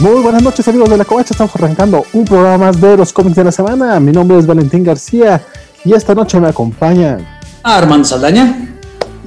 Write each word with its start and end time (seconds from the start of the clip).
Muy 0.00 0.22
buenas 0.22 0.42
noches 0.42 0.66
amigos 0.66 0.88
de 0.88 0.96
la 0.96 1.04
Covacha, 1.04 1.34
estamos 1.34 1.54
arrancando 1.56 2.06
un 2.14 2.24
programa 2.24 2.56
más 2.56 2.80
de 2.80 2.96
los 2.96 3.12
cómics 3.12 3.36
de 3.36 3.44
la 3.44 3.52
semana. 3.52 4.00
Mi 4.00 4.12
nombre 4.12 4.38
es 4.38 4.46
Valentín 4.46 4.82
García 4.82 5.42
y 5.84 5.92
esta 5.92 6.14
noche 6.14 6.40
me 6.40 6.48
acompaña 6.48 7.18
Armando 7.62 8.06
Saldaña. 8.06 8.66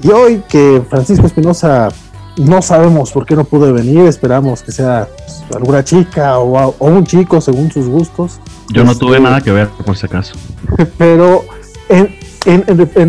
Y 0.02 0.10
hoy 0.10 0.42
que 0.50 0.82
Francisco 0.90 1.28
Espinosa 1.28 1.90
no 2.38 2.64
sabemos 2.64 3.12
por 3.12 3.24
qué 3.24 3.36
no 3.36 3.44
pudo 3.44 3.72
venir, 3.72 4.08
esperamos 4.08 4.64
que 4.64 4.72
sea 4.72 5.08
pues, 5.16 5.44
alguna 5.56 5.84
chica 5.84 6.40
o, 6.40 6.76
un 6.80 7.06
chico 7.06 7.40
según 7.40 7.72
sus 7.72 7.88
gustos. 7.88 8.40
Yo 8.70 8.84
no 8.84 8.96
tuve 8.96 9.18
este, 9.18 9.24
nada 9.26 9.42
que 9.42 9.52
ver 9.52 9.70
por 9.86 9.96
si 9.96 10.08
acaso. 10.08 10.34
Pero 10.98 11.46
en, 11.88 12.18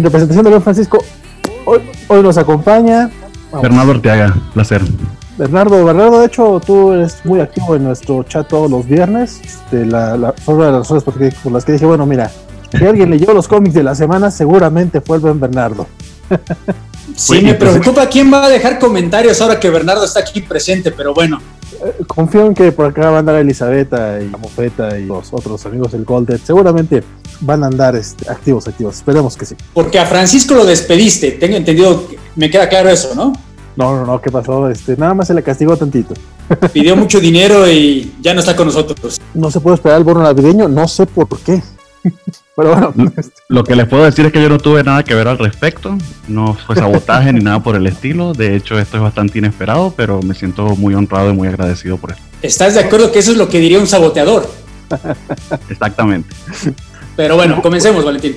representación 0.02 0.44
de 0.44 0.50
don 0.50 0.60
Francisco, 0.60 1.02
hoy, 1.64 1.80
hoy 2.08 2.22
nos 2.22 2.36
acompaña 2.36 3.10
Bernardo 3.62 3.92
Orteaga, 3.92 4.34
placer. 4.52 4.82
Bernardo, 5.36 5.84
Bernardo, 5.84 6.20
de 6.20 6.26
hecho, 6.26 6.60
tú 6.64 6.92
eres 6.92 7.24
muy 7.24 7.40
activo 7.40 7.74
en 7.74 7.84
nuestro 7.84 8.22
chat 8.22 8.46
todos 8.46 8.70
los 8.70 8.86
viernes. 8.86 9.40
Este, 9.44 9.84
la, 9.84 10.16
la, 10.16 10.32
de 10.32 10.54
las 10.54 10.72
razones 10.72 11.02
por, 11.02 11.14
por, 11.14 11.52
las 11.52 11.64
que 11.64 11.72
dije, 11.72 11.86
bueno, 11.86 12.06
mira, 12.06 12.30
si 12.76 12.84
alguien 12.84 13.10
leyó 13.10 13.32
los 13.32 13.48
cómics 13.48 13.74
de 13.74 13.82
la 13.82 13.94
semana, 13.94 14.30
seguramente 14.30 15.00
fue 15.00 15.16
el 15.16 15.22
buen 15.22 15.40
Bernardo. 15.40 15.86
Sí, 17.16 17.42
me 17.42 17.54
preocupa 17.54 18.08
quién 18.08 18.32
va 18.32 18.46
a 18.46 18.48
dejar 18.48 18.78
comentarios 18.78 19.40
ahora 19.40 19.60
que 19.60 19.70
Bernardo 19.70 20.04
está 20.04 20.20
aquí 20.20 20.40
presente, 20.40 20.90
pero 20.90 21.14
bueno. 21.14 21.40
Eh, 21.84 22.02
confío 22.06 22.46
en 22.46 22.54
que 22.54 22.72
por 22.72 22.86
acá 22.86 23.02
van 23.02 23.14
a 23.14 23.18
andar 23.18 23.36
Elizabeta 23.36 24.20
y 24.20 24.30
la 24.30 24.38
Mofeta 24.38 24.98
y 24.98 25.04
los 25.04 25.32
otros 25.32 25.64
amigos 25.66 25.92
del 25.92 26.04
Golden. 26.04 26.40
Seguramente 26.44 27.04
van 27.40 27.62
a 27.62 27.66
andar 27.66 27.94
este, 27.94 28.28
activos, 28.28 28.66
activos. 28.66 28.96
Esperemos 28.96 29.36
que 29.36 29.46
sí. 29.46 29.54
Porque 29.72 29.98
a 29.98 30.06
Francisco 30.06 30.54
lo 30.54 30.64
despediste, 30.64 31.32
tengo 31.32 31.56
entendido, 31.56 32.08
me 32.34 32.50
queda 32.50 32.68
claro 32.68 32.88
eso, 32.88 33.14
¿no? 33.14 33.32
No, 33.76 33.96
no, 33.96 34.06
no, 34.06 34.20
¿qué 34.20 34.30
pasó? 34.30 34.68
Este, 34.68 34.96
nada 34.96 35.14
más 35.14 35.26
se 35.26 35.34
le 35.34 35.42
castigó 35.42 35.76
tantito. 35.76 36.14
Pidió 36.72 36.96
mucho 36.96 37.20
dinero 37.20 37.68
y 37.68 38.14
ya 38.20 38.32
no 38.34 38.40
está 38.40 38.54
con 38.54 38.66
nosotros. 38.66 39.20
No 39.34 39.50
se 39.50 39.60
puede 39.60 39.76
esperar 39.76 39.98
el 39.98 40.04
bono 40.04 40.22
navideño, 40.22 40.68
no 40.68 40.86
sé 40.86 41.06
por 41.06 41.26
qué. 41.40 41.62
Pero 42.56 42.68
bueno. 42.68 43.12
Este. 43.16 43.32
Lo 43.48 43.64
que 43.64 43.74
les 43.74 43.88
puedo 43.88 44.04
decir 44.04 44.26
es 44.26 44.32
que 44.32 44.40
yo 44.40 44.48
no 44.48 44.58
tuve 44.58 44.84
nada 44.84 45.02
que 45.02 45.14
ver 45.14 45.26
al 45.26 45.38
respecto. 45.38 45.98
No 46.28 46.54
fue 46.54 46.76
sabotaje 46.76 47.32
ni 47.32 47.40
nada 47.40 47.60
por 47.62 47.74
el 47.74 47.86
estilo. 47.86 48.32
De 48.32 48.54
hecho, 48.54 48.78
esto 48.78 48.96
es 48.96 49.02
bastante 49.02 49.38
inesperado, 49.38 49.92
pero 49.96 50.20
me 50.22 50.34
siento 50.34 50.64
muy 50.76 50.94
honrado 50.94 51.30
y 51.30 51.32
muy 51.32 51.48
agradecido 51.48 51.96
por 51.96 52.12
esto. 52.12 52.22
¿Estás 52.42 52.74
de 52.74 52.80
acuerdo 52.80 53.10
que 53.10 53.18
eso 53.18 53.32
es 53.32 53.38
lo 53.38 53.48
que 53.48 53.58
diría 53.58 53.80
un 53.80 53.88
saboteador? 53.88 54.48
Exactamente. 55.68 56.28
Pero 57.16 57.36
bueno, 57.36 57.60
comencemos, 57.60 58.04
Valentín. 58.04 58.36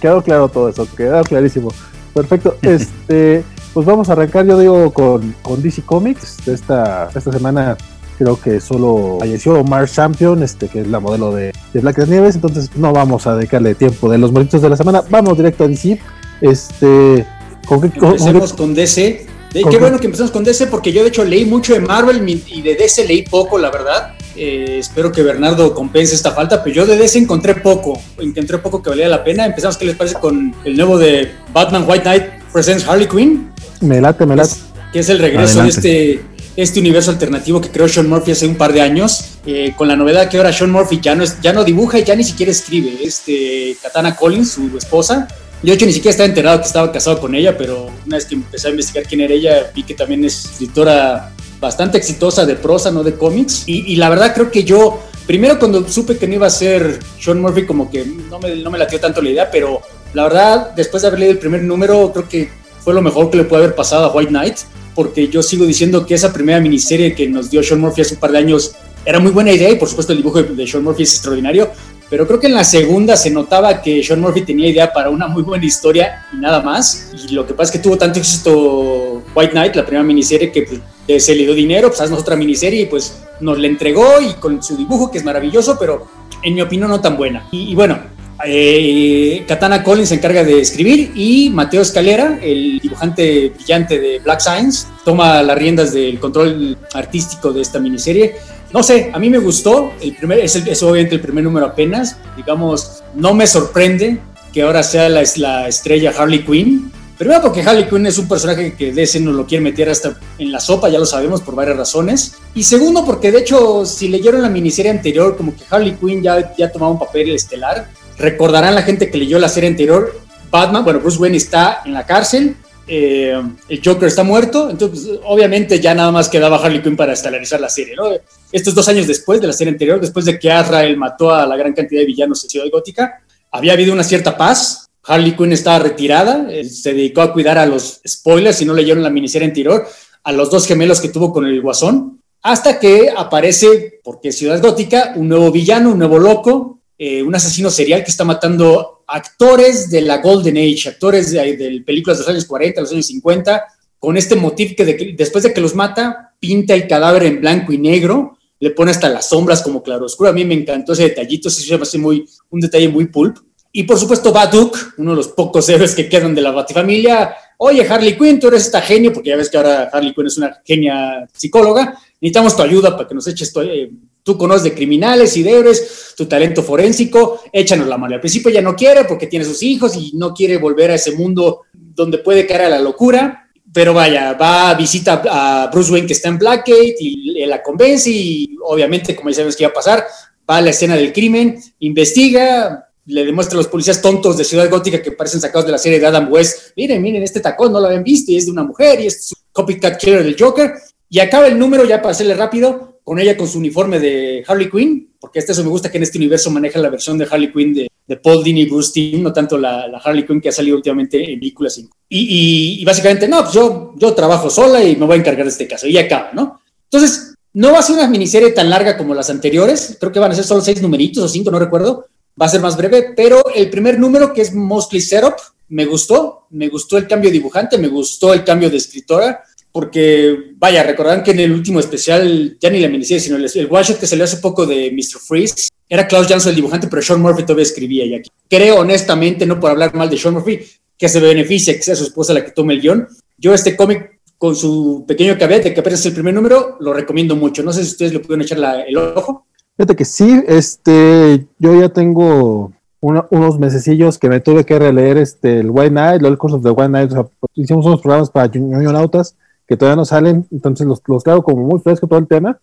quedó 0.00 0.22
claro 0.22 0.48
todo 0.48 0.68
eso, 0.68 0.86
quedó 0.94 1.22
clarísimo. 1.22 1.72
Perfecto. 2.12 2.56
Este, 2.62 3.44
pues 3.74 3.84
vamos 3.84 4.08
a 4.08 4.12
arrancar, 4.12 4.46
yo 4.46 4.58
digo, 4.58 4.92
con, 4.92 5.34
con 5.42 5.60
DC 5.60 5.82
Comics. 5.82 6.46
Esta, 6.46 7.10
esta 7.12 7.32
semana 7.32 7.76
creo 8.16 8.40
que 8.40 8.60
solo 8.60 9.16
falleció 9.18 9.62
Mars 9.64 9.94
Champion, 9.94 10.44
este, 10.44 10.68
que 10.68 10.82
es 10.82 10.86
la 10.86 11.00
modelo 11.00 11.34
de, 11.34 11.52
de 11.72 11.80
Black 11.80 12.06
Nieves, 12.06 12.36
entonces 12.36 12.70
no 12.76 12.92
vamos 12.92 13.26
a 13.26 13.34
dedicarle 13.34 13.74
tiempo 13.74 14.08
de 14.08 14.18
los 14.18 14.30
moritos 14.30 14.62
de 14.62 14.68
la 14.68 14.76
semana, 14.76 15.02
vamos 15.10 15.36
directo 15.36 15.64
a 15.64 15.68
DC. 15.68 16.00
Este, 16.40 17.26
¿con 17.66 17.80
qué, 17.80 17.90
Empecemos 17.98 18.52
con, 18.52 18.74
DC. 18.74 19.26
qué 19.52 19.78
bueno 19.78 19.98
que 19.98 20.06
empezamos 20.06 20.30
con 20.30 20.44
DC, 20.44 20.68
porque 20.68 20.92
yo 20.92 21.02
de 21.02 21.08
hecho 21.08 21.24
leí 21.24 21.44
mucho 21.44 21.74
de 21.74 21.80
Marvel 21.80 22.26
y 22.28 22.62
de 22.62 22.76
DC 22.76 23.08
leí 23.08 23.22
poco, 23.22 23.58
la 23.58 23.72
verdad. 23.72 24.14
Eh, 24.36 24.78
espero 24.78 25.10
que 25.10 25.22
Bernardo 25.22 25.74
compense 25.74 26.14
esta 26.14 26.30
falta, 26.30 26.62
pero 26.62 26.76
yo 26.76 26.86
de 26.86 26.96
DC 26.96 27.18
encontré 27.18 27.56
poco, 27.56 28.00
encontré 28.18 28.58
poco 28.58 28.80
que 28.80 28.90
valía 28.90 29.08
la 29.08 29.24
pena. 29.24 29.46
Empezamos, 29.46 29.76
¿qué 29.76 29.84
les 29.84 29.96
parece 29.96 30.14
con 30.16 30.54
el 30.64 30.76
nuevo 30.76 30.96
de 30.96 31.32
Batman 31.52 31.84
White 31.88 32.02
Knight 32.02 32.43
Presents 32.54 32.86
Harley 32.86 33.08
Quinn? 33.08 33.52
Me 33.80 34.00
late, 34.00 34.24
me 34.24 34.36
late. 34.36 34.54
Que 34.92 35.00
es 35.00 35.08
el 35.08 35.18
regreso 35.18 35.60
de 35.60 35.68
este, 35.70 36.20
este 36.54 36.78
universo 36.78 37.10
alternativo 37.10 37.60
que 37.60 37.68
creó 37.68 37.88
Sean 37.88 38.08
Murphy 38.08 38.30
hace 38.30 38.46
un 38.46 38.54
par 38.54 38.72
de 38.72 38.80
años, 38.80 39.38
eh, 39.44 39.74
con 39.76 39.88
la 39.88 39.96
novedad 39.96 40.30
que 40.30 40.36
ahora 40.36 40.52
Sean 40.52 40.70
Murphy 40.70 41.00
ya 41.00 41.16
no, 41.16 41.24
es, 41.24 41.40
ya 41.40 41.52
no 41.52 41.64
dibuja 41.64 41.98
y 41.98 42.04
ya 42.04 42.14
ni 42.14 42.22
siquiera 42.22 42.52
escribe. 42.52 42.96
Este, 43.02 43.76
Katana 43.82 44.14
Collins, 44.14 44.52
su 44.52 44.78
esposa, 44.78 45.26
yo 45.64 45.70
de 45.70 45.74
hecho 45.74 45.86
ni 45.86 45.92
siquiera 45.92 46.12
estaba 46.12 46.28
enterado 46.28 46.60
que 46.60 46.68
estaba 46.68 46.92
casado 46.92 47.20
con 47.20 47.34
ella, 47.34 47.58
pero 47.58 47.90
una 48.06 48.18
vez 48.18 48.24
que 48.24 48.36
empecé 48.36 48.68
a 48.68 48.70
investigar 48.70 49.04
quién 49.08 49.22
era 49.22 49.34
ella, 49.34 49.72
vi 49.74 49.82
que 49.82 49.94
también 49.94 50.24
es 50.24 50.44
escritora 50.44 51.32
bastante 51.58 51.98
exitosa 51.98 52.46
de 52.46 52.54
prosa, 52.54 52.92
no 52.92 53.02
de 53.02 53.14
cómics. 53.14 53.64
Y, 53.66 53.92
y, 53.92 53.96
la 53.96 54.08
verdad 54.10 54.32
creo 54.32 54.52
que 54.52 54.62
yo, 54.62 55.02
primero 55.26 55.58
cuando 55.58 55.88
supe 55.88 56.16
que 56.16 56.28
no 56.28 56.34
iba 56.34 56.46
a 56.46 56.50
ser 56.50 57.00
Sean 57.18 57.40
Murphy, 57.40 57.66
como 57.66 57.90
que 57.90 58.04
no 58.04 58.38
me, 58.38 58.54
no 58.54 58.70
me 58.70 58.78
latió 58.78 59.00
tanto 59.00 59.20
la 59.20 59.30
idea, 59.30 59.50
pero 59.50 59.82
la 60.14 60.22
verdad, 60.24 60.74
después 60.74 61.02
de 61.02 61.08
haber 61.08 61.20
leído 61.20 61.32
el 61.32 61.38
primer 61.38 61.62
número, 61.62 62.12
creo 62.12 62.28
que 62.28 62.48
fue 62.80 62.94
lo 62.94 63.02
mejor 63.02 63.30
que 63.30 63.36
le 63.36 63.44
puede 63.44 63.64
haber 63.64 63.74
pasado 63.74 64.04
a 64.04 64.12
White 64.12 64.30
Knight, 64.30 64.56
porque 64.94 65.28
yo 65.28 65.42
sigo 65.42 65.66
diciendo 65.66 66.06
que 66.06 66.14
esa 66.14 66.32
primera 66.32 66.60
miniserie 66.60 67.14
que 67.14 67.28
nos 67.28 67.50
dio 67.50 67.62
Sean 67.62 67.80
Murphy 67.80 68.02
hace 68.02 68.14
un 68.14 68.20
par 68.20 68.30
de 68.30 68.38
años 68.38 68.76
era 69.04 69.18
muy 69.18 69.32
buena 69.32 69.52
idea 69.52 69.70
y 69.70 69.76
por 69.76 69.88
supuesto 69.88 70.12
el 70.12 70.18
dibujo 70.18 70.42
de 70.42 70.66
Sean 70.66 70.84
Murphy 70.84 71.02
es 71.02 71.14
extraordinario, 71.14 71.68
pero 72.08 72.28
creo 72.28 72.38
que 72.38 72.46
en 72.46 72.54
la 72.54 72.62
segunda 72.62 73.16
se 73.16 73.30
notaba 73.30 73.82
que 73.82 74.04
Sean 74.04 74.20
Murphy 74.20 74.42
tenía 74.42 74.68
idea 74.68 74.92
para 74.92 75.10
una 75.10 75.26
muy 75.26 75.42
buena 75.42 75.64
historia 75.64 76.26
y 76.32 76.36
nada 76.36 76.60
más. 76.62 77.10
Y 77.28 77.32
lo 77.32 77.44
que 77.44 77.54
pasa 77.54 77.72
es 77.72 77.78
que 77.78 77.82
tuvo 77.82 77.98
tanto 77.98 78.20
éxito 78.20 79.22
White 79.34 79.50
Knight, 79.50 79.74
la 79.74 79.84
primera 79.84 80.04
miniserie, 80.04 80.52
que 80.52 80.62
pues, 80.62 81.24
se 81.24 81.34
le 81.34 81.42
dio 81.42 81.54
dinero, 81.54 81.88
pues 81.88 82.00
haznos 82.00 82.20
otra 82.20 82.36
miniserie 82.36 82.82
y 82.82 82.86
pues 82.86 83.20
nos 83.40 83.58
la 83.58 83.66
entregó 83.66 84.20
y 84.20 84.34
con 84.34 84.62
su 84.62 84.76
dibujo 84.76 85.10
que 85.10 85.18
es 85.18 85.24
maravilloso, 85.24 85.76
pero 85.76 86.06
en 86.42 86.54
mi 86.54 86.62
opinión 86.62 86.88
no 86.88 87.00
tan 87.00 87.16
buena. 87.16 87.48
y 87.50 87.74
bueno, 87.74 88.13
eh, 88.44 89.44
Katana 89.46 89.82
Collins 89.82 90.08
se 90.08 90.16
encarga 90.16 90.42
de 90.42 90.60
escribir 90.60 91.12
y 91.14 91.50
Mateo 91.50 91.82
Escalera, 91.82 92.38
el 92.42 92.80
dibujante 92.80 93.50
brillante 93.50 93.98
de 93.98 94.18
Black 94.18 94.40
Science, 94.40 94.86
toma 95.04 95.42
las 95.42 95.56
riendas 95.56 95.92
del 95.92 96.18
control 96.18 96.76
artístico 96.94 97.52
de 97.52 97.62
esta 97.62 97.78
miniserie. 97.78 98.34
No 98.72 98.82
sé, 98.82 99.10
a 99.14 99.18
mí 99.18 99.30
me 99.30 99.38
gustó, 99.38 99.92
el 100.00 100.16
primer, 100.16 100.40
es, 100.40 100.82
obviamente 100.82 101.14
el 101.14 101.20
primer 101.20 101.44
número 101.44 101.66
apenas, 101.66 102.16
digamos, 102.36 103.04
no 103.14 103.34
me 103.34 103.46
sorprende 103.46 104.18
que 104.52 104.62
ahora 104.62 104.82
sea 104.82 105.08
la, 105.08 105.22
la 105.36 105.68
estrella 105.68 106.12
Harley 106.16 106.44
Quinn. 106.44 106.90
Primero 107.16 107.40
porque 107.40 107.62
Harley 107.62 107.88
Quinn 107.88 108.06
es 108.06 108.18
un 108.18 108.26
personaje 108.26 108.74
que 108.74 108.92
DC 108.92 109.20
no 109.20 109.30
lo 109.30 109.46
quiere 109.46 109.62
meter 109.62 109.88
hasta 109.88 110.18
en 110.38 110.50
la 110.50 110.58
sopa, 110.58 110.88
ya 110.88 110.98
lo 110.98 111.06
sabemos 111.06 111.40
por 111.40 111.54
varias 111.54 111.76
razones. 111.76 112.34
Y 112.56 112.64
segundo 112.64 113.04
porque 113.04 113.30
de 113.30 113.38
hecho 113.38 113.86
si 113.86 114.08
leyeron 114.08 114.42
la 114.42 114.48
miniserie 114.48 114.90
anterior 114.90 115.36
como 115.36 115.54
que 115.54 115.62
Harley 115.70 115.92
Quinn 115.92 116.20
ya, 116.20 116.52
ya 116.56 116.72
tomaba 116.72 116.90
un 116.90 116.98
papel 116.98 117.32
estelar 117.32 117.88
Recordarán 118.18 118.74
la 118.74 118.82
gente 118.82 119.10
que 119.10 119.18
leyó 119.18 119.38
la 119.38 119.48
serie 119.48 119.70
anterior, 119.70 120.20
Batman, 120.50 120.84
bueno, 120.84 121.00
Bruce 121.00 121.18
Wayne 121.18 121.36
está 121.36 121.82
en 121.84 121.94
la 121.94 122.06
cárcel, 122.06 122.56
eh, 122.86 123.40
el 123.68 123.80
Joker 123.82 124.08
está 124.08 124.22
muerto, 124.22 124.68
entonces 124.70 125.18
obviamente 125.24 125.80
ya 125.80 125.94
nada 125.94 126.12
más 126.12 126.28
quedaba 126.28 126.58
Harley 126.58 126.82
Quinn 126.82 126.96
para 126.96 127.14
estelarizar 127.14 127.60
la 127.60 127.68
serie, 127.68 127.96
¿no? 127.96 128.10
Estos 128.52 128.74
dos 128.74 128.86
años 128.88 129.06
después 129.06 129.40
de 129.40 129.46
la 129.46 129.52
serie 129.52 129.72
anterior, 129.72 130.00
después 130.00 130.26
de 130.26 130.38
que 130.38 130.52
Azrael 130.52 130.96
mató 130.96 131.32
a 131.32 131.46
la 131.46 131.56
gran 131.56 131.72
cantidad 131.72 132.00
de 132.00 132.06
villanos 132.06 132.44
en 132.44 132.50
Ciudad 132.50 132.66
Gótica, 132.70 133.22
había 133.50 133.72
habido 133.72 133.92
una 133.92 134.04
cierta 134.04 134.36
paz, 134.36 134.86
Harley 135.02 135.36
Quinn 135.36 135.52
estaba 135.52 135.78
retirada, 135.78 136.46
se 136.68 136.92
dedicó 136.92 137.22
a 137.22 137.32
cuidar 137.32 137.58
a 137.58 137.66
los 137.66 138.00
spoilers, 138.06 138.56
si 138.56 138.64
no 138.64 138.74
leyeron 138.74 139.02
la 139.02 139.10
miniserie 139.10 139.48
anterior, 139.48 139.86
a 140.22 140.32
los 140.32 140.50
dos 140.50 140.66
gemelos 140.66 141.00
que 141.00 141.08
tuvo 141.08 141.32
con 141.32 141.46
el 141.46 141.60
Guasón, 141.60 142.20
hasta 142.42 142.78
que 142.78 143.08
aparece, 143.14 144.00
porque 144.04 144.30
Ciudad 144.30 144.60
Gótica, 144.60 145.14
un 145.16 145.28
nuevo 145.28 145.50
villano, 145.50 145.92
un 145.92 145.98
nuevo 145.98 146.18
loco, 146.18 146.73
eh, 147.06 147.22
un 147.22 147.34
asesino 147.34 147.68
serial 147.68 148.02
que 148.02 148.10
está 148.10 148.24
matando 148.24 149.04
actores 149.06 149.90
de 149.90 150.00
la 150.00 150.22
Golden 150.22 150.56
Age, 150.56 150.88
actores 150.88 151.32
de, 151.32 151.82
películas 151.84 152.16
de 152.16 152.22
los 152.22 152.30
años 152.30 152.46
40, 152.46 152.80
los 152.80 152.92
años 152.92 153.04
50, 153.08 153.62
con 153.98 154.16
este 154.16 154.36
motivo 154.36 154.72
que, 154.74 155.14
después 155.14 155.44
de 155.44 155.52
que 155.52 155.60
los 155.60 155.74
mata, 155.74 156.32
pinta 156.40 156.72
el 156.72 156.88
cadáver 156.88 157.24
en 157.24 157.42
blanco 157.42 157.74
y 157.74 157.78
negro, 157.78 158.38
le 158.58 158.70
pone 158.70 158.90
hasta 158.90 159.10
las 159.10 159.28
sombras 159.28 159.60
como 159.60 159.82
claroscuro. 159.82 160.30
A 160.30 160.32
mí 160.32 160.46
me 160.46 160.54
encantó 160.54 160.94
ese 160.94 161.02
detallito, 161.02 161.50
se 161.50 161.66
llama 161.66 161.82
así 161.82 161.98
muy, 161.98 162.26
un 162.48 162.60
detalle 162.60 162.88
muy 162.88 163.04
pulp. 163.04 163.36
Y 163.70 163.82
por 163.82 163.98
supuesto, 163.98 164.32
Baduk, 164.32 164.94
uno 164.96 165.10
de 165.10 165.16
los 165.18 165.28
pocos 165.28 165.68
héroes 165.68 165.94
que 165.94 166.08
quedan 166.08 166.34
de 166.34 166.40
la 166.40 166.52
Batifamilia. 166.52 167.34
Oye, 167.58 167.86
Harley 167.86 168.16
Quinn, 168.16 168.40
tú 168.40 168.48
eres 168.48 168.64
esta 168.64 168.80
genio, 168.80 169.12
porque 169.12 169.28
ya 169.28 169.36
ves 169.36 169.50
que 169.50 169.58
ahora 169.58 169.90
Harley 169.92 170.14
Quinn 170.14 170.26
es 170.26 170.38
una 170.38 170.58
genia 170.64 171.28
psicóloga. 171.34 171.98
Necesitamos 172.24 172.56
tu 172.56 172.62
ayuda 172.62 172.96
para 172.96 173.06
que 173.06 173.14
nos 173.14 173.26
eches 173.26 173.52
tu, 173.52 173.60
eh, 173.60 173.90
Tú 174.22 174.38
conoces 174.38 174.62
de 174.62 174.74
criminales 174.74 175.36
y 175.36 175.42
de 175.42 175.76
tu 176.16 176.24
talento 176.24 176.62
forénsico, 176.62 177.42
échanos 177.52 177.86
la 177.86 177.98
mano. 177.98 178.14
Al 178.14 178.20
principio 178.20 178.50
ya 178.50 178.62
no 178.62 178.74
quiere 178.74 179.04
porque 179.04 179.26
tiene 179.26 179.44
sus 179.44 179.62
hijos 179.62 179.94
y 179.94 180.12
no 180.14 180.32
quiere 180.32 180.56
volver 180.56 180.90
a 180.90 180.94
ese 180.94 181.12
mundo 181.12 181.64
donde 181.74 182.16
puede 182.16 182.46
caer 182.46 182.62
a 182.62 182.68
la 182.70 182.80
locura, 182.80 183.50
pero 183.70 183.92
vaya, 183.92 184.32
va 184.32 184.72
visita 184.72 185.22
a 185.28 185.68
Bruce 185.70 185.92
Wayne 185.92 186.06
que 186.06 186.14
está 186.14 186.30
en 186.30 186.38
Blackgate 186.38 186.96
y 186.98 187.44
la 187.44 187.62
convence 187.62 188.08
y 188.08 188.56
obviamente, 188.62 189.14
como 189.14 189.28
ya 189.28 189.34
sabemos 189.34 189.56
que 189.56 189.64
iba 189.64 189.70
a 189.70 189.74
pasar, 189.74 190.06
va 190.48 190.56
a 190.56 190.62
la 190.62 190.70
escena 190.70 190.96
del 190.96 191.12
crimen, 191.12 191.62
investiga, 191.80 192.88
le 193.04 193.26
demuestra 193.26 193.56
a 193.56 193.58
los 193.58 193.68
policías 193.68 194.00
tontos 194.00 194.38
de 194.38 194.44
Ciudad 194.44 194.70
Gótica 194.70 195.02
que 195.02 195.12
parecen 195.12 195.42
sacados 195.42 195.66
de 195.66 195.72
la 195.72 195.78
serie 195.78 196.00
de 196.00 196.06
Adam 196.06 196.32
West, 196.32 196.70
miren, 196.74 197.02
miren, 197.02 197.22
este 197.22 197.40
tacón 197.40 197.70
no 197.70 197.80
lo 197.80 197.88
habían 197.88 198.02
visto 198.02 198.32
y 198.32 198.38
es 198.38 198.46
de 198.46 198.52
una 198.52 198.64
mujer 198.64 198.98
y 199.02 199.08
es 199.08 199.26
su 199.26 199.34
copycat 199.52 199.98
killer 199.98 200.24
del 200.24 200.36
Joker, 200.38 200.72
y 201.14 201.20
acaba 201.20 201.46
el 201.46 201.56
número, 201.56 201.84
ya 201.84 202.02
para 202.02 202.10
hacerle 202.10 202.34
rápido, 202.34 202.98
con 203.04 203.20
ella 203.20 203.36
con 203.36 203.46
su 203.46 203.58
uniforme 203.58 204.00
de 204.00 204.42
Harley 204.48 204.68
Quinn, 204.68 205.14
porque 205.20 205.38
este 205.38 205.52
eso 205.52 205.62
me 205.62 205.68
gusta 205.68 205.88
que 205.88 205.98
en 205.98 206.02
este 206.02 206.18
universo 206.18 206.50
maneja 206.50 206.80
la 206.80 206.88
versión 206.88 207.16
de 207.16 207.28
Harley 207.30 207.52
Quinn 207.52 207.72
de, 207.72 208.16
Paul 208.16 208.42
Dini 208.42 208.62
y 208.62 208.68
Bruce 208.68 208.90
Timm, 208.92 209.22
no 209.22 209.32
tanto 209.32 209.56
la, 209.56 209.84
Harley 210.02 210.26
Quinn 210.26 210.40
que 210.40 210.48
ha 210.48 210.52
salido 210.52 210.76
últimamente 210.76 211.22
en 211.22 211.38
películas. 211.38 211.78
Y, 211.78 212.80
y, 212.80 212.84
básicamente, 212.84 213.28
no, 213.28 213.42
pues 213.42 213.54
yo, 213.54 213.94
yo 213.96 214.12
trabajo 214.12 214.50
sola 214.50 214.82
y 214.82 214.96
me 214.96 215.06
voy 215.06 215.14
a 215.14 215.20
encargar 215.20 215.44
de 215.44 215.52
este 215.52 215.68
caso. 215.68 215.86
Y 215.86 215.96
acaba, 215.96 216.32
¿no? 216.32 216.60
Entonces, 216.90 217.36
no 217.52 217.70
va 217.70 217.78
a 217.78 217.82
ser 217.82 217.94
una 217.94 218.08
miniserie 218.08 218.50
tan 218.50 218.68
larga 218.68 218.96
como 218.96 219.14
las 219.14 219.30
anteriores, 219.30 219.96
creo 220.00 220.10
que 220.10 220.18
van 220.18 220.32
a 220.32 220.34
ser 220.34 220.42
solo 220.42 220.62
seis 220.62 220.82
numeritos 220.82 221.22
o 221.22 221.28
cinco, 221.28 221.52
no 221.52 221.60
recuerdo, 221.60 222.06
va 222.42 222.46
a 222.46 222.48
ser 222.48 222.60
más 222.60 222.76
breve, 222.76 223.12
pero 223.14 223.54
el 223.54 223.70
primer 223.70 224.00
número 224.00 224.32
que 224.32 224.42
es 224.42 224.52
Mostly 224.52 225.00
Setup, 225.00 225.34
me 225.68 225.86
gustó, 225.86 226.48
me 226.50 226.68
gustó 226.68 226.98
el 226.98 227.06
cambio 227.06 227.30
de 227.30 227.34
dibujante, 227.34 227.78
me 227.78 227.86
gustó 227.86 228.34
el 228.34 228.42
cambio 228.42 228.68
de 228.68 228.78
escritora, 228.78 229.44
porque, 229.74 230.52
vaya, 230.56 230.84
recordarán 230.84 231.24
que 231.24 231.32
en 231.32 231.40
el 231.40 231.52
último 231.52 231.80
especial, 231.80 232.56
ya 232.60 232.70
ni 232.70 232.78
la 232.78 232.88
miniserie, 232.88 233.18
sino 233.18 233.34
el, 233.34 233.42
el 233.42 233.96
que 233.98 234.06
salió 234.06 234.22
hace 234.22 234.36
poco 234.36 234.64
de 234.64 234.92
Mr. 234.92 235.18
Freeze, 235.18 235.68
era 235.88 236.06
Klaus 236.06 236.28
Jansson 236.28 236.50
el 236.50 236.56
dibujante, 236.56 236.86
pero 236.86 237.02
Sean 237.02 237.20
Murphy 237.20 237.42
todavía 237.42 237.64
escribía 237.64 238.04
y 238.04 238.14
aquí. 238.14 238.30
Creo 238.48 238.78
honestamente, 238.78 239.44
no 239.44 239.58
por 239.58 239.72
hablar 239.72 239.92
mal 239.92 240.08
de 240.08 240.16
Sean 240.16 240.34
Murphy, 240.34 240.60
que 240.96 241.08
se 241.08 241.18
beneficia 241.18 241.74
que 241.74 241.82
sea 241.82 241.96
su 241.96 242.04
esposa 242.04 242.32
la 242.32 242.44
que 242.44 242.52
tome 242.52 242.74
el 242.74 242.82
guion. 242.82 243.08
Yo 243.36 243.52
este 243.52 243.74
cómic, 243.74 244.20
con 244.38 244.54
su 244.54 245.04
pequeño 245.08 245.36
cabete, 245.36 245.74
que 245.74 245.80
apenas 245.80 245.98
es 245.98 246.06
el 246.06 246.14
primer 246.14 246.34
número, 246.34 246.76
lo 246.78 246.92
recomiendo 246.92 247.34
mucho. 247.34 247.64
No 247.64 247.72
sé 247.72 247.82
si 247.82 247.90
ustedes 247.90 248.12
le 248.12 248.20
pueden 248.20 248.42
echar 248.42 248.58
el 248.86 248.96
ojo. 248.96 249.44
Fíjate 249.76 249.96
que 249.96 250.04
sí, 250.04 250.40
este, 250.46 251.48
yo 251.58 251.80
ya 251.80 251.88
tengo 251.88 252.72
unos 253.00 253.58
mesecillos 253.58 254.18
que 254.18 254.28
me 254.28 254.38
tuve 254.38 254.64
que 254.64 254.78
releer 254.78 255.18
este, 255.18 255.58
el 255.58 255.70
White 255.70 255.90
Night, 255.90 256.22
el 256.22 256.38
Course 256.38 256.58
of 256.58 256.62
the 256.62 256.70
White 256.70 256.90
Night, 256.90 257.10
sea, 257.10 257.26
hicimos 257.54 257.84
unos 257.86 258.00
programas 258.00 258.30
para 258.30 258.48
Nautas 258.54 259.34
que 259.66 259.76
todavía 259.76 259.96
no 259.96 260.04
salen, 260.04 260.46
entonces 260.50 260.86
los, 260.86 261.02
los 261.06 261.24
traigo 261.24 261.42
como 261.42 261.62
muy 261.62 261.80
fresco 261.80 262.06
todo 262.06 262.18
el 262.18 262.26
tema. 262.26 262.58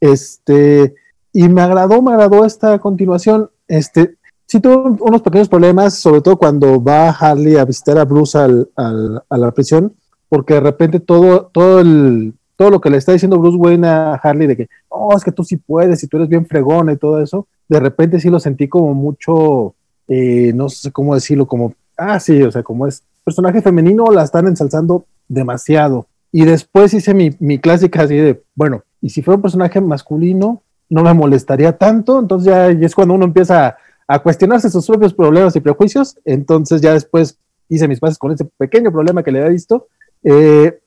Este, 0.00 0.94
y 1.32 1.48
me 1.48 1.62
agradó, 1.62 2.02
me 2.02 2.12
agradó 2.12 2.44
esta 2.44 2.78
continuación. 2.78 3.50
Este, 3.68 4.16
sí 4.46 4.60
tuvo 4.60 4.96
unos 5.00 5.22
pequeños 5.22 5.48
problemas, 5.48 5.94
sobre 5.94 6.20
todo 6.20 6.36
cuando 6.36 6.82
va 6.82 7.10
Harley 7.10 7.56
a 7.56 7.64
visitar 7.64 7.98
a 7.98 8.04
Bruce 8.04 8.36
al, 8.36 8.68
al, 8.76 9.22
a 9.28 9.38
la 9.38 9.50
prisión, 9.52 9.94
porque 10.28 10.54
de 10.54 10.60
repente 10.60 11.00
todo, 11.00 11.46
todo, 11.52 11.80
el, 11.80 12.34
todo 12.56 12.70
lo 12.70 12.80
que 12.80 12.90
le 12.90 12.96
está 12.96 13.12
diciendo 13.12 13.38
Bruce 13.38 13.56
Wayne 13.56 13.86
a 13.86 14.14
Harley 14.14 14.46
de 14.46 14.56
que, 14.56 14.68
oh, 14.88 15.16
es 15.16 15.24
que 15.24 15.32
tú 15.32 15.44
sí 15.44 15.56
puedes 15.56 16.02
y 16.02 16.08
tú 16.08 16.16
eres 16.16 16.28
bien 16.28 16.46
fregona 16.46 16.92
y 16.92 16.96
todo 16.96 17.22
eso, 17.22 17.46
de 17.68 17.78
repente 17.78 18.18
sí 18.18 18.28
lo 18.28 18.40
sentí 18.40 18.68
como 18.68 18.92
mucho, 18.94 19.74
eh, 20.08 20.52
no 20.54 20.68
sé 20.68 20.90
cómo 20.90 21.14
decirlo, 21.14 21.46
como, 21.46 21.74
ah, 21.96 22.18
sí, 22.18 22.42
o 22.42 22.50
sea, 22.50 22.62
como 22.62 22.86
es 22.86 23.04
personaje 23.22 23.62
femenino, 23.62 24.06
la 24.10 24.24
están 24.24 24.48
ensalzando 24.48 25.04
demasiado. 25.28 26.06
Y 26.32 26.44
después 26.44 26.94
hice 26.94 27.14
mi, 27.14 27.30
mi 27.40 27.58
clásica 27.58 28.02
así 28.02 28.16
de, 28.16 28.42
bueno, 28.54 28.84
y 29.00 29.10
si 29.10 29.22
fuera 29.22 29.36
un 29.36 29.42
personaje 29.42 29.80
masculino, 29.80 30.62
no 30.88 31.02
me 31.02 31.14
molestaría 31.14 31.76
tanto, 31.76 32.18
entonces 32.18 32.52
ya 32.52 32.68
es 32.68 32.94
cuando 32.94 33.14
uno 33.14 33.24
empieza 33.24 33.76
a, 34.06 34.18
cuestionarse 34.18 34.68
sus 34.68 34.86
propios 34.86 35.14
problemas 35.14 35.54
y 35.54 35.60
prejuicios, 35.60 36.18
entonces 36.24 36.80
ya 36.80 36.92
después 36.92 37.38
hice 37.68 37.86
mis 37.86 38.00
pases 38.00 38.18
con 38.18 38.32
ese 38.32 38.44
pequeño 38.44 38.90
problema 38.90 39.22
que 39.22 39.30
le 39.30 39.38
había 39.38 39.52
visto. 39.52 39.86
Eh, 40.24 40.80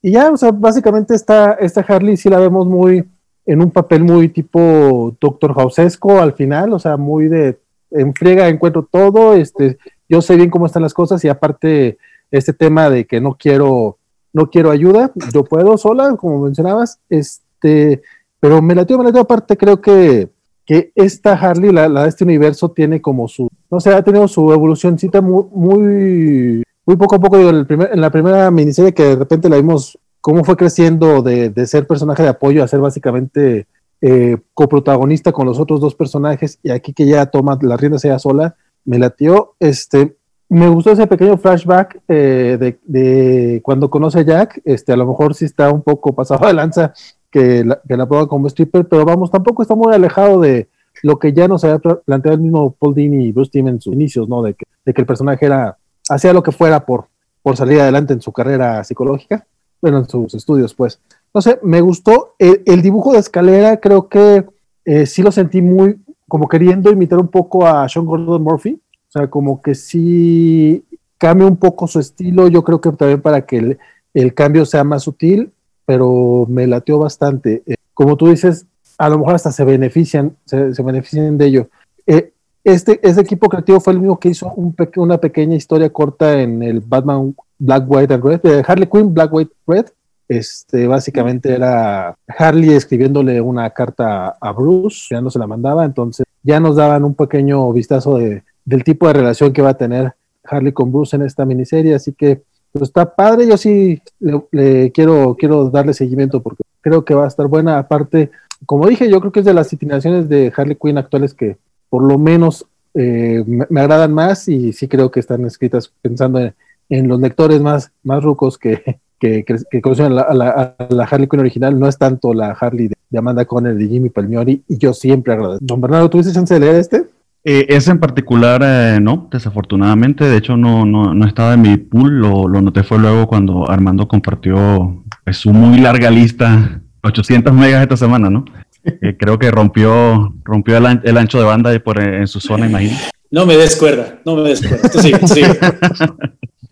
y 0.00 0.12
ya, 0.12 0.30
o 0.30 0.36
sea, 0.38 0.50
básicamente 0.50 1.14
esta, 1.14 1.52
esta 1.52 1.82
Harley 1.82 2.16
sí 2.16 2.30
la 2.30 2.38
vemos 2.38 2.66
muy 2.66 3.04
en 3.44 3.60
un 3.60 3.70
papel 3.70 4.02
muy 4.02 4.30
tipo 4.30 5.14
Doctor 5.20 5.52
Housesco 5.52 6.20
al 6.20 6.32
final, 6.32 6.72
o 6.72 6.78
sea, 6.78 6.96
muy 6.96 7.28
de 7.28 7.58
en 7.90 8.14
friega 8.14 8.48
encuentro 8.48 8.88
todo, 8.90 9.34
este, 9.34 9.78
yo 10.08 10.22
sé 10.22 10.36
bien 10.36 10.50
cómo 10.50 10.66
están 10.66 10.82
las 10.82 10.94
cosas 10.94 11.22
y 11.24 11.28
aparte 11.28 11.98
este 12.30 12.52
tema 12.52 12.90
de 12.90 13.04
que 13.04 13.20
no 13.20 13.36
quiero 13.38 13.98
no 14.34 14.50
quiero 14.50 14.70
ayuda, 14.70 15.12
yo 15.32 15.44
puedo 15.44 15.78
sola, 15.78 16.16
como 16.16 16.40
mencionabas, 16.40 16.98
este, 17.08 18.02
pero 18.40 18.60
me 18.60 18.74
latió, 18.74 18.98
me 18.98 19.04
latió. 19.04 19.22
Aparte, 19.22 19.56
creo 19.56 19.80
que, 19.80 20.28
que 20.66 20.92
esta 20.96 21.32
Harley, 21.32 21.72
la, 21.72 21.88
de 21.88 22.08
este 22.08 22.24
universo, 22.24 22.70
tiene 22.72 23.00
como 23.00 23.28
su, 23.28 23.48
no 23.70 23.80
sé, 23.80 23.94
ha 23.94 24.02
tenido 24.02 24.28
su 24.28 24.52
evolucióncita 24.52 25.22
muy, 25.22 25.44
muy, 25.52 26.62
muy 26.84 26.96
poco 26.96 27.14
a 27.14 27.20
poco, 27.20 27.38
en 27.38 28.00
la 28.00 28.10
primera 28.10 28.50
miniserie 28.50 28.92
que 28.92 29.04
de 29.04 29.16
repente 29.16 29.48
la 29.48 29.56
vimos 29.56 29.98
cómo 30.20 30.42
fue 30.42 30.56
creciendo 30.56 31.22
de, 31.22 31.50
de 31.50 31.66
ser 31.66 31.86
personaje 31.86 32.22
de 32.22 32.30
apoyo 32.30 32.64
a 32.64 32.68
ser 32.68 32.80
básicamente 32.80 33.66
eh, 34.00 34.36
coprotagonista 34.52 35.32
con 35.32 35.46
los 35.46 35.60
otros 35.60 35.80
dos 35.80 35.94
personajes 35.94 36.58
y 36.62 36.70
aquí 36.70 36.92
que 36.92 37.06
ya 37.06 37.26
toma 37.26 37.58
la 37.62 37.76
rienda 37.76 37.98
sea 37.98 38.18
sola, 38.18 38.56
me 38.84 38.98
latió, 38.98 39.54
este, 39.60 40.16
me 40.54 40.68
gustó 40.68 40.92
ese 40.92 41.06
pequeño 41.06 41.36
flashback 41.36 42.00
eh, 42.08 42.76
de, 42.84 43.60
cuando 43.62 43.90
conoce 43.90 44.20
a 44.20 44.22
Jack. 44.22 44.60
Este, 44.64 44.92
a 44.92 44.96
lo 44.96 45.06
mejor 45.06 45.34
sí 45.34 45.44
está 45.44 45.70
un 45.70 45.82
poco 45.82 46.14
pasado 46.14 46.46
de 46.46 46.54
lanza 46.54 46.92
que 47.30 47.64
la, 47.64 47.80
que 47.86 47.96
la 47.96 48.06
prueba 48.06 48.28
como 48.28 48.46
stripper, 48.46 48.86
pero 48.86 49.04
vamos, 49.04 49.30
tampoco 49.30 49.62
está 49.62 49.74
muy 49.74 49.92
alejado 49.92 50.40
de 50.40 50.68
lo 51.02 51.18
que 51.18 51.32
ya 51.32 51.48
nos 51.48 51.64
había 51.64 51.78
planteado 51.78 52.36
el 52.36 52.42
mismo 52.42 52.72
Paul 52.72 52.94
Dini 52.94 53.26
y 53.26 53.32
Bruce 53.32 53.50
Timm 53.50 53.68
en 53.68 53.80
sus 53.80 53.92
inicios, 53.92 54.28
¿no? 54.28 54.42
De 54.42 54.54
que, 54.54 54.64
de 54.84 54.94
el 54.96 55.06
personaje 55.06 55.44
era, 55.46 55.76
hacía 56.08 56.32
lo 56.32 56.42
que 56.42 56.52
fuera 56.52 56.86
por, 56.86 57.08
por 57.42 57.56
salir 57.56 57.80
adelante 57.80 58.12
en 58.12 58.20
su 58.20 58.32
carrera 58.32 58.82
psicológica, 58.84 59.46
bueno, 59.82 59.98
en 59.98 60.08
sus 60.08 60.34
estudios, 60.34 60.72
pues. 60.74 61.00
No 61.34 61.42
sé, 61.42 61.58
me 61.62 61.80
gustó. 61.80 62.36
El, 62.38 62.80
dibujo 62.80 63.12
de 63.12 63.18
escalera, 63.18 63.78
creo 63.78 64.08
que 64.08 64.46
eh, 64.84 65.04
sí 65.04 65.22
lo 65.22 65.32
sentí 65.32 65.60
muy, 65.60 65.98
como 66.28 66.48
queriendo 66.48 66.90
imitar 66.90 67.18
un 67.18 67.28
poco 67.28 67.66
a 67.66 67.88
Sean 67.88 68.06
Gordon 68.06 68.42
Murphy 68.42 68.80
sea, 69.18 69.30
como 69.30 69.62
que 69.62 69.74
sí 69.74 70.84
cambia 71.18 71.46
un 71.46 71.56
poco 71.56 71.86
su 71.86 72.00
estilo, 72.00 72.48
yo 72.48 72.64
creo 72.64 72.80
que 72.80 72.90
también 72.92 73.22
para 73.22 73.46
que 73.46 73.78
el, 74.12 74.34
cambio 74.34 74.66
sea 74.66 74.84
más 74.84 75.04
sutil, 75.04 75.52
pero 75.86 76.46
me 76.48 76.66
lateó 76.66 76.98
bastante. 76.98 77.62
Eh, 77.66 77.76
como 77.94 78.16
tú 78.16 78.28
dices, 78.28 78.66
a 78.98 79.08
lo 79.08 79.18
mejor 79.18 79.34
hasta 79.34 79.52
se 79.52 79.64
benefician, 79.64 80.36
se, 80.44 80.70
benefician 80.82 81.38
de 81.38 81.46
ello. 81.46 81.68
Eh, 82.06 82.32
este, 82.62 83.00
este 83.02 83.20
equipo 83.20 83.48
creativo 83.48 83.80
fue 83.80 83.92
el 83.92 84.00
mismo 84.00 84.18
que 84.18 84.30
hizo 84.30 84.52
un 84.54 84.74
una 84.96 85.18
pequeña 85.18 85.56
historia 85.56 85.90
corta 85.90 86.40
en 86.40 86.62
el 86.62 86.80
Batman 86.80 87.34
Black, 87.58 87.84
White 87.86 88.14
and 88.14 88.24
Red, 88.24 88.40
de 88.42 88.64
Harley 88.66 88.88
Quinn 88.88 89.14
Black, 89.14 89.32
White, 89.32 89.52
Red. 89.66 89.86
Este, 90.26 90.86
básicamente 90.86 91.52
era 91.52 92.16
Harley 92.38 92.70
escribiéndole 92.70 93.40
una 93.42 93.68
carta 93.70 94.36
a 94.40 94.52
Bruce, 94.52 95.08
ya 95.10 95.20
no 95.20 95.30
se 95.30 95.38
la 95.38 95.46
mandaba, 95.46 95.84
entonces 95.84 96.24
ya 96.42 96.60
nos 96.60 96.76
daban 96.76 97.04
un 97.04 97.14
pequeño 97.14 97.70
vistazo 97.74 98.16
de, 98.16 98.42
del 98.64 98.84
tipo 98.84 99.06
de 99.06 99.14
relación 99.14 99.52
que 99.52 99.62
va 99.62 99.70
a 99.70 99.78
tener 99.78 100.14
Harley 100.44 100.72
con 100.72 100.92
Bruce 100.92 101.16
en 101.16 101.22
esta 101.22 101.44
miniserie, 101.44 101.94
así 101.94 102.12
que 102.12 102.42
pues, 102.72 102.82
está 102.82 103.14
padre, 103.14 103.46
yo 103.46 103.56
sí 103.56 104.00
le, 104.20 104.90
quiero, 104.92 105.36
quiero 105.38 105.70
darle 105.70 105.94
seguimiento 105.94 106.42
porque 106.42 106.64
creo 106.80 107.04
que 107.04 107.14
va 107.14 107.24
a 107.24 107.28
estar 107.28 107.46
buena, 107.46 107.78
aparte, 107.78 108.30
como 108.66 108.86
dije, 108.86 109.08
yo 109.10 109.20
creo 109.20 109.32
que 109.32 109.40
es 109.40 109.46
de 109.46 109.54
las 109.54 109.72
itinaciones 109.72 110.28
de 110.28 110.52
Harley 110.54 110.76
Quinn 110.76 110.98
actuales 110.98 111.34
que 111.34 111.56
por 111.88 112.02
lo 112.02 112.18
menos 112.18 112.66
eh, 112.94 113.44
me, 113.46 113.80
agradan 113.80 114.12
más 114.12 114.48
y 114.48 114.72
sí 114.72 114.88
creo 114.88 115.10
que 115.10 115.20
están 115.20 115.44
escritas 115.44 115.92
pensando 116.02 116.40
en, 116.88 117.08
los 117.08 117.20
lectores 117.20 117.60
más, 117.60 117.92
más 118.02 118.22
rucos 118.22 118.58
que, 118.58 118.98
que, 119.20 119.44
conocen 119.82 120.06
a 120.18 120.34
la, 120.34 120.76
Harley 121.10 121.28
Quinn 121.28 121.40
original, 121.40 121.78
no 121.78 121.88
es 121.88 121.96
tanto 121.96 122.34
la 122.34 122.50
Harley 122.50 122.88
de, 122.88 123.18
Amanda 123.18 123.44
Conner, 123.44 123.76
de 123.76 123.86
Jimmy 123.86 124.10
Palmiori, 124.10 124.64
y 124.66 124.76
yo 124.78 124.92
siempre 124.92 125.32
agradezco. 125.32 125.64
Don 125.64 125.80
Bernardo, 125.80 126.10
¿tuviste 126.10 126.32
chance 126.32 126.52
de 126.52 126.60
leer 126.60 126.74
este? 126.74 127.13
Eh, 127.46 127.66
ese 127.68 127.90
en 127.90 127.98
particular 127.98 128.62
eh, 128.64 128.98
no, 129.02 129.28
desafortunadamente, 129.30 130.24
de 130.24 130.38
hecho 130.38 130.56
no, 130.56 130.86
no, 130.86 131.12
no, 131.12 131.26
estaba 131.26 131.52
en 131.52 131.60
mi 131.60 131.76
pool, 131.76 132.18
lo, 132.18 132.48
lo 132.48 132.62
noté 132.62 132.82
fue 132.82 132.98
luego 132.98 133.26
cuando 133.26 133.70
Armando 133.70 134.08
compartió 134.08 135.04
pues, 135.24 135.36
su 135.36 135.52
muy 135.52 135.78
larga 135.78 136.10
lista, 136.10 136.80
800 137.02 137.52
megas 137.52 137.82
esta 137.82 137.96
semana, 137.96 138.30
¿no? 138.30 138.44
Eh, 139.00 139.16
creo 139.18 139.38
que 139.38 139.50
rompió, 139.50 140.34
rompió 140.44 140.76
el, 140.76 141.00
el, 141.04 141.16
ancho 141.16 141.38
de 141.38 141.46
banda 141.46 141.78
por, 141.78 142.02
en 142.02 142.26
su 142.26 142.38
zona, 142.38 142.66
imagino. 142.66 142.94
No 143.34 143.46
me 143.46 143.56
descuerda, 143.56 144.20
no 144.24 144.36
me. 144.36 144.54
Tú 144.54 145.00
sigue, 145.00 145.26
sigue. 145.26 145.48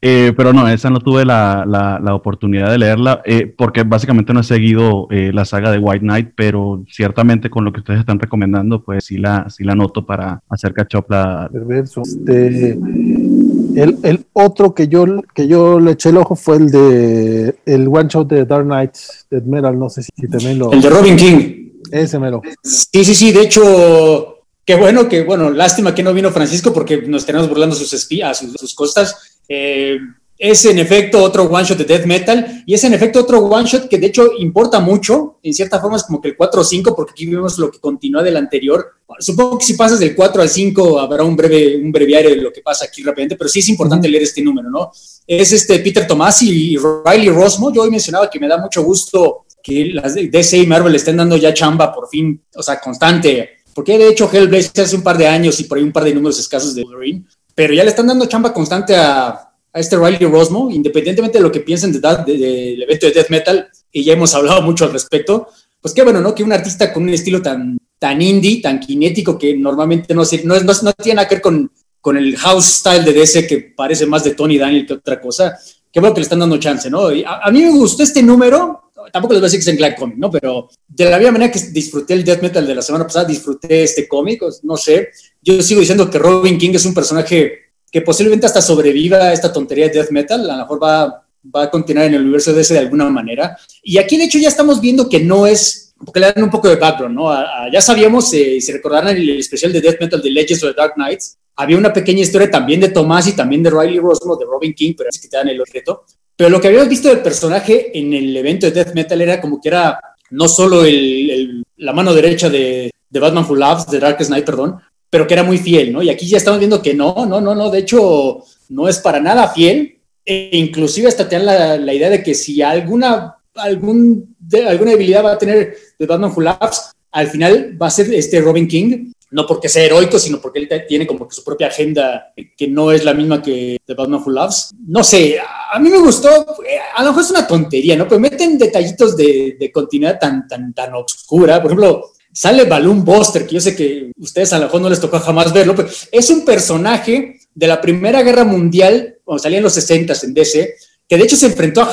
Eh, 0.05 0.33
pero 0.37 0.53
no, 0.53 0.67
esa 0.67 0.91
no 0.91 0.99
tuve 0.99 1.25
la, 1.25 1.65
la, 1.65 2.13
oportunidad 2.13 2.73
de 2.73 2.79
leerla 2.79 3.23
eh, 3.25 3.47
porque 3.47 3.85
básicamente 3.85 4.33
no 4.33 4.41
he 4.41 4.43
seguido 4.43 5.07
eh, 5.13 5.31
la 5.33 5.45
saga 5.45 5.71
de 5.71 5.79
White 5.79 6.01
Knight, 6.01 6.33
pero 6.35 6.83
ciertamente 6.91 7.49
con 7.49 7.65
lo 7.65 7.73
que 7.73 7.79
ustedes 7.79 8.01
están 8.01 8.19
recomendando, 8.19 8.83
pues 8.83 9.05
sí 9.05 9.19
la, 9.19 9.49
sí 9.49 9.63
la 9.63 9.77
noto 9.77 10.05
para 10.05 10.43
hacer 10.49 10.75
catch 10.75 10.97
Este, 10.97 12.71
el, 12.73 13.99
el, 14.03 14.27
otro 14.33 14.75
que 14.75 14.89
yo, 14.89 15.07
que 15.33 15.47
yo 15.47 15.79
le 15.79 15.93
eché 15.93 16.09
el 16.09 16.17
ojo 16.17 16.35
fue 16.35 16.57
el 16.57 16.73
de 16.73 17.55
el 17.65 17.87
one 17.87 18.09
shot 18.09 18.29
de 18.29 18.45
Dark 18.45 18.65
Knight 18.65 18.97
de 19.31 19.41
Metal, 19.43 19.79
no 19.79 19.89
sé 19.89 20.03
si, 20.03 20.11
también 20.29 20.59
lo... 20.59 20.73
El 20.73 20.83
de 20.83 20.91
Robin 20.91 21.15
King. 21.15 21.63
Ese 21.93 22.19
mero. 22.19 22.43
Sí, 22.65 23.05
sí, 23.05 23.15
sí, 23.15 23.31
de 23.31 23.43
hecho... 23.43 24.32
Qué 24.65 24.77
bueno, 24.77 25.09
que 25.09 25.23
bueno, 25.25 25.51
lástima 25.51 25.95
que 25.95 26.03
no 26.03 26.15
vino 26.15 26.31
Francisco 26.31 26.73
porque 26.73 26.99
nos 26.99 27.27
tenemos 27.27 27.49
burlando 27.49 27.75
sus 27.75 27.93
espías, 27.93 28.39
sus, 28.39 28.53
sus 28.53 28.75
costas, 28.75 29.41
eh, 29.49 29.99
es 30.43 30.65
en 30.65 30.79
efecto 30.81 31.23
otro 31.23 31.45
one 31.45 31.65
shot 31.65 31.79
de 31.79 31.85
death 31.85 32.05
metal 32.05 32.65
y 32.67 32.75
es 32.75 32.83
en 32.83 32.93
efecto 32.95 33.21
otro 33.21 33.39
one 33.39 33.65
shot 33.65 33.89
que 33.89 33.97
de 33.99 34.09
hecho 34.09 34.29
importa 34.39 34.81
mucho, 34.81 35.39
en 35.41 35.55
cierta 35.55 35.79
forma 35.79 35.97
es 35.97 36.03
como 36.03 36.21
que 36.21 36.31
el 36.31 36.37
4 36.37 36.61
o 36.61 36.65
5 36.65 36.97
porque 36.97 37.13
aquí 37.13 37.27
vemos 37.27 37.59
lo 37.59 37.71
que 37.71 37.79
continúa 37.79 38.25
del 38.25 38.37
anterior. 38.37 38.89
Supongo 39.21 39.59
que 39.59 39.67
si 39.67 39.75
pasas 39.75 40.01
del 40.01 40.17
4 40.17 40.43
al 40.43 40.49
5 40.49 40.99
habrá 40.99 41.23
un 41.23 41.37
breve 41.37 41.77
un 41.77 41.93
breviario 41.93 42.31
de 42.31 42.37
lo 42.37 42.53
que 42.53 42.61
pasa 42.61 42.87
aquí 42.87 43.05
rápidamente, 43.05 43.37
pero 43.37 43.49
sí 43.49 43.61
es 43.61 43.69
importante 43.69 44.09
leer 44.09 44.25
este 44.25 44.43
número, 44.43 44.69
¿no? 44.69 44.91
Es 45.25 45.53
este 45.53 45.79
Peter 45.79 46.09
Tomasi 46.09 46.73
y 46.73 46.77
Riley 46.77 47.29
Rosmo. 47.29 47.73
Yo 47.73 47.83
hoy 47.83 47.91
mencionaba 47.91 48.29
que 48.29 48.41
me 48.41 48.49
da 48.49 48.57
mucho 48.57 48.83
gusto 48.83 49.45
que 49.63 49.91
las 49.93 50.17
DC 50.17 50.59
y 50.59 50.67
Marvel 50.67 50.97
estén 50.97 51.19
dando 51.19 51.37
ya 51.37 51.55
chamba 51.55 51.95
por 51.95 52.09
fin, 52.09 52.43
o 52.57 52.63
sea, 52.65 52.81
constante, 52.81 53.62
porque 53.75 53.99
de 53.99 54.09
hecho 54.09 54.31
Hellblazer 54.33 54.85
hace 54.85 54.97
un 54.97 55.03
par 55.03 55.19
de 55.19 55.27
años 55.27 55.59
y 55.61 55.65
por 55.65 55.79
ahí 55.79 55.85
un 55.85 55.93
par 55.93 56.05
de 56.05 56.15
números 56.15 56.39
escasos 56.39 56.75
de 56.75 56.85
Wolverine 56.85 57.25
pero 57.55 57.75
ya 57.75 57.85
le 57.85 57.91
están 57.91 58.07
dando 58.07 58.27
chamba 58.27 58.53
constante 58.53 58.97
a, 58.97 59.53
a 59.73 59.81
este 59.81 59.97
Riley 59.97 60.27
Rosmo, 60.27 60.71
independientemente 60.71 61.39
de 61.39 61.45
lo 61.45 61.53
que 61.53 61.61
piensen 61.61 61.93
del 61.93 62.03
de, 62.27 62.39
de, 62.39 62.75
evento 62.83 63.07
de 63.07 63.13
Death 63.13 63.31
Metal, 63.31 63.69
y 63.91 64.05
ya 64.05 64.13
hemos 64.13 64.35
hablado 64.35 64.63
mucho 64.63 64.85
al 64.85 64.93
respecto, 64.93 65.49
pues 65.81 65.95
qué 65.95 66.03
bueno, 66.03 66.21
¿no? 66.21 66.35
Que 66.35 66.45
un 66.45 66.53
artista 66.53 66.93
con 66.93 67.03
un 67.03 67.11
estilo 67.11 67.43
tan, 67.43 67.79
tan 67.99 68.21
indie, 68.23 68.61
tan 68.61 68.83
cinético, 68.83 69.39
que 69.39 69.57
normalmente 69.57 70.15
no, 70.15 70.23
no, 70.45 70.61
no, 70.61 70.73
no 70.83 70.93
tiene 70.93 71.17
nada 71.17 71.29
que 71.29 71.37
ver 71.37 71.43
con, 71.43 71.71
con 72.01 72.17
el 72.17 72.37
house 72.37 72.67
style 72.67 73.05
de 73.05 73.13
DC, 73.13 73.47
que 73.47 73.59
parece 73.77 74.07
más 74.07 74.25
de 74.25 74.35
Tony 74.35 74.59
Daniel 74.59 74.87
que 74.87 74.95
otra 74.95 75.21
cosa, 75.21 75.59
qué 75.91 76.01
bueno 76.01 76.15
que 76.15 76.21
le 76.21 76.25
están 76.25 76.41
dando 76.41 76.59
chance, 76.59 76.89
¿no? 76.91 77.09
a, 77.09 77.51
mí 77.51 77.63
me 77.63 77.71
gustó 77.71 78.03
este 78.03 78.23
número, 78.23 78.82
tampoco 79.11 79.35
les 79.35 79.41
voy 79.41 79.47
a 79.47 79.51
decir 79.51 79.59
que 79.59 79.63
es 79.63 79.69
en 79.69 79.77
Black 79.77 79.99
Comic, 79.99 80.17
¿no? 80.19 80.31
Pero 80.31 80.69
de 80.87 81.11
la 81.11 81.19
misma 81.19 81.33
manera 81.33 81.51
que 81.53 81.59
disfruté 81.71 82.15
el 82.15 82.25
death 82.25 82.43
metal 82.43 82.67
de 82.67 82.75
la 82.75 82.83
semana 82.83 83.05
pasada, 83.05 83.25
disfruté 83.25 83.85
este 83.85 84.07
cómic, 84.07 84.43
no 84.63 84.77
sé. 84.77 85.11
Yo 85.41 85.63
sigo 85.63 85.81
diciendo 85.81 86.11
que 86.11 86.19
Robin 86.19 86.59
King 86.59 86.73
es 86.75 86.85
un 86.85 86.95
personaje 86.95 87.59
que 87.91 88.03
posiblemente 88.03 88.47
hasta 88.47 88.63
sobreviva 88.63 89.19
a 89.19 89.33
esta 89.33 89.53
tontería 89.53 89.89
de 89.89 89.95
death 89.95 90.11
metal, 90.11 90.49
a 90.49 90.57
lo 90.57 90.63
mejor 90.63 90.83
va, 90.83 91.27
va 91.55 91.63
a 91.65 91.71
continuar 91.71 92.07
en 92.07 92.15
el 92.15 92.23
universo 92.23 92.53
de 92.53 92.63
ese 92.63 92.75
de 92.75 92.81
alguna 92.81 93.09
manera. 93.11 93.57
Y 93.83 93.99
aquí, 93.99 94.17
de 94.17 94.25
hecho, 94.25 94.39
ya 94.39 94.49
estamos 94.49 94.81
viendo 94.81 95.09
que 95.09 95.21
no 95.21 95.47
es, 95.47 95.95
porque 96.05 96.21
le 96.21 96.33
dan 96.33 96.45
un 96.45 96.51
poco 96.51 96.69
de 96.69 96.77
background, 96.77 97.15
¿no? 97.15 97.31
ya 97.71 97.81
sabíamos, 97.81 98.33
eh, 98.33 98.61
si 98.61 98.73
recordaran 98.73 99.17
el 99.17 99.39
especial 99.39 99.73
de 99.73 99.81
death 99.81 100.01
metal 100.01 100.23
de 100.23 100.31
Legends 100.31 100.65
of 100.65 100.71
the 100.71 100.81
Dark 100.81 100.95
Knights, 100.95 101.37
había 101.55 101.77
una 101.77 101.93
pequeña 101.93 102.23
historia 102.23 102.51
también 102.51 102.81
de 102.81 102.89
Tomás 102.89 103.27
y 103.29 103.37
también 103.37 103.63
de 103.63 103.71
Riley 103.71 103.99
Rosmo, 103.99 104.37
de 104.37 104.47
Robin 104.47 104.73
King, 104.73 104.95
pero 104.97 105.11
es 105.11 105.21
que 105.21 105.29
te 105.29 105.37
dan 105.37 105.49
el 105.49 105.61
objeto. 105.61 106.05
Pero 106.37 106.51
lo 106.51 106.61
que 106.61 106.69
habíamos 106.69 106.89
visto 106.89 107.09
del 107.09 107.21
personaje 107.21 107.97
en 107.97 108.13
el 108.13 108.37
evento 108.37 108.67
de 108.67 108.73
Death 108.73 108.95
Metal 108.95 109.21
era 109.21 109.41
como 109.41 109.61
que 109.61 109.69
era 109.69 110.01
no 110.31 110.49
solo 110.49 110.85
el, 110.85 111.63
la 111.77 111.93
mano 111.93 112.15
derecha 112.15 112.49
de, 112.49 112.91
de, 113.09 113.21
Batman 113.21 113.45
Who 113.49 113.57
Loves, 113.57 113.87
de 113.87 114.01
Dark 114.01 114.19
Knight, 114.19 114.45
perdón, 114.45 114.81
pero 115.11 115.27
que 115.27 115.35
era 115.35 115.43
muy 115.43 115.59
fiel, 115.59 115.93
¿no? 115.93 116.03
Y 116.03 116.09
aquí 116.09 116.27
ya 116.27 116.39
estamos 116.39 116.59
viendo 116.59 116.81
que 116.81 116.95
no, 116.95 117.27
no, 117.27 117.41
no, 117.41 117.55
no, 117.55 117.71
de 117.71 117.81
hecho 117.81 118.43
no 118.71 118.89
es 118.89 118.99
para 118.99 119.21
nada 119.21 119.49
fiel, 119.49 119.99
e 120.25 120.51
inclusive 120.53 121.09
hasta 121.09 121.29
te 121.29 121.37
dan 121.37 121.47
la, 121.47 121.77
la 121.77 121.93
idea 121.93 122.09
de 122.09 122.23
que 122.23 122.35
si 122.35 122.63
alguna, 122.63 123.37
algún, 123.57 124.35
de, 124.39 124.67
alguna 124.67 124.93
debilidad 124.93 125.25
va 125.25 125.33
a 125.33 125.39
tener 125.39 125.77
de 125.99 126.07
Batman 126.07 126.33
Who 126.35 126.41
Loves, 126.41 126.93
al 127.11 127.29
final 127.29 127.77
va 127.81 127.89
a 127.89 127.91
ser 127.91 128.13
este 128.15 128.41
Robin 128.41 128.67
King, 128.67 129.12
no 129.33 129.47
porque 129.47 129.69
sea 129.69 129.85
heroico, 129.85 130.19
sino 130.19 130.41
porque 130.41 130.61
él 130.61 130.69
tiene 130.87 131.07
como 131.07 131.27
que 131.27 131.35
su 131.35 131.43
propia 131.43 131.69
agenda 131.69 132.33
que 132.57 132.69
no 132.69 132.93
es 132.93 133.05
la 133.05 133.15
misma 133.15 133.43
que 133.43 133.79
de 133.85 133.95
Batman 133.95 134.23
Who 134.25 134.31
Loves. 134.31 134.71
No 134.87 135.03
sé, 135.03 135.39
a 135.41 135.79
mí 135.79 135.89
me 135.89 135.99
gustó, 135.99 136.29
eh, 136.29 136.79
a 136.95 137.03
lo 137.03 137.11
mejor 137.11 137.25
es 137.25 137.31
una 137.31 137.47
tontería, 137.47 137.97
¿no? 137.97 138.07
Pero 138.07 138.21
meten 138.21 138.59
detallitos 138.59 139.17
de, 139.17 139.71
continuidad 139.73 140.19
tan, 140.19 140.47
tan, 140.47 140.73
tan 140.75 140.95
oscura. 140.95 141.63
Por 141.63 141.71
ejemplo, 141.71 142.13
sale 142.33 142.65
Balloon 142.65 143.05
Buster, 143.05 143.47
que 143.47 143.55
yo 143.55 143.61
sé 143.61 143.75
que 143.75 144.13
ustedes 144.19 144.53
a 144.53 144.59
lo 144.59 144.67
mejor 144.67 144.83
no 144.83 144.91
les 144.91 145.01
tocó 145.01 145.19
jamás 145.19 145.53
verlo, 145.53 145.75
pero 145.75 145.89
es 146.11 146.31
un 146.31 146.45
personaje 146.45 147.41
de 147.55 147.67
la 147.67 147.81
Primera 147.81 148.23
Guerra 148.23 148.45
Mundial, 148.45 149.19
cuando 149.25 149.43
salía 149.43 149.59
en 149.59 149.65
los 149.65 149.75
60 149.75 150.15
en 150.23 150.35
DC, 150.35 150.75
que 151.09 151.17
de 151.17 151.25
hecho 151.25 151.37
se 151.37 151.47
enfrentó 151.47 151.83
a, 151.83 151.89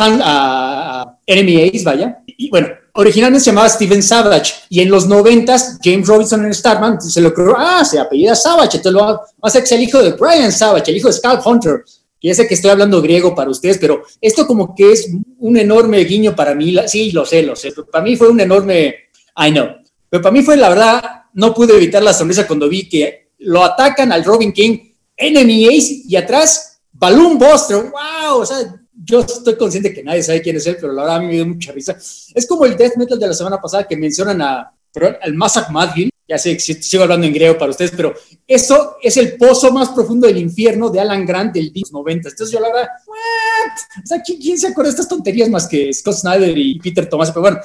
a 1.02 1.20
Enemy 1.26 1.70
Ace, 1.70 1.84
vaya, 1.84 2.22
y 2.26 2.50
bueno, 2.50 2.68
originalmente 2.94 3.44
se 3.44 3.52
llamaba 3.52 3.70
Steven 3.70 4.04
Savage 4.04 4.54
y 4.70 4.82
en 4.82 4.90
los 4.90 5.08
90 5.08 5.56
James 5.84 6.08
Robinson 6.08 6.46
en 6.46 6.54
Starman 6.54 7.02
se 7.02 7.22
lo 7.22 7.30
ocurrió, 7.30 7.56
ah, 7.58 7.84
se 7.86 8.00
apellida 8.00 8.36
Savage, 8.36 8.78
entonces 8.78 9.02
va 9.02 9.12
a 9.12 9.48
hacer 9.48 9.62
que 9.62 9.68
sea 9.68 9.78
el 9.78 9.84
hijo 9.84 10.02
de 10.02 10.12
Brian 10.12 10.52
Savage, 10.52 10.92
el 10.92 10.98
hijo 10.98 11.08
de 11.08 11.14
Scalp 11.14 11.46
Hunter, 11.46 11.84
ya 12.22 12.34
sé 12.34 12.48
que 12.48 12.54
estoy 12.54 12.72
hablando 12.72 13.02
griego 13.02 13.34
para 13.34 13.50
ustedes, 13.50 13.78
pero 13.78 14.04
esto 14.20 14.46
como 14.46 14.76
que 14.76 14.92
es 14.92 15.10
un 15.38 15.58
enorme 15.58 16.00
guiño 16.04 16.36
para 16.36 16.54
mí, 16.54 16.76
sí, 16.88 17.12
lo 17.12 17.26
sé, 17.26 17.44
lo 17.44 17.56
sé, 17.56 17.72
para 17.92 18.04
mí 18.04 18.16
fue 18.16 18.30
un 18.30 18.40
enorme, 18.40 18.96
I 19.38 19.52
know, 19.52 19.68
pero 20.10 20.22
para 20.22 20.34
mí 20.34 20.42
fue 20.42 20.58
la 20.58 20.70
verdad, 20.70 21.02
no 21.34 21.54
pude 21.54 21.76
evitar 21.76 22.04
la 22.04 22.14
sonrisa 22.14 22.48
cuando 22.48 22.68
vi 22.68 22.90
que 22.90 23.30
lo 23.40 23.64
atacan 23.64 24.12
al 24.12 24.24
Robin 24.24 24.52
King, 24.52 24.80
Enemy 25.16 25.68
y 26.08 26.16
atrás 26.16 26.82
Balloon 26.92 27.38
Buster, 27.38 27.78
wow, 27.78 28.42
o 28.42 28.46
sea, 28.46 28.58
yo 29.04 29.22
estoy 29.22 29.56
consciente 29.56 29.94
que 29.94 30.04
nadie 30.04 30.24
sabe 30.24 30.42
quién 30.42 30.56
es 30.58 30.68
él, 30.68 30.78
pero 30.80 30.94
la 30.94 31.04
verdad 31.04 31.18
a 31.18 31.22
mí 31.22 31.28
me 31.28 31.34
dio 31.34 31.46
mucha 31.46 31.72
risa. 31.72 31.96
Es 31.96 32.46
como 32.48 32.66
el 32.66 32.76
death 32.76 32.98
metal 32.98 33.20
de 33.20 33.28
la 33.28 33.34
semana 33.34 33.60
pasada 33.60 33.88
que 33.88 33.96
mencionan 33.96 34.42
a, 34.42 34.74
al 35.22 35.34
Masak 35.36 35.70
Madvin, 35.70 36.10
ya 36.28 36.38
sé, 36.38 36.60
sigo 36.60 37.04
hablando 37.04 37.26
en 37.26 37.34
griego 37.34 37.58
para 37.58 37.72
ustedes, 37.72 37.92
pero 37.96 38.14
eso 38.48 38.98
es 39.02 39.18
el 39.18 39.36
pozo 39.36 39.72
más 39.72 39.90
profundo 39.90 40.28
del 40.28 40.38
infierno 40.38 40.92
de 40.92 41.00
Alan 41.00 41.26
Grant 41.26 41.54
del 41.54 41.74
90. 41.92 42.30
Entonces 42.30 42.54
yo 42.54 42.60
la 42.60 42.68
verdad, 42.68 42.88
¿what? 43.08 44.04
O 44.04 44.06
sea, 44.06 44.22
¿quién, 44.22 44.58
se 44.60 44.68
acuerda 44.68 44.90
de 44.90 44.96
estas 44.96 45.08
tonterías 45.08 45.50
más 45.50 45.68
que 45.68 45.92
Scott 45.92 46.18
Snyder 46.18 46.56
y 46.56 46.78
Peter 46.80 47.10
Thomas? 47.10 47.32
Pero 47.32 47.42
bueno, 47.42 47.60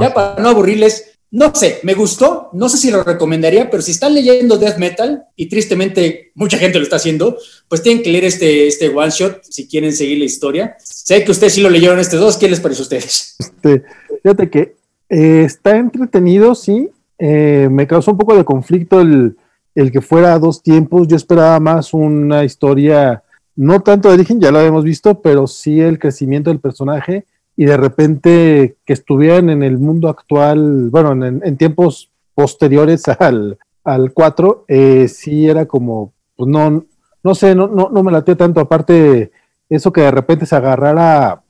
ya 0.00 0.14
para 0.14 0.40
no 0.40 0.50
aburrirles, 0.50 1.15
no 1.30 1.54
sé, 1.54 1.80
me 1.82 1.94
gustó, 1.94 2.50
no 2.52 2.68
sé 2.68 2.78
si 2.78 2.90
lo 2.90 3.02
recomendaría, 3.02 3.68
pero 3.68 3.82
si 3.82 3.90
están 3.90 4.14
leyendo 4.14 4.58
death 4.58 4.78
metal, 4.78 5.24
y 5.34 5.48
tristemente 5.48 6.30
mucha 6.34 6.56
gente 6.56 6.78
lo 6.78 6.84
está 6.84 6.96
haciendo, 6.96 7.36
pues 7.68 7.82
tienen 7.82 8.02
que 8.02 8.10
leer 8.10 8.24
este, 8.24 8.68
este 8.68 8.88
one 8.88 9.10
shot 9.10 9.42
si 9.42 9.66
quieren 9.66 9.92
seguir 9.92 10.18
la 10.18 10.24
historia. 10.24 10.76
Sé 10.78 11.24
que 11.24 11.32
ustedes 11.32 11.54
sí 11.54 11.60
lo 11.60 11.70
leyeron 11.70 11.98
este 11.98 12.16
dos, 12.16 12.36
¿qué 12.36 12.48
les 12.48 12.60
parece 12.60 12.82
a 12.82 12.84
ustedes? 12.84 13.36
Este, 13.38 13.82
fíjate 14.22 14.50
que 14.50 14.76
eh, 15.08 15.42
está 15.44 15.76
entretenido, 15.76 16.54
sí. 16.54 16.90
Eh, 17.18 17.68
me 17.70 17.86
causó 17.86 18.12
un 18.12 18.18
poco 18.18 18.36
de 18.36 18.44
conflicto 18.44 19.00
el, 19.00 19.36
el, 19.74 19.90
que 19.90 20.00
fuera 20.00 20.34
a 20.34 20.38
dos 20.38 20.62
tiempos. 20.62 21.08
Yo 21.08 21.16
esperaba 21.16 21.58
más 21.58 21.92
una 21.92 22.44
historia, 22.44 23.22
no 23.56 23.80
tanto 23.80 24.08
de 24.08 24.14
origen, 24.14 24.40
ya 24.40 24.50
lo 24.50 24.58
habíamos 24.58 24.84
visto, 24.84 25.20
pero 25.20 25.46
sí 25.46 25.80
el 25.80 25.98
crecimiento 25.98 26.50
del 26.50 26.60
personaje 26.60 27.24
y 27.56 27.64
de 27.64 27.76
repente 27.76 28.76
que 28.84 28.92
estuvieran 28.92 29.50
en 29.50 29.62
el 29.62 29.78
mundo 29.78 30.08
actual, 30.08 30.90
bueno, 30.90 31.24
en, 31.24 31.56
tiempos 31.56 32.10
posteriores 32.34 33.08
al, 33.20 33.58
al 33.84 34.12
4, 34.12 34.64
eh, 34.68 35.08
sí 35.08 35.48
era 35.48 35.66
como, 35.66 36.12
pues 36.36 36.48
no, 36.48 36.84
no 37.22 37.34
sé, 37.34 37.54
no, 37.54 37.66
no, 37.66 37.88
no 37.90 38.02
me 38.02 38.12
late 38.12 38.36
tanto, 38.36 38.60
aparte 38.60 39.32
eso 39.68 39.92
que 39.92 40.02
de 40.02 40.10
repente 40.10 40.46
se 40.46 40.54
agarrara, 40.54 41.42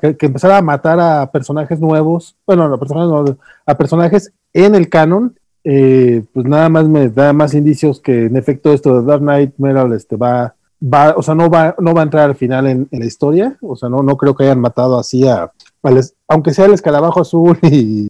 que, 0.00 0.26
empezara 0.26 0.58
a 0.58 0.62
matar 0.62 1.00
a 1.00 1.30
personajes 1.30 1.80
nuevos, 1.80 2.36
bueno, 2.46 2.64
a 2.64 2.78
personajes, 2.78 3.36
a 3.66 3.76
personajes 3.76 4.32
en 4.52 4.74
el 4.74 4.88
canon, 4.88 5.38
eh, 5.64 6.22
pues 6.32 6.46
nada 6.46 6.68
más 6.68 6.88
me 6.88 7.08
da 7.08 7.32
más 7.32 7.54
indicios 7.54 8.00
que 8.00 8.26
en 8.26 8.36
efecto 8.36 8.72
esto 8.72 9.00
de 9.00 9.06
Dark 9.06 9.20
Knight 9.20 9.54
Metal 9.58 9.92
este, 9.92 10.14
va 10.16 10.54
va, 10.82 11.14
o 11.16 11.22
sea, 11.22 11.34
no 11.34 11.50
va, 11.50 11.74
no 11.78 11.94
va 11.94 12.00
a 12.00 12.04
entrar 12.04 12.24
al 12.24 12.36
final 12.36 12.66
en, 12.66 12.88
la 12.90 13.06
historia, 13.06 13.56
o 13.60 13.76
sea, 13.76 13.88
no, 13.88 14.02
no 14.02 14.16
creo 14.16 14.34
que 14.34 14.44
hayan 14.44 14.60
matado 14.60 14.98
así 14.98 15.26
a, 15.26 15.50
aunque 16.28 16.52
sea 16.52 16.66
el 16.66 16.74
escarabajo 16.74 17.20
azul 17.20 17.58
y, 17.62 18.08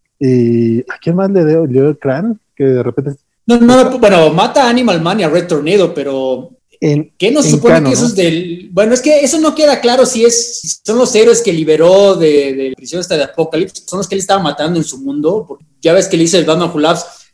¿a 0.91 0.99
quién 1.01 1.17
más 1.17 1.31
le 1.31 1.45
dio, 1.45 1.89
el 1.89 1.99
crán? 1.99 2.41
Que 2.55 2.65
de 2.65 2.83
repente... 2.83 3.13
No, 3.47 3.61
no, 3.61 3.99
bueno, 3.99 4.31
mata 4.33 4.65
a 4.65 4.71
Animal 4.71 5.01
Man 5.01 5.21
y 5.21 5.23
a 5.23 5.29
Red 5.29 5.47
Tornado, 5.47 5.95
pero 5.95 6.51
en, 6.81 7.13
¿Qué 7.17 7.31
nos 7.31 7.47
supone 7.47 7.83
que 7.85 7.93
eso 7.93 8.07
es 8.07 8.15
del.? 8.15 8.69
Bueno, 8.73 8.93
es 8.93 9.01
que 9.01 9.21
eso 9.21 9.39
no 9.39 9.55
queda 9.55 9.81
claro 9.81 10.05
si 10.05 10.25
es 10.25 10.81
son 10.85 10.99
los 10.99 11.15
héroes 11.15 11.41
que 11.41 11.53
liberó 11.53 12.17
de, 12.17 12.55
de 12.55 12.75
prisión 12.77 13.01
hasta 13.01 13.17
de 13.17 13.25
Apocalipsis, 13.25 13.85
son 13.87 13.99
los 13.99 14.09
que 14.09 14.15
él 14.15 14.21
estaba 14.21 14.43
matando 14.43 14.79
en 14.79 14.85
su 14.85 14.99
mundo. 14.99 15.45
Porque 15.47 15.65
ya 15.81 15.93
ves 15.93 16.09
que 16.09 16.17
le 16.17 16.25
dice 16.25 16.39
el 16.39 16.45
Batman 16.45 16.71
Who 16.75 16.81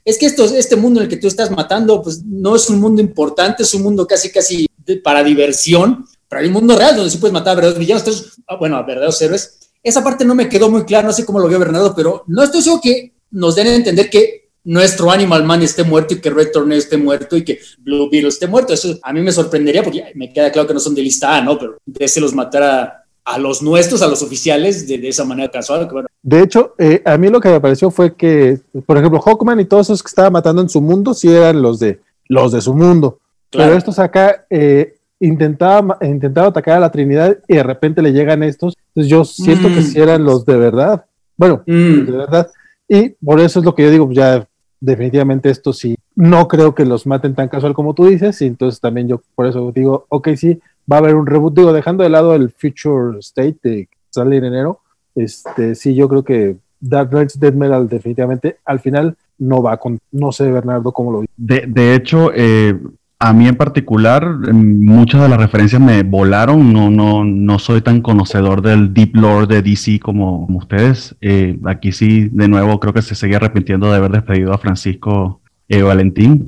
es 0.04 0.18
que 0.18 0.26
esto, 0.26 0.44
este 0.44 0.76
mundo 0.76 1.00
en 1.00 1.04
el 1.04 1.10
que 1.10 1.16
tú 1.16 1.28
estás 1.28 1.50
matando, 1.50 2.02
pues 2.02 2.24
no 2.24 2.56
es 2.56 2.68
un 2.68 2.80
mundo 2.80 3.00
importante, 3.00 3.62
es 3.62 3.72
un 3.74 3.82
mundo 3.82 4.06
casi, 4.06 4.30
casi 4.30 4.66
para 5.02 5.22
diversión, 5.24 6.06
hay 6.30 6.46
un 6.46 6.52
mundo 6.52 6.76
real 6.76 6.96
donde 6.96 7.10
sí 7.10 7.18
puedes 7.18 7.32
matar 7.32 7.52
a 7.52 7.54
verdaderos 7.56 7.78
villanos, 7.78 8.38
ah, 8.46 8.56
bueno, 8.56 8.76
a 8.76 8.82
verdaderos 8.82 9.20
héroes. 9.20 9.58
Esa 9.82 10.02
parte 10.02 10.24
no 10.24 10.34
me 10.34 10.48
quedó 10.48 10.70
muy 10.70 10.84
clara, 10.84 11.06
no 11.06 11.12
sé 11.12 11.24
cómo 11.24 11.40
lo 11.40 11.48
vio 11.48 11.58
Bernardo, 11.58 11.94
pero 11.94 12.24
no 12.28 12.42
estoy 12.42 12.62
seguro 12.62 12.80
que 12.82 13.12
nos 13.30 13.56
den 13.56 13.66
a 13.66 13.74
entender 13.74 14.08
que 14.08 14.50
nuestro 14.64 15.10
Animal 15.10 15.44
Man 15.44 15.62
esté 15.62 15.82
muerto 15.82 16.14
y 16.14 16.20
que 16.20 16.30
Red 16.30 16.52
Tornado 16.52 16.78
esté 16.78 16.96
muerto 16.96 17.36
y 17.36 17.44
que 17.44 17.58
Blue 17.78 18.08
Beetle 18.10 18.28
esté 18.28 18.46
muerto. 18.46 18.72
Eso 18.72 18.96
a 19.02 19.12
mí 19.12 19.20
me 19.20 19.32
sorprendería 19.32 19.82
porque 19.82 20.04
me 20.14 20.32
queda 20.32 20.52
claro 20.52 20.68
que 20.68 20.74
no 20.74 20.80
son 20.80 20.94
de 20.94 21.02
lista 21.02 21.36
A, 21.36 21.40
¿no? 21.40 21.58
Pero 21.58 21.78
de 21.84 22.08
se 22.08 22.20
los 22.20 22.34
matara 22.34 23.04
a 23.24 23.38
los 23.38 23.62
nuestros, 23.62 24.02
a 24.02 24.08
los 24.08 24.22
oficiales, 24.22 24.86
de, 24.86 25.08
esa 25.08 25.24
manera 25.24 25.50
casual. 25.50 25.88
De 26.22 26.42
hecho, 26.42 26.74
eh, 26.78 27.02
a 27.04 27.16
mí 27.18 27.28
lo 27.28 27.40
que 27.40 27.48
me 27.48 27.60
pareció 27.60 27.90
fue 27.90 28.16
que, 28.16 28.60
por 28.86 28.96
ejemplo, 28.98 29.20
Hawkman 29.20 29.60
y 29.60 29.64
todos 29.64 29.86
esos 29.86 30.02
que 30.02 30.08
estaba 30.08 30.30
matando 30.30 30.62
en 30.62 30.68
su 30.68 30.80
mundo, 30.80 31.14
sí 31.14 31.28
eran 31.28 31.62
los 31.62 31.78
de, 31.78 32.00
los 32.28 32.52
de 32.52 32.60
su 32.60 32.74
mundo. 32.74 33.20
Pero 33.52 33.74
estos 33.74 33.98
acá 33.98 34.44
eh, 34.50 34.96
intentaba, 35.20 35.98
intentaba 36.02 36.48
atacar 36.48 36.78
a 36.78 36.80
la 36.80 36.90
Trinidad 36.90 37.38
y 37.46 37.56
de 37.56 37.62
repente 37.62 38.02
le 38.02 38.12
llegan 38.12 38.42
estos. 38.42 38.74
Entonces 38.88 39.10
yo 39.10 39.24
siento 39.24 39.68
que 39.68 39.80
mm. 39.80 39.82
sí 39.82 40.00
eran 40.00 40.24
los 40.24 40.44
de 40.44 40.56
verdad. 40.56 41.04
Bueno, 41.36 41.62
mm. 41.66 42.06
de 42.06 42.12
verdad. 42.12 42.50
Y 42.88 43.10
por 43.24 43.40
eso 43.40 43.60
es 43.60 43.64
lo 43.64 43.74
que 43.74 43.84
yo 43.84 43.90
digo, 43.90 44.10
ya 44.10 44.46
definitivamente 44.80 45.48
esto 45.48 45.72
sí, 45.72 45.94
no 46.16 46.48
creo 46.48 46.74
que 46.74 46.84
los 46.84 47.06
maten 47.06 47.34
tan 47.34 47.48
casual 47.48 47.72
como 47.72 47.94
tú 47.94 48.06
dices. 48.06 48.40
Y 48.42 48.46
entonces 48.46 48.80
también 48.80 49.08
yo 49.08 49.22
por 49.34 49.46
eso 49.46 49.70
digo, 49.72 50.06
ok, 50.08 50.30
sí, 50.36 50.60
va 50.90 50.96
a 50.96 50.98
haber 51.00 51.14
un 51.14 51.26
reboot. 51.26 51.54
Digo, 51.54 51.72
dejando 51.72 52.02
de 52.02 52.10
lado 52.10 52.34
el 52.34 52.50
Future 52.50 53.18
State 53.20 53.58
que 53.62 53.88
sale 54.10 54.36
en 54.36 54.44
enero, 54.44 54.80
este, 55.14 55.74
sí, 55.74 55.94
yo 55.94 56.08
creo 56.08 56.24
que 56.24 56.56
Dark 56.80 57.10
Knights 57.10 57.38
Dead 57.38 57.54
Metal 57.54 57.88
definitivamente 57.88 58.58
al 58.64 58.80
final 58.80 59.16
no 59.38 59.62
va 59.62 59.76
con, 59.76 59.98
no 60.10 60.32
sé 60.32 60.50
Bernardo 60.50 60.92
cómo 60.92 61.12
lo 61.12 61.20
vi. 61.20 61.26
De, 61.36 61.64
de 61.66 61.94
hecho, 61.94 62.30
eh, 62.34 62.76
a 63.22 63.32
mí 63.32 63.46
en 63.46 63.54
particular, 63.54 64.26
muchas 64.52 65.22
de 65.22 65.28
las 65.28 65.38
referencias 65.38 65.80
me 65.80 66.02
volaron. 66.02 66.72
No, 66.72 66.90
no, 66.90 67.24
no 67.24 67.58
soy 67.60 67.80
tan 67.80 68.02
conocedor 68.02 68.62
del 68.62 68.92
deep 68.92 69.14
lore 69.14 69.46
de 69.46 69.62
DC 69.62 70.00
como, 70.00 70.46
ustedes. 70.46 71.14
Eh, 71.20 71.56
aquí 71.66 71.92
sí, 71.92 72.28
de 72.32 72.48
nuevo, 72.48 72.80
creo 72.80 72.92
que 72.92 73.00
se 73.00 73.14
sigue 73.14 73.36
arrepintiendo 73.36 73.88
de 73.88 73.96
haber 73.96 74.10
despedido 74.10 74.52
a 74.52 74.58
Francisco 74.58 75.40
eh, 75.68 75.82
Valentín. 75.82 76.46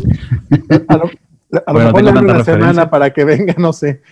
A 0.88 0.96
lo, 0.96 1.10
a 1.66 1.72
bueno, 1.72 1.92
mejor 1.92 2.24
una 2.24 2.42
semana 2.42 2.90
para 2.90 3.12
que 3.12 3.24
venga, 3.24 3.54
no 3.56 3.72
sé. 3.72 4.02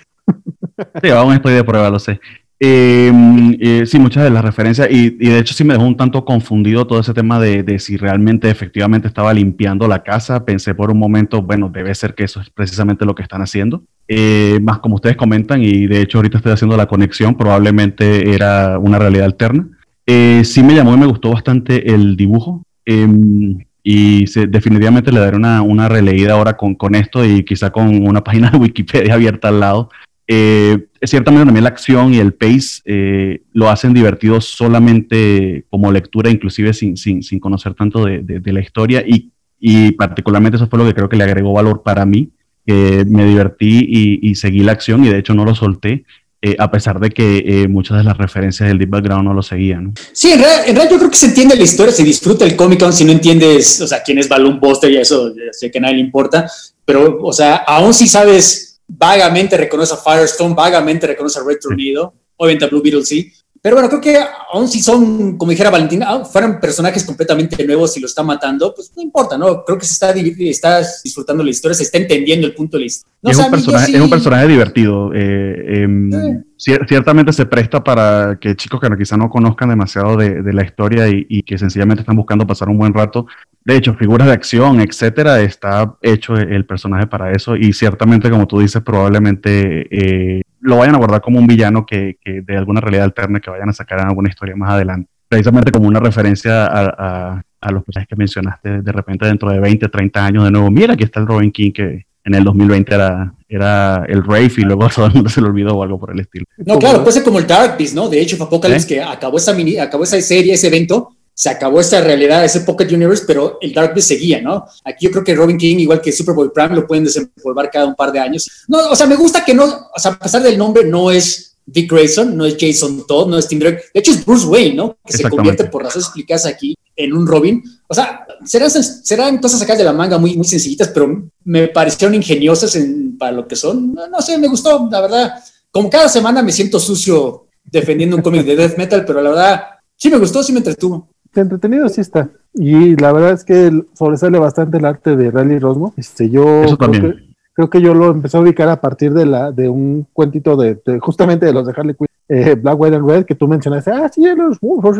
Sí, 1.02 1.10
aún 1.10 1.34
estoy 1.34 1.54
de 1.54 1.64
prueba, 1.64 1.90
lo 1.90 1.98
sé. 1.98 2.20
Em, 2.64 3.56
eh, 3.58 3.86
sí, 3.86 3.98
muchas 3.98 4.22
de 4.22 4.30
las 4.30 4.44
referencias, 4.44 4.86
y, 4.88 5.10
de 5.10 5.36
hecho 5.40 5.52
sí 5.52 5.64
me 5.64 5.74
dejó 5.74 5.84
un 5.84 5.96
tanto 5.96 6.24
confundido 6.24 6.86
todo 6.86 7.00
ese 7.00 7.12
tema 7.12 7.40
de, 7.40 7.76
si 7.80 7.96
realmente 7.96 8.48
efectivamente 8.48 9.08
estaba 9.08 9.34
limpiando 9.34 9.88
la 9.88 10.04
casa. 10.04 10.44
Pensé 10.44 10.72
por 10.72 10.92
un 10.92 10.98
momento, 11.00 11.42
bueno, 11.42 11.68
debe 11.74 11.92
ser 11.96 12.14
que 12.14 12.22
eso 12.22 12.40
es 12.40 12.50
precisamente 12.50 13.04
lo 13.04 13.16
que 13.16 13.24
están 13.24 13.42
haciendo. 13.42 13.82
Eh, 14.06 14.60
más 14.62 14.78
como 14.78 14.94
ustedes 14.94 15.16
comentan, 15.16 15.60
y 15.60 15.88
de 15.88 16.02
hecho 16.02 16.18
ahorita 16.18 16.36
estoy 16.36 16.52
haciendo 16.52 16.76
la 16.76 16.86
conexión, 16.86 17.36
probablemente 17.36 18.32
era 18.32 18.78
una 18.78 19.00
realidad 19.00 19.24
alterna. 19.24 19.66
Eh, 20.06 20.42
sí 20.44 20.62
me 20.62 20.76
llamó 20.76 20.94
y 20.94 20.98
me 20.98 21.06
gustó 21.06 21.32
bastante 21.32 21.92
el 21.92 22.16
dibujo. 22.16 22.62
Em, 22.86 23.58
y 23.82 24.24
definitivamente 24.46 25.10
le 25.10 25.18
daré 25.18 25.36
una, 25.36 25.62
una 25.62 25.88
releída 25.88 26.34
ahora 26.34 26.56
con, 26.56 26.76
con 26.76 26.94
esto 26.94 27.24
y 27.24 27.44
quizá 27.44 27.70
con 27.70 28.06
una 28.06 28.22
página 28.24 28.50
de 28.50 28.58
Wikipedia 28.58 29.14
abierta 29.14 29.48
al 29.48 29.58
lado 29.58 29.88
eh, 30.26 30.86
ciertamente 31.02 31.46
también 31.46 31.64
la 31.64 31.70
acción 31.70 32.14
y 32.14 32.18
el 32.18 32.32
pace 32.32 32.80
eh, 32.84 33.42
lo 33.52 33.68
hacen 33.68 33.92
divertido 33.92 34.40
solamente 34.40 35.64
como 35.68 35.90
lectura, 35.90 36.30
inclusive 36.30 36.72
sin, 36.72 36.96
sin, 36.96 37.22
sin 37.22 37.40
conocer 37.40 37.74
tanto 37.74 38.04
de, 38.04 38.22
de, 38.22 38.52
la 38.52 38.60
historia 38.60 39.02
y, 39.06 39.32
y, 39.58 39.92
particularmente 39.92 40.56
eso 40.56 40.68
fue 40.68 40.78
lo 40.78 40.86
que 40.86 40.94
creo 40.94 41.08
que 41.08 41.16
le 41.16 41.24
agregó 41.24 41.52
valor 41.52 41.82
para 41.82 42.06
mí, 42.06 42.30
que 42.64 43.04
me 43.06 43.26
divertí 43.26 43.84
y, 43.88 44.30
y, 44.30 44.34
seguí 44.36 44.60
la 44.60 44.72
acción 44.72 45.04
y 45.04 45.08
de 45.08 45.18
hecho 45.18 45.34
no 45.34 45.44
lo 45.44 45.54
solté. 45.54 46.04
Eh, 46.44 46.56
a 46.58 46.72
pesar 46.72 46.98
de 46.98 47.10
que 47.10 47.44
eh, 47.46 47.68
muchas 47.68 47.98
de 47.98 48.02
las 48.02 48.18
referencias 48.18 48.68
del 48.68 48.76
Deep 48.76 48.90
Background 48.90 49.22
no 49.22 49.32
lo 49.32 49.42
seguían. 49.42 49.94
Sí, 50.12 50.32
en 50.32 50.40
realidad, 50.40 50.90
yo 50.90 50.98
creo 50.98 51.08
que 51.08 51.16
se 51.16 51.26
entiende 51.26 51.54
la 51.54 51.62
historia, 51.62 51.92
se 51.92 52.02
disfruta 52.02 52.44
el 52.44 52.56
cómic, 52.56 52.82
aun 52.82 52.92
si 52.92 53.04
no 53.04 53.12
entiendes, 53.12 53.80
o 53.80 53.86
sea, 53.86 54.02
quién 54.02 54.18
es 54.18 54.28
Balloon 54.28 54.58
Buster 54.58 54.90
y 54.90 54.96
eso, 54.96 55.32
sé 55.52 55.70
que 55.70 55.78
a 55.78 55.82
nadie 55.82 55.94
le 55.94 56.00
importa, 56.00 56.50
pero, 56.84 57.18
o 57.22 57.32
sea, 57.32 57.58
aún 57.58 57.94
si 57.94 58.08
sabes 58.08 58.71
vagamente 58.96 59.56
reconoce 59.56 59.94
a 59.94 59.96
Firestone, 59.96 60.54
vagamente 60.54 61.06
reconoce 61.06 61.38
a 61.38 61.44
Red 61.44 61.58
Tornado, 61.60 62.14
obviamente 62.36 62.64
a 62.64 62.68
Blue 62.68 62.82
Beetle 62.82 63.04
sí, 63.04 63.32
pero 63.62 63.76
bueno, 63.76 63.88
creo 63.88 64.00
que 64.00 64.18
aún 64.52 64.66
si 64.66 64.82
son, 64.82 65.38
como 65.38 65.52
dijera 65.52 65.70
Valentina, 65.70 66.24
fueran 66.24 66.58
personajes 66.58 67.04
completamente 67.04 67.64
nuevos 67.64 67.96
y 67.96 68.00
lo 68.00 68.08
está 68.08 68.24
matando, 68.24 68.74
pues 68.74 68.90
no 68.96 69.02
importa, 69.02 69.38
¿no? 69.38 69.64
Creo 69.64 69.78
que 69.78 69.86
se 69.86 69.92
está, 69.92 70.10
está 70.10 70.84
disfrutando 71.04 71.44
la 71.44 71.50
historia, 71.50 71.76
se 71.76 71.84
está 71.84 71.98
entendiendo 71.98 72.44
el 72.44 72.54
punto 72.54 72.76
de 72.76 72.80
la 72.80 72.86
historia. 72.86 73.12
es, 73.22 73.38
un 73.38 73.50
personaje, 73.52 73.94
es, 73.94 74.00
un 74.00 74.10
personaje, 74.10 74.48
divertido. 74.48 75.14
Eh, 75.14 75.82
em, 75.82 76.42
ciertamente 76.56 77.32
se 77.32 77.46
presta 77.46 77.82
para 77.82 78.38
que 78.40 78.54
chicos 78.54 78.80
que 78.80 78.88
quizá 78.96 79.16
no 79.16 79.28
conozcan 79.28 79.68
demasiado 79.68 80.16
de, 80.16 80.52
la 80.52 80.64
historia 80.64 81.08
y, 81.08 81.42
que 81.42 81.58
sencillamente 81.58 82.02
están 82.02 82.16
buscando 82.16 82.46
pasar 82.46 82.68
un 82.68 82.78
buen 82.78 82.94
rato. 82.94 83.26
De 83.64 83.76
hecho, 83.76 83.94
figuras 83.94 84.28
de 84.28 84.34
acción, 84.34 84.80
etcétera, 84.80 85.40
está 85.40 85.96
hecho 86.02 86.34
el 86.34 86.64
personaje 86.64 87.06
para 87.06 87.32
eso 87.32 87.56
y 87.56 87.72
ciertamente, 87.72 88.30
como 88.30 88.46
tú 88.46 88.60
dices, 88.60 88.82
probablemente 88.82 89.86
eh, 89.90 90.42
lo 90.60 90.78
vayan 90.78 90.94
a 90.94 90.98
guardar 90.98 91.20
como 91.20 91.38
un 91.38 91.46
villano 91.46 91.84
que, 91.84 92.18
de 92.24 92.56
alguna 92.56 92.80
realidad 92.80 93.04
alterna 93.04 93.40
que 93.40 93.50
vayan 93.50 93.68
a 93.68 93.72
sacar 93.72 94.00
en 94.00 94.06
alguna 94.06 94.28
historia 94.28 94.56
más 94.56 94.70
adelante. 94.70 95.10
Precisamente 95.28 95.72
como 95.72 95.88
una 95.88 96.00
referencia 96.00 96.66
a, 96.66 97.42
los 97.70 97.84
personajes 97.84 98.08
que 98.08 98.16
mencionaste 98.16 98.82
de 98.82 98.92
repente 98.92 99.24
dentro 99.24 99.50
de 99.50 99.60
20, 99.60 99.88
30 99.88 100.26
años 100.26 100.44
de 100.44 100.50
nuevo. 100.50 100.70
Mira, 100.70 100.94
aquí 100.94 101.04
está 101.04 101.20
el 101.20 101.26
Robin 101.26 101.52
King 101.52 101.70
que 101.72 102.06
en 102.24 102.34
el 102.34 102.44
2020 102.44 102.94
era, 102.94 103.34
era 103.48 104.04
el 104.08 104.24
Rafe 104.24 104.54
y 104.58 104.62
luego 104.62 104.88
todo 104.94 105.06
el 105.06 105.14
mundo 105.14 105.30
se 105.30 105.40
lo 105.40 105.48
olvidó 105.48 105.76
o 105.76 105.82
algo 105.82 105.98
por 105.98 106.12
el 106.12 106.20
estilo. 106.20 106.44
No, 106.58 106.78
claro, 106.78 107.02
puede 107.02 107.12
ser 107.12 107.22
como 107.22 107.38
el 107.38 107.46
Dark 107.46 107.76
Beast, 107.78 107.94
¿no? 107.94 108.08
De 108.08 108.20
hecho, 108.20 108.36
fue 108.36 108.46
Apocalypse 108.46 108.84
¿Eh? 108.84 108.88
que 108.88 109.02
acabó 109.02 109.38
esa, 109.38 109.52
mini, 109.52 109.78
acabó 109.78 110.04
esa 110.04 110.20
serie, 110.20 110.54
ese 110.54 110.68
evento 110.68 111.16
se 111.34 111.48
acabó 111.48 111.80
esta 111.80 112.00
realidad, 112.00 112.44
ese 112.44 112.60
Pocket 112.60 112.92
Universe, 112.92 113.24
pero 113.26 113.58
el 113.60 113.72
Dark 113.72 113.94
Beast 113.94 114.08
seguía, 114.08 114.40
¿no? 114.40 114.66
Aquí 114.84 115.06
yo 115.06 115.10
creo 115.10 115.24
que 115.24 115.34
Robin 115.34 115.56
King, 115.56 115.78
igual 115.78 116.00
que 116.00 116.12
Superboy 116.12 116.50
Prime, 116.52 116.74
lo 116.74 116.86
pueden 116.86 117.04
desempolvar 117.04 117.70
cada 117.70 117.86
un 117.86 117.94
par 117.94 118.12
de 118.12 118.20
años. 118.20 118.64
No, 118.68 118.90
o 118.90 118.94
sea, 118.94 119.06
me 119.06 119.16
gusta 119.16 119.44
que 119.44 119.54
no, 119.54 119.64
o 119.64 119.98
sea, 119.98 120.12
a 120.12 120.18
pesar 120.18 120.42
del 120.42 120.58
nombre, 120.58 120.84
no 120.84 121.10
es 121.10 121.51
Dick 121.66 121.90
Grayson, 121.90 122.36
no 122.36 122.44
es 122.44 122.56
Jason 122.58 123.06
Todd, 123.06 123.28
no 123.28 123.38
es 123.38 123.48
Tim 123.48 123.58
Drake, 123.58 123.82
de 123.94 124.00
hecho 124.00 124.12
es 124.12 124.24
Bruce 124.24 124.46
Wayne, 124.46 124.74
¿no? 124.74 124.96
Que 125.04 125.16
se 125.16 125.28
convierte 125.28 125.64
por 125.64 125.82
razones 125.82 126.06
explicadas 126.06 126.46
aquí 126.46 126.76
en 126.96 127.12
un 127.12 127.26
Robin. 127.26 127.62
O 127.88 127.94
sea, 127.94 128.26
serán, 128.44 128.70
serán 128.70 129.38
cosas 129.38 129.60
sacadas 129.60 129.78
de 129.78 129.84
la 129.84 129.92
manga 129.92 130.18
muy, 130.18 130.36
muy 130.36 130.44
sencillitas, 130.44 130.88
pero 130.88 131.28
me 131.44 131.68
parecieron 131.68 132.14
ingeniosas 132.14 132.74
en, 132.76 133.16
para 133.16 133.32
lo 133.32 133.46
que 133.46 133.56
son. 133.56 133.94
No, 133.94 134.08
no 134.08 134.20
sé, 134.20 134.38
me 134.38 134.48
gustó, 134.48 134.88
la 134.90 135.00
verdad. 135.00 135.34
Como 135.70 135.88
cada 135.88 136.08
semana 136.08 136.42
me 136.42 136.52
siento 136.52 136.78
sucio 136.78 137.46
defendiendo 137.64 138.16
un 138.16 138.22
cómic 138.22 138.44
de 138.44 138.56
death 138.56 138.76
metal, 138.76 139.04
pero 139.06 139.22
la 139.22 139.30
verdad, 139.30 139.62
sí 139.96 140.10
me 140.10 140.18
gustó, 140.18 140.42
sí 140.42 140.52
me 140.52 140.58
entretuvo 140.58 141.08
entretenido 141.40 141.88
sí 141.88 142.00
está. 142.00 142.30
Y 142.54 142.96
la 142.96 143.12
verdad 143.12 143.32
es 143.32 143.44
que 143.44 143.70
sobresale 143.94 144.38
bastante 144.38 144.78
el 144.78 144.84
arte 144.84 145.16
de 145.16 145.30
Rally 145.30 145.58
Rosmo. 145.58 145.94
Este, 145.96 146.28
yo 146.28 146.76
creo 146.78 146.90
que, 146.90 147.31
creo 147.54 147.70
que, 147.70 147.80
yo 147.80 147.94
lo 147.94 148.10
empecé 148.10 148.36
a 148.36 148.40
ubicar 148.40 148.68
a 148.68 148.80
partir 148.80 149.12
de 149.12 149.26
la 149.26 149.52
de 149.52 149.68
un 149.68 150.06
cuentito 150.12 150.56
de, 150.56 150.78
justamente 151.00 151.46
de 151.46 151.52
los 151.52 151.66
de 151.66 151.74
Harley 151.76 151.94
Quinn, 151.94 152.06
eh, 152.28 152.54
Black, 152.54 152.80
White 152.80 152.96
and 152.96 153.08
Red, 153.08 153.24
que 153.24 153.34
tú 153.34 153.48
mencionaste, 153.48 153.90
ah, 153.90 154.10
sí, 154.12 154.24
los 154.36 154.58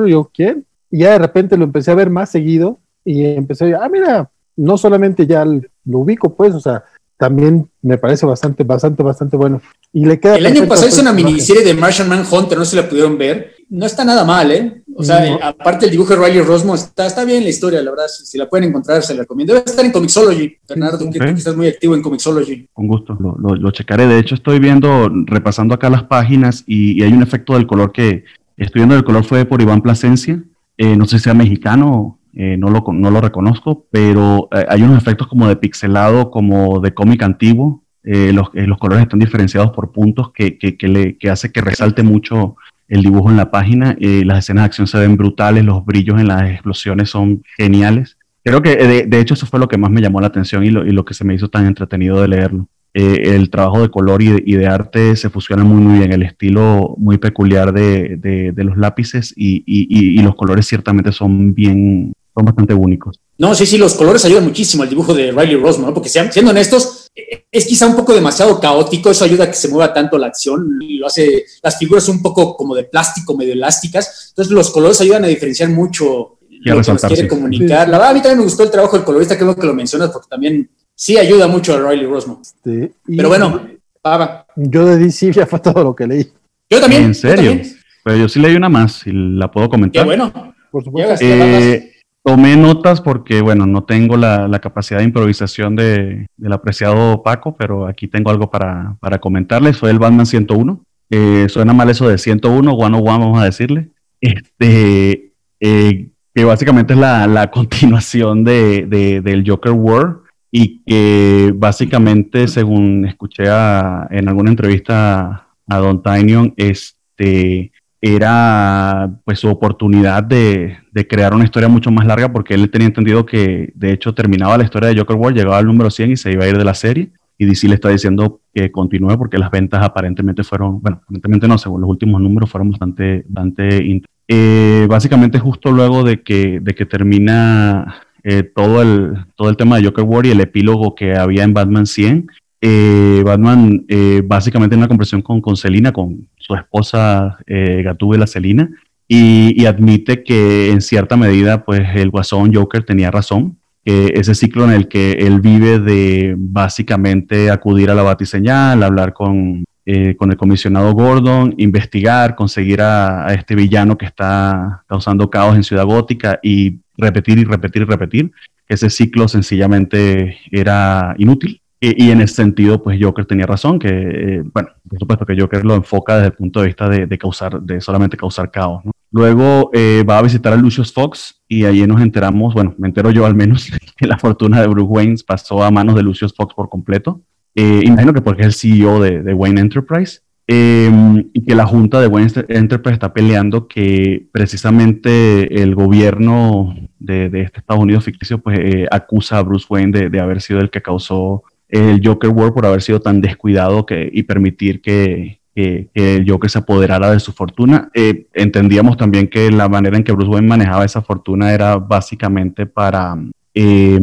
yo, 0.08 0.30
¿quién? 0.32 0.64
Y 0.90 0.98
ya 0.98 1.12
de 1.12 1.18
repente 1.18 1.56
lo 1.56 1.64
empecé 1.64 1.90
a 1.90 1.96
ver 1.96 2.10
más 2.10 2.30
seguido 2.30 2.78
y 3.04 3.24
empecé, 3.24 3.74
a, 3.74 3.84
ah, 3.84 3.88
mira, 3.88 4.30
no 4.56 4.76
solamente 4.76 5.26
ya 5.26 5.44
lo 5.44 5.98
ubico, 5.98 6.34
pues, 6.34 6.54
o 6.54 6.60
sea, 6.60 6.84
también 7.16 7.68
me 7.82 7.98
parece 7.98 8.26
bastante, 8.26 8.64
bastante, 8.64 9.02
bastante 9.02 9.36
bueno. 9.36 9.62
Y 9.92 10.04
le 10.04 10.18
queda 10.18 10.36
el 10.36 10.46
año 10.46 10.66
pasado 10.66 10.88
hizo 10.88 11.02
una 11.02 11.12
miniserie 11.12 11.64
de 11.64 11.74
Martian 11.74 12.08
Manhunter, 12.08 12.58
no 12.58 12.64
se 12.64 12.76
la 12.76 12.88
pudieron 12.88 13.16
ver. 13.16 13.54
No 13.68 13.86
está 13.86 14.04
nada 14.04 14.24
mal, 14.24 14.50
¿eh? 14.50 14.81
O 14.94 15.02
sea, 15.02 15.34
aparte 15.42 15.86
el 15.86 15.90
dibujo 15.90 16.14
de 16.14 16.24
Riley 16.24 16.42
Rosmo, 16.42 16.74
está, 16.74 17.06
está 17.06 17.24
bien 17.24 17.42
la 17.42 17.50
historia, 17.50 17.82
la 17.82 17.90
verdad. 17.90 18.06
Si, 18.08 18.36
la 18.36 18.48
pueden 18.48 18.68
encontrar, 18.68 19.02
se 19.02 19.14
la 19.14 19.20
recomiendo. 19.20 19.54
Debe 19.54 19.64
estar 19.64 19.84
en 19.84 19.92
Comixology, 19.92 20.56
Bernardo, 20.68 21.10
que, 21.10 21.18
estás 21.18 21.56
muy 21.56 21.68
activo 21.68 21.94
en 21.94 22.02
Comixology. 22.02 22.68
Con 22.72 22.86
gusto, 22.86 23.16
lo, 23.18 23.54
lo, 23.54 23.70
checaré. 23.70 24.06
De 24.06 24.18
hecho, 24.18 24.34
estoy 24.34 24.58
viendo, 24.58 25.10
repasando 25.26 25.74
acá 25.74 25.88
las 25.88 26.04
páginas 26.04 26.64
y, 26.66 27.02
hay 27.02 27.12
un 27.12 27.22
efecto 27.22 27.54
del 27.54 27.66
color 27.66 27.92
que 27.92 28.24
estoy 28.56 28.80
viendo. 28.80 28.96
El 28.96 29.04
color 29.04 29.24
fue 29.24 29.44
por 29.44 29.62
Iván 29.62 29.82
Plasencia. 29.82 30.42
Eh, 30.76 30.96
no 30.96 31.06
sé 31.06 31.18
si 31.18 31.24
sea 31.24 31.34
mexicano 31.34 32.18
eh, 32.34 32.56
no, 32.56 32.70
lo, 32.70 32.82
no 32.92 33.10
lo 33.10 33.20
reconozco, 33.20 33.86
pero 33.90 34.48
eh, 34.52 34.64
hay 34.68 34.82
unos 34.82 34.96
efectos 34.96 35.26
como 35.28 35.46
de 35.48 35.56
pixelado, 35.56 36.30
como 36.30 36.80
de 36.80 36.94
cómic 36.94 37.22
antiguo. 37.22 37.82
Los, 38.04 38.48
los, 38.52 38.78
colores 38.78 39.04
están 39.04 39.20
diferenciados 39.20 39.70
por 39.70 39.92
puntos 39.92 40.32
que, 40.32 40.58
que, 40.58 40.76
que, 40.76 40.88
le, 40.88 41.16
que 41.18 41.30
hace 41.30 41.52
que 41.52 41.60
resalte 41.60 42.02
mucho 42.02 42.56
el 42.92 43.02
dibujo 43.02 43.30
en 43.30 43.38
la 43.38 43.50
página. 43.50 43.96
las 43.98 44.40
escenas 44.40 44.64
de 44.64 44.66
acción 44.66 44.86
se 44.86 44.98
ven 44.98 45.16
brutales, 45.16 45.64
los 45.64 45.82
brillos 45.82 46.20
en 46.20 46.28
las 46.28 46.50
explosiones 46.50 47.08
son 47.08 47.42
geniales. 47.56 48.18
Creo 48.44 48.60
que 48.60 48.76
de, 48.76 49.06
de 49.06 49.18
hecho 49.18 49.32
eso 49.32 49.46
fue 49.46 49.58
lo 49.58 49.66
que 49.66 49.78
más 49.78 49.90
me 49.90 50.02
llamó 50.02 50.20
la 50.20 50.26
atención 50.26 50.62
y 50.62 50.70
lo, 50.70 51.04
que 51.04 51.14
se 51.14 51.24
me 51.24 51.34
hizo 51.34 51.48
tan 51.48 51.66
entretenido 51.66 52.20
de 52.20 52.28
leerlo. 52.28 52.68
el 52.92 53.48
trabajo 53.48 53.80
de 53.80 53.90
color 53.90 54.20
y 54.20 54.52
de, 54.56 54.66
arte 54.66 55.16
se 55.16 55.30
fusiona 55.30 55.64
muy, 55.64 55.80
muy 55.82 55.98
bien. 56.00 56.12
El 56.12 56.22
estilo 56.22 56.94
muy 56.98 57.16
peculiar 57.16 57.72
de, 57.72 58.52
los 58.54 58.76
lápices 58.76 59.32
y, 59.34 60.20
los 60.20 60.34
colores 60.34 60.66
ciertamente 60.66 61.12
son 61.12 61.54
bien, 61.54 62.12
son 62.34 62.44
bastante 62.44 62.74
únicos. 62.74 63.18
No, 63.38 63.54
sí, 63.54 63.64
sí, 63.64 63.78
los 63.78 63.94
colores 63.94 64.22
ayudan 64.26 64.44
muchísimo 64.44 64.82
al 64.82 64.90
dibujo 64.90 65.14
de 65.14 65.32
Riley 65.32 65.56
Rosman, 65.56 65.86
¿no? 65.86 65.94
porque 65.94 66.10
siendo 66.10 66.50
honestos, 66.50 67.01
eh, 67.01 67.01
es 67.14 67.66
quizá 67.66 67.86
un 67.86 67.96
poco 67.96 68.14
demasiado 68.14 68.58
caótico, 68.58 69.10
eso 69.10 69.24
ayuda 69.24 69.44
a 69.44 69.46
que 69.48 69.56
se 69.56 69.68
mueva 69.68 69.92
tanto 69.92 70.16
la 70.16 70.28
acción, 70.28 70.78
y 70.80 70.98
lo 70.98 71.06
hace, 71.06 71.44
las 71.62 71.78
figuras 71.78 72.04
son 72.04 72.16
un 72.16 72.22
poco 72.22 72.56
como 72.56 72.74
de 72.74 72.84
plástico, 72.84 73.36
medio 73.36 73.52
elásticas, 73.52 74.28
entonces 74.30 74.52
los 74.52 74.70
colores 74.70 75.00
ayudan 75.00 75.24
a 75.24 75.28
diferenciar 75.28 75.68
mucho 75.68 76.38
lo 76.48 76.80
que 76.80 76.92
nos 76.92 77.02
quiere 77.02 77.28
comunicar. 77.28 77.88
La 77.88 77.98
verdad, 77.98 78.10
a 78.10 78.14
mí 78.14 78.20
también 78.20 78.38
me 78.38 78.44
gustó 78.44 78.62
el 78.62 78.70
trabajo 78.70 78.96
del 78.96 79.04
colorista, 79.04 79.36
creo 79.36 79.54
que 79.54 79.66
lo 79.66 79.74
mencionas, 79.74 80.10
porque 80.10 80.28
también 80.28 80.70
sí 80.94 81.18
ayuda 81.18 81.48
mucho 81.48 81.74
a 81.74 81.90
Riley 81.90 82.06
Rosman. 82.06 82.38
Sí. 82.64 82.90
Pero 83.04 83.28
bueno, 83.28 83.68
Pava. 84.00 84.46
Yo 84.56 84.84
de 84.84 84.98
DC 84.98 85.32
ya 85.32 85.46
fue 85.46 85.60
todo 85.60 85.84
lo 85.84 85.94
que 85.94 86.06
leí. 86.06 86.32
Yo 86.68 86.80
también. 86.80 87.04
¿En 87.04 87.14
serio? 87.14 87.52
Yo 87.52 87.70
Pues 88.04 88.18
yo 88.18 88.28
sí 88.28 88.40
leí 88.40 88.56
una 88.56 88.68
más 88.68 89.06
y 89.06 89.10
la 89.12 89.50
puedo 89.50 89.68
comentar. 89.68 90.02
Qué 90.02 90.06
bueno. 90.06 90.54
Por 90.70 90.82
supuesto. 90.82 91.24
Eh, 91.24 91.91
Tomé 92.24 92.56
notas 92.56 93.00
porque, 93.00 93.40
bueno, 93.40 93.66
no 93.66 93.82
tengo 93.82 94.16
la, 94.16 94.58
capacidad 94.60 95.00
de 95.00 95.04
improvisación 95.04 95.74
de, 95.74 96.28
del 96.36 96.52
apreciado 96.52 97.22
Paco, 97.24 97.56
pero 97.56 97.86
aquí 97.86 98.06
tengo 98.06 98.30
algo 98.30 98.48
para, 98.48 98.96
para 99.00 99.18
comentarles. 99.18 99.76
Soy 99.78 99.90
el 99.90 99.98
Batman 99.98 100.26
101. 100.26 100.84
Eh, 101.10 101.46
suena 101.48 101.72
mal 101.72 101.90
eso 101.90 102.08
de 102.08 102.18
101, 102.18 102.70
101, 102.70 103.02
vamos 103.02 103.40
a 103.40 103.44
decirle. 103.44 103.90
Este, 104.20 105.32
eh, 105.58 106.10
que 106.32 106.44
básicamente 106.44 106.94
es 106.94 107.00
la, 107.00 107.50
continuación 107.52 108.44
de, 108.44 108.86
del 109.22 109.44
Joker 109.46 109.72
War 109.72 110.18
y 110.52 110.84
que 110.84 111.52
básicamente, 111.56 112.46
según 112.46 113.04
escuché 113.04 113.44
en 113.46 114.28
alguna 114.28 114.50
entrevista 114.50 115.48
a 115.66 115.78
Don 115.78 116.02
Tynion, 116.02 116.54
este, 116.56 117.71
era 118.04 119.14
pues 119.24 119.38
su 119.38 119.48
oportunidad 119.48 120.24
de, 120.24 120.76
crear 121.08 121.34
una 121.34 121.44
historia 121.44 121.68
mucho 121.68 121.92
más 121.92 122.04
larga 122.04 122.32
porque 122.32 122.54
él 122.54 122.68
tenía 122.68 122.88
entendido 122.88 123.24
que 123.24 123.72
de 123.76 123.92
hecho 123.92 124.12
terminaba 124.12 124.58
la 124.58 124.64
historia 124.64 124.88
de 124.88 124.98
Joker 124.98 125.16
World, 125.16 125.38
llegaba 125.38 125.58
al 125.58 125.66
número 125.66 125.88
100 125.88 126.10
y 126.10 126.16
se 126.16 126.32
iba 126.32 126.44
a 126.44 126.48
ir 126.48 126.58
de 126.58 126.64
la 126.64 126.74
serie. 126.74 127.12
Y 127.38 127.46
DC 127.46 127.66
le 127.68 127.74
está 127.74 127.88
diciendo 127.88 128.40
que 128.52 128.70
continúe 128.70 129.16
porque 129.16 129.38
las 129.38 129.50
ventas 129.50 129.82
aparentemente 129.82 130.44
fueron, 130.44 130.82
bueno, 130.82 131.00
aparentemente 131.02 131.48
no, 131.48 131.56
según 131.58 131.80
los 131.80 131.90
últimos 131.90 132.20
números 132.20 132.50
fueron 132.50 132.70
bastante, 132.70 133.24
bastante 133.28 134.02
eh, 134.28 134.86
básicamente 134.88 135.38
justo 135.38 135.70
luego 135.70 136.02
de 136.02 136.22
que, 136.22 136.60
de 136.60 136.74
que 136.74 136.86
termina 136.86 138.02
eh, 138.24 138.42
todo, 138.42 138.82
el, 138.82 139.14
todo 139.36 139.48
el 139.48 139.56
tema 139.56 139.76
de 139.76 139.84
Joker 139.84 140.04
War 140.04 140.26
y 140.26 140.30
el 140.30 140.40
epílogo 140.40 140.94
que 140.94 141.16
había 141.16 141.44
en 141.44 141.54
Batman 141.54 141.86
100, 141.86 142.28
eh, 142.64 143.22
Batman 143.24 143.84
eh, 143.88 144.22
básicamente 144.24 144.74
en 144.74 144.78
una 144.78 144.88
conversación 144.88 145.20
con, 145.20 145.40
con 145.40 145.56
Selina, 145.56 145.92
con 145.92 146.28
su 146.38 146.54
esposa 146.54 147.38
eh, 147.46 147.82
Gatúbela 147.82 148.28
Selina, 148.28 148.70
y, 149.08 149.66
admite 149.66 150.22
que 150.22 150.70
en 150.70 150.80
cierta 150.80 151.16
medida 151.16 151.64
pues 151.64 151.82
el 151.96 152.08
guasón 152.08 152.54
Joker 152.54 152.84
tenía 152.84 153.10
razón, 153.10 153.58
que 153.84 154.12
ese 154.14 154.34
ciclo 154.34 154.64
en 154.64 154.70
el 154.70 154.88
que 154.88 155.12
él 155.12 155.40
vive 155.40 155.80
de 155.80 156.34
básicamente 156.38 157.50
acudir 157.50 157.90
a 157.90 157.94
la 157.94 158.02
batiseñal, 158.02 158.82
hablar 158.82 159.12
con, 159.12 159.64
eh, 159.84 160.14
con 160.16 160.30
el 160.30 160.36
comisionado 160.36 160.92
Gordon, 160.92 161.54
investigar, 161.58 162.36
conseguir 162.36 162.80
a, 162.80 163.34
este 163.34 163.54
villano 163.54 163.98
que 163.98 164.06
está 164.06 164.84
causando 164.86 165.28
caos 165.28 165.56
en 165.56 165.64
Ciudad 165.64 165.84
Gótica 165.84 166.38
y 166.42 166.78
repetir 166.96 167.38
y 167.38 167.44
repetir 167.44 167.82
y 167.82 167.86
repetir, 167.86 168.32
ese 168.68 168.88
ciclo 168.88 169.28
sencillamente 169.28 170.38
era 170.50 171.14
inútil 171.18 171.61
y, 171.84 172.12
en 172.12 172.20
ese 172.20 172.34
sentido, 172.34 172.80
pues 172.80 172.96
Joker 173.02 173.26
tenía 173.26 173.44
razón, 173.44 173.80
que, 173.80 173.88
eh, 173.88 174.42
bueno, 174.54 174.68
por 174.88 175.00
supuesto 175.00 175.26
que 175.26 175.34
Joker 175.36 175.64
lo 175.64 175.74
enfoca 175.74 176.14
desde 176.14 176.28
el 176.28 176.34
punto 176.34 176.60
de 176.60 176.66
vista 176.66 176.88
de, 176.88 177.18
causar, 177.18 177.60
de 177.60 177.80
solamente 177.80 178.16
causar 178.16 178.52
caos. 178.52 178.84
Luego 179.10 179.68
eh, 179.72 180.04
va 180.08 180.18
a 180.18 180.22
visitar 180.22 180.52
a 180.52 180.56
Lucius 180.56 180.92
Fox 180.92 181.42
y 181.48 181.64
ahí 181.64 181.84
nos 181.84 182.00
enteramos, 182.00 182.54
bueno, 182.54 182.72
me 182.78 182.86
entero 182.86 183.10
yo 183.10 183.26
al 183.26 183.34
menos, 183.34 183.68
que 183.96 184.06
la 184.06 184.16
fortuna 184.16 184.60
de 184.60 184.68
Bruce 184.68 184.88
Wayne 184.88 185.16
pasó 185.26 185.60
a 185.64 185.72
manos 185.72 185.96
de 185.96 186.04
Lucius 186.04 186.32
Fox 186.36 186.54
por 186.54 186.68
completo. 186.68 187.20
Eh, 187.56 187.80
imagino 187.82 188.12
que 188.14 188.22
porque 188.22 188.42
es 188.42 188.46
el 188.46 188.54
CEO 188.54 189.00
de, 189.00 189.20
de 189.22 189.34
Wayne 189.34 189.60
Enterprise. 189.60 190.20
Eh, 190.46 190.90
y 191.32 191.44
que 191.44 191.54
la 191.54 191.66
junta 191.66 192.00
de 192.00 192.08
Wayne 192.08 192.30
Enterprise 192.48 192.94
está 192.94 193.12
peleando 193.12 193.68
que 193.68 194.28
precisamente 194.32 195.62
el 195.62 195.74
gobierno 195.74 196.74
de, 196.98 197.28
de 197.28 197.42
este 197.42 197.60
Estados 197.60 197.82
Unidos 197.82 198.04
ficticio 198.04 198.38
pues 198.38 198.58
acusa 198.90 199.38
a 199.38 199.42
Bruce 199.42 199.66
Wayne 199.70 199.98
de, 199.98 200.10
de, 200.10 200.20
haber 200.20 200.40
sido 200.40 200.58
el 200.58 200.70
que 200.70 200.82
causó 200.82 201.44
el 201.72 202.02
Joker 202.04 202.30
War 202.30 202.52
por 202.52 202.66
haber 202.66 202.82
sido 202.82 203.00
tan 203.00 203.20
descuidado 203.20 203.86
que, 203.86 204.08
y 204.12 204.22
permitir 204.22 204.80
que, 204.80 205.40
el 205.54 206.24
Joker 206.26 206.48
se 206.48 206.60
apoderara 206.60 207.10
de 207.10 207.20
su 207.20 207.32
fortuna. 207.32 207.90
Eh, 207.92 208.26
entendíamos 208.32 208.96
también 208.96 209.28
que 209.28 209.50
la 209.50 209.68
manera 209.68 209.98
en 209.98 210.02
que 210.02 210.12
Bruce 210.12 210.30
Wayne 210.30 210.48
manejaba 210.48 210.86
esa 210.86 211.02
fortuna 211.02 211.52
era 211.52 211.76
básicamente 211.76 212.64
para 212.64 213.18
eh, 213.52 214.00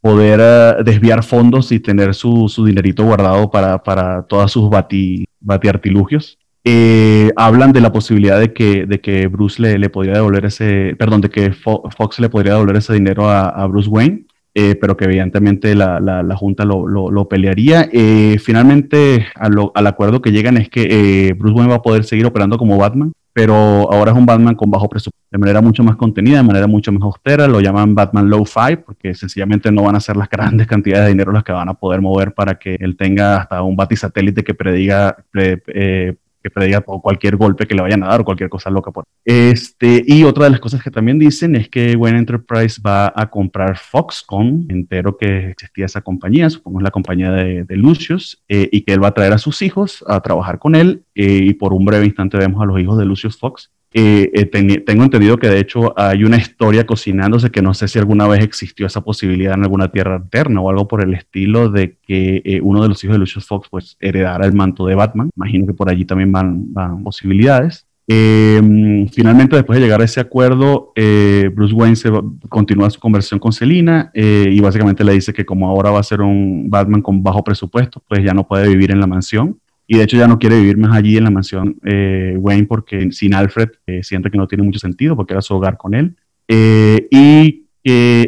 poder 0.00 0.38
uh, 0.78 0.84
desviar 0.84 1.24
fondos 1.24 1.72
y 1.72 1.80
tener 1.80 2.14
su, 2.14 2.48
su 2.48 2.64
dinerito 2.64 3.02
guardado 3.02 3.50
para, 3.50 3.82
para 3.82 4.22
todas 4.22 4.52
sus 4.52 4.70
bati, 4.70 5.24
batiartilugios. 5.40 6.38
Eh, 6.62 7.32
hablan 7.34 7.72
de 7.72 7.80
la 7.80 7.90
posibilidad 7.90 8.38
de 8.38 8.52
que, 8.52 8.86
de 8.86 9.00
que 9.00 9.26
Bruce 9.26 9.60
le, 9.60 9.80
le 9.80 9.90
podría 9.90 10.14
devolver 10.14 10.44
ese, 10.44 10.94
perdón, 10.96 11.20
de 11.20 11.30
que 11.30 11.50
Fo 11.50 11.82
Fox 11.96 12.20
le 12.20 12.28
podría 12.28 12.52
devolver 12.52 12.76
ese 12.76 12.92
dinero 12.92 13.28
a 13.28 13.66
Bruce 13.66 13.88
Wayne 13.88 14.26
eh, 14.54 14.74
pero 14.74 14.96
que 14.96 15.06
evidentemente 15.06 15.74
la, 15.74 15.98
la, 15.98 16.22
la 16.22 16.36
Junta 16.36 16.64
lo, 16.64 16.86
lo, 16.86 17.28
pelearía. 17.28 17.88
Eh, 17.90 18.38
finalmente, 18.38 19.26
lo, 19.50 19.72
al 19.74 19.86
acuerdo 19.86 20.20
que 20.20 20.32
llegan 20.32 20.56
es 20.58 20.68
que 20.68 21.28
eh, 21.28 21.32
Bruce 21.32 21.54
Wayne 21.54 21.70
va 21.70 21.76
a 21.76 21.82
poder 21.82 22.04
seguir 22.04 22.26
operando 22.26 22.58
como 22.58 22.76
Batman, 22.76 23.12
pero 23.32 23.54
ahora 23.90 24.12
es 24.12 24.18
un 24.18 24.26
Batman 24.26 24.54
con 24.54 24.70
bajo 24.70 24.88
presupuesto, 24.88 25.26
de 25.30 25.38
manera 25.38 25.62
mucho 25.62 25.82
más 25.82 25.96
contenida, 25.96 26.36
de 26.36 26.42
manera 26.42 26.66
mucho 26.66 26.92
más 26.92 27.02
austera, 27.02 27.48
lo 27.48 27.60
llaman 27.60 27.94
Batman 27.94 28.28
Low 28.28 28.44
Five, 28.44 28.78
porque 28.78 29.14
sencillamente 29.14 29.72
no 29.72 29.84
van 29.84 29.96
a 29.96 30.00
ser 30.00 30.16
las 30.16 30.28
grandes 30.28 30.66
cantidades 30.68 31.06
de 31.06 31.12
dinero 31.12 31.32
las 31.32 31.44
que 31.44 31.52
van 31.52 31.70
a 31.70 31.74
poder 31.74 32.02
mover 32.02 32.34
para 32.34 32.58
que 32.58 32.76
él 32.78 32.96
tenga 32.96 33.38
hasta 33.38 33.62
un 33.62 33.74
batisatélite 33.74 34.44
que 34.44 34.52
prediga, 34.52 35.16
pre, 35.30 35.62
eh, 35.68 36.14
que 36.42 36.50
prediga 36.50 36.80
cualquier 36.80 37.36
golpe 37.36 37.66
que 37.66 37.74
le 37.74 37.82
vayan 37.82 38.02
a 38.02 38.08
dar 38.08 38.20
o 38.20 38.24
cualquier 38.24 38.48
cosa 38.48 38.70
loca 38.70 38.90
por 38.90 39.04
este 39.24 40.02
y 40.06 40.24
otra 40.24 40.44
de 40.44 40.50
las 40.50 40.60
cosas 40.60 40.82
que 40.82 40.90
también 40.90 41.18
dicen 41.18 41.54
es 41.54 41.68
que 41.68 41.96
Wayne 41.96 42.18
Enterprise 42.18 42.80
va 42.84 43.12
a 43.14 43.30
comprar 43.30 43.78
Foxconn 43.78 44.66
entero 44.68 45.16
que 45.16 45.50
existía 45.50 45.86
esa 45.86 46.00
compañía 46.00 46.50
supongo 46.50 46.80
la 46.80 46.90
compañía 46.90 47.30
de, 47.30 47.64
de 47.64 47.76
Lucius 47.76 48.42
eh, 48.48 48.68
y 48.72 48.82
que 48.82 48.92
él 48.92 49.02
va 49.02 49.08
a 49.08 49.14
traer 49.14 49.32
a 49.32 49.38
sus 49.38 49.62
hijos 49.62 50.04
a 50.08 50.20
trabajar 50.20 50.58
con 50.58 50.74
él 50.74 51.04
eh, 51.14 51.40
y 51.42 51.54
por 51.54 51.72
un 51.72 51.84
breve 51.84 52.06
instante 52.06 52.36
vemos 52.36 52.60
a 52.62 52.66
los 52.66 52.80
hijos 52.80 52.98
de 52.98 53.04
Lucius 53.04 53.38
Fox 53.38 53.70
eh, 53.94 54.30
eh, 54.32 54.44
ten, 54.46 54.84
tengo 54.84 55.04
entendido 55.04 55.36
que 55.36 55.48
de 55.48 55.60
hecho 55.60 55.92
hay 55.98 56.24
una 56.24 56.36
historia 56.36 56.86
cocinándose 56.86 57.50
que 57.50 57.62
no 57.62 57.74
sé 57.74 57.88
si 57.88 57.98
alguna 57.98 58.26
vez 58.26 58.42
existió 58.42 58.86
esa 58.86 59.02
posibilidad 59.02 59.54
en 59.54 59.62
alguna 59.62 59.90
tierra 59.90 60.16
alterna 60.16 60.60
o 60.60 60.70
algo 60.70 60.88
por 60.88 61.02
el 61.02 61.14
estilo 61.14 61.68
de 61.68 61.96
que 62.02 62.42
eh, 62.44 62.60
uno 62.62 62.82
de 62.82 62.88
los 62.88 63.02
hijos 63.04 63.14
de 63.14 63.20
Lucius 63.20 63.46
Fox 63.46 63.68
pues 63.70 63.96
heredara 64.00 64.46
el 64.46 64.52
manto 64.52 64.86
de 64.86 64.94
Batman. 64.94 65.30
Imagino 65.36 65.66
que 65.66 65.74
por 65.74 65.90
allí 65.90 66.04
también 66.04 66.32
van, 66.32 66.72
van 66.72 67.02
posibilidades. 67.02 67.86
Eh, 68.08 69.06
finalmente, 69.12 69.56
después 69.56 69.78
de 69.78 69.84
llegar 69.84 70.00
a 70.00 70.04
ese 70.04 70.20
acuerdo, 70.20 70.92
eh, 70.96 71.50
Bruce 71.54 71.74
Wayne 71.74 71.96
se 71.96 72.10
continúa 72.48 72.90
su 72.90 72.98
conversación 72.98 73.38
con 73.38 73.52
Selina 73.52 74.10
eh, 74.12 74.48
y 74.50 74.60
básicamente 74.60 75.04
le 75.04 75.12
dice 75.12 75.32
que 75.32 75.46
como 75.46 75.68
ahora 75.68 75.90
va 75.90 76.00
a 76.00 76.02
ser 76.02 76.20
un 76.20 76.68
Batman 76.68 77.00
con 77.00 77.22
bajo 77.22 77.44
presupuesto, 77.44 78.02
pues 78.08 78.24
ya 78.24 78.34
no 78.34 78.46
puede 78.46 78.68
vivir 78.68 78.90
en 78.90 79.00
la 79.00 79.06
mansión 79.06 79.58
y 79.86 79.98
de 79.98 80.04
hecho 80.04 80.16
ya 80.16 80.28
no 80.28 80.38
quiere 80.38 80.58
vivir 80.58 80.76
más 80.76 80.96
allí 80.96 81.16
en 81.16 81.24
la 81.24 81.30
mansión 81.30 81.76
eh, 81.84 82.36
Wayne 82.38 82.66
porque 82.66 83.10
sin 83.12 83.34
Alfred 83.34 83.70
eh, 83.86 84.02
siente 84.02 84.30
que 84.30 84.38
no 84.38 84.46
tiene 84.46 84.64
mucho 84.64 84.78
sentido 84.78 85.16
porque 85.16 85.34
era 85.34 85.42
su 85.42 85.54
hogar 85.54 85.76
con 85.76 85.94
él. 85.94 86.16
Eh, 86.48 87.08
y 87.10 87.66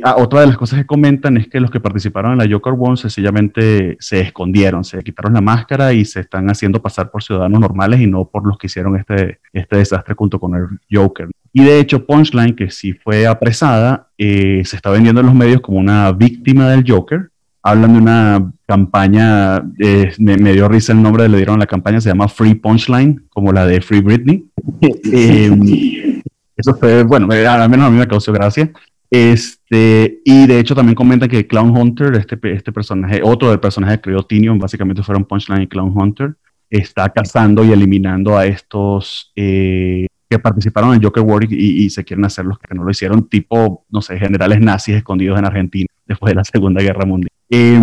ah, 0.03 0.17
otra 0.19 0.40
de 0.40 0.49
las 0.49 0.57
cosas 0.57 0.81
que 0.81 0.87
comentan 0.87 1.37
es 1.37 1.49
que 1.49 1.61
los 1.61 1.71
que 1.71 1.81
participaron 1.81 2.33
en 2.33 2.38
la 2.38 2.53
Joker 2.53 2.75
One 2.77 2.97
sencillamente 2.97 3.97
se 4.01 4.21
escondieron, 4.21 4.85
se 4.85 5.03
quitaron 5.03 5.35
la 5.35 5.40
máscara 5.40 5.93
y 5.93 6.05
se 6.05 6.21
están 6.21 6.51
haciendo 6.51 6.83
pasar 6.83 7.11
por 7.11 7.23
ciudadanos 7.23 7.61
normales 7.61 8.01
y 8.01 8.07
no 8.07 8.25
por 8.27 8.47
los 8.47 8.59
que 8.59 8.67
hicieron 8.67 8.97
este, 8.97 9.38
este 9.53 9.77
desastre 9.77 10.14
junto 10.17 10.40
con 10.40 10.55
el 10.55 10.67
Joker. 10.90 11.29
Y 11.53 11.62
de 11.62 11.79
hecho 11.79 12.05
Punchline, 12.05 12.57
que 12.57 12.71
sí 12.71 12.95
fue 12.95 13.29
apresada, 13.29 14.09
se 14.19 14.61
está 14.61 14.90
vendiendo 14.90 15.21
en 15.21 15.27
los 15.29 15.35
medios 15.37 15.61
como 15.61 15.79
una 15.79 16.11
víctima 16.11 16.69
del 16.69 16.85
Joker 16.87 17.31
hablan 17.64 17.94
de 17.94 17.98
una 17.98 18.53
campaña, 18.66 19.57
eh, 19.79 20.12
me, 20.18 20.37
me, 20.37 20.53
dio 20.53 20.68
risa 20.68 20.92
el 20.92 21.03
nombre, 21.03 21.29
le 21.29 21.38
dieron 21.38 21.59
la 21.59 21.66
campaña, 21.66 21.98
se 21.98 22.11
llama 22.11 22.29
Free 22.29 22.55
Punchline, 22.55 23.24
como 23.31 23.53
la 23.53 23.66
de 23.66 23.81
Free 23.81 24.03
Britney. 24.03 24.44
eh, 25.12 26.20
eso 26.55 26.74
fue, 26.74 27.03
bueno, 27.05 27.27
al 27.33 27.70
menos 27.70 27.87
a 27.87 27.90
mí 27.90 27.98
me 27.98 28.07
causó 28.07 28.33
gracia. 28.33 28.70
Este, 29.11 30.20
y 30.24 30.46
de 30.46 30.59
hecho 30.59 30.74
también 30.74 30.94
comentan 30.94 31.29
que 31.29 31.46
Clown 31.46 31.74
Hunter, 31.74 32.14
este, 32.16 32.38
este 32.53 32.70
personaje, 32.70 33.22
otro 33.24 33.48
del 33.48 33.61
personaje 33.61 33.96
que 33.96 34.03
creó 34.03 34.22
Tinion, 34.24 34.59
básicamente 34.59 35.03
fueron 35.03 35.24
Punchline 35.24 35.62
y 35.62 35.66
Clown 35.66 35.92
Hunter, 35.96 36.35
está 36.68 37.09
cazando 37.09 37.64
y 37.64 37.72
eliminando 37.72 38.37
a 38.37 38.44
estos 38.44 39.33
eh, 39.37 40.07
que 40.29 40.38
participaron 40.38 40.94
en 40.94 41.03
Joker 41.03 41.22
War 41.22 41.44
y, 41.44 41.85
y, 41.85 41.90
se 41.90 42.05
quieren 42.05 42.27
hacer 42.27 42.44
los 42.44 42.59
que 42.59 42.74
no 42.74 42.85
lo 42.85 42.90
hicieron, 42.90 43.27
tipo, 43.27 43.87
no 43.88 44.03
sé, 44.03 44.18
generales 44.18 44.61
nazis 44.61 44.96
escondidos 44.96 45.38
en 45.38 45.46
Argentina 45.46 45.87
después 46.07 46.31
de 46.31 46.37
la 46.37 46.45
Segunda 46.45 46.83
Guerra 46.83 47.05
Mundial. 47.07 47.31
Eh, 47.51 47.79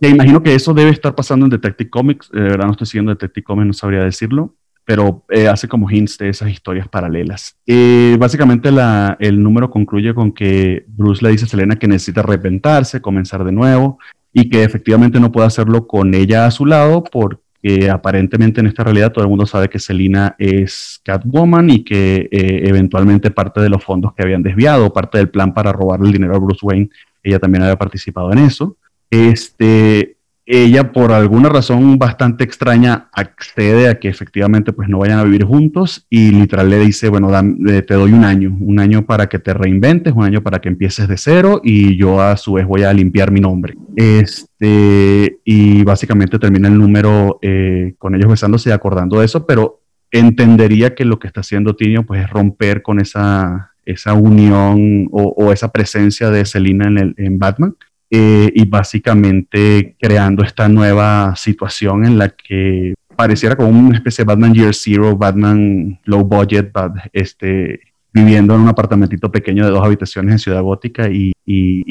me 0.00 0.08
imagino 0.08 0.42
que 0.42 0.54
eso 0.54 0.74
debe 0.74 0.90
estar 0.90 1.14
pasando 1.14 1.46
en 1.46 1.50
Detective 1.50 1.90
Comics. 1.90 2.30
De 2.30 2.40
verdad 2.40 2.66
no 2.66 2.72
estoy 2.72 2.86
siguiendo 2.86 3.12
Detective 3.12 3.44
Comics, 3.44 3.66
no 3.66 3.72
sabría 3.72 4.00
decirlo, 4.00 4.54
pero 4.84 5.24
eh, 5.30 5.48
hace 5.48 5.68
como 5.68 5.90
hints 5.90 6.18
de 6.18 6.28
esas 6.28 6.50
historias 6.50 6.88
paralelas. 6.88 7.56
Eh, 7.66 8.16
básicamente 8.18 8.70
el 9.20 9.42
número 9.42 9.70
concluye 9.70 10.14
con 10.14 10.32
que 10.32 10.84
Bruce 10.88 11.24
le 11.24 11.30
dice 11.30 11.46
a 11.46 11.48
Selena 11.48 11.76
que 11.76 11.88
necesita 11.88 12.22
reventarse, 12.22 13.00
comenzar 13.00 13.44
de 13.44 13.52
nuevo 13.52 13.98
y 14.32 14.50
que 14.50 14.64
efectivamente 14.64 15.20
no 15.20 15.32
puede 15.32 15.46
hacerlo 15.46 15.86
con 15.86 16.12
ella 16.12 16.46
a 16.46 16.50
su 16.50 16.66
lado 16.66 17.04
porque 17.04 17.88
aparentemente 17.90 18.60
en 18.60 18.66
esta 18.66 18.84
realidad 18.84 19.12
todo 19.12 19.24
el 19.24 19.30
mundo 19.30 19.46
sabe 19.46 19.70
que 19.70 19.78
Selina 19.78 20.34
es 20.38 21.00
Catwoman 21.04 21.70
y 21.70 21.84
que 21.84 22.28
eh, 22.30 22.62
eventualmente 22.64 23.30
parte 23.30 23.60
de 23.60 23.70
los 23.70 23.82
fondos 23.82 24.12
que 24.12 24.22
habían 24.22 24.42
desviado, 24.42 24.92
parte 24.92 25.18
del 25.18 25.30
plan 25.30 25.54
para 25.54 25.72
robarle 25.72 26.08
el 26.08 26.12
dinero 26.12 26.34
a 26.34 26.38
Bruce 26.40 26.60
Wayne, 26.62 26.90
ella 27.24 27.38
también 27.38 27.62
había 27.62 27.76
participado 27.76 28.32
en 28.32 28.38
eso. 28.38 28.76
Este, 29.10 30.16
ella 30.46 30.92
por 30.92 31.12
alguna 31.12 31.48
razón 31.48 31.98
bastante 31.98 32.44
extraña 32.44 33.08
accede 33.12 33.88
a 33.88 33.98
que 33.98 34.08
efectivamente 34.08 34.74
pues 34.74 34.90
no 34.90 34.98
vayan 34.98 35.18
a 35.18 35.24
vivir 35.24 35.44
juntos 35.44 36.06
y 36.10 36.32
literal 36.32 36.68
le 36.68 36.78
dice, 36.80 37.08
bueno, 37.08 37.30
dan, 37.30 37.56
te 37.64 37.94
doy 37.94 38.12
un 38.12 38.24
año, 38.24 38.54
un 38.60 38.78
año 38.78 39.06
para 39.06 39.28
que 39.28 39.38
te 39.38 39.54
reinventes, 39.54 40.12
un 40.12 40.24
año 40.24 40.42
para 40.42 40.60
que 40.60 40.68
empieces 40.68 41.08
de 41.08 41.16
cero 41.16 41.62
y 41.64 41.96
yo 41.96 42.20
a 42.20 42.36
su 42.36 42.54
vez 42.54 42.66
voy 42.66 42.82
a 42.82 42.92
limpiar 42.92 43.30
mi 43.30 43.40
nombre. 43.40 43.74
Este, 43.96 45.38
y 45.44 45.82
básicamente 45.82 46.38
termina 46.38 46.68
el 46.68 46.76
número 46.76 47.38
eh, 47.40 47.94
con 47.98 48.14
ellos 48.14 48.28
besándose 48.28 48.68
y 48.68 48.72
acordando 48.72 49.20
de 49.20 49.24
eso, 49.24 49.46
pero 49.46 49.80
entendería 50.10 50.94
que 50.94 51.06
lo 51.06 51.18
que 51.18 51.26
está 51.26 51.40
haciendo 51.40 51.74
Tinio 51.74 52.04
pues 52.04 52.22
es 52.22 52.30
romper 52.30 52.82
con 52.82 53.00
esa, 53.00 53.73
esa 53.86 54.14
unión 54.14 55.08
o, 55.12 55.52
esa 55.52 55.70
presencia 55.70 56.30
de 56.30 56.44
Selina 56.44 56.86
en, 57.16 57.38
Batman 57.38 57.76
eh, 58.10 58.50
y 58.54 58.66
básicamente 58.66 59.96
creando 60.00 60.42
esta 60.42 60.68
nueva 60.68 61.34
situación 61.36 62.04
en 62.04 62.18
la 62.18 62.28
que 62.28 62.94
pareciera 63.16 63.56
como 63.56 63.68
una 63.68 63.96
especie 63.96 64.24
de 64.24 64.28
Batman 64.28 64.54
Year 64.54 64.74
Zero, 64.74 65.16
Batman 65.16 66.00
low 66.04 66.24
budget, 66.24 66.72
but, 66.72 66.92
este, 67.12 67.80
viviendo 68.12 68.54
en 68.54 68.62
un 68.62 68.68
apartamentito 68.68 69.30
pequeño 69.30 69.64
de 69.64 69.70
dos 69.70 69.84
habitaciones 69.84 70.32
en 70.32 70.38
Ciudad 70.38 70.62
Gótica 70.62 71.08
y 71.10 71.32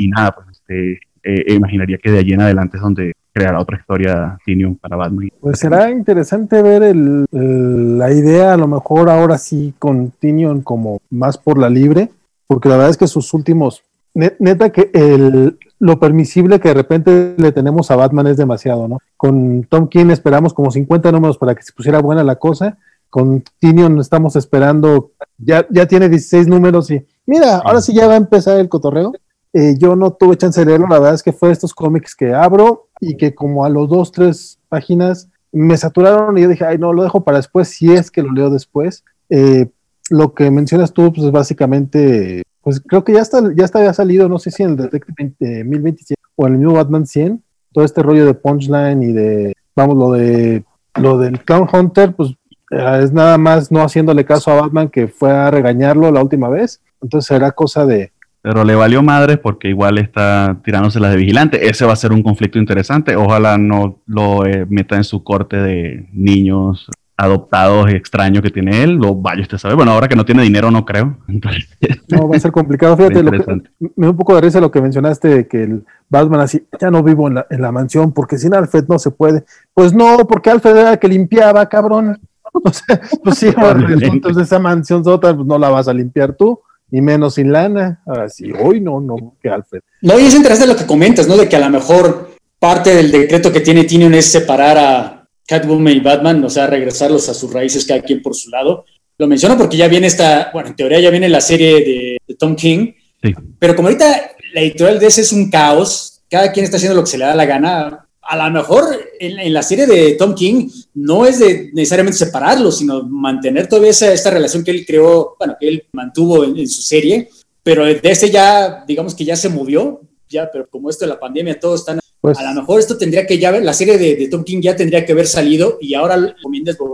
nada, 0.09 0.31
pues 0.31 0.47
este, 0.51 0.99
eh, 1.23 1.53
imaginaría 1.53 1.97
que 1.97 2.11
de 2.11 2.19
allí 2.19 2.33
en 2.33 2.41
adelante 2.41 2.77
es 2.77 2.83
donde 2.83 3.13
creará 3.33 3.59
otra 3.59 3.77
historia 3.77 4.37
Tinion 4.45 4.75
para 4.75 4.95
Batman. 4.95 5.29
Pues 5.39 5.59
será 5.59 5.89
interesante 5.91 6.61
ver 6.61 6.83
el, 6.83 7.25
el, 7.31 7.97
la 7.97 8.11
idea, 8.11 8.53
a 8.53 8.57
lo 8.57 8.67
mejor 8.67 9.09
ahora 9.09 9.37
sí 9.37 9.73
con 9.79 10.11
Tinion 10.11 10.61
como 10.61 11.01
más 11.09 11.37
por 11.37 11.57
la 11.57 11.69
libre, 11.69 12.09
porque 12.47 12.69
la 12.69 12.75
verdad 12.75 12.91
es 12.91 12.97
que 12.97 13.07
sus 13.07 13.33
últimos 13.33 13.83
neta 14.13 14.69
que 14.69 14.91
el, 14.93 15.57
lo 15.79 15.99
permisible 15.99 16.59
que 16.59 16.69
de 16.69 16.73
repente 16.75 17.35
le 17.37 17.51
tenemos 17.51 17.89
a 17.91 17.95
Batman 17.95 18.27
es 18.27 18.37
demasiado, 18.37 18.87
¿no? 18.87 18.99
Con 19.17 19.63
Tom 19.63 19.87
King 19.87 20.09
esperamos 20.11 20.53
como 20.53 20.71
50 20.71 21.11
números 21.11 21.37
para 21.37 21.55
que 21.55 21.63
se 21.63 21.73
pusiera 21.73 21.99
buena 21.99 22.23
la 22.23 22.35
cosa. 22.35 22.77
Con 23.09 23.43
Tinion 23.59 23.99
estamos 23.99 24.35
esperando, 24.35 25.11
ya, 25.37 25.65
ya 25.69 25.87
tiene 25.87 26.09
16 26.09 26.47
números 26.47 26.89
y 26.89 27.05
mira, 27.25 27.57
ahora 27.57 27.81
sí 27.81 27.93
ya 27.93 28.07
va 28.07 28.13
a 28.13 28.17
empezar 28.17 28.59
el 28.59 28.69
cotorreo. 28.69 29.13
Eh, 29.51 29.75
yo 29.77 29.95
no 29.95 30.13
tuve 30.13 30.35
chance 30.35 30.59
de 30.59 30.65
leerlo, 30.65 30.87
la 30.87 30.97
verdad 30.97 31.13
es 31.13 31.21
que 31.21 31.31
fue 31.31 31.51
estos 31.51 31.75
cómics 31.75 32.15
que 32.15 32.33
abro 32.33 32.87
y 33.05 33.17
que 33.17 33.35
como 33.35 33.65
a 33.65 33.69
los 33.69 33.89
dos, 33.89 34.11
tres 34.11 34.59
páginas 34.69 35.29
me 35.51 35.77
saturaron 35.77 36.37
y 36.37 36.41
yo 36.41 36.47
dije, 36.47 36.65
ay, 36.65 36.77
no, 36.77 36.93
lo 36.93 37.03
dejo 37.03 37.23
para 37.23 37.37
después, 37.37 37.67
si 37.67 37.91
es 37.91 38.09
que 38.09 38.23
lo 38.23 38.31
leo 38.31 38.49
después. 38.49 39.03
Eh, 39.29 39.69
lo 40.09 40.33
que 40.33 40.49
mencionas 40.51 40.93
tú, 40.93 41.11
pues 41.13 41.25
es 41.25 41.31
básicamente, 41.31 42.43
pues 42.61 42.81
creo 42.81 43.03
que 43.03 43.13
ya 43.13 43.21
está, 43.21 43.41
ya 43.55 43.65
está 43.65 43.79
había 43.79 43.93
salido, 43.93 44.29
no 44.29 44.39
sé 44.39 44.51
si 44.51 44.63
en 44.63 44.71
el 44.71 44.77
Detective 44.77 45.63
1027 45.63 46.21
o 46.35 46.47
en 46.47 46.53
el 46.53 46.59
mismo 46.59 46.73
Batman 46.73 47.05
100, 47.05 47.43
todo 47.71 47.83
este 47.83 48.01
rollo 48.01 48.25
de 48.25 48.33
punchline 48.33 49.03
y 49.03 49.11
de, 49.11 49.53
vamos, 49.75 49.97
lo 49.97 50.11
de 50.11 50.63
lo 50.95 51.17
del 51.17 51.43
Clown 51.43 51.67
Hunter, 51.71 52.13
pues 52.15 52.31
eh, 52.71 52.99
es 53.03 53.11
nada 53.11 53.37
más 53.37 53.71
no 53.71 53.81
haciéndole 53.81 54.25
caso 54.25 54.51
a 54.51 54.61
Batman 54.61 54.89
que 54.89 55.07
fue 55.07 55.31
a 55.31 55.51
regañarlo 55.51 56.11
la 56.11 56.21
última 56.21 56.49
vez. 56.49 56.81
Entonces 57.01 57.27
será 57.27 57.51
cosa 57.51 57.85
de, 57.85 58.12
pero 58.43 58.65
le 58.65 58.75
valió 58.75 59.01
madre 59.01 59.37
porque 59.37 59.69
igual 59.69 59.97
está 59.97 60.57
tirándose 60.65 60.99
las 60.99 61.11
de 61.11 61.17
vigilante. 61.17 61.69
Ese 61.69 61.85
va 61.85 61.93
a 61.93 61.95
ser 61.95 62.11
un 62.11 62.21
conflicto 62.21 62.59
interesante. 62.59 63.15
Ojalá 63.15 63.57
no 63.57 64.01
lo 64.05 64.45
eh, 64.45 64.65
meta 64.69 64.97
en 64.97 65.05
su 65.05 65.23
corte 65.23 65.55
de 65.55 66.09
niños 66.11 66.89
adoptados 67.15 67.89
y 67.89 67.95
extraños 67.95 68.43
que 68.43 68.49
tiene 68.49 68.83
él. 68.83 68.95
Lo 68.95 69.15
vaya 69.15 69.43
usted 69.43 69.57
sabe. 69.57 69.75
Bueno, 69.75 69.93
ahora 69.93 70.09
que 70.09 70.17
no 70.17 70.25
tiene 70.25 70.43
dinero, 70.43 70.71
no 70.71 70.83
creo. 70.83 71.15
no, 72.09 72.27
va 72.27 72.35
a 72.35 72.39
ser 72.41 72.51
complicado. 72.51 72.97
Fíjate, 72.97 73.23
me 73.23 73.37
da 73.37 74.09
un 74.09 74.17
poco 74.17 74.35
de 74.35 74.41
risa 74.41 74.59
lo 74.59 74.71
que 74.71 74.81
mencionaste, 74.81 75.47
que 75.47 75.63
el 75.63 75.85
Batman 76.09 76.41
así, 76.41 76.67
ya 76.81 76.91
no 76.91 77.01
vivo 77.01 77.29
en 77.29 77.35
la, 77.35 77.47
en 77.49 77.61
la 77.61 77.71
mansión 77.71 78.11
porque 78.11 78.37
sin 78.37 78.53
Alfred 78.53 78.83
no 78.89 78.99
se 78.99 79.11
puede. 79.11 79.45
Pues 79.73 79.93
no, 79.93 80.17
porque 80.27 80.49
Alfred 80.49 80.75
era 80.75 80.91
el 80.91 80.99
que 80.99 81.07
limpiaba, 81.07 81.67
cabrón. 81.69 82.19
O 82.55 82.71
sea, 82.71 83.01
pues 83.23 83.39
sí, 83.39 83.47
entonces 83.47 84.43
esa 84.43 84.59
mansión 84.59 85.03
sota, 85.03 85.33
pues 85.35 85.47
no 85.47 85.57
la 85.57 85.69
vas 85.69 85.87
a 85.87 85.93
limpiar 85.93 86.33
tú 86.33 86.59
y 86.91 87.01
menos 87.01 87.35
sin 87.35 87.51
lana. 87.51 88.01
Ahora 88.05 88.29
sí, 88.29 88.51
hoy 88.51 88.81
no, 88.81 88.99
no, 88.99 89.35
que 89.41 89.49
Alfred. 89.49 89.81
No, 90.01 90.19
y 90.19 90.25
es 90.25 90.35
interesante 90.35 90.71
lo 90.71 90.77
que 90.77 90.85
comentas, 90.85 91.27
¿no? 91.27 91.37
De 91.37 91.49
que 91.49 91.55
a 91.55 91.59
lo 91.59 91.69
mejor 91.69 92.35
parte 92.59 92.95
del 92.95 93.11
decreto 93.11 93.51
que 93.51 93.59
tiene 93.59 93.83
Tinion 93.83 94.13
es 94.13 94.25
separar 94.25 94.77
a 94.77 95.27
Catwoman 95.47 95.93
y 95.93 95.99
Batman, 95.99 96.43
o 96.43 96.49
sea, 96.49 96.67
regresarlos 96.67 97.27
a 97.29 97.33
sus 97.33 97.51
raíces 97.51 97.85
cada 97.85 98.01
quien 98.01 98.21
por 98.21 98.35
su 98.35 98.49
lado. 98.49 98.85
Lo 99.17 99.27
menciono 99.27 99.57
porque 99.57 99.77
ya 99.77 99.87
viene 99.87 100.07
esta, 100.07 100.49
bueno, 100.53 100.69
en 100.69 100.75
teoría 100.75 100.99
ya 100.99 101.09
viene 101.09 101.29
la 101.29 101.41
serie 101.41 102.19
de, 102.27 102.35
Tom 102.35 102.55
King, 102.55 102.93
sí. 103.21 103.33
pero 103.59 103.75
como 103.75 103.87
ahorita 103.87 104.31
la 104.53 104.61
editorial 104.61 104.99
de 104.99 105.07
ese 105.07 105.21
es 105.21 105.31
un 105.31 105.51
caos, 105.51 106.21
cada 106.29 106.51
quien 106.51 106.63
está 106.63 106.77
haciendo 106.77 106.95
lo 106.95 107.03
que 107.03 107.11
se 107.11 107.17
le 107.17 107.25
da 107.25 107.35
la 107.35 107.45
gana, 107.45 108.02
a 108.25 108.37
lo 108.37 108.51
mejor 108.51 108.85
en, 109.19 109.53
la 109.53 109.63
serie 109.63 109.85
de 109.85 110.13
Tom 110.13 110.33
King 110.33 110.69
no 110.93 111.25
es 111.25 111.39
de 111.39 111.71
necesariamente 111.73 112.17
separarlos, 112.17 112.77
sino 112.77 113.03
mantener 113.03 113.67
todavía 113.67 113.91
esta 113.91 114.29
relación 114.29 114.63
que 114.63 114.71
él 114.71 114.85
creó, 114.85 115.35
bueno, 115.37 115.55
que 115.59 115.67
él 115.67 115.85
mantuvo 115.91 116.43
en, 116.43 116.67
su 116.67 116.81
serie, 116.81 117.29
pero 117.61 117.85
de 117.85 117.99
ese 118.03 118.29
ya, 118.29 118.83
digamos 118.87 119.13
que 119.13 119.25
ya 119.25 119.35
se 119.35 119.49
movió, 119.49 120.01
ya, 120.29 120.49
pero 120.51 120.67
como 120.69 120.89
esto 120.89 121.05
de 121.05 121.09
la 121.09 121.19
pandemia, 121.19 121.59
todos 121.59 121.81
están... 121.81 121.99
Pues, 122.23 122.37
a 122.37 122.53
lo 122.53 122.61
mejor 122.61 122.79
esto 122.79 122.97
tendría 122.97 123.27
que 123.27 123.37
ya 123.37 123.51
ver, 123.51 123.65
la 123.65 123.73
serie 123.73 123.97
de, 123.97 124.29
Tom 124.29 124.45
King 124.45 124.61
ya 124.61 124.77
tendría 124.77 125.05
que 125.05 125.11
haber 125.11 125.27
salido 125.27 125.77
y 125.81 125.93
ahora 125.93 126.33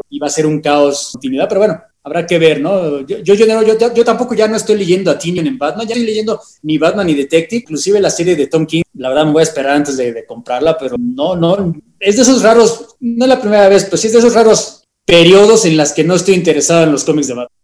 iba 0.10 0.26
a 0.26 0.30
ser 0.32 0.48
un 0.48 0.60
caos 0.60 1.10
continuidad, 1.12 1.48
pero 1.48 1.60
bueno, 1.60 1.80
habrá 2.02 2.26
que 2.26 2.40
ver, 2.40 2.60
¿no? 2.60 3.02
Yo, 3.02 3.20
yo, 3.20 3.36
yo, 3.36 3.94
yo, 3.94 4.04
tampoco 4.04 4.34
ya 4.34 4.48
no 4.48 4.58
estoy 4.58 4.80
leyendo 4.80 5.12
a 5.12 5.20
Tinion 5.20 5.46
en 5.46 5.60
Batman, 5.60 5.86
ya 5.86 5.94
estoy 5.94 6.08
leyendo 6.08 6.42
ni 6.64 6.80
Batman 6.80 7.06
ni 7.06 7.14
Detective, 7.14 7.62
inclusive 7.62 8.00
la 8.00 8.10
serie 8.10 8.36
de 8.36 8.48
Tom 8.48 8.66
King, 8.66 8.82
la 8.96 9.10
verdad 9.10 9.26
me 9.28 9.34
voy 9.34 9.42
a 9.42 9.44
esperar 9.44 9.76
antes 9.76 9.98
de, 9.98 10.26
comprarla, 10.26 10.76
pero 10.80 10.96
no, 10.98 11.36
no, 11.36 11.76
es 12.00 12.16
de 12.16 12.24
esos 12.24 12.42
raros, 12.42 12.96
no 13.00 13.26
es 13.26 13.30
la 13.30 13.40
primera 13.40 13.70
vez, 13.70 13.86
pero 13.86 13.98
sí 13.98 14.08
es 14.08 14.14
de 14.14 14.20
esos 14.20 14.34
raros 14.34 14.84
periodos 15.06 15.64
en 15.66 15.78
las 15.78 15.94
que 15.94 16.04
no 16.04 16.16
estoy 16.16 16.34
interesado 16.34 16.86
en 16.86 16.92
los 16.92 17.04
cómics 17.04 17.28
de 17.28 17.36
Batman. 17.36 17.59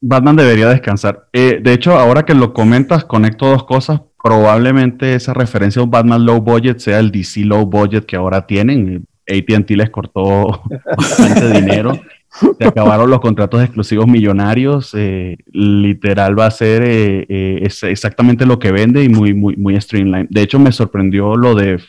Batman 0.00 0.36
debería 0.36 0.68
descansar. 0.68 1.28
Eh, 1.32 1.60
de 1.62 1.72
hecho, 1.72 1.98
ahora 1.98 2.24
que 2.24 2.34
lo 2.34 2.52
comentas, 2.52 3.04
conecto 3.04 3.46
dos 3.46 3.64
cosas. 3.64 4.00
Probablemente 4.22 5.14
esa 5.14 5.32
referencia 5.32 5.80
a 5.80 5.84
un 5.84 5.90
Batman 5.90 6.26
low 6.26 6.40
budget 6.40 6.78
sea 6.78 6.98
el 6.98 7.10
DC 7.10 7.44
low 7.44 7.64
budget 7.66 8.04
que 8.04 8.16
ahora 8.16 8.46
tienen. 8.46 9.06
ATT 9.28 9.70
les 9.70 9.90
cortó 9.90 10.62
bastante 10.96 11.60
dinero 11.60 11.92
se 12.30 12.66
acabaron 12.66 13.10
los 13.10 13.20
contratos 13.20 13.62
exclusivos 13.62 14.06
millonarios. 14.06 14.94
Eh, 14.96 15.38
literal 15.52 16.38
va 16.38 16.46
a 16.46 16.50
ser 16.50 16.82
eh, 16.82 17.26
eh, 17.28 17.68
exactamente 17.82 18.46
lo 18.46 18.58
que 18.58 18.72
vende 18.72 19.02
y 19.02 19.08
muy, 19.08 19.34
muy, 19.34 19.56
muy 19.56 19.80
streamline. 19.80 20.26
De 20.30 20.42
hecho, 20.42 20.58
me 20.58 20.72
sorprendió 20.72 21.36
lo 21.36 21.54
de, 21.54 21.80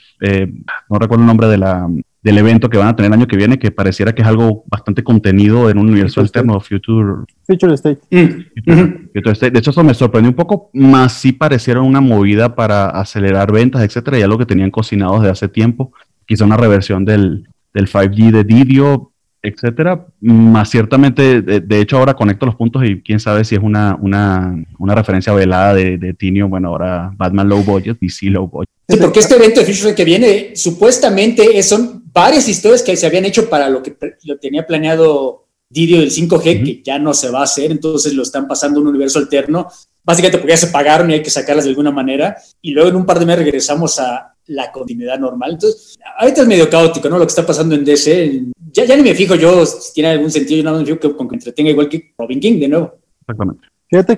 no 0.90 1.00
recuerdo 1.00 1.24
el 1.24 1.28
nombre 1.28 1.48
de 1.48 1.58
la, 1.58 1.88
del 2.22 2.38
evento 2.38 2.70
que 2.70 2.78
van 2.78 2.90
a 2.90 2.96
tener 2.96 3.10
el 3.10 3.18
año 3.18 3.28
que 3.28 3.38
viene, 3.38 3.58
que 3.58 3.72
pareciera 3.72 4.14
que 4.14 4.22
es 4.22 4.28
algo 4.28 4.64
bastante 4.68 5.04
contenido 5.04 5.70
en 5.70 5.78
un 5.78 5.90
universo 5.90 6.20
alterno, 6.20 6.60
Future, 6.60 7.24
Future 7.48 7.74
State. 7.76 8.00
Mm. 8.12 9.10
State. 9.14 9.52
De 9.52 9.60
hecho, 9.60 9.72
eso 9.72 9.84
me 9.84 9.94
sorprendió 9.94 10.30
un 10.30 10.36
poco, 10.36 10.70
más 10.74 11.14
si 11.14 11.32
parecieron 11.32 11.86
una 11.86 12.02
movida 12.02 12.56
para 12.56 12.90
acelerar 12.90 13.52
ventas, 13.52 13.82
etcétera, 13.84 14.20
ya 14.20 14.28
lo 14.28 14.38
que 14.38 14.46
tenían 14.46 14.72
cocinados 14.72 15.24
de 15.24 15.30
hace 15.30 15.48
tiempo. 15.48 15.94
Quizá 16.26 16.46
una 16.46 16.58
reversión 16.58 17.06
del, 17.06 17.48
del 17.74 17.88
5G 17.88 18.32
de 18.32 18.44
Didio, 18.44 19.12
etcétera. 19.42 20.06
Más 20.20 20.70
ciertamente, 20.70 21.42
de, 21.42 21.80
hecho, 21.80 21.98
ahora 21.98 22.14
conecto 22.14 22.46
los 22.46 22.56
puntos 22.56 22.84
y 22.86 23.02
quién 23.02 23.20
sabe 23.20 23.46
si 23.46 23.56
es 23.56 23.62
una, 23.62 23.98
una, 24.00 24.54
una 24.78 24.96
referencia 24.96 25.34
velada 25.34 25.74
de, 25.74 25.98
de 25.98 26.14
Tinio. 26.14 26.48
Bueno, 26.50 26.70
ahora 26.70 27.12
Batman 27.16 27.48
Low 27.48 27.64
Budget, 27.64 27.98
DC 28.00 28.26
Low 28.28 28.48
Budget. 28.48 28.70
Sí, 28.88 28.98
porque 29.00 29.20
este 29.20 29.36
evento 29.36 29.62
de 29.62 29.72
Future 29.72 29.96
que 29.96 30.04
viene, 30.04 30.52
supuestamente 30.56 31.62
son 31.64 31.99
varias 32.12 32.48
historias 32.48 32.84
que 32.84 32.96
se 32.96 33.06
habían 33.06 33.26
hecho 33.26 33.50
para 33.50 33.70
lo 33.70 33.82
que 33.84 33.96
lo 34.24 34.38
tenía 34.38 34.66
planeado 34.66 35.46
Didio 35.72 36.00
del 36.00 36.10
5G, 36.10 36.64
que 36.64 36.82
ya 36.84 36.98
no 36.98 37.14
se 37.14 37.30
va 37.30 37.42
a 37.42 37.44
hacer, 37.44 37.70
entonces 37.70 38.14
lo 38.14 38.24
están 38.24 38.48
pasando 38.48 38.80
a 38.80 38.82
un 38.82 38.88
universo 38.88 39.20
alterno. 39.20 39.68
Básicamente 40.04 40.40
porque 40.40 40.54
ya 40.54 40.58
se 40.58 40.68
pagaron 40.68 41.12
y 41.12 41.14
hay 41.14 41.22
que 41.22 41.30
sacarlas 41.30 41.66
de 41.66 41.70
alguna 41.70 41.92
manera. 41.92 42.36
Y 42.62 42.72
luego 42.72 42.90
en 42.90 42.96
un 42.96 43.06
par 43.06 43.20
de 43.20 43.28
meses 43.28 43.44
regresamos 43.44 44.00
a 44.00 44.34
la 44.48 44.72
continuidad 44.72 45.20
normal. 45.20 45.52
Entonces, 45.52 45.96
ahorita 46.18 46.42
es 46.42 46.48
medio 46.48 46.68
caótico, 46.68 47.08
¿no? 47.08 47.20
Lo 47.20 47.26
que 47.26 47.30
está 47.30 47.46
pasando 47.46 47.76
en 47.76 47.86
DC 47.86 48.46
ya, 48.74 48.86
ya 48.86 48.96
ni 48.96 49.04
me 49.04 49.14
fijo 49.14 49.36
yo 49.36 49.64
si 49.66 49.94
tiene 49.94 50.10
algún 50.10 50.32
sentido, 50.32 50.58
yo 50.58 50.64
nada 50.64 50.78
más 50.78 50.88
me 50.88 50.96
fijo 50.96 51.00
que, 51.00 51.16
con 51.16 51.28
que 51.28 51.36
entretenga 51.36 51.70
igual 51.70 51.90
que 51.90 52.14
Robin 52.18 52.40
King 52.40 52.60
de 52.60 52.68
nuevo. 52.68 52.96
Exactamente. 53.22 53.68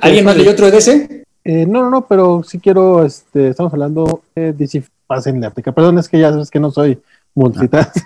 ¿Alguien 0.02 0.26
más 0.26 0.38
leyó 0.38 0.52
otro 0.52 0.66
de 0.68 0.72
DC? 0.72 1.26
Eh, 1.44 1.66
no, 1.66 1.82
no, 1.82 1.90
no, 1.90 2.08
pero 2.08 2.44
sí 2.44 2.60
quiero, 2.60 3.04
este, 3.04 3.50
estamos 3.50 3.74
hablando 3.74 4.24
de 4.36 4.54
DC 4.54 4.84
en 5.26 5.42
la 5.42 5.48
África. 5.48 5.74
Perdón, 5.74 6.00
es 6.00 6.08
que 6.08 6.20
ya 6.20 6.32
sabes 6.32 6.50
que 6.50 6.60
no 6.60 6.72
soy 6.72 6.98
multitask. 7.36 7.98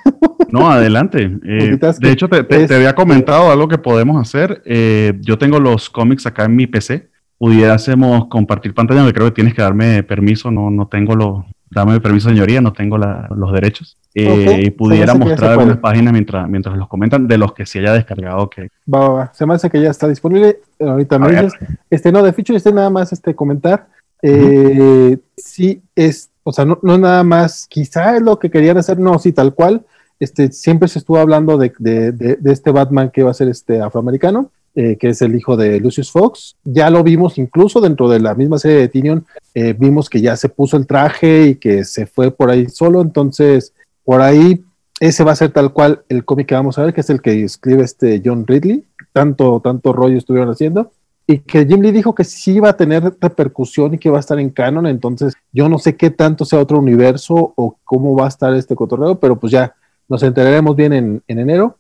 No, 0.52 0.70
adelante. 0.70 1.32
Eh, 1.48 1.78
de 2.00 2.12
hecho, 2.12 2.28
te, 2.28 2.44
te, 2.44 2.74
había 2.74 2.94
comentado 2.94 3.52
algo 3.52 3.68
que 3.68 3.78
podemos 3.78 4.20
hacer. 4.22 4.62
Eh, 4.66 5.14
yo 5.22 5.38
tengo 5.38 5.60
los 5.60 5.90
cómics 5.90 6.26
acá 6.26 6.46
en 6.46 6.56
mi 6.56 6.68
PC. 6.68 7.10
Pudiésemos 7.38 8.28
compartir 8.28 8.74
pantalla, 8.74 9.04
me 9.04 9.14
creo 9.14 9.28
que 9.28 9.34
tienes 9.34 9.54
que 9.54 9.62
darme 9.62 10.02
permiso, 10.04 10.52
no, 10.52 10.72
no 10.72 10.88
tengo 10.88 11.16
los, 11.16 11.46
dame 11.70 12.00
permiso, 12.00 12.30
señoría, 12.30 12.62
no 12.62 12.74
tengo 12.74 12.98
los 12.98 13.54
derechos. 13.54 13.98
Eh, 14.14 14.64
y 14.66 14.70
pudiera 14.72 15.14
mostrar 15.14 15.52
algunas 15.52 15.78
páginas 15.78 16.14
mientras, 16.14 16.48
mientras 16.48 16.78
los 16.78 16.88
comentan 16.88 17.28
de 17.28 17.38
los 17.38 17.54
que 17.54 17.66
se 17.66 17.80
haya 17.80 17.94
descargado. 17.94 18.50
Que... 18.50 18.70
Va, 18.92 19.10
va, 19.10 19.34
Se 19.34 19.46
me 19.46 19.56
hace 19.56 19.70
que 19.70 19.82
ya 19.82 19.92
está 19.92 20.08
disponible. 20.08 20.60
Ahorita 20.80 21.20
me 21.20 21.30
dices. 21.30 21.54
Este, 21.90 22.12
no, 22.12 22.24
de 22.24 22.32
feature, 22.32 22.58
este 22.58 22.72
nada 22.72 22.90
más 22.90 23.12
este 23.12 23.36
comentar. 23.36 23.88
Eh, 24.22 25.18
Sí, 25.38 25.84
es, 25.96 26.32
o 26.46 26.54
sea, 26.54 26.64
no, 26.64 26.80
no 26.82 26.98
nada 26.98 27.24
más, 27.24 27.68
quizá 27.68 28.16
es 28.16 28.22
lo 28.22 28.40
que 28.40 28.50
querían 28.50 28.78
hacer, 28.78 29.00
no, 29.00 29.20
sí, 29.20 29.34
tal 29.34 29.54
cual. 29.54 29.86
Este, 30.20 30.52
siempre 30.52 30.88
se 30.88 31.00
estuvo 31.00 31.18
hablando 31.18 31.58
de, 31.58 31.74
de, 31.78 32.12
de 32.14 32.54
este 32.54 32.72
Batman 32.72 33.10
que 33.12 33.24
va 33.24 33.32
a 33.32 33.34
ser 33.34 33.50
este 33.50 33.82
afroamericano. 33.82 34.52
Eh, 34.78 34.98
que 34.98 35.08
es 35.08 35.22
el 35.22 35.34
hijo 35.34 35.56
de 35.56 35.80
Lucius 35.80 36.12
Fox. 36.12 36.58
Ya 36.66 36.90
lo 36.90 37.02
vimos 37.02 37.38
incluso 37.38 37.80
dentro 37.80 38.10
de 38.10 38.20
la 38.20 38.36
misma 38.36 38.60
serie 38.60 38.80
de 38.80 38.90
Tinion, 38.90 39.26
eh, 39.54 39.72
vimos 39.72 40.10
que 40.10 40.20
ya 40.20 40.36
se 40.36 40.50
puso 40.50 40.76
el 40.76 40.86
traje 40.86 41.48
y 41.48 41.56
que 41.56 41.86
se 41.86 42.06
fue 42.06 42.30
por 42.30 42.50
ahí 42.50 42.68
solo, 42.68 43.02
entonces 43.02 43.72
por 44.04 44.20
ahí 44.20 44.66
ese 45.00 45.24
va 45.24 45.32
a 45.32 45.38
ser 45.38 45.52
tal 45.52 45.72
cual 45.72 46.04
el 46.10 46.26
cómic 46.26 46.48
que 46.48 46.56
vamos 46.56 46.78
a 46.78 46.84
ver, 46.84 46.94
que 46.94 47.00
es 47.00 47.10
el 47.10 47.22
que 47.22 47.46
escribe 47.46 47.86
este 47.86 48.22
John 48.24 48.46
Ridley, 48.46 48.84
tanto, 49.14 49.62
tanto 49.62 49.94
rollo 49.94 50.18
estuvieron 50.18 50.50
haciendo, 50.50 50.92
y 51.28 51.40
que 51.40 51.66
Jim 51.66 51.82
Lee 51.82 51.92
dijo 51.92 52.14
que 52.14 52.24
sí 52.24 52.54
iba 52.54 52.70
a 52.70 52.78
tener 52.78 53.16
repercusión 53.20 53.94
y 53.94 53.98
que 53.98 54.10
va 54.10 54.18
a 54.18 54.20
estar 54.20 54.40
en 54.40 54.50
canon, 54.50 54.86
entonces 54.86 55.34
yo 55.52 55.70
no 55.70 55.80
sé 55.80 55.96
qué 55.96 56.10
tanto 56.10 56.46
sea 56.46 56.60
otro 56.60 56.80
universo 56.80 57.54
o 57.56 57.78
cómo 57.84 58.16
va 58.16 58.26
a 58.26 58.30
estar 58.30 58.54
este 58.54 58.76
cotorreo, 58.76 59.20
pero 59.20 59.40
pues 59.40 59.52
ya 59.52 59.74
nos 60.08 60.22
enteraremos 60.24 60.76
bien 60.76 60.94
en 60.94 61.24
enero. 61.28 61.78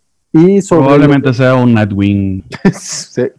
Probablemente 0.68 1.34
sea 1.34 1.56
un 1.56 1.74
Nightwing. 1.74 2.44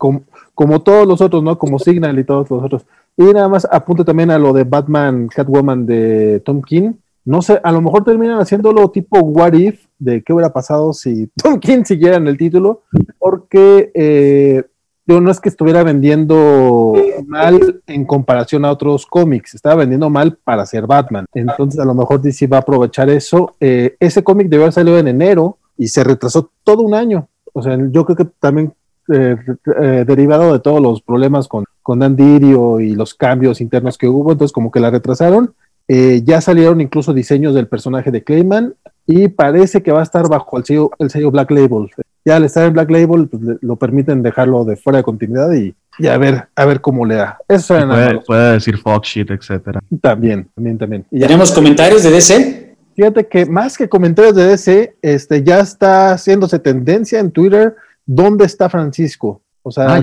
como, 0.54 0.82
todos 0.82 1.06
los 1.06 1.20
otros, 1.20 1.42
¿no? 1.42 1.58
Como 1.58 1.78
Signal 1.78 2.18
y 2.18 2.24
todos 2.24 2.50
los 2.50 2.62
otros. 2.62 2.86
Y 3.16 3.24
nada 3.24 3.48
más 3.48 3.66
apunto 3.70 4.04
también 4.04 4.30
a 4.30 4.38
lo 4.38 4.52
de 4.52 4.64
Batman 4.64 5.28
Catwoman 5.28 5.84
de 5.84 6.40
Tom 6.44 6.62
King. 6.62 6.92
No 7.24 7.42
sé, 7.42 7.60
a 7.62 7.72
lo 7.72 7.82
mejor 7.82 8.04
terminan 8.04 8.38
haciéndolo 8.38 8.88
tipo 8.90 9.18
What 9.18 9.54
If, 9.54 9.84
de 9.98 10.22
qué 10.22 10.32
hubiera 10.32 10.52
pasado 10.52 10.92
si 10.92 11.28
Tom 11.42 11.58
King 11.58 11.82
siguiera 11.84 12.16
en 12.16 12.28
el 12.28 12.38
título, 12.38 12.84
porque 13.18 13.90
eh, 13.94 14.64
yo 15.06 15.20
no 15.20 15.30
es 15.30 15.40
que 15.40 15.48
estuviera 15.48 15.84
vendiendo 15.84 16.94
mal 17.26 17.80
en 17.86 18.04
comparación 18.04 18.64
a 18.64 18.72
otros 18.72 19.06
cómics, 19.06 19.54
estaba 19.54 19.76
vendiendo 19.76 20.10
mal 20.10 20.36
para 20.42 20.66
ser 20.66 20.86
Batman. 20.86 21.26
Entonces 21.32 21.80
a 21.80 21.84
lo 21.84 21.94
mejor 21.94 22.20
DC 22.20 22.48
va 22.48 22.58
a 22.58 22.60
aprovechar 22.60 23.08
eso. 23.08 23.54
Eh, 23.60 23.96
ese 24.00 24.24
cómic 24.24 24.48
debió 24.48 24.64
haber 24.64 24.72
salido 24.72 24.98
en 24.98 25.06
enero 25.06 25.58
y 25.78 25.88
se 25.88 26.02
retrasó 26.02 26.50
todo 26.64 26.82
un 26.82 26.94
año. 26.94 27.28
O 27.52 27.62
sea, 27.62 27.78
yo 27.90 28.04
creo 28.04 28.16
que 28.16 28.24
también 28.40 28.74
eh, 29.12 29.36
eh, 29.80 30.04
derivado 30.04 30.52
de 30.52 30.58
todos 30.58 30.80
los 30.80 31.00
problemas 31.02 31.46
con, 31.46 31.64
con 31.82 32.00
Dan 32.00 32.16
Dirio 32.16 32.80
y 32.80 32.96
los 32.96 33.14
cambios 33.14 33.60
internos 33.60 33.96
que 33.96 34.08
hubo, 34.08 34.32
entonces 34.32 34.52
como 34.52 34.72
que 34.72 34.80
la 34.80 34.90
retrasaron. 34.90 35.54
ya 35.88 36.40
salieron 36.40 36.80
incluso 36.80 37.14
diseños 37.14 37.54
del 37.54 37.68
personaje 37.68 38.10
de 38.10 38.24
Clayman 38.24 38.74
y 39.06 39.28
parece 39.28 39.84
que 39.84 39.92
va 39.92 40.00
a 40.00 40.02
estar 40.02 40.28
bajo 40.28 40.58
el 40.58 40.64
sello, 40.64 40.90
el 40.98 41.10
sello 41.10 41.30
Black 41.30 41.52
Label 41.52 41.90
ya 42.26 42.36
al 42.36 42.44
estar 42.44 42.66
en 42.66 42.72
Black 42.72 42.90
Label 42.90 43.28
pues, 43.28 43.58
lo 43.60 43.76
permiten 43.76 44.20
dejarlo 44.20 44.64
de 44.64 44.76
fuera 44.76 44.98
de 44.98 45.04
continuidad 45.04 45.52
y, 45.52 45.74
a 46.06 46.18
ver 46.18 46.48
a 46.56 46.64
ver 46.64 46.80
cómo 46.80 47.06
le 47.06 47.14
da. 47.14 47.38
Eso 47.48 47.74
puede, 47.74 48.20
puede, 48.20 48.52
decir 48.54 48.76
Fox 48.78 49.08
shit, 49.08 49.30
etcétera. 49.30 49.80
También, 50.02 50.48
también, 50.54 50.76
también. 50.76 51.06
¿Tenemos 51.08 51.52
comentarios 51.52 52.02
de 52.02 52.10
DC? 52.10 52.76
Fíjate 52.96 53.28
que 53.28 53.46
más 53.46 53.78
que 53.78 53.88
comentarios 53.88 54.34
de 54.34 54.44
DC, 54.44 54.96
este 55.02 55.44
ya 55.44 55.60
está 55.60 56.14
haciéndose 56.14 56.58
tendencia 56.58 57.20
en 57.20 57.30
Twitter 57.30 57.76
dónde 58.04 58.44
está 58.44 58.68
Francisco. 58.68 59.40
O 59.62 59.70
sea, 59.70 60.00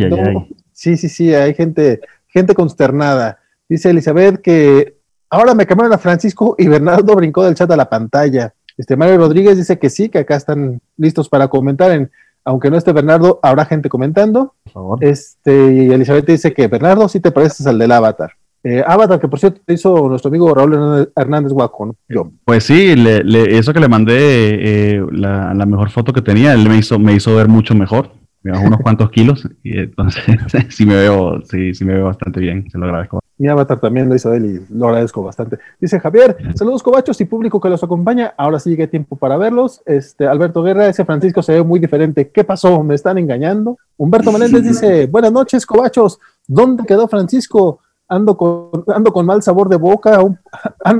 sí, 0.72 0.96
sí, 0.96 1.10
sí, 1.10 1.36
hay 1.36 1.54
gente, 1.54 2.00
gente 2.28 2.54
consternada. 2.54 3.40
Dice 3.68 3.90
Elizabeth 3.90 4.42
que 4.42 4.96
ahora 5.30 5.54
me 5.54 5.66
cambiaron 5.66 5.94
a 5.94 5.98
Francisco 5.98 6.56
y 6.58 6.70
Bernardo 6.70 7.16
brincó 7.16 7.44
del 7.44 7.56
chat 7.56 7.70
a 7.70 7.76
la 7.76 7.90
pantalla. 7.90 8.54
Este 8.78 8.96
Mario 8.96 9.18
Rodríguez 9.18 9.58
dice 9.58 9.78
que 9.78 9.90
sí, 9.90 10.08
que 10.08 10.20
acá 10.20 10.38
están 10.38 10.80
listos 10.98 11.30
para 11.30 11.48
comentar. 11.48 11.92
En, 11.92 12.12
aunque 12.46 12.70
no 12.70 12.78
esté 12.78 12.92
Bernardo, 12.92 13.40
habrá 13.42 13.66
gente 13.66 13.90
comentando. 13.90 14.54
Por 14.64 14.74
favor. 14.74 15.04
Este, 15.04 15.74
y 15.74 15.92
Elizabeth 15.92 16.26
dice 16.26 16.54
que 16.54 16.68
Bernardo, 16.68 17.08
sí 17.08 17.20
te 17.20 17.32
pareces 17.32 17.66
al 17.68 17.80
del 17.80 17.92
Avatar. 17.92 18.32
Eh, 18.66 18.82
Avatar, 18.86 19.20
que 19.20 19.28
por 19.28 19.40
cierto 19.40 19.62
hizo 19.68 20.08
nuestro 20.08 20.30
amigo 20.30 20.54
Raúl 20.54 21.12
Hernández 21.16 21.52
Guaco, 21.52 21.86
¿no? 21.88 21.96
Yo. 22.08 22.32
Pues 22.46 22.64
sí, 22.64 22.96
le, 22.96 23.58
eso 23.58 23.74
que 23.74 23.80
le 23.82 23.90
mandé, 23.90 24.16
eh, 24.16 25.06
la, 25.12 25.54
la, 25.54 25.66
mejor 25.66 25.90
foto 25.90 26.14
que 26.14 26.22
tenía, 26.22 26.54
él 26.54 26.70
me 26.70 26.78
hizo, 26.78 26.98
me 26.98 27.14
hizo 27.14 27.36
ver 27.36 27.50
mucho 27.50 27.76
mejor 27.76 28.10
me 28.44 28.52
bajo 28.52 28.66
unos 28.66 28.82
cuantos 28.82 29.10
kilos 29.10 29.48
y 29.64 29.80
entonces 29.80 30.24
sí 30.70 30.86
me 30.86 30.96
veo, 30.96 31.42
sí, 31.50 31.74
sí 31.74 31.86
me 31.86 31.94
veo 31.94 32.06
bastante 32.06 32.40
bien, 32.40 32.70
se 32.70 32.78
lo 32.78 32.86
agradezco. 32.86 33.23
Mi 33.38 33.48
avatar 33.48 33.80
también 33.80 34.08
lo 34.08 34.16
hizo 34.16 34.34
él 34.34 34.46
y 34.46 34.74
lo 34.74 34.88
agradezco 34.88 35.24
bastante. 35.24 35.58
Dice 35.80 36.00
Javier, 36.00 36.38
saludos 36.56 36.84
cobachos 36.84 37.20
y 37.22 37.26
público 37.26 37.60
que 37.60 37.70
los 37.70 37.84
acompaña. 37.84 38.34
Ahora 38.38 38.60
sí 38.60 38.72
llegué 38.72 38.88
tiempo 38.88 39.16
para 39.16 39.38
verlos. 39.38 39.82
Este 39.86 40.28
Alberto 40.28 40.62
Guerra, 40.62 40.88
ese 40.88 41.06
Francisco 41.06 41.42
se 41.42 41.54
ve 41.54 41.64
muy 41.64 41.80
diferente. 41.80 42.30
¿Qué 42.30 42.44
pasó? 42.44 42.84
¿Me 42.84 42.96
están 42.96 43.18
engañando? 43.18 43.78
Humberto 43.98 44.32
Menéndez 44.32 44.64
dice, 44.68 45.08
buenas 45.08 45.32
noches, 45.32 45.66
cobachos. 45.66 46.20
¿Dónde 46.48 46.84
quedó 46.86 47.08
Francisco? 47.08 47.80
Ando 48.08 48.38
con, 48.38 48.84
ando 48.88 49.12
con 49.12 49.26
mal 49.26 49.42
sabor 49.42 49.70
de 49.70 49.78
boca, 49.78 50.20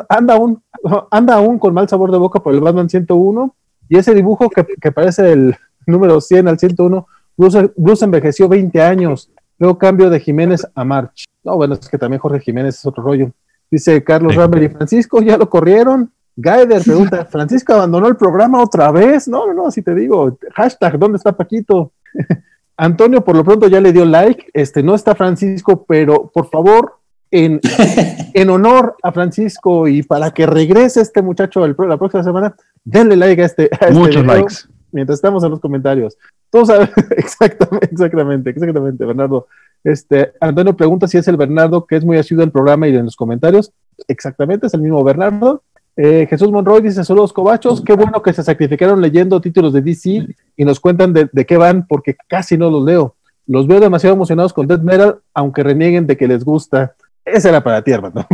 anda, 0.10 0.34
aún, 0.34 0.64
anda 1.12 1.36
aún 1.36 1.60
con 1.60 1.74
mal 1.74 1.88
sabor 1.88 2.12
de 2.12 2.18
boca 2.18 2.42
por 2.42 2.54
el 2.54 2.62
Batman 2.62 2.90
101. 2.90 3.56
Y 3.90 3.98
ese 3.98 4.14
dibujo 4.14 4.50
que, 4.50 4.66
que 4.82 4.92
parece 4.92 5.32
el 5.32 5.56
número 5.86 6.20
100 6.20 6.48
al 6.48 6.58
101 6.58 7.06
Bruce, 7.36 8.06
envejeció 8.06 8.48
20 8.48 8.82
años. 8.82 9.32
Luego 9.58 9.78
cambio 9.78 10.10
de 10.10 10.20
Jiménez 10.20 10.68
a 10.76 10.84
March. 10.84 11.26
No, 11.44 11.56
bueno, 11.56 11.76
es 11.76 11.90
que 11.90 11.98
también 11.98 12.20
Jorge 12.20 12.40
Jiménez 12.40 12.78
es 12.78 12.86
otro 12.86 13.04
rollo. 13.04 13.32
Dice 13.70 14.04
Carlos 14.04 14.36
Rambert 14.36 14.64
y 14.64 14.70
Francisco, 14.70 15.22
¿ya 15.22 15.38
lo 15.38 15.50
corrieron? 15.50 16.12
Gaider 16.36 16.82
pregunta, 16.86 17.26
¿Francisco 17.26 17.74
abandonó 17.74 18.08
el 18.08 18.16
programa 18.16 18.62
otra 18.62 18.92
vez? 18.92 19.28
No, 19.28 19.48
no, 19.48 19.54
no, 19.54 19.68
así 19.68 19.82
te 19.82 19.94
digo. 19.94 20.38
Hashtag, 20.56 20.98
¿dónde 20.98 21.18
está 21.18 21.36
Paquito? 21.36 21.92
Antonio 22.78 23.24
por 23.24 23.36
lo 23.36 23.44
pronto 23.44 23.68
ya 23.68 23.80
le 23.80 23.94
dio 23.94 24.06
like. 24.06 24.48
Este, 24.54 24.82
no 24.82 24.96
está 24.96 25.16
Francisco, 25.16 25.86
pero 25.88 26.32
por 26.34 26.50
favor, 26.50 27.00
en, 27.30 27.60
en 28.34 28.50
honor 28.50 28.96
a 29.02 29.12
Francisco 29.12 29.88
y 29.88 30.04
para 30.04 30.32
que 30.32 30.46
regrese 30.46 31.02
este 31.02 31.22
muchacho 31.22 31.66
la 31.68 31.98
próxima 31.98 32.24
semana, 32.24 32.56
denle 32.84 33.16
like 33.16 33.42
a 33.42 33.46
este. 33.46 33.70
A 33.80 33.88
este 33.88 33.94
Muchos 33.94 34.26
likes. 34.26 34.56
Mientras 34.94 35.18
estamos 35.18 35.44
en 35.44 35.50
los 35.50 35.60
comentarios. 35.60 36.18
Todos 36.50 36.68
saben, 36.68 36.90
exactamente, 37.18 37.90
exactamente, 37.92 38.50
exactamente, 38.52 39.06
Bernardo. 39.06 39.48
Este, 39.84 40.32
Antonio 40.40 40.78
pregunta 40.78 41.08
si 41.08 41.18
es 41.18 41.28
el 41.28 41.36
Bernardo 41.36 41.86
que 41.86 41.98
es 41.98 42.06
muy 42.06 42.18
asiduo 42.18 42.42
del 42.42 42.52
programa 42.52 42.88
y 42.88 42.96
en 42.96 43.06
los 43.06 43.16
comentarios. 43.16 43.74
Exactamente, 44.08 44.68
es 44.68 44.74
el 44.74 44.82
mismo 44.82 45.04
Bernardo. 45.04 45.64
Eh, 45.98 46.28
Jesús 46.30 46.52
Monroy 46.52 46.82
dice: 46.82 47.04
Saludos, 47.04 47.34
cobachos. 47.34 47.82
Qué 47.82 47.94
bueno 47.94 48.22
que 48.22 48.34
se 48.34 48.44
sacrificaron 48.44 49.02
leyendo 49.02 49.42
títulos 49.42 49.74
de 49.74 49.82
DC 49.82 50.28
y 50.56 50.66
nos 50.66 50.80
cuentan 50.80 51.12
de, 51.12 51.46
qué 51.46 51.58
van, 51.58 51.88
porque 51.88 52.16
casi 52.28 52.58
no 52.58 52.70
los 52.70 52.86
leo. 52.86 53.16
Los 53.46 53.68
veo 53.68 53.80
demasiado 53.80 54.16
emocionados 54.16 54.54
con 54.54 54.68
Dead 54.68 54.80
Metal, 54.80 55.18
aunque 55.34 55.64
renieguen 55.64 56.08
de 56.08 56.16
que 56.16 56.28
les 56.28 56.46
gusta. 56.46 56.96
Esa 57.26 57.50
era 57.50 57.64
para 57.64 57.82
ti, 57.82 57.92
hermano. 57.92 58.26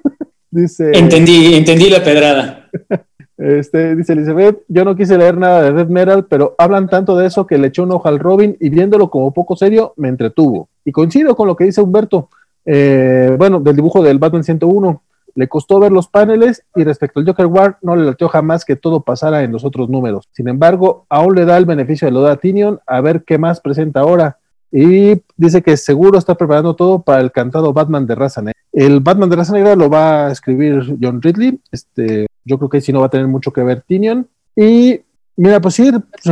dice. 0.50 0.90
Entendí, 0.92 1.54
entendí 1.54 1.90
la 1.90 2.02
pedrada. 2.02 2.70
Este, 3.38 3.94
dice 3.94 4.14
Elizabeth, 4.14 4.62
yo 4.68 4.84
no 4.84 4.96
quise 4.96 5.18
leer 5.18 5.36
nada 5.36 5.62
de 5.62 5.72
Red 5.72 5.88
Metal, 5.88 6.24
pero 6.24 6.54
hablan 6.56 6.88
tanto 6.88 7.16
de 7.16 7.26
eso 7.26 7.46
que 7.46 7.58
le 7.58 7.68
echó 7.68 7.82
un 7.82 7.92
ojo 7.92 8.08
al 8.08 8.18
Robin 8.18 8.56
y 8.60 8.70
viéndolo 8.70 9.10
como 9.10 9.32
poco 9.32 9.56
serio, 9.56 9.92
me 9.96 10.08
entretuvo. 10.08 10.68
Y 10.84 10.92
coincido 10.92 11.36
con 11.36 11.46
lo 11.46 11.56
que 11.56 11.64
dice 11.64 11.82
Humberto, 11.82 12.30
eh, 12.64 13.34
bueno, 13.38 13.60
del 13.60 13.76
dibujo 13.76 14.02
del 14.02 14.18
Batman 14.18 14.44
101. 14.44 15.02
Le 15.34 15.48
costó 15.48 15.78
ver 15.78 15.92
los 15.92 16.08
paneles 16.08 16.64
y 16.74 16.82
respecto 16.82 17.20
al 17.20 17.26
Joker 17.26 17.46
War 17.46 17.78
no 17.82 17.94
le 17.94 18.06
latió 18.06 18.26
jamás 18.28 18.64
que 18.64 18.74
todo 18.74 19.00
pasara 19.00 19.42
en 19.42 19.52
los 19.52 19.64
otros 19.64 19.90
números. 19.90 20.26
Sin 20.32 20.48
embargo, 20.48 21.04
aún 21.10 21.34
le 21.34 21.44
da 21.44 21.58
el 21.58 21.66
beneficio 21.66 22.06
de 22.06 22.12
lo 22.12 22.22
de 22.22 22.36
Tinion 22.38 22.80
a 22.86 23.02
ver 23.02 23.22
qué 23.22 23.36
más 23.36 23.60
presenta 23.60 24.00
ahora. 24.00 24.38
Y 24.72 25.22
dice 25.36 25.62
que 25.62 25.76
seguro 25.76 26.18
está 26.18 26.34
preparando 26.36 26.74
todo 26.74 27.02
para 27.02 27.20
el 27.20 27.32
cantado 27.32 27.74
Batman 27.74 28.06
de 28.06 28.14
raza. 28.14 28.42
El 28.72 29.00
Batman 29.00 29.28
de 29.28 29.36
raza 29.36 29.52
negra 29.52 29.76
lo 29.76 29.90
va 29.90 30.26
a 30.26 30.32
escribir 30.32 30.96
John 31.00 31.20
Ridley. 31.20 31.60
Este, 31.70 32.25
yo 32.46 32.58
creo 32.58 32.70
que 32.70 32.80
sí 32.80 32.92
no 32.92 33.00
va 33.00 33.06
a 33.06 33.10
tener 33.10 33.26
mucho 33.26 33.52
que 33.52 33.62
ver 33.62 33.82
Tinion. 33.82 34.26
Y 34.54 35.00
mira, 35.36 35.60
pues 35.60 35.74
sí, 35.74 35.90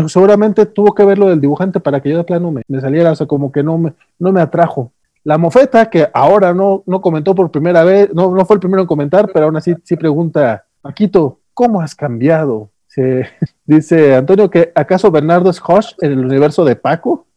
seguramente 0.09 0.65
tuvo 0.65 0.95
que 0.95 1.05
ver 1.05 1.19
lo 1.19 1.29
del 1.29 1.41
dibujante 1.41 1.81
para 1.81 2.01
que 2.01 2.11
yo 2.11 2.17
de 2.17 2.25
plano 2.25 2.51
me, 2.51 2.63
me 2.67 2.81
saliera, 2.81 3.13
o 3.13 3.17
sea, 3.17 3.27
como 3.27 3.53
que 3.53 3.63
no 3.63 3.77
me, 3.77 3.93
no 4.19 4.33
me 4.33 4.41
atrajo. 4.41 4.93
La 5.25 5.39
mofeta, 5.39 5.89
que 5.91 6.09
ahora 6.13 6.55
no, 6.55 6.83
no 6.87 7.01
comentó 7.01 7.35
por 7.35 7.51
primera 7.51 7.83
vez, 7.83 8.13
no, 8.15 8.35
no 8.35 8.45
fue 8.45 8.57
el 8.57 8.61
primero 8.61 8.83
en 8.83 8.87
comentar, 8.87 9.31
pero 9.33 9.47
aún 9.47 9.57
así 9.57 9.75
sí 9.83 9.97
pregunta, 9.97 10.65
Paquito, 10.81 11.41
¿cómo 11.53 11.81
has 11.81 11.95
cambiado? 11.95 12.71
Se, 12.87 13.27
dice 13.65 14.15
Antonio 14.15 14.51
que 14.51 14.71
acaso 14.75 15.11
Bernardo 15.11 15.51
es 15.51 15.59
Josh 15.59 15.93
en 16.01 16.13
el 16.13 16.25
universo 16.25 16.65
de 16.65 16.77
Paco. 16.77 17.27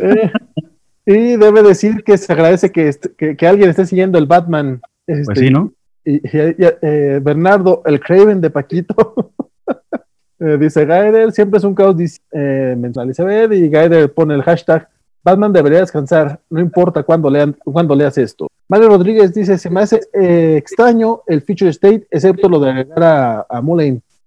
Eh, 0.00 0.30
y 1.06 1.36
debe 1.36 1.62
decir 1.62 2.04
que 2.04 2.18
se 2.18 2.32
agradece 2.32 2.70
que, 2.70 2.90
que, 3.16 3.36
que, 3.36 3.46
alguien 3.46 3.70
esté 3.70 3.86
siguiendo 3.86 4.18
el 4.18 4.26
Batman. 4.26 4.80
Este, 5.06 5.24
pues 5.24 5.38
sí, 5.38 5.50
¿no? 5.50 5.72
Y, 6.04 6.20
eh, 6.24 7.20
Bernardo, 7.22 7.82
el 7.84 8.00
Craven 8.00 8.40
de 8.40 8.50
Paquito, 8.50 9.34
eh, 10.40 10.56
dice 10.58 10.84
Gaider, 10.84 11.32
siempre 11.32 11.58
es 11.58 11.64
un 11.64 11.74
caos 11.74 11.96
eh, 12.32 12.74
mensual. 12.76 13.12
y 13.52 13.68
Gaider 13.68 14.12
pone 14.12 14.34
el 14.34 14.42
hashtag 14.42 14.88
Batman 15.24 15.52
debería 15.52 15.78
descansar, 15.78 16.40
no 16.50 16.58
importa 16.58 17.04
cuándo, 17.04 17.30
lean, 17.30 17.56
cuando 17.64 17.94
leas 17.94 18.18
esto. 18.18 18.48
Mario 18.66 18.88
Rodríguez 18.88 19.32
dice, 19.32 19.56
se 19.56 19.70
me 19.70 19.82
hace 19.82 20.00
extraño 20.12 21.22
el 21.28 21.42
feature 21.42 21.70
state, 21.70 22.08
excepto 22.10 22.48
lo 22.48 22.58
de 22.58 22.70
agregar 22.70 23.02
a, 23.04 23.46
a 23.48 23.62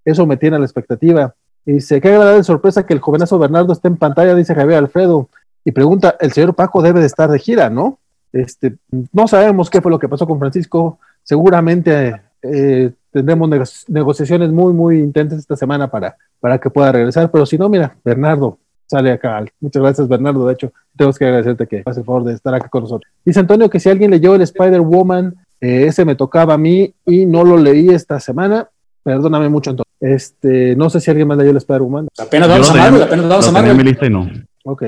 Eso 0.06 0.26
me 0.26 0.38
tiene 0.38 0.56
a 0.56 0.60
la 0.60 0.66
expectativa. 0.66 1.36
Y 1.66 1.74
dice, 1.74 2.00
qué 2.00 2.10
agradable 2.10 2.44
sorpresa 2.46 2.86
que 2.86 2.94
el 2.94 3.02
jovenazo 3.02 3.38
Bernardo 3.38 3.74
esté 3.74 3.90
en 3.90 3.98
pantalla, 3.98 4.36
dice 4.36 4.56
Javier 4.56 4.78
Alfredo. 4.78 5.28
Y 5.66 5.72
pregunta, 5.72 6.16
el 6.22 6.32
señor 6.32 6.56
Paco 6.56 6.82
debe 6.82 7.02
de 7.02 7.08
estar 7.08 7.30
de 7.30 7.40
gira, 7.40 7.70
¿no? 7.70 8.00
Este, 8.32 8.76
no 9.12 9.28
sabemos 9.28 9.70
qué 9.70 9.82
fue 9.82 9.92
lo 9.92 10.00
que 10.00 10.08
pasó 10.08 10.28
con 10.28 10.40
Francisco 10.40 11.00
seguramente 11.26 12.22
eh, 12.42 12.92
tendremos 13.12 13.86
negociaciones 13.90 14.52
muy, 14.52 14.72
muy 14.72 15.00
intensas 15.00 15.40
esta 15.40 15.58
semana 15.58 15.92
para, 15.92 16.16
para 16.40 16.58
que 16.58 16.70
pueda 16.70 16.94
regresar, 16.94 17.30
pero 17.30 17.46
si 17.46 17.58
no, 17.58 17.68
mira, 17.68 17.98
Bernardo 18.06 18.58
sale 18.88 19.12
acá. 19.12 19.44
Muchas 19.60 19.82
gracias, 19.82 20.08
Bernardo. 20.08 20.48
De 20.48 20.54
hecho, 20.54 20.72
tenemos 20.96 21.18
que 21.18 21.26
agradecerte 21.26 21.68
que 21.68 21.84
hace 21.86 22.00
el 22.02 22.06
favor 22.06 22.24
de 22.24 22.34
estar 22.34 22.54
acá 22.54 22.70
con 22.70 22.84
nosotros. 22.84 23.12
Dice 23.26 23.40
Antonio 23.40 23.70
que 23.70 23.80
si 23.80 23.90
alguien 23.90 24.12
leyó 24.12 24.36
el 24.36 24.42
Spider-Woman, 24.42 25.36
eh, 25.60 25.88
ese 25.88 26.06
me 26.06 26.16
tocaba 26.16 26.54
a 26.54 26.58
mí 26.58 26.94
y 27.06 27.26
no 27.26 27.44
lo 27.44 27.58
leí 27.58 27.90
esta 27.90 28.20
semana. 28.20 28.70
Perdóname 29.04 29.50
mucho, 29.50 29.72
Antonio. 29.72 29.90
Este, 30.00 30.76
no 30.76 30.90
sé 30.90 31.00
si 31.00 31.10
alguien 31.10 31.28
más 31.28 31.38
leyó 31.38 31.52
el 31.52 31.58
Spider-Woman. 31.58 32.08
Apenas 32.18 32.50
vamos 32.50 32.70
a 32.70 32.74
Marvel, 32.76 33.04
apenas 33.04 33.28
vamos 33.28 33.48
a 33.48 33.52
Marvel. 33.52 33.78
mi 33.78 33.84
lista 33.84 34.06
y 34.06 34.10
no. 34.10 34.30
Ok. 34.64 34.84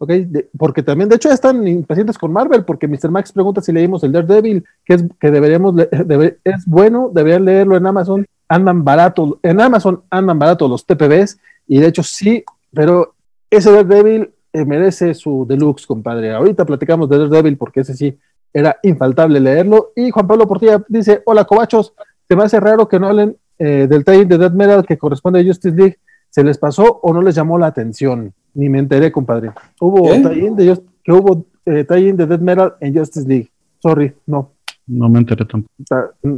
Ok, 0.00 0.12
porque 0.56 0.84
también, 0.84 1.08
de 1.08 1.16
hecho, 1.16 1.30
están 1.30 1.66
impacientes 1.66 2.16
con 2.16 2.32
Marvel, 2.32 2.64
porque 2.64 2.86
Mr. 2.86 3.10
Max 3.10 3.32
pregunta 3.32 3.60
si 3.60 3.72
leímos 3.72 4.04
el 4.04 4.12
Daredevil, 4.12 4.64
que 4.84 4.94
es 4.94 5.04
que 5.18 5.30
deberíamos, 5.30 5.74
es 6.44 6.66
bueno, 6.66 7.10
deberían 7.12 7.44
leerlo 7.44 7.76
en 7.76 7.86
Amazon, 7.86 8.26
andan 8.48 8.84
barato, 8.84 9.40
en 9.42 9.60
Amazon 9.60 10.02
andan 10.08 10.38
barato 10.38 10.68
los 10.68 10.86
TPBs, 10.86 11.38
y 11.66 11.80
de 11.80 11.88
hecho 11.88 12.04
sí, 12.04 12.44
pero 12.72 13.14
ese 13.50 13.72
Daredevil 13.72 14.30
eh, 14.52 14.64
merece 14.64 15.14
su 15.14 15.44
deluxe, 15.48 15.86
compadre. 15.86 16.32
Ahorita 16.32 16.64
platicamos 16.64 17.08
de 17.08 17.18
Daredevil 17.18 17.56
porque 17.56 17.80
ese 17.80 17.94
sí 17.94 18.18
era 18.52 18.78
infaltable 18.82 19.40
leerlo. 19.40 19.92
Y 19.94 20.10
Juan 20.10 20.26
Pablo 20.26 20.46
Portilla 20.46 20.82
dice, 20.88 21.22
hola 21.26 21.44
cobachos, 21.44 21.92
se 22.26 22.36
me 22.36 22.44
hace 22.44 22.60
raro 22.60 22.88
que 22.88 22.98
no 22.98 23.08
hablen 23.08 23.36
eh, 23.58 23.86
del 23.88 24.04
tie 24.04 24.24
de 24.24 24.38
Dead 24.38 24.52
Metal 24.52 24.86
que 24.86 24.96
corresponde 24.98 25.40
a 25.40 25.44
Justice 25.44 25.76
League. 25.76 25.98
¿Se 26.30 26.44
les 26.44 26.58
pasó 26.58 27.00
o 27.02 27.12
no 27.12 27.22
les 27.22 27.34
llamó 27.34 27.58
la 27.58 27.66
atención? 27.66 28.34
Ni 28.58 28.68
me 28.68 28.80
enteré, 28.80 29.12
compadre. 29.12 29.52
Hubo 29.80 30.02
un 30.02 30.56
de 30.56 30.64
ellos 30.64 30.80
que 31.04 31.12
hubo 31.12 31.46
eh, 31.64 31.84
tie 31.84 32.12
de 32.12 32.26
Dead 32.26 32.40
Metal 32.40 32.74
en 32.80 32.92
Justice 32.92 33.28
League. 33.28 33.48
Sorry, 33.80 34.12
no. 34.26 34.50
No 34.84 35.08
me 35.08 35.20
enteré 35.20 35.44
tampoco. 35.44 35.72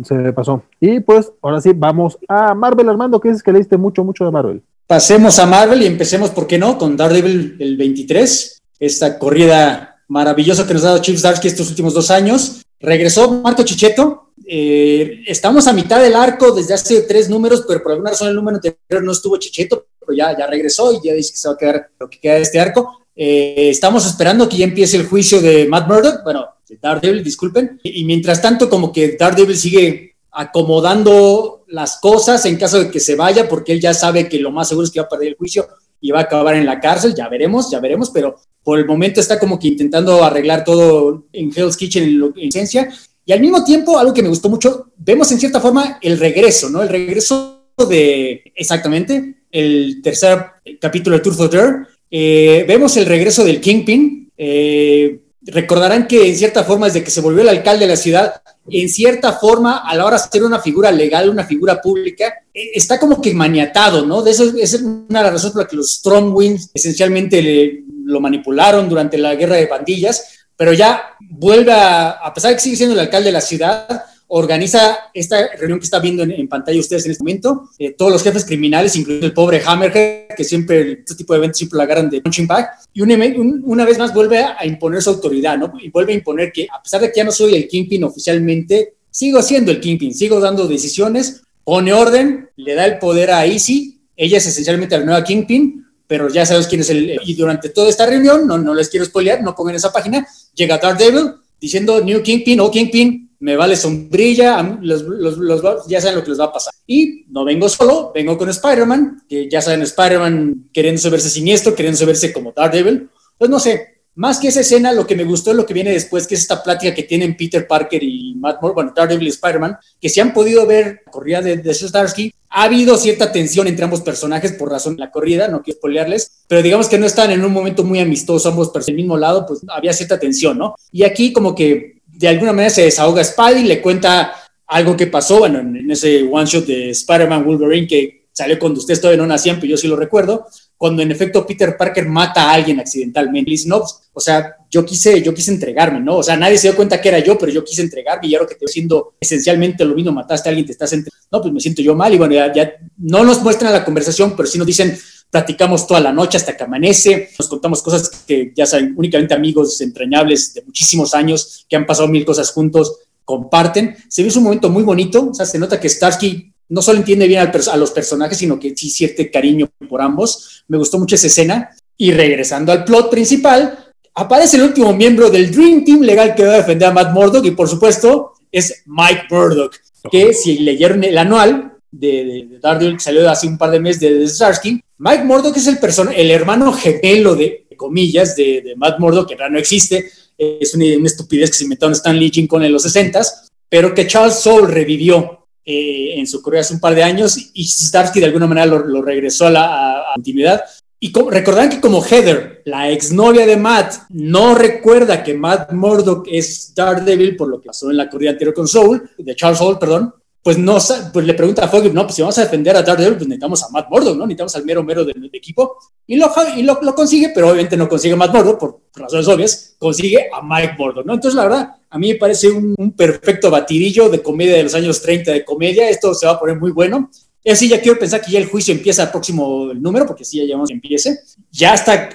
Se 0.04 0.14
me 0.14 0.30
pasó. 0.34 0.62
Y 0.78 1.00
pues, 1.00 1.32
ahora 1.40 1.62
sí, 1.62 1.72
vamos 1.74 2.18
a 2.28 2.52
Marvel, 2.52 2.90
Armando, 2.90 3.18
que 3.18 3.28
dices 3.28 3.42
que 3.42 3.52
leíste 3.52 3.78
mucho, 3.78 4.04
mucho 4.04 4.26
de 4.26 4.32
Marvel. 4.32 4.62
Pasemos 4.86 5.38
a 5.38 5.46
Marvel 5.46 5.82
y 5.82 5.86
empecemos, 5.86 6.28
¿por 6.28 6.46
qué 6.46 6.58
no? 6.58 6.76
Con 6.76 6.94
Daredevil 6.94 7.56
el 7.58 7.78
23, 7.78 8.60
esta 8.80 9.18
corrida 9.18 10.02
maravillosa 10.08 10.66
que 10.66 10.74
nos 10.74 10.84
ha 10.84 10.88
dado 10.88 10.98
Chief 10.98 11.22
Darsky 11.22 11.48
estos 11.48 11.70
últimos 11.70 11.94
dos 11.94 12.10
años. 12.10 12.60
Regresó 12.78 13.32
Marco 13.32 13.62
Chicheto. 13.62 14.32
Eh, 14.46 15.22
estamos 15.26 15.66
a 15.66 15.72
mitad 15.72 16.02
del 16.02 16.16
arco 16.16 16.52
desde 16.52 16.74
hace 16.74 17.00
tres 17.02 17.30
números, 17.30 17.64
pero 17.66 17.82
por 17.82 17.92
alguna 17.92 18.10
razón 18.10 18.28
el 18.28 18.34
número 18.34 18.56
anterior 18.56 19.02
no 19.02 19.12
estuvo 19.12 19.38
Chicheto, 19.38 19.86
ya, 20.12 20.36
ya 20.36 20.46
regresó 20.46 20.92
y 20.92 21.06
ya 21.06 21.14
dice 21.14 21.32
que 21.32 21.38
se 21.38 21.48
va 21.48 21.54
a 21.54 21.58
quedar 21.58 21.90
lo 21.98 22.08
que 22.08 22.18
queda 22.20 22.34
de 22.34 22.42
este 22.42 22.60
arco. 22.60 23.06
Eh, 23.14 23.68
estamos 23.70 24.06
esperando 24.06 24.48
que 24.48 24.56
ya 24.56 24.64
empiece 24.64 24.96
el 24.96 25.06
juicio 25.06 25.40
de 25.40 25.66
Matt 25.66 25.88
Murdock, 25.88 26.22
bueno, 26.24 26.46
de 26.68 26.78
Daredevil, 26.80 27.24
disculpen. 27.24 27.80
Y, 27.82 28.00
y 28.00 28.04
mientras 28.04 28.40
tanto, 28.40 28.70
como 28.70 28.92
que 28.92 29.16
Daredevil 29.18 29.56
sigue 29.56 30.14
acomodando 30.32 31.64
las 31.68 31.98
cosas 31.98 32.44
en 32.46 32.56
caso 32.56 32.78
de 32.78 32.90
que 32.90 33.00
se 33.00 33.16
vaya, 33.16 33.48
porque 33.48 33.72
él 33.72 33.80
ya 33.80 33.94
sabe 33.94 34.28
que 34.28 34.38
lo 34.38 34.50
más 34.50 34.68
seguro 34.68 34.86
es 34.86 34.92
que 34.92 35.00
va 35.00 35.06
a 35.06 35.08
perder 35.08 35.28
el 35.28 35.36
juicio 35.36 35.66
y 36.00 36.10
va 36.10 36.20
a 36.20 36.22
acabar 36.22 36.54
en 36.56 36.66
la 36.66 36.80
cárcel, 36.80 37.14
ya 37.14 37.28
veremos, 37.28 37.70
ya 37.70 37.80
veremos, 37.80 38.10
pero 38.10 38.36
por 38.62 38.78
el 38.78 38.86
momento 38.86 39.20
está 39.20 39.38
como 39.38 39.58
que 39.58 39.68
intentando 39.68 40.24
arreglar 40.24 40.64
todo 40.64 41.26
en 41.32 41.52
Hell's 41.54 41.76
Kitchen 41.76 42.04
en, 42.04 42.48
esencia. 42.48 42.88
Y 43.24 43.32
al 43.32 43.40
mismo 43.40 43.62
tiempo, 43.64 43.98
algo 43.98 44.14
que 44.14 44.22
me 44.22 44.28
gustó 44.28 44.48
mucho, 44.48 44.90
vemos 44.96 45.30
en 45.30 45.38
cierta 45.38 45.60
forma 45.60 45.98
el 46.00 46.18
regreso, 46.18 46.70
¿no? 46.70 46.82
El 46.82 46.88
regreso 46.88 47.66
de, 47.88 48.42
exactamente, 48.54 49.39
el 49.50 50.00
tercer 50.02 50.44
capítulo 50.80 51.16
de 51.16 51.22
Truth 51.22 51.40
or 51.40 51.50
Dare. 51.50 51.76
Eh, 52.10 52.64
vemos 52.66 52.96
el 52.96 53.06
regreso 53.06 53.44
del 53.44 53.60
Kingpin. 53.60 54.30
Eh, 54.36 55.20
recordarán 55.42 56.06
que 56.06 56.28
en 56.28 56.36
cierta 56.36 56.64
forma, 56.64 56.86
desde 56.86 57.04
que 57.04 57.10
se 57.10 57.20
volvió 57.20 57.42
el 57.42 57.48
alcalde 57.48 57.86
de 57.86 57.92
la 57.92 57.96
ciudad, 57.96 58.42
en 58.70 58.88
cierta 58.88 59.32
forma, 59.32 59.78
a 59.78 59.94
la 59.94 60.06
hora 60.06 60.16
de 60.16 60.28
ser 60.30 60.44
una 60.44 60.60
figura 60.60 60.90
legal, 60.90 61.28
una 61.28 61.44
figura 61.44 61.80
pública, 61.80 62.32
eh, 62.52 62.70
está 62.74 62.98
como 62.98 63.20
que 63.20 63.34
maniatado, 63.34 64.06
¿no? 64.06 64.22
De 64.22 64.30
eso, 64.30 64.52
es 64.56 64.74
una 64.74 65.20
de 65.20 65.24
las 65.24 65.32
razones 65.32 65.52
por 65.52 65.62
las 65.62 65.70
que 65.70 65.76
los 65.76 65.92
Strongwinds 65.94 66.70
esencialmente 66.74 67.84
lo 68.04 68.20
manipularon 68.20 68.88
durante 68.88 69.18
la 69.18 69.34
guerra 69.34 69.56
de 69.56 69.66
pandillas, 69.66 70.46
pero 70.56 70.72
ya 70.72 71.16
vuelve 71.20 71.72
a, 71.72 72.10
a 72.10 72.34
pesar 72.34 72.50
de 72.50 72.56
que 72.56 72.62
sigue 72.62 72.76
siendo 72.76 72.94
el 72.94 73.00
alcalde 73.00 73.26
de 73.26 73.32
la 73.32 73.40
ciudad, 73.40 74.04
organiza 74.32 74.96
esta 75.12 75.48
reunión 75.56 75.80
que 75.80 75.84
está 75.84 75.98
viendo 75.98 76.22
en, 76.22 76.48
pantalla 76.48 76.78
ustedes 76.78 77.04
en 77.04 77.10
este 77.10 77.22
momento, 77.22 77.68
eh, 77.78 77.94
todos 77.98 78.12
los 78.12 78.22
jefes 78.22 78.44
criminales, 78.44 78.94
incluyendo 78.94 79.26
el 79.26 79.32
pobre 79.32 79.60
Hammerhead, 79.64 80.36
que 80.36 80.44
siempre, 80.44 80.92
este 81.00 81.16
tipo 81.16 81.32
de 81.32 81.38
eventos 81.38 81.58
siempre 81.58 81.76
lo 81.76 81.82
agarran 81.82 82.08
de 82.08 82.20
punching 82.20 82.46
bag, 82.46 82.68
y 82.92 83.02
una 83.02 83.84
vez 83.84 83.98
más 83.98 84.14
vuelve 84.14 84.38
a, 84.38 84.64
imponer 84.64 85.02
su 85.02 85.10
autoridad, 85.10 85.58
¿no? 85.58 85.72
Y 85.82 85.90
vuelve 85.90 86.12
a 86.12 86.16
imponer 86.16 86.52
que, 86.52 86.68
a 86.72 86.80
pesar 86.80 87.00
de 87.00 87.08
que 87.10 87.16
ya 87.16 87.24
no 87.24 87.32
soy 87.32 87.56
el 87.56 87.66
Kingpin 87.66 88.04
oficialmente, 88.04 88.94
sigo 89.10 89.42
siendo 89.42 89.72
el 89.72 89.80
Kingpin, 89.80 90.14
sigo 90.14 90.38
dando 90.38 90.68
decisiones, 90.68 91.42
pone 91.64 91.92
orden, 91.92 92.50
le 92.56 92.74
da 92.74 92.86
el 92.86 92.98
poder 92.98 93.32
a 93.32 93.46
Easy, 93.46 94.00
ella 94.16 94.38
es 94.38 94.46
esencialmente 94.46 94.96
la 94.96 95.04
nueva 95.04 95.24
Kingpin, 95.24 95.84
pero 96.06 96.28
ya 96.28 96.46
sabes 96.46 96.68
quién 96.68 96.82
es 96.82 96.90
el... 96.90 97.18
Y 97.24 97.34
durante 97.34 97.68
toda 97.70 97.88
esta 97.88 98.06
reunión, 98.06 98.46
no, 98.46 98.58
no 98.58 98.74
les 98.74 98.88
quiero 98.88 99.04
spoilear, 99.06 99.42
no 99.42 99.56
pongan 99.56 99.74
esa 99.74 99.92
página, 99.92 100.26
llega 100.54 100.78
Daredevil 100.78 101.32
diciendo 101.60 102.00
New 102.00 102.22
Kingpin 102.22 102.60
o 102.60 102.70
Kingpin, 102.70 103.29
me 103.40 103.56
vale 103.56 103.74
sombrilla, 103.74 104.78
los, 104.82 105.02
los, 105.02 105.86
ya 105.88 106.00
saben 106.00 106.16
lo 106.16 106.22
que 106.22 106.30
les 106.30 106.40
va 106.40 106.44
a 106.44 106.52
pasar. 106.52 106.74
Y 106.86 107.24
no 107.30 107.44
vengo 107.44 107.68
solo, 107.68 108.12
vengo 108.14 108.36
con 108.36 108.50
Spider-Man, 108.50 109.22
que 109.28 109.48
ya 109.48 109.62
saben, 109.62 109.82
Spider-Man 109.82 110.68
queriendo 110.72 111.10
verse 111.10 111.30
siniestro, 111.30 111.74
queriendo 111.74 112.04
verse 112.04 112.32
como 112.32 112.52
Daredevil. 112.52 113.08
Pues 113.38 113.50
no 113.50 113.58
sé, 113.58 114.02
más 114.14 114.38
que 114.38 114.48
esa 114.48 114.60
escena, 114.60 114.92
lo 114.92 115.06
que 115.06 115.16
me 115.16 115.24
gustó 115.24 115.52
es 115.52 115.56
lo 115.56 115.64
que 115.64 115.72
viene 115.72 115.90
después, 115.90 116.26
que 116.26 116.34
es 116.34 116.42
esta 116.42 116.62
plática 116.62 116.94
que 116.94 117.04
tienen 117.04 117.34
Peter 117.34 117.66
Parker 117.66 118.02
y 118.02 118.34
Matt 118.34 118.60
Moore, 118.60 118.74
bueno, 118.74 118.92
Daredevil 118.94 119.28
y 119.28 119.30
Spider-Man, 119.30 119.78
que 119.98 120.10
si 120.10 120.20
han 120.20 120.34
podido 120.34 120.66
ver 120.66 121.02
la 121.06 121.12
corrida 121.12 121.40
de, 121.40 121.56
de 121.56 121.74
Starsky, 121.74 122.34
ha 122.50 122.64
habido 122.64 122.98
cierta 122.98 123.32
tensión 123.32 123.68
entre 123.68 123.84
ambos 123.84 124.02
personajes 124.02 124.52
por 124.52 124.70
razón 124.70 124.96
de 124.96 125.00
la 125.00 125.10
corrida, 125.10 125.48
no 125.48 125.62
quiero 125.62 125.78
spoilearles, 125.78 126.42
pero 126.48 126.60
digamos 126.60 126.88
que 126.88 126.98
no 126.98 127.06
están 127.06 127.30
en 127.30 127.44
un 127.44 127.52
momento 127.52 127.84
muy 127.84 128.00
amistoso 128.00 128.48
ambos 128.50 128.68
personajes, 128.68 128.88
el 128.88 128.96
mismo 128.96 129.16
lado, 129.16 129.46
pues 129.46 129.60
había 129.68 129.92
cierta 129.92 130.18
tensión, 130.18 130.58
¿no? 130.58 130.74
Y 130.92 131.04
aquí 131.04 131.32
como 131.32 131.54
que 131.54 131.99
de 132.20 132.28
alguna 132.28 132.52
manera 132.52 132.68
se 132.68 132.82
desahoga 132.82 133.24
Spidey, 133.24 133.64
le 133.64 133.80
cuenta 133.80 134.34
algo 134.66 134.94
que 134.94 135.06
pasó, 135.06 135.38
bueno, 135.38 135.58
en, 135.58 135.90
ese 135.90 136.22
one 136.30 136.44
shot 136.44 136.66
de 136.66 136.90
Spider-Man 136.90 137.46
Wolverine 137.46 137.86
que 137.86 138.26
salió 138.30 138.58
cuando 138.58 138.78
ustedes 138.78 139.00
todavía 139.00 139.22
no 139.22 139.26
nacían, 139.26 139.56
pero 139.56 139.70
yo 139.70 139.76
sí 139.78 139.88
lo 139.88 139.96
recuerdo, 139.96 140.46
cuando 140.76 141.00
en 141.00 141.10
efecto 141.10 141.46
Peter 141.46 141.78
Parker 141.78 142.06
mata 142.06 142.50
a 142.50 142.52
alguien 142.52 142.78
accidentalmente. 142.78 143.50
Y 143.50 143.64
no, 143.64 143.82
o 144.12 144.20
sea, 144.20 144.54
yo 144.70 144.84
quise, 144.84 145.22
yo 145.22 145.32
quise 145.32 145.50
entregarme, 145.50 145.98
¿no? 146.00 146.18
O 146.18 146.22
sea, 146.22 146.36
nadie 146.36 146.58
se 146.58 146.68
dio 146.68 146.76
cuenta 146.76 147.00
que 147.00 147.08
era 147.08 147.20
yo, 147.20 147.38
pero 147.38 147.52
yo 147.52 147.64
quise 147.64 147.80
entregarme 147.80 148.28
y 148.28 148.34
ahora 148.34 148.46
que 148.46 148.54
te 148.54 148.64
estoy 148.66 148.70
haciendo 148.70 149.14
esencialmente 149.18 149.82
lo 149.86 149.94
mismo, 149.94 150.12
mataste 150.12 150.48
a 150.48 150.50
alguien, 150.50 150.66
te 150.66 150.72
estás 150.72 150.92
entre... 150.92 151.10
No, 151.32 151.40
pues 151.40 151.54
me 151.54 151.60
siento 151.60 151.80
yo 151.80 151.94
mal 151.94 152.12
y 152.12 152.18
bueno, 152.18 152.34
ya, 152.34 152.52
ya 152.52 152.74
no 152.98 153.24
nos 153.24 153.42
muestran 153.42 153.72
la 153.72 153.84
conversación, 153.84 154.34
pero 154.36 154.46
sí 154.46 154.58
nos 154.58 154.66
dicen, 154.66 154.94
platicamos 155.30 155.86
toda 155.86 156.00
la 156.00 156.12
noche 156.12 156.36
hasta 156.36 156.56
que 156.56 156.64
amanece, 156.64 157.30
nos 157.38 157.48
contamos 157.48 157.82
cosas 157.82 158.08
que 158.26 158.52
ya 158.54 158.66
saben, 158.66 158.94
únicamente 158.96 159.34
amigos 159.34 159.80
entrañables 159.80 160.54
de 160.54 160.62
muchísimos 160.62 161.14
años 161.14 161.64
que 161.68 161.76
han 161.76 161.86
pasado 161.86 162.08
mil 162.08 162.24
cosas 162.24 162.50
juntos, 162.50 162.98
comparten. 163.24 163.96
Se 164.08 164.24
ve 164.24 164.32
un 164.36 164.42
momento 164.42 164.68
muy 164.68 164.82
bonito, 164.82 165.28
o 165.30 165.34
sea, 165.34 165.46
se 165.46 165.58
nota 165.58 165.78
que 165.78 165.88
Starsky 165.88 166.52
no 166.70 166.82
solo 166.82 166.98
entiende 166.98 167.26
bien 167.26 167.40
a 167.40 167.76
los 167.76 167.90
personajes, 167.90 168.38
sino 168.38 168.58
que 168.58 168.76
sí 168.76 168.90
siente 168.90 169.30
cariño 169.30 169.68
por 169.88 170.00
ambos. 170.00 170.64
Me 170.68 170.78
gustó 170.78 170.98
mucho 170.98 171.16
esa 171.16 171.26
escena. 171.26 171.70
Y 171.96 172.12
regresando 172.12 172.72
al 172.72 172.84
plot 172.84 173.10
principal, 173.10 173.92
aparece 174.14 174.56
el 174.56 174.62
último 174.62 174.92
miembro 174.94 175.30
del 175.30 175.50
Dream 175.50 175.84
Team 175.84 176.00
legal 176.00 176.34
que 176.34 176.44
va 176.44 176.54
a 176.54 176.56
defender 176.58 176.88
a 176.88 176.92
Matt 176.92 177.12
Murdock 177.12 177.44
y 177.44 177.50
por 177.50 177.68
supuesto 177.68 178.32
es 178.50 178.82
Mike 178.86 179.24
Murdock, 179.30 179.76
que 180.10 180.32
si 180.32 180.58
leyeron 180.58 181.04
el 181.04 181.18
anual 181.18 181.74
de, 181.90 182.46
de, 182.48 182.58
Daredevil 182.60 182.96
que 182.96 183.02
salió 183.02 183.28
hace 183.28 183.46
un 183.46 183.58
par 183.58 183.70
de 183.70 183.80
meses 183.80 184.00
de, 184.00 184.26
Starsky, 184.26 184.82
Mike 185.00 185.24
Murdock 185.24 185.56
es 185.56 185.66
el, 185.66 185.78
el 186.14 186.30
hermano 186.30 186.74
gemelo 186.74 187.34
de, 187.34 187.66
comillas 187.74 188.36
de, 188.36 188.74
Matt 188.76 188.98
Murdock, 188.98 189.30
que 189.30 189.36
no 189.50 189.58
existe, 189.58 190.10
es 190.36 190.74
una, 190.74 190.84
estupidez 190.84 191.50
que 191.50 191.56
se 191.56 191.64
inventaron 191.64 191.94
Stan 191.94 192.18
Lee 192.18 192.46
con 192.46 192.62
en 192.62 192.70
los 192.70 192.82
60 192.82 193.22
pero 193.70 193.94
que 193.94 194.06
Charles 194.06 194.34
Soule 194.34 194.66
revivió 194.66 195.46
eh, 195.64 196.18
en 196.18 196.26
su 196.26 196.42
correo 196.42 196.60
hace 196.60 196.74
un 196.74 196.80
par 196.80 196.94
de 196.94 197.02
años 197.02 197.38
y 197.54 197.64
Starsky 197.64 198.20
de 198.20 198.26
alguna 198.26 198.46
manera 198.46 198.66
lo, 198.66 199.00
regresó 199.00 199.46
a 199.46 199.50
la 199.50 200.04
intimidad. 200.16 200.62
Y 200.98 201.12
recordarán 201.12 201.70
que 201.70 201.80
como 201.80 202.02
Heather, 202.02 202.62
la 202.66 202.90
exnovia 202.90 203.46
de 203.46 203.56
Matt, 203.56 203.94
no 204.10 204.54
recuerda 204.54 205.22
que 205.22 205.32
Matt 205.32 205.72
Murdock 205.72 206.26
es 206.30 206.74
Daredevil 206.74 207.36
por 207.36 207.48
lo 207.48 207.60
que 207.60 207.68
pasó 207.68 207.90
en 207.90 207.96
la 207.96 208.10
corrida 208.10 208.32
anterior 208.32 208.52
con 208.52 208.68
Soul, 208.68 209.08
de 209.16 209.36
Charles 209.36 209.58
Soule, 209.58 209.78
perdón, 209.78 210.12
pues 210.42 210.56
no, 210.56 210.78
pues 211.12 211.26
le 211.26 211.34
pregunta 211.34 211.64
a 211.64 211.68
Fogg, 211.68 211.92
no, 211.92 212.04
pues 212.04 212.14
si 212.14 212.22
vamos 212.22 212.38
a 212.38 212.42
defender 212.42 212.74
a 212.74 212.82
Daredevil, 212.82 213.16
pues 213.16 213.28
necesitamos 213.28 213.62
a 213.62 213.68
Matt 213.68 213.90
Murdock, 213.90 214.16
¿no? 214.16 214.24
Necesitamos 214.24 214.56
al 214.56 214.64
mero 214.64 214.82
mero 214.82 215.04
del, 215.04 215.30
equipo. 215.32 215.76
Y, 216.06 216.16
lo, 216.16 216.32
y 216.56 216.62
lo, 216.62 216.94
consigue, 216.94 217.30
pero 217.34 217.48
obviamente 217.48 217.76
no 217.76 217.88
consigue 217.88 218.14
a 218.14 218.16
Matt 218.16 218.32
Murdock, 218.32 218.58
por 218.58 218.80
razones 218.94 219.28
obvias, 219.28 219.76
consigue 219.78 220.28
a 220.32 220.40
Mike 220.42 220.76
Murdock, 220.78 221.04
¿no? 221.04 221.14
Entonces, 221.14 221.36
la 221.36 221.42
verdad, 221.42 221.74
a 221.90 221.98
mí 221.98 222.12
me 222.12 222.14
parece 222.14 222.48
un, 222.48 222.94
perfecto 222.96 223.50
batidillo 223.50 224.08
de 224.08 224.22
comedia 224.22 224.56
de 224.56 224.62
los 224.62 224.74
años 224.74 225.02
30 225.02 225.30
de 225.30 225.44
comedia. 225.44 225.90
Esto 225.90 226.14
se 226.14 226.26
va 226.26 226.32
a 226.32 226.40
poner 226.40 226.58
muy 226.58 226.70
bueno. 226.70 227.10
Y 227.42 227.50
así 227.50 227.68
ya 227.68 227.80
quiero 227.80 227.98
pensar 227.98 228.22
que 228.22 228.32
ya 228.32 228.38
el 228.38 228.46
juicio 228.46 228.72
empieza 228.72 229.02
el 229.02 229.10
próximo 229.10 229.72
número, 229.74 230.06
porque 230.06 230.24
sí, 230.24 230.38
ya 230.38 230.44
llevamos 230.44 230.68
que 230.68 230.74
empiece. 230.74 231.20
Ya 231.50 231.74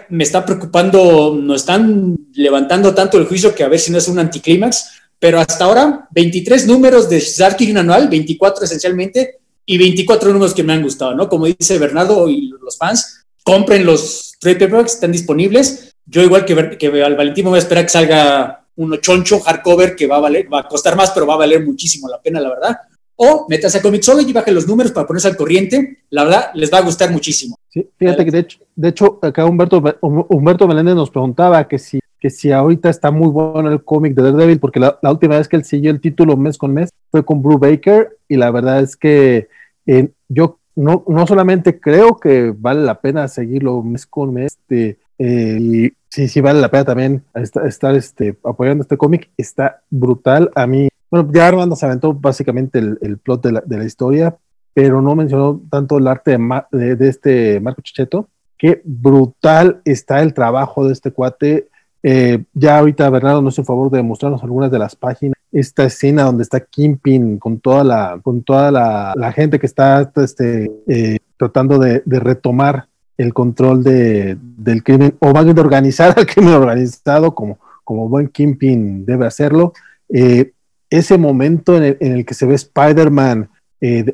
me 0.09 0.23
está 0.23 0.45
preocupando, 0.45 1.35
nos 1.39 1.61
están 1.61 2.17
levantando 2.33 2.93
tanto 2.93 3.17
el 3.17 3.25
juicio 3.25 3.53
que 3.53 3.63
a 3.63 3.67
ver 3.67 3.79
si 3.79 3.91
no 3.91 3.97
es 3.97 4.07
un 4.07 4.19
anticlímax 4.19 5.04
pero 5.19 5.39
hasta 5.39 5.65
ahora 5.65 6.07
23 6.11 6.67
números 6.67 7.09
de 7.09 7.19
Sharky 7.19 7.75
anual, 7.75 8.07
24 8.09 8.65
esencialmente, 8.65 9.39
y 9.65 9.77
24 9.77 10.31
números 10.31 10.53
que 10.53 10.63
me 10.63 10.73
han 10.73 10.83
gustado, 10.83 11.15
¿no? 11.15 11.27
Como 11.27 11.47
dice 11.47 11.79
Bernardo 11.79 12.29
y 12.29 12.49
los 12.61 12.77
fans, 12.77 13.25
compren 13.43 13.85
los 13.85 14.33
trade 14.39 14.57
paperbacks, 14.57 14.93
están 14.93 15.11
disponibles. 15.11 15.95
Yo 16.05 16.21
igual 16.21 16.45
que, 16.45 16.77
que 16.77 17.03
al 17.03 17.15
Valentín 17.15 17.45
me 17.45 17.49
voy 17.49 17.57
a 17.57 17.61
esperar 17.61 17.85
que 17.85 17.89
salga 17.89 18.65
uno 18.75 18.97
choncho 18.97 19.39
hardcover 19.39 19.95
que 19.95 20.07
va 20.07 20.17
a 20.17 20.19
valer, 20.19 20.51
va 20.51 20.59
a 20.59 20.67
costar 20.67 20.95
más, 20.95 21.11
pero 21.11 21.25
va 21.25 21.35
a 21.35 21.37
valer 21.37 21.65
muchísimo 21.65 22.07
la 22.07 22.21
pena, 22.21 22.39
la 22.39 22.49
verdad. 22.49 22.77
O 23.15 23.47
métase 23.49 23.77
a 23.77 23.81
Comixology 23.81 24.29
y 24.29 24.33
baje 24.33 24.51
los 24.51 24.67
números 24.67 24.91
para 24.91 25.07
ponerse 25.07 25.29
al 25.29 25.37
corriente. 25.37 26.03
La 26.09 26.25
verdad, 26.25 26.51
les 26.53 26.71
va 26.71 26.79
a 26.79 26.81
gustar 26.81 27.11
muchísimo. 27.11 27.57
Sí, 27.69 27.87
fíjate 27.97 28.25
que 28.25 28.31
de 28.31 28.39
hecho, 28.39 28.59
de 28.75 28.89
hecho 28.89 29.19
acá 29.21 29.45
Humberto, 29.45 29.81
Humberto 30.01 30.67
Meléndez 30.67 30.95
nos 30.95 31.09
preguntaba 31.09 31.65
que 31.67 31.79
si 31.79 31.99
que 32.25 32.31
si 32.31 32.51
ahorita 32.51 32.89
está 32.89 33.11
muy 33.11 33.27
bueno 33.27 33.69
el 33.69 33.83
cómic 33.83 34.15
de 34.15 34.23
Daredevil, 34.23 34.59
porque 34.59 34.79
la, 34.79 34.97
última 35.03 35.37
vez 35.37 35.47
que 35.47 35.57
él 35.57 35.63
siguió 35.63 35.91
el 35.91 36.01
título 36.01 36.35
mes 36.35 36.57
con 36.57 36.73
mes 36.73 36.89
fue 37.11 37.23
con 37.23 37.43
Brew 37.43 37.59
Baker, 37.59 38.17
y 38.27 38.35
la 38.35 38.49
verdad 38.49 38.79
es 38.79 38.97
que 38.97 39.47
eh, 39.85 40.09
yo 40.27 40.57
no, 40.75 41.03
no 41.07 41.27
solamente 41.27 41.79
creo 41.79 42.17
que 42.17 42.51
vale 42.57 42.81
la 42.81 42.99
pena 42.99 43.27
seguirlo 43.27 43.83
mes 43.83 44.07
con 44.07 44.33
mes, 44.33 44.57
este, 44.59 44.97
eh, 45.19 45.57
y 45.61 45.93
sí, 46.09 46.27
sí 46.27 46.41
vale 46.41 46.59
la 46.61 46.71
pena 46.71 46.83
también 46.85 47.23
estar, 47.35 47.93
este, 47.93 48.35
apoyando 48.43 48.81
este 48.81 48.97
cómic, 48.97 49.29
está 49.37 49.83
brutal. 49.91 50.49
A 50.55 50.65
mí, 50.65 50.89
bueno, 51.11 51.29
ya 51.31 51.47
Armando 51.47 51.75
se 51.75 51.85
aventó 51.85 52.11
básicamente 52.11 52.79
el, 52.79 53.19
plot 53.19 53.43
de 53.43 53.51
la, 53.51 53.61
de 53.63 53.77
la, 53.77 53.85
historia, 53.85 54.35
pero 54.73 54.99
no 54.99 55.15
mencionó 55.15 55.61
tanto 55.69 55.99
el 55.99 56.07
arte 56.07 56.31
de, 56.31 56.63
de, 56.71 56.95
de 56.95 57.07
este 57.07 57.59
Marco 57.59 57.83
Chicheto. 57.83 58.29
Qué 58.57 58.81
brutal 58.83 59.79
está 59.85 60.23
el 60.23 60.33
trabajo 60.33 60.87
de 60.87 60.93
este 60.93 61.11
cuate 61.11 61.67
Eh, 62.07 62.43
ya 62.53 62.77
ahorita 62.77 63.09
Bernardo 63.09 63.41
nos 63.41 63.55
hizo 63.55 63.63
favor 63.63 63.89
de 63.89 64.03
mostrarnos 64.03 64.43
algunas 64.43 64.69
de 64.69 64.77
las 64.77 64.95
páginas. 64.95 65.33
Esta 65.51 65.85
escena 65.85 66.21
donde 66.21 66.43
está 66.43 66.59
Kimpin 66.59 67.39
con 67.39 67.59
toda 67.59 67.83
la, 67.83 68.19
con 68.21 68.43
toda 68.43 68.69
la, 68.69 69.31
gente 69.31 69.57
que 69.57 69.65
está 69.65 70.11
este, 70.17 70.71
eh, 70.87 71.17
tratando 71.35 71.79
de, 71.79 72.03
retomar 72.05 72.87
el 73.17 73.33
control 73.33 73.83
de, 73.83 74.37
del 74.39 74.83
crimen, 74.83 75.15
o 75.17 75.33
más 75.33 75.45
bien 75.45 75.55
de 75.55 75.61
organizar 75.61 76.13
al 76.17 76.27
crimen 76.27 76.53
organizado, 76.53 77.33
como, 77.33 77.57
como 77.83 78.07
buen 78.07 78.27
Kimpin 78.27 79.03
debe 79.03 79.25
hacerlo. 79.25 79.73
Eh, 80.09 80.51
ese 80.91 81.17
momento 81.17 81.75
en 81.75 81.97
el, 81.99 82.23
que 82.23 82.35
se 82.35 82.45
ve 82.45 82.53
Spider-Man 82.53 83.49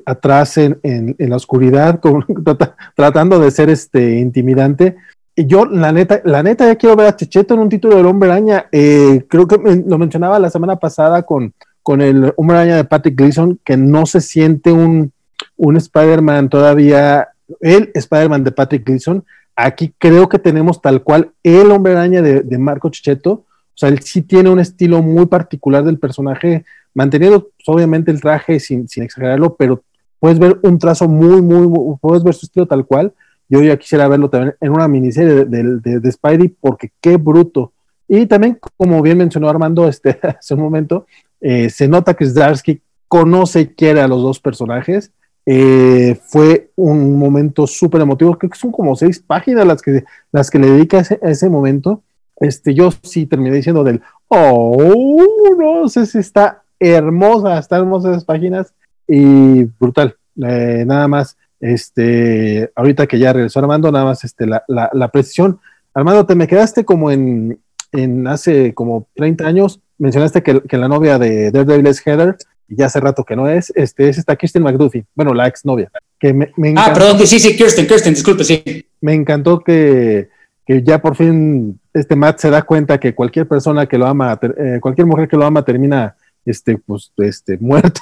atrás 0.06 0.58
en, 0.58 1.16
la 1.18 1.36
oscuridad, 1.36 2.00
tratando 2.96 3.38
de 3.38 3.52
ser 3.52 3.70
este, 3.70 4.18
intimidante, 4.20 4.96
yo, 5.36 5.66
la 5.66 5.92
neta, 5.92 6.22
la 6.26 6.44
neta, 6.44 6.66
ya 6.66 6.76
quiero 6.76 6.96
ver 6.96 7.08
a 7.08 7.16
Checheto 7.16 7.54
en 7.54 7.62
un 7.62 7.70
título 7.70 7.98
del 7.98 8.06
Hombre 8.06 8.30
Araña. 8.30 8.68
Eh, 8.72 9.26
creo 9.30 9.48
que 9.48 9.58
lo 9.86 9.98
mencionaba 9.98 10.40
la 10.40 10.50
semana 10.50 10.78
pasada 10.78 11.24
con, 11.24 11.54
con 11.84 12.02
el 12.02 12.34
Hombre 12.36 12.58
Araña 12.58 12.76
de 12.76 12.84
Patrick 12.84 13.18
Gleason, 13.18 13.60
que 13.64 13.78
no 13.78 14.06
se 14.06 14.22
siente 14.22 14.72
un, 14.72 15.12
un 15.58 15.78
Spider-Man 15.78 16.50
todavía, 16.50 17.30
el 17.60 17.92
Spider-Man 17.94 18.44
de 18.44 18.52
Patrick 18.52 18.86
Gleason. 18.86 19.24
Aquí 19.56 19.94
creo 19.98 20.28
que 20.30 20.40
tenemos 20.40 20.82
tal 20.82 21.04
cual 21.04 21.32
el 21.44 21.72
Hombre 21.72 21.94
Araña 21.94 22.22
de, 22.22 22.42
de 22.42 22.58
Marco 22.58 22.90
Checheto. 22.90 23.32
O 23.32 23.46
sea, 23.76 23.90
él 23.90 24.02
sí 24.02 24.22
tiene 24.22 24.50
un 24.50 24.60
estilo 24.60 25.02
muy 25.02 25.28
particular 25.28 25.84
del 25.84 25.98
personaje, 25.98 26.66
manteniendo 26.94 27.44
pues, 27.44 27.68
obviamente 27.68 28.12
el 28.12 28.22
traje 28.22 28.60
sin, 28.60 28.88
sin 28.88 29.04
exagerarlo, 29.04 29.56
pero 29.56 29.82
puedes 30.20 30.38
ver 30.40 30.60
un 30.62 30.78
trazo 30.78 31.08
muy, 31.08 31.42
muy, 31.42 31.68
muy, 31.68 31.96
puedes 32.02 32.24
ver 32.24 32.34
su 32.34 32.46
estilo 32.46 32.68
tal 32.68 32.86
cual 32.86 33.14
yo 33.52 33.62
ya 33.62 33.78
quisiera 33.78 34.08
verlo 34.08 34.30
también 34.30 34.56
en 34.62 34.72
una 34.72 34.88
miniserie 34.88 35.44
de, 35.44 36.00
de, 36.00 36.12
Spidey, 36.12 36.48
porque 36.48 36.90
qué 37.02 37.18
bruto. 37.18 37.74
Y 38.08 38.26
también, 38.26 38.58
como 38.78 39.02
bien 39.02 39.18
mencionó 39.18 39.50
Armando 39.50 39.90
este, 39.90 40.18
hace 40.40 40.54
un 40.54 40.62
momento, 40.62 41.06
eh, 41.42 41.70
se 41.70 41.90
nota 41.90 42.14
que 42.14 42.26
Zdarsky 42.26 42.82
conoce 43.10 43.62
y 43.62 43.68
quiere 43.68 44.00
a 44.00 44.08
los 44.08 44.22
dos 44.22 44.40
personajes. 44.40 45.12
Eh, 45.46 46.18
fue 46.28 46.70
un 46.78 47.20
momento 47.20 47.68
súper 47.68 48.00
emotivo, 48.00 48.38
creo 48.38 48.50
que 48.50 48.58
son 48.58 48.72
como 48.72 48.96
seis 48.96 49.20
páginas 49.20 49.68
las 49.68 49.82
que, 49.82 50.06
las 50.32 50.50
que 50.50 50.60
le 50.60 50.70
dedica 50.70 51.00
a 51.00 51.02
ese, 51.02 51.20
ese, 51.22 51.50
momento. 51.50 52.04
Este, 52.38 52.74
yo 52.74 52.90
sí 53.04 53.26
terminé 53.26 53.58
diciendo 53.58 53.84
del, 53.84 54.02
oh, 54.30 55.26
no 55.60 55.90
sé 55.90 56.06
si 56.06 56.20
está 56.20 56.64
hermosa, 56.80 57.60
está 57.60 57.78
hermosa 57.78 58.12
esas 58.12 58.24
páginas 58.24 58.74
y 59.10 59.66
brutal. 59.66 60.16
Eh, 60.42 60.86
nada 60.88 61.10
más 61.10 61.36
este, 61.62 62.72
ahorita 62.76 63.08
que 63.08 63.20
ya 63.20 63.32
regresó 63.32 63.60
Armando, 63.60 63.92
nada 63.92 64.06
más 64.06 64.24
este, 64.24 64.48
la, 64.48 64.64
la, 64.68 65.08
precisión. 65.10 65.60
Armando, 65.94 66.26
te 66.26 66.36
me 66.36 66.48
quedaste 66.48 66.84
como 66.84 67.12
en, 67.12 67.60
en 67.92 68.28
hace 68.28 68.74
como 68.74 69.08
30 69.16 69.46
años, 69.46 69.80
mencionaste 70.00 70.42
que, 70.42 70.62
que, 70.62 70.78
la 70.78 70.88
novia 70.88 71.20
de 71.20 71.52
Daredevil 71.52 71.88
es 71.88 72.06
Heather, 72.06 72.36
y 72.68 72.78
ya 72.78 72.88
hace 72.88 73.00
rato 73.00 73.24
que 73.24 73.36
no 73.36 73.48
es, 73.48 73.72
este, 73.76 74.10
es 74.10 74.18
esta 74.18 74.36
Kirsten 74.36 74.64
McDuffie, 74.64 75.06
bueno, 75.14 75.34
la 75.34 75.48
ex 75.48 75.64
novia. 75.64 75.92
Que 76.20 76.34
me, 76.34 76.52
ah, 76.78 76.92
perdón, 76.94 77.20
sí, 77.28 77.40
sí, 77.40 77.56
Kirsten, 77.56 77.88
Kirsten, 77.88 78.14
disculpe, 78.14 78.44
sí. 78.44 78.86
Me 79.00 79.14
encantó 79.14 79.60
que, 79.60 80.30
que 80.66 80.82
ya 80.82 81.00
por 81.00 81.16
fin 81.16 81.80
este 81.94 82.16
Matt 82.16 82.40
se 82.40 82.50
da 82.50 82.62
cuenta 82.64 83.00
que 83.00 83.14
cualquier 83.14 83.48
persona 83.48 83.86
que 83.86 83.98
lo 83.98 84.08
ama, 84.08 84.40
eh, 84.42 84.80
cualquier 84.82 85.06
mujer 85.06 85.28
que 85.28 85.38
lo 85.38 85.46
ama 85.46 85.64
termina 85.64 86.16
este, 86.46 86.78
pues, 86.78 87.12
este, 87.18 87.58
muerta. 87.62 88.02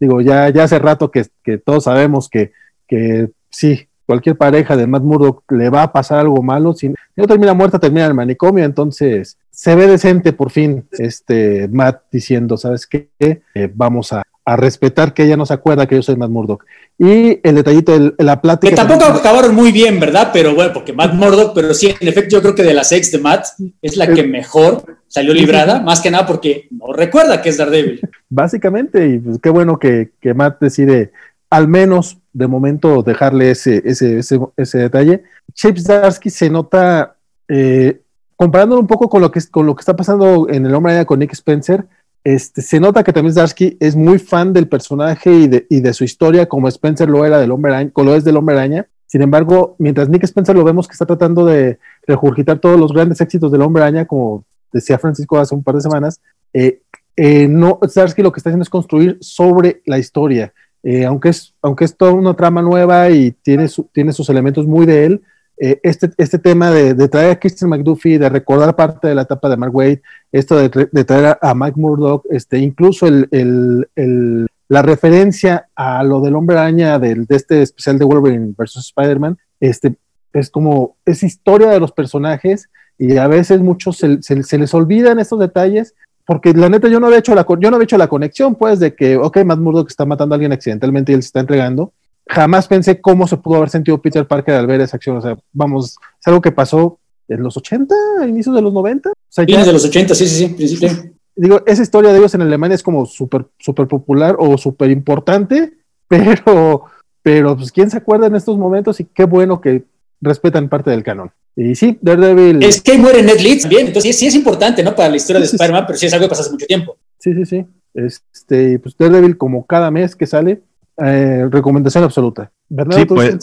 Digo, 0.00 0.20
ya, 0.20 0.48
ya 0.50 0.64
hace 0.64 0.78
rato 0.78 1.10
que, 1.10 1.26
que 1.42 1.58
todos 1.58 1.84
sabemos 1.84 2.28
que 2.28 2.52
que 2.86 3.30
sí, 3.50 3.88
cualquier 4.06 4.36
pareja 4.36 4.76
de 4.76 4.86
Matt 4.86 5.02
Murdock 5.02 5.50
le 5.52 5.70
va 5.70 5.82
a 5.82 5.92
pasar 5.92 6.20
algo 6.20 6.42
malo. 6.42 6.74
Si 6.74 6.88
no 6.88 7.26
termina 7.26 7.54
muerta, 7.54 7.78
termina 7.78 8.04
en 8.04 8.10
el 8.10 8.14
manicomio. 8.14 8.64
Entonces, 8.64 9.38
se 9.50 9.74
ve 9.74 9.86
decente 9.86 10.32
por 10.32 10.50
fin 10.50 10.86
este 10.92 11.68
Matt 11.68 12.02
diciendo, 12.10 12.56
¿sabes 12.56 12.86
qué? 12.86 13.08
Eh, 13.18 13.70
vamos 13.72 14.12
a, 14.12 14.22
respetar 14.46 15.14
que 15.14 15.22
ella 15.22 15.38
no 15.38 15.46
se 15.46 15.54
acuerda 15.54 15.86
que 15.86 15.94
yo 15.94 16.02
soy 16.02 16.16
Matt 16.16 16.28
Murdock. 16.28 16.66
Y 16.98 17.40
el 17.42 17.54
detallito 17.54 17.98
de 17.98 18.12
la 18.18 18.42
plática. 18.42 18.68
Que 18.68 18.76
tampoco 18.76 19.06
acabaron 19.06 19.54
muy 19.54 19.72
bien, 19.72 19.98
¿verdad? 19.98 20.30
Pero 20.34 20.54
bueno, 20.54 20.70
porque 20.74 20.92
Matt 20.92 21.14
Murdock, 21.14 21.54
pero 21.54 21.72
sí, 21.72 21.94
en 21.98 22.08
efecto, 22.08 22.36
yo 22.36 22.42
creo 22.42 22.54
que 22.54 22.62
de 22.62 22.74
las 22.74 22.92
ex 22.92 23.10
de 23.10 23.20
Matt 23.20 23.46
es 23.80 23.96
la 23.96 24.06
que 24.06 24.22
mejor 24.22 24.98
salió 25.08 25.32
librada, 25.32 25.80
más 25.80 26.02
que 26.02 26.10
nada 26.10 26.26
porque 26.26 26.68
no 26.72 26.92
recuerda 26.92 27.40
que 27.40 27.48
es 27.48 27.56
Daredevil. 27.56 28.02
Básicamente, 28.28 29.08
y 29.08 29.18
pues 29.18 29.38
qué 29.42 29.48
bueno 29.48 29.78
que, 29.78 30.10
que 30.20 30.34
Matt 30.34 30.60
decide 30.60 31.12
al 31.54 31.68
menos 31.68 32.18
de 32.32 32.48
momento 32.48 33.04
dejarle 33.04 33.52
ese, 33.52 33.80
ese, 33.84 34.18
ese, 34.56 34.78
detalle. 34.78 35.22
Chip 35.52 35.78
Zdarsky 35.78 36.28
se 36.28 36.50
nota, 36.50 37.14
eh, 37.46 38.00
comparándolo 38.34 38.80
un 38.80 38.88
poco 38.88 39.08
con 39.08 39.20
lo, 39.20 39.30
que, 39.30 39.40
con 39.52 39.64
lo 39.64 39.76
que 39.76 39.82
está 39.82 39.94
pasando 39.94 40.48
en 40.50 40.66
El 40.66 40.74
Hombre 40.74 40.94
Araña 40.94 41.04
con 41.04 41.20
Nick 41.20 41.32
Spencer, 41.32 41.86
este, 42.24 42.60
se 42.60 42.80
nota 42.80 43.04
que 43.04 43.12
también 43.12 43.34
Zdarsky 43.34 43.76
es 43.78 43.94
muy 43.94 44.18
fan 44.18 44.52
del 44.52 44.66
personaje 44.66 45.30
y 45.30 45.46
de, 45.46 45.64
y 45.70 45.78
de, 45.78 45.92
su 45.92 46.02
historia, 46.02 46.46
como 46.46 46.66
Spencer 46.66 47.08
lo 47.08 47.24
era 47.24 47.38
del 47.38 47.52
Hombre 47.52 47.72
Araña, 47.72 47.92
lo 47.94 48.16
es 48.16 48.24
del 48.24 48.36
Hombre 48.36 48.56
Araña. 48.56 48.88
Sin 49.06 49.22
embargo, 49.22 49.76
mientras 49.78 50.08
Nick 50.08 50.24
Spencer 50.24 50.56
lo 50.56 50.64
vemos 50.64 50.88
que 50.88 50.94
está 50.94 51.06
tratando 51.06 51.46
de 51.46 51.78
regurgitar 52.04 52.58
todos 52.58 52.80
los 52.80 52.92
grandes 52.92 53.20
éxitos 53.20 53.52
del 53.52 53.62
Hombre 53.62 53.84
Araña, 53.84 54.06
como 54.06 54.44
decía 54.72 54.98
Francisco 54.98 55.38
hace 55.38 55.54
un 55.54 55.62
par 55.62 55.76
de 55.76 55.82
semanas, 55.82 56.20
eh, 56.52 56.80
eh, 57.16 57.46
no, 57.46 57.78
lo 57.80 58.32
que 58.32 58.40
está 58.40 58.50
haciendo 58.50 58.64
es 58.64 58.70
construir 58.70 59.18
sobre 59.20 59.82
la 59.86 60.00
historia 60.00 60.52
eh, 60.84 61.06
aunque, 61.06 61.30
es, 61.30 61.54
aunque 61.62 61.86
es 61.86 61.96
toda 61.96 62.12
una 62.12 62.34
trama 62.34 62.60
nueva 62.60 63.08
y 63.08 63.32
tiene, 63.32 63.68
tiene 63.92 64.12
sus 64.12 64.28
elementos 64.28 64.66
muy 64.66 64.84
de 64.84 65.06
él, 65.06 65.22
eh, 65.56 65.80
este, 65.82 66.10
este 66.18 66.38
tema 66.38 66.70
de, 66.70 67.08
traer 67.08 67.30
a 67.30 67.40
Christian 67.40 67.70
McDuffie, 67.70 68.18
de 68.18 68.28
recordar 68.28 68.76
parte 68.76 69.08
de 69.08 69.14
la 69.14 69.22
etapa 69.22 69.48
de 69.48 69.56
Mark 69.56 69.74
Wade, 69.74 70.02
esto 70.30 70.56
de, 70.56 70.68
traer 70.68 71.38
a, 71.40 71.54
Mike 71.54 71.80
Murdock, 71.80 72.26
este, 72.30 72.58
incluso 72.58 73.06
el, 73.06 73.28
el, 73.30 74.46
la 74.68 74.82
referencia 74.82 75.68
a 75.74 76.04
lo 76.04 76.20
del 76.20 76.34
hombre 76.34 76.58
araña 76.58 76.98
del, 76.98 77.24
de 77.24 77.36
este 77.36 77.62
especial 77.62 77.98
de 77.98 78.04
Wolverine 78.04 78.54
versus 78.58 78.86
Spider-Man, 78.86 79.38
este, 79.60 79.96
es 80.34 80.50
como, 80.50 80.96
es 81.06 81.22
historia 81.22 81.70
de 81.70 81.80
los 81.80 81.92
personajes 81.92 82.68
y 82.98 83.16
a 83.16 83.26
veces 83.26 83.60
muchos 83.60 83.96
se, 83.96 84.22
se, 84.22 84.42
se 84.42 84.58
les 84.58 84.74
olvidan 84.74 85.18
estos 85.18 85.38
detalles 85.38 85.94
porque 86.26 86.52
la 86.54 86.68
neta 86.68 86.88
yo 86.88 87.00
no 87.00 87.06
había 87.06 87.18
hecho 87.18 87.34
la 87.34 87.46
yo 87.60 87.70
no 87.70 87.76
había 87.76 87.84
hecho 87.84 87.98
la 87.98 88.08
conexión 88.08 88.54
pues 88.54 88.80
de 88.80 88.94
que 88.94 89.16
ok 89.16 89.44
Matt 89.44 89.58
Murdock 89.58 89.90
está 89.90 90.06
matando 90.06 90.34
a 90.34 90.36
alguien 90.36 90.52
accidentalmente 90.52 91.12
y 91.12 91.14
él 91.16 91.22
se 91.22 91.28
está 91.28 91.40
entregando. 91.40 91.92
Jamás 92.26 92.66
pensé 92.66 93.00
cómo 93.00 93.26
se 93.26 93.36
pudo 93.36 93.56
haber 93.56 93.68
sentido 93.68 94.00
Peter 94.00 94.26
Parker 94.26 94.54
al 94.54 94.66
ver 94.66 94.80
esa 94.80 94.96
acción. 94.96 95.16
O 95.18 95.20
sea 95.20 95.36
vamos 95.52 95.96
es 96.20 96.26
algo 96.26 96.40
que 96.40 96.52
pasó 96.52 96.98
en 97.28 97.42
los 97.42 97.56
80 97.56 97.94
a 98.20 98.26
inicios 98.26 98.54
de 98.54 98.62
los 98.62 98.72
90 98.72 99.10
o 99.10 99.12
sea, 99.28 99.44
de 99.44 99.72
los 99.72 99.84
80 99.84 100.14
sí 100.14 100.26
sí 100.26 100.46
sí 100.46 100.54
principio. 100.54 100.90
Digo 101.36 101.62
esa 101.66 101.82
historia 101.82 102.12
de 102.12 102.18
ellos 102.18 102.34
en 102.34 102.42
Alemania 102.42 102.76
es 102.76 102.82
como 102.82 103.04
súper 103.06 103.46
súper 103.58 103.86
popular 103.86 104.36
o 104.38 104.56
súper 104.56 104.90
importante 104.90 105.74
pero 106.08 106.84
pero 107.22 107.56
pues 107.56 107.72
quién 107.72 107.90
se 107.90 107.96
acuerda 107.96 108.26
en 108.26 108.36
estos 108.36 108.56
momentos 108.56 109.00
y 109.00 109.04
qué 109.04 109.24
bueno 109.24 109.60
que 109.60 109.84
respetan 110.24 110.68
parte 110.68 110.90
del 110.90 111.02
canon 111.02 111.30
y 111.56 111.74
sí, 111.74 111.98
Daredevil. 112.00 112.62
Es 112.62 112.80
que 112.80 112.98
muere 112.98 113.22
Ned 113.22 113.40
Leeds 113.40 113.62
también, 113.62 113.86
entonces 113.86 114.18
sí, 114.18 114.26
es 114.26 114.34
importante, 114.34 114.82
¿no? 114.82 114.94
Para 114.94 115.08
la 115.08 115.16
historia 115.16 115.40
de 115.40 115.46
Spider-Man, 115.46 115.84
pero 115.86 115.98
sí 115.98 116.06
es 116.06 116.12
algo 116.12 116.26
que 116.26 116.30
pasa 116.30 116.42
hace 116.42 116.50
mucho 116.50 116.66
tiempo. 116.66 116.96
Sí, 117.18 117.32
sí, 117.32 117.44
sí. 117.44 117.64
Este, 117.94 118.78
pues 118.80 118.96
Daredevil, 118.98 119.36
como 119.36 119.64
cada 119.64 119.90
mes 119.90 120.16
que 120.16 120.26
sale, 120.26 120.62
eh, 120.98 121.46
recomendación 121.50 122.02
absoluta. 122.02 122.50
¿Verdad? 122.68 122.98
Sí, 122.98 123.04
pues, 123.04 123.38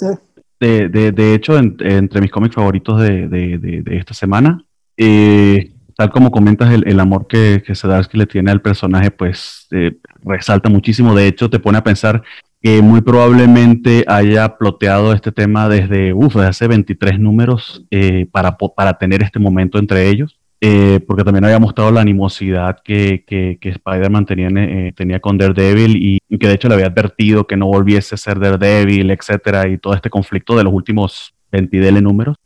de, 0.60 0.90
de, 0.90 1.12
de, 1.12 1.34
hecho, 1.34 1.58
entre 1.58 2.22
mis 2.22 2.32
cómics 2.32 2.56
favoritos 2.56 3.02
de, 3.02 3.28
de 3.30 3.98
esta 3.98 4.14
semana, 4.14 4.64
eh, 4.98 5.72
tal 5.96 6.12
como 6.12 6.32
comentas, 6.32 6.72
el, 6.74 6.88
el 6.88 7.00
amor 7.00 7.28
que, 7.28 7.64
que 7.66 7.76
Sedarsky 7.76 8.18
le 8.18 8.26
tiene 8.26 8.52
al 8.52 8.62
personaje, 8.62 9.10
pues 9.10 9.68
eh, 9.72 9.98
resalta 10.24 10.70
muchísimo. 10.70 11.16
De 11.16 11.28
hecho, 11.28 11.50
te 11.50 11.60
pone 11.60 11.78
a 11.78 11.84
pensar 11.84 12.22
que 12.62 12.82
muy 12.82 13.02
probablemente 13.02 14.04
haya 14.08 14.58
ploteado 14.58 15.14
este 15.14 15.32
tema 15.32 15.68
desde, 15.68 16.14
uf, 16.14 16.36
desde 16.36 16.48
hace 16.48 16.68
23 16.68 17.20
números 17.20 17.86
eh, 17.90 18.28
para, 18.32 18.56
para 18.58 18.94
tener 18.98 19.24
este 19.24 19.40
momento 19.40 19.80
entre 19.80 20.08
ellos. 20.10 20.38
Eh, 20.64 21.00
porque 21.08 21.24
también 21.24 21.44
había 21.44 21.58
mostrado 21.58 21.90
la 21.90 22.02
animosidad 22.02 22.78
que, 22.84 23.24
que, 23.26 23.58
Spider-Man 23.60 24.28
tenía, 24.28 24.48
eh, 24.50 24.94
tenía 24.96 25.20
con 25.20 25.36
Daredevil 25.36 25.96
y, 25.98 26.38
que 26.38 26.48
de 26.48 26.54
hecho 26.54 26.68
le 26.68 26.76
había 26.76 26.86
advertido 26.86 27.48
que 27.48 27.58
no 27.58 27.66
volviese 27.66 28.14
a 28.14 28.18
ser 28.20 28.40
Daredevil, 28.40 29.10
etcétera, 29.10 29.68
y 29.68 29.80
todo 29.80 29.96
este 29.96 30.12
conflicto 30.12 30.56
de 30.56 30.64
los 30.64 30.72
últimos 30.72 31.34
20 31.52 32.00
números. 32.04 32.38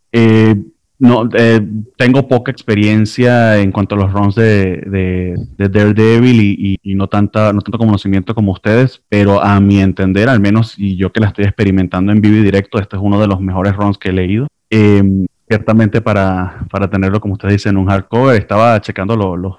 No, 0.97 1.29
eh, 1.33 1.61
tengo 1.97 2.27
poca 2.27 2.51
experiencia 2.51 3.57
en 3.57 3.71
cuanto 3.71 3.95
a 3.95 3.97
los 3.97 4.13
runs 4.13 4.35
de, 4.35 5.35
de, 5.57 5.69
Daredevil 5.69 6.79
y, 6.81 6.95
no, 6.95 7.07
tanta, 7.07 7.51
no 7.51 7.61
tanto 7.61 7.77
conocimiento 7.77 8.33
como 8.33 8.53
ustedes, 8.53 9.01
pero 9.09 9.43
a 9.43 9.59
mi 9.59 9.81
entender, 9.81 10.29
al 10.29 10.39
menos, 10.39 10.75
y 10.77 10.95
yo 10.95 11.11
que 11.11 11.19
la 11.19 11.27
estoy 11.27 11.45
experimentando 11.45 12.11
en 12.11 12.21
vivo 12.21 12.37
y 12.37 12.43
directo, 12.43 12.79
este 12.79 12.95
es 12.95 13.01
uno 13.03 13.19
de 13.19 13.27
los 13.27 13.41
mejores 13.41 13.75
runs 13.75 13.97
que 13.97 14.09
he 14.09 14.13
leído. 14.13 14.47
Em, 14.69 15.25
ciertamente 15.49 16.01
para, 16.01 16.65
para, 16.71 16.89
tenerlo, 16.89 17.19
como 17.19 17.33
ustedes 17.33 17.55
dicen, 17.55 17.71
en 17.71 17.77
un 17.77 17.87
hardcover, 17.87 18.37
estaba 18.37 18.79
checando 18.79 19.15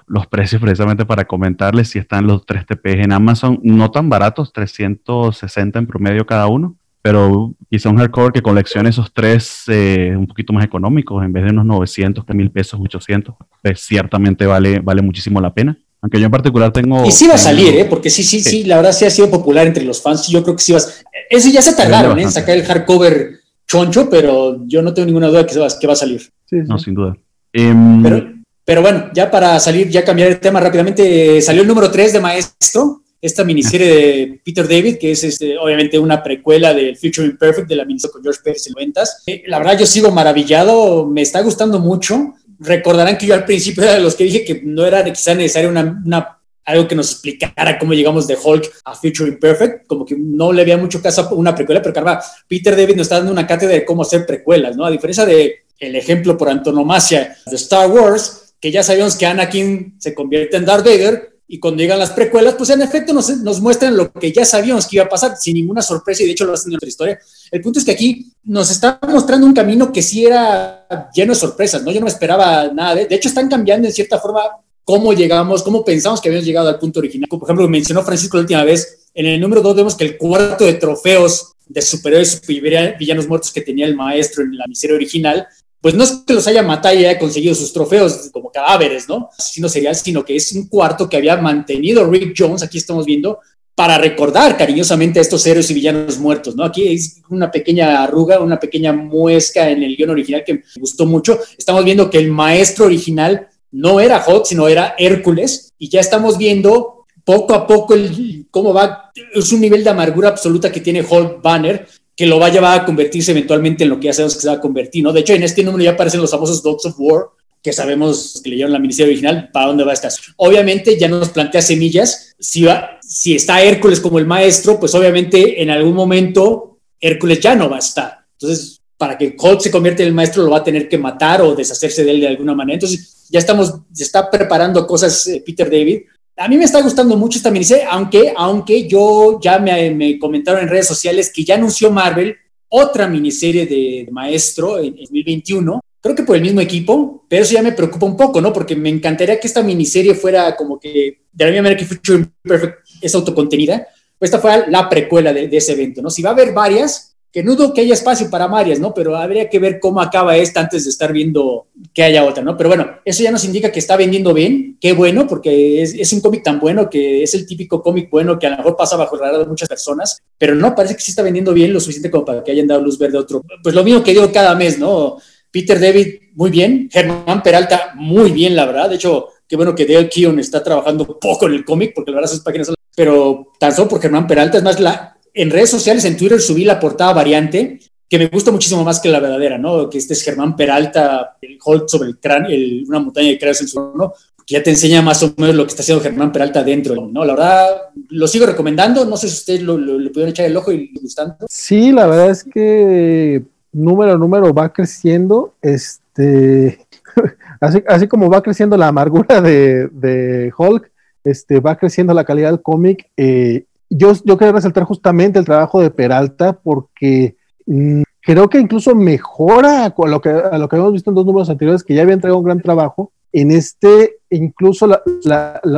los 0.07 0.27
precios 0.27 0.59
precisamente 0.59 1.05
para 1.05 1.25
comentarles 1.25 1.89
si 1.89 1.99
están 1.99 2.25
los 2.25 2.45
3 2.45 2.65
TPs 2.65 3.05
en 3.05 3.11
Amazon, 3.11 3.59
no 3.61 3.91
tan 3.91 4.09
baratos, 4.09 4.51
360 4.51 5.79
en 5.79 5.87
promedio 5.87 6.25
cada 6.25 6.47
uno 6.47 6.75
pero 7.07 7.53
quizá 7.69 7.87
un 7.89 7.95
hardcover 7.95 8.33
que 8.33 8.41
coleccione 8.41 8.89
esos 8.89 9.13
tres 9.13 9.63
eh, 9.69 10.13
un 10.13 10.27
poquito 10.27 10.51
más 10.51 10.65
económicos, 10.65 11.23
en 11.23 11.31
vez 11.31 11.45
de 11.45 11.51
unos 11.51 11.65
900, 11.65 12.25
que 12.25 12.33
mil 12.33 12.51
pesos, 12.51 12.81
800, 12.83 13.33
pues 13.63 13.79
ciertamente 13.79 14.45
vale, 14.45 14.79
vale 14.79 15.01
muchísimo 15.01 15.39
la 15.39 15.53
pena. 15.53 15.77
Aunque 16.01 16.19
yo 16.19 16.25
en 16.25 16.31
particular 16.31 16.73
tengo... 16.73 17.05
Y 17.05 17.11
sí 17.11 17.25
va 17.25 17.35
a 17.35 17.37
salir, 17.37 17.75
¿eh? 17.75 17.85
Porque 17.85 18.09
sí, 18.09 18.23
sí, 18.23 18.41
sí, 18.41 18.65
la 18.65 18.75
verdad 18.75 18.91
sí 18.91 19.05
ha 19.05 19.09
sido 19.09 19.29
popular 19.29 19.65
entre 19.67 19.85
los 19.85 20.01
fans. 20.01 20.27
Yo 20.27 20.43
creo 20.43 20.57
que 20.57 20.61
sí 20.61 20.73
va 20.73 20.79
a... 20.79 20.81
Eso 21.29 21.47
ya 21.49 21.61
se 21.61 21.77
tardaron, 21.77 22.19
¿eh? 22.19 22.29
Sacar 22.29 22.57
el 22.57 22.65
hardcover 22.65 23.39
choncho, 23.65 24.09
pero 24.09 24.67
yo 24.67 24.81
no 24.81 24.93
tengo 24.93 25.05
ninguna 25.05 25.29
duda 25.29 25.45
que, 25.45 25.57
va, 25.57 25.67
que 25.79 25.87
va 25.87 25.93
a 25.93 25.95
salir. 25.95 26.29
no, 26.51 26.77
sin 26.77 26.93
duda. 26.93 27.15
Em, 27.53 28.03
pero, 28.03 28.33
pero, 28.65 28.81
bueno, 28.81 29.11
ya 29.13 29.31
para 29.31 29.57
salir, 29.61 29.87
ya 29.87 30.03
cambiar 30.03 30.27
el 30.27 30.41
tema 30.41 30.59
rápidamente, 30.59 31.41
salió 31.41 31.61
el 31.61 31.69
número 31.69 31.89
3 31.89 32.11
de 32.11 32.19
Maestro, 32.19 33.03
esta 33.21 33.43
miniserie 33.43 33.87
de 33.87 34.41
Peter 34.43 34.67
David, 34.67 34.97
que 34.97 35.11
es 35.11 35.23
este, 35.23 35.57
obviamente 35.57 35.97
una 35.97 36.21
precuela 36.21 36.73
del 36.73 36.97
Future 36.97 37.27
Imperfect 37.27 37.67
de 37.67 37.75
la 37.75 37.85
miniserie 37.85 38.13
con 38.13 38.23
George 38.23 38.41
Pérez 38.43 38.67
en 38.67 38.73
90 38.73 39.03
eh, 39.25 39.43
La 39.47 39.57
verdad, 39.57 39.79
yo 39.79 39.85
sigo 39.85 40.11
maravillado, 40.11 41.05
me 41.05 41.21
está 41.21 41.41
gustando 41.41 41.79
mucho. 41.79 42.35
Recordarán 42.59 43.17
que 43.17 43.25
yo 43.25 43.33
al 43.33 43.45
principio 43.45 43.83
era 43.83 43.93
de 43.93 44.01
los 44.01 44.15
que 44.15 44.23
dije 44.23 44.45
que 44.45 44.61
no 44.63 44.85
era 44.85 45.03
quizá 45.03 45.33
necesario 45.33 45.69
una, 45.69 46.01
una 46.05 46.37
algo 46.67 46.87
que 46.87 46.95
nos 46.95 47.11
explicara 47.11 47.79
cómo 47.79 47.93
llegamos 47.93 48.27
de 48.27 48.37
Hulk 48.41 48.69
a 48.83 48.93
Future 48.93 49.29
Imperfect, 49.29 49.87
como 49.87 50.05
que 50.05 50.15
no 50.17 50.51
le 50.51 50.61
había 50.61 50.77
mucho 50.77 51.01
caso 51.01 51.21
a 51.21 51.33
una 51.33 51.55
precuela, 51.55 51.81
pero 51.81 51.93
caramba, 51.93 52.21
Peter 52.47 52.75
David 52.75 52.97
nos 52.97 53.05
está 53.05 53.17
dando 53.17 53.31
una 53.31 53.47
cátedra 53.47 53.73
de 53.73 53.85
cómo 53.85 54.01
hacer 54.01 54.25
precuelas, 54.25 54.75
¿no? 54.75 54.85
A 54.85 54.91
diferencia 54.91 55.25
de 55.25 55.63
el 55.79 55.95
ejemplo 55.95 56.37
por 56.37 56.49
antonomasia 56.49 57.37
de 57.45 57.55
Star 57.55 57.89
Wars, 57.89 58.53
que 58.59 58.71
ya 58.71 58.83
sabíamos 58.83 59.15
que 59.15 59.25
Anakin 59.25 59.95
se 59.97 60.13
convierte 60.13 60.57
en 60.57 60.65
Darth 60.65 60.85
Vader, 60.85 61.36
y 61.47 61.59
cuando 61.59 61.81
llegan 61.81 61.99
las 61.99 62.11
precuelas, 62.11 62.55
pues 62.55 62.69
en 62.71 62.81
efecto 62.81 63.13
nos, 63.13 63.29
nos, 63.37 63.61
muestran 63.61 63.95
lo 63.95 64.11
que 64.11 64.33
ya 64.33 64.43
sabíamos 64.43 64.85
que 64.85 64.97
iba 64.97 65.05
a 65.05 65.09
pasar, 65.09 65.37
sin 65.37 65.53
ninguna 65.53 65.81
sorpresa, 65.81 66.23
y 66.23 66.25
de 66.25 66.33
hecho 66.33 66.43
lo 66.43 66.53
hacen 66.53 66.67
en 66.67 66.73
nuestra 66.73 66.89
historia. 66.89 67.19
El 67.49 67.61
punto 67.61 67.79
es 67.79 67.85
que 67.85 67.91
aquí 67.91 68.33
nos 68.43 68.69
está 68.69 68.99
mostrando 69.07 69.47
un 69.47 69.53
camino 69.53 69.91
que 69.91 70.01
sí 70.01 70.25
era 70.25 71.09
lleno 71.13 71.33
de 71.33 71.39
sorpresas, 71.39 71.83
¿no? 71.83 71.91
Yo 71.91 72.01
no 72.01 72.07
esperaba 72.07 72.67
nada 72.73 72.95
de... 72.95 73.05
De 73.05 73.15
hecho, 73.15 73.29
están 73.29 73.47
cambiando 73.47 73.87
en 73.87 73.93
cierta 73.93 74.19
forma 74.19 74.41
cómo 74.83 75.13
llegamos, 75.13 75.63
cómo 75.63 75.85
pensamos 75.85 76.19
que 76.19 76.27
habíamos 76.27 76.45
llegado 76.45 76.67
al 76.67 76.79
punto 76.79 76.99
original. 76.99 77.29
Por 77.29 77.43
ejemplo, 77.43 77.67
mencionó 77.69 78.03
Francisco 78.03 78.37
la 78.37 78.41
última 78.41 78.63
vez, 78.65 79.09
en 79.13 79.25
el 79.25 79.39
número 79.39 79.61
2 79.61 79.75
vemos 79.75 79.95
que 79.95 80.03
el 80.03 80.17
cuarto 80.17 80.65
de 80.65 80.73
trofeos 80.73 81.53
de 81.65 81.81
superhéroes 81.81 82.41
y 82.47 82.59
villanos 82.59 83.27
muertos 83.27 83.51
que 83.51 83.61
tenía 83.61 83.85
el 83.85 83.95
maestro 83.95 84.43
en 84.43 84.57
la 84.57 84.65
miseria 84.67 84.95
original 84.95 85.47
pues 85.81 85.95
no 85.95 86.03
es 86.03 86.23
que 86.25 86.33
los 86.33 86.47
haya 86.47 86.63
matado 86.63 86.95
y 86.95 87.05
haya 87.05 87.19
conseguido 87.19 87.53
sus 87.55 87.71
trofeos 87.71 88.29
como 88.31 88.51
cadáveres, 88.51 89.07
¿no? 89.07 89.29
Sino 89.37 89.69
serial, 89.69 89.95
sino 89.95 90.25
que 90.25 90.35
es 90.35 90.51
un 90.51 90.67
cuarto 90.67 91.07
que 91.07 91.17
había 91.17 91.37
mantenido 91.37 92.09
Rick 92.09 92.33
Jones, 92.37 92.63
aquí 92.63 92.77
estamos 92.77 93.05
viendo, 93.05 93.39
para 93.75 93.99
recordar 93.99 94.57
cariñosamente 94.57 95.19
a 95.19 95.21
estos 95.21 95.45
héroes 95.45 95.69
y 95.69 95.75
villanos 95.75 96.17
muertos, 96.17 96.55
¿no? 96.55 96.63
Aquí 96.63 96.87
es 96.87 97.21
una 97.29 97.51
pequeña 97.51 98.03
arruga, 98.03 98.39
una 98.39 98.59
pequeña 98.59 98.91
muesca 98.91 99.69
en 99.69 99.83
el 99.83 99.95
guion 99.95 100.09
original 100.09 100.43
que 100.43 100.55
me 100.55 100.63
gustó 100.79 101.05
mucho. 101.05 101.39
Estamos 101.55 101.85
viendo 101.85 102.09
que 102.09 102.17
el 102.17 102.31
maestro 102.31 102.85
original 102.85 103.47
no 103.71 103.99
era 103.99 104.23
Hulk, 104.25 104.45
sino 104.45 104.67
era 104.67 104.95
Hércules, 104.97 105.73
y 105.77 105.89
ya 105.89 105.99
estamos 105.99 106.39
viendo 106.39 107.05
poco 107.23 107.53
a 107.53 107.67
poco 107.67 107.93
el, 107.93 108.47
cómo 108.49 108.73
va, 108.73 109.11
es 109.33 109.51
un 109.51 109.61
nivel 109.61 109.83
de 109.83 109.89
amargura 109.91 110.29
absoluta 110.29 110.71
que 110.71 110.81
tiene 110.81 111.05
Hulk 111.07 111.41
Banner, 111.41 111.87
que 112.17 112.25
lo 112.25 112.39
va 112.39 112.73
a 112.73 112.83
convertirse 112.83 113.29
eventualmente 113.29 113.83
en 113.83 113.91
lo 113.91 113.99
que 113.99 114.05
ya 114.05 114.13
sabemos 114.13 114.33
que 114.33 114.41
se 114.41 114.47
va 114.47 114.55
a 114.55 114.59
convertir, 114.59 115.03
¿no? 115.03 115.13
De 115.13 115.19
hecho, 115.19 115.33
en 115.33 115.43
este 115.43 115.63
número 115.63 115.83
ya 115.83 115.91
aparecen 115.91 116.19
los 116.19 116.31
famosos 116.31 116.63
Dogs 116.63 116.87
of 116.87 116.95
War, 116.97 117.27
que 117.61 117.71
sabemos 117.71 118.41
que 118.43 118.49
leyeron 118.49 118.73
la 118.73 118.79
miniserie 118.79 119.11
original, 119.11 119.51
para 119.53 119.67
dónde 119.67 119.83
va 119.83 119.91
a 119.91 119.93
estar. 119.93 120.11
Obviamente 120.37 120.97
ya 120.97 121.07
nos 121.07 121.29
plantea 121.29 121.61
semillas, 121.61 122.35
si, 122.39 122.63
va, 122.63 122.99
si 123.03 123.35
está 123.35 123.61
Hércules 123.61 123.99
como 123.99 124.17
el 124.17 124.25
maestro, 124.25 124.79
pues 124.79 124.95
obviamente 124.95 125.61
en 125.61 125.69
algún 125.69 125.93
momento 125.93 126.79
Hércules 126.99 127.39
ya 127.39 127.55
no 127.55 127.69
va 127.69 127.75
a 127.75 127.79
estar. 127.79 128.25
Entonces, 128.39 128.81
para 128.97 129.15
que 129.15 129.35
Hulk 129.37 129.61
se 129.61 129.69
convierta 129.69 130.01
en 130.01 130.07
el 130.07 130.15
maestro, 130.15 130.43
lo 130.43 130.49
va 130.49 130.57
a 130.57 130.63
tener 130.63 130.89
que 130.89 130.97
matar 130.97 131.43
o 131.43 131.53
deshacerse 131.53 132.03
de 132.03 132.11
él 132.11 132.21
de 132.21 132.29
alguna 132.29 132.55
manera. 132.55 132.73
Entonces, 132.77 133.27
ya 133.29 133.37
estamos, 133.37 133.73
se 133.93 134.03
está 134.03 134.31
preparando 134.31 134.87
cosas 134.87 135.27
eh, 135.27 135.43
Peter 135.45 135.69
David 135.69 136.01
a 136.37 136.47
mí 136.47 136.57
me 136.57 136.65
está 136.65 136.81
gustando 136.81 137.17
mucho 137.17 137.37
esta 137.37 137.49
miniserie, 137.49 137.85
aunque, 137.89 138.31
aunque 138.35 138.87
yo 138.87 139.39
ya 139.41 139.57
me, 139.57 140.19
comentaron 140.19 140.61
en 140.61 140.69
redes 140.69 140.87
sociales 140.87 141.31
que 141.33 141.43
ya 141.43 141.55
anunció 141.55 141.91
Marvel 141.91 142.35
otra 142.69 143.07
miniserie 143.07 143.65
de, 143.65 144.07
Maestro 144.11 144.77
en, 144.77 144.95
2021, 144.95 145.81
creo 145.99 146.15
que 146.15 146.23
por 146.23 146.35
el 146.35 146.43
mismo 146.43 146.61
equipo, 146.61 147.25
pero 147.27 147.43
eso 147.43 147.53
ya 147.53 147.63
me 147.63 147.71
preocupa 147.71 148.05
un 148.05 148.15
poco, 148.15 148.39
¿no? 148.39 148.53
Porque 148.53 148.75
me 148.75 148.89
encantaría 148.89 149.39
que 149.39 149.47
esta 149.47 149.63
miniserie 149.63 150.13
fuera 150.13 150.55
como 150.55 150.79
que, 150.79 151.21
de 151.31 151.45
la 151.45 151.51
misma 151.51 151.63
manera 151.63 151.79
que 151.79 151.85
Future 151.85 152.25
Perfect 152.43 152.75
es 153.01 153.15
autocontenida, 153.15 153.87
pues 154.19 154.29
esta 154.29 154.39
fuera 154.39 154.67
la 154.67 154.87
precuela 154.89 155.33
de, 155.33 155.47
de 155.47 155.57
ese 155.57 155.73
evento, 155.73 156.01
¿no? 156.01 156.09
Si 156.09 156.21
va 156.21 156.31
a 156.31 156.33
haber 156.33 156.53
varias, 156.53 157.06
que 157.31 157.43
no 157.43 157.55
dudo 157.55 157.73
que 157.73 157.81
haya 157.81 157.93
espacio 157.93 158.29
para 158.29 158.47
varias, 158.47 158.79
¿no? 158.79 158.93
Pero 158.93 159.15
habría 159.15 159.49
que 159.49 159.59
ver 159.59 159.79
cómo 159.79 160.01
acaba 160.01 160.37
esta 160.37 160.61
antes 160.61 160.85
de 160.85 160.89
estar 160.89 161.11
viendo 161.11 161.67
que 161.93 162.03
haya 162.03 162.23
otra, 162.23 162.43
¿no? 162.43 162.55
Pero 162.55 162.69
bueno, 162.69 162.99
eso 163.05 163.23
ya 163.23 163.31
nos 163.31 163.45
indica 163.45 163.71
que 163.71 163.79
está 163.79 163.97
vendiendo 163.97 164.33
bien, 164.33 164.77
qué 164.79 164.93
bueno, 164.93 165.27
porque 165.27 165.81
es, 165.81 166.13
un 166.13 166.21
cómic 166.21 166.43
tan 166.43 166.59
bueno 166.59 166.89
que 166.89 167.23
es 167.23 167.33
el 167.33 167.45
típico 167.45 167.81
cómic 167.81 168.09
bueno 168.09 168.39
que 168.39 168.47
a 168.47 168.51
lo 168.51 168.57
mejor 168.57 168.75
pasa 168.75 168.95
bajo 168.95 169.15
el 169.15 169.21
radar 169.21 169.41
de 169.41 169.45
muchas 169.45 169.69
personas, 169.69 170.21
pero 170.37 170.55
no, 170.55 170.73
parece 170.73 170.95
que 170.95 171.01
sí 171.01 171.11
está 171.11 171.21
vendiendo 171.21 171.53
bien 171.53 171.73
lo 171.73 171.79
suficiente 171.79 172.09
como 172.09 172.25
para 172.25 172.43
que 172.43 172.51
hayan 172.51 172.67
dado 172.67 172.81
luz 172.81 172.97
verde 172.97 173.17
a 173.17 173.21
otro. 173.21 173.43
Pues 173.61 173.75
lo 173.75 173.83
mismo 173.83 174.03
que 174.03 174.11
digo 174.11 174.31
cada 174.31 174.55
mes, 174.55 174.79
¿no? 174.79 175.17
Peter 175.51 175.79
David, 175.79 176.07
muy 176.35 176.49
bien, 176.49 176.89
Germán 176.91 177.41
Peralta, 177.43 177.93
muy 177.95 178.31
bien, 178.31 178.55
la 178.55 178.65
verdad. 178.65 178.89
De 178.89 178.95
hecho, 178.95 179.29
qué 179.47 179.55
bueno 179.55 179.73
que 179.73 179.85
Dale 179.85 180.09
Keon 180.09 180.39
está 180.39 180.63
trabajando 180.63 181.19
poco 181.19 181.47
en 181.47 181.53
el 181.53 181.65
cómic, 181.65 181.93
porque 181.95 182.11
la 182.11 182.17
verdad 182.17 182.31
sus 182.31 182.41
páginas 182.41 182.67
son... 182.67 182.75
Pero 182.95 183.53
tan 183.59 183.73
solo 183.73 183.89
por 183.89 184.01
Germán 184.01 184.27
Peralta, 184.27 184.57
es 184.57 184.63
más, 184.63 184.79
la, 184.79 185.16
en 185.37 185.51
redes 185.51 185.69
sociales, 185.69 186.03
en 186.05 186.17
Twitter, 186.17 186.41
subí 186.41 186.63
la 186.63 186.79
portada 186.79 187.13
variante, 187.13 187.79
que 188.09 188.17
me 188.17 188.27
gusta 188.27 188.51
muchísimo 188.51 188.83
más 188.83 188.99
que 188.99 189.09
la 189.09 189.19
verdadera, 189.19 189.57
¿no? 189.57 189.89
Que 189.89 189.99
este 189.99 190.13
es 190.13 190.23
Germán 190.23 190.55
Peralta, 190.55 191.37
el 191.41 191.59
Hulk 191.63 191.87
sobre 191.87 192.09
el 192.09 192.19
cráneo, 192.19 192.57
una 192.87 192.99
montaña 192.99 193.29
de 193.29 193.37
cráneos 193.37 193.61
en 193.61 193.67
su 193.67 193.79
¿no? 193.95 194.13
Que 194.45 194.55
ya 194.55 194.63
te 194.63 194.69
enseña 194.71 195.01
más 195.01 195.21
o 195.23 195.33
menos 195.37 195.55
lo 195.55 195.63
que 195.63 195.69
está 195.69 195.83
haciendo 195.83 196.03
Germán 196.03 196.31
Peralta 196.31 196.63
dentro, 196.63 197.07
¿no? 197.07 197.23
La 197.23 197.33
verdad, 197.33 197.67
lo 198.09 198.27
sigo 198.27 198.45
recomendando, 198.45 199.05
no 199.05 199.17
sé 199.17 199.27
si 199.27 199.35
ustedes 199.35 199.61
lo, 199.61 199.75
pudieron 199.75 200.29
echar 200.29 200.45
el 200.45 200.57
ojo 200.57 200.71
y 200.71 200.91
gustando. 200.99 201.35
Sí, 201.49 201.91
la 201.91 202.07
verdad 202.07 202.31
es 202.31 202.43
que 202.43 203.43
número 203.71 204.13
a 204.13 204.17
número 204.17 204.53
va 204.53 204.73
creciendo, 204.73 205.53
este, 205.61 206.79
así, 207.59 207.83
así 207.87 208.07
como 208.07 208.29
va 208.29 208.41
creciendo 208.41 208.75
la 208.75 208.87
amargura 208.87 209.41
de, 209.41 209.89
de 209.91 210.51
Hulk, 210.57 210.89
este, 211.27 211.59
va 211.59 211.75
creciendo 211.75 212.13
la 212.13 212.23
calidad 212.23 212.51
del 212.51 212.61
cómic 212.61 213.09
eh, 213.17 213.65
yo, 213.89 214.13
yo 214.23 214.37
quería 214.37 214.53
resaltar 214.53 214.83
justamente 214.83 215.39
el 215.39 215.45
trabajo 215.45 215.81
de 215.81 215.91
Peralta 215.91 216.53
porque 216.53 217.35
mm, 217.65 218.03
creo 218.21 218.49
que 218.49 218.59
incluso 218.59 218.93
mejora 218.95 219.85
a 219.85 220.07
lo, 220.07 220.21
que, 220.21 220.29
a 220.29 220.57
lo 220.57 220.67
que 220.67 220.75
habíamos 220.75 220.93
visto 220.93 221.11
en 221.11 221.15
dos 221.15 221.25
números 221.25 221.49
anteriores, 221.49 221.83
que 221.83 221.95
ya 221.95 222.01
había 222.01 222.13
entregado 222.13 222.39
un 222.39 222.45
gran 222.45 222.61
trabajo. 222.61 223.11
En 223.31 223.51
este, 223.51 224.17
incluso 224.29 224.87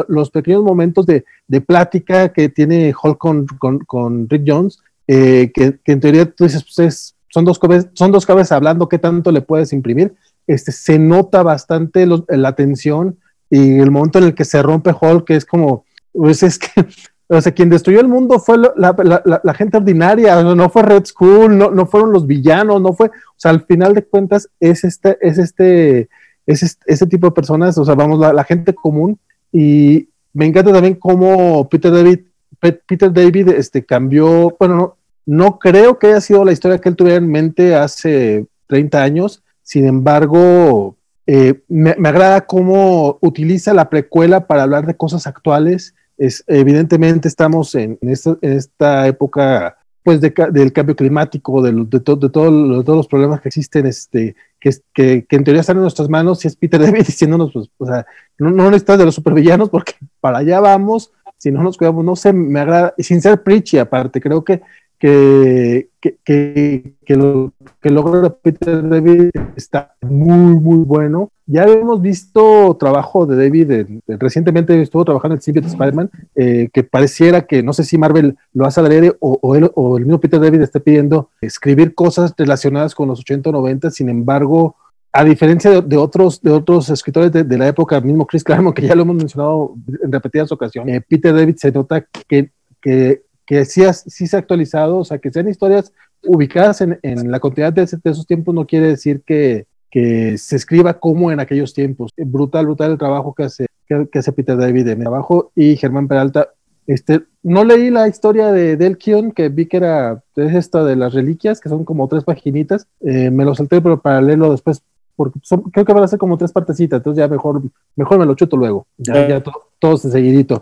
los 0.08 0.32
pequeños 0.32 0.64
momentos 0.64 1.06
de, 1.06 1.26
de, 1.48 1.62
plática 1.62 2.32
que 2.32 2.48
tiene 2.50 2.94
Hulk 3.02 3.18
con, 3.18 3.46
con, 3.46 3.80
con 3.80 4.30
Rick 4.30 4.44
Jones, 4.48 4.80
eh, 5.08 5.52
que, 5.54 5.80
que, 5.84 5.92
en 5.92 6.00
teoría 6.00 6.32
tú 6.32 6.44
dices, 6.44 6.64
pues 6.76 7.16
son, 7.30 7.46
dos 7.46 7.60
cabezas, 7.60 7.90
son 7.94 8.12
dos 8.12 8.26
cabezas 8.26 8.54
hablando, 8.54 8.88
¿qué 8.88 9.00
tanto 9.00 9.32
le 9.32 9.42
puedes 9.42 9.74
imprimir? 9.74 10.16
Este, 10.48 10.72
se 10.72 10.98
nota 10.98 11.44
bastante 11.44 12.08
la 12.08 12.56
tensión 12.56 13.18
y 13.50 13.80
el 13.80 13.92
momento 13.92 14.20
en 14.20 14.26
el 14.26 14.36
que 14.36 14.46
se 14.46 14.62
rompe 14.62 14.96
Hulk, 15.00 15.26
que 15.26 15.36
es 15.36 15.46
como, 15.46 15.86
pues 16.14 16.44
es 16.44 16.58
que 16.58 16.88
o 17.32 17.42
sea, 17.42 17.52
quien 17.52 17.70
destruyó 17.70 18.00
el 18.00 18.08
mundo 18.08 18.40
fue 18.40 18.58
la, 18.58 19.54
gente 19.54 19.78
ordinaria, 19.78 20.42
no 20.42 20.70
fue 20.70 20.82
Red 20.82 21.06
Skull, 21.06 21.58
no, 21.58 21.86
fueron 21.86 22.12
los 22.12 22.26
villanos, 22.26 22.82
no 22.82 22.94
fue, 22.94 23.08
o 23.08 23.38
sea, 23.38 23.52
al 23.52 23.62
final 23.66 23.94
de 23.94 24.04
cuentas 24.04 24.50
es 24.60 24.84
este, 24.84 25.18
es 25.22 25.38
este, 25.38 26.10
es 26.48 26.78
este, 26.86 27.06
tipo 27.06 27.28
de 27.28 27.34
personas, 27.34 27.78
o 27.78 27.86
sea, 27.86 27.94
vamos, 27.94 28.20
la, 28.20 28.44
gente 28.44 28.74
común, 28.74 29.20
y 29.52 30.10
me 30.34 30.48
encanta 30.48 30.74
también 30.74 30.96
cómo 30.96 31.70
Peter 31.70 31.92
David, 31.92 32.22
Peter 32.60 33.14
David 33.14 33.50
este, 33.50 33.86
cambió, 33.86 34.56
bueno, 34.60 34.76
no, 34.76 34.98
no 35.28 35.60
creo 35.60 36.00
que 36.00 36.08
haya 36.08 36.22
sido 36.22 36.44
la 36.44 36.52
historia 36.52 36.80
que 36.80 36.90
él 36.90 36.96
tuviera 36.96 37.18
en 37.18 37.30
mente 37.30 37.76
hace 37.76 38.48
30 38.66 39.04
años, 39.04 39.44
sin 39.62 39.86
embargo, 39.86 40.96
eh, 41.28 41.62
me, 41.68 41.92
agrada 41.92 42.48
cómo 42.48 43.20
utiliza 43.22 43.72
la 43.76 43.88
precuela 43.88 44.48
para 44.48 44.64
hablar 44.64 44.88
de 44.88 44.98
cosas 44.98 45.28
actuales 45.28 45.94
es, 46.20 46.44
evidentemente 46.48 47.28
estamos 47.28 47.74
en, 47.76 47.98
esta, 48.02 49.08
época 49.08 49.78
pues 50.04 50.22
del 50.22 50.74
cambio 50.74 50.96
climático, 50.96 51.62
de, 51.62 51.72
de, 51.72 51.86
de, 51.86 52.00
todos 52.00 52.98
los 52.98 53.08
problemas 53.08 53.42
que 53.42 53.50
existen, 53.50 53.86
este, 53.86 54.36
que, 54.60 54.72
que, 54.94 55.26
en 55.30 55.44
teoría 55.44 55.62
están 55.62 55.78
en 55.78 55.84
nuestras 55.84 56.10
manos, 56.10 56.44
y 56.44 56.50
es 56.50 56.56
Peter 56.56 56.80
David 56.86 57.06
diciéndonos, 57.06 57.52
pues, 57.54 57.70
o 57.78 57.86
sea, 57.86 58.06
no, 58.38 58.52
no 58.52 58.66
necesitas 58.66 59.00
de 59.00 59.06
los 59.06 59.16
supervillanos 59.16 59.70
porque 59.70 59.94
para 60.20 60.40
allá 60.40 60.60
vamos, 60.60 61.12
si 61.38 61.52
no 61.52 61.64
nos 61.64 61.78
cuidamos, 61.78 62.04
no 62.04 62.18
sé, 62.18 62.34
me 62.34 62.60
agrada, 62.60 62.94
sin 62.98 63.22
ser 63.22 63.42
preachy 63.42 63.78
aparte, 63.78 64.20
creo 64.20 64.44
que 64.44 64.62
que, 65.00 65.90
que, 66.02 66.94
que, 67.06 67.16
lo 67.16 67.54
que 67.82 67.90
logra 67.90 68.30
Peter 68.30 68.88
David 68.88 69.32
está 69.56 69.96
muy, 70.02 70.60
muy 70.60 70.80
bueno. 70.80 71.32
Ya 71.46 71.64
hemos 71.64 72.02
visto 72.02 72.76
trabajo 72.78 73.26
de 73.26 73.38
David, 73.38 74.02
recientemente 74.08 74.80
estuvo 74.82 75.06
trabajando 75.06 75.36
en 75.36 75.42
Symbiote 75.42 75.70
Spider-Man, 75.70 76.12
eh, 76.36 76.70
que 76.72 76.84
pareciera 76.84 77.44
que 77.48 77.64
no 77.64 77.74
sé 77.74 77.86
si 77.86 77.98
Marvel 77.98 78.38
lo 78.54 78.66
hace 78.66 78.82
adrede 78.82 79.16
o, 79.20 79.40
o, 79.42 79.58
o 79.58 79.98
el 79.98 80.06
mismo 80.06 80.20
Peter 80.20 80.40
David 80.40 80.62
está 80.62 80.80
pidiendo 80.80 81.30
escribir 81.42 81.96
cosas 81.96 82.34
relacionadas 82.38 82.94
con 82.94 83.08
los 83.08 83.22
80 83.22 83.50
o 83.50 83.54
90, 83.54 83.90
sin 83.90 84.10
embargo, 84.10 84.76
a 85.12 85.24
diferencia 85.24 85.82
de, 85.82 85.98
otros, 85.98 86.42
de 86.42 86.52
otros 86.52 86.90
escritores 86.90 87.32
de, 87.32 87.58
la 87.58 87.68
época, 87.68 88.00
mismo 88.02 88.28
Chris 88.28 88.44
Claremont, 88.44 88.76
que 88.76 88.86
ya 88.86 88.94
lo 88.94 89.02
hemos 89.04 89.16
mencionado 89.16 89.76
en 90.04 90.12
repetidas 90.12 90.52
ocasiones, 90.52 90.98
eh, 90.98 91.06
Peter 91.08 91.34
David 91.34 91.56
se 91.56 91.72
nota 91.72 92.06
que, 92.28 92.52
que 92.80 93.24
que 93.50 93.66
sí, 93.66 93.82
sí 94.06 94.28
se 94.28 94.36
ha 94.36 94.40
actualizado, 94.40 95.00
o 95.00 95.04
sea, 95.04 95.18
que 95.18 95.32
sean 95.32 95.50
historias 95.50 95.92
ubicadas 96.24 96.82
en, 96.82 97.00
en 97.02 97.32
la 97.32 97.40
continuidad 97.40 97.74
de, 97.74 97.82
esos 97.82 98.28
tiempos 98.28 98.54
no 98.54 98.68
quiere 98.68 98.86
decir 98.86 99.24
que, 99.26 99.66
que, 99.90 100.38
se 100.38 100.56
escriba 100.56 101.00
como 101.00 101.32
en 101.32 101.40
aquellos 101.40 101.74
tiempos. 101.74 102.12
Brutal, 102.16 102.68
brutal 102.68 102.92
el 102.92 103.00
trabajo 103.00 103.34
que 103.34 103.46
hace, 103.46 103.66
que, 103.88 104.20
hace 104.20 104.32
Peter 104.34 104.56
David 104.56 104.90
en 104.90 105.00
mi 105.00 105.04
trabajo 105.04 105.52
y 105.56 105.76
Germán 105.78 106.08
Peralta. 106.08 106.50
Este, 106.86 107.24
no 107.42 107.64
leí 107.64 107.90
la 107.90 108.08
historia 108.08 108.52
de 108.52 108.78
Delkion, 108.78 109.32
que 109.32 109.50
vi 109.50 109.66
que 109.66 109.78
era 109.78 110.22
es 110.36 110.54
esta 110.54 110.84
de 110.84 110.96
las 110.96 111.16
reliquias, 111.16 111.60
que 111.60 111.70
son 111.70 111.86
como 111.86 112.08
tres 112.08 112.24
paginitas. 112.26 112.86
Eh, 113.00 113.32
me 113.32 113.46
lo 113.46 113.56
salté, 113.56 113.82
pero 113.82 114.00
para 114.00 114.22
leerlo 114.22 114.52
después, 114.52 114.84
porque 115.16 115.40
creo 115.72 115.86
que 115.86 115.94
van 115.94 116.04
a 116.04 116.08
ser 116.08 116.20
como 116.20 116.38
tres 116.38 116.52
partecitas, 116.52 116.98
entonces 116.98 117.18
ya 117.18 117.28
mejor, 117.28 117.64
mejor 117.96 118.20
me 118.20 118.28
lo 118.28 118.36
chuto 118.36 118.58
luego. 118.58 118.86
Ya, 118.98 119.28
ya 119.28 119.42
todo, 119.42 119.70
todo 119.80 119.98
seguidito. 119.98 120.62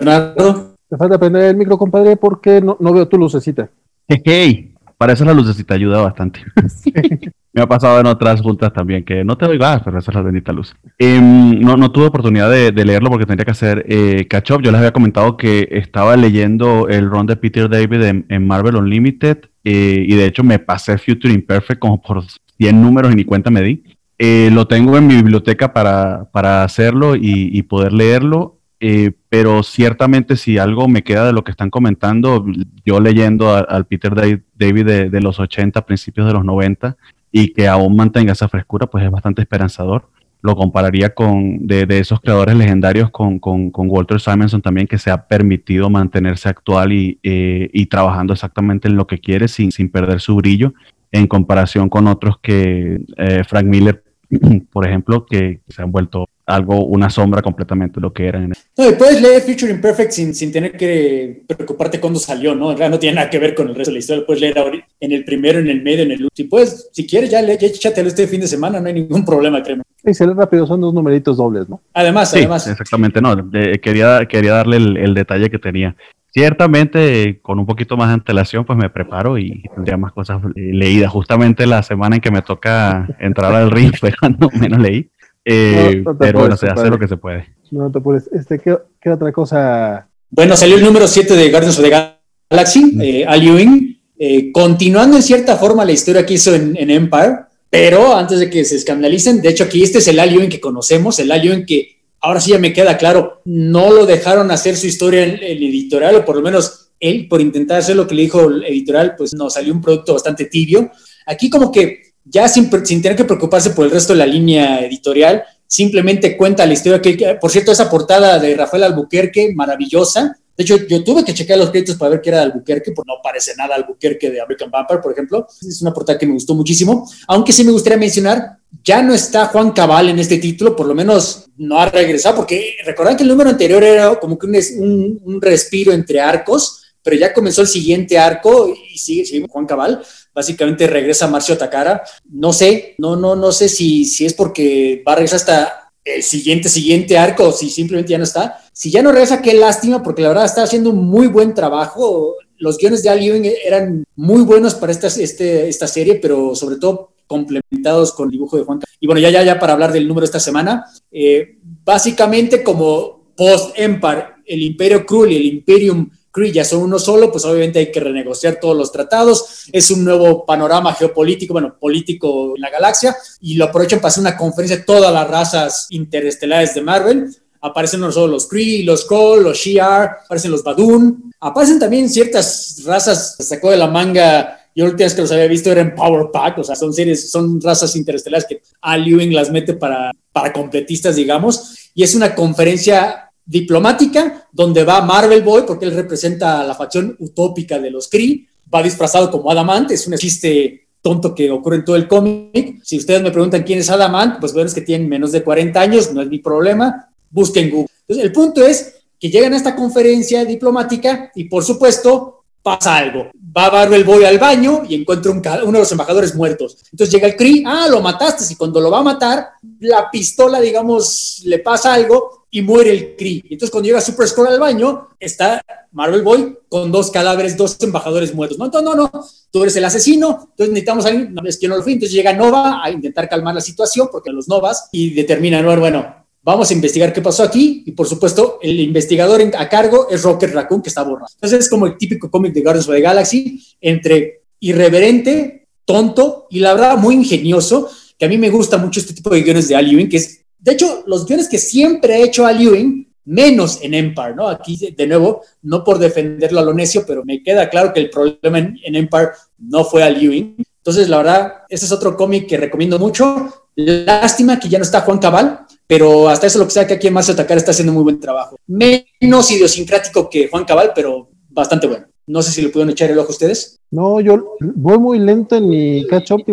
Te 0.90 0.98
falta 0.98 1.20
prender 1.20 1.44
el 1.44 1.58
micro, 1.58 1.78
compadre, 1.78 2.16
porque 2.16 2.62
no, 2.62 2.78
no 2.80 2.94
veo 2.94 3.08
tu 3.08 3.18
lucecita. 3.18 3.70
Hey, 4.08 4.74
para 4.98 5.14
eso 5.14 5.26
la 5.26 5.34
lucecita 5.34 5.76
ayuda 5.76 6.02
bastante. 6.02 6.42
Me 7.54 7.62
ha 7.62 7.68
pasado 7.68 8.00
en 8.00 8.06
otras 8.06 8.42
juntas 8.42 8.72
también 8.72 9.04
que 9.04 9.24
no 9.24 9.38
te 9.38 9.46
doy 9.46 9.58
gas, 9.58 9.82
pero 9.84 9.98
esa 9.98 10.12
es 10.12 10.16
la 10.16 10.22
bendita 10.22 10.54
luz. 10.54 10.76
Em, 10.98 11.60
no, 11.60 11.76
no 11.76 11.92
tuve 11.92 12.06
oportunidad 12.06 12.52
de, 12.52 12.72
leerlo 12.72 13.10
porque 13.10 13.26
tendría 13.26 13.46
que 13.46 13.52
hacer 13.52 13.86
eh, 13.88 14.28
catch 14.28 14.52
up. 14.52 14.62
Yo 14.62 14.72
les 14.72 14.80
había 14.80 14.92
comentado 14.92 15.38
que 15.38 15.68
estaba 15.72 16.16
leyendo 16.16 16.88
el 16.88 17.10
run 17.10 17.26
de 17.26 17.36
Peter 17.36 17.70
David 17.70 18.24
en, 18.30 18.48
Marvel 18.48 18.76
Unlimited 18.76 19.40
eh, 19.64 20.06
y 20.08 20.16
de 20.16 20.26
hecho 20.26 20.44
me 20.44 20.60
pasé 20.60 20.98
Future 20.98 21.34
Imperfect 21.34 21.80
como 21.80 22.02
por 22.02 22.24
100 22.58 22.82
números 22.82 23.12
y 23.12 23.16
ni 23.16 23.24
cuenta 23.24 23.50
me 23.50 23.62
di. 23.62 23.84
Eh, 24.20 24.50
lo 24.52 24.68
tengo 24.68 24.98
en 24.98 25.08
mi 25.08 25.16
biblioteca 25.16 25.74
para, 25.74 26.30
para 26.32 26.64
hacerlo 26.64 27.16
y, 27.16 27.50
y 27.52 27.62
poder 27.64 27.92
leerlo 27.94 28.57
eh, 28.80 29.12
pero 29.30 29.64
ciertamente 29.64 30.36
si 30.36 30.58
algo 30.58 30.88
me 30.88 31.04
queda 31.04 31.26
de 31.26 31.34
lo 31.34 31.44
que 31.44 31.52
están 31.52 31.70
comentando, 31.70 32.46
yo 32.86 33.00
leyendo 33.00 33.56
al 33.56 33.86
Peter 33.86 34.14
David 34.14 34.86
de, 34.86 35.22
los 35.22 35.40
80, 35.40 35.86
principios 35.86 36.28
de 36.28 36.34
los 36.34 36.46
90, 36.46 36.96
y 37.32 37.54
que 37.54 37.68
aún 37.68 37.96
mantenga 37.96 38.34
esa 38.34 38.48
frescura, 38.48 38.88
pues 38.88 39.04
es 39.04 39.12
bastante 39.12 39.42
esperanzador. 39.42 40.10
Lo 40.42 40.56
compararía 40.56 41.16
con 41.16 41.66
de, 41.66 41.86
esos 41.98 42.22
creadores 42.22 42.56
legendarios 42.56 43.10
con, 43.10 43.40
Walter 43.42 44.20
Simonson 44.20 44.62
también, 44.62 44.88
que 44.88 45.00
se 45.00 45.10
ha 45.10 45.28
permitido 45.28 45.90
mantenerse 45.90 46.48
actual 46.48 46.94
y, 46.94 47.20
eh, 47.24 47.88
trabajando 47.90 48.34
exactamente 48.34 48.88
en 48.88 48.96
lo 48.96 49.08
que 49.08 49.20
quiere 49.20 49.48
sin, 49.48 49.72
sin 49.72 49.90
perder 49.90 50.22
su 50.22 50.36
brillo, 50.36 50.74
en 51.12 51.26
comparación 51.26 51.90
con 51.90 52.08
otros 52.08 52.38
que 52.40 53.02
eh, 53.18 53.44
Frank 53.48 53.66
Miller, 53.66 54.04
por 54.72 54.88
ejemplo, 54.88 55.26
que 55.26 55.62
se 55.68 55.82
han 55.82 55.92
vuelto 55.92 56.30
algo, 56.48 56.86
una 56.86 57.10
sombra 57.10 57.42
completamente 57.42 58.00
lo 58.00 58.14
que 58.14 58.26
era. 58.26 58.40
No, 58.40 58.90
y 58.90 58.94
puedes 58.94 59.22
leer 59.22 59.42
Future 59.42 59.72
Imperfect 59.72 60.12
sin, 60.12 60.34
sin 60.34 60.52
tener 60.52 60.72
que 60.78 61.44
preocuparte 61.46 62.00
cuándo 62.00 62.20
salió, 62.20 62.56
¿no? 62.56 62.72
En 62.72 62.78
realidad 62.78 62.96
no 62.96 63.00
tiene 63.00 63.16
nada 63.16 63.30
que 63.30 63.38
ver 63.38 63.54
con 63.54 63.68
el 63.68 63.76
resto 63.76 63.92
de 63.92 63.96
la 63.96 64.00
historia, 64.00 64.26
puedes 64.26 64.42
leer 64.42 64.58
ahorita, 64.58 64.88
en 65.02 65.12
el 65.12 65.26
primero, 65.26 65.60
en 65.60 65.68
el 65.68 65.84
medio, 65.84 66.04
en 66.04 66.12
el 66.12 66.24
último. 66.24 66.30
Si 66.34 66.44
puedes, 66.46 66.90
si 66.94 67.06
quieres, 67.06 67.30
ya, 67.30 67.42
ya 67.42 67.54
échatelo 67.68 68.08
este 68.08 68.28
fin 68.28 68.40
de 68.40 68.48
semana, 68.48 68.80
no 68.80 68.88
hay 68.88 68.94
ningún 68.94 69.26
problema, 69.26 69.62
créeme. 69.62 69.84
Y 70.06 70.14
se 70.14 70.26
lee 70.26 70.34
rápido, 70.34 70.66
son 70.66 70.80
dos 70.80 70.94
numeritos 70.94 71.36
dobles, 71.36 71.68
¿no? 71.68 71.82
Además, 71.94 72.34
además. 72.34 72.66
Exactamente, 72.66 73.22
no, 73.22 73.36
quería, 73.82 74.26
quería 74.26 74.54
darle 74.54 74.78
el, 74.78 75.14
detalle 75.14 75.50
que 75.50 75.60
tenía. 75.60 75.96
Ciertamente, 76.32 77.40
con 77.42 77.60
un 77.60 77.66
poquito 77.66 77.98
más 77.98 78.08
de 78.08 78.14
antelación, 78.14 78.64
pues 78.64 78.78
me 78.80 78.90
preparo 78.90 79.38
y 79.38 79.64
tendría 79.76 79.98
más 79.98 80.14
cosas 80.14 80.42
leídas. 80.56 81.12
Justamente 81.12 81.66
la 81.66 81.84
semana 81.84 82.16
en 82.16 82.22
que 82.22 82.32
me 82.32 82.42
toca 82.42 83.08
entrar 83.20 83.54
al 83.54 83.72
ring 83.72 83.92
fue 84.00 84.14
cuando 84.18 84.50
menos 84.54 84.80
leí. 84.80 85.10
Eh, 85.50 86.04
pero 86.20 86.40
bueno, 86.40 86.58
se 86.58 86.68
hace 86.68 86.90
lo 86.90 87.00
que 87.00 87.08
se 87.08 87.16
puede. 87.16 87.48
No 87.72 87.90
te 87.90 88.00
apures. 88.00 88.30
Este, 88.34 88.60
¿qué, 88.60 88.78
¿qué, 89.00 89.10
otra 89.10 89.32
cosa? 89.32 90.10
Bueno, 90.30 90.58
salió 90.58 90.76
el 90.76 90.84
número 90.84 91.08
7 91.08 91.36
de 91.36 91.50
Guardians 91.50 91.80
of 91.80 91.86
the 91.86 92.12
Galaxy, 92.52 92.98
eh, 93.02 93.26
Al 93.26 93.48
Ewing, 93.48 93.98
eh, 94.20 94.52
continuando 94.52 95.16
en 95.16 95.24
cierta 95.24 95.56
forma 95.56 95.86
la 95.86 95.94
historia 95.94 96.26
que 96.26 96.34
hizo 96.34 96.54
en, 96.54 96.76
Empire, 96.90 97.46
pero 97.70 98.14
antes 98.14 98.40
de 98.40 98.50
que 98.50 98.66
se 98.66 98.76
escandalicen, 98.76 99.42
de 99.42 99.48
hecho 99.48 99.64
aquí 99.64 99.84
este 99.84 100.00
es 100.00 100.08
el 100.10 100.20
Al 100.20 100.34
Ewing 100.34 100.50
que 100.50 100.60
conocemos, 100.60 101.18
el 101.20 101.32
Al 101.32 101.46
Ewing 101.46 101.66
que 101.66 102.02
ahora 102.20 102.42
sí 102.42 102.52
ya 102.52 102.60
me 102.60 102.74
queda 102.74 102.98
claro, 102.98 103.42
no 103.46 103.94
lo 103.94 104.06
dejaron 104.06 104.52
hacer 104.52 104.76
su 104.76 104.88
historia 104.88 105.24
en 105.24 105.36
el 105.42 105.64
editorial, 105.64 106.16
o 106.16 106.26
por 106.26 106.36
lo 106.36 106.42
menos 106.42 106.92
él, 107.00 107.30
por 107.30 107.40
intentar 107.40 107.80
hacer 107.80 107.96
lo 107.96 108.06
que 108.06 108.16
le 108.16 108.24
dijo 108.24 108.50
el 108.50 108.66
editorial, 108.66 109.16
pues 109.18 109.34
nos 109.34 109.54
salió 109.54 109.72
un 109.72 109.82
producto 109.82 110.14
bastante 110.14 110.46
tibio. 110.46 110.92
Aquí 111.26 111.50
como 111.50 111.72
que 111.72 112.07
ya 112.30 112.48
sin, 112.48 112.70
tener 112.70 113.16
que 113.16 113.24
preocuparse 113.24 113.72
por 113.72 113.86
el 113.86 113.92
resto 113.92 114.14
de 114.14 114.20
la 114.20 114.26
línea 114.26 114.82
editorial, 114.82 115.44
simplemente 115.66 116.38
cuenta 116.38 116.66
la 116.66 116.74
historia 116.74 117.02
que, 117.02 117.38
por 117.40 117.52
cierto, 117.52 117.72
esa 117.72 117.90
portada 117.90 118.40
de 118.40 118.56
Rafael 118.56 118.84
Albuquerque, 118.84 119.54
maravillosa. 119.56 120.38
De 120.56 120.64
hecho, 120.64 120.78
yo 120.88 121.04
tuve 121.04 121.24
que 121.24 121.34
checar 121.34 121.58
los 121.58 121.70
créditos 121.70 121.96
para 121.98 122.12
ver 122.12 122.22
que 122.22 122.30
era 122.30 122.40
de 122.40 122.46
Albuquerque, 122.46 122.92
porque 122.92 123.12
no 123.12 123.22
parece 123.22 123.56
nada 123.56 123.76
Albuquerque 123.76 124.32
de 124.32 124.42
American 124.42 124.72
Vampire, 124.72 125.02
por 125.02 125.12
ejemplo. 125.12 125.48
Es 125.62 125.82
una 125.82 125.94
portada 125.94 126.18
que 126.18 126.26
me 126.26 126.34
gustó 126.34 126.56
muchísimo. 126.56 127.08
Aunque 127.28 127.54
sí 127.54 127.64
me 127.64 127.72
gustaría 127.72 127.98
mencionar, 127.98 128.58
ya 128.84 129.04
no 129.04 129.14
está 129.14 129.46
Juan 129.48 129.72
Cabal 129.72 130.10
en 130.10 130.18
este 130.18 130.38
título, 130.38 130.76
por 130.76 130.88
lo 130.88 130.96
menos 130.96 131.46
no 131.58 131.80
ha 131.80 131.90
regresado, 131.90 132.38
porque 132.38 132.76
recordan 132.86 133.16
que 133.16 133.24
el 133.24 133.30
número 133.30 133.50
anterior 133.50 133.84
era 133.84 134.16
como 134.20 134.38
que 134.38 134.48
un, 134.48 135.22
un 135.24 135.42
respiro 135.42 135.92
entre 135.92 136.20
arcos 136.20 136.84
pero 137.08 137.22
ya 137.22 137.34
comenzó 137.34 137.62
el 137.62 137.70
siguiente 137.70 138.20
arco 138.20 138.68
y 138.68 138.98
sigue, 138.98 139.24
sigue 139.24 139.48
Juan 139.48 139.66
Cabal. 139.66 140.04
Básicamente 140.38 140.86
regresa 140.86 141.26
Marcio 141.26 141.58
Takara. 141.58 142.04
No 142.30 142.54
sé, 142.54 142.94
no, 143.00 143.16
no, 143.16 143.36
no 143.36 143.52
sé 143.52 143.68
si, 143.68 144.06
si 144.06 144.24
es 144.24 144.36
porque 144.36 145.02
va 145.06 145.14
a 145.14 145.16
regresar 145.16 145.38
hasta 145.38 145.92
el 146.06 146.22
siguiente, 146.22 146.70
siguiente 146.70 147.18
arco 147.18 147.46
o 147.46 147.52
si 147.52 147.72
simplemente 147.72 148.12
ya 148.12 148.20
no 148.20 148.24
está. 148.24 148.60
Si 148.72 148.92
ya 148.92 149.02
no 149.02 149.12
regresa, 149.12 149.42
qué 149.42 149.56
lástima, 149.56 150.04
porque 150.04 150.22
la 150.22 150.28
verdad 150.28 150.46
está 150.46 150.62
haciendo 150.62 150.92
un 150.92 151.08
muy 151.08 151.26
buen 151.26 151.56
trabajo. 151.56 152.36
Los 152.60 152.78
guiones 152.78 153.02
de 153.02 153.10
Al 153.10 153.20
Ewing 153.20 153.52
eran 153.66 154.04
muy 154.16 154.44
buenos 154.44 154.76
para 154.76 154.92
esta, 154.92 155.08
este, 155.08 155.70
esta 155.70 155.88
serie, 155.88 156.20
pero 156.22 156.54
sobre 156.54 156.76
todo 156.76 157.14
complementados 157.26 158.14
con 158.14 158.28
el 158.28 158.34
dibujo 158.34 158.58
de 158.58 158.64
Juan. 158.64 158.80
Y 159.00 159.08
bueno, 159.08 159.20
ya, 159.20 159.32
ya, 159.32 159.42
ya 159.42 159.58
para 159.58 159.74
hablar 159.74 159.92
del 159.92 160.08
número 160.08 160.24
esta 160.24 160.40
semana, 160.40 160.86
eh, 161.12 161.58
básicamente 161.84 162.62
como 162.62 163.32
post-Empire, 163.36 164.26
el 164.46 164.62
Imperio 164.62 165.04
Cruel 165.04 165.32
y 165.32 165.38
el 165.38 165.46
Imperium 165.46 166.12
ya 166.46 166.64
son 166.64 166.82
uno 166.82 167.00
solo, 167.00 167.32
pues 167.32 167.46
obviamente 167.46 167.80
hay 167.80 167.92
que 167.92 168.00
renegociar 168.00 168.60
todos 168.60 168.76
los 168.76 168.92
tratados. 168.92 169.66
Es 169.72 169.92
un 169.92 170.04
nuevo 170.04 170.46
panorama 170.46 170.94
geopolítico, 170.94 171.54
bueno, 171.54 171.76
político 171.80 172.54
en 172.56 172.62
la 172.62 172.70
galaxia, 172.70 173.16
y 173.42 173.56
lo 173.56 173.66
aprovechan 173.66 174.00
para 174.00 174.10
hacer 174.10 174.22
una 174.22 174.38
conferencia 174.38 174.78
de 174.78 174.84
todas 174.84 175.14
las 175.14 175.28
razas 175.28 175.88
interestelares 175.90 176.74
de 176.76 176.82
Marvel. 176.82 177.36
Aparecen 177.62 178.02
no 178.02 178.12
solo 178.12 178.34
los 178.34 178.48
Kree, 178.48 178.84
los 178.84 179.06
Kroll, 179.06 179.44
los 179.44 179.58
Shi'ar, 179.58 180.20
aparecen 180.26 180.52
los 180.52 180.64
Badun, 180.64 181.34
aparecen 181.40 181.80
también 181.80 182.10
ciertas 182.10 182.82
razas, 182.86 183.36
se 183.36 183.44
sacó 183.44 183.72
de 183.72 183.78
la 183.78 183.88
manga 183.88 184.58
yo 184.78 184.84
la 184.84 184.92
última 184.92 185.06
vez 185.06 185.16
que 185.16 185.22
los 185.22 185.32
había 185.32 185.48
visto 185.48 185.72
era 185.72 185.82
en 185.82 185.96
Power 185.96 186.28
Pack, 186.32 186.60
o 186.60 186.64
sea, 186.64 186.76
son 186.76 186.94
series, 186.94 187.32
son 187.32 187.60
razas 187.60 187.96
interestelares 187.96 188.48
que 188.48 188.62
Al 188.82 189.08
Ewing 189.08 189.34
las 189.34 189.50
mete 189.50 189.74
para, 189.74 190.12
para 190.32 190.54
completistas, 190.54 191.16
digamos, 191.16 191.90
y 191.96 192.04
es 192.04 192.14
una 192.14 192.36
conferencia 192.36 193.27
diplomática, 193.48 194.48
donde 194.52 194.84
va 194.84 195.02
Marvel 195.02 195.42
Boy, 195.42 195.64
porque 195.66 195.86
él 195.86 195.96
representa 195.96 196.64
la 196.64 196.76
facción 196.76 197.16
utópica 197.20 197.80
de 197.80 197.90
los 197.90 198.10
Kree, 198.10 198.46
va 198.74 198.84
disfrazado 198.84 199.32
como 199.32 199.50
Adamant, 199.50 199.90
es 199.90 200.06
un 200.06 200.16
chiste 200.18 200.90
tonto 201.02 201.34
que 201.34 201.50
ocurre 201.50 201.78
en 201.78 201.86
todo 201.86 201.96
el 201.96 202.08
cómic. 202.08 202.82
Si 202.84 202.98
ustedes 202.98 203.22
me 203.22 203.32
preguntan 203.32 203.64
quién 203.64 203.80
es 203.80 203.90
Adamant, 203.90 204.40
pues 204.40 204.52
bueno, 204.52 204.68
es 204.68 204.74
que 204.74 204.82
tienen 204.82 205.08
menos 205.08 205.32
de 205.32 205.42
40 205.44 205.80
años, 205.80 206.12
no 206.12 206.22
es 206.22 206.28
mi 206.28 206.40
problema, 206.40 207.10
busquen 207.30 207.70
Google. 207.70 207.88
Entonces, 208.02 208.26
el 208.26 208.32
punto 208.34 208.66
es 208.66 208.96
que 209.18 209.30
llegan 209.30 209.54
a 209.54 209.58
esta 209.58 209.76
conferencia 209.76 210.44
diplomática 210.44 211.32
y 211.34 211.46
por 211.46 211.64
supuesto 211.64 212.44
pasa 212.62 212.98
algo. 212.98 213.32
Va 213.58 213.72
Marvel 213.72 214.04
Boy 214.04 214.26
al 214.26 214.38
baño 214.38 214.84
y 214.88 214.96
encuentra 214.96 215.32
un, 215.32 215.38
uno 215.38 215.72
de 215.72 215.80
los 215.80 215.92
embajadores 215.94 216.36
muertos. 216.36 216.78
Entonces 216.92 217.14
llega 217.14 217.28
el 217.28 217.38
Kree, 217.38 217.64
ah, 217.66 217.88
lo 217.90 218.02
mataste, 218.02 218.44
y 218.52 218.58
cuando 218.58 218.82
lo 218.82 218.92
va 218.92 219.00
a 219.00 219.04
matar, 219.04 219.48
la 219.80 220.12
pistola, 220.12 220.60
digamos, 220.60 221.42
le 221.46 221.60
pasa 221.60 221.94
algo 221.94 222.47
y 222.50 222.62
muere 222.62 222.92
el 222.92 223.16
Kree. 223.16 223.44
Entonces, 223.50 223.72
cuando 223.72 223.88
llega 223.88 224.02
Super 224.02 224.28
Skrull 224.28 224.48
al 224.48 224.60
baño, 224.60 225.10
está 225.20 225.62
Marvel 225.92 226.22
Boy 226.22 226.58
con 226.70 226.92
dos 226.92 227.12
cadáveres, 227.12 227.58
dos 227.58 227.78
embajadores 227.82 228.34
muertos. 228.34 228.58
No, 228.58 228.68
no, 228.68 228.82
no, 228.82 228.96
no, 228.96 229.26
tú 229.52 229.64
eres 229.64 229.76
el 229.76 229.86
asesino, 229.86 230.48
entonces 230.52 230.70
necesitamos 230.70 231.06
a 231.06 231.10
alguien, 231.10 231.34
no, 231.34 231.42
es 231.48 231.58
que 231.58 231.68
no 231.68 231.78
lo 231.78 231.84
fui. 231.84 231.94
Entonces 231.94 232.16
llega 232.16 232.34
Nova 232.34 232.82
a 232.84 232.92
intentar 232.92 233.28
calmar 233.28 233.56
la 233.56 233.62
situación, 233.62 234.10
porque 234.12 234.32
los 234.32 234.48
Novas, 234.48 234.90
y 234.92 235.12
determina, 235.12 235.62
no, 235.62 235.78
bueno, 235.78 236.28
vamos 236.48 236.72
a 236.72 236.74
investigar 236.74 237.12
qué 237.12 237.22
pasó 237.22 237.44
aquí 237.44 237.84
y 237.86 237.92
por 237.92 238.08
supuesto 238.08 238.58
el 238.62 238.80
investigador 238.80 239.42
a 239.58 239.68
cargo 239.68 240.08
es 240.10 240.24
Rocket 240.24 240.54
Raccoon 240.54 240.82
que 240.82 240.88
está 240.88 241.04
borrado. 241.04 241.28
Entonces 241.34 241.60
es 241.66 241.70
como 241.70 241.86
el 241.86 241.98
típico 241.98 242.32
cómic 242.32 242.54
de 242.54 242.62
Guardians 242.62 242.88
of 242.88 242.96
the 242.96 243.02
Galaxy 243.02 243.62
entre 243.82 244.44
irreverente, 244.62 245.68
tonto 245.84 246.48
y 246.50 246.62
la 246.62 246.74
verdad 246.74 246.98
muy 246.98 247.16
ingenioso, 247.16 247.90
que 248.18 248.26
a 248.26 248.30
mí 248.30 248.38
me 248.38 248.50
gusta 248.50 248.78
mucho 248.78 249.02
este 249.02 249.14
tipo 249.14 249.30
de 249.30 249.42
guiones 249.42 249.68
de 249.68 249.76
Al 249.76 250.10
que 250.10 250.16
es, 250.16 250.46
de 250.60 250.72
hecho, 250.72 251.04
los 251.06 251.26
guiones 251.26 251.48
que 251.48 251.58
siempre 251.58 252.16
ha 252.16 252.20
hecho 252.20 252.46
Al 252.46 252.62
Ewing, 252.62 253.08
menos 253.26 253.80
en 253.82 253.94
Empire, 253.94 254.36
¿no? 254.36 254.48
Aquí, 254.48 254.94
de 254.96 255.08
nuevo, 255.08 255.42
no 255.62 255.84
por 255.84 256.00
defenderlo 256.00 256.60
a 256.60 256.64
lo 256.64 256.74
necio, 256.74 257.04
pero 257.06 257.24
me 257.26 257.44
queda 257.44 257.70
claro 257.70 257.94
que 257.94 258.00
el 258.00 258.10
problema 258.10 258.60
en, 258.60 258.96
Empire 258.96 259.30
no 259.60 259.84
fue 259.84 260.04
Al 260.04 260.16
Ewing. 260.16 260.56
Entonces, 260.78 261.10
la 261.10 261.18
verdad, 261.18 261.54
ese 261.70 261.86
es 261.86 261.92
otro 261.92 262.16
cómic 262.16 262.48
que 262.48 262.58
recomiendo 262.58 262.98
mucho. 262.98 263.54
Lástima 263.76 264.60
que 264.60 264.70
ya 264.70 264.80
no 264.80 264.84
está 264.84 265.02
Juan 265.02 265.20
Cabal, 265.20 265.66
pero 265.86 266.30
hasta 266.30 266.48
eso 266.48 266.60
lo 266.60 266.66
que 266.66 266.72
sea 266.72 266.88
que 266.88 266.96
aquí 266.96 267.08
en 267.08 267.14
Más 267.14 267.30
Atacar 267.30 267.58
está 267.58 267.72
haciendo 267.72 267.94
muy 267.94 268.04
buen 268.04 268.20
trabajo. 268.20 268.58
Menos 268.66 269.52
idiosincrático 269.52 270.30
que 270.30 270.48
Juan 270.48 270.66
Cabal, 270.66 270.94
pero 270.96 271.30
bastante 271.50 271.88
bueno. 271.88 272.08
No 272.26 272.42
sé 272.42 272.52
si 272.52 272.62
le 272.62 272.70
pudieron 272.70 272.92
echar 272.92 273.10
el 273.12 273.20
ojo 273.20 273.30
a 273.30 273.32
ustedes. 273.32 273.80
No, 273.92 274.20
yo 274.20 274.58
voy 274.60 274.98
muy 274.98 275.20
lento 275.20 275.56
en 275.56 275.70
mi 275.70 276.06
catch-up, 276.08 276.44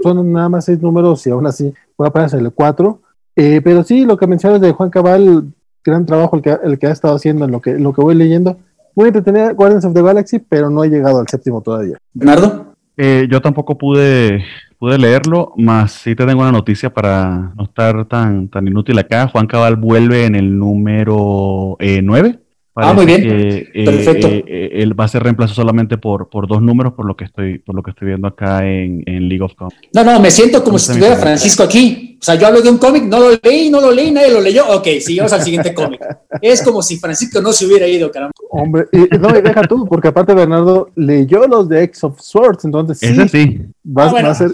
son 0.00 0.32
nada 0.32 0.48
más 0.48 0.64
seis 0.64 0.80
números 0.80 1.26
y 1.26 1.30
aún 1.30 1.46
así 1.46 1.72
voy 1.96 2.06
a 2.06 2.10
pasar 2.10 2.40
el 2.40 2.52
cuatro. 2.52 3.02
Eh, 3.36 3.60
pero 3.62 3.82
sí, 3.82 4.04
lo 4.04 4.16
que 4.16 4.26
mencionas 4.26 4.60
de 4.60 4.72
Juan 4.72 4.90
Cabal, 4.90 5.52
gran 5.84 6.06
trabajo 6.06 6.36
el 6.36 6.42
que, 6.42 6.56
el 6.62 6.78
que 6.78 6.86
ha 6.86 6.92
estado 6.92 7.16
haciendo 7.16 7.44
en 7.44 7.50
lo 7.50 7.60
que, 7.60 7.78
lo 7.78 7.92
que 7.92 8.00
voy 8.00 8.14
leyendo. 8.14 8.58
Muy 8.94 9.08
entretenida 9.08 9.52
Guardians 9.52 9.84
of 9.84 9.94
the 9.94 10.02
Galaxy, 10.02 10.38
pero 10.38 10.70
no 10.70 10.84
he 10.84 10.88
llegado 10.88 11.18
al 11.18 11.28
séptimo 11.28 11.60
todavía. 11.60 11.98
Bernardo. 12.12 12.74
Eh, 12.96 13.26
yo 13.28 13.42
tampoco 13.42 13.76
pude, 13.76 14.44
pude 14.78 14.98
leerlo, 14.98 15.52
más 15.56 15.90
sí 15.90 16.14
te 16.14 16.24
tengo 16.24 16.42
una 16.42 16.52
noticia 16.52 16.94
para 16.94 17.52
no 17.56 17.64
estar 17.64 18.04
tan, 18.04 18.48
tan 18.48 18.68
inútil 18.68 18.96
acá. 18.98 19.26
Juan 19.26 19.48
Cabal 19.48 19.74
vuelve 19.74 20.26
en 20.26 20.36
el 20.36 20.56
número 20.56 21.76
eh, 21.80 22.02
9 22.02 22.43
ah, 22.76 22.92
muy 22.92 23.06
bien. 23.06 23.22
Eh, 23.24 23.84
Perfecto. 23.84 24.28
Eh, 24.28 24.44
eh, 24.46 24.70
él 24.74 24.98
va 24.98 25.04
a 25.04 25.08
ser 25.08 25.22
reemplazo 25.22 25.54
solamente 25.54 25.98
por, 25.98 26.28
por 26.28 26.48
dos 26.48 26.60
números, 26.62 26.94
por 26.94 27.06
lo 27.06 27.16
que 27.16 27.24
estoy, 27.24 27.58
por 27.58 27.74
lo 27.74 27.82
que 27.82 27.90
estoy 27.90 28.08
viendo 28.08 28.28
acá 28.28 28.66
en, 28.66 29.02
en 29.06 29.28
League 29.28 29.42
of 29.42 29.54
Comics. 29.54 29.76
No, 29.92 30.04
no, 30.04 30.18
me 30.20 30.30
siento 30.30 30.62
como 30.64 30.78
si 30.78 30.92
estuviera 30.92 31.16
Francisco 31.16 31.62
aquí. 31.62 32.18
O 32.20 32.24
sea, 32.24 32.36
yo 32.36 32.46
hablo 32.46 32.62
de 32.62 32.70
un 32.70 32.78
cómic, 32.78 33.04
no 33.04 33.20
lo 33.20 33.30
leí, 33.42 33.68
no 33.68 33.80
lo 33.80 33.92
leí, 33.92 34.10
nadie 34.10 34.32
lo 34.32 34.40
leyó. 34.40 34.66
Ok, 34.68 34.88
sigamos 35.00 35.32
al 35.32 35.42
siguiente 35.42 35.74
cómic. 35.74 36.00
Es 36.40 36.62
como 36.62 36.82
si 36.82 36.96
Francisco 36.96 37.40
no 37.42 37.52
se 37.52 37.66
hubiera 37.66 37.86
ido, 37.86 38.10
caramba. 38.10 38.32
Hombre, 38.50 38.86
y, 38.92 39.16
no, 39.18 39.36
y 39.36 39.42
deja 39.42 39.62
tú, 39.62 39.86
porque 39.86 40.08
aparte 40.08 40.32
Bernardo 40.32 40.90
leyó 40.96 41.46
los 41.46 41.68
de 41.68 41.82
X 41.84 42.04
of 42.04 42.20
Swords, 42.20 42.64
entonces 42.64 42.98
sí. 42.98 43.06
Ese 43.06 43.28
sí. 43.28 43.60
Va, 43.86 44.04
ah, 44.04 44.30
a 44.30 44.34
ser. 44.34 44.52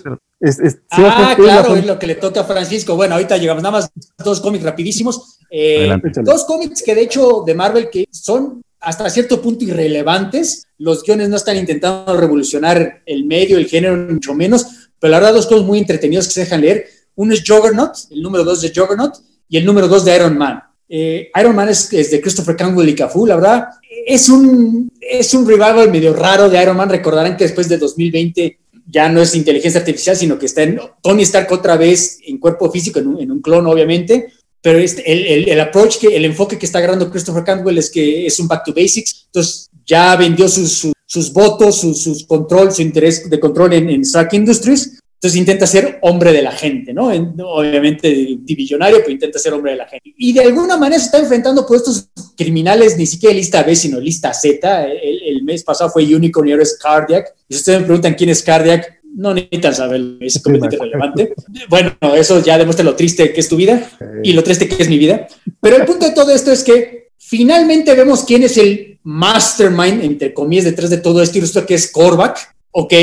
Ah, 0.91 1.35
claro, 1.37 1.77
es 1.77 1.87
lo 1.87 1.99
que 1.99 2.07
le 2.07 2.15
toca 2.15 2.41
a 2.41 2.45
Francisco. 2.45 2.97
Bueno, 2.97 3.15
ahorita 3.15 3.37
llegamos 3.37 3.63
nada 3.63 3.79
más 3.79 3.91
dos 4.25 4.41
cómics 4.41 4.65
rapidísimos. 4.65 5.39
Eh, 5.51 5.91
dos 6.23 6.45
cómics 6.45 6.83
que 6.83 6.95
de 6.95 7.03
hecho 7.03 7.43
de 7.45 7.55
Marvel 7.55 7.91
que 7.91 8.07
son 8.11 8.63
hasta 8.81 9.11
cierto 9.11 9.41
punto 9.41 9.65
irrelevantes. 9.65 10.67
Los 10.79 11.03
guiones 11.03 11.29
no 11.29 11.37
están 11.37 11.57
intentando 11.57 12.17
revolucionar 12.17 13.03
el 13.05 13.25
medio, 13.25 13.59
el 13.59 13.67
género, 13.67 13.97
mucho 13.97 14.35
menos, 14.35 14.91
pero 14.99 15.11
la 15.11 15.19
verdad 15.19 15.35
dos 15.35 15.47
cosas 15.47 15.65
muy 15.65 15.79
entretenidos 15.79 16.27
que 16.27 16.35
se 16.35 16.41
dejan 16.41 16.63
leer. 16.63 16.87
Uno 17.17 17.35
es 17.35 17.45
Juggernaut, 17.47 17.93
el 18.11 18.23
número 18.23 18.45
dos 18.45 18.63
de 18.63 18.73
Juggernaut, 18.75 19.15
y 19.49 19.59
el 19.59 19.65
número 19.65 19.89
dos 19.89 20.05
de 20.05 20.17
Iron 20.17 20.39
Man. 20.39 20.63
Eh, 20.89 21.31
Iron 21.39 21.55
Man 21.55 21.69
es, 21.69 21.91
de 21.91 22.21
Christopher 22.21 22.57
Campbell 22.57 22.89
y 22.89 22.95
Cafu, 22.95 23.27
la 23.27 23.37
verdad. 23.37 23.69
Es 24.07 24.29
un, 24.29 24.91
es 25.01 25.35
un 25.35 25.47
revival 25.47 25.91
medio 25.91 26.15
raro 26.15 26.49
de 26.49 26.61
Iron 26.61 26.77
Man. 26.77 26.89
Recordarán 26.89 27.37
que 27.37 27.45
después 27.45 27.69
de 27.69 27.77
2020 27.77 28.59
ya 28.91 29.09
no 29.09 29.23
es 29.23 29.35
inteligencia 29.35 29.81
artificial, 29.81 30.17
sino 30.17 30.39
que 30.39 30.47
está 30.47 30.63
en 30.63 30.81
Tony 31.03 31.23
Stark 31.23 31.51
otra 31.53 31.77
vez 31.77 32.19
en 32.27 32.39
cuerpo 32.39 32.71
físico, 32.71 32.99
en 32.99 33.07
un, 33.07 33.21
en 33.21 33.31
un 33.31 33.41
clon, 33.41 33.67
obviamente. 33.67 34.33
Pero 34.63 34.79
este, 34.79 35.11
el, 35.11 35.49
el, 35.49 35.61
approach, 35.61 35.99
que, 35.99 36.15
el 36.15 36.25
enfoque 36.25 36.59
que 36.59 36.67
está 36.67 36.79
agarrando 36.79 37.11
Christopher 37.11 37.45
Campbell 37.45 37.79
es 37.79 37.89
que 37.89 38.27
es 38.27 38.39
un 38.41 38.49
back 38.49 38.65
to 38.65 38.75
basics, 38.75 39.25
entonces 39.27 39.71
ya 39.87 40.15
vendió 40.17 40.49
sus, 40.49 40.93
sus, 41.07 41.33
votos, 41.33 41.81
sus, 41.81 42.03
sus, 42.03 42.25
control, 42.25 42.71
su 42.71 42.83
interés 42.83 43.29
de 43.31 43.41
control 43.41 43.73
en, 43.73 43.89
en 43.89 44.03
Stark 44.03 44.29
Industries, 44.33 45.00
entonces 45.21 45.39
intenta 45.39 45.67
ser 45.67 45.99
hombre 46.01 46.33
de 46.33 46.41
la 46.41 46.51
gente, 46.51 46.95
¿no? 46.95 47.09
obviamente 47.09 48.09
divisionario, 48.41 49.01
pero 49.01 49.11
intenta 49.11 49.39
ser 49.39 49.53
hombre 49.53 49.73
de 49.73 49.77
la 49.77 49.87
gente. 49.87 50.15
Y 50.17 50.33
de 50.33 50.41
alguna 50.41 50.79
manera 50.79 50.99
se 50.99 51.07
está 51.07 51.19
enfrentando 51.19 51.67
por 51.67 51.77
estos 51.77 52.09
criminales, 52.35 52.97
ni 52.97 53.05
siquiera 53.05 53.35
lista 53.35 53.63
B, 53.63 53.77
sino 53.77 54.01
lista 54.01 54.33
Z. 54.33 54.87
El, 54.87 55.23
el 55.23 55.43
mes 55.43 55.63
pasado 55.63 55.91
fue 55.91 56.05
Unicorn 56.05 56.49
y 56.49 56.53
ahora 56.53 56.63
es 56.63 56.79
Cardiac. 56.83 57.35
Y 57.47 57.53
si 57.53 57.61
ustedes 57.61 57.81
me 57.81 57.85
preguntan 57.85 58.15
quién 58.15 58.31
es 58.31 58.43
Cardiac, 58.43 59.03
no 59.15 59.35
necesitan 59.35 59.75
saber, 59.75 60.01
es 60.21 60.43
completamente 60.43 60.79
relevante. 60.79 61.35
Bueno, 61.69 61.95
eso 62.17 62.43
ya 62.43 62.57
demuestra 62.57 62.83
lo 62.83 62.97
triste 62.97 63.31
que 63.31 63.41
es 63.41 63.49
tu 63.51 63.57
vida 63.57 63.91
y 64.23 64.33
lo 64.33 64.43
triste 64.43 64.69
que 64.69 64.83
es 64.83 64.89
mi 64.89 64.97
vida. 64.97 65.29
Pero 65.61 65.77
el 65.77 65.85
punto 65.85 66.07
de 66.07 66.15
todo 66.15 66.35
esto 66.35 66.51
es 66.51 66.65
que 66.65 67.11
finalmente 67.19 67.95
vemos 67.95 68.25
quién 68.25 68.45
es 68.45 68.57
el 68.57 68.99
mastermind, 69.03 70.03
entre 70.03 70.33
comillas, 70.33 70.65
detrás 70.65 70.89
de 70.89 70.97
todo 70.97 71.21
esto, 71.21 71.37
y 71.37 71.43
esto 71.43 71.67
que 71.67 71.75
es 71.75 71.91
Korvac. 71.91 72.39
Ok, 72.73 72.95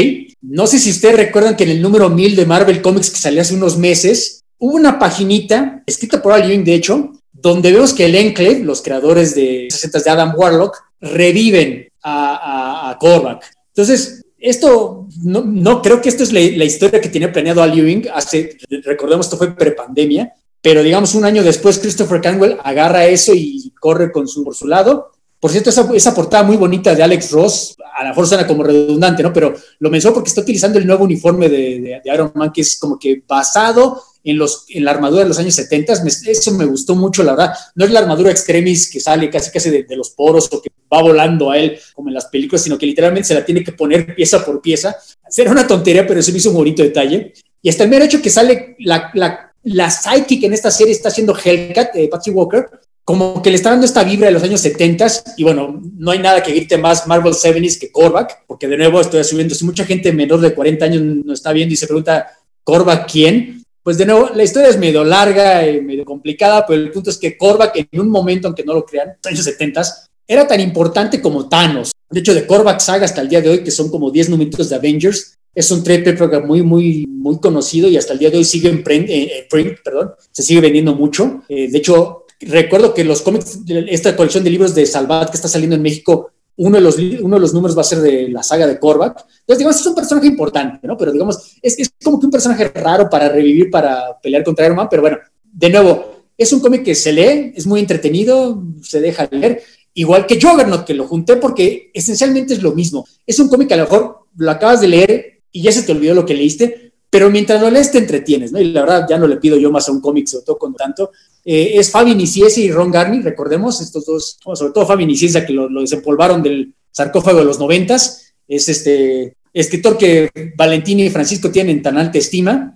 no 0.41 0.65
sé 0.65 0.79
si 0.79 0.91
ustedes 0.91 1.17
recuerdan 1.17 1.55
que 1.55 1.63
en 1.63 1.71
el 1.71 1.81
número 1.81 2.09
1000 2.09 2.35
de 2.35 2.45
Marvel 2.45 2.81
Comics 2.81 3.09
que 3.09 3.17
salió 3.17 3.41
hace 3.41 3.53
unos 3.53 3.77
meses, 3.77 4.43
hubo 4.57 4.75
una 4.75 4.97
paginita, 4.97 5.83
escrita 5.85 6.21
por 6.21 6.33
Al 6.33 6.43
Ewing, 6.43 6.63
de 6.63 6.75
hecho, 6.75 7.13
donde 7.33 7.71
vemos 7.71 7.93
que 7.93 8.05
el 8.05 8.15
Enclave, 8.15 8.59
los 8.59 8.81
creadores 8.81 9.35
de 9.35 9.67
60 9.69 9.99
de 9.99 10.09
Adam 10.09 10.33
Warlock, 10.35 10.77
reviven 11.01 11.89
a, 12.01 12.35
a, 12.35 12.91
a 12.91 12.97
Korvac. 12.97 13.43
Entonces, 13.69 14.25
esto, 14.39 15.07
no, 15.23 15.43
no, 15.43 15.81
creo 15.81 16.01
que 16.01 16.09
esto 16.09 16.23
es 16.23 16.31
la, 16.31 16.39
historia 16.39 17.01
que 17.01 17.09
tenía 17.09 17.31
planeado 17.31 17.61
Al 17.61 17.77
Ewing. 17.77 18.07
Hace, 18.13 18.57
recordemos, 18.83 19.25
esto 19.25 19.37
fue 19.37 19.55
prepandemia, 19.55 20.33
pero 20.61 20.83
digamos 20.83 21.15
un 21.15 21.25
año 21.25 21.43
después 21.43 21.79
Christopher 21.79 22.21
Canwell 22.21 22.57
agarra 22.63 23.05
eso 23.05 23.33
y 23.35 23.73
corre 23.79 24.11
con 24.11 24.27
su, 24.27 24.43
por 24.43 24.55
su 24.55 24.67
lado. 24.67 25.11
Por 25.39 25.51
cierto, 25.51 25.69
esa, 25.69 25.87
esa, 25.93 26.15
portada 26.15 26.43
muy 26.43 26.57
bonita 26.57 26.95
de 26.95 27.03
Alex 27.03 27.31
Ross, 27.31 27.75
a 27.95 28.03
lo 28.03 28.09
mejor 28.09 28.27
suena 28.27 28.47
como 28.47 28.63
redundante, 28.63 29.21
¿no? 29.21 29.31
Pero 29.31 29.53
lo 29.79 29.89
mencionó 29.89 30.15
porque 30.15 30.29
está 30.29 30.41
utilizando 30.41 30.79
el 30.79 30.87
nuevo 30.87 31.03
uniforme 31.03 31.47
de, 31.47 31.79
de, 31.79 32.01
de 32.03 32.13
Iron 32.13 32.31
Man, 32.33 32.51
que 32.51 32.61
es 32.61 32.77
como 32.79 32.97
que 32.97 33.21
basado 33.27 34.01
en, 34.23 34.37
los, 34.37 34.65
en 34.69 34.83
la 34.83 34.91
armadura 34.91 35.23
de 35.23 35.29
los 35.29 35.39
años 35.39 35.55
70. 35.55 35.93
eso 36.25 36.51
me 36.51 36.65
gustó 36.65 36.95
mucho, 36.95 37.23
la 37.23 37.31
verdad. 37.31 37.53
No 37.75 37.85
es 37.85 37.91
la 37.91 37.99
armadura 37.99 38.29
extremis 38.29 38.89
que 38.91 38.99
sale 38.99 39.29
casi 39.29 39.51
casi 39.51 39.69
de, 39.69 39.83
de, 39.83 39.95
los 39.95 40.09
poros 40.09 40.49
o 40.51 40.61
que 40.61 40.69
va 40.91 41.01
volando 41.01 41.49
a 41.49 41.57
él 41.57 41.79
como 41.93 42.09
en 42.09 42.15
las 42.15 42.25
películas, 42.25 42.63
sino 42.63 42.77
que 42.77 42.85
literalmente 42.85 43.29
se 43.29 43.33
la 43.33 43.45
tiene 43.45 43.63
que 43.63 43.71
poner 43.71 44.13
pieza 44.15 44.43
por 44.43 44.61
pieza. 44.61 44.97
Será 45.29 45.51
una 45.51 45.65
tontería, 45.65 46.05
pero 46.05 46.19
eso 46.19 46.31
me 46.31 46.39
hizo 46.39 46.49
un 46.49 46.57
bonito 46.57 46.83
detalle. 46.83 47.33
Y 47.61 47.69
hasta 47.69 47.83
el 47.83 47.89
mero 47.89 48.03
hecho 48.03 48.21
que 48.21 48.29
sale 48.29 48.75
la, 48.79 49.11
la, 49.13 49.53
la 49.63 49.89
psychic 49.89 50.43
en 50.43 50.53
esta 50.53 50.71
serie 50.71 50.93
está 50.93 51.07
haciendo 51.07 51.33
Hellcat, 51.33 51.93
de 51.93 52.07
Patsy 52.09 52.31
Walker, 52.31 52.69
como 53.07 53.41
que 53.41 53.49
le 53.49 53.55
está 53.55 53.69
dando 53.69 53.85
esta 53.85 54.03
vibra 54.03 54.27
de 54.27 54.33
los 54.33 54.43
años 54.43 54.59
70 54.59 55.07
y 55.37 55.43
bueno, 55.43 55.81
no 55.97 56.11
hay 56.11 56.19
nada 56.19 56.43
que 56.43 56.51
grite 56.51 56.77
más 56.77 57.07
Marvel 57.07 57.31
70s 57.31 57.79
que 57.79 57.89
Korvac, 57.89 58.43
porque 58.45 58.67
de 58.67 58.75
nuevo 58.75 58.99
estoy 58.99 59.23
subiendo, 59.23 59.55
si 59.55 59.63
mucha 59.63 59.85
gente 59.85 60.11
menor 60.11 60.41
de 60.41 60.53
40 60.53 60.83
años 60.83 61.01
no 61.01 61.31
está 61.31 61.53
viendo 61.53 61.73
y 61.73 61.77
se 61.77 61.87
pregunta, 61.87 62.27
¿Korvac 62.65 63.09
quién? 63.09 63.63
pues 63.81 63.97
de 63.97 64.05
nuevo, 64.05 64.31
la 64.35 64.43
historia 64.43 64.67
es 64.67 64.77
medio 64.77 65.05
larga 65.05 65.65
y 65.65 65.79
medio 65.79 66.03
complicada, 66.03 66.65
pero 66.67 66.81
el 66.81 66.91
punto 66.91 67.09
es 67.09 67.17
que 67.17 67.37
Korvac 67.37 67.77
en 67.77 68.01
un 68.01 68.09
momento, 68.09 68.49
aunque 68.49 68.65
no 68.65 68.73
lo 68.73 68.85
crean, 68.85 69.13
los 69.23 69.31
años 69.31 69.45
70, 69.45 69.81
era 70.27 70.45
tan 70.45 70.59
importante 70.59 71.21
como 71.21 71.47
Thanos. 71.47 71.93
De 72.09 72.19
hecho, 72.19 72.33
de 72.33 72.45
Korvac 72.45 72.81
Saga 72.81 73.05
hasta 73.05 73.21
el 73.21 73.29
día 73.29 73.39
de 73.39 73.47
hoy, 73.47 73.63
que 73.63 73.71
son 73.71 73.89
como 73.89 74.11
10 74.11 74.31
numeritos 74.31 74.67
de 74.67 74.75
Avengers, 74.75 75.37
es 75.55 75.71
un 75.71 75.81
trade 75.81 76.03
paperback 76.03 76.45
muy, 76.45 76.61
muy, 76.61 77.05
muy 77.07 77.39
conocido 77.39 77.87
y 77.87 77.95
hasta 77.95 78.11
el 78.11 78.19
día 78.19 78.29
de 78.29 78.39
hoy 78.39 78.43
sigue 78.43 78.67
en 78.67 78.83
print, 78.83 79.09
eh, 79.09 79.47
print 79.49 79.77
perdón, 79.81 80.11
se 80.29 80.43
sigue 80.43 80.59
vendiendo 80.59 80.93
mucho. 80.93 81.43
Eh, 81.47 81.71
de 81.71 81.77
hecho, 81.77 82.25
recuerdo 82.39 82.93
que 82.93 83.03
los 83.03 83.21
cómics, 83.21 83.59
esta 83.67 84.15
colección 84.15 84.43
de 84.43 84.49
libros 84.49 84.75
de 84.75 84.85
Salvat 84.85 85.29
que 85.29 85.37
está 85.37 85.47
saliendo 85.47 85.75
en 85.75 85.81
México, 85.81 86.31
uno 86.57 86.77
de, 86.77 86.81
los, 86.81 86.97
uno 86.97 87.35
de 87.35 87.41
los 87.41 87.53
números 87.53 87.77
va 87.77 87.81
a 87.81 87.85
ser 87.85 87.99
de 87.99 88.29
la 88.29 88.41
saga 88.41 88.65
de 88.65 88.79
Korvac. 88.79 89.25
Entonces, 89.41 89.59
digamos, 89.59 89.79
es 89.79 89.85
un 89.85 89.95
personaje 89.95 90.27
importante, 90.27 90.87
¿no? 90.87 90.97
Pero, 90.97 91.11
digamos, 91.11 91.57
es, 91.61 91.77
es 91.77 91.91
como 92.03 92.19
que 92.19 92.25
un 92.25 92.31
personaje 92.31 92.67
raro 92.69 93.09
para 93.09 93.29
revivir, 93.29 93.69
para 93.69 94.19
pelear 94.21 94.43
contra 94.43 94.65
Iron 94.65 94.77
Man, 94.77 94.87
pero 94.89 95.03
bueno, 95.03 95.17
de 95.43 95.69
nuevo, 95.69 96.17
es 96.37 96.51
un 96.53 96.59
cómic 96.59 96.83
que 96.83 96.95
se 96.95 97.11
lee, 97.11 97.53
es 97.55 97.65
muy 97.67 97.79
entretenido, 97.79 98.63
se 98.81 99.01
deja 99.01 99.27
leer, 99.31 99.61
igual 99.93 100.25
que 100.25 100.39
Juggernaut, 100.39 100.85
que 100.85 100.93
lo 100.93 101.07
junté 101.07 101.37
porque 101.37 101.91
esencialmente 101.93 102.53
es 102.53 102.61
lo 102.61 102.73
mismo. 102.73 103.05
Es 103.25 103.39
un 103.39 103.49
cómic 103.49 103.67
que 103.67 103.73
a 103.75 103.77
lo 103.77 103.83
mejor 103.83 104.27
lo 104.35 104.51
acabas 104.51 104.81
de 104.81 104.87
leer 104.87 105.41
y 105.51 105.63
ya 105.63 105.71
se 105.71 105.83
te 105.83 105.91
olvidó 105.91 106.13
lo 106.13 106.25
que 106.25 106.35
leíste, 106.35 106.93
pero 107.09 107.29
mientras 107.29 107.61
lo 107.61 107.69
lees 107.69 107.91
te 107.91 107.97
entretienes, 107.97 108.51
¿no? 108.51 108.59
Y 108.59 108.65
la 108.65 108.81
verdad 108.81 109.07
ya 109.09 109.17
no 109.17 109.27
le 109.27 109.37
pido 109.37 109.57
yo 109.57 109.71
más 109.71 109.87
a 109.89 109.91
un 109.91 110.01
cómic, 110.01 110.27
sobre 110.27 110.45
todo 110.45 110.57
con 110.57 110.75
tanto. 110.75 111.11
Eh, 111.49 111.79
es 111.79 111.89
Fabi 111.89 112.13
Niciese 112.13 112.59
y 112.59 112.71
Ron 112.73 112.91
Garney, 112.91 113.21
recordemos, 113.21 113.79
estos 113.79 114.05
dos, 114.05 114.37
sobre 114.53 114.73
todo 114.73 114.85
Fabi 114.85 115.05
Niciese, 115.05 115.45
que 115.45 115.53
lo, 115.53 115.69
desempolvaron 115.79 116.43
del 116.43 116.73
sarcófago 116.91 117.39
de 117.39 117.45
los 117.45 117.57
noventas, 117.57 118.33
es 118.45 118.67
este 118.67 119.37
escritor 119.53 119.97
que 119.97 120.29
Valentín 120.57 120.99
y 120.99 121.09
Francisco 121.09 121.49
tienen 121.49 121.81
tan 121.81 121.97
alta 121.97 122.17
estima. 122.17 122.75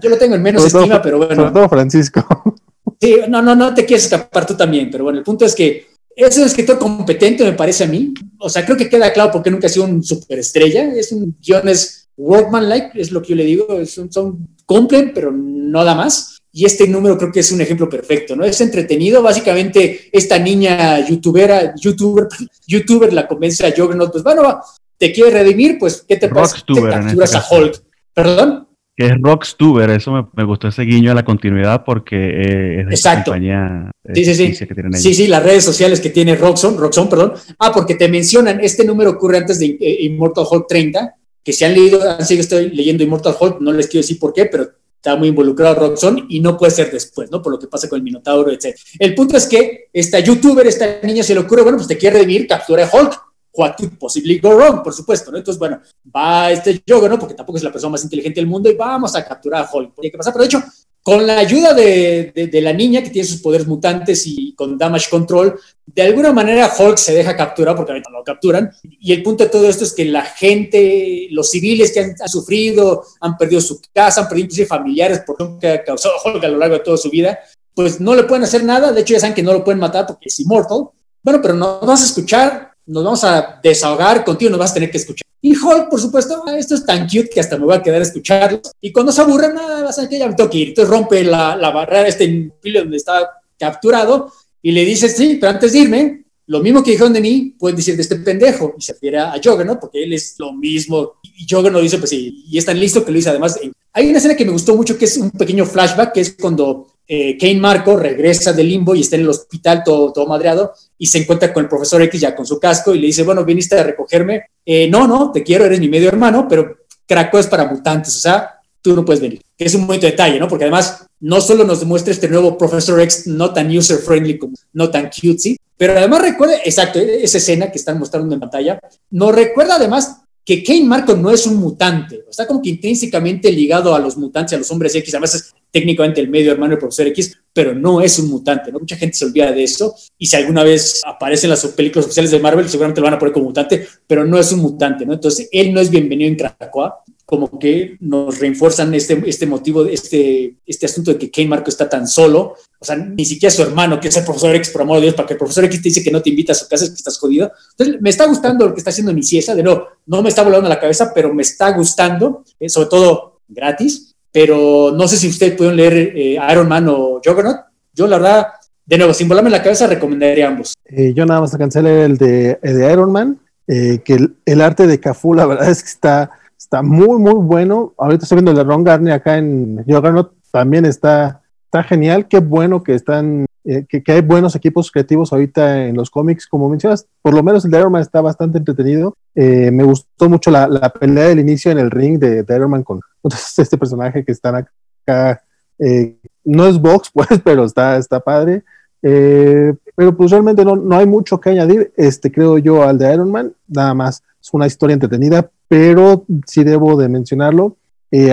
Yo 0.00 0.08
lo 0.08 0.16
tengo 0.16 0.36
en 0.36 0.42
menos 0.42 0.64
estima, 0.64 1.02
pero 1.02 1.18
bueno. 1.18 1.34
Sobre 1.34 1.50
todo 1.52 1.68
Francisco. 1.68 2.26
Sí, 3.00 3.14
no, 3.28 3.40
no, 3.40 3.54
no 3.54 3.72
te 3.74 3.84
quieres 3.84 4.06
escapar 4.06 4.44
tú 4.44 4.56
también, 4.56 4.90
pero 4.90 5.04
bueno, 5.04 5.20
el 5.20 5.24
punto 5.24 5.44
es 5.44 5.54
que 5.54 5.86
es 6.16 6.36
un 6.36 6.44
escritor 6.44 6.80
competente, 6.80 7.44
me 7.44 7.52
parece 7.52 7.84
a 7.84 7.86
mí. 7.86 8.12
O 8.40 8.50
sea, 8.50 8.64
creo 8.64 8.76
que 8.76 8.88
queda 8.88 9.12
claro 9.12 9.30
porque 9.30 9.52
nunca 9.52 9.68
ha 9.68 9.70
sido 9.70 9.84
un 9.84 10.02
superestrella. 10.02 10.92
Es 10.94 11.12
un 11.12 11.36
guiones 11.40 12.08
workman-like, 12.16 13.00
es 13.00 13.12
lo 13.12 13.22
que 13.22 13.28
yo 13.28 13.36
le 13.36 13.44
digo. 13.44 13.86
Son, 13.86 14.10
son, 14.10 14.48
cumplen, 14.66 15.12
pero 15.14 15.30
no 15.30 15.84
da 15.84 15.94
más. 15.94 16.37
Y 16.58 16.64
este 16.64 16.88
número 16.88 17.16
creo 17.16 17.30
que 17.30 17.38
es 17.38 17.52
un 17.52 17.60
ejemplo 17.60 17.88
perfecto, 17.88 18.34
¿no? 18.34 18.44
Es 18.44 18.60
entretenido, 18.60 19.22
básicamente 19.22 20.08
esta 20.10 20.40
niña 20.40 21.06
youtubera, 21.06 21.72
youtuber, 21.80 22.26
youtuber 22.66 23.12
la 23.12 23.28
convence 23.28 23.64
a 23.64 23.70
Juggernaut, 23.70 24.10
pues 24.10 24.24
bueno, 24.24 24.60
te 24.96 25.12
quiere 25.12 25.30
redimir, 25.30 25.78
pues 25.78 26.04
¿qué 26.08 26.16
te 26.16 26.28
pasa? 26.28 26.56
Te 26.56 26.74
capturas 26.74 27.12
este 27.12 27.36
a 27.36 27.44
Hulk. 27.48 27.82
¿Perdón? 28.12 28.66
Que 28.96 29.06
es 29.06 29.12
Rockstuber, 29.20 29.88
eso 29.90 30.28
me, 30.34 30.44
gustó 30.44 30.66
ese 30.66 30.82
guiño 30.82 31.12
a 31.12 31.14
la 31.14 31.24
continuidad 31.24 31.84
porque 31.84 32.16
eh, 32.16 32.80
es 32.80 32.86
de 32.88 32.94
Exacto. 32.94 33.30
compañía. 33.30 33.92
sí, 34.12 34.24
sí, 34.24 34.34
sí. 34.34 34.66
sí, 34.94 35.14
sí, 35.14 35.26
las 35.28 35.44
redes 35.44 35.62
sociales 35.62 36.00
que 36.00 36.10
tiene 36.10 36.34
Roxxon, 36.34 36.76
Roxxon, 36.76 37.08
perdón. 37.08 37.34
Ah, 37.60 37.70
porque 37.72 37.94
te 37.94 38.08
mencionan, 38.08 38.58
este 38.58 38.84
número 38.84 39.10
ocurre 39.10 39.38
antes 39.38 39.60
de 39.60 39.78
eh, 39.80 39.98
Immortal 40.06 40.44
Hulk 40.50 40.66
30, 40.66 41.14
que 41.44 41.52
si 41.52 41.64
han 41.64 41.74
leído, 41.74 42.02
han 42.02 42.26
seguido 42.26 42.42
estoy 42.42 42.70
leyendo 42.70 43.04
Immortal 43.04 43.36
Hulk, 43.38 43.60
no 43.60 43.72
les 43.72 43.86
quiero 43.86 44.02
decir 44.02 44.18
por 44.18 44.32
qué, 44.32 44.46
pero 44.46 44.68
está 44.98 45.14
muy 45.14 45.28
involucrado 45.28 45.76
Roxxon 45.76 46.26
y 46.28 46.40
no 46.40 46.56
puede 46.58 46.72
ser 46.72 46.90
después, 46.90 47.30
¿no? 47.30 47.40
Por 47.40 47.52
lo 47.52 47.58
que 47.58 47.68
pasa 47.68 47.88
con 47.88 47.98
el 47.98 48.02
Minotauro, 48.02 48.50
etc. 48.50 48.76
El 48.98 49.14
punto 49.14 49.36
es 49.36 49.46
que 49.46 49.88
esta 49.92 50.18
youtuber, 50.18 50.66
esta 50.66 51.00
niña 51.02 51.22
se 51.22 51.34
le 51.34 51.40
ocurre, 51.40 51.62
bueno, 51.62 51.78
pues 51.78 51.88
te 51.88 51.96
quiere 51.96 52.18
revivir, 52.18 52.46
captura 52.46 52.84
a 52.84 52.90
Hulk 52.92 53.28
what 53.58 53.74
could 53.76 53.98
possibly 53.98 54.38
go 54.38 54.54
wrong, 54.56 54.82
por 54.82 54.92
supuesto, 54.92 55.32
¿no? 55.32 55.38
Entonces, 55.38 55.58
bueno, 55.58 55.80
va 56.14 56.52
este 56.52 56.80
yoga, 56.86 57.08
¿no? 57.08 57.18
Porque 57.18 57.34
tampoco 57.34 57.58
es 57.58 57.64
la 57.64 57.72
persona 57.72 57.92
más 57.92 58.04
inteligente 58.04 58.40
del 58.40 58.46
mundo 58.46 58.70
y 58.70 58.74
vamos 58.74 59.16
a 59.16 59.24
capturar 59.24 59.64
a 59.64 59.70
Hulk. 59.70 59.94
Tiene 59.96 60.12
que 60.12 60.18
pasar, 60.18 60.32
pero 60.32 60.44
de 60.44 60.46
hecho, 60.46 60.62
con 61.08 61.26
la 61.26 61.38
ayuda 61.38 61.72
de, 61.72 62.32
de, 62.34 62.60
la 62.60 62.74
niña 62.74 63.02
que 63.02 63.08
tiene 63.08 63.26
sus 63.26 63.40
poderes 63.40 63.66
mutantes 63.66 64.26
y 64.26 64.54
con 64.54 64.76
damage 64.76 65.08
control, 65.08 65.58
de 65.86 66.02
alguna 66.02 66.34
manera 66.34 66.70
Hulk 66.78 66.98
se 66.98 67.14
deja 67.14 67.34
capturar 67.34 67.74
porque 67.74 67.92
ahorita 67.92 68.10
lo 68.10 68.22
capturan. 68.22 68.70
Y 68.82 69.14
el 69.14 69.22
punto 69.22 69.44
de 69.44 69.48
todo 69.48 69.66
esto 69.70 69.84
es 69.84 69.94
que 69.94 70.04
la 70.04 70.20
gente, 70.20 71.28
los 71.30 71.50
civiles 71.50 71.92
que 71.92 72.00
han, 72.00 72.28
sufrido, 72.28 73.06
han 73.22 73.38
perdido 73.38 73.62
su 73.62 73.80
casa, 73.90 74.20
han 74.20 74.28
perdido 74.28 74.44
inclusive 74.44 74.66
familiares 74.66 75.22
por 75.26 75.40
lo 75.40 75.58
que 75.58 75.68
ha 75.68 75.82
causado 75.82 76.12
Hulk 76.22 76.44
a 76.44 76.48
lo 76.48 76.58
largo 76.58 76.74
de 76.74 76.84
toda 76.84 76.98
su 76.98 77.08
vida, 77.08 77.38
pues 77.74 78.02
no 78.02 78.14
le 78.14 78.24
pueden 78.24 78.44
hacer 78.44 78.62
nada. 78.62 78.92
De 78.92 79.00
hecho, 79.00 79.14
ya 79.14 79.20
saben 79.20 79.34
que 79.34 79.42
no 79.42 79.54
lo 79.54 79.64
pueden 79.64 79.80
matar 79.80 80.06
porque 80.06 80.28
es 80.28 80.38
immortal. 80.40 80.90
Bueno, 81.22 81.40
pero 81.40 81.54
no 81.54 81.80
vas 81.80 82.02
a 82.02 82.04
escuchar 82.04 82.74
nos 82.88 83.04
vamos 83.04 83.24
a 83.24 83.60
desahogar 83.62 84.24
contigo, 84.24 84.50
nos 84.50 84.60
vas 84.60 84.70
a 84.70 84.74
tener 84.74 84.90
que 84.90 84.96
escuchar. 84.96 85.26
Y 85.40 85.56
Hulk, 85.56 85.88
por 85.88 86.00
supuesto, 86.00 86.42
ah, 86.46 86.58
esto 86.58 86.74
es 86.74 86.84
tan 86.84 87.06
cute 87.06 87.28
que 87.28 87.38
hasta 87.38 87.56
me 87.56 87.64
voy 87.64 87.76
a 87.76 87.82
quedar 87.82 88.00
a 88.00 88.04
escucharlo. 88.04 88.60
Y 88.80 88.90
cuando 88.92 89.12
se 89.12 89.20
aburre, 89.20 89.52
nada, 89.52 89.84
vas 89.84 89.98
a 89.98 90.08
que 90.08 90.18
ya 90.18 90.26
me 90.26 90.34
tengo 90.34 90.50
que 90.50 90.58
ir. 90.58 90.68
Entonces 90.70 90.90
rompe 90.90 91.22
la, 91.22 91.54
la 91.54 91.70
barrera, 91.70 92.08
este 92.08 92.50
filo 92.60 92.80
donde 92.80 92.96
está 92.96 93.30
capturado, 93.58 94.32
y 94.62 94.72
le 94.72 94.84
dice, 94.84 95.08
sí, 95.08 95.36
pero 95.40 95.52
antes 95.52 95.72
de 95.72 95.78
irme, 95.78 96.24
lo 96.46 96.60
mismo 96.60 96.82
que 96.82 96.92
dijeron 96.92 97.12
de 97.12 97.20
mí, 97.20 97.54
pueden 97.58 97.76
decir 97.76 97.94
de 97.94 98.02
este 98.02 98.16
pendejo. 98.16 98.74
Y 98.76 98.82
se 98.82 98.94
refiere 98.94 99.18
a 99.18 99.36
¿no? 99.64 99.78
porque 99.78 100.02
él 100.02 100.12
es 100.14 100.34
lo 100.38 100.52
mismo. 100.52 101.12
Y 101.22 101.46
Juggernaut 101.48 101.82
dice, 101.82 101.98
pues 101.98 102.10
sí, 102.10 102.44
y 102.48 102.58
es 102.58 102.64
tan 102.64 102.80
listo 102.80 103.04
que 103.04 103.12
lo 103.12 103.16
dice. 103.16 103.30
Además, 103.30 103.60
hay 103.92 104.08
una 104.08 104.18
escena 104.18 104.34
que 104.34 104.44
me 104.44 104.52
gustó 104.52 104.74
mucho, 104.74 104.98
que 104.98 105.04
es 105.04 105.16
un 105.18 105.30
pequeño 105.30 105.66
flashback, 105.66 106.12
que 106.12 106.20
es 106.20 106.34
cuando 106.40 106.86
eh, 107.10 107.38
Kane 107.38 107.58
Marco 107.58 107.96
regresa 107.96 108.52
del 108.52 108.68
limbo 108.68 108.94
y 108.94 109.00
está 109.00 109.16
en 109.16 109.22
el 109.22 109.30
hospital 109.30 109.82
todo, 109.82 110.12
todo 110.12 110.26
madreado 110.26 110.74
y 110.98 111.06
se 111.06 111.18
encuentra 111.18 111.52
con 111.54 111.62
el 111.62 111.68
profesor 111.68 112.02
X 112.02 112.20
ya 112.20 112.36
con 112.36 112.44
su 112.44 112.60
casco 112.60 112.94
y 112.94 112.98
le 112.98 113.06
dice, 113.06 113.22
bueno, 113.22 113.46
viniste 113.46 113.78
a 113.78 113.82
recogerme. 113.82 114.42
Eh, 114.64 114.88
no, 114.90 115.08
no, 115.08 115.32
te 115.32 115.42
quiero, 115.42 115.64
eres 115.64 115.80
mi 115.80 115.88
medio 115.88 116.08
hermano, 116.08 116.46
pero 116.46 116.76
Krakow 117.06 117.40
es 117.40 117.46
para 117.46 117.64
mutantes, 117.64 118.14
o 118.14 118.20
sea, 118.20 118.60
tú 118.82 118.94
no 118.94 119.04
puedes 119.04 119.22
venir. 119.22 119.40
Es 119.56 119.74
un 119.74 119.86
de 119.86 119.98
detalle, 119.98 120.38
¿no? 120.38 120.46
Porque 120.46 120.64
además 120.64 121.06
no 121.20 121.40
solo 121.40 121.64
nos 121.64 121.80
demuestra 121.80 122.12
este 122.12 122.28
nuevo 122.28 122.58
profesor 122.58 123.00
X 123.00 123.26
no 123.26 123.52
tan 123.52 123.74
user 123.74 123.98
friendly 123.98 124.38
como 124.38 124.54
no 124.74 124.90
tan 124.90 125.08
cutesy, 125.08 125.56
pero 125.78 125.96
además 125.96 126.20
recuerda, 126.20 126.56
exacto, 126.64 126.98
esa 126.98 127.38
escena 127.38 127.70
que 127.70 127.78
están 127.78 127.98
mostrando 127.98 128.34
en 128.34 128.40
pantalla, 128.40 128.78
nos 129.10 129.34
recuerda 129.34 129.76
además 129.76 130.18
que 130.44 130.62
Kane 130.62 130.84
Marco 130.84 131.14
no 131.14 131.30
es 131.30 131.46
un 131.46 131.56
mutante, 131.56 132.24
está 132.28 132.46
como 132.46 132.62
que 132.62 132.70
intrínsecamente 132.70 133.50
ligado 133.52 133.94
a 133.94 133.98
los 133.98 134.16
mutantes, 134.16 134.54
a 134.54 134.58
los 134.58 134.70
hombres 134.70 134.94
X, 134.94 135.14
además 135.14 135.34
es 135.34 135.54
técnicamente 135.70 136.20
el 136.20 136.28
medio 136.28 136.52
hermano 136.52 136.70
del 136.70 136.78
profesor 136.78 137.06
X, 137.08 137.38
pero 137.52 137.74
no 137.74 138.00
es 138.00 138.18
un 138.18 138.28
mutante, 138.28 138.70
¿no? 138.70 138.78
Mucha 138.78 138.96
gente 138.96 139.16
se 139.16 139.24
olvida 139.24 139.52
de 139.52 139.64
eso, 139.64 139.94
y 140.16 140.26
si 140.26 140.36
alguna 140.36 140.62
vez 140.62 141.00
aparecen 141.04 141.50
las 141.50 141.66
películas 141.68 142.06
oficiales 142.06 142.30
de 142.30 142.40
Marvel, 142.40 142.68
seguramente 142.68 143.00
lo 143.00 143.06
van 143.06 143.14
a 143.14 143.18
poner 143.18 143.32
como 143.32 143.46
mutante, 143.46 143.86
pero 144.06 144.24
no 144.24 144.38
es 144.38 144.52
un 144.52 144.60
mutante, 144.60 145.04
¿no? 145.04 145.14
Entonces, 145.14 145.48
él 145.52 145.72
no 145.72 145.80
es 145.80 145.90
bienvenido 145.90 146.28
en 146.28 146.36
Krakoa, 146.36 147.02
como 147.28 147.58
que 147.58 147.98
nos 148.00 148.38
reinforzan 148.38 148.94
este, 148.94 149.22
este 149.26 149.44
motivo, 149.44 149.84
este, 149.84 150.56
este 150.64 150.86
asunto 150.86 151.12
de 151.12 151.18
que 151.18 151.30
Kane 151.30 151.48
Marco 151.48 151.68
está 151.68 151.86
tan 151.86 152.08
solo, 152.08 152.54
o 152.78 152.84
sea, 152.84 152.96
ni 152.96 153.26
siquiera 153.26 153.54
su 153.54 153.60
hermano, 153.60 154.00
que 154.00 154.08
es 154.08 154.16
el 154.16 154.24
profesor 154.24 154.54
X, 154.54 154.70
por 154.70 154.80
amor 154.80 154.96
de 154.96 155.02
Dios, 155.02 155.14
para 155.14 155.26
que 155.26 155.34
el 155.34 155.38
profesor 155.38 155.64
X 155.64 155.82
te 155.82 155.88
dice 155.90 156.02
que 156.02 156.10
no 156.10 156.22
te 156.22 156.30
invita 156.30 156.52
a 156.52 156.54
su 156.54 156.66
casa, 156.66 156.84
es 156.84 156.90
que 156.90 156.96
estás 156.96 157.18
jodido. 157.18 157.52
Entonces, 157.72 158.00
me 158.00 158.08
está 158.08 158.24
gustando 158.24 158.66
lo 158.66 158.72
que 158.72 158.78
está 158.78 158.88
haciendo 158.88 159.12
Niciesa, 159.12 159.54
de 159.54 159.62
no, 159.62 159.88
no 160.06 160.22
me 160.22 160.30
está 160.30 160.42
volando 160.42 160.70
la 160.70 160.80
cabeza, 160.80 161.12
pero 161.14 161.34
me 161.34 161.42
está 161.42 161.70
gustando, 161.72 162.44
eh, 162.58 162.70
sobre 162.70 162.88
todo 162.88 163.40
gratis, 163.46 164.14
pero 164.32 164.92
no 164.94 165.08
sé 165.08 165.16
si 165.16 165.28
ustedes 165.28 165.56
pueden 165.56 165.76
leer 165.76 165.94
eh, 165.94 166.38
Iron 166.50 166.68
Man 166.68 166.88
o 166.88 167.20
Juggernaut. 167.24 167.58
Yo, 167.92 168.06
la 168.06 168.18
verdad, 168.18 168.48
de 168.86 168.98
nuevo, 168.98 169.14
sin 169.14 169.28
volarme 169.28 169.50
la 169.50 169.62
cabeza, 169.62 169.86
recomendaría 169.86 170.48
ambos. 170.48 170.74
Eh, 170.84 171.12
yo 171.14 171.26
nada 171.26 171.40
más 171.40 171.56
cancelé 171.56 172.04
el 172.04 172.16
de, 172.16 172.58
el 172.62 172.78
de 172.78 172.92
Iron 172.92 173.12
Man, 173.12 173.40
que 173.66 174.28
el, 174.46 174.60
arte 174.60 174.86
de 174.86 174.98
Cafu, 175.00 175.34
la 175.34 175.46
verdad 175.46 175.70
es 175.70 175.82
que 175.82 175.90
está 175.90 176.30
está 176.58 176.82
muy, 176.82 177.18
muy 177.18 177.34
bueno. 177.34 177.94
Ahorita 177.96 178.24
estoy 178.24 178.36
viendo 178.36 178.50
el 178.50 178.56
de 178.58 178.64
Ron 178.64 178.84
Garney 178.84 179.12
acá 179.12 179.38
en 179.38 179.84
Juggernaut, 179.86 180.32
también 180.50 180.84
está, 180.84 181.40
está 181.64 181.82
genial. 181.82 182.26
Qué 182.28 182.40
bueno 182.40 182.82
que 182.82 182.94
están, 182.94 183.46
eh, 183.70 183.84
que, 183.86 184.02
hay 184.10 184.22
buenos 184.22 184.56
equipos 184.56 184.90
creativos 184.90 185.30
ahorita 185.30 185.84
en 185.84 185.94
los 185.94 186.08
cómics, 186.08 186.46
como 186.46 186.70
mencionas. 186.70 187.06
Por 187.20 187.34
lo 187.34 187.42
menos 187.42 187.66
el 187.66 187.70
de 187.70 187.78
Iron 187.78 187.92
Man 187.92 188.00
está 188.00 188.22
bastante 188.22 188.56
entretenido. 188.56 189.14
Eh, 189.34 189.70
me 189.70 189.84
gustó 189.84 190.26
mucho 190.26 190.50
la, 190.50 190.88
pelea 190.98 191.28
del 191.28 191.40
inicio 191.40 191.70
en 191.70 191.78
el 191.78 191.90
ring 191.90 192.18
de, 192.18 192.46
Iron 192.48 192.70
Man 192.70 192.82
con 192.82 193.00
este 193.22 193.76
personaje 193.76 194.24
que 194.24 194.32
están 194.32 194.54
acá. 194.54 195.42
Eh, 195.78 196.16
no 196.44 196.66
es 196.66 196.80
box, 196.80 197.10
pues, 197.14 197.28
pero 197.44 197.66
está, 197.66 197.98
está 197.98 198.20
padre. 198.20 198.64
pero 199.02 200.16
pues 200.16 200.30
realmente 200.30 200.64
no, 200.64 200.74
no 200.74 200.96
hay 200.96 201.04
mucho 201.04 201.38
que 201.38 201.50
añadir, 201.50 201.92
este, 201.98 202.32
creo 202.32 202.56
yo, 202.56 202.82
al 202.82 202.96
de 202.96 203.12
Iron 203.12 203.30
Man. 203.30 203.52
Nada 203.66 203.92
más 203.92 204.22
es 204.40 204.48
una 204.54 204.66
historia 204.66 204.94
entretenida, 204.94 205.50
pero 205.68 206.24
sí 206.46 206.64
debo 206.64 206.96
de 206.96 207.10
mencionarlo. 207.10 207.76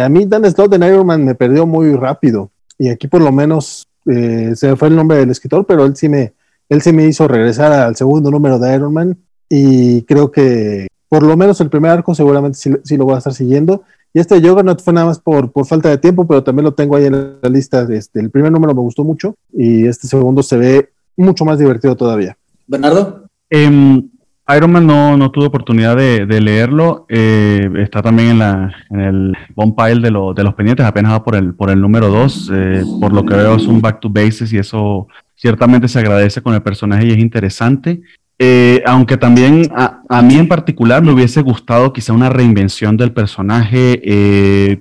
A 0.01 0.07
mí 0.07 0.25
Dan 0.25 0.49
Slott 0.49 0.73
de 0.73 0.87
Iron 0.87 1.05
Man 1.05 1.25
me 1.25 1.35
perdió 1.35 1.65
muy 1.65 1.93
rápido 1.93 2.51
y 2.77 2.87
aquí 2.87 3.09
por 3.09 3.21
lo 3.21 3.33
menos 3.33 3.87
eh, 4.05 4.53
se 4.55 4.69
me 4.69 4.75
fue 4.75 4.87
el 4.89 4.95
nombre 4.95 5.17
del 5.17 5.31
escritor, 5.31 5.65
pero 5.65 5.85
él 5.85 5.95
sí 5.95 6.09
me, 6.09 6.33
él 6.69 6.81
sí 6.81 6.91
me 6.93 7.05
hizo 7.05 7.27
regresar 7.27 7.71
al 7.71 7.95
segundo 7.95 8.31
número 8.31 8.59
de 8.59 8.75
Iron 8.75 8.93
Man 8.93 9.17
y 9.49 10.03
creo 10.03 10.31
que 10.31 10.87
por 11.07 11.23
lo 11.23 11.37
menos 11.37 11.61
el 11.61 11.69
primer 11.69 11.91
arco 11.91 12.15
seguramente 12.15 12.57
sí, 12.57 12.97
lo 12.97 13.05
voy 13.05 13.15
a 13.15 13.19
estar 13.19 13.33
siguiendo. 13.33 13.83
Y 14.13 14.19
este 14.19 14.39
no 14.39 14.75
fue 14.77 14.93
nada 14.93 15.07
más 15.07 15.19
por, 15.19 15.51
por, 15.51 15.65
falta 15.65 15.89
de 15.89 15.97
tiempo, 15.97 16.25
pero 16.25 16.41
también 16.41 16.63
lo 16.63 16.73
tengo 16.73 16.95
ahí 16.95 17.05
en 17.05 17.37
la 17.41 17.49
lista. 17.49 17.85
Este, 17.89 18.21
el 18.21 18.31
primer 18.31 18.51
número 18.51 18.73
me 18.73 18.79
gustó 18.79 19.03
mucho 19.03 19.35
y 19.51 19.85
este 19.87 20.07
segundo 20.07 20.41
se 20.41 20.57
ve 20.57 20.89
mucho 21.17 21.43
más 21.43 21.59
divertido 21.59 21.95
todavía. 21.95 22.37
Bernardo. 22.65 23.25
Um, 23.51 24.09
Iron 24.55 24.71
Man 24.71 24.85
no, 24.85 25.17
no 25.17 25.31
tuve 25.31 25.47
oportunidad 25.47 25.95
de, 25.95 26.41
leerlo. 26.41 27.07
Eh, 27.09 27.67
está 27.77 28.03
también 28.03 28.29
en, 28.29 28.39
la, 28.39 28.75
en 28.91 28.99
el 28.99 29.37
bomb 29.55 29.75
pile 29.75 30.01
de, 30.01 30.11
de 30.11 30.43
los 30.43 30.53
pendientes, 30.53 30.85
apenas 30.85 31.13
va 31.13 31.23
por 31.23 31.35
el, 31.35 31.55
por 31.55 31.71
el 31.71 31.81
número 31.81 32.09
2. 32.09 32.51
Eh, 32.53 32.83
por 33.01 33.11
lo 33.11 33.25
que 33.25 33.35
veo 33.35 33.55
es 33.55 33.65
un 33.65 33.81
back 33.81 33.99
to 33.99 34.09
bases 34.09 34.53
y 34.53 34.59
eso 34.59 35.07
ciertamente 35.35 35.87
se 35.87 35.99
agradece 35.99 36.41
con 36.41 36.53
el 36.53 36.61
personaje 36.61 37.07
y 37.07 37.11
es 37.11 37.17
interesante. 37.17 38.01
Eh, 38.37 38.83
aunque 38.85 39.15
también 39.15 39.71
a, 39.73 40.01
a, 40.09 40.21
mí 40.21 40.35
en 40.35 40.49
particular 40.49 41.01
me 41.01 41.13
hubiese 41.13 41.41
gustado 41.41 41.93
quizá 41.93 42.11
una 42.13 42.29
reinvención 42.29 42.97
del 42.97 43.13
personaje. 43.13 43.99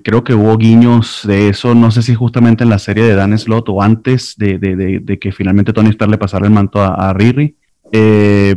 creo 0.03 0.23
que 0.23 0.35
hubo 0.35 0.57
guiños 0.57 1.21
de 1.23 1.49
eso, 1.49 1.73
no 1.73 1.89
sé 1.89 2.03
si 2.03 2.13
justamente 2.13 2.65
en 2.65 2.69
la 2.69 2.79
serie 2.79 3.05
de 3.05 3.15
Dan 3.15 3.35
Slott 3.39 3.69
o 3.69 3.81
antes 3.81 4.35
de, 4.37 4.59
de, 4.59 4.99
de, 4.99 5.19
que 5.19 5.31
finalmente 5.31 5.73
Tony 5.73 5.89
Stark 5.89 6.11
le 6.11 6.17
pasara 6.19 6.45
el 6.45 6.53
manto 6.53 6.81
a, 6.81 7.09
a 7.09 7.13
Riri. 7.13 7.55
Eh, 7.91 8.55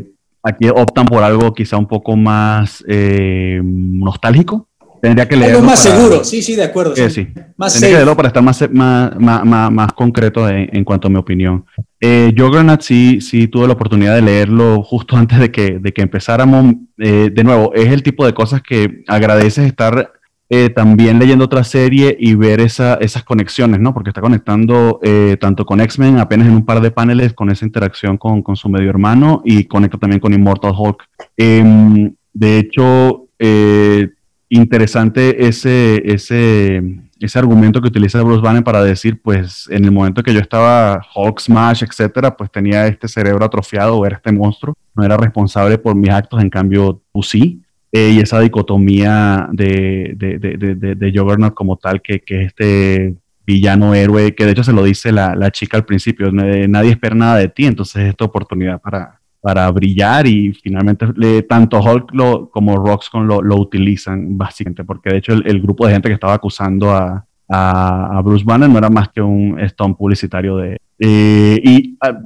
Aquí 0.48 0.68
optan 0.68 1.06
por 1.06 1.22
algo 1.22 1.52
quizá 1.52 1.76
un 1.76 1.86
poco 1.86 2.16
más 2.16 2.82
eh, 2.88 3.60
nostálgico. 3.62 4.68
Tendría 5.00 5.28
que 5.28 5.36
leerlo. 5.36 5.58
Algo 5.58 5.70
más 5.70 5.82
seguro, 5.82 6.24
sí, 6.24 6.42
sí, 6.42 6.56
de 6.56 6.64
acuerdo. 6.64 6.96
sí. 6.96 7.10
sí. 7.10 7.28
Más 7.56 7.72
Tendría 7.72 7.90
que 7.90 7.96
leerlo 7.96 8.16
para 8.16 8.28
estar 8.28 8.42
más, 8.42 8.64
más, 8.72 9.12
más, 9.18 9.70
más 9.70 9.92
concreto 9.92 10.48
en 10.48 10.84
cuanto 10.84 11.08
a 11.08 11.10
mi 11.10 11.18
opinión. 11.18 11.64
Eh, 12.00 12.32
Juggernaut 12.36 12.80
sí, 12.82 13.20
sí 13.20 13.48
tuve 13.48 13.66
la 13.66 13.72
oportunidad 13.72 14.14
de 14.14 14.22
leerlo 14.22 14.82
justo 14.82 15.16
antes 15.18 15.38
de 15.38 15.50
que, 15.50 15.78
de 15.78 15.92
que 15.92 16.02
empezáramos. 16.02 16.74
Eh, 16.98 17.30
de 17.32 17.44
nuevo, 17.44 17.72
es 17.74 17.92
el 17.92 18.02
tipo 18.02 18.24
de 18.26 18.34
cosas 18.34 18.62
que 18.62 19.02
agradeces 19.06 19.66
estar 19.66 20.12
eh, 20.50 20.70
también 20.70 21.18
leyendo 21.18 21.44
otra 21.44 21.62
serie 21.62 22.16
y 22.18 22.34
ver 22.34 22.60
esa, 22.60 22.94
esas 22.94 23.22
conexiones, 23.22 23.80
¿no? 23.80 23.92
Porque 23.92 24.10
está 24.10 24.22
conectando 24.22 24.98
eh, 25.02 25.36
tanto 25.38 25.66
con 25.66 25.80
X-Men 25.80 26.18
apenas 26.18 26.48
en 26.48 26.54
un 26.54 26.64
par 26.64 26.80
de 26.80 26.90
paneles 26.90 27.34
con 27.34 27.50
esa 27.50 27.66
interacción 27.66 28.16
con, 28.16 28.42
con 28.42 28.56
su 28.56 28.70
medio 28.70 28.88
hermano 28.88 29.42
y 29.44 29.64
conecta 29.64 29.98
también 29.98 30.20
con 30.20 30.32
Immortal 30.32 30.72
Hulk. 30.74 31.04
Em, 31.36 32.14
de 32.32 32.58
hecho, 32.58 33.26
eh, 33.38 34.08
interesante 34.48 35.46
ese, 35.46 36.02
ese, 36.10 36.82
ese 37.20 37.38
argumento 37.38 37.82
que 37.82 37.88
utiliza 37.88 38.22
Bruce 38.22 38.40
Banner 38.40 38.64
para 38.64 38.82
decir, 38.82 39.20
pues 39.20 39.68
en 39.70 39.84
el 39.84 39.92
momento 39.92 40.22
que 40.22 40.32
yo 40.32 40.40
estaba 40.40 41.04
Hulk 41.14 41.40
Smash, 41.40 41.82
etcétera, 41.82 42.34
pues 42.36 42.50
tenía 42.50 42.86
este 42.86 43.06
cerebro 43.06 43.44
atrofiado, 43.44 44.04
era 44.06 44.16
este 44.16 44.32
monstruo, 44.32 44.74
no 44.94 45.04
era 45.04 45.18
responsable 45.18 45.76
por 45.76 45.94
mis 45.94 46.10
actos, 46.10 46.40
en 46.40 46.48
cambio 46.48 47.02
tú 47.12 47.22
sí. 47.22 47.62
Eh, 47.90 48.10
y 48.10 48.20
esa 48.20 48.40
dicotomía 48.40 49.48
de, 49.50 50.12
de, 50.14 50.38
de, 50.38 50.94
de, 50.94 51.12
Juggernaut 51.14 51.54
como 51.54 51.76
tal, 51.76 52.02
que, 52.02 52.20
que 52.20 52.42
es 52.42 52.46
este 52.48 53.14
villano 53.46 53.94
héroe, 53.94 54.34
que 54.34 54.44
de 54.44 54.52
hecho 54.52 54.62
se 54.62 54.74
lo 54.74 54.84
dice 54.84 55.10
la, 55.10 55.50
chica 55.52 55.78
al 55.78 55.86
principio, 55.86 56.30
nadie 56.30 56.90
espera 56.90 57.14
nada 57.14 57.36
de 57.36 57.48
ti, 57.48 57.64
entonces 57.64 58.10
esta 58.10 58.26
oportunidad 58.26 58.78
para, 58.78 59.18
para 59.40 59.70
brillar 59.70 60.26
y 60.26 60.52
finalmente 60.52 61.06
tanto 61.44 61.80
Hulk 61.80 62.12
como 62.50 62.76
Roxcon 62.76 63.26
lo, 63.26 63.40
lo, 63.40 63.56
utilizan 63.56 64.36
básicamente, 64.36 64.84
porque 64.84 65.08
de 65.08 65.16
hecho 65.16 65.32
el, 65.32 65.62
grupo 65.62 65.86
de 65.86 65.94
gente 65.94 66.08
que 66.08 66.14
estaba 66.14 66.34
acusando 66.34 66.90
a, 66.90 67.24
a, 67.48 68.20
Bruce 68.22 68.44
Banner 68.44 68.68
no 68.68 68.76
era 68.76 68.90
más 68.90 69.08
que 69.08 69.22
un 69.22 69.58
stone 69.60 69.94
publicitario 69.94 70.58
de... 70.58 70.76
Eh, 70.98 71.60
y 71.64 71.96
ah, 72.02 72.18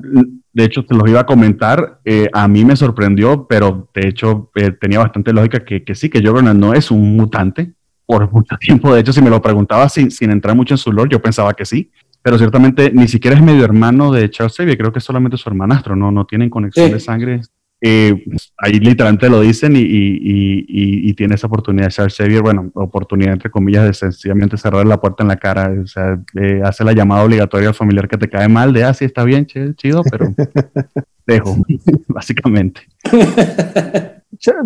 de 0.53 0.65
hecho 0.65 0.85
te 0.85 0.95
los 0.95 1.09
iba 1.09 1.21
a 1.21 1.27
comentar, 1.27 2.01
eh, 2.05 2.29
a 2.33 2.47
mí 2.49 2.65
me 2.65 2.77
sorprendió, 2.77 3.47
pero 3.47 3.89
de 3.95 4.09
hecho 4.09 4.51
eh, 4.55 4.71
tenía 4.73 4.99
bastante 4.99 5.33
lógica 5.33 5.65
que, 5.65 5.83
que 5.83 5.95
sí, 5.95 6.11
que 6.11 6.21
Juggernaut 6.21 6.57
no 6.57 6.75
es 6.75 6.91
un 6.91 7.17
mutante 7.17 7.73
por 8.07 8.31
mucho 8.33 8.57
tiempo, 8.59 8.95
de 8.95 9.01
hecho 9.01 9.13
si 9.13 9.23
me 9.23 9.31
lo 9.31 9.41
preguntaba 9.41 9.89
sin, 9.89 10.11
sin 10.11 10.31
entrar 10.31 10.55
mucho 10.55 10.75
en 10.75 10.79
su 10.79 10.93
lore, 10.93 11.11
yo 11.11 11.23
pensaba 11.23 11.55
que 11.55 11.65
sí, 11.65 11.91
pero 12.23 12.39
ciertamente 12.39 12.91
ni 12.93 13.09
siquiera 13.09 13.37
es 13.37 13.43
medio 13.43 13.65
hermano 13.65 14.13
de 14.13 14.31
Charles 14.31 14.57
Xavier, 14.57 14.79
creo 14.79 14.93
que 14.93 14.99
es 14.99 15.05
solamente 15.05 15.37
su 15.37 15.49
hermanastro, 15.49 15.97
no, 15.97 16.11
no 16.11 16.25
tienen 16.25 16.51
conexión 16.51 16.93
de 16.93 17.01
sangre. 17.01 17.41
Eh, 17.85 18.25
ahí 18.59 18.79
literalmente 18.79 19.29
lo 19.29 19.41
dicen 19.41 19.75
y, 19.75 19.81
y, 19.81 20.65
y, 20.69 21.15
tiene 21.15 21.35
esa 21.35 21.49
oportunidad 21.49 21.91
Charles 21.91 22.17
Xavier, 22.17 22.41
bueno, 22.41 22.71
oportunidad 22.75 23.33
entre 23.33 23.51
comillas 23.51 23.85
de 23.85 23.93
sencillamente 23.93 24.57
cerrar 24.57 24.87
la 24.87 25.01
puerta 25.01 25.25
en 25.25 25.29
la 25.29 25.37
cara, 25.37 25.69
o 25.83 25.87
sea, 25.89 26.17
hace 26.63 26.85
la 26.85 26.93
llamada 26.93 27.25
obligatoria 27.25 27.71
al 27.71 27.75
familiar 27.75 28.07
que 28.07 28.17
te 28.17 28.31
cae 28.31 28.49
mal, 28.49 28.73
de, 28.73 28.85
ah, 28.85 28.95
sí, 28.95 29.05
está 29.05 29.25
bien, 29.25 29.47
chido, 29.47 30.05
pero 30.09 30.33
dejo, 31.27 31.57
básicamente. 32.07 32.83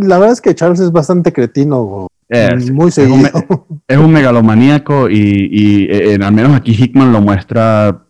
La 0.03 0.19
verdad 0.19 0.33
es 0.33 0.43
que 0.43 0.55
Charles 0.55 0.81
es 0.81 0.93
bastante 0.93 1.33
cretino, 1.33 2.09
eh, 2.29 2.55
muy 2.71 2.91
seguido. 2.91 3.31
Es 3.89 3.97
un, 3.97 4.13
megalomaníaco 4.13 5.09
y, 5.09 5.87
eh, 5.91 6.19
al 6.21 6.33
menos 6.35 6.55
aquí 6.55 6.73
Hickman 6.73 7.13
lo 7.13 7.23
muestra 7.23 8.03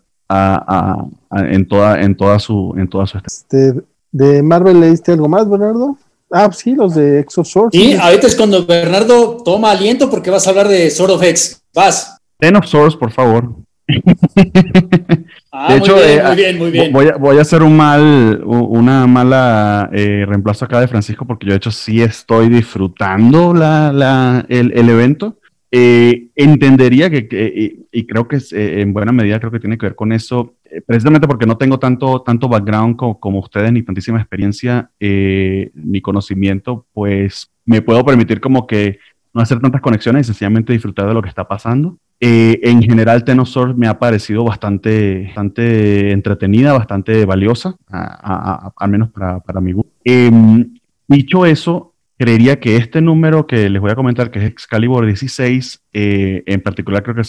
en 1.31 1.69
toda 1.69 2.01
en 2.01 2.17
toda 2.17 2.39
su 2.41 2.75
en 2.77 2.89
toda 2.89 3.07
su 3.07 3.19
este, 3.19 3.75
de 4.13 4.43
Marvel 4.43 4.81
leíste 4.81 5.13
algo 5.13 5.29
más, 5.29 5.49
Bernardo? 5.49 5.97
Ah, 6.31 6.51
sí, 6.53 6.75
los 6.75 6.95
de 6.95 7.25
of 7.37 7.47
Swords. 7.47 7.75
Y 7.75 7.95
ahorita 7.95 8.27
es 8.27 8.35
cuando 8.35 8.67
Bernardo 8.67 9.39
toma 9.45 9.71
aliento 9.71 10.11
porque 10.11 10.31
vas 10.31 10.47
a 10.47 10.51
hablar 10.51 10.69
de 10.69 10.91
Sword 10.91 11.13
of 11.13 11.23
X. 11.23 11.63
Vas. 11.73 12.19
Ten 12.39 12.57
of 12.57 12.67
Swords, 12.67 12.97
por 12.97 13.11
favor. 13.11 13.55
Ah, 15.59 15.73
de 15.73 15.79
hecho, 15.79 15.95
muy 15.95 16.03
bien, 16.03 16.19
eh, 16.19 16.23
muy 16.23 16.37
bien, 16.37 16.59
muy 16.59 16.71
bien. 16.71 16.93
Voy 16.93 17.09
a, 17.09 17.17
voy 17.17 17.39
a 17.39 17.41
hacer 17.41 17.63
un 17.63 17.75
mal, 17.75 18.43
una 18.45 19.07
mala 19.07 19.89
eh, 19.91 20.27
reemplazo 20.29 20.67
acá 20.67 20.81
de 20.81 20.89
Francisco 20.89 21.27
porque 21.27 21.47
yo 21.47 21.53
de 21.53 21.57
hecho 21.57 21.71
sí 21.71 22.03
estoy 22.03 22.51
disfrutando 22.51 23.55
la, 23.55 24.45
el, 24.51 24.89
evento. 24.91 25.39
Eh, 25.71 26.29
entendería 26.35 27.11
que, 27.11 27.87
y 27.91 28.07
creo 28.07 28.29
que 28.29 28.39
en 28.53 28.93
buena 28.93 29.13
medida 29.13 29.41
creo 29.41 29.51
que 29.51 29.61
tiene 29.61 29.77
que 29.77 29.87
ver 29.87 29.95
con 29.95 30.13
eso, 30.13 30.55
precisamente 30.87 31.27
porque 31.27 31.47
no 31.47 31.57
tengo 31.57 31.79
tanto, 31.79 32.23
tanto 32.23 32.49
background 32.49 32.97
como, 32.97 33.41
ustedes, 33.41 33.73
ni 33.73 33.83
tantísima 33.83 34.21
experiencia, 34.21 34.91
ni 35.01 36.01
conocimiento, 36.01 36.87
pues 36.93 37.51
me 37.65 37.83
puedo 37.83 38.05
permitir 38.05 38.41
como 38.41 38.67
que 38.67 38.99
no 39.35 39.43
hacer 39.43 39.61
tantas 39.61 39.83
conexiones 39.83 40.27
y 40.27 40.29
sencillamente 40.29 40.73
disfrutar 40.73 41.07
de 41.07 41.15
lo 41.15 41.21
que 41.21 41.29
está 41.29 41.47
pasando. 41.47 41.99
Eh, 42.19 42.61
en 42.63 42.83
general, 42.83 43.25
Tenosor 43.25 43.77
me 43.77 43.89
ha 43.89 43.99
parecido 43.99 44.45
bastante, 44.45 45.25
bastante 45.27 46.13
entretenida, 46.13 46.73
bastante 46.73 47.27
valiosa, 47.27 47.77
al 47.91 48.91
menos 48.91 49.11
para, 49.11 49.41
para 49.41 49.61
mi 49.61 49.73
gusto. 49.73 49.93
Em, 50.03 50.79
dicho 51.07 51.45
eso, 51.45 51.93
creería 52.19 52.61
que 52.61 52.77
este 52.77 53.01
número 53.01 53.47
que 53.47 53.69
les 53.69 53.81
voy 53.81 53.91
a 53.91 53.95
comentar, 53.95 54.31
que 54.31 54.39
es 54.39 54.45
Excalibur 54.47 55.07
16, 55.07 55.85
eh, 55.93 56.43
en 56.47 56.61
particular 56.61 57.03
creo 57.03 57.15
que 57.15 57.23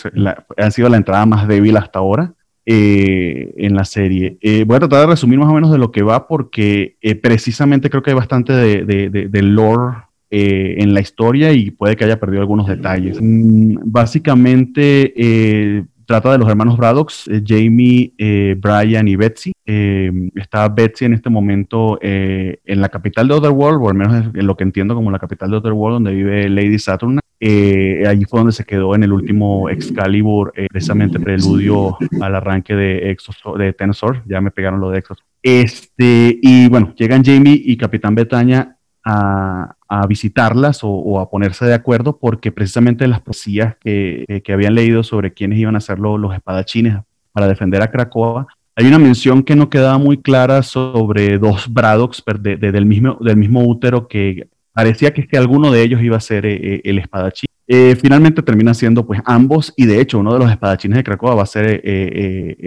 ha 0.62 0.72
sido 0.72 0.90
la 0.90 0.98
entrada 0.98 1.26
más 1.26 1.48
débil 1.48 1.78
hasta 1.78 2.00
ahora. 2.00 2.34
Eh, 2.70 3.54
en 3.56 3.76
la 3.76 3.86
serie. 3.86 4.38
voy 4.66 4.76
a 4.76 4.80
tratar 4.80 5.00
de 5.00 5.08
resumir 5.08 5.40
más 5.40 5.48
o 5.50 5.54
menos 5.54 5.72
de 5.72 5.78
lo 5.78 5.90
que 5.90 6.04
va 6.04 6.28
porque 6.28 6.98
precisamente 7.24 7.90
creo 7.90 8.04
que 8.04 8.10
hay 8.10 8.16
bastante 8.18 8.52
de, 8.52 8.84
de, 9.10 9.42
lore 9.42 10.00
eh, 10.30 10.76
en 10.80 10.94
la 10.94 11.00
historia 11.00 11.54
y 11.54 11.72
puede 11.72 11.96
que 11.96 12.04
haya 12.04 12.20
perdido 12.20 12.42
algunos 12.42 12.68
detalles. 12.68 13.18
Mm, 13.22 13.78
básicamente 13.86 15.14
eh, 15.16 15.86
trata 16.08 16.32
de 16.32 16.38
los 16.40 16.50
hermanos 16.50 16.78
Braddocks, 16.78 17.28
eh, 17.28 17.44
Jamie, 17.46 18.14
Brian 18.58 19.08
y 19.08 19.16
Betsy. 19.16 19.52
está 19.66 20.68
Betsy 20.70 21.06
en 21.06 21.14
este 21.14 21.30
momento 21.30 22.00
en 22.02 22.82
la 22.82 22.90
capital 22.90 23.28
de 23.28 23.36
Otherworld, 23.36 23.84
o 23.84 23.90
al 23.90 23.96
menos 23.96 24.34
en 24.34 24.48
lo 24.48 24.56
que 24.56 24.64
entiendo 24.64 24.96
como 24.96 25.12
la 25.12 25.20
capital 25.20 25.52
de 25.52 25.58
Otherworld, 25.58 25.96
donde 25.96 26.14
vive 26.14 26.50
Lady 26.50 26.80
Saturn. 26.80 27.20
allí 27.40 28.26
fue 28.26 28.40
donde 28.40 28.54
se 28.54 28.66
quedó 28.66 28.96
en 28.96 29.04
el 29.04 29.14
último 29.14 29.70
Excalibur, 29.70 30.54
precisamente 30.70 31.20
preludio 31.20 31.98
al 32.22 32.36
arranque 32.36 32.76
de, 32.76 33.12
Exos, 33.12 33.38
de 33.58 33.74
Tensor. 33.74 34.24
Ya 34.26 34.42
me 34.42 34.52
pegaron 34.52 34.80
lo 34.80 34.90
de 34.90 35.00
Exos. 35.00 35.20
Este, 35.44 36.40
y 36.42 36.68
bueno, 36.70 36.94
llegan 36.96 37.24
Jamie 37.24 37.62
y 37.64 37.78
Capitán 37.78 38.16
Betaña 38.16 38.78
a, 39.06 39.77
visitarlas 40.08 40.80
o, 40.84 41.20
a 41.20 41.30
ponerse 41.30 41.66
de 41.66 41.74
acuerdo 41.74 42.18
porque 42.18 42.52
precisamente 42.52 43.08
las 43.08 43.22
poesías 43.22 43.76
que, 43.78 44.44
habían 44.54 44.76
leído 44.76 45.04
sobre 45.04 45.34
quiénes 45.34 45.60
iban 45.60 45.76
a 45.76 45.82
ser 45.82 46.00
los 46.00 46.34
espadachines 46.34 46.98
para 47.32 47.48
defender 47.48 47.82
a 47.82 47.92
Cracoa, 47.92 48.48
hay 48.80 48.86
una 48.86 49.00
mención 49.00 49.42
que 49.42 49.56
no 49.56 49.72
quedaba 49.72 49.98
muy 49.98 50.22
clara 50.22 50.62
sobre 50.62 51.40
dos 51.40 51.68
Braddocks 51.68 52.24
del, 52.40 52.86
mismo, 52.86 53.18
del 53.20 53.36
mismo 53.36 53.68
útero 53.68 54.08
que 54.08 54.50
parecía 54.72 55.12
que, 55.12 55.28
que 55.28 55.36
alguno 55.36 55.72
de 55.72 55.82
ellos 55.82 56.04
iba 56.04 56.16
a 56.16 56.20
ser 56.20 56.46
eh, 56.46 56.60
eh, 56.62 56.82
el 56.84 57.00
espadachín. 57.00 57.48
Eh, 57.66 57.96
finalmente 58.00 58.44
termina 58.44 58.76
siendo 58.76 59.04
pues 59.08 59.20
ambos 59.26 59.74
y 59.76 59.88
de 59.88 60.00
hecho 60.00 60.20
uno 60.20 60.32
de 60.32 60.38
los 60.38 60.52
espadachines 60.52 60.98
de 60.98 61.04
Cracoa 61.04 61.34
va 61.34 61.42
a 61.42 61.48
ser 61.48 61.82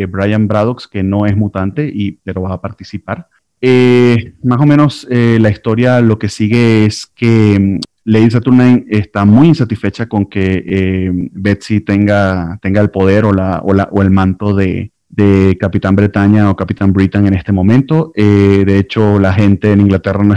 Brian 0.08 0.48
Braddock 0.48 0.90
que 0.90 1.04
no 1.04 1.26
es 1.26 1.36
mutante 1.36 1.88
y 1.94 2.18
pero 2.24 2.42
va 2.42 2.54
a 2.54 2.60
participar. 2.60 3.28
Eh, 3.62 4.34
más 4.42 4.58
o 4.61 4.64
menos 4.64 5.06
eh, 5.11 5.38
la 5.38 5.50
historia 5.50 6.00
lo 6.00 6.18
que 6.18 6.30
sigue 6.30 6.86
es 6.86 7.06
que 7.06 7.58
mm, 7.61 7.80
Lady 8.04 8.30
Saturnine 8.30 8.86
está 8.88 9.26
muy 9.26 9.48
insatisfecha 9.48 10.06
con 10.06 10.24
que 10.24 10.64
eh, 10.66 11.11
Betsy 11.32 11.80
tenga, 11.80 12.58
tenga 12.62 12.80
el 12.80 12.90
poder 12.90 13.26
o, 13.26 13.32
la, 13.32 13.61
o, 13.62 13.74
la, 13.74 13.88
o 13.92 14.00
el 14.00 14.11
manto 14.11 14.54
de, 14.54 14.92
de, 15.11 15.58
Capitán 15.61 15.94
Bretaña 15.94 16.50
o 16.50 16.56
Capitán 16.56 16.94
Britain 16.94 17.26
en 17.26 17.34
este 17.34 17.52
momento. 17.52 18.12
de 18.16 18.78
hecho, 18.78 19.18
la 19.18 19.34
gente 19.34 19.72
en 19.72 19.82
Inglaterra, 19.82 20.24
no 20.24 20.34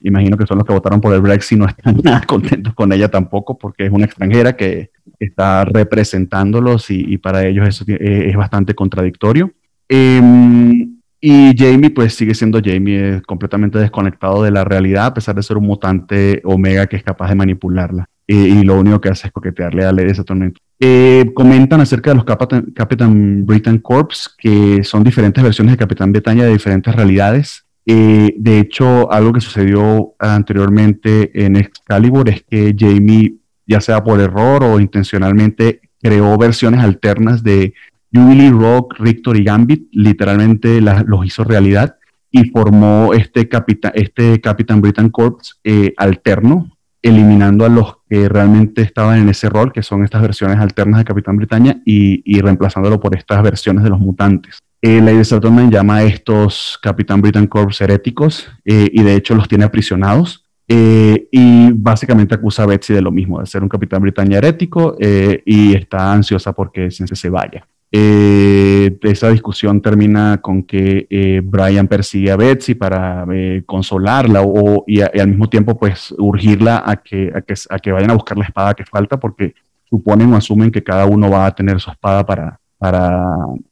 imagino 0.00 0.38
que 0.38 0.46
son 0.46 0.56
los 0.56 0.66
que 0.66 0.72
votaron 0.72 1.00
por 1.00 1.12
el 1.12 1.20
Brexit, 1.20 1.58
no 1.58 1.66
están 1.66 1.96
nada 2.02 2.22
contentos 2.22 2.72
con 2.72 2.90
ella 2.92 3.10
tampoco 3.10 3.58
porque 3.58 3.84
es 3.84 3.92
una 3.92 4.06
extranjera 4.06 4.56
que 4.56 4.90
está 5.20 5.66
representándolos 5.66 6.90
y, 6.90 7.04
y 7.12 7.18
para 7.18 7.46
ellos 7.46 7.68
eso 7.68 7.84
es 7.86 8.36
bastante 8.36 8.74
contradictorio. 8.74 9.52
Em, 9.88 10.95
y 11.20 11.56
Jamie, 11.56 11.90
pues 11.90 12.14
sigue 12.14 12.34
siendo 12.34 12.60
Jamie, 12.62 13.22
completamente 13.26 13.78
desconectado 13.78 14.42
de 14.42 14.50
la 14.50 14.64
realidad, 14.64 15.06
a 15.06 15.14
pesar 15.14 15.34
de 15.34 15.42
ser 15.42 15.56
un 15.56 15.66
mutante 15.66 16.40
omega 16.44 16.86
que 16.86 16.96
es 16.96 17.02
capaz 17.02 17.28
de 17.28 17.34
manipularla. 17.34 18.06
y 18.28 18.64
lo 18.64 18.78
único 18.78 19.00
que 19.00 19.08
hace 19.08 19.28
es 19.28 19.32
coquetearle 19.32 19.84
a 19.84 19.92
Lady 19.92 20.12
Saturn. 20.12 20.52
Eh, 20.80 21.30
comentan 21.34 21.80
acerca 21.80 22.10
de 22.10 22.16
los 22.16 22.24
Capitán, 22.24 23.46
Britain 23.46 23.78
Corps, 23.78 24.34
que 24.36 24.82
son 24.82 25.04
diferentes 25.04 25.42
versiones 25.42 25.72
de 25.72 25.78
Capitán 25.78 26.12
Bretaña 26.12 26.44
de 26.44 26.52
diferentes 26.52 26.94
realidades. 26.94 27.64
Eh, 27.86 28.34
de 28.36 28.58
hecho, 28.58 29.10
algo 29.12 29.32
que 29.32 29.40
sucedió 29.40 30.14
anteriormente 30.18 31.44
en 31.44 31.54
Excalibur 31.56 32.28
es 32.28 32.42
que 32.42 32.74
Jamie, 32.76 33.36
ya 33.64 33.80
sea 33.80 34.02
por 34.02 34.20
error 34.20 34.64
o 34.64 34.80
intencionalmente, 34.80 35.80
creó 36.02 36.36
versiones 36.36 36.80
alternas 36.80 37.42
de 37.42 37.74
Jubilee, 38.16 38.50
Rock, 38.50 38.94
Rictor 38.98 39.36
y 39.36 39.44
Gambit 39.44 39.88
literalmente 39.92 40.80
los 40.80 41.26
hizo 41.26 41.44
realidad 41.44 41.96
y 42.30 42.50
formó 42.50 43.12
este, 43.14 43.48
capitán 43.48 43.92
este 43.94 44.40
Capitán 44.40 44.80
Britain 44.80 45.10
Corps 45.10 45.58
eh, 45.64 45.94
alterno, 45.96 46.70
eliminando 47.02 47.64
a 47.64 47.68
los 47.68 47.98
que 48.08 48.28
realmente 48.28 48.82
estaban 48.82 49.20
en 49.20 49.28
ese 49.28 49.48
rol, 49.48 49.72
que 49.72 49.82
son 49.82 50.04
estas 50.04 50.22
versiones 50.22 50.58
alternas 50.58 50.98
de 50.98 51.04
Capitán 51.04 51.36
Britannia, 51.36 51.80
y, 51.84 52.40
reemplazándolo 52.40 52.98
por 53.00 53.16
estas 53.16 53.42
versiones 53.42 53.84
de 53.84 53.90
los 53.90 54.00
mutantes. 54.00 54.58
Eh, 54.82 55.00
Lady 55.00 55.24
Saturn 55.24 55.70
llama 55.70 55.96
a 55.96 56.02
estos 56.04 56.78
Capitán 56.82 57.20
Britain 57.20 57.46
Corps 57.46 57.80
heréticos 57.80 58.48
eh, 58.64 58.90
y 58.92 59.02
de 59.02 59.14
hecho 59.14 59.34
los 59.34 59.48
tiene 59.48 59.64
aprisionados. 59.64 60.42
y 60.68 61.70
básicamente 61.72 62.34
acusa 62.34 62.64
a 62.64 62.66
Betsy 62.66 62.92
de 62.92 63.00
lo 63.00 63.12
mismo, 63.12 63.38
de 63.38 63.46
ser 63.46 63.62
un 63.62 63.68
Capitán 63.68 64.02
Britannia 64.02 64.38
herético 64.38 64.96
y 64.98 65.74
está 65.74 66.12
ansiosa 66.12 66.52
porque 66.52 66.90
se 66.90 67.30
vaya. 67.30 67.64
Eh, 67.92 68.98
esa 69.02 69.30
discusión 69.30 69.80
termina 69.80 70.38
con 70.42 70.64
que 70.64 71.06
eh, 71.08 71.40
Brian 71.42 71.86
persigue 71.86 72.32
a 72.32 72.36
Betsy 72.36 72.74
para 72.74 73.24
eh, 73.32 73.62
consolarla 73.64 74.42
o, 74.42 74.84
y, 74.88 75.00
al 75.00 75.28
mismo 75.28 75.48
tiempo 75.48 75.78
pues 75.78 76.12
urgirla 76.18 76.82
a 76.84 76.96
que, 76.96 77.32
a 77.34 77.42
que, 77.42 77.54
a, 77.70 77.78
que, 77.78 77.92
vayan 77.92 78.10
a 78.10 78.14
buscar 78.14 78.36
la 78.36 78.44
espada 78.44 78.74
que 78.74 78.84
falta 78.84 79.18
porque 79.18 79.54
suponen 79.88 80.32
o 80.32 80.36
asumen 80.36 80.72
que 80.72 80.82
cada 80.82 81.06
uno 81.06 81.30
va 81.30 81.46
a 81.46 81.54
tener 81.54 81.80
su 81.80 81.90
espada 81.90 82.26
para, 82.26 82.58
para 82.76 83.24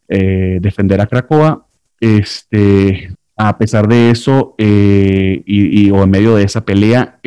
defender 0.07 1.01
a 1.01 1.07
Krakoa. 1.07 1.67
Este, 1.99 3.13
a 3.37 3.59
pesar 3.59 3.89
de 3.89 4.11
eso 4.11 4.55
y, 4.59 5.91
o 5.91 6.05
en 6.05 6.11
medio 6.11 6.37
de 6.37 6.45
esa 6.45 6.65
pelea, 6.65 7.19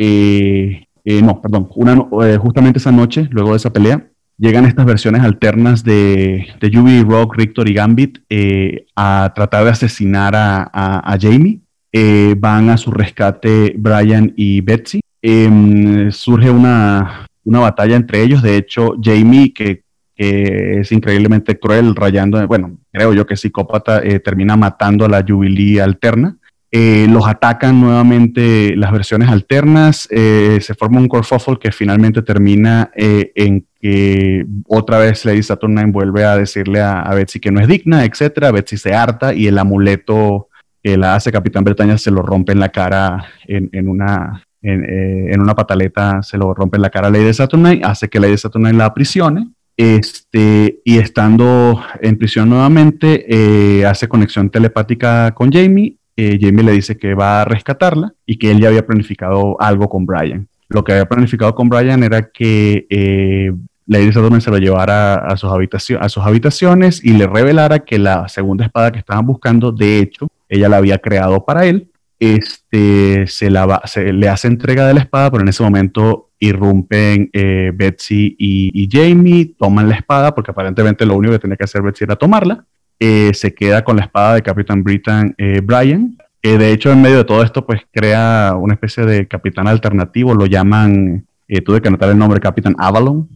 no, 1.04 1.42
perdón, 1.42 1.68
una, 1.74 2.38
justamente 2.38 2.78
esa 2.78 2.92
noche, 2.92 3.28
luego 3.30 3.50
de 3.50 3.56
esa 3.58 3.72
pelea, 3.72 4.08
llegan 4.38 4.64
estas 4.64 4.86
versiones 4.86 5.22
alternas 5.22 5.84
de, 5.84 6.48
de 6.60 7.04
Rock, 7.06 7.36
Rictor 7.36 7.68
y 7.68 7.74
Gambit 7.74 8.18
eh, 8.30 8.86
a 8.96 9.32
tratar 9.34 9.64
de 9.64 9.70
asesinar 9.70 10.34
a, 10.36 11.18
Jamie. 11.20 11.60
Eh, 11.92 12.34
van 12.38 12.70
a 12.70 12.76
su 12.76 12.90
rescate 12.90 13.74
Brian 13.76 14.32
y 14.36 14.60
Betsy. 14.60 15.00
Em, 15.20 16.10
surge 16.12 16.50
una, 16.50 17.26
una, 17.44 17.58
batalla 17.58 17.96
entre 17.96 18.22
ellos. 18.22 18.42
De 18.42 18.56
hecho, 18.56 18.94
Jamie, 19.02 19.52
que, 19.52 19.82
es 20.20 20.90
increíblemente 20.90 21.60
cruel, 21.60 21.94
rayando, 21.94 22.44
bueno, 22.48 22.76
creo 22.90 23.14
yo 23.14 23.24
que 23.24 23.36
psicópata, 23.36 24.02
eh, 24.02 24.18
termina 24.18 24.56
matando 24.56 25.04
a 25.04 25.08
la 25.08 25.24
Jubilee 25.26 25.80
alterna. 25.80 26.37
Eh, 26.70 27.06
los 27.08 27.26
atacan 27.26 27.80
nuevamente 27.80 28.76
las 28.76 28.92
versiones 28.92 29.30
alternas, 29.30 30.06
eh, 30.10 30.58
se 30.60 30.74
forma 30.74 30.98
un 30.98 31.08
corfofol 31.08 31.58
que 31.58 31.72
finalmente 31.72 32.20
termina 32.20 32.90
eh, 32.94 33.32
en 33.36 33.66
que 33.80 34.44
otra 34.66 34.98
vez 34.98 35.24
Lady 35.24 35.42
Saturnine 35.42 35.90
vuelve 35.90 36.26
a 36.26 36.36
decirle 36.36 36.82
a, 36.82 37.08
Betsy 37.14 37.40
que 37.40 37.50
no 37.50 37.60
es 37.60 37.68
digna, 37.68 38.04
etcétera. 38.04 38.50
Betsy 38.50 38.76
se 38.76 38.94
harta 38.94 39.32
y 39.32 39.46
el 39.46 39.58
amuleto 39.58 40.48
que 40.82 40.98
la 40.98 41.14
hace 41.14 41.32
Capitán 41.32 41.64
Bretaña 41.64 41.96
se 41.96 42.10
lo 42.10 42.20
rompe 42.20 42.52
en 42.52 42.60
la 42.60 42.68
cara 42.68 43.24
en, 43.46 43.88
una, 43.88 44.44
en, 44.60 45.40
una 45.40 45.54
pataleta, 45.54 46.22
se 46.22 46.36
lo 46.36 46.52
rompe 46.52 46.76
en 46.76 46.82
la 46.82 46.90
cara 46.90 47.08
a 47.08 47.10
Lady 47.10 47.32
Saturnine, 47.32 47.80
hace 47.82 48.08
que 48.08 48.20
Lady 48.20 48.36
Saturnine 48.36 48.76
la 48.76 48.86
aprisione. 48.86 49.48
Este, 49.76 50.80
y 50.84 50.98
estando 50.98 51.80
en 52.02 52.18
prisión 52.18 52.50
nuevamente, 52.50 53.84
hace 53.86 54.08
conexión 54.08 54.50
telepática 54.50 55.32
con 55.34 55.52
Jamie 55.52 55.97
Jamie 56.40 56.64
le 56.64 56.72
dice 56.72 56.96
que 56.96 57.14
va 57.14 57.42
a 57.42 57.44
rescatarla 57.44 58.14
y 58.26 58.38
que 58.38 58.50
él 58.50 58.60
ya 58.60 58.68
había 58.68 58.86
planificado 58.86 59.60
algo 59.60 59.88
con 59.88 60.06
Brian. 60.06 60.48
Lo 60.68 60.84
que 60.84 60.92
había 60.92 61.06
planificado 61.06 61.54
con 61.54 61.68
Brian 61.68 62.02
era 62.02 62.30
que 62.30 62.86
eh, 62.90 63.52
Lady 63.86 64.12
Saturn 64.12 64.40
se 64.40 64.50
lo 64.50 64.58
llevara 64.58 65.14
a 65.14 65.36
sus, 65.36 65.50
a 65.98 66.08
sus 66.08 66.22
habitaciones 66.22 67.02
y 67.02 67.14
le 67.14 67.26
revelara 67.26 67.80
que 67.80 67.98
la 67.98 68.28
segunda 68.28 68.66
espada 68.66 68.92
que 68.92 68.98
estaban 68.98 69.24
buscando, 69.24 69.72
de 69.72 69.98
hecho, 69.98 70.28
ella 70.48 70.68
la 70.68 70.76
había 70.76 70.98
creado 70.98 71.44
para 71.44 71.64
él. 71.64 71.90
Este, 72.20 73.26
se, 73.28 73.48
la 73.48 73.80
se 73.84 74.12
le 74.12 74.28
hace 74.28 74.48
entrega 74.48 74.86
de 74.86 74.94
la 74.94 75.00
espada, 75.00 75.30
pero 75.30 75.42
en 75.42 75.48
ese 75.48 75.62
momento 75.62 76.30
irrumpen 76.38 77.30
eh, 77.32 77.72
Betsy 77.74 78.36
y, 78.38 78.88
Jamie, 78.90 79.54
toman 79.58 79.88
la 79.88 79.94
espada, 79.94 80.34
porque 80.34 80.50
aparentemente 80.50 81.06
lo 81.06 81.16
único 81.16 81.32
que 81.32 81.38
tenía 81.38 81.56
que 81.56 81.64
hacer 81.64 81.80
Betsy 81.80 82.04
era 82.04 82.16
tomarla, 82.16 82.66
eh, 83.00 83.30
se 83.32 83.54
queda 83.54 83.84
con 83.84 83.96
la 83.96 84.02
espada 84.02 84.34
de 84.34 84.42
Capitán 84.42 84.82
Britain 84.82 85.32
eh, 85.38 85.60
Brian, 85.62 86.18
que 86.42 86.58
de 86.58 86.72
hecho 86.72 86.90
en 86.90 87.00
medio 87.00 87.18
de 87.18 87.24
todo 87.24 87.44
esto 87.44 87.64
pues 87.64 87.82
crea 87.92 88.54
una 88.58 88.74
especie 88.74 89.04
de 89.04 89.28
capitán 89.28 89.68
alternativo, 89.68 90.34
lo 90.34 90.46
llaman, 90.46 91.24
eh, 91.46 91.60
tuve 91.60 91.80
que 91.80 91.88
anotar 91.88 92.08
el 92.10 92.18
nombre, 92.18 92.40
Capitán 92.40 92.74
Avalon. 92.78 93.28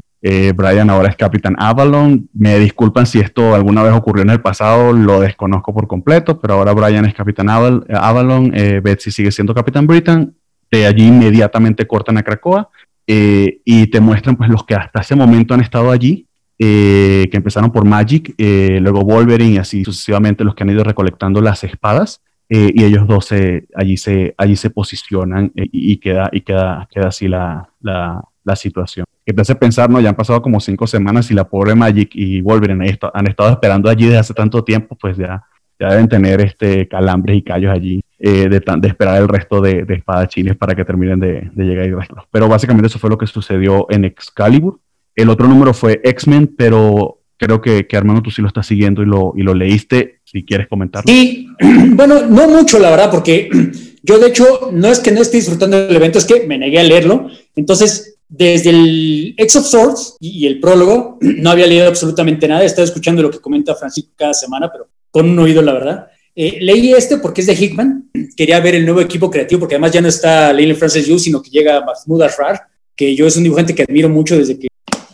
Brian 0.54 0.88
ahora 0.88 1.08
es 1.08 1.16
Capitán 1.16 1.56
Avalon. 1.58 2.28
Me 2.32 2.56
disculpan 2.60 3.06
si 3.06 3.18
esto 3.18 3.56
alguna 3.56 3.82
vez 3.82 3.92
ocurrió 3.92 4.22
en 4.22 4.30
el 4.30 4.40
pasado, 4.40 4.92
lo 4.92 5.18
desconozco 5.18 5.74
por 5.74 5.88
completo, 5.88 6.40
pero 6.40 6.54
ahora 6.54 6.72
Brian 6.72 7.04
es 7.06 7.14
Capitán 7.14 7.48
Avalon, 7.48 8.52
Betsy 8.84 9.10
sigue 9.10 9.32
siendo 9.32 9.52
Capitán 9.52 9.88
Britain. 9.88 10.32
De 10.70 10.86
allí 10.86 11.08
inmediatamente 11.08 11.88
cortan 11.88 12.18
a 12.18 12.22
Krakoa 12.22 12.68
y 13.04 13.86
te 13.88 14.00
muestran 14.00 14.36
pues 14.36 14.48
los 14.48 14.64
que 14.64 14.76
hasta 14.76 15.00
ese 15.00 15.16
momento 15.16 15.54
han 15.54 15.60
estado 15.60 15.90
allí 15.90 16.28
eh, 16.64 17.28
que 17.28 17.38
empezaron 17.38 17.72
por 17.72 17.84
Magic, 17.84 18.36
eh, 18.38 18.78
luego 18.80 19.00
Wolverine 19.00 19.54
y 19.54 19.58
así 19.58 19.84
sucesivamente 19.84 20.44
los 20.44 20.54
que 20.54 20.62
han 20.62 20.70
ido 20.70 20.84
recolectando 20.84 21.40
las 21.40 21.64
espadas. 21.64 22.22
Eh, 22.48 22.70
y 22.72 22.84
ellos 22.84 23.04
dos 23.08 23.34
allí, 23.74 23.96
se, 23.96 24.34
allí 24.38 24.54
se 24.54 24.70
posicionan 24.70 25.50
y, 25.56 25.96
queda, 25.96 26.28
y 26.30 26.42
queda, 26.42 26.86
queda 26.88 27.08
así 27.08 27.26
la, 27.26 27.68
la, 27.80 28.22
la 28.44 28.54
situación. 28.54 29.06
Te 29.24 29.40
hace 29.40 29.56
pensar, 29.56 29.90
¿no? 29.90 30.00
Ya 30.00 30.10
han 30.10 30.14
pasado 30.14 30.40
como 30.40 30.60
cinco 30.60 30.86
semanas 30.86 31.32
y 31.32 31.34
la 31.34 31.48
pobre 31.48 31.74
Magic 31.74 32.10
y 32.14 32.40
Wolverine 32.42 32.96
han 33.12 33.26
estado 33.26 33.50
esperando 33.50 33.90
allí 33.90 34.04
desde 34.04 34.18
hace 34.18 34.34
tanto 34.34 34.62
tiempo, 34.62 34.94
pues 34.94 35.16
ya, 35.16 35.42
ya 35.80 35.88
deben 35.88 36.08
tener 36.08 36.40
este 36.42 36.86
calambres 36.86 37.38
y 37.38 37.42
callos 37.42 37.72
allí 37.72 38.04
de, 38.20 38.48
de, 38.48 38.88
esperar 38.88 39.20
el 39.20 39.26
resto 39.26 39.60
de, 39.60 39.84
de 39.84 39.94
espadachines 39.94 40.56
para 40.56 40.76
que 40.76 40.84
terminen 40.84 41.18
de, 41.18 41.50
de 41.52 41.64
llegar 41.64 41.88
y 41.88 41.94
Pero 42.30 42.48
básicamente 42.48 42.86
eso 42.86 43.00
fue 43.00 43.10
lo 43.10 43.18
que 43.18 43.26
sucedió 43.26 43.86
en 43.90 44.04
Excalibur. 44.04 44.78
El 45.14 45.28
otro 45.28 45.46
número 45.46 45.74
fue 45.74 46.00
X-Men, 46.02 46.54
pero 46.56 47.22
creo 47.36 47.60
que, 47.60 47.86
que, 47.86 47.96
Armando 47.96 48.22
tú 48.22 48.30
sí 48.30 48.40
lo 48.40 48.48
estás 48.48 48.66
siguiendo 48.66 49.02
y 49.02 49.06
lo, 49.06 49.32
y 49.36 49.42
lo 49.42 49.54
leíste, 49.54 50.20
si 50.24 50.44
quieres 50.44 50.68
comentarlo. 50.68 51.12
Sí, 51.12 51.48
bueno, 51.90 52.26
no 52.26 52.48
mucho 52.48 52.78
la 52.78 52.90
verdad, 52.90 53.10
porque 53.10 53.48
yo 54.02 54.18
de 54.18 54.28
hecho 54.28 54.70
no 54.72 54.88
es 54.88 55.00
que 55.00 55.10
no 55.10 55.20
esté 55.20 55.38
disfrutando 55.38 55.86
del 55.86 55.96
evento, 55.96 56.18
es 56.18 56.24
que 56.24 56.46
me 56.46 56.58
negué 56.58 56.78
a 56.78 56.84
leerlo. 56.84 57.28
Entonces, 57.56 58.16
desde 58.28 58.70
el 58.70 59.34
X 59.36 59.56
of 59.56 59.66
Swords 59.66 60.16
y, 60.20 60.46
el 60.46 60.60
prólogo, 60.60 61.18
no 61.20 61.50
había 61.50 61.66
leído 61.66 61.88
absolutamente 61.88 62.48
nada, 62.48 62.64
estaba 62.64 62.86
escuchando 62.86 63.22
lo 63.22 63.30
que 63.30 63.40
comenta 63.40 63.74
Francisco 63.74 64.12
cada 64.16 64.34
semana, 64.34 64.70
pero 64.72 64.88
con 65.10 65.28
un 65.28 65.38
oído, 65.38 65.60
la 65.62 65.74
verdad. 65.74 66.06
Eh, 66.34 66.58
leí 66.62 66.92
este 66.94 67.18
porque 67.18 67.42
es 67.42 67.46
de 67.46 67.54
Hickman, 67.54 68.10
quería 68.34 68.58
ver 68.60 68.76
el 68.76 68.86
nuevo 68.86 69.02
equipo 69.02 69.30
creativo, 69.30 69.60
porque 69.60 69.74
además 69.74 69.92
ya 69.92 70.00
no 70.00 70.08
está 70.08 70.50
Leyland 70.52 70.78
Francis 70.78 71.06
Yu, 71.06 71.18
sino 71.18 71.42
que 71.42 71.50
llega 71.50 71.84
Mahmoud 71.84 72.22
Ashrar, 72.22 72.62
que 72.96 73.14
yo 73.14 73.26
es 73.26 73.36
un 73.36 73.42
dibujante 73.42 73.74
que 73.74 73.82
admiro 73.82 74.08
mucho 74.08 74.38
desde 74.38 74.58
que 74.58 74.68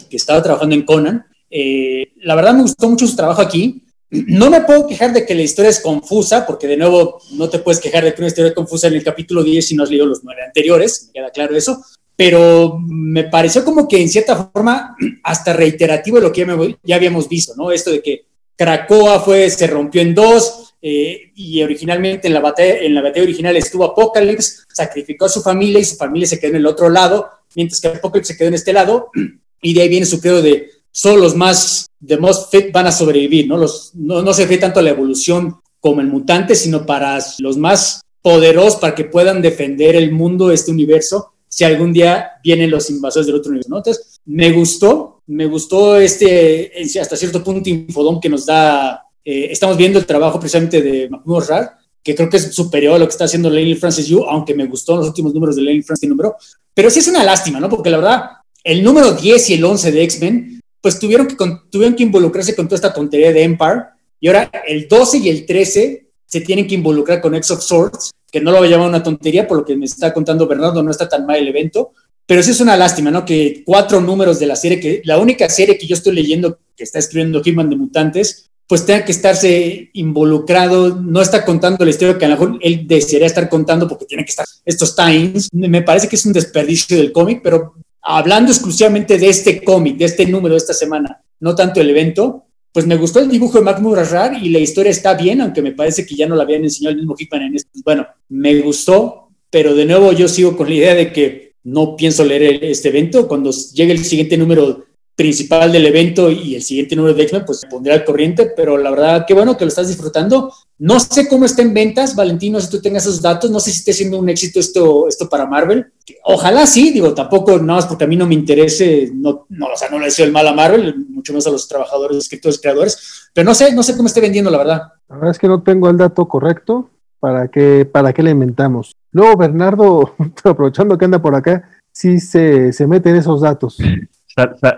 que 0.08 0.16
estaba 0.16 0.42
trabajando 0.42 0.74
en 0.74 0.82
Conan. 0.82 1.26
Eh, 1.50 2.12
la 2.22 2.34
verdad 2.34 2.54
me 2.54 2.62
gustó 2.62 2.88
mucho 2.88 3.06
su 3.06 3.16
trabajo 3.16 3.42
aquí. 3.42 3.84
No 4.10 4.50
me 4.50 4.62
puedo 4.62 4.86
quejar 4.86 5.12
de 5.12 5.26
que 5.26 5.34
la 5.34 5.42
historia 5.42 5.70
es 5.70 5.80
confusa, 5.80 6.46
porque 6.46 6.66
de 6.66 6.78
nuevo 6.78 7.20
no 7.32 7.48
te 7.50 7.58
puedes 7.58 7.78
quejar 7.78 8.04
de 8.04 8.14
que 8.14 8.22
una 8.22 8.28
historia 8.28 8.48
es 8.48 8.54
confusa 8.54 8.88
en 8.88 8.94
el 8.94 9.04
capítulo 9.04 9.42
10 9.42 9.66
si 9.66 9.74
no 9.74 9.82
has 9.82 9.90
leído 9.90 10.06
los 10.06 10.24
nueve 10.24 10.42
anteriores, 10.42 11.04
me 11.06 11.12
queda 11.12 11.30
claro 11.30 11.54
eso, 11.54 11.84
pero 12.16 12.80
me 12.84 13.24
pareció 13.24 13.64
como 13.64 13.86
que 13.86 14.00
en 14.00 14.08
cierta 14.08 14.50
forma 14.52 14.96
hasta 15.22 15.52
reiterativo 15.52 16.20
lo 16.20 16.32
que 16.32 16.76
ya, 16.82 16.96
habíamos 16.96 17.28
visto, 17.28 17.54
¿no? 17.56 17.70
Esto 17.70 17.90
de 17.90 18.02
que 18.02 18.24
Krakoa 18.56 19.20
fue, 19.20 19.48
se 19.50 19.66
rompió 19.66 20.00
en 20.00 20.14
dos 20.14 20.74
eh, 20.80 21.30
y 21.34 21.62
originalmente 21.62 22.28
en 22.28 22.34
la, 22.34 22.40
batalla, 22.40 22.78
en 22.78 22.94
la 22.94 23.02
batalla 23.02 23.22
original 23.24 23.56
estuvo 23.56 23.84
Apocalypse, 23.84 24.62
sacrificó 24.72 25.26
a 25.26 25.28
su 25.28 25.42
familia 25.42 25.80
y 25.80 25.84
su 25.84 25.96
familia 25.96 26.26
se 26.26 26.40
quedó 26.40 26.50
en 26.50 26.56
el 26.56 26.66
otro 26.66 26.88
lado, 26.88 27.30
mientras 27.54 27.80
que 27.80 27.88
Apocalypse 27.88 28.32
se 28.32 28.38
quedó 28.38 28.48
en 28.48 28.54
este 28.54 28.72
lado 28.72 29.10
y 29.62 29.74
de 29.74 29.82
ahí 29.82 29.88
viene 29.88 30.06
su 30.06 30.20
credo 30.20 30.42
de 30.42 30.70
solo 30.90 31.22
los 31.22 31.36
más, 31.36 31.86
de 32.00 32.16
most 32.16 32.50
fit 32.50 32.72
van 32.72 32.86
a 32.86 32.92
sobrevivir, 32.92 33.46
¿no? 33.46 33.56
Los, 33.56 33.92
no, 33.94 34.22
no 34.22 34.32
se 34.32 34.42
refiere 34.42 34.62
tanto 34.62 34.80
a 34.80 34.82
la 34.82 34.90
evolución 34.90 35.56
como 35.80 36.00
el 36.00 36.08
mutante, 36.08 36.54
sino 36.54 36.84
para 36.84 37.18
los 37.38 37.56
más 37.56 38.02
poderosos, 38.22 38.76
para 38.76 38.94
que 38.94 39.04
puedan 39.04 39.40
defender 39.40 39.96
el 39.96 40.12
mundo, 40.12 40.50
este 40.50 40.70
universo, 40.70 41.32
si 41.48 41.64
algún 41.64 41.92
día 41.92 42.32
vienen 42.42 42.70
los 42.70 42.90
invasores 42.90 43.26
del 43.26 43.36
otro 43.36 43.50
universo, 43.50 43.70
¿no? 43.70 43.78
Entonces, 43.78 44.20
me 44.26 44.52
gustó, 44.52 45.22
me 45.26 45.46
gustó 45.46 45.96
este, 45.96 46.72
hasta 47.00 47.16
cierto 47.16 47.42
punto, 47.42 47.70
infodón 47.70 48.20
que 48.20 48.28
nos 48.28 48.44
da, 48.44 49.02
eh, 49.24 49.48
estamos 49.50 49.76
viendo 49.76 49.98
el 49.98 50.06
trabajo 50.06 50.38
precisamente 50.38 50.82
de 50.82 51.08
Mahmoud 51.08 51.44
Rar, 51.48 51.78
que 52.02 52.14
creo 52.14 52.28
que 52.28 52.36
es 52.36 52.54
superior 52.54 52.94
a 52.94 52.98
lo 52.98 53.06
que 53.06 53.12
está 53.12 53.24
haciendo 53.24 53.50
Lenny 53.50 53.74
Francis 53.74 54.06
Yu, 54.06 54.24
aunque 54.24 54.54
me 54.54 54.66
gustó 54.66 54.96
los 54.96 55.06
últimos 55.06 55.32
números 55.32 55.56
de 55.56 55.62
Lenny 55.62 55.82
Francis 55.82 56.08
número, 56.08 56.36
pero 56.74 56.90
sí 56.90 56.98
es 56.98 57.08
una 57.08 57.24
lástima, 57.24 57.60
¿no? 57.60 57.68
Porque 57.68 57.90
la 57.90 57.98
verdad, 57.98 58.30
el 58.68 58.84
número 58.84 59.12
10 59.12 59.48
y 59.48 59.54
el 59.54 59.64
11 59.64 59.92
de 59.92 60.02
X-Men, 60.02 60.60
pues 60.82 60.98
tuvieron 60.98 61.26
que, 61.26 61.36
tuvieron 61.70 61.96
que 61.96 62.02
involucrarse 62.02 62.54
con 62.54 62.66
toda 62.68 62.76
esta 62.76 62.92
tontería 62.92 63.32
de 63.32 63.42
Empire. 63.42 63.84
Y 64.20 64.28
ahora 64.28 64.50
el 64.66 64.86
12 64.86 65.18
y 65.18 65.28
el 65.30 65.46
13 65.46 66.06
se 66.26 66.40
tienen 66.42 66.66
que 66.66 66.74
involucrar 66.74 67.22
con 67.22 67.34
X 67.34 67.50
of 67.52 67.62
Swords, 67.62 68.10
que 68.30 68.42
no 68.42 68.52
lo 68.52 68.58
voy 68.58 68.68
a 68.68 68.72
llamar 68.72 68.90
una 68.90 69.02
tontería, 69.02 69.48
por 69.48 69.56
lo 69.56 69.64
que 69.64 69.74
me 69.74 69.86
está 69.86 70.12
contando 70.12 70.46
Bernardo, 70.46 70.82
no 70.82 70.90
está 70.90 71.08
tan 71.08 71.24
mal 71.24 71.38
el 71.38 71.48
evento. 71.48 71.92
Pero 72.26 72.42
sí 72.42 72.50
es 72.50 72.60
una 72.60 72.76
lástima, 72.76 73.10
¿no? 73.10 73.24
Que 73.24 73.62
cuatro 73.64 74.02
números 74.02 74.38
de 74.38 74.46
la 74.46 74.54
serie, 74.54 74.78
que 74.78 75.00
la 75.04 75.18
única 75.18 75.48
serie 75.48 75.78
que 75.78 75.86
yo 75.86 75.94
estoy 75.94 76.14
leyendo 76.14 76.58
que 76.76 76.84
está 76.84 76.98
escribiendo 76.98 77.42
Hitman 77.42 77.70
de 77.70 77.76
Mutantes, 77.76 78.50
pues 78.66 78.84
tenga 78.84 79.02
que 79.02 79.12
estarse 79.12 79.88
involucrado, 79.94 80.94
no 80.94 81.22
está 81.22 81.42
contando 81.42 81.86
la 81.86 81.90
historia 81.90 82.18
que 82.18 82.26
a 82.26 82.28
lo 82.28 82.34
mejor 82.34 82.58
él 82.60 82.86
desearía 82.86 83.26
estar 83.26 83.48
contando 83.48 83.88
porque 83.88 84.04
tiene 84.04 84.26
que 84.26 84.30
estar 84.30 84.44
estos 84.66 84.94
times. 84.94 85.48
Me 85.52 85.80
parece 85.80 86.06
que 86.06 86.16
es 86.16 86.26
un 86.26 86.34
desperdicio 86.34 86.98
del 86.98 87.12
cómic, 87.12 87.40
pero 87.42 87.72
hablando 88.10 88.50
exclusivamente 88.50 89.18
de 89.18 89.28
este 89.28 89.62
cómic, 89.62 89.98
de 89.98 90.06
este 90.06 90.24
número 90.24 90.54
de 90.54 90.58
esta 90.58 90.72
semana, 90.72 91.22
no 91.40 91.54
tanto 91.54 91.80
el 91.80 91.90
evento, 91.90 92.46
pues 92.72 92.86
me 92.86 92.96
gustó 92.96 93.20
el 93.20 93.28
dibujo 93.28 93.58
de 93.58 93.64
Mahmoud 93.64 93.96
Rashar 93.96 94.42
y 94.42 94.48
la 94.48 94.60
historia 94.60 94.90
está 94.90 95.12
bien, 95.12 95.42
aunque 95.42 95.60
me 95.60 95.72
parece 95.72 96.06
que 96.06 96.14
ya 96.14 96.26
no 96.26 96.34
la 96.34 96.44
habían 96.44 96.64
enseñado 96.64 96.92
el 96.92 96.98
mismo 96.98 97.14
Hickman 97.18 97.42
en 97.42 97.56
esto. 97.56 97.68
Bueno, 97.84 98.06
me 98.30 98.60
gustó, 98.60 99.28
pero 99.50 99.74
de 99.74 99.84
nuevo 99.84 100.12
yo 100.12 100.26
sigo 100.26 100.56
con 100.56 100.68
la 100.68 100.74
idea 100.74 100.94
de 100.94 101.12
que 101.12 101.52
no 101.64 101.96
pienso 101.96 102.24
leer 102.24 102.64
este 102.64 102.88
evento. 102.88 103.28
Cuando 103.28 103.50
llegue 103.50 103.92
el 103.92 104.04
siguiente 104.04 104.38
número 104.38 104.86
principal 105.18 105.72
del 105.72 105.84
evento 105.84 106.30
y 106.30 106.54
el 106.54 106.62
siguiente 106.62 106.94
número 106.94 107.12
de 107.12 107.24
X-Men, 107.24 107.42
pues 107.44 107.66
pondré 107.68 107.92
al 107.92 108.04
corriente, 108.04 108.52
pero 108.54 108.78
la 108.78 108.88
verdad, 108.88 109.24
qué 109.26 109.34
bueno 109.34 109.56
que 109.56 109.64
lo 109.64 109.68
estás 109.68 109.88
disfrutando. 109.88 110.52
No 110.78 111.00
sé 111.00 111.28
cómo 111.28 111.44
está 111.44 111.60
en 111.60 111.74
ventas, 111.74 112.14
Valentino, 112.14 112.60
si 112.60 112.70
tú 112.70 112.80
tengas 112.80 113.02
esos 113.02 113.20
datos, 113.20 113.50
no 113.50 113.58
sé 113.58 113.72
si 113.72 113.78
esté 113.78 113.92
siendo 113.92 114.20
un 114.20 114.28
éxito 114.28 114.60
esto, 114.60 115.08
esto 115.08 115.28
para 115.28 115.44
Marvel. 115.44 115.92
Ojalá 116.22 116.68
sí, 116.68 116.92
digo, 116.92 117.14
tampoco 117.14 117.58
nada 117.58 117.80
más 117.80 117.86
porque 117.86 118.04
a 118.04 118.06
mí 118.06 118.14
no 118.14 118.28
me 118.28 118.34
interese, 118.34 119.10
no, 119.12 119.44
no, 119.48 119.66
o 119.66 119.76
sea, 119.76 119.90
no 119.90 119.98
le 119.98 120.04
deseo 120.04 120.24
el 120.24 120.30
mal 120.30 120.46
a 120.46 120.52
Marvel, 120.52 120.94
mucho 121.08 121.32
menos 121.32 121.48
a 121.48 121.50
los 121.50 121.66
trabajadores, 121.66 122.16
escritores, 122.16 122.60
creadores, 122.60 123.30
pero 123.34 123.44
no 123.44 123.54
sé, 123.56 123.74
no 123.74 123.82
sé 123.82 123.96
cómo 123.96 124.06
esté 124.06 124.20
vendiendo, 124.20 124.52
la 124.52 124.58
verdad. 124.58 124.82
La 125.08 125.16
verdad 125.16 125.32
es 125.32 125.38
que 125.40 125.48
no 125.48 125.64
tengo 125.64 125.90
el 125.90 125.96
dato 125.96 126.28
correcto, 126.28 126.90
¿para 127.18 127.48
qué, 127.48 127.84
para 127.90 128.12
qué 128.12 128.22
le 128.22 128.30
inventamos? 128.30 128.94
Luego, 129.10 129.36
Bernardo, 129.36 130.14
aprovechando 130.44 130.96
que 130.96 131.06
anda 131.06 131.20
por 131.20 131.34
acá, 131.34 131.68
sí 131.90 132.20
se, 132.20 132.72
se 132.72 132.86
mete 132.86 133.10
en 133.10 133.16
esos 133.16 133.40
datos. 133.40 133.78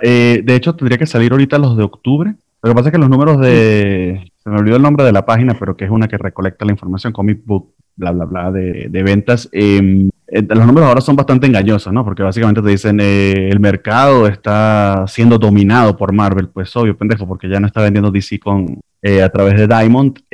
eh, 0.03 0.43
de 0.45 0.55
hecho, 0.55 0.75
tendría 0.75 0.99
que 0.99 1.07
salir 1.07 1.33
ahorita 1.33 1.59
los 1.59 1.77
de 1.77 1.85
octubre. 1.85 2.35
Lo 2.63 2.71
que 2.71 2.75
pasa 2.75 2.89
es 2.89 2.93
que 2.93 2.99
los 2.99 3.09
números 3.09 3.41
de. 3.41 4.31
Se 4.43 4.51
me 4.51 4.59
olvidó 4.59 4.77
el 4.77 4.83
nombre 4.83 5.05
de 5.05 5.13
la 5.13 5.25
página, 5.25 5.57
pero 5.59 5.77
que 5.77 5.85
es 5.85 5.91
una 5.91 6.09
que 6.09 6.19
recolecta 6.19 6.65
la 6.65 6.73
información, 6.73 7.13
Comic 7.13 7.43
Book, 7.45 7.75
bla, 7.97 8.11
bla, 8.13 8.25
bla, 8.25 8.51
de, 8.51 9.03
ventas. 9.03 9.49
Em, 9.53 10.11
eh, 10.27 10.43
los 10.49 10.67
números 10.67 10.89
ahora 10.89 11.01
son 11.01 11.17
bastante 11.17 11.47
engañosos, 11.47 11.93
¿no? 11.93 12.05
Porque 12.05 12.23
básicamente 12.23 12.63
te 12.63 12.69
dicen 12.69 12.99
eh, 13.01 13.49
el 13.51 13.61
mercado 13.61 14.27
está 14.27 15.05
siendo 15.09 15.39
dominado 15.39 15.97
por 15.97 16.13
Marvel. 16.13 16.49
Pues 16.49 16.75
obvio, 16.77 16.97
pendejo, 16.97 17.27
porque 17.27 17.49
ya 17.49 17.61
no 17.61 17.67
está 17.67 17.83
vendiendo 17.83 18.11
DC 18.11 18.39
con, 18.39 18.81
a 19.03 19.29
través 19.29 19.57
de 19.57 19.67
Diamond. 19.67 20.19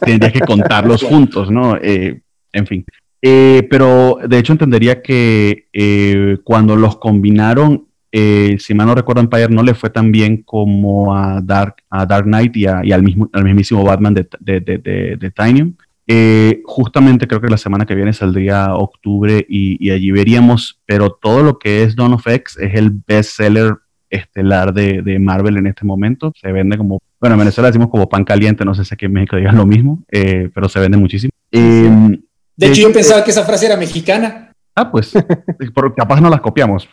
tendrías 0.00 0.32
que 0.32 0.40
contarlos 0.40 1.02
juntos, 1.02 1.50
¿no? 1.50 1.78
en 1.80 2.66
fin. 2.66 2.84
pero 3.20 4.18
de 4.26 4.38
hecho 4.38 4.52
entendería 4.52 5.02
que 5.02 6.40
cuando 6.44 6.76
los 6.76 6.96
combinaron 6.96 7.87
eh, 8.10 8.56
si 8.58 8.74
mal 8.74 8.86
no 8.86 8.94
recuerdo, 8.94 9.20
Empire 9.20 9.48
no 9.48 9.62
le 9.62 9.74
fue 9.74 9.90
tan 9.90 10.10
bien 10.10 10.42
como 10.42 11.14
a 11.14 11.40
Dark, 11.42 11.76
a 11.90 12.06
Dark 12.06 12.24
Knight 12.24 12.56
y, 12.56 12.66
al, 12.66 13.02
mismo, 13.02 13.28
al 13.32 13.44
mismísimo 13.44 13.84
Batman 13.84 14.14
de, 14.14 14.28
de, 14.40 15.16
de, 15.18 15.30
Tinium. 15.30 15.74
Eh, 16.06 16.62
justamente 16.64 17.28
creo 17.28 17.40
que 17.40 17.48
la 17.48 17.58
semana 17.58 17.84
que 17.84 17.94
viene 17.94 18.14
saldría 18.14 18.74
octubre 18.74 19.44
y, 19.46 19.90
allí 19.90 20.10
veríamos, 20.10 20.80
pero 20.86 21.10
todo 21.10 21.42
lo 21.42 21.58
que 21.58 21.82
es 21.82 21.96
Dawn 21.96 22.14
of 22.14 22.26
X 22.26 22.56
es 22.58 22.74
el 22.74 22.90
bestseller 23.06 23.76
estelar 24.08 24.72
de, 24.72 25.18
Marvel 25.20 25.58
en 25.58 25.66
este 25.66 25.84
momento. 25.84 26.32
Se 26.40 26.50
vende 26.50 26.78
como, 26.78 27.02
bueno, 27.20 27.34
en 27.34 27.40
Venezuela 27.40 27.68
decimos 27.68 27.90
como 27.90 28.08
pan 28.08 28.24
caliente, 28.24 28.64
no 28.64 28.74
sé 28.74 28.86
si 28.86 28.94
aquí 28.94 29.04
en 29.04 29.12
México 29.12 29.36
digan 29.36 29.56
lo 29.56 29.66
mismo, 29.66 30.02
eh, 30.10 30.48
pero 30.54 30.70
se 30.70 30.80
vende 30.80 30.96
muchísimo. 30.96 31.30
de, 31.50 32.20
hecho, 32.66 32.80
yo 32.80 32.92
pensaba 32.92 33.22
que 33.22 33.32
esa 33.32 33.44
frase 33.44 33.66
era 33.66 33.76
mexicana. 33.76 34.52
Ah, 34.74 34.90
pues, 34.90 35.12
capaz 35.96 36.20
no 36.22 36.30
las 36.30 36.40
copiamos. 36.40 36.88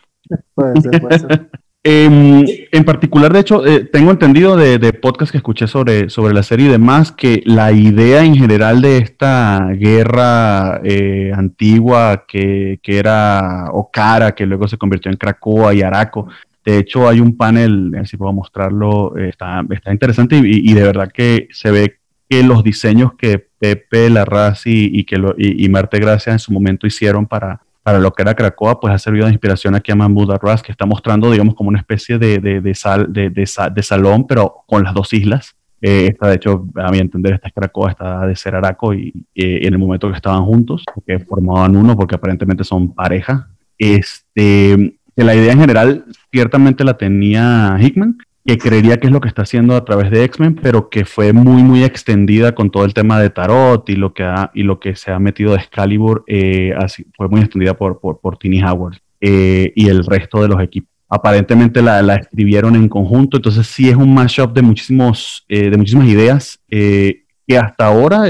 Puede 0.54 0.80
ser. 0.80 1.50
Em, 1.88 2.44
en 2.72 2.84
particular, 2.84 3.32
de 3.32 3.38
hecho, 3.38 3.64
eh, 3.64 3.84
tengo 3.84 4.10
entendido 4.10 4.56
de, 4.56 4.78
de 4.80 4.92
podcast 4.92 5.30
que 5.30 5.38
escuché 5.38 5.68
sobre, 5.68 6.10
sobre 6.10 6.34
la 6.34 6.42
serie 6.42 6.66
y 6.66 6.70
demás, 6.70 7.12
que 7.12 7.44
la 7.44 7.70
idea 7.70 8.24
en 8.24 8.34
general 8.34 8.82
de 8.82 8.98
esta 8.98 9.68
guerra 9.72 10.80
eh, 10.82 11.30
antigua 11.32 12.24
que, 12.26 12.80
que, 12.82 12.98
era 12.98 13.66
Okara, 13.70 14.34
que 14.34 14.46
luego 14.46 14.66
se 14.66 14.78
convirtió 14.78 15.12
en 15.12 15.16
Krakoa 15.16 15.74
y 15.74 15.82
Araco, 15.82 16.26
de 16.64 16.78
hecho 16.78 17.08
hay 17.08 17.20
un 17.20 17.36
panel, 17.36 17.92
si 18.04 18.16
puedo 18.16 18.32
mostrarlo, 18.32 19.16
está, 19.16 19.64
está 19.70 19.92
interesante 19.92 20.42
y, 20.42 20.74
de 20.74 20.82
verdad 20.82 21.12
que 21.14 21.46
se 21.52 21.70
ve 21.70 22.00
que 22.28 22.42
los 22.42 22.64
diseños 22.64 23.12
que 23.14 23.38
Pepe 23.38 24.10
Larraz 24.10 24.62
y, 24.64 25.04
que 25.04 25.22
y 25.38 25.68
Marte 25.68 26.00
Gracia 26.00 26.32
en 26.32 26.40
su 26.40 26.52
momento 26.52 26.88
hicieron 26.88 27.26
para, 27.26 27.60
para 27.86 28.00
lo 28.00 28.12
que 28.12 28.22
era 28.22 28.34
Cracoa, 28.34 28.80
pues 28.80 28.92
ha 28.92 28.98
servido 28.98 29.26
de 29.26 29.30
inspiración 29.30 29.76
aquí 29.76 29.92
a 29.92 29.94
Mahmoud 29.94 30.32
Arras, 30.32 30.60
que 30.60 30.72
está 30.72 30.86
mostrando, 30.86 31.30
digamos, 31.30 31.54
como 31.54 31.68
una 31.68 31.78
especie 31.78 32.18
de, 32.18 32.40
de, 32.40 32.74
sal, 32.74 33.12
de, 33.12 33.82
salón, 33.84 34.26
pero 34.26 34.64
con 34.66 34.82
las 34.82 34.92
dos 34.92 35.12
islas. 35.12 35.54
Eh, 35.80 36.08
esta, 36.10 36.26
de 36.26 36.34
hecho, 36.34 36.66
a 36.74 36.90
mi 36.90 36.98
entender, 36.98 37.34
esta 37.34 37.46
es 37.46 37.54
Cracoa, 37.54 37.92
está 37.92 38.26
de 38.26 38.34
ser 38.34 38.56
Araco, 38.56 38.92
y, 38.92 39.12
en 39.36 39.72
el 39.72 39.78
momento 39.78 40.10
que 40.10 40.16
estaban 40.16 40.44
juntos, 40.44 40.82
que 41.06 41.20
formaban 41.20 41.76
uno, 41.76 41.96
porque 41.96 42.16
aparentemente 42.16 42.64
son 42.64 42.92
pareja. 42.92 43.50
Este, 43.78 44.98
la 45.14 45.36
idea 45.36 45.52
en 45.52 45.60
general, 45.60 46.06
ciertamente 46.32 46.82
la 46.82 46.98
tenía 46.98 47.76
Hickman, 47.80 48.18
que 48.46 48.58
creería 48.58 48.98
que 48.98 49.08
es 49.08 49.12
lo 49.12 49.20
que 49.20 49.28
está 49.28 49.42
haciendo 49.42 49.74
a 49.74 49.84
través 49.84 50.10
de 50.10 50.22
X-Men, 50.24 50.54
pero 50.62 50.88
que 50.88 51.04
fue 51.04 51.32
muy, 51.32 51.64
muy 51.64 51.82
extendida 51.82 52.54
con 52.54 52.70
todo 52.70 52.84
el 52.84 52.94
tema 52.94 53.20
de 53.20 53.28
Tarot 53.28 53.88
y 53.88 53.96
lo 53.96 54.14
que, 54.14 54.22
ha, 54.22 54.52
y 54.54 54.62
lo 54.62 54.78
que 54.78 54.94
se 54.94 55.10
ha 55.10 55.18
metido 55.18 55.50
de 55.50 55.58
Excalibur, 55.58 56.22
eh, 56.28 56.72
así, 56.78 57.06
fue 57.16 57.28
muy 57.28 57.40
extendida 57.40 57.74
por, 57.74 57.98
por, 57.98 58.20
por 58.20 58.38
Tini 58.38 58.62
Howard 58.62 58.98
eh, 59.20 59.72
y 59.74 59.88
el 59.88 60.06
resto 60.06 60.40
de 60.40 60.48
los 60.48 60.62
equipos. 60.62 60.90
Aparentemente 61.08 61.82
la, 61.82 62.00
la, 62.02 62.16
escribieron 62.16 62.76
en 62.76 62.88
conjunto, 62.88 63.36
entonces 63.36 63.66
sí 63.66 63.88
es 63.88 63.96
un 63.96 64.14
mashup 64.14 64.52
de, 64.54 64.62
muchísimos, 64.62 65.44
eh, 65.48 65.68
de 65.68 65.76
muchísimas 65.76 66.06
ideas 66.06 66.60
que 66.68 67.58
hasta 67.58 67.86
ahora 67.86 68.24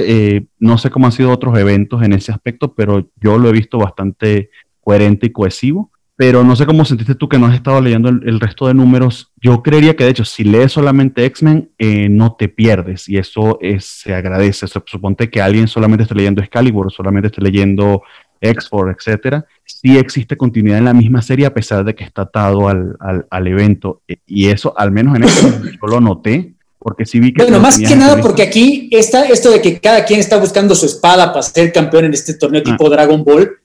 no 0.58 0.76
sé 0.76 0.90
cómo 0.90 1.06
han 1.06 1.12
sido 1.12 1.30
otros 1.30 1.58
eventos 1.58 2.02
en 2.02 2.12
ese 2.12 2.32
aspecto, 2.32 2.74
pero 2.74 3.10
yo 3.16 3.38
lo 3.38 3.48
he 3.48 3.52
visto 3.52 3.78
bastante 3.78 4.50
coherente 4.82 5.26
y 5.26 5.32
cohesivo 5.32 5.90
pero 6.16 6.42
no 6.42 6.56
sé 6.56 6.64
cómo 6.64 6.86
sentiste 6.86 7.14
tú 7.14 7.28
que 7.28 7.38
no 7.38 7.46
has 7.46 7.54
estado 7.54 7.78
leyendo 7.80 8.08
el, 8.08 8.40
resto 8.40 8.66
de 8.66 8.74
números. 8.74 9.32
Yo 9.36 9.62
creería 9.62 9.94
que 9.94 10.04
de 10.04 10.10
hecho, 10.10 10.24
si 10.24 10.44
lees 10.44 10.72
solamente 10.72 11.26
X-Men, 11.26 11.70
eh, 11.78 12.08
no 12.08 12.36
te 12.36 12.48
pierdes 12.48 13.06
y 13.06 13.18
eso 13.18 13.58
es, 13.60 13.84
se 13.84 14.14
agradece. 14.14 14.66
Suponte 14.66 15.28
que 15.28 15.42
alguien 15.42 15.68
solamente 15.68 16.04
esté 16.04 16.14
leyendo 16.14 16.40
Excalibur, 16.40 16.90
solamente 16.90 17.26
esté 17.28 17.42
leyendo 17.42 18.02
X-Force, 18.40 18.96
etcétera. 18.98 19.44
Sí 19.64 19.98
existe 19.98 20.38
continuidad 20.38 20.78
en 20.78 20.86
la 20.86 20.94
misma 20.94 21.20
serie 21.20 21.44
a 21.44 21.52
pesar 21.52 21.84
de 21.84 21.94
que 21.94 22.04
está 22.04 22.22
atado 22.22 22.66
al, 22.66 22.96
al, 23.30 23.46
evento. 23.46 24.00
E, 24.08 24.16
y 24.26 24.46
eso, 24.46 24.72
al 24.78 24.92
menos 24.92 25.16
en 25.16 25.24
esto, 25.24 25.48
yo 25.62 25.86
lo 25.86 26.00
noté. 26.00 26.54
Porque 26.78 27.04
sí 27.04 27.20
vi 27.20 27.34
que. 27.34 27.42
Bueno, 27.42 27.58
más 27.58 27.78
que 27.78 27.96
nada, 27.96 28.22
porque 28.22 28.42
aquí 28.42 28.88
está 28.92 29.24
esto 29.26 29.50
de 29.50 29.60
que 29.60 29.80
cada 29.80 30.04
quien 30.04 30.20
está 30.20 30.38
buscando 30.38 30.74
su 30.74 30.86
espada 30.86 31.32
para 31.32 31.42
ser 31.42 31.72
campeón 31.72 32.04
en 32.06 32.14
este 32.14 32.34
torneo 32.34 32.62
ah. 32.64 32.70
tipo 32.70 32.88
Dragon 32.88 33.24
Ball 33.24 33.58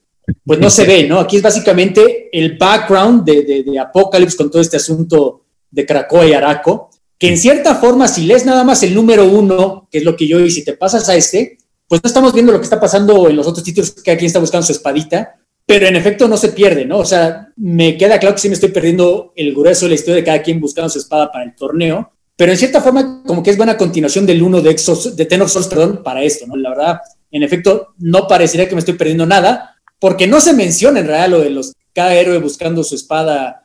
pues 0.45 0.59
no 0.59 0.69
se 0.69 0.85
ve, 0.85 1.07
¿no? 1.07 1.19
Aquí 1.19 1.37
es 1.37 1.41
básicamente 1.41 2.29
el 2.31 2.57
background 2.57 3.23
de, 3.23 3.63
de, 3.63 3.79
Apocalypse 3.79 4.37
con 4.37 4.49
todo 4.49 4.61
este 4.61 4.77
asunto 4.77 5.45
de 5.69 5.85
Krakoa 5.85 6.25
y 6.25 6.33
Araco, 6.33 6.89
que 7.17 7.27
en 7.27 7.37
cierta 7.37 7.75
forma, 7.75 8.07
si 8.07 8.25
lees 8.25 8.45
nada 8.45 8.63
más 8.63 8.83
el 8.83 8.95
número 8.95 9.25
uno, 9.25 9.87
que 9.91 9.99
es 9.99 10.03
lo 10.03 10.15
que 10.15 10.27
yo 10.27 10.39
hice, 10.39 10.59
si 10.59 10.65
te 10.65 10.73
pasas 10.73 11.07
a 11.09 11.15
este, 11.15 11.57
pues 11.87 12.01
no 12.03 12.07
estamos 12.07 12.33
viendo 12.33 12.51
lo 12.51 12.59
que 12.59 12.63
está 12.63 12.79
pasando 12.79 13.29
en 13.29 13.35
los 13.35 13.47
otros 13.47 13.63
títulos, 13.63 13.91
que 13.91 14.11
aquí 14.11 14.25
está 14.25 14.39
buscando 14.39 14.65
su 14.65 14.71
espadita, 14.71 15.35
pero 15.65 15.87
en 15.87 15.95
efecto 15.95 16.27
no 16.27 16.37
se 16.37 16.49
pierde, 16.49 16.85
¿no? 16.85 16.99
O 16.99 17.05
sea, 17.05 17.49
me 17.57 17.97
queda 17.97 18.19
claro 18.19 18.35
que 18.35 18.41
sí 18.41 18.49
me 18.49 18.55
estoy 18.55 18.71
perdiendo 18.71 19.33
el 19.35 19.53
grueso 19.53 19.85
de 19.85 19.89
la 19.89 19.95
historia 19.95 20.15
de 20.15 20.23
cada 20.23 20.41
quien 20.41 20.59
buscando 20.59 20.89
su 20.89 20.99
espada 20.99 21.31
para 21.31 21.43
el 21.45 21.55
torneo, 21.55 22.11
pero 22.35 22.51
en 22.51 22.57
cierta 22.57 22.81
forma 22.81 23.23
como 23.25 23.43
que 23.43 23.51
es 23.51 23.57
buena 23.57 23.77
continuación 23.77 24.25
del 24.25 24.41
uno 24.41 24.61
de, 24.61 24.71
Exos, 24.71 25.15
de 25.15 25.47
Souls, 25.47 25.67
perdón, 25.67 26.01
para 26.03 26.23
esto, 26.23 26.47
¿no? 26.47 26.55
La 26.55 26.69
verdad, 26.69 26.99
en 27.29 27.43
efecto, 27.43 27.93
no 27.99 28.27
parecería 28.27 28.67
que 28.67 28.75
me 28.75 28.79
estoy 28.79 28.95
perdiendo 28.95 29.25
nada, 29.25 29.70
porque 30.01 30.25
no 30.25 30.41
se 30.41 30.53
menciona 30.53 30.99
en 30.99 31.07
realidad 31.07 31.29
lo 31.29 31.39
de 31.41 31.51
los 31.51 31.73
cada 31.93 32.15
héroe 32.15 32.39
buscando 32.39 32.83
su 32.83 32.95
espada 32.95 33.61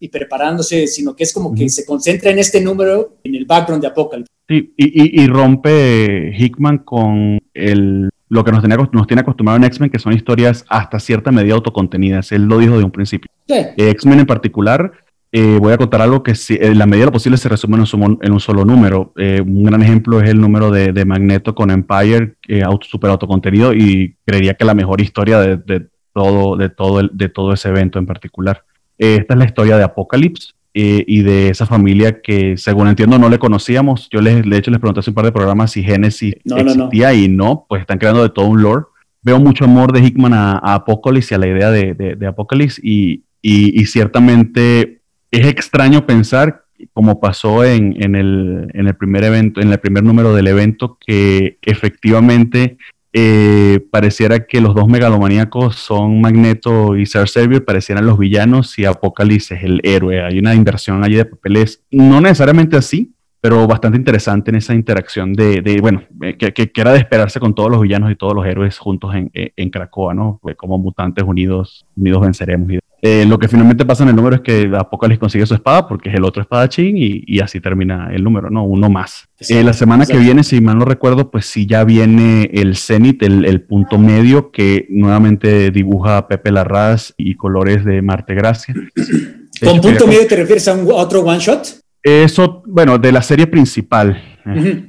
y 0.00 0.08
preparándose, 0.08 0.86
sino 0.86 1.14
que 1.14 1.24
es 1.24 1.32
como 1.32 1.54
que 1.54 1.68
se 1.68 1.86
concentra 1.86 2.30
en 2.30 2.38
este 2.38 2.60
número, 2.60 3.16
en 3.24 3.34
el 3.34 3.46
background 3.46 3.82
de 3.82 3.88
Apocalypse. 3.88 4.32
Sí, 4.48 4.74
y, 4.76 5.26
rompe 5.26 6.32
Hickman 6.36 6.78
con 6.78 7.38
el, 7.52 8.08
lo 8.28 8.44
que 8.44 8.52
nos, 8.52 8.62
tenía, 8.62 8.76
nos 8.76 9.06
tiene 9.06 9.22
acostumbrado 9.22 9.56
en 9.56 9.64
X-Men, 9.64 9.90
que 9.90 9.98
son 9.98 10.12
historias 10.12 10.64
hasta 10.68 11.00
cierta 11.00 11.32
medida 11.32 11.54
autocontenidas. 11.54 12.30
Él 12.32 12.44
lo 12.44 12.58
dijo 12.58 12.78
de 12.78 12.84
un 12.84 12.92
principio. 12.92 13.30
Eh, 13.48 13.74
X-Men 13.76 14.20
en 14.20 14.26
particular, 14.26 14.92
eh, 15.32 15.58
voy 15.60 15.72
a 15.72 15.76
contar 15.76 16.00
algo 16.00 16.22
que 16.22 16.34
en 16.48 16.78
la 16.78 16.86
medida 16.86 17.02
de 17.02 17.06
lo 17.06 17.12
posible 17.12 17.36
se 17.36 17.48
resume 17.48 17.76
en 17.76 18.32
un, 18.32 18.40
solo 18.40 18.64
número. 18.64 19.12
Eh, 19.16 19.42
un 19.44 19.64
gran 19.64 19.82
ejemplo 19.82 20.20
es 20.20 20.30
el 20.30 20.40
número 20.40 20.70
de, 20.70 21.04
Magneto 21.04 21.54
con 21.54 21.70
Empire, 21.70 22.36
auto, 22.64 22.86
super 22.86 23.10
autocontenido, 23.10 23.74
y 23.74 24.16
creería 24.24 24.54
que 24.54 24.64
la 24.64 24.74
mejor 24.74 25.00
historia 25.00 25.40
de, 25.40 25.88
todo, 26.12 26.56
de, 26.56 26.68
todo 26.68 27.00
el, 27.00 27.10
de 27.12 27.28
todo 27.28 27.52
ese 27.52 27.68
evento 27.68 27.98
en 27.98 28.06
particular. 28.06 28.64
Eh, 28.98 29.16
esta 29.20 29.34
es 29.34 29.38
la 29.38 29.44
historia 29.44 29.76
de 29.76 29.84
Apocalypse 29.84 30.52
y 30.78 31.22
de 31.22 31.48
esa 31.48 31.64
familia 31.64 32.20
que, 32.20 32.58
según 32.58 32.88
entiendo, 32.88 33.18
no 33.18 33.30
le 33.30 33.38
conocíamos. 33.38 34.08
Yo 34.10 34.20
les, 34.20 34.42
de 34.42 34.58
hecho 34.58 34.70
les 34.70 34.78
pregunté 34.78 35.00
hace 35.00 35.10
un 35.10 35.14
par 35.14 35.24
de 35.24 35.32
programas 35.32 35.72
si 35.72 35.82
Genesis 35.82 36.34
existía 36.44 37.14
y 37.14 37.28
no, 37.28 37.64
pues 37.66 37.80
están 37.80 37.96
creando 37.96 38.22
de 38.22 38.28
todo 38.28 38.44
un 38.46 38.60
lore. 38.60 38.84
Veo 39.22 39.40
mucho 39.40 39.64
amor 39.64 39.90
de 39.92 40.00
Hickman 40.00 40.34
a, 40.34 40.58
Apocalypse 40.58 41.32
y 41.32 41.36
a 41.36 41.38
la 41.38 41.46
idea 41.46 41.70
de, 41.70 41.94
de, 41.94 42.26
Apocalypse 42.26 42.78
y, 42.84 43.24
y, 43.40 43.80
y 43.80 43.86
ciertamente 43.86 44.95
es 45.30 45.46
extraño 45.46 46.06
pensar, 46.06 46.64
como 46.92 47.20
pasó 47.20 47.64
en, 47.64 47.96
el, 48.14 48.94
primer 48.98 49.24
evento, 49.24 49.60
en 49.60 49.72
el 49.72 49.78
primer 49.78 50.04
número 50.04 50.34
del 50.34 50.46
evento, 50.46 50.98
que 51.04 51.58
efectivamente 51.62 52.76
eh, 53.12 53.80
pareciera 53.90 54.46
que 54.46 54.60
los 54.60 54.74
dos 54.74 54.88
megalomaníacos 54.88 55.76
son 55.76 56.20
Magneto 56.20 56.96
y 56.96 57.06
Ser 57.06 57.28
Servier, 57.28 57.64
parecieran 57.64 58.06
los 58.06 58.18
villanos 58.18 58.78
y 58.78 58.84
Apocalipsis 58.84 59.62
el 59.62 59.80
héroe. 59.84 60.22
Hay 60.22 60.38
una 60.38 60.54
inversión 60.54 61.02
allí 61.02 61.16
de 61.16 61.24
papeles, 61.24 61.82
no 61.90 62.20
necesariamente 62.20 62.76
así, 62.76 63.14
pero 63.40 63.66
bastante 63.66 63.96
interesante 63.96 64.50
en 64.50 64.56
esa 64.56 64.74
interacción 64.74 65.32
de, 65.32 65.78
bueno, 65.80 66.02
eh, 66.20 66.36
que, 66.36 66.52
que, 66.52 66.70
era 66.80 66.92
de 66.92 66.98
esperarse 66.98 67.38
con 67.38 67.54
todos 67.54 67.70
los 67.70 67.80
villanos 67.80 68.10
y 68.10 68.16
todos 68.16 68.34
los 68.34 68.44
héroes 68.44 68.76
juntos 68.76 69.14
en, 69.14 69.30
en 69.32 69.70
Cracoa, 69.70 70.14
¿no? 70.14 70.40
Como 70.56 70.78
mutantes 70.78 71.24
unidos, 71.24 71.86
unidos 71.96 72.22
venceremos. 72.22 72.70
Y 72.72 72.78
eh, 73.02 73.24
lo 73.26 73.38
que 73.38 73.48
finalmente 73.48 73.84
pasa 73.84 74.02
en 74.02 74.10
el 74.10 74.16
número 74.16 74.36
es 74.36 74.42
que 74.42 74.70
Apocalipsis 74.76 75.20
consigue 75.20 75.46
su 75.46 75.54
espada 75.54 75.86
porque 75.86 76.08
es 76.08 76.14
el 76.14 76.24
otro 76.24 76.42
espadachín 76.42 76.96
y, 76.96 77.22
y 77.26 77.40
así 77.40 77.60
termina 77.60 78.08
el 78.12 78.24
número, 78.24 78.50
¿no? 78.50 78.64
Uno 78.64 78.88
más. 78.88 79.28
Eh, 79.48 79.62
la 79.62 79.74
semana 79.74 80.06
que 80.06 80.16
viene, 80.16 80.42
si 80.42 80.60
mal 80.62 80.78
no 80.78 80.86
recuerdo, 80.86 81.30
pues 81.30 81.44
sí 81.44 81.66
ya 81.66 81.84
viene 81.84 82.50
el 82.54 82.76
Zenith, 82.76 83.22
el, 83.22 83.60
punto 83.62 83.98
medio 83.98 84.50
que 84.50 84.86
nuevamente 84.88 85.70
dibuja 85.70 86.26
Pepe 86.26 86.50
Larraz 86.50 87.12
y 87.18 87.34
colores 87.34 87.84
de 87.84 88.00
Marte 88.00 88.34
Gracia. 88.34 88.74
¿Con 89.62 89.80
punto 89.80 90.06
medio 90.06 90.26
te 90.26 90.36
refieres 90.36 90.66
a, 90.68 90.74
un, 90.74 90.88
otro 90.90 91.20
one 91.20 91.38
shot? 91.38 91.80
Eso, 92.02 92.62
bueno, 92.66 92.98
de 92.98 93.12
la 93.12 93.20
serie 93.20 93.46
principal, 93.46 94.22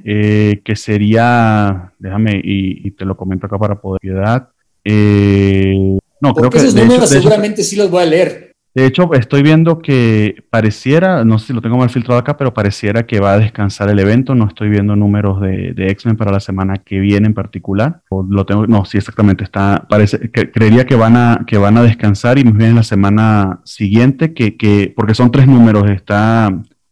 eh, 0.04 0.60
que 0.64 0.76
sería, 0.76 1.92
déjame 1.98 2.40
y, 2.42 2.90
te 2.92 3.04
lo 3.04 3.16
comento 3.16 3.46
acá 3.46 3.58
para 3.58 3.80
poder 3.80 4.00
piedad. 4.00 4.48
Eh, 4.84 5.98
no, 6.20 6.34
creo 6.34 6.50
que 6.50 6.58
esos 6.58 6.74
números 6.74 7.08
seguramente 7.08 7.62
sí 7.62 7.76
los 7.76 7.90
voy 7.90 8.02
a 8.02 8.06
leer. 8.06 8.48
De 8.74 8.86
hecho, 8.86 9.12
estoy 9.14 9.42
viendo 9.42 9.80
que 9.80 10.44
pareciera, 10.50 11.24
no 11.24 11.40
sé 11.40 11.48
si 11.48 11.52
lo 11.52 11.60
tengo 11.60 11.78
mal 11.78 11.90
filtrado 11.90 12.20
acá, 12.20 12.36
pero 12.36 12.54
pareciera 12.54 13.06
que 13.06 13.18
va 13.18 13.32
a 13.32 13.38
descansar 13.38 13.88
el 13.90 13.98
evento. 13.98 14.36
No 14.36 14.46
estoy 14.46 14.68
viendo 14.68 14.94
números 14.94 15.40
de, 15.40 15.72
de 15.74 15.90
X-Men 15.90 16.16
para 16.16 16.30
la 16.30 16.38
semana 16.38 16.76
que 16.76 17.00
viene 17.00 17.26
en 17.26 17.34
particular. 17.34 18.02
O 18.08 18.22
lo 18.22 18.46
tengo, 18.46 18.68
no, 18.68 18.84
sí, 18.84 18.98
exactamente. 18.98 19.42
Está, 19.42 19.86
parece, 19.88 20.30
que, 20.30 20.52
creería 20.52 20.86
que 20.86 20.94
van 20.94 21.16
a, 21.16 21.44
que 21.44 21.58
van 21.58 21.76
a 21.76 21.82
descansar 21.82 22.38
y 22.38 22.44
más 22.44 22.54
bien 22.54 22.76
la 22.76 22.84
semana 22.84 23.60
siguiente, 23.64 24.32
que, 24.32 24.56
que, 24.56 24.92
porque 24.94 25.14
son 25.14 25.32
tres 25.32 25.48
números. 25.48 25.90
Está 25.90 26.48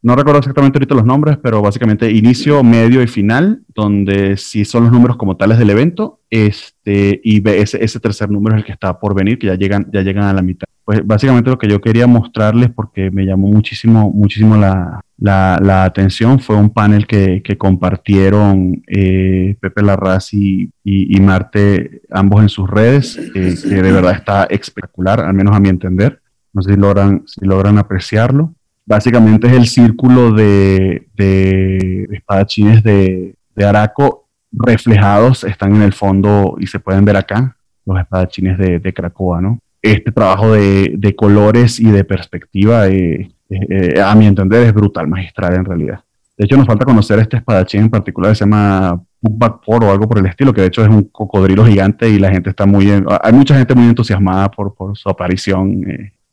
no 0.06 0.14
recuerdo 0.14 0.38
exactamente 0.38 0.78
ahorita 0.78 0.94
los 0.94 1.04
nombres, 1.04 1.36
pero 1.42 1.60
básicamente 1.60 2.08
inicio, 2.12 2.62
medio 2.62 3.02
y 3.02 3.08
final, 3.08 3.62
donde 3.74 4.36
sí 4.36 4.64
son 4.64 4.84
los 4.84 4.92
números 4.92 5.16
como 5.16 5.36
tales 5.36 5.58
del 5.58 5.68
evento, 5.68 6.20
este, 6.30 7.20
y 7.24 7.42
ese, 7.48 7.98
tercer 7.98 8.30
número 8.30 8.54
es 8.54 8.60
el 8.60 8.64
que 8.64 8.70
está 8.70 9.00
por 9.00 9.16
venir, 9.16 9.36
que 9.36 9.48
ya 9.48 9.56
llegan, 9.56 9.90
ya 9.92 10.02
llegan 10.02 10.22
a 10.22 10.32
la 10.32 10.42
mitad. 10.42 10.64
Pues 10.84 11.04
básicamente 11.04 11.50
lo 11.50 11.58
que 11.58 11.66
yo 11.66 11.80
quería 11.80 12.06
mostrarles, 12.06 12.70
porque 12.70 13.10
me 13.10 13.26
llamó 13.26 13.48
muchísimo, 13.48 14.12
muchísimo 14.12 14.56
la, 14.56 15.82
atención, 15.82 16.38
fue 16.38 16.54
un 16.54 16.70
panel 16.70 17.08
que, 17.08 17.42
compartieron 17.58 18.84
eh, 18.86 19.56
Pepe 19.60 19.82
Larraz 19.82 20.32
y, 20.32 20.70
y, 20.84 21.20
Marte, 21.20 22.02
ambos 22.12 22.42
en 22.42 22.48
sus 22.48 22.70
redes, 22.70 23.18
eh, 23.34 23.56
que 23.60 23.82
de 23.82 23.90
verdad 23.90 24.12
está 24.12 24.44
espectacular, 24.44 25.18
al 25.18 25.34
menos 25.34 25.56
a 25.56 25.58
mi 25.58 25.68
entender. 25.68 26.20
No 26.52 26.62
sé 26.62 26.74
si 26.74 26.78
logran, 26.78 27.24
si 27.26 27.44
logran 27.44 27.76
apreciarlo 27.78 28.54
básicamente 28.86 29.48
es 29.48 29.52
el 29.52 29.66
círculo 29.66 30.32
de, 30.32 31.08
de 31.14 32.08
espadachines 32.12 32.82
de, 32.82 33.34
Araco 33.58 34.28
reflejados, 34.52 35.44
están 35.44 35.74
en 35.74 35.82
el 35.82 35.92
fondo 35.92 36.56
y 36.58 36.66
se 36.66 36.78
pueden 36.78 37.04
ver 37.04 37.16
acá, 37.16 37.56
los 37.84 37.98
espadachines 37.98 38.56
de, 38.58 38.78
de 38.78 38.94
Cracoa, 38.94 39.40
¿no? 39.40 39.58
Este 39.82 40.12
trabajo 40.12 40.52
de, 40.52 41.14
colores 41.16 41.78
y 41.80 41.90
de 41.90 42.04
perspectiva, 42.04 42.88
eh, 42.88 43.30
eh, 43.48 43.60
eh, 43.68 44.00
a 44.00 44.14
mi 44.14 44.26
entender, 44.26 44.62
es 44.62 44.72
brutal, 44.72 45.08
magistral 45.08 45.54
en 45.54 45.64
realidad. 45.64 46.00
De 46.36 46.44
hecho, 46.44 46.56
nos 46.56 46.66
falta 46.66 46.84
conocer 46.84 47.18
este 47.18 47.38
espadachín 47.38 47.82
en 47.82 47.90
particular, 47.90 48.34
se 48.36 48.44
llama 48.44 49.00
Pugback 49.20 49.60
o 49.66 49.90
algo 49.90 50.08
por 50.08 50.18
el 50.18 50.26
estilo, 50.26 50.52
que 50.52 50.60
de 50.60 50.66
hecho 50.66 50.82
es 50.82 50.88
un 50.88 51.04
cocodrilo 51.04 51.64
gigante 51.64 52.08
y 52.08 52.18
la 52.18 52.30
gente 52.30 52.50
está 52.50 52.66
muy... 52.66 52.90
Hay 52.90 53.32
mucha 53.32 53.56
gente 53.56 53.74
muy 53.74 53.86
entusiasmada 53.86 54.50
por 54.50 54.74
su 54.94 55.08
aparición. 55.08 55.82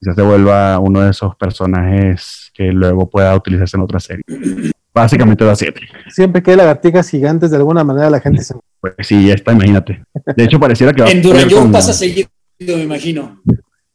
Quizás 0.03 0.15
se 0.15 0.21
vuelva 0.21 0.80
uno 0.80 1.01
de 1.01 1.11
esos 1.11 1.34
personajes 1.38 2.51
que 2.53 2.71
luego 2.73 3.09
pueda 3.09 3.34
utilizarse 3.35 3.77
en 3.77 3.84
otra 3.84 3.99
serie. 3.99 4.23
Básicamente 4.93 5.43
da 5.43 5.55
siete. 5.55 5.81
Siempre 6.09 6.43
que 6.43 6.51
hay 6.51 6.57
lagartijas 6.57 7.09
gigantes, 7.09 7.49
de 7.49 7.57
alguna 7.57 7.84
manera 7.84 8.09
la 8.11 8.19
gente 8.19 8.43
se. 8.43 8.53
Pues 8.80 8.93
sí, 8.99 9.27
ya 9.27 9.34
está, 9.34 9.51
imagínate. 9.53 10.03
De 10.35 10.43
hecho, 10.43 10.59
pareciera 10.59 10.93
que 10.93 11.01
va 11.01 11.09
En 11.09 11.21
Durayón 11.21 11.71
pasa 11.71 11.93
seguido, 11.93 12.27
me 12.59 12.84
imagino. 12.84 13.41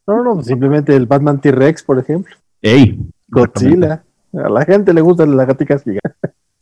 No, 0.05 0.23
no, 0.23 0.43
simplemente 0.43 0.93
el 0.95 1.05
Batman 1.05 1.39
T-Rex, 1.39 1.83
por 1.83 1.99
ejemplo. 1.99 2.35
¡Ey! 2.61 2.99
Godzilla. 3.29 4.03
A 4.33 4.49
la 4.49 4.65
gente 4.65 4.93
le 4.93 5.01
gustan 5.01 5.29
las 5.29 5.37
lagartijas 5.37 5.83
gigantes. 5.83 6.18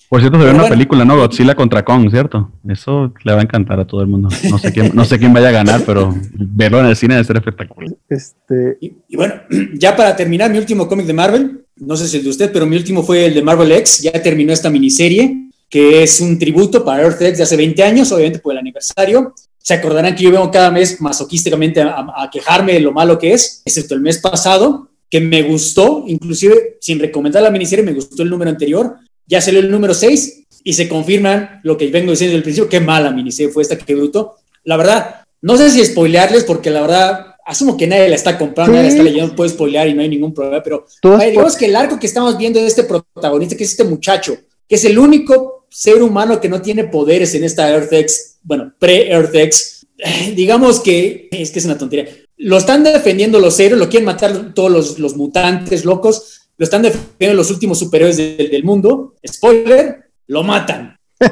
Por 0.09 0.21
cierto, 0.21 0.39
se 0.39 0.45
ve 0.45 0.51
una 0.51 0.69
película, 0.69 1.03
¿no? 1.03 1.17
Godzilla 1.17 1.53
contra 1.53 1.83
Kong, 1.83 2.09
¿cierto? 2.09 2.51
Eso 2.67 3.13
le 3.23 3.33
va 3.33 3.39
a 3.39 3.43
encantar 3.43 3.79
a 3.79 3.85
todo 3.85 4.01
el 4.01 4.07
mundo. 4.07 4.29
No 4.49 4.57
sé 4.57 4.71
quién, 4.71 4.91
no 4.93 5.03
sé 5.03 5.19
quién 5.19 5.33
vaya 5.33 5.49
a 5.49 5.51
ganar, 5.51 5.83
pero 5.85 6.15
verlo 6.33 6.79
en 6.79 6.85
el 6.85 6.95
cine 6.95 7.15
debe 7.15 7.25
ser 7.25 7.37
espectacular. 7.37 7.91
Este... 8.07 8.77
y 8.79 9.15
bueno, 9.15 9.35
ya 9.73 9.95
para 9.95 10.15
terminar, 10.15 10.49
mi 10.49 10.57
último 10.57 10.87
cómic 10.87 11.05
de 11.05 11.13
Marvel, 11.13 11.65
no 11.79 11.95
sé 11.95 12.07
si 12.07 12.17
el 12.17 12.23
de 12.23 12.29
usted, 12.29 12.51
pero 12.51 12.65
mi 12.65 12.75
último 12.75 13.03
fue 13.03 13.25
el 13.25 13.33
de 13.33 13.41
Marvel 13.41 13.71
X, 13.71 14.01
ya 14.01 14.11
terminó 14.11 14.53
esta 14.53 14.69
miniserie, 14.69 15.49
que 15.69 16.03
es 16.03 16.19
un 16.21 16.39
tributo 16.39 16.83
para 16.83 17.03
Earth 17.03 17.21
X 17.21 17.37
de 17.37 17.43
hace 17.43 17.57
20 17.57 17.83
años, 17.83 18.11
obviamente 18.11 18.39
por 18.39 18.53
el 18.53 18.59
aniversario. 18.59 19.33
Se 19.57 19.73
acordarán 19.73 20.15
que 20.15 20.23
yo 20.23 20.31
vengo 20.31 20.49
cada 20.49 20.71
mes 20.71 21.01
masoquísticamente 21.01 21.81
a, 21.81 22.29
quejarme 22.31 22.73
de 22.73 22.79
lo 22.79 22.93
malo 22.93 23.19
que 23.19 23.33
es, 23.33 23.61
excepto 23.65 23.95
el 23.95 24.01
mes 24.01 24.17
pasado, 24.19 24.89
que 25.09 25.19
me 25.19 25.43
gustó, 25.43 26.05
inclusive 26.07 26.77
sin 26.79 26.99
recomendar 26.99 27.43
la 27.43 27.51
miniserie, 27.51 27.83
me 27.83 27.93
gustó 27.93 28.23
el 28.23 28.29
número 28.29 28.49
anterior. 28.49 28.95
Ya 29.27 29.41
salió 29.41 29.59
el 29.59 29.69
número 29.69 29.93
6 29.93 30.45
y 30.63 30.73
se 30.73 30.89
confirman 30.89 31.59
lo 31.63 31.77
que 31.77 31.87
vengo 31.87 32.11
diciendo 32.11 32.31
desde 32.31 32.37
el 32.37 32.43
principio, 32.43 32.69
qué 32.69 32.79
mala 32.79 33.11
miniserie 33.11 33.51
fue 33.51 33.63
esta, 33.63 33.77
qué 33.77 33.95
bruto. 33.95 34.35
La 34.63 34.77
verdad, 34.77 35.21
no 35.41 35.57
sé 35.57 35.69
si 35.69 35.85
spoilearles, 35.85 36.43
porque 36.43 36.69
la 36.69 36.81
verdad 36.81 37.35
asumo 37.45 37.77
que 37.77 37.87
nadie 37.87 38.09
la 38.09 38.15
está 38.15 38.37
comprando, 38.37 38.73
nadie 38.73 38.87
la 38.87 38.91
está 38.91 39.03
leyendo, 39.03 39.35
puede 39.35 39.51
spoilear 39.51 39.87
y 39.87 39.93
no 39.93 40.01
hay 40.01 40.09
ningún 40.09 40.33
problema, 40.33 40.61
pero 40.61 40.85
digamos 41.01 41.55
que 41.55 41.65
el 41.65 41.75
arco 41.75 41.97
que 41.97 42.07
estamos 42.07 42.37
viendo 42.37 42.59
de 42.59 42.67
este 42.67 42.83
protagonista, 42.83 43.55
que 43.55 43.63
es 43.63 43.71
este 43.71 43.85
muchacho, 43.85 44.37
que 44.67 44.75
es 44.75 44.83
el 44.83 44.99
único 44.99 45.65
ser 45.69 46.01
humano 46.01 46.41
que 46.41 46.49
no 46.49 46.61
tiene 46.61 46.85
poderes 46.85 47.33
en 47.35 47.43
esta 47.43 47.69
Earth-X, 47.69 48.39
bueno, 48.43 48.73
pre-Earth-X, 48.79 49.87
digamos 50.35 50.79
que 50.79 51.29
es 51.31 51.51
que 51.51 51.59
es 51.59 51.65
una 51.65 51.77
tontería. 51.77 52.07
Lo 52.37 52.57
están 52.57 52.83
defendiendo 52.83 53.39
los 53.39 53.59
héroes, 53.59 53.79
lo 53.79 53.89
quieren 53.89 54.05
matar 54.05 54.53
todos 54.53 54.99
los, 54.99 55.15
mutantes 55.15 55.85
locos, 55.85 56.46
lo 56.57 56.63
están 56.63 56.81
defendiendo 56.81 57.35
los 57.35 57.51
últimos 57.51 57.79
superhéroes 57.79 58.17
del 58.17 58.63
mundo. 58.63 59.15
Spoiler, 59.25 60.09
lo 60.27 60.43
matan. 60.43 60.97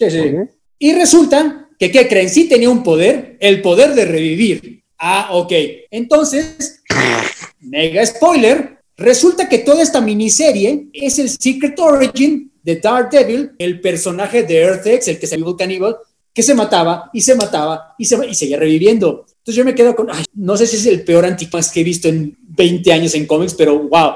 Sí, 0.00 0.12
sí. 0.12 0.34
Y 0.78 0.92
resulta 0.92 1.68
que, 1.76 1.90
¿qué 1.90 2.06
creen? 2.06 2.30
Sí 2.30 2.48
tenía 2.48 2.70
un 2.70 2.84
poder, 2.84 3.36
el 3.40 3.60
poder 3.60 3.96
de 3.96 4.04
revivir. 4.04 4.84
Ah, 4.96 5.30
ok. 5.32 5.52
Entonces, 5.90 6.84
mega 7.58 8.06
spoiler, 8.06 8.78
resulta 8.96 9.48
que 9.48 9.58
toda 9.58 9.82
esta 9.82 10.00
miniserie 10.00 10.86
es 10.92 11.18
el 11.18 11.30
Secret 11.30 11.76
Origin 11.80 12.52
de 12.62 12.76
Daredevil, 12.76 13.52
el 13.58 13.80
personaje 13.80 14.44
de 14.44 14.58
Earth-X, 14.58 15.08
el 15.08 15.18
que 15.18 15.26
se 15.26 15.36
llamó 15.36 15.56
Cannibal, 15.56 15.96
que 16.32 16.42
se 16.42 16.54
mataba 16.54 17.10
y 17.12 17.20
se 17.20 17.34
mataba 17.34 17.96
y, 17.98 18.04
se, 18.04 18.24
y 18.24 18.34
seguía 18.34 18.58
reviviendo. 18.58 19.26
Entonces 19.28 19.56
yo 19.56 19.64
me 19.64 19.74
quedo 19.74 19.96
con, 19.96 20.08
no 20.34 20.56
sé 20.56 20.66
si 20.66 20.76
es 20.76 20.86
el 20.86 21.02
peor 21.02 21.24
antifax 21.24 21.72
que 21.72 21.80
he 21.80 21.84
visto 21.84 22.08
en 22.08 22.36
20 22.58 22.92
años 22.92 23.14
en 23.14 23.26
cómics, 23.26 23.54
pero 23.54 23.78
wow. 23.78 24.14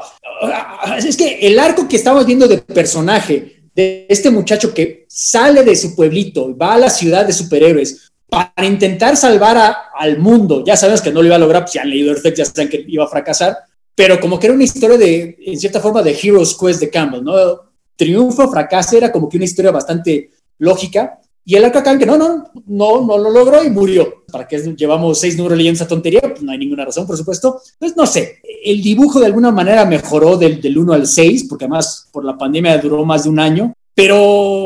Es 0.99 1.17
que 1.17 1.39
el 1.41 1.59
arco 1.59 1.89
que 1.89 1.97
estamos 1.97 2.27
viendo 2.27 2.49
de 2.49 2.59
personaje 2.59 3.63
de 3.75 4.07
este 4.09 4.31
muchacho 4.31 4.75
que 4.75 5.07
sale 5.09 5.63
de 5.63 5.77
su 5.77 5.95
pueblito, 5.95 6.55
va 6.57 6.75
a 6.75 6.79
la 6.79 6.91
ciudad 6.91 7.25
de 7.25 7.33
superhéroes, 7.33 8.13
para 8.29 8.67
intentar 8.67 9.17
salvar 9.17 9.77
al 9.95 10.19
mundo. 10.19 10.65
Ya 10.65 10.75
sabes 10.77 11.03
que 11.03 11.13
no 11.13 11.21
lo 11.21 11.27
iba 11.27 11.37
a 11.37 11.39
lograr, 11.39 11.63
pues 11.65 11.75
ya 11.75 11.83
han 11.83 11.91
leído 11.91 12.13
Earth 12.13 12.35
ya 12.35 12.47
saben 12.47 12.71
que 12.71 12.83
iba 12.89 13.05
a 13.05 13.09
fracasar, 13.09 13.59
pero 13.95 14.19
como 14.19 14.39
que 14.39 14.47
era 14.47 14.55
una 14.55 14.65
historia 14.65 14.97
de, 14.97 15.37
en 15.39 15.61
cierta 15.61 15.81
forma, 15.81 16.03
de 16.03 16.19
Heroes 16.21 16.57
Quest 16.59 16.81
de 16.81 16.89
Campbell, 16.91 17.23
¿no? 17.23 17.35
Triunfo, 17.95 18.51
fracaso, 18.51 18.97
era 18.97 19.13
como 19.13 19.29
que 19.29 19.37
una 19.37 19.45
historia 19.45 19.71
bastante 19.71 20.31
lógica. 20.59 21.21
Y 21.45 21.57
el 21.57 21.65
acá 21.65 21.99
que 21.99 22.07
no, 22.07 22.17
no, 22.17 22.51
no, 22.67 23.05
no 23.05 23.19
lo 23.19 23.31
logró 23.31 23.65
y 23.65 23.71
murió. 23.71 24.25
¿Para 24.31 24.47
qué 24.47 24.59
llevamos 24.77 25.19
seis 25.19 25.37
números 25.37 25.59
leyendo 25.59 25.77
esa 25.77 25.89
tontería? 25.89 26.21
Pues 26.21 26.43
no 26.43 26.53
hay 26.53 26.59
ninguna 26.59 26.85
razón, 26.85 27.07
por 27.07 27.17
supuesto. 27.17 27.61
Pues 27.79 27.97
no 27.97 28.07
sé, 28.07 28.41
el 28.65 28.81
dibujo 28.81 29.19
de 29.19 29.27
alguna 29.27 29.51
manera 29.51 29.85
mejoró 29.85 30.37
del, 30.37 30.61
del 30.61 30.79
1 30.79 30.93
al 30.93 31.07
6, 31.07 31.47
porque 31.49 31.65
además 31.65 32.09
por 32.13 32.25
la 32.25 32.39
pandemia 32.39 32.79
duró 32.79 33.05
más 33.05 33.25
de 33.25 33.31
un 33.31 33.41
año. 33.41 33.75
Pero, 33.95 34.17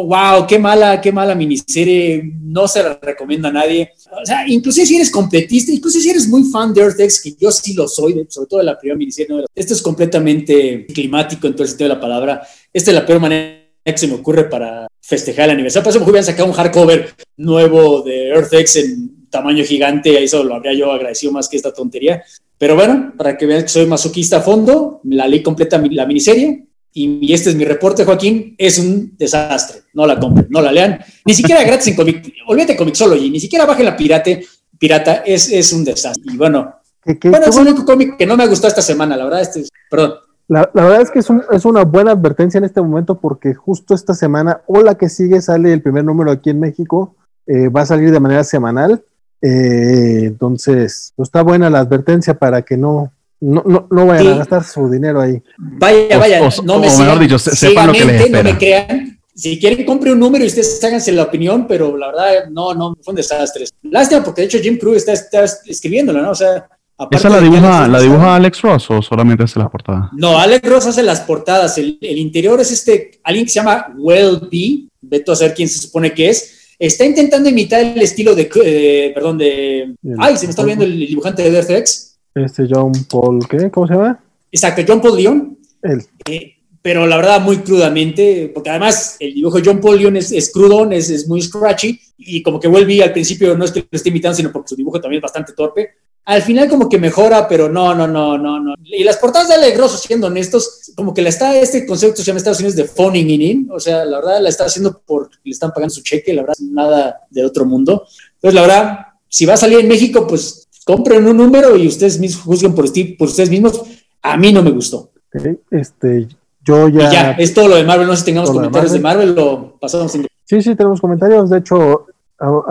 wow, 0.04 0.46
qué 0.46 0.58
mala, 0.58 1.00
qué 1.00 1.10
mala 1.10 1.34
miniserie. 1.34 2.22
No 2.42 2.68
se 2.68 2.82
la 2.82 2.98
recomiendo 3.00 3.48
a 3.48 3.52
nadie. 3.52 3.90
O 4.22 4.24
sea, 4.24 4.46
inclusive 4.46 4.86
si 4.86 4.96
eres 4.96 5.10
completista, 5.10 5.72
inclusive 5.72 6.02
si 6.02 6.10
eres 6.10 6.28
muy 6.28 6.44
fan 6.44 6.72
de 6.72 6.82
Earth 6.82 7.00
X, 7.00 7.20
que 7.22 7.34
yo 7.38 7.50
sí 7.50 7.74
lo 7.74 7.88
soy, 7.88 8.24
sobre 8.28 8.48
todo 8.48 8.60
de 8.60 8.66
la 8.66 8.78
primera 8.78 8.96
miniserie. 8.96 9.46
Esto 9.54 9.74
es 9.74 9.82
completamente 9.82 10.86
climático 10.86 11.46
en 11.46 11.54
todo 11.54 11.64
el 11.64 11.68
sentido 11.68 11.88
de 11.88 11.94
la 11.96 12.00
palabra. 12.00 12.42
Esta 12.72 12.90
es 12.92 12.94
la 12.94 13.04
peor 13.04 13.18
manera 13.18 13.66
que 13.84 13.98
se 13.98 14.06
me 14.06 14.14
ocurre 14.14 14.44
para 14.44 14.86
festejar 15.06 15.46
el 15.46 15.52
aniversario. 15.52 15.84
Por 15.84 15.90
eso 15.90 16.00
me 16.00 16.06
hubieran 16.06 16.24
sacado 16.24 16.48
un 16.48 16.54
hardcover 16.54 17.14
nuevo 17.36 18.02
de 18.02 18.28
Earth 18.28 18.52
X 18.52 18.76
en 18.76 19.28
tamaño 19.30 19.64
gigante. 19.64 20.22
Eso 20.22 20.42
lo 20.42 20.54
habría 20.54 20.74
yo 20.74 20.90
agradecido 20.92 21.32
más 21.32 21.48
que 21.48 21.56
esta 21.56 21.72
tontería. 21.72 22.24
Pero 22.58 22.74
bueno, 22.74 23.12
para 23.16 23.36
que 23.36 23.46
vean 23.46 23.62
que 23.62 23.68
soy 23.68 23.86
masoquista 23.86 24.38
a 24.38 24.42
fondo, 24.42 25.00
la 25.04 25.28
leí 25.28 25.42
completa 25.42 25.80
la 25.90 26.06
miniserie 26.06 26.66
y, 26.92 27.32
este 27.32 27.50
es 27.50 27.56
mi 27.56 27.66
reporte, 27.66 28.06
Joaquín, 28.06 28.54
es 28.56 28.78
un 28.78 29.14
desastre. 29.18 29.82
No 29.92 30.06
la 30.06 30.18
compren, 30.18 30.46
no 30.48 30.62
la 30.62 30.72
lean. 30.72 30.98
Ni 31.26 31.34
siquiera 31.34 31.62
gratis 31.62 31.88
en 31.88 31.96
Comic, 31.96 32.32
olvídate 32.46 32.74
Comixology, 32.74 33.30
ni 33.30 33.38
siquiera 33.38 33.66
bajen 33.66 33.84
la 33.84 33.94
pirate, 33.94 34.46
pirata, 34.78 35.22
es, 35.26 35.52
es 35.52 35.72
un 35.74 35.84
desastre. 35.84 36.32
Y 36.32 36.38
bueno, 36.38 36.76
bueno, 37.04 37.46
es 37.46 37.56
el 37.56 37.66
único 37.66 37.84
cómic 37.84 38.16
que 38.16 38.24
no 38.26 38.36
me 38.36 38.46
gustado 38.46 38.68
esta 38.68 38.82
semana, 38.82 39.16
la 39.16 39.24
verdad, 39.24 39.42
este, 39.42 39.64
perdón. 39.90 40.14
La, 40.48 40.70
la, 40.74 40.84
verdad 40.84 41.02
es 41.02 41.10
que 41.10 41.18
es, 41.18 41.28
un, 41.28 41.42
es, 41.50 41.64
una 41.64 41.84
buena 41.84 42.12
advertencia 42.12 42.58
en 42.58 42.64
este 42.64 42.80
momento 42.80 43.18
porque 43.18 43.54
justo 43.54 43.94
esta 43.94 44.14
semana 44.14 44.60
o 44.66 44.80
la 44.80 44.96
que 44.96 45.08
sigue 45.08 45.40
sale 45.40 45.72
el 45.72 45.82
primer 45.82 46.04
número 46.04 46.30
aquí 46.30 46.50
en 46.50 46.60
México, 46.60 47.16
eh, 47.46 47.68
va 47.68 47.82
a 47.82 47.86
salir 47.86 48.12
de 48.12 48.20
manera 48.20 48.44
semanal. 48.44 49.02
Eh, 49.42 50.22
entonces, 50.24 51.12
pues 51.16 51.28
está 51.28 51.42
buena 51.42 51.68
la 51.68 51.80
advertencia 51.80 52.34
para 52.34 52.62
que 52.62 52.76
no, 52.76 53.12
no, 53.40 53.62
no, 53.66 53.86
no 53.90 54.06
vayan 54.06 54.34
a 54.34 54.36
gastar 54.38 54.64
su 54.64 54.88
dinero 54.88 55.20
ahí. 55.20 55.42
Vaya, 55.58 56.18
vaya, 56.18 56.50
no 56.64 56.78
me 56.78 56.88
mejor 56.88 57.18
dicho, 57.18 57.38
sepan 57.38 57.88
lo 57.88 57.92
que 57.92 58.04
les 58.04 58.20
espera. 58.20 58.42
No 58.42 58.50
me 58.50 58.58
crean. 58.58 59.18
Si 59.34 59.58
quieren, 59.58 59.84
compre 59.84 60.12
un 60.12 60.18
número 60.18 60.44
y 60.44 60.46
ustedes 60.46 60.82
háganse 60.82 61.12
la 61.12 61.24
opinión, 61.24 61.66
pero 61.66 61.94
la 61.96 62.06
verdad, 62.06 62.48
no, 62.50 62.72
no, 62.72 62.96
fue 63.02 63.12
un 63.12 63.16
desastre. 63.16 63.66
Lástima, 63.82 64.24
porque 64.24 64.40
de 64.40 64.46
hecho 64.46 64.58
Jim 64.58 64.78
Crew 64.78 64.94
está, 64.94 65.12
está 65.12 65.44
escribiéndola, 65.44 66.22
¿no? 66.22 66.30
O 66.30 66.34
sea, 66.34 66.66
¿Esa 67.10 67.28
la 67.28 67.40
dibuja, 67.40 67.86
la 67.88 68.00
dibuja 68.00 68.36
Alex 68.36 68.62
Ross 68.62 68.90
o 68.90 69.02
solamente 69.02 69.44
hace 69.44 69.58
las 69.58 69.68
portadas? 69.68 70.10
No, 70.14 70.38
Alex 70.38 70.66
Ross 70.68 70.86
hace 70.86 71.02
las 71.02 71.20
portadas. 71.20 71.76
El, 71.76 71.98
el 72.00 72.16
interior 72.16 72.58
es 72.60 72.72
este, 72.72 73.20
alguien 73.22 73.44
que 73.44 73.50
se 73.50 73.60
llama 73.60 73.94
Well 73.98 74.48
B, 74.50 74.88
veto 75.02 75.32
a 75.32 75.36
saber 75.36 75.54
quién 75.54 75.68
se 75.68 75.78
supone 75.78 76.12
que 76.12 76.30
es. 76.30 76.74
Está 76.78 77.04
intentando 77.04 77.48
imitar 77.48 77.82
el 77.82 78.00
estilo 78.02 78.34
de, 78.34 78.50
eh, 78.64 79.12
perdón, 79.14 79.38
de... 79.38 79.94
Ay, 80.18 80.36
se 80.36 80.46
me 80.46 80.50
está 80.50 80.62
olvidando 80.62 80.84
el 80.84 80.98
dibujante 80.98 81.42
de 81.42 81.56
Earth 81.56 81.70
X 81.70 82.18
Este 82.34 82.66
John 82.70 82.92
Paul, 83.10 83.46
¿qué? 83.48 83.70
¿Cómo 83.70 83.86
se 83.86 83.94
llama? 83.94 84.22
Exacto, 84.52 84.82
John 84.86 85.00
Paul 85.00 85.16
Leon. 85.16 85.58
Él. 85.82 86.02
Eh, 86.26 86.54
pero 86.82 87.06
la 87.06 87.16
verdad 87.16 87.40
muy 87.40 87.58
crudamente, 87.58 88.50
porque 88.54 88.70
además 88.70 89.16
el 89.20 89.34
dibujo 89.34 89.58
de 89.58 89.64
John 89.64 89.80
Paul 89.80 89.98
Leon 89.98 90.16
es, 90.16 90.32
es 90.32 90.52
crudón, 90.52 90.92
es, 90.92 91.10
es, 91.10 91.26
muy 91.26 91.40
scratchy, 91.42 91.98
y 92.18 92.42
como 92.42 92.60
que 92.60 92.68
vuelve 92.68 93.02
al 93.02 93.12
principio, 93.12 93.56
no 93.56 93.64
es 93.64 93.72
que 93.72 93.80
lo 93.80 93.88
esté 93.90 94.10
imitando, 94.10 94.36
sino 94.36 94.52
porque 94.52 94.68
su 94.68 94.76
dibujo 94.76 95.00
también 95.00 95.18
es 95.18 95.22
bastante 95.22 95.52
torpe. 95.52 95.90
Al 96.26 96.42
final 96.42 96.68
como 96.68 96.88
que 96.88 96.98
mejora, 96.98 97.46
pero 97.46 97.68
no, 97.68 97.94
no, 97.94 98.08
no, 98.08 98.36
no, 98.36 98.58
no. 98.58 98.74
Y 98.82 99.04
las 99.04 99.16
portadas 99.16 99.46
de 99.46 99.54
Alegroso, 99.54 99.96
siendo 99.96 100.26
honestos, 100.26 100.92
como 100.96 101.14
que 101.14 101.22
la 101.22 101.28
está, 101.28 101.56
este 101.56 101.86
concepto 101.86 102.16
se 102.16 102.24
llama 102.24 102.38
Estados 102.38 102.58
Unidos 102.58 102.74
de 102.74 102.84
phoning 102.84 103.40
in, 103.40 103.68
o 103.72 103.78
sea, 103.78 104.04
la 104.04 104.18
verdad 104.18 104.40
la 104.40 104.48
está 104.48 104.64
haciendo 104.64 105.00
porque 105.06 105.36
le 105.44 105.52
están 105.52 105.70
pagando 105.70 105.94
su 105.94 106.02
cheque, 106.02 106.34
la 106.34 106.42
verdad, 106.42 106.56
nada 106.60 107.20
de 107.30 107.44
otro 107.44 107.64
mundo. 107.64 108.06
Entonces, 108.34 108.54
la 108.54 108.60
verdad, 108.62 108.98
si 109.28 109.46
va 109.46 109.54
a 109.54 109.56
salir 109.56 109.78
en 109.78 109.86
México, 109.86 110.26
pues 110.26 110.66
compren 110.84 111.24
un 111.28 111.36
número 111.36 111.76
y 111.76 111.86
ustedes 111.86 112.18
mismos 112.18 112.44
juzguen 112.44 112.74
por, 112.74 112.86
por 113.16 113.28
ustedes 113.28 113.48
mismos. 113.48 113.82
A 114.20 114.36
mí 114.36 114.52
no 114.52 114.64
me 114.64 114.72
gustó. 114.72 115.10
Okay, 115.32 115.58
este, 115.70 116.26
yo 116.64 116.88
ya. 116.88 117.08
Y 117.08 117.12
ya, 117.12 117.30
es 117.32 117.54
todo 117.54 117.68
lo 117.68 117.76
de 117.76 117.84
Marvel. 117.84 118.08
No 118.08 118.14
sé 118.14 118.20
si 118.20 118.26
tengamos 118.26 118.50
comentarios 118.50 118.90
de 118.90 118.98
Marvel. 118.98 119.34
de 119.34 119.40
Marvel, 119.42 119.54
o 119.54 119.78
pasamos 119.78 120.10
sin. 120.10 120.26
Sí, 120.44 120.60
sí, 120.60 120.74
tenemos 120.74 121.00
comentarios. 121.00 121.50
De 121.50 121.58
hecho, 121.58 122.06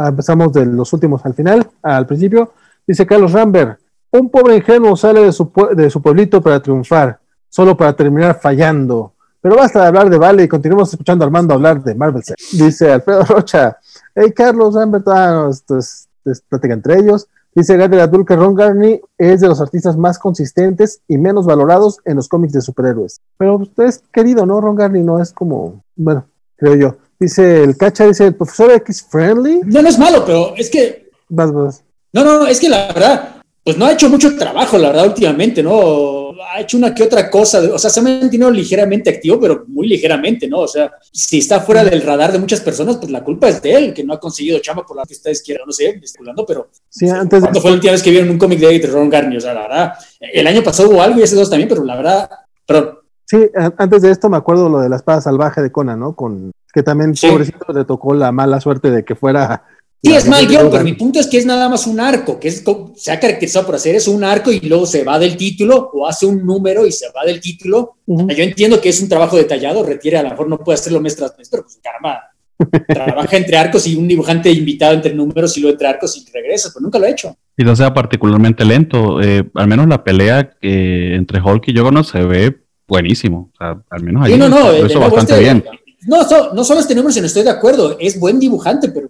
empezamos 0.06 0.52
de 0.52 0.66
los 0.66 0.92
últimos 0.92 1.26
al 1.26 1.34
final, 1.34 1.66
al 1.82 2.06
principio. 2.06 2.52
Dice 2.88 3.06
Carlos 3.06 3.32
Rambert: 3.32 3.80
Un 4.12 4.30
pobre 4.30 4.58
ingenuo 4.58 4.96
sale 4.96 5.22
de 5.22 5.32
su, 5.32 5.52
de 5.76 5.90
su 5.90 6.02
pueblito 6.02 6.42
para 6.42 6.62
triunfar, 6.62 7.20
solo 7.50 7.76
para 7.76 7.96
terminar 7.96 8.40
fallando. 8.40 9.14
Pero 9.42 9.56
basta 9.58 9.82
de 9.82 9.88
hablar 9.88 10.10
de 10.10 10.18
Vale 10.18 10.44
y 10.44 10.48
continuemos 10.48 10.92
escuchando 10.92 11.24
a 11.24 11.28
Armando 11.28 11.54
hablar 11.54 11.84
de 11.84 11.94
Marvel. 11.94 12.24
Dice 12.54 12.92
Alfredo 12.92 13.24
Rocha: 13.26 13.78
Hey, 14.16 14.32
Carlos 14.36 14.74
Rambert, 14.74 15.08
ah, 15.08 15.32
no, 15.32 15.78
es, 15.78 16.08
es 16.26 16.42
plática 16.42 16.74
entre 16.74 17.00
ellos. 17.00 17.28
Dice 17.56 17.78
Gary 17.78 18.00
Abdul 18.00 18.26
que 18.26 18.36
Ron 18.36 18.54
Garney 18.54 19.00
es 19.18 19.40
de 19.40 19.48
los 19.48 19.62
artistas 19.62 19.96
más 19.96 20.20
consistentes 20.20 21.00
y 21.08 21.18
menos 21.18 21.46
valorados 21.46 22.00
en 22.04 22.18
los 22.18 22.28
cómics 22.28 22.52
de 22.52 22.60
superhéroes. 22.60 23.22
Pero 23.38 23.56
usted 23.56 23.86
es 23.86 24.04
querido, 24.12 24.46
¿no? 24.46 24.60
Ron 24.60 24.76
Garney 24.76 25.04
no 25.04 25.22
es 25.22 25.32
como, 25.32 25.82
bueno, 25.96 26.26
creo 26.58 26.76
yo. 26.76 26.98
Dice 27.18 27.64
el 27.64 27.78
cacha, 27.78 28.06
dice 28.08 28.28
el 28.28 28.36
profesor 28.36 28.72
X 28.72 29.08
friendly. 29.10 29.62
No, 29.64 29.82
no 29.82 29.88
es 29.88 29.98
malo, 29.98 30.24
pero 30.26 30.54
es 30.58 30.70
que. 30.70 31.10
Vas, 31.30 31.54
vas. 31.54 31.85
No, 32.16 32.24
no, 32.24 32.48
es 32.48 32.62
que 32.62 32.70
la 32.70 32.88
verdad, 32.88 33.36
pues 33.62 33.78
no 33.78 33.86
ha 33.86 33.92
hecho 33.92 34.08
mucho 34.10 34.38
trabajo, 34.38 34.78
la 34.78 34.88
verdad, 34.88 35.08
últimamente, 35.08 35.62
¿no? 35.62 36.32
Ha 36.50 36.62
hecho 36.62 36.78
una 36.78 36.96
que 36.96 37.04
otra 37.04 37.30
cosa, 37.30 37.60
o 37.74 37.78
sea, 37.78 37.90
se 37.90 38.00
ha 38.00 38.04
mantenido 38.04 38.50
ligeramente 38.50 39.10
activo, 39.10 39.38
pero 39.38 39.66
muy 39.68 39.86
ligeramente, 39.86 40.48
¿no? 40.48 40.60
O 40.60 40.68
sea, 40.68 40.94
si 41.12 41.40
está 41.40 41.60
fuera 41.60 41.84
del 41.84 42.02
radar 42.02 42.32
de 42.32 42.40
muchas 42.40 42.62
personas, 42.62 42.96
pues 42.96 43.12
la 43.12 43.22
culpa 43.22 43.50
es 43.50 43.62
de 43.62 43.74
él, 43.74 43.94
que 43.94 44.06
no 44.06 44.14
ha 44.14 44.20
conseguido 44.22 44.60
chamba 44.60 44.86
por 44.86 44.96
la 44.96 45.04
que 45.04 45.14
ustedes 45.14 45.42
quieran, 45.42 45.66
no 45.68 45.74
sé, 45.74 45.90
especulando, 46.02 46.46
pero... 46.46 46.70
Sí, 46.88 47.10
antes 47.10 47.42
¿Cuándo 47.42 47.60
fue 47.60 47.72
la 47.72 47.76
última 47.76 47.92
vez 47.92 48.02
que 48.02 48.12
vieron 48.12 48.30
un 48.30 48.38
cómic 48.38 48.60
de 48.60 48.88
Ron 48.88 49.10
Garney? 49.10 49.36
O 49.36 49.42
sea, 49.42 49.54
la 49.54 49.64
verdad, 49.64 49.94
el 50.22 50.48
año 50.48 50.64
pasado 50.64 50.92
hubo 50.92 51.02
algo 51.02 51.20
y 51.20 51.24
hace 51.24 51.36
dos 51.36 51.50
también, 51.50 51.68
pero 51.68 51.84
la 51.84 51.98
verdad, 51.98 52.30
pero... 52.66 53.02
Sí, 53.26 53.50
antes 53.78 54.04
de 54.04 54.12
esto 54.12 54.30
me 54.30 54.38
acuerdo 54.38 54.70
lo 54.70 54.80
de 54.80 54.88
la 54.88 54.96
espada 54.96 55.20
salvaje 55.20 55.62
de 55.62 55.72
Conan, 55.72 56.00
¿no? 56.00 56.16
Con 56.16 56.52
que 56.74 56.84
también, 56.84 57.14
sí. 57.16 57.28
pobrecito, 57.28 57.74
le 57.74 57.84
tocó 57.84 58.14
la 58.14 58.32
mala 58.32 58.62
suerte 58.62 58.92
de 58.92 59.04
que 59.04 59.16
fuera 59.16 59.64
Sí, 60.04 60.14
es 60.14 60.28
mal 60.28 60.46
guion, 60.46 60.70
pero 60.70 60.84
mi 60.84 60.94
punto 60.94 61.20
es 61.20 61.26
que 61.26 61.38
es 61.38 61.46
nada 61.48 61.68
más 61.68 61.88
un 61.88 62.00
arco, 62.00 62.40
que 62.40 62.48
es, 62.48 62.64
se 62.96 63.12
ha 63.12 63.20
caracterizado 63.20 63.66
por 63.66 63.76
hacer 63.76 63.96
es 63.96 64.08
un 64.08 64.24
arco 64.24 64.52
y 64.52 64.60
luego 64.60 64.86
se 64.86 65.04
va 65.04 65.18
del 65.18 65.36
título 65.36 65.90
o 65.94 66.08
hace 66.08 66.28
un 66.28 66.46
número 66.46 66.86
y 66.86 66.92
se 66.92 67.08
va 67.08 67.26
del 67.26 67.42
título. 67.42 67.98
Uh 68.06 68.20
-huh. 68.20 68.36
Yo 68.36 68.44
entiendo 68.44 68.80
que 68.80 68.90
es 68.90 69.02
un 69.02 69.10
trabajo 69.10 69.36
detallado, 69.36 69.84
requiere, 69.84 70.18
a 70.18 70.24
lo 70.24 70.30
mejor 70.30 70.48
no 70.48 70.60
puede 70.60 70.76
hacerlo 70.76 71.02
mes 71.02 71.16
tras 71.16 71.36
mes, 71.38 71.50
pero 71.50 71.64
pues 71.64 71.80
caramba, 71.82 72.22
trabaja 72.88 73.38
entre 73.38 73.58
arcos 73.58 73.88
y 73.88 73.96
un 73.96 74.08
dibujante 74.08 74.52
invitado 74.52 74.94
entre 74.94 75.14
números 75.14 75.58
y 75.58 75.62
luego 75.62 75.74
entre 75.74 75.88
arcos 75.88 76.18
y 76.18 76.32
regresa, 76.32 76.70
pero 76.74 76.84
nunca 76.84 77.00
lo 77.00 77.06
ha 77.06 77.10
hecho. 77.10 77.36
Y 77.58 77.64
no 77.64 77.76
sea 77.76 77.94
particularmente 77.94 78.64
lento, 78.64 79.22
eh, 79.22 79.44
al 79.56 79.68
menos 79.68 79.88
la 79.88 80.04
pelea 80.04 80.56
eh, 80.62 81.14
entre 81.16 81.42
Hulk 81.42 81.68
y 81.68 81.78
Jogo 81.78 82.04
se 82.04 82.22
ve 82.24 82.58
buenísimo, 82.88 83.52
o 83.54 83.58
sea, 83.58 83.82
al 83.90 84.04
menos 84.04 84.24
ahí 84.24 84.34
sí, 84.34 84.38
no, 84.38 84.50
no, 84.50 84.72
lo 84.72 84.86
hizo 84.86 85.00
bastante 85.00 85.34
este, 85.34 85.44
bien. 85.44 85.64
No, 86.08 86.24
so, 86.24 86.54
no 86.54 86.64
solo 86.64 86.82
este 86.82 86.94
número, 86.94 87.12
sino 87.12 87.26
estoy 87.26 87.44
de 87.44 87.50
acuerdo, 87.50 87.98
es 88.00 88.20
buen 88.20 88.40
dibujante, 88.40 88.90
pero 88.90 89.10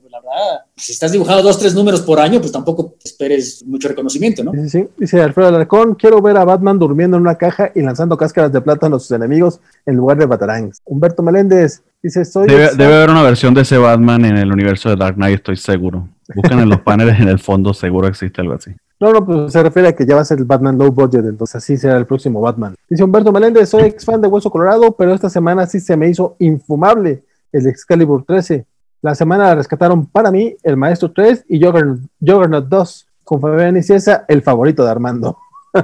si 0.75 0.91
estás 0.91 1.11
dibujando 1.11 1.43
dos, 1.43 1.57
tres 1.59 1.73
números 1.73 2.01
por 2.01 2.19
año, 2.19 2.39
pues 2.39 2.51
tampoco 2.51 2.95
esperes 3.03 3.63
mucho 3.65 3.87
reconocimiento, 3.87 4.43
¿no? 4.43 4.51
Sí, 4.53 4.69
sí, 4.69 4.87
dice 4.97 5.21
Alfredo 5.21 5.49
Alarcón, 5.49 5.95
quiero 5.95 6.21
ver 6.21 6.37
a 6.37 6.45
Batman 6.45 6.79
durmiendo 6.79 7.17
en 7.17 7.21
una 7.21 7.35
caja 7.35 7.71
y 7.73 7.81
lanzando 7.81 8.17
cáscaras 8.17 8.51
de 8.51 8.61
plátano 8.61 8.97
a 8.97 8.99
sus 8.99 9.11
enemigos 9.11 9.59
en 9.85 9.95
lugar 9.95 10.17
de 10.17 10.25
batarangs. 10.25 10.81
Humberto 10.85 11.23
Meléndez 11.23 11.81
dice, 12.01 12.25
soy... 12.25 12.47
Debe, 12.47 12.69
debe, 12.75 12.95
haber 12.95 13.09
una 13.09 13.23
versión 13.23 13.53
de 13.53 13.61
ese 13.61 13.77
Batman 13.77 14.25
en 14.25 14.37
el 14.37 14.51
universo 14.51 14.89
de 14.89 14.95
Dark 14.95 15.15
Knight, 15.15 15.35
estoy 15.35 15.57
seguro. 15.57 16.07
Buscan 16.35 16.59
en 16.59 16.69
los 16.69 16.81
paneles 16.83 17.19
en 17.19 17.27
el 17.27 17.39
fondo, 17.39 17.73
seguro 17.73 18.07
existe 18.07 18.41
algo 18.41 18.53
así. 18.53 18.71
No, 18.99 19.11
no, 19.11 19.25
pues 19.25 19.51
se 19.51 19.61
refiere 19.61 19.89
a 19.89 19.95
que 19.95 20.05
ya 20.05 20.15
va 20.15 20.21
a 20.21 20.25
ser 20.25 20.37
el 20.37 20.45
Batman 20.45 20.77
low 20.77 20.91
budget, 20.91 21.25
entonces 21.25 21.55
así 21.57 21.75
será 21.75 21.97
el 21.97 22.05
próximo 22.05 22.39
Batman. 22.39 22.75
Dice 22.89 23.03
Humberto 23.03 23.31
Meléndez, 23.31 23.69
soy 23.69 23.83
ex 23.83 24.05
fan 24.05 24.21
de 24.21 24.27
Hueso 24.27 24.49
Colorado, 24.49 24.95
pero 24.97 25.13
esta 25.13 25.29
semana 25.29 25.65
sí 25.67 25.79
se 25.81 25.97
me 25.97 26.09
hizo 26.09 26.35
infumable 26.39 27.23
el 27.51 27.67
Excalibur 27.67 28.23
13. 28.25 28.65
La 29.05 29.13
semana 29.13 29.43
la 29.43 29.53
rescataron 29.53 30.07
para 30.07 30.31
mí 30.31 30.55
el 30.63 30.77
Maestro 30.77 31.11
3 31.11 31.45
y 31.49 31.63
Juggernaut, 31.63 31.99
Juggernaut 32.19 32.67
2. 32.67 33.07
Con 33.23 33.39
Fabián 33.39 33.77
y 33.77 33.83
Ciesa, 33.83 34.25
el 34.27 34.41
favorito 34.41 34.83
de 34.83 34.89
Armando. 34.89 35.37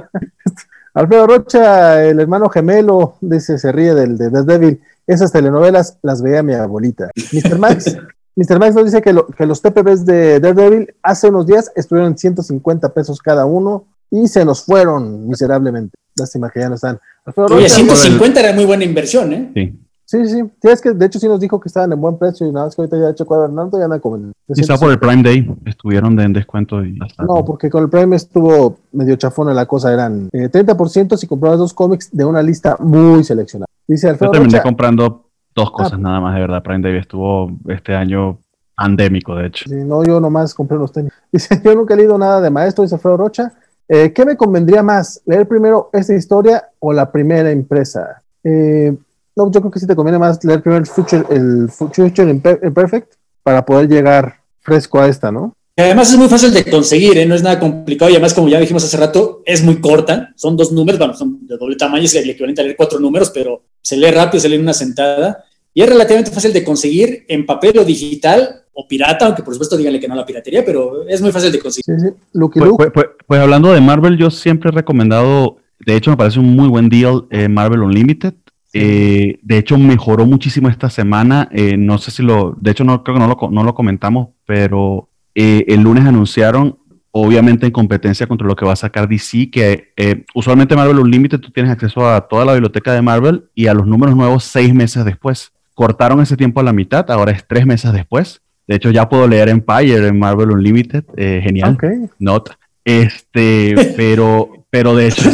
Alfredo 0.94 1.28
Rocha, 1.28 2.04
el 2.04 2.18
hermano 2.18 2.48
gemelo, 2.48 3.14
dice, 3.20 3.58
se 3.58 3.70
ríe 3.70 3.94
del 3.94 4.18
de 4.18 4.28
Daredevil. 4.28 4.80
Esas 5.06 5.30
telenovelas 5.30 5.98
las 6.02 6.20
veía 6.20 6.42
mi 6.42 6.54
abuelita. 6.54 7.10
Mr. 7.32 7.60
Max, 7.60 7.96
Mr. 8.34 8.58
Max 8.58 8.74
nos 8.74 8.86
dice 8.86 9.00
que, 9.00 9.12
lo, 9.12 9.28
que 9.28 9.46
los 9.46 9.62
TPBs 9.62 10.04
de 10.04 10.40
Daredevil 10.40 10.92
hace 11.00 11.28
unos 11.28 11.46
días 11.46 11.70
estuvieron 11.76 12.10
en 12.10 12.18
150 12.18 12.92
pesos 12.92 13.20
cada 13.20 13.46
uno 13.46 13.84
y 14.10 14.26
se 14.26 14.44
nos 14.44 14.64
fueron 14.64 15.28
miserablemente. 15.28 15.94
Lástima 16.16 16.50
que 16.50 16.58
ya 16.58 16.68
no 16.68 16.74
están. 16.74 16.98
Alfredo 17.24 17.54
Oye, 17.54 17.68
Rocha, 17.68 17.74
150 17.76 18.40
era 18.40 18.52
muy 18.52 18.64
buena 18.64 18.82
inversión, 18.82 19.32
¿eh? 19.32 19.52
Sí. 19.54 19.78
Sí, 20.12 20.28
sí, 20.28 20.42
sí, 20.60 20.68
es 20.68 20.82
que 20.82 20.92
de 20.92 21.06
hecho 21.06 21.18
sí 21.18 21.26
nos 21.26 21.40
dijo 21.40 21.58
que 21.58 21.70
estaban 21.70 21.90
en 21.90 21.98
buen 21.98 22.18
precio 22.18 22.46
y 22.46 22.52
nada 22.52 22.66
más 22.66 22.76
que 22.76 22.82
ahorita 22.82 22.98
ya 22.98 23.08
hecho 23.08 23.24
cuadro 23.24 23.46
Hernando 23.46 23.80
y 23.80 23.82
andan 23.82 23.98
como 23.98 24.16
en 24.16 24.32
Quizá 24.54 24.76
por 24.76 24.90
el 24.90 24.98
Prime 24.98 25.22
Day 25.22 25.50
estuvieron 25.64 26.14
de, 26.16 26.24
en 26.24 26.34
descuento 26.34 26.84
y 26.84 26.98
hasta 27.00 27.24
No, 27.24 27.42
porque 27.46 27.70
con 27.70 27.84
el 27.84 27.88
Prime 27.88 28.14
estuvo 28.14 28.76
medio 28.92 29.16
chafona 29.16 29.54
la 29.54 29.64
cosa, 29.64 29.90
eran 29.90 30.28
eh, 30.34 30.50
30% 30.50 31.16
si 31.16 31.26
comprabas 31.26 31.60
dos 31.60 31.72
cómics 31.72 32.10
de 32.12 32.26
una 32.26 32.42
lista 32.42 32.76
muy 32.78 33.24
seleccionada. 33.24 33.70
Dice 33.88 34.10
Alfredo 34.10 34.28
Yo 34.28 34.32
terminé 34.32 34.58
Rocha, 34.58 34.62
comprando 34.62 35.30
dos 35.54 35.70
cosas 35.70 35.94
ah. 35.94 35.98
nada 35.98 36.20
más, 36.20 36.34
de 36.34 36.42
verdad. 36.42 36.62
Prime 36.62 36.82
Day 36.82 36.98
estuvo 36.98 37.50
este 37.68 37.94
año 37.94 38.36
pandémico, 38.76 39.34
de 39.34 39.46
hecho. 39.46 39.64
Sí, 39.66 39.76
no, 39.76 40.04
yo 40.04 40.20
nomás 40.20 40.52
compré 40.52 40.76
los 40.76 40.92
tenis. 40.92 41.10
Dice, 41.32 41.58
yo 41.64 41.74
nunca 41.74 41.94
he 41.94 41.96
leído 41.96 42.18
nada 42.18 42.42
de 42.42 42.50
maestro, 42.50 42.84
dice 42.84 42.96
Alfredo 42.96 43.16
Rocha. 43.16 43.54
Eh, 43.88 44.12
¿Qué 44.12 44.26
me 44.26 44.36
convendría 44.36 44.82
más? 44.82 45.22
¿Leer 45.24 45.48
primero 45.48 45.88
esta 45.94 46.14
historia 46.14 46.68
o 46.80 46.92
la 46.92 47.10
primera 47.10 47.50
impresa? 47.50 48.22
Eh, 48.44 48.94
no, 49.36 49.50
yo 49.50 49.60
creo 49.60 49.70
que 49.70 49.80
sí 49.80 49.86
te 49.86 49.96
conviene 49.96 50.18
más 50.18 50.42
leer 50.44 50.62
primero 50.62 50.80
el 50.82 50.86
Future, 50.86 51.24
el 51.30 51.68
Future 51.70 52.12
Imperfect 52.30 53.14
para 53.42 53.64
poder 53.64 53.88
llegar 53.88 54.36
fresco 54.60 55.00
a 55.00 55.08
esta, 55.08 55.32
¿no? 55.32 55.54
Además 55.76 56.12
es 56.12 56.18
muy 56.18 56.28
fácil 56.28 56.52
de 56.52 56.64
conseguir, 56.70 57.16
¿eh? 57.16 57.24
no 57.24 57.34
es 57.34 57.42
nada 57.42 57.58
complicado 57.58 58.10
y 58.10 58.14
además 58.14 58.34
como 58.34 58.48
ya 58.48 58.60
dijimos 58.60 58.84
hace 58.84 58.98
rato, 58.98 59.42
es 59.46 59.64
muy 59.64 59.80
corta, 59.80 60.30
son 60.36 60.54
dos 60.54 60.70
números, 60.70 60.98
bueno, 60.98 61.14
son 61.14 61.46
de 61.46 61.56
doble 61.56 61.76
tamaño, 61.76 62.04
es 62.04 62.14
el 62.14 62.28
equivalente 62.28 62.60
a 62.60 62.64
leer 62.64 62.76
cuatro 62.76 63.00
números, 63.00 63.30
pero 63.30 63.62
se 63.80 63.96
lee 63.96 64.10
rápido, 64.10 64.40
se 64.40 64.50
lee 64.50 64.56
en 64.56 64.62
una 64.62 64.74
sentada 64.74 65.44
y 65.72 65.82
es 65.82 65.88
relativamente 65.88 66.30
fácil 66.30 66.52
de 66.52 66.62
conseguir 66.62 67.24
en 67.26 67.46
papel 67.46 67.78
o 67.78 67.84
digital 67.84 68.64
o 68.74 68.86
pirata, 68.86 69.24
aunque 69.24 69.42
por 69.42 69.54
supuesto 69.54 69.78
díganle 69.78 69.98
que 69.98 70.06
no 70.08 70.14
a 70.14 70.18
la 70.18 70.26
piratería, 70.26 70.62
pero 70.62 71.08
es 71.08 71.22
muy 71.22 71.32
fácil 71.32 71.50
de 71.50 71.58
conseguir. 71.58 72.00
Sí, 72.00 72.06
sí. 72.06 72.14
Lucky 72.34 72.58
Pues, 72.58 72.70
Luke. 72.70 72.90
pues, 72.90 72.90
pues, 72.92 73.06
pues 73.26 73.40
hablando 73.40 73.72
de 73.72 73.80
Marvel, 73.80 74.18
yo 74.18 74.30
siempre 74.30 74.68
he 74.68 74.72
recomendado, 74.72 75.56
de 75.80 75.96
hecho 75.96 76.10
me 76.10 76.18
parece 76.18 76.38
un 76.38 76.54
muy 76.54 76.68
buen 76.68 76.90
deal 76.90 77.24
eh, 77.30 77.48
Marvel 77.48 77.80
Unlimited. 77.82 78.34
Eh, 78.72 79.38
de 79.42 79.58
hecho, 79.58 79.78
mejoró 79.78 80.26
muchísimo 80.26 80.68
esta 80.68 80.90
semana. 80.90 81.48
Eh, 81.52 81.76
no 81.76 81.98
sé 81.98 82.10
si 82.10 82.22
lo, 82.22 82.56
de 82.60 82.70
hecho, 82.70 82.84
no 82.84 83.04
creo 83.04 83.16
que 83.16 83.20
no 83.20 83.28
lo, 83.28 83.50
no 83.50 83.64
lo 83.64 83.74
comentamos, 83.74 84.28
pero 84.46 85.08
eh, 85.34 85.64
el 85.68 85.82
lunes 85.82 86.06
anunciaron, 86.06 86.78
obviamente 87.10 87.66
en 87.66 87.72
competencia 87.72 88.26
contra 88.26 88.46
lo 88.46 88.56
que 88.56 88.64
va 88.64 88.72
a 88.72 88.76
sacar 88.76 89.08
DC, 89.08 89.50
que 89.50 90.24
usualmente 90.34 90.74
Marvel 90.74 90.98
Unlimited 90.98 91.40
tú 91.40 91.50
tienes 91.50 91.70
acceso 91.70 92.08
a 92.08 92.22
toda 92.22 92.44
la 92.44 92.52
biblioteca 92.54 92.94
de 92.94 93.02
Marvel 93.02 93.44
y 93.54 93.66
a 93.66 93.74
los 93.74 93.86
números 93.86 94.16
nuevos 94.16 94.44
seis 94.44 94.72
meses 94.74 95.04
después. 95.04 95.52
Cortaron 95.74 96.20
ese 96.20 96.36
tiempo 96.36 96.60
a 96.60 96.62
la 96.62 96.72
mitad, 96.72 97.10
ahora 97.10 97.32
es 97.32 97.46
tres 97.46 97.66
meses 97.66 97.92
después. 97.92 98.40
De 98.66 98.76
hecho, 98.76 98.90
ya 98.90 99.08
puedo 99.08 99.26
leer 99.26 99.48
Empire 99.48 100.06
en 100.06 100.18
Marvel 100.18 100.52
Unlimited. 100.52 101.04
genial. 101.16 101.74
Ok. 101.74 101.84
Not. 102.18 102.50
Este, 102.84 103.74
pero, 103.96 104.66
pero 104.70 104.94
de 104.96 105.08
hecho, 105.08 105.30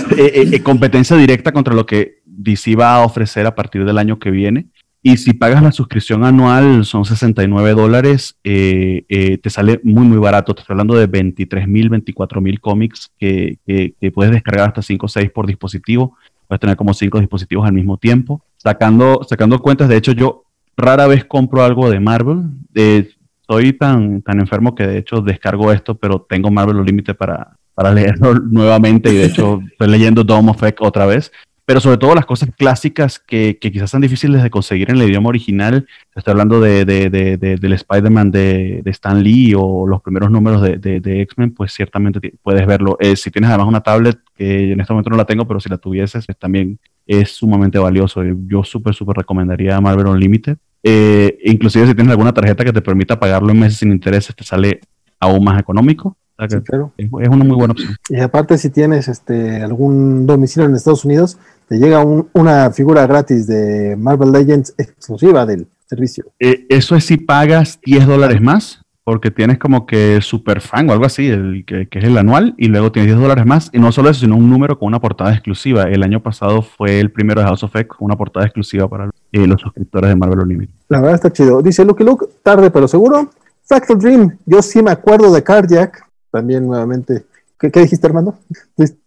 competencia 0.65 1.17
directa 1.17 1.53
contra 1.53 1.75
lo 1.75 1.87
que 1.87 2.18
DC 2.39 2.77
va 2.77 2.95
a 2.95 3.05
ofrecer 3.05 3.47
a 3.47 3.55
partir 3.55 3.85
del 3.85 3.99
año 3.99 4.19
que 4.19 4.31
viene. 4.31 4.67
Y 5.03 5.17
si 5.17 5.33
pagas 5.33 5.63
la 5.63 5.71
suscripción 5.71 6.25
anual, 6.25 6.85
son 6.85 7.05
69 7.05 7.73
dólares, 7.73 8.37
eh, 8.43 9.05
eh, 9.09 9.39
te 9.39 9.49
sale 9.49 9.81
muy, 9.85 10.05
muy 10.05 10.19
barato. 10.19 10.55
Te 10.55 10.63
estoy 10.63 10.75
hablando 10.75 10.95
de 10.95 11.07
23 11.07 11.69
mil, 11.69 11.89
24 11.89 12.41
mil 12.41 12.61
cómics 12.61 13.11
que, 13.19 13.59
que, 13.67 14.11
puedes 14.13 14.33
descargar 14.33 14.69
hasta 14.69 14.83
5 14.83 15.07
o 15.07 15.09
6 15.09 15.31
por 15.31 15.47
dispositivo. 15.47 16.17
Puedes 16.49 16.61
tener 16.61 16.77
como 16.77 16.95
5 16.95 17.21
dispositivos 17.21 17.67
al 17.67 17.75
mismo 17.75 17.97
tiempo. 17.97 18.43
Sacando, 18.57 19.21
sacando 19.29 19.61
cuentas, 19.61 19.89
de 19.89 19.97
hecho, 19.97 20.13
yo 20.13 20.45
rara 20.77 21.07
vez 21.07 21.25
compro 21.25 21.63
algo 21.63 21.89
de 21.91 22.01
Marvel. 22.01 22.43
Eh, 22.75 23.09
estoy 23.41 23.73
tan, 23.75 24.21
tan 24.23 24.41
enfermo 24.41 24.75
que 24.75 24.87
de 24.87 24.99
hecho 24.99 25.21
descargo 25.21 25.73
esto, 25.73 25.95
pero 25.97 26.27
tengo 26.29 26.51
Marvel 26.51 26.77
Unlimited 26.77 27.17
para, 27.17 27.57
para 27.73 27.93
leerlo 27.93 28.35
nuevamente 28.51 29.11
y 29.11 29.17
de 29.17 29.27
hecho 29.27 29.61
estoy 29.71 29.89
leyendo 29.89 30.25
Dome 30.25 30.51
of 30.51 30.63
otra 30.81 31.07
vez 31.07 31.31
pero 31.69 31.83
sobre 31.83 31.99
todo 31.99 32.15
las 32.15 32.25
cosas 32.25 32.49
clásicas 32.57 33.19
que, 33.19 33.59
que, 33.61 33.71
quizás 33.71 33.91
son 33.91 34.01
difíciles 34.01 34.43
de 34.43 34.49
conseguir 34.49 34.89
en 34.89 34.97
el 34.97 35.11
idioma 35.11 35.29
original. 35.29 35.87
Estoy 36.17 36.31
hablando 36.31 36.63
de, 36.63 36.87
de, 36.87 37.11
de, 37.11 37.37
del 37.37 37.73
Spider-Man 37.75 38.31
de, 38.31 38.83
Stan 38.87 39.23
Lee 39.23 39.53
o 39.55 39.87
los 39.87 40.01
primeros 40.01 40.31
números 40.31 40.63
de, 40.63 41.21
X-Men, 41.25 41.53
pues 41.53 41.75
ciertamente 41.75 42.33
puedes 42.43 42.67
verlo. 42.67 42.97
Eh, 43.01 43.17
si 43.17 43.31
tienes 43.31 43.51
además 43.51 43.69
una 43.69 43.83
tablet, 43.83 44.19
que 44.35 44.73
en 44.73 44.81
este 44.81 44.95
momento 44.95 45.11
no 45.11 45.19
la 45.19 45.27
tengo, 45.27 45.47
pero 45.47 45.61
si 45.61 45.69
la 45.69 45.77
tuvieses, 45.77 46.25
pues 46.25 46.39
también 46.39 46.79
es 47.07 47.33
sumamente 47.33 47.79
valioso. 47.79 48.23
Yo 48.25 48.65
súper, 48.65 48.95
súper 48.95 49.19
recomendaría 49.19 49.79
Marvel 49.79 50.07
Unlimited. 50.07 50.57
Eh, 50.83 51.37
inclusive 51.45 51.87
si 51.87 51.95
tienes 51.95 52.13
alguna 52.13 52.33
tarjeta 52.33 52.65
que 52.65 52.73
te 52.73 52.81
permita 52.81 53.21
pagarlo 53.21 53.51
en 53.51 53.61
meses 53.61 53.81
sin 53.81 53.93
intereses, 53.93 54.35
te 54.35 54.43
sale 54.43 54.81
aún 55.21 55.45
más 55.45 55.61
económico. 55.61 56.17
es, 56.39 56.51
es, 56.55 57.29
una 57.29 57.45
muy 57.45 57.57
buena 57.57 57.73
opción. 57.73 57.95
Y 58.09 58.21
aparte, 58.21 58.57
si 58.57 58.71
tienes 58.71 59.07
este 59.09 59.63
algún 59.63 60.27
domicilio 60.27 60.67
en 60.67 60.75
Estados 60.75 61.05
Unidos, 61.05 61.37
te 61.69 61.79
llega 61.79 62.05
una 62.33 62.71
figura 62.71 63.07
gratis 63.07 63.47
de 63.47 63.95
Marvel 63.97 64.33
Legends 64.33 64.75
exclusiva 64.79 65.45
del 65.45 65.67
servicio. 65.87 66.25
Eh, 66.39 66.67
eso 66.69 66.97
es 66.97 67.05
si 67.05 67.19
pagas 67.19 67.79
10 67.85 68.07
dólares 68.07 68.41
más, 68.41 68.83
porque 69.05 69.31
tienes 69.31 69.59
como 69.59 69.87
que 69.87 70.21
super 70.23 70.61
fan 70.61 70.89
o 70.89 70.93
algo 70.93 71.05
así, 71.05 71.29
el, 71.29 71.65
que, 71.67 71.89
es 71.91 72.05
el 72.05 72.17
anual, 72.17 72.55
y 72.57 72.69
luego 72.69 72.91
tienes 72.91 73.11
10 73.11 73.21
dólares 73.21 73.45
más, 73.45 73.71
y 73.73 73.79
no 73.79 73.93
solo 73.93 74.09
eso, 74.09 74.21
sino 74.21 74.37
un 74.37 74.49
número 74.49 74.79
con 74.79 74.89
una 74.89 75.01
portada 75.01 75.33
exclusiva. 75.33 75.85
El 75.85 76.03
año 76.03 76.23
pasado 76.23 76.63
fue 76.63 77.01
el 77.01 77.11
primero 77.11 77.41
de 77.41 77.47
House 77.47 77.63
of 77.63 77.77
X 77.77 77.89
con 77.89 78.07
una 78.07 78.17
portada 78.17 78.47
exclusiva 78.47 78.89
para 78.89 79.11
eh, 79.33 79.47
los 79.47 79.61
suscriptores 79.61 80.09
de 80.09 80.17
Marvel 80.17 80.41
Unlimited. 80.41 80.75
La 80.89 81.01
verdad 81.01 81.17
está 81.17 81.33
chido. 81.33 81.61
Dice 81.61 81.85
Luke 81.85 82.03
Luke, 82.03 82.27
tarde 82.43 82.71
pero 82.71 82.89
seguro. 82.89 83.31
Factor 83.65 83.99
Dream, 83.99 84.39
yo 84.47 84.63
sí 84.63 84.83
me 84.83 84.91
acuerdo 84.91 85.31
de 85.31 85.43
Cardiac, 85.43 86.03
también 86.31 86.67
nuevamente. 86.67 87.27
¿Qué, 87.59 87.71
qué 87.71 87.81
dijiste, 87.81 88.07
hermano? 88.07 88.39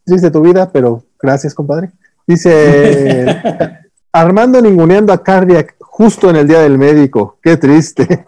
Triste 0.05 0.29
tu 0.29 0.41
vida, 0.41 0.71
pero 0.71 1.03
gracias, 1.19 1.55
compadre. 1.55 1.91
Dice 2.27 3.37
Armando 4.11 4.61
ninguneando 4.61 5.13
a 5.13 5.23
Cardiac 5.23 5.75
justo 5.79 6.29
en 6.29 6.37
el 6.37 6.47
día 6.47 6.61
del 6.61 6.77
médico. 6.77 7.37
Qué 7.41 7.57
triste. 7.57 8.25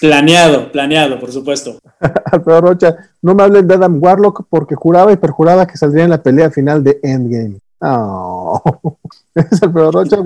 Planeado, 0.00 0.70
planeado, 0.70 1.18
por 1.18 1.32
supuesto. 1.32 1.78
Alfredo 2.24 2.60
Rocha, 2.60 2.96
no 3.22 3.34
me 3.34 3.42
hablen 3.42 3.66
de 3.66 3.74
Adam 3.74 3.98
Warlock 4.00 4.46
porque 4.48 4.74
juraba 4.74 5.12
y 5.12 5.16
perjuraba 5.16 5.66
que 5.66 5.76
saldría 5.76 6.04
en 6.04 6.10
la 6.10 6.22
pelea 6.22 6.50
final 6.50 6.84
de 6.84 7.00
Endgame. 7.02 7.58
Oh. 7.80 8.98
Es 9.34 9.62
Alfredo 9.62 9.92
Rocha. 9.92 10.18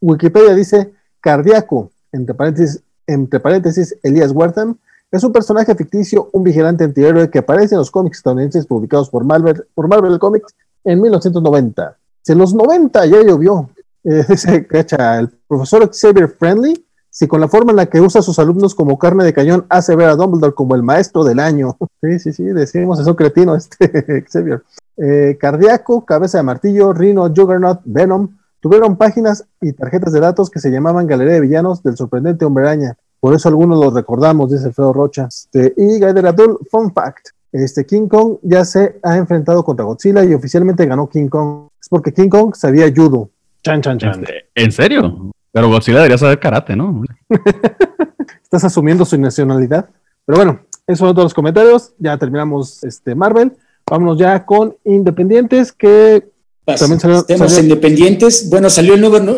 Wikipedia 0.00 0.54
dice 0.54 0.92
Cardiaco, 1.20 1.90
entre 2.12 2.34
paréntesis, 2.34 2.82
entre 3.06 3.40
paréntesis 3.40 3.96
Elías 4.02 4.32
Wertham, 4.32 4.76
es 5.10 5.22
un 5.24 5.32
personaje 5.32 5.74
ficticio, 5.74 6.30
un 6.32 6.42
vigilante 6.42 6.84
antihéroe 6.84 7.28
que 7.28 7.40
aparece 7.40 7.74
en 7.74 7.80
los 7.80 7.90
cómics 7.90 8.18
estadounidenses 8.18 8.66
publicados 8.66 9.10
por 9.10 9.24
Marvel, 9.24 9.64
por 9.74 9.86
Marvel 9.86 10.18
Comics 10.18 10.54
en 10.84 11.00
1990. 11.02 11.96
En 12.26 12.38
los 12.38 12.54
90 12.54 13.06
ya 13.06 13.22
llovió. 13.22 13.68
Eh, 14.04 14.66
cacha, 14.66 15.20
el 15.20 15.28
profesor 15.46 15.88
Xavier 15.94 16.28
Friendly, 16.28 16.84
si 17.08 17.28
con 17.28 17.40
la 17.40 17.46
forma 17.46 17.70
en 17.70 17.76
la 17.76 17.86
que 17.86 18.00
usa 18.00 18.18
a 18.18 18.22
sus 18.24 18.36
alumnos 18.40 18.74
como 18.74 18.98
carne 18.98 19.22
de 19.22 19.32
cañón 19.32 19.64
hace 19.68 19.94
ver 19.94 20.08
a 20.08 20.16
Dumbledore 20.16 20.54
como 20.54 20.74
el 20.74 20.82
maestro 20.82 21.22
del 21.22 21.38
año. 21.38 21.76
Sí, 22.02 22.18
sí, 22.18 22.32
sí, 22.32 22.42
decimos 22.42 22.98
eso 22.98 23.14
cretino, 23.14 23.54
este 23.56 24.24
Xavier. 24.28 24.64
Eh, 24.96 25.38
Cardíaco, 25.40 26.04
Cabeza 26.04 26.38
de 26.38 26.42
Martillo, 26.42 26.92
Rhino, 26.92 27.32
Juggernaut, 27.32 27.80
Venom, 27.84 28.36
tuvieron 28.58 28.96
páginas 28.96 29.44
y 29.60 29.72
tarjetas 29.72 30.12
de 30.12 30.18
datos 30.18 30.50
que 30.50 30.58
se 30.58 30.72
llamaban 30.72 31.06
Galería 31.06 31.34
de 31.34 31.40
Villanos 31.40 31.80
del 31.84 31.96
sorprendente 31.96 32.44
Hombre 32.44 32.64
Araña. 32.64 32.96
Por 33.20 33.34
eso 33.34 33.48
algunos 33.48 33.78
los 33.78 33.94
recordamos, 33.94 34.50
dice 34.50 34.66
Alfredo 34.66 34.92
Rocha. 34.92 35.28
Este, 35.28 35.74
y 35.76 36.00
Gaider 36.00 36.26
Abdul, 36.26 36.58
fun 36.68 36.92
fact. 36.92 37.28
Este, 37.52 37.86
King 37.86 38.08
Kong 38.08 38.38
ya 38.42 38.64
se 38.64 38.98
ha 39.02 39.16
enfrentado 39.16 39.62
contra 39.64 39.84
Godzilla 39.84 40.24
y 40.24 40.34
oficialmente 40.34 40.86
ganó 40.86 41.08
King 41.08 41.28
Kong. 41.28 41.68
Es 41.82 41.88
porque 41.88 42.12
King 42.14 42.28
Kong 42.28 42.54
sabía 42.54 42.90
judo. 42.94 43.28
Chan, 43.62 43.82
chan, 43.82 43.98
chan. 43.98 44.20
Este, 44.22 44.46
¿En 44.54 44.70
serio? 44.70 45.32
Pero 45.50 45.68
Godzilla 45.68 45.98
debería 45.98 46.16
saber 46.16 46.38
karate, 46.38 46.76
¿no? 46.76 47.02
Estás 48.42 48.64
asumiendo 48.64 49.04
su 49.04 49.18
nacionalidad. 49.18 49.90
Pero 50.24 50.38
bueno, 50.38 50.60
esos 50.86 51.00
son 51.00 51.14
todos 51.14 51.26
los 51.26 51.34
comentarios. 51.34 51.92
Ya 51.98 52.16
terminamos 52.16 52.82
este 52.84 53.14
Marvel. 53.14 53.52
Vámonos 53.90 54.16
ya 54.16 54.46
con 54.46 54.76
Independientes, 54.84 55.72
que 55.72 56.24
también 56.64 57.00
salió, 57.00 57.24
Independientes. 57.60 58.48
Bueno, 58.48 58.70
salió 58.70 58.94
el 58.94 59.00
nuevo, 59.00 59.18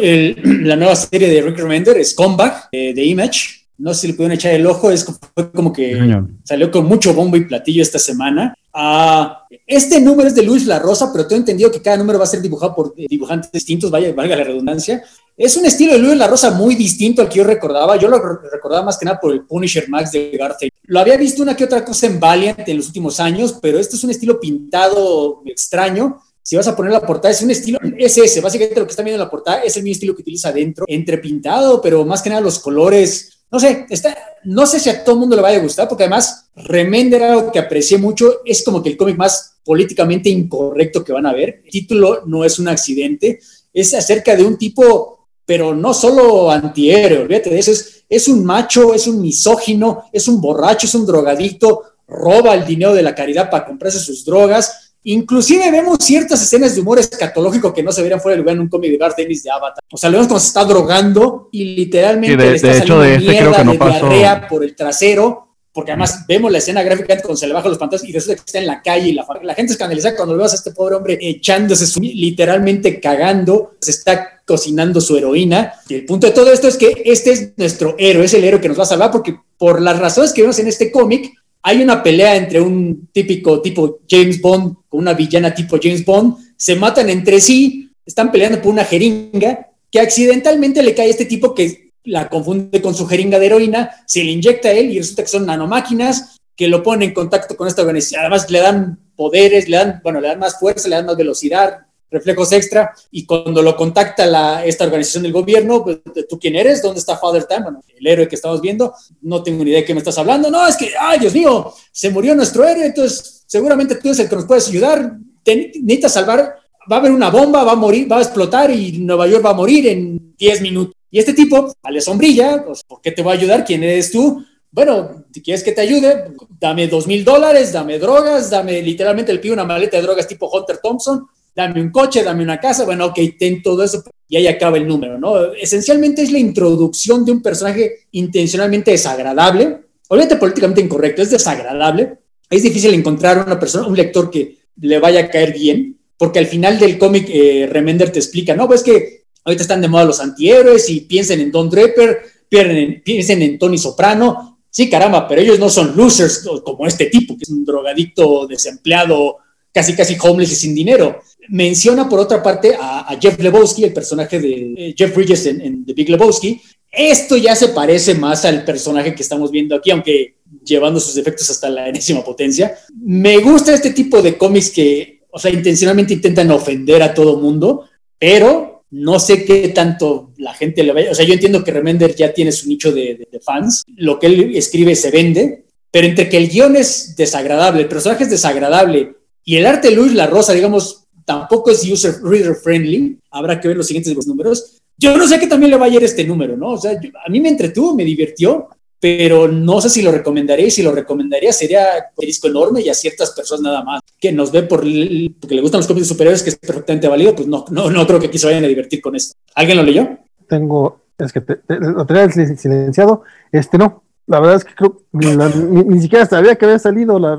la 0.60 0.76
nueva 0.76 0.94
serie 0.94 1.28
de 1.28 1.40
Rick 1.40 1.58
Remender, 1.58 1.96
es 1.96 2.14
Comeback, 2.14 2.68
eh, 2.70 2.92
de 2.94 3.04
Image 3.04 3.64
no 3.76 3.92
sé 3.92 4.02
si 4.02 4.06
le 4.08 4.14
pudieron 4.14 4.36
echar 4.36 4.54
el 4.54 4.66
ojo, 4.66 4.90
es 4.90 5.04
fue 5.04 5.50
como 5.50 5.72
que 5.72 5.98
salió 6.44 6.70
con 6.70 6.86
mucho 6.86 7.12
bombo 7.12 7.36
y 7.36 7.44
platillo 7.44 7.82
esta 7.82 7.98
semana. 7.98 8.54
Ah, 8.76 9.46
este 9.68 10.00
número 10.00 10.28
es 10.28 10.34
de 10.34 10.42
Luis 10.42 10.66
La 10.66 10.80
Rosa, 10.80 11.12
pero 11.12 11.28
tengo 11.28 11.38
entendido 11.38 11.70
que 11.70 11.80
cada 11.80 11.96
número 11.96 12.18
va 12.18 12.24
a 12.24 12.28
ser 12.28 12.42
dibujado 12.42 12.74
por 12.74 12.92
dibujantes 12.94 13.52
distintos, 13.52 13.88
vaya, 13.88 14.12
valga 14.12 14.34
la 14.34 14.42
redundancia. 14.42 15.00
Es 15.36 15.56
un 15.56 15.64
estilo 15.64 15.92
de 15.92 16.00
Luis 16.00 16.16
La 16.16 16.26
Rosa 16.26 16.50
muy 16.50 16.74
distinto 16.74 17.22
al 17.22 17.28
que 17.28 17.38
yo 17.38 17.44
recordaba. 17.44 17.96
Yo 17.96 18.08
lo 18.08 18.18
recordaba 18.18 18.84
más 18.84 18.98
que 18.98 19.04
nada 19.04 19.20
por 19.20 19.32
el 19.32 19.46
Punisher 19.46 19.88
Max 19.88 20.10
de 20.10 20.32
Garfield. 20.36 20.72
Lo 20.86 20.98
había 20.98 21.16
visto 21.16 21.42
una 21.42 21.56
que 21.56 21.64
otra 21.64 21.84
cosa 21.84 22.06
en 22.08 22.18
Valiant 22.18 22.68
en 22.68 22.76
los 22.76 22.88
últimos 22.88 23.20
años, 23.20 23.56
pero 23.62 23.78
este 23.78 23.94
es 23.94 24.02
un 24.02 24.10
estilo 24.10 24.40
pintado 24.40 25.42
extraño 25.46 26.20
si 26.46 26.56
vas 26.56 26.68
a 26.68 26.76
poner 26.76 26.92
la 26.92 27.00
portada, 27.00 27.32
es 27.32 27.40
un 27.40 27.50
estilo, 27.50 27.78
es 27.96 28.18
ese, 28.18 28.42
básicamente 28.42 28.78
lo 28.78 28.84
que 28.84 28.90
están 28.90 29.06
viendo 29.06 29.16
en 29.16 29.26
la 29.26 29.30
portada 29.30 29.62
es 29.62 29.78
el 29.78 29.82
mismo 29.82 29.94
estilo 29.94 30.14
que 30.14 30.20
utiliza 30.20 30.50
adentro, 30.50 30.84
entre 30.86 31.16
pintado, 31.16 31.80
pero 31.80 32.04
más 32.04 32.20
que 32.20 32.28
nada 32.28 32.42
los 32.42 32.58
colores 32.58 33.33
no 33.50 33.60
sé, 33.60 33.86
está, 33.88 34.16
no 34.44 34.66
sé 34.66 34.80
si 34.80 34.90
a 34.90 35.04
todo 35.04 35.14
el 35.14 35.20
mundo 35.20 35.36
le 35.36 35.42
vaya 35.42 35.58
a 35.58 35.62
gustar, 35.62 35.88
porque 35.88 36.04
además 36.04 36.44
Remender, 36.56 37.22
algo 37.22 37.50
que 37.50 37.58
aprecié 37.58 37.98
mucho, 37.98 38.40
es 38.44 38.62
como 38.62 38.80
que 38.82 38.90
el 38.90 38.96
cómic 38.96 39.16
más 39.16 39.56
políticamente 39.64 40.28
incorrecto 40.28 41.02
que 41.02 41.12
van 41.12 41.26
a 41.26 41.32
ver. 41.32 41.62
El 41.64 41.70
título 41.70 42.22
no 42.26 42.44
es 42.44 42.58
un 42.58 42.68
accidente, 42.68 43.40
es 43.72 43.92
acerca 43.94 44.36
de 44.36 44.44
un 44.44 44.56
tipo, 44.56 45.28
pero 45.44 45.74
no 45.74 45.92
solo 45.92 46.50
antihéroe, 46.50 47.22
olvídate 47.22 47.50
de 47.50 47.58
eso, 47.58 47.72
es, 47.72 48.04
es 48.08 48.28
un 48.28 48.44
macho, 48.44 48.94
es 48.94 49.08
un 49.08 49.20
misógino, 49.20 50.04
es 50.12 50.28
un 50.28 50.40
borracho, 50.40 50.86
es 50.86 50.94
un 50.94 51.06
drogadicto, 51.06 51.82
roba 52.06 52.54
el 52.54 52.64
dinero 52.64 52.94
de 52.94 53.02
la 53.02 53.14
caridad 53.14 53.50
para 53.50 53.66
comprarse 53.66 53.98
sus 53.98 54.24
drogas, 54.24 54.83
Inclusive 55.04 55.70
vemos 55.70 55.98
ciertas 56.00 56.42
escenas 56.42 56.74
de 56.74 56.80
humor 56.80 56.98
escatológico 56.98 57.74
que 57.74 57.82
no 57.82 57.92
se 57.92 58.00
verían 58.00 58.20
fuera 58.20 58.36
de 58.36 58.40
lugar 58.40 58.56
en 58.56 58.62
un 58.62 58.68
cómic 58.68 58.90
de 58.90 58.96
Garth 58.96 59.16
Dennis 59.16 59.42
de 59.42 59.50
Avatar. 59.50 59.84
O 59.92 59.96
sea, 59.98 60.08
lo 60.08 60.16
vemos 60.16 60.28
como 60.28 60.40
se 60.40 60.48
está 60.48 60.64
drogando 60.64 61.50
y 61.52 61.76
literalmente 61.76 62.42
de, 62.42 62.50
le 62.50 62.56
está 62.56 62.68
de 62.68 62.78
hecho, 62.78 63.00
de 63.00 63.14
este 63.16 63.36
creo 63.36 63.52
que 63.52 63.64
no 63.64 63.78
pasó. 63.78 64.08
diarrea 64.08 64.48
por 64.48 64.64
el 64.64 64.74
trasero, 64.74 65.56
porque 65.72 65.90
además 65.90 66.24
vemos 66.26 66.50
la 66.50 66.58
escena 66.58 66.82
gráfica 66.82 67.20
cuando 67.20 67.36
se 67.36 67.46
le 67.46 67.52
bajan 67.52 67.70
los 67.70 67.78
pantalones 67.78 68.08
y 68.08 68.12
resulta 68.12 68.36
que 68.36 68.46
está 68.46 68.58
en 68.60 68.66
la 68.66 68.80
calle 68.80 69.08
y 69.08 69.12
la, 69.12 69.26
la 69.42 69.54
gente 69.54 69.72
escandaliza 69.72 70.16
cuando 70.16 70.36
vemos 70.36 70.52
a 70.52 70.56
este 70.56 70.70
pobre 70.70 70.94
hombre 70.94 71.18
echándose, 71.20 71.86
su, 71.86 72.00
literalmente 72.00 72.98
cagando, 72.98 73.74
se 73.80 73.90
está 73.90 74.40
cocinando 74.46 75.00
su 75.00 75.16
heroína. 75.16 75.74
Y 75.88 75.94
el 75.96 76.06
punto 76.06 76.26
de 76.26 76.32
todo 76.32 76.52
esto 76.52 76.68
es 76.68 76.76
que 76.76 77.02
este 77.04 77.32
es 77.32 77.52
nuestro 77.58 77.94
héroe, 77.98 78.24
es 78.24 78.34
el 78.34 78.44
héroe 78.44 78.60
que 78.60 78.68
nos 78.68 78.78
va 78.78 78.84
a 78.84 78.86
salvar 78.86 79.10
porque 79.10 79.36
por 79.58 79.82
las 79.82 79.98
razones 79.98 80.32
que 80.32 80.42
vemos 80.42 80.58
en 80.58 80.68
este 80.68 80.90
cómic, 80.90 81.32
hay 81.66 81.82
una 81.82 82.02
pelea 82.02 82.36
entre 82.36 82.60
un 82.60 83.08
típico 83.10 83.62
tipo 83.62 84.00
James 84.08 84.38
Bond 84.40 84.76
con 84.86 85.00
una 85.00 85.14
villana 85.14 85.54
tipo 85.54 85.78
James 85.82 86.04
Bond, 86.04 86.36
se 86.58 86.76
matan 86.76 87.08
entre 87.08 87.40
sí, 87.40 87.90
están 88.04 88.30
peleando 88.30 88.60
por 88.60 88.70
una 88.70 88.84
jeringa 88.84 89.70
que 89.90 89.98
accidentalmente 89.98 90.82
le 90.82 90.94
cae 90.94 91.06
a 91.06 91.10
este 91.10 91.24
tipo 91.24 91.54
que 91.54 91.90
la 92.04 92.28
confunde 92.28 92.82
con 92.82 92.94
su 92.94 93.06
jeringa 93.06 93.38
de 93.38 93.46
heroína, 93.46 93.90
se 94.06 94.22
le 94.22 94.32
inyecta 94.32 94.68
a 94.68 94.72
él 94.72 94.90
y 94.90 94.98
resulta 94.98 95.22
que 95.22 95.30
son 95.30 95.46
nanomáquinas 95.46 96.36
que 96.54 96.68
lo 96.68 96.82
ponen 96.82 97.08
en 97.08 97.14
contacto 97.14 97.56
con 97.56 97.66
esta 97.66 97.80
organización. 97.80 98.20
Además 98.20 98.50
le 98.50 98.60
dan 98.60 98.98
poderes, 99.16 99.66
le 99.66 99.78
dan, 99.78 100.00
bueno, 100.04 100.20
le 100.20 100.28
dan 100.28 100.38
más 100.38 100.58
fuerza, 100.58 100.86
le 100.88 100.96
dan 100.96 101.06
más 101.06 101.16
velocidad, 101.16 101.78
reflejos 102.10 102.52
extra, 102.52 102.92
y 103.10 103.26
cuando 103.26 103.62
lo 103.62 103.76
contacta 103.76 104.26
la, 104.26 104.64
esta 104.64 104.84
organización 104.84 105.24
del 105.24 105.32
gobierno, 105.32 105.82
pues, 105.82 105.98
¿tú 106.28 106.38
quién 106.38 106.56
eres? 106.56 106.82
¿Dónde 106.82 107.00
está 107.00 107.16
Father 107.16 107.44
Time? 107.44 107.62
Bueno, 107.62 107.80
el 107.98 108.06
héroe 108.06 108.28
que 108.28 108.36
estamos 108.36 108.60
viendo, 108.60 108.94
no 109.22 109.42
tengo 109.42 109.64
ni 109.64 109.70
idea 109.70 109.80
de 109.80 109.86
qué 109.86 109.94
me 109.94 109.98
estás 109.98 110.18
hablando, 110.18 110.50
no, 110.50 110.66
es 110.66 110.76
que, 110.76 110.92
ay, 110.98 111.18
Dios 111.18 111.34
mío, 111.34 111.72
se 111.90 112.10
murió 112.10 112.34
nuestro 112.34 112.64
héroe, 112.64 112.86
entonces 112.86 113.44
seguramente 113.46 113.96
tú 113.96 114.08
eres 114.08 114.20
el 114.20 114.28
que 114.28 114.36
nos 114.36 114.46
puedes 114.46 114.68
ayudar, 114.68 115.18
necesitas 115.44 116.12
salvar, 116.12 116.56
va 116.90 116.96
a 116.96 116.98
haber 116.98 117.12
una 117.12 117.30
bomba, 117.30 117.64
va 117.64 117.72
a 117.72 117.76
morir, 117.76 118.10
va 118.10 118.18
a 118.18 118.22
explotar 118.22 118.70
y 118.70 118.98
Nueva 118.98 119.26
York 119.26 119.44
va 119.44 119.50
a 119.50 119.54
morir 119.54 119.86
en 119.86 120.34
10 120.36 120.60
minutos. 120.60 120.94
Y 121.10 121.18
este 121.18 121.32
tipo, 121.32 121.72
a 121.82 122.00
sombrilla, 122.00 122.64
pues, 122.64 122.82
¿por 122.82 123.00
qué 123.00 123.12
te 123.12 123.22
va 123.22 123.32
a 123.32 123.34
ayudar? 123.34 123.64
¿Quién 123.64 123.84
eres 123.84 124.10
tú? 124.10 124.44
Bueno, 124.70 125.24
si 125.32 125.40
quieres 125.40 125.62
que 125.62 125.70
te 125.70 125.80
ayude, 125.80 126.32
dame 126.58 126.88
dos 126.88 127.06
mil 127.06 127.24
dólares, 127.24 127.72
dame 127.72 128.00
drogas, 128.00 128.50
dame 128.50 128.82
literalmente 128.82 129.30
el 129.30 129.38
pido 129.38 129.54
una 129.54 129.64
maleta 129.64 129.96
de 129.96 130.02
drogas 130.02 130.26
tipo 130.26 130.50
Hunter 130.50 130.78
Thompson, 130.78 131.28
dame 131.54 131.80
un 131.80 131.90
coche, 131.90 132.22
dame 132.22 132.42
una 132.42 132.58
casa, 132.58 132.84
bueno, 132.84 133.06
ok, 133.06 133.18
ten 133.38 133.62
todo 133.62 133.84
eso 133.84 134.02
y 134.28 134.36
ahí 134.36 134.46
acaba 134.46 134.76
el 134.76 134.86
número, 134.86 135.18
¿no? 135.18 135.52
Esencialmente 135.52 136.22
es 136.22 136.32
la 136.32 136.38
introducción 136.38 137.24
de 137.24 137.32
un 137.32 137.42
personaje 137.42 138.06
intencionalmente 138.12 138.90
desagradable, 138.90 139.78
obviamente 140.08 140.36
políticamente 140.36 140.80
incorrecto, 140.80 141.22
es 141.22 141.30
desagradable. 141.30 142.18
Es 142.50 142.62
difícil 142.62 142.92
encontrar 142.94 143.44
una 143.44 143.58
persona, 143.58 143.86
un 143.86 143.96
lector 143.96 144.30
que 144.30 144.58
le 144.80 144.98
vaya 144.98 145.20
a 145.20 145.30
caer 145.30 145.52
bien, 145.52 145.98
porque 146.16 146.38
al 146.38 146.46
final 146.46 146.78
del 146.78 146.98
cómic 146.98 147.28
eh, 147.28 147.68
Remender 147.70 148.10
te 148.10 148.18
explica, 148.18 148.54
no, 148.54 148.66
pues 148.66 148.82
que 148.82 149.24
ahorita 149.44 149.62
están 149.62 149.80
de 149.80 149.88
moda 149.88 150.04
los 150.04 150.20
antihéroes 150.20 150.88
y 150.90 151.02
piensen 151.02 151.40
en 151.40 151.50
Don 151.50 151.70
Draper, 151.70 152.20
en, 152.50 153.02
piensen 153.02 153.42
en 153.42 153.58
Tony 153.58 153.78
Soprano, 153.78 154.54
Sí, 154.74 154.90
caramba, 154.90 155.28
pero 155.28 155.40
ellos 155.40 155.60
no 155.60 155.70
son 155.70 155.96
losers 155.96 156.44
como 156.64 156.84
este 156.84 157.06
tipo, 157.06 157.36
que 157.36 157.44
es 157.44 157.48
un 157.48 157.64
drogadicto 157.64 158.44
desempleado, 158.48 159.36
casi 159.72 159.94
casi 159.94 160.16
homeless 160.20 160.50
y 160.50 160.56
sin 160.56 160.74
dinero. 160.74 161.20
Menciona 161.48 162.08
por 162.08 162.20
otra 162.20 162.42
parte 162.42 162.76
a, 162.78 163.16
Jeff 163.20 163.38
Lebowski, 163.38 163.84
el 163.84 163.92
personaje 163.92 164.40
de 164.40 164.74
eh, 164.76 164.94
Jeff 164.96 165.14
Bridges 165.14 165.46
en, 165.46 165.84
The 165.84 165.92
Big 165.92 166.08
Lebowski. 166.08 166.60
Esto 166.90 167.36
ya 167.36 167.56
se 167.56 167.68
parece 167.68 168.14
más 168.14 168.44
al 168.44 168.64
personaje 168.64 169.14
que 169.14 169.22
estamos 169.22 169.50
viendo 169.50 169.74
aquí, 169.74 169.90
aunque 169.90 170.36
llevando 170.64 171.00
sus 171.00 171.16
efectos 171.16 171.50
hasta 171.50 171.68
la 171.68 171.88
enésima 171.88 172.22
potencia. 172.22 172.78
Me 173.00 173.38
gusta 173.38 173.74
este 173.74 173.90
tipo 173.90 174.22
de 174.22 174.38
cómics 174.38 174.70
que, 174.70 175.22
o 175.30 175.38
sea, 175.38 175.50
intencionalmente 175.50 176.14
intentan 176.14 176.50
ofender 176.50 177.02
a 177.02 177.12
todo 177.12 177.40
mundo, 177.40 177.88
pero 178.18 178.74
no 178.90 179.18
sé 179.18 179.44
qué 179.44 179.68
tanto 179.70 180.32
la 180.36 180.54
gente 180.54 180.84
le 180.84 180.92
vaya. 180.92 181.10
O 181.10 181.14
sea, 181.14 181.26
yo 181.26 181.34
entiendo 181.34 181.64
que 181.64 181.72
Remender 181.72 182.14
ya 182.14 182.32
tiene 182.32 182.52
su 182.52 182.68
nicho 182.68 182.92
de, 182.92 183.26
fans. 183.42 183.82
Lo 183.96 184.20
que 184.20 184.28
él 184.28 184.56
escribe 184.56 184.94
se 184.94 185.10
vende, 185.10 185.64
pero 185.90 186.06
entre 186.06 186.28
que 186.28 186.36
el 186.36 186.48
guion 186.48 186.76
es 186.76 187.16
desagradable, 187.16 187.82
el 187.82 187.88
personaje 187.88 188.24
es 188.24 188.30
desagradable 188.30 189.16
y 189.44 189.56
el 189.56 189.66
arte 189.66 189.90
de 189.90 189.96
Luis 189.96 190.14
La 190.14 190.26
Rosa, 190.28 190.52
digamos, 190.52 191.03
tampoco 191.24 191.70
es 191.70 191.90
user 191.90 192.22
reader 192.22 192.54
friendly. 192.54 193.18
Habrá 193.30 193.60
que 193.60 193.68
ver 193.68 193.76
los 193.76 193.86
siguientes 193.86 194.26
números. 194.26 194.82
Yo 194.96 195.16
no 195.16 195.26
sé 195.26 195.38
qué 195.38 195.46
también 195.46 195.70
le 195.70 195.76
va 195.76 195.86
a 195.86 195.88
ir 195.88 196.02
este 196.04 196.24
número, 196.24 196.56
¿no? 196.56 196.70
O 196.70 196.78
sea, 196.78 196.92
a 196.92 197.30
mí 197.30 197.40
me 197.40 197.48
entretuvo, 197.48 197.94
me 197.94 198.04
divirtió, 198.04 198.68
pero 199.00 199.48
no 199.48 199.82
sé 199.82 199.90
si 199.90 200.00
lo 200.00 200.10
recomendaría 200.10 200.66
y 200.66 200.70
si 200.70 200.82
lo 200.82 200.90
recomendaría 200.90 201.52
sería 201.52 201.86
un 202.16 202.26
disco 202.26 202.48
enorme 202.48 202.80
y 202.80 202.88
a 202.88 202.94
ciertas 202.94 203.32
personas 203.32 203.62
nada 203.62 203.84
más 203.84 204.00
que 204.18 204.32
nos 204.32 204.50
ve 204.50 204.62
por 204.62 204.80
porque 204.80 205.54
le 205.54 205.60
gustan 205.60 205.80
los 205.80 205.86
cómics 205.86 206.08
superiores 206.08 206.42
que 206.42 206.48
es 206.50 206.56
perfectamente 206.56 207.08
válido, 207.08 207.34
pues 207.34 207.46
no, 207.46 207.66
no, 207.70 207.90
no 207.90 208.06
creo 208.06 208.18
que 208.18 208.28
aquí 208.28 208.38
se 208.38 208.46
vayan 208.46 208.64
a 208.64 208.68
divertir 208.68 209.02
con 209.02 209.14
esto. 209.14 209.36
¿Alguien 209.56 209.76
lo 209.76 209.82
leyó? 209.82 210.08
Tengo, 210.48 211.02
es 211.18 211.32
que 211.34 211.40
te, 211.42 211.58
lo 211.68 212.06
tenía 212.06 212.30
silenciado, 212.30 213.24
este 213.52 213.76
no, 213.76 214.03
la 214.26 214.40
verdad 214.40 214.56
es 214.56 214.64
que 214.64 214.74
creo 214.74 215.02
ni, 215.12 216.00
siquiera 216.00 216.24
sabía 216.26 216.56
que 216.56 216.64
había 216.64 216.78
salido 216.78 217.18
la 217.18 217.38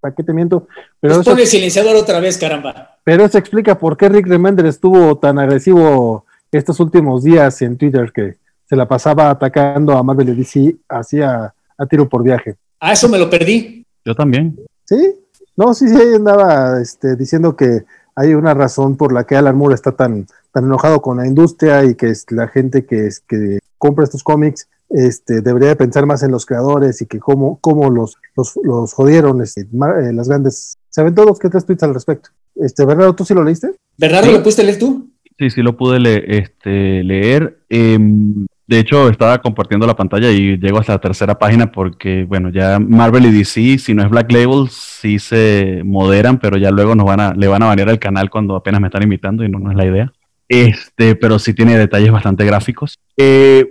¿para, 0.00 0.14
qué 0.14 0.22
te 0.22 0.32
miento? 0.32 0.66
Pero 1.00 1.16
pues 1.16 1.26
pone 1.26 1.46
silenciador 1.46 1.96
otra 1.96 2.20
vez, 2.20 2.38
caramba. 2.38 2.98
Pero 3.04 3.24
eso 3.24 3.38
explica 3.38 3.78
por 3.78 3.96
qué 3.96 4.08
Rick 4.08 4.26
Remender 4.26 4.66
estuvo 4.66 5.16
tan 5.18 5.38
agresivo 5.38 6.24
estos 6.50 6.80
últimos 6.80 7.24
días 7.24 7.60
en 7.62 7.76
Twitter 7.76 8.12
que 8.12 8.36
se 8.66 8.76
la 8.76 8.88
pasaba 8.88 9.30
atacando 9.30 9.92
a 9.92 10.02
Marvel 10.02 10.30
y 10.30 10.34
DC 10.34 10.76
hacía 10.88 11.52
a 11.76 11.86
tiro 11.86 12.08
por 12.08 12.22
viaje. 12.22 12.56
Ah, 12.80 12.92
eso 12.92 13.08
me 13.08 13.18
lo 13.18 13.28
perdí. 13.28 13.84
Yo 14.04 14.14
también. 14.14 14.56
¿Sí? 14.84 15.16
No, 15.56 15.74
sí, 15.74 15.88
sí, 15.88 15.96
andaba 16.14 16.80
este, 16.80 17.16
diciendo 17.16 17.56
que 17.56 17.84
hay 18.16 18.34
una 18.34 18.54
razón 18.54 18.96
por 18.96 19.12
la 19.12 19.24
que 19.24 19.36
Alan 19.36 19.56
Moore 19.56 19.74
está 19.74 19.92
tan, 19.92 20.26
tan 20.52 20.64
enojado 20.64 21.02
con 21.02 21.18
la 21.18 21.26
industria 21.26 21.84
y 21.84 21.94
que 21.94 22.10
es 22.10 22.30
la 22.30 22.48
gente 22.48 22.86
que, 22.86 23.06
es, 23.06 23.20
que 23.20 23.58
compra 23.78 24.04
estos 24.04 24.22
cómics 24.22 24.68
este, 24.90 25.40
debería 25.40 25.76
pensar 25.76 26.06
más 26.06 26.22
en 26.22 26.30
los 26.30 26.46
creadores 26.46 27.00
y 27.02 27.06
que 27.06 27.18
cómo, 27.18 27.58
cómo 27.60 27.90
los, 27.90 28.16
los, 28.36 28.92
jodieron 28.92 29.42
este, 29.42 29.62
eh, 29.62 30.12
las 30.12 30.28
grandes. 30.28 30.76
¿Saben 30.90 31.14
todos 31.14 31.38
qué 31.38 31.48
tres 31.48 31.66
tweets 31.66 31.82
al 31.82 31.94
respecto? 31.94 32.30
Este, 32.54 32.84
Bernardo, 32.84 33.14
¿tú 33.14 33.24
sí 33.24 33.34
lo 33.34 33.42
leíste? 33.42 33.72
Bernardo, 33.98 34.30
¿lo 34.30 34.42
pudiste 34.42 34.62
leer 34.62 34.78
tú? 34.78 35.10
Sí, 35.38 35.50
sí 35.50 35.62
lo 35.62 35.76
pude 35.76 35.98
este, 36.38 37.02
leer. 37.02 37.58
Em, 37.68 38.46
de 38.66 38.78
hecho, 38.78 39.08
estaba 39.08 39.42
compartiendo 39.42 39.86
la 39.86 39.96
pantalla 39.96 40.30
y 40.30 40.56
llego 40.58 40.78
hasta 40.78 40.92
la 40.92 41.00
tercera 41.00 41.38
página 41.38 41.72
porque, 41.72 42.24
bueno, 42.24 42.50
ya 42.50 42.78
Marvel 42.78 43.26
y 43.26 43.32
DC, 43.32 43.78
si 43.78 43.94
no 43.94 44.02
es 44.02 44.08
Black 44.08 44.30
Label, 44.30 44.68
sí 44.70 45.18
se 45.18 45.82
moderan, 45.84 46.38
pero 46.38 46.56
ya 46.56 46.70
luego 46.70 46.94
nos 46.94 47.06
van 47.06 47.20
a, 47.20 47.34
le 47.34 47.48
van 47.48 47.62
a 47.62 47.66
variar 47.66 47.88
el 47.88 47.98
canal 47.98 48.30
cuando 48.30 48.54
apenas 48.54 48.80
me 48.80 48.86
están 48.86 49.02
invitando 49.02 49.44
y 49.44 49.48
no, 49.48 49.58
no 49.58 49.70
es 49.70 49.76
la 49.76 49.86
idea. 49.86 50.12
Este, 50.48 51.16
pero 51.16 51.38
sí 51.38 51.52
tiene 51.52 51.76
detalles 51.76 52.12
bastante 52.12 52.44
gráficos. 52.44 52.98
Eh, 53.16 53.66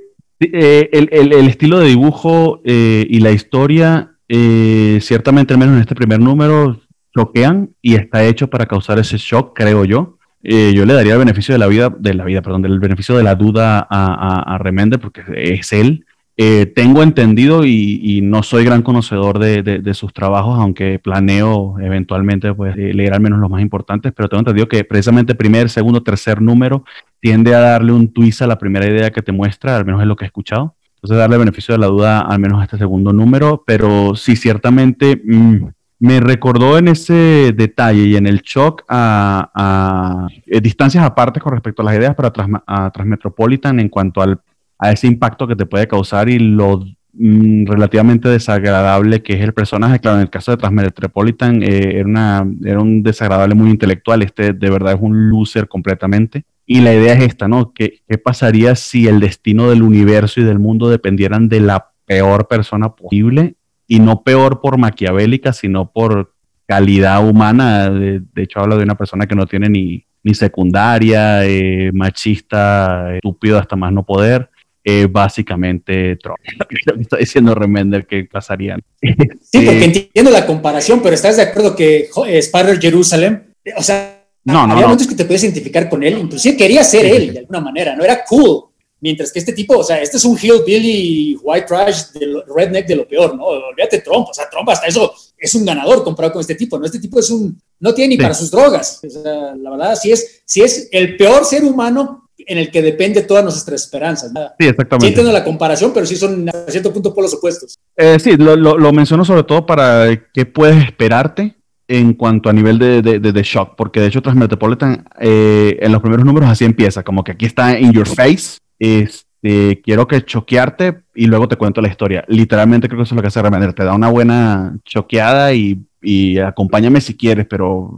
eh, 0.53 0.89
el, 0.91 1.31
estilo 1.47 1.79
de 1.79 1.87
dibujo 1.87 2.61
eh, 2.65 3.05
y 3.09 3.19
la 3.19 3.31
historia, 3.31 4.11
ciertamente, 4.27 5.53
al 5.53 5.59
menos 5.59 5.75
en 5.75 5.81
este 5.81 5.95
primer 5.95 6.19
número, 6.19 6.79
choquean 7.15 7.69
y 7.81 7.95
está 7.95 8.23
hecho 8.25 8.49
para 8.49 8.65
causar 8.65 8.99
ese 8.99 9.17
shock, 9.17 9.53
creo 9.55 9.85
yo. 9.85 10.17
Eh, 10.43 10.73
yo 10.75 10.85
le 10.85 10.93
daría 10.93 11.13
el 11.13 11.19
beneficio 11.19 11.53
de 11.53 11.59
la 11.59 11.67
vida, 11.67 11.89
de 11.97 12.13
la 12.13 12.25
vida, 12.25 12.41
perdón, 12.41 12.63
del 12.63 12.79
beneficio 12.79 13.15
de 13.15 13.23
la 13.23 13.35
duda 13.35 13.87
a, 13.89 14.55
a, 14.55 14.57
Remender 14.57 14.99
porque 14.99 15.23
es 15.35 15.71
él. 15.71 16.05
Eh, 16.35 16.65
tengo 16.65 17.03
entendido 17.03 17.63
y, 17.63 18.21
no 18.23 18.41
soy 18.41 18.65
gran 18.65 18.81
conocedor 18.81 19.37
de, 19.37 19.93
sus 19.93 20.13
trabajos, 20.13 20.59
aunque 20.59 20.97
planeo 20.97 21.75
eventualmente 21.79 22.53
pues, 22.53 22.75
eh, 22.75 22.93
leer 22.93 23.13
al 23.13 23.21
menos 23.21 23.39
los 23.39 23.49
más 23.49 23.61
importantes, 23.61 24.11
pero 24.15 24.27
tengo 24.27 24.39
entendido 24.39 24.67
que 24.67 24.83
precisamente 24.83 25.35
primer, 25.35 25.69
segundo, 25.69 26.01
tercer 26.01 26.41
número 26.41 26.85
tiende 27.19 27.53
a 27.53 27.59
darle 27.59 27.91
un 27.91 28.11
twist 28.11 28.41
a 28.41 28.47
la 28.47 28.57
primera 28.57 28.87
idea 28.87 29.11
que 29.11 29.21
te 29.21 29.31
muestra, 29.31 29.77
al 29.77 29.85
menos 29.85 30.01
es 30.01 30.07
lo 30.07 30.15
que 30.15 30.25
he 30.25 30.27
escuchado. 30.27 30.75
Entonces 30.95 31.17
darle 31.17 31.37
beneficio 31.37 31.73
de 31.73 31.79
la 31.79 31.87
duda 31.87 32.21
al 32.21 32.39
menos 32.39 32.61
a 32.61 32.63
este 32.63 32.77
segundo 32.77 33.13
número, 33.13 33.63
pero 33.65 34.15
sí, 34.15 34.35
ciertamente... 34.35 35.21
Mm, 35.23 35.67
me 35.99 36.19
recordó 36.19 36.77
en 36.77 36.89
ese 36.89 37.53
detalle 37.55 38.03
y 38.03 38.17
en 38.17 38.27
el 38.27 38.41
shock 38.41 38.83
a, 38.89 40.27
eh, 40.45 40.59
distancias 40.59 41.01
aparte 41.01 41.39
con 41.39 41.53
respecto 41.53 41.81
a 41.81 41.85
las 41.85 41.95
ideas 41.95 42.13
para 42.13 42.91
Transmetropolitan 42.91 43.79
en 43.79 43.87
cuanto 43.87 44.21
al, 44.21 44.41
a 44.77 44.91
ese 44.91 45.07
impacto 45.07 45.47
que 45.47 45.55
te 45.55 45.65
puede 45.65 45.87
causar 45.87 46.29
y 46.29 46.39
lo 46.39 46.85
mm, 47.13 47.65
relativamente 47.65 48.29
desagradable 48.29 49.23
que 49.23 49.33
es 49.33 49.41
el 49.41 49.53
personaje. 49.53 49.99
Claro, 49.99 50.17
en 50.17 50.23
el 50.23 50.29
caso 50.29 50.51
de 50.51 50.57
Transmetropolitan 50.57 51.63
eh, 51.63 51.99
era, 51.99 52.07
una, 52.07 52.47
era 52.63 52.79
un 52.79 53.03
desagradable 53.03 53.55
muy 53.55 53.69
intelectual, 53.69 54.21
este 54.21 54.53
de 54.53 54.69
verdad 54.69 54.93
es 54.93 54.99
un 55.01 55.29
loser 55.29 55.67
completamente. 55.67 56.43
Y 56.65 56.79
la 56.79 56.93
idea 56.93 57.13
es 57.13 57.23
esta, 57.23 57.47
¿no? 57.47 57.73
¿Qué, 57.73 58.01
¿Qué 58.07 58.17
pasaría 58.17 58.75
si 58.75 59.07
el 59.07 59.19
destino 59.19 59.69
del 59.69 59.83
universo 59.83 60.39
y 60.39 60.43
del 60.43 60.59
mundo 60.59 60.89
dependieran 60.89 61.49
de 61.49 61.59
la 61.59 61.89
peor 62.05 62.47
persona 62.47 62.95
posible 62.95 63.55
y 63.87 63.99
no 63.99 64.23
peor 64.23 64.61
por 64.61 64.77
maquiavélica, 64.77 65.53
sino 65.53 65.91
por 65.91 66.33
calidad 66.65 67.27
humana. 67.27 67.89
De, 67.89 68.23
hecho, 68.35 68.59
habla 68.59 68.77
de 68.77 68.83
una 68.83 68.95
persona 68.95 69.27
que 69.27 69.35
no 69.35 69.45
tiene 69.45 69.69
ni, 69.69 70.05
ni 70.23 70.33
secundaria, 70.33 71.45
eh, 71.45 71.91
machista, 71.93 73.15
estúpido 73.15 73.59
hasta 73.59 73.75
más 73.75 73.91
no 73.91 74.03
poder. 74.05 74.49
Eh, 74.83 75.07
básicamente 75.09 76.17
Trump. 76.17 76.39
Lo 76.59 76.67
que 76.67 77.01
está 77.01 77.17
diciendo 77.17 77.55
Remender 77.55 78.05
que 78.05 78.25
pasarían. 78.25 78.81
Sí, 79.01 79.61
porque 79.65 79.85
entiendo 79.85 80.31
la 80.31 80.45
comparación, 80.45 81.01
pero 81.01 81.15
¿estás 81.15 81.37
de 81.37 81.43
acuerdo 81.43 81.75
que 81.75 82.09
eh, 82.27 82.37
Spider 82.37 82.79
Jerusalem, 82.79 83.43
o 83.77 83.83
sea, 83.83 84.25
no, 84.45 84.67
no, 84.67 84.73
había 84.73 84.85
momentos 84.85 85.07
que 85.07 85.15
te 85.15 85.25
puedes 85.25 85.43
identificar 85.43 85.89
con 85.89 86.03
él, 86.03 86.17
inclusive 86.17 86.57
quería 86.57 86.83
ser 86.83 87.05
él 87.05 87.33
de 87.33 87.39
alguna 87.39 87.61
manera, 87.61 87.95
no 87.95 88.03
era 88.03 88.25
cool, 88.25 88.73
Mientras 89.03 89.33
que 89.33 89.39
este 89.39 89.51
tipo, 89.51 89.79
o 89.79 89.83
sea, 89.83 90.01
este 90.01 90.15
es 90.15 90.23
un 90.23 90.37
hillbilly 90.37 91.37
white 91.43 91.65
trash, 91.67 92.13
del 92.13 92.41
redneck 92.47 92.87
de 92.87 92.95
lo 92.95 93.05
peor, 93.05 93.35
¿no? 93.35 93.47
Olvídate 93.47 93.99
Trump, 93.99 94.29
o 94.29 94.33
sea, 94.33 94.49
Trump 94.49 94.69
hasta 94.69 94.87
eso 94.87 95.13
es 95.37 95.53
un 95.55 95.65
ganador 95.65 96.05
comparado 96.05 96.35
con 96.35 96.39
este 96.39 96.55
tipo, 96.55 96.79
¿no? 96.79 96.85
Este 96.85 96.99
tipo 96.99 97.19
es 97.19 97.29
un, 97.29 97.61
no 97.81 97.93
tiene 97.93 98.15
ni 98.15 98.17
para 98.17 98.33
sus 98.33 98.49
drogas. 98.49 99.01
O 99.03 99.09
sea, 99.09 99.55
la 99.57 99.71
verdad, 99.71 99.97
sí 100.01 100.13
es, 100.13 100.43
sí 100.45 100.61
es 100.61 100.87
el 100.89 101.17
peor 101.17 101.43
ser 101.43 101.65
humano 101.65 102.22
en 102.47 102.57
el 102.57 102.71
que 102.71 102.81
depende 102.81 103.21
todas 103.21 103.43
nuestras 103.43 103.81
esperanzas. 103.81 104.31
Sí, 104.31 104.67
exactamente. 104.67 105.05
Sí 105.05 105.07
entiendo 105.07 105.31
la 105.31 105.43
comparación, 105.43 105.91
pero 105.93 106.05
sí 106.05 106.15
son 106.15 106.49
a 106.49 106.69
cierto 106.69 106.91
punto 106.93 107.13
por 107.13 107.23
los 107.23 107.33
opuestos. 107.33 107.77
Eh, 107.95 108.17
sí, 108.19 108.37
lo, 108.37 108.55
lo, 108.55 108.93
menciono 108.93 109.25
sobre 109.25 109.43
todo 109.43 109.65
para 109.65 110.07
qué 110.33 110.45
puedes 110.45 110.83
esperarte 110.83 111.55
en 111.87 112.13
cuanto 112.13 112.49
a 112.49 112.53
nivel 112.53 112.79
de, 112.79 113.01
de, 113.01 113.19
de, 113.19 113.43
shock, 113.43 113.75
porque 113.75 113.99
de 113.99 114.07
hecho 114.07 114.21
tras 114.21 114.35
Metropolitan 114.35 115.05
eh, 115.19 115.77
en 115.81 115.91
los 115.91 116.01
primeros 116.01 116.25
números 116.25 116.49
así 116.49 116.65
empieza, 116.65 117.03
como 117.03 117.23
que 117.23 117.33
aquí 117.33 117.45
está 117.45 117.77
in 117.77 117.91
your 117.91 118.07
face, 118.07 118.57
este, 118.79 119.81
quiero 119.81 120.07
que 120.07 120.23
choquearte 120.23 121.01
y 121.13 121.25
luego 121.25 121.47
te 121.47 121.57
cuento 121.57 121.81
la 121.81 121.89
historia. 121.89 122.23
Literalmente 122.27 122.87
creo 122.87 122.99
que 122.99 123.03
eso 123.03 123.13
es 123.13 123.17
lo 123.17 123.21
que 123.21 123.27
hace 123.27 123.41
Remender, 123.41 123.73
te 123.73 123.83
da 123.83 123.93
una 123.93 124.09
buena 124.09 124.77
choqueada 124.85 125.53
y, 125.53 125.85
y 126.03 126.37
acompáñame 126.39 127.01
si 127.01 127.15
quieres, 127.15 127.45
pero 127.49 127.97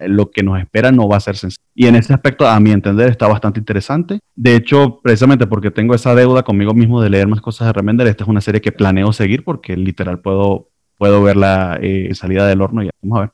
lo 0.00 0.30
que 0.30 0.42
nos 0.42 0.60
espera 0.60 0.92
no 0.92 1.08
va 1.08 1.16
a 1.16 1.20
ser 1.20 1.36
sencillo. 1.36 1.62
Y 1.74 1.86
en 1.86 1.96
ese 1.96 2.12
aspecto, 2.12 2.46
a 2.46 2.58
mi 2.60 2.70
entender, 2.70 3.10
está 3.10 3.26
bastante 3.26 3.58
interesante. 3.58 4.20
De 4.34 4.54
hecho, 4.54 5.00
precisamente 5.02 5.46
porque 5.46 5.70
tengo 5.70 5.94
esa 5.94 6.14
deuda 6.14 6.42
conmigo 6.42 6.74
mismo 6.74 7.02
de 7.02 7.10
leer 7.10 7.26
más 7.26 7.40
cosas 7.40 7.66
de 7.66 7.72
Remender, 7.72 8.06
esta 8.06 8.24
es 8.24 8.28
una 8.28 8.40
serie 8.40 8.60
que 8.60 8.72
planeo 8.72 9.12
seguir 9.12 9.44
porque 9.44 9.76
literal 9.76 10.20
puedo, 10.20 10.68
puedo 10.96 11.22
verla 11.22 11.78
eh, 11.82 12.10
salida 12.14 12.46
del 12.46 12.62
horno 12.62 12.82
y 12.82 12.90
vamos 13.02 13.18
a 13.18 13.20
ver. 13.22 13.30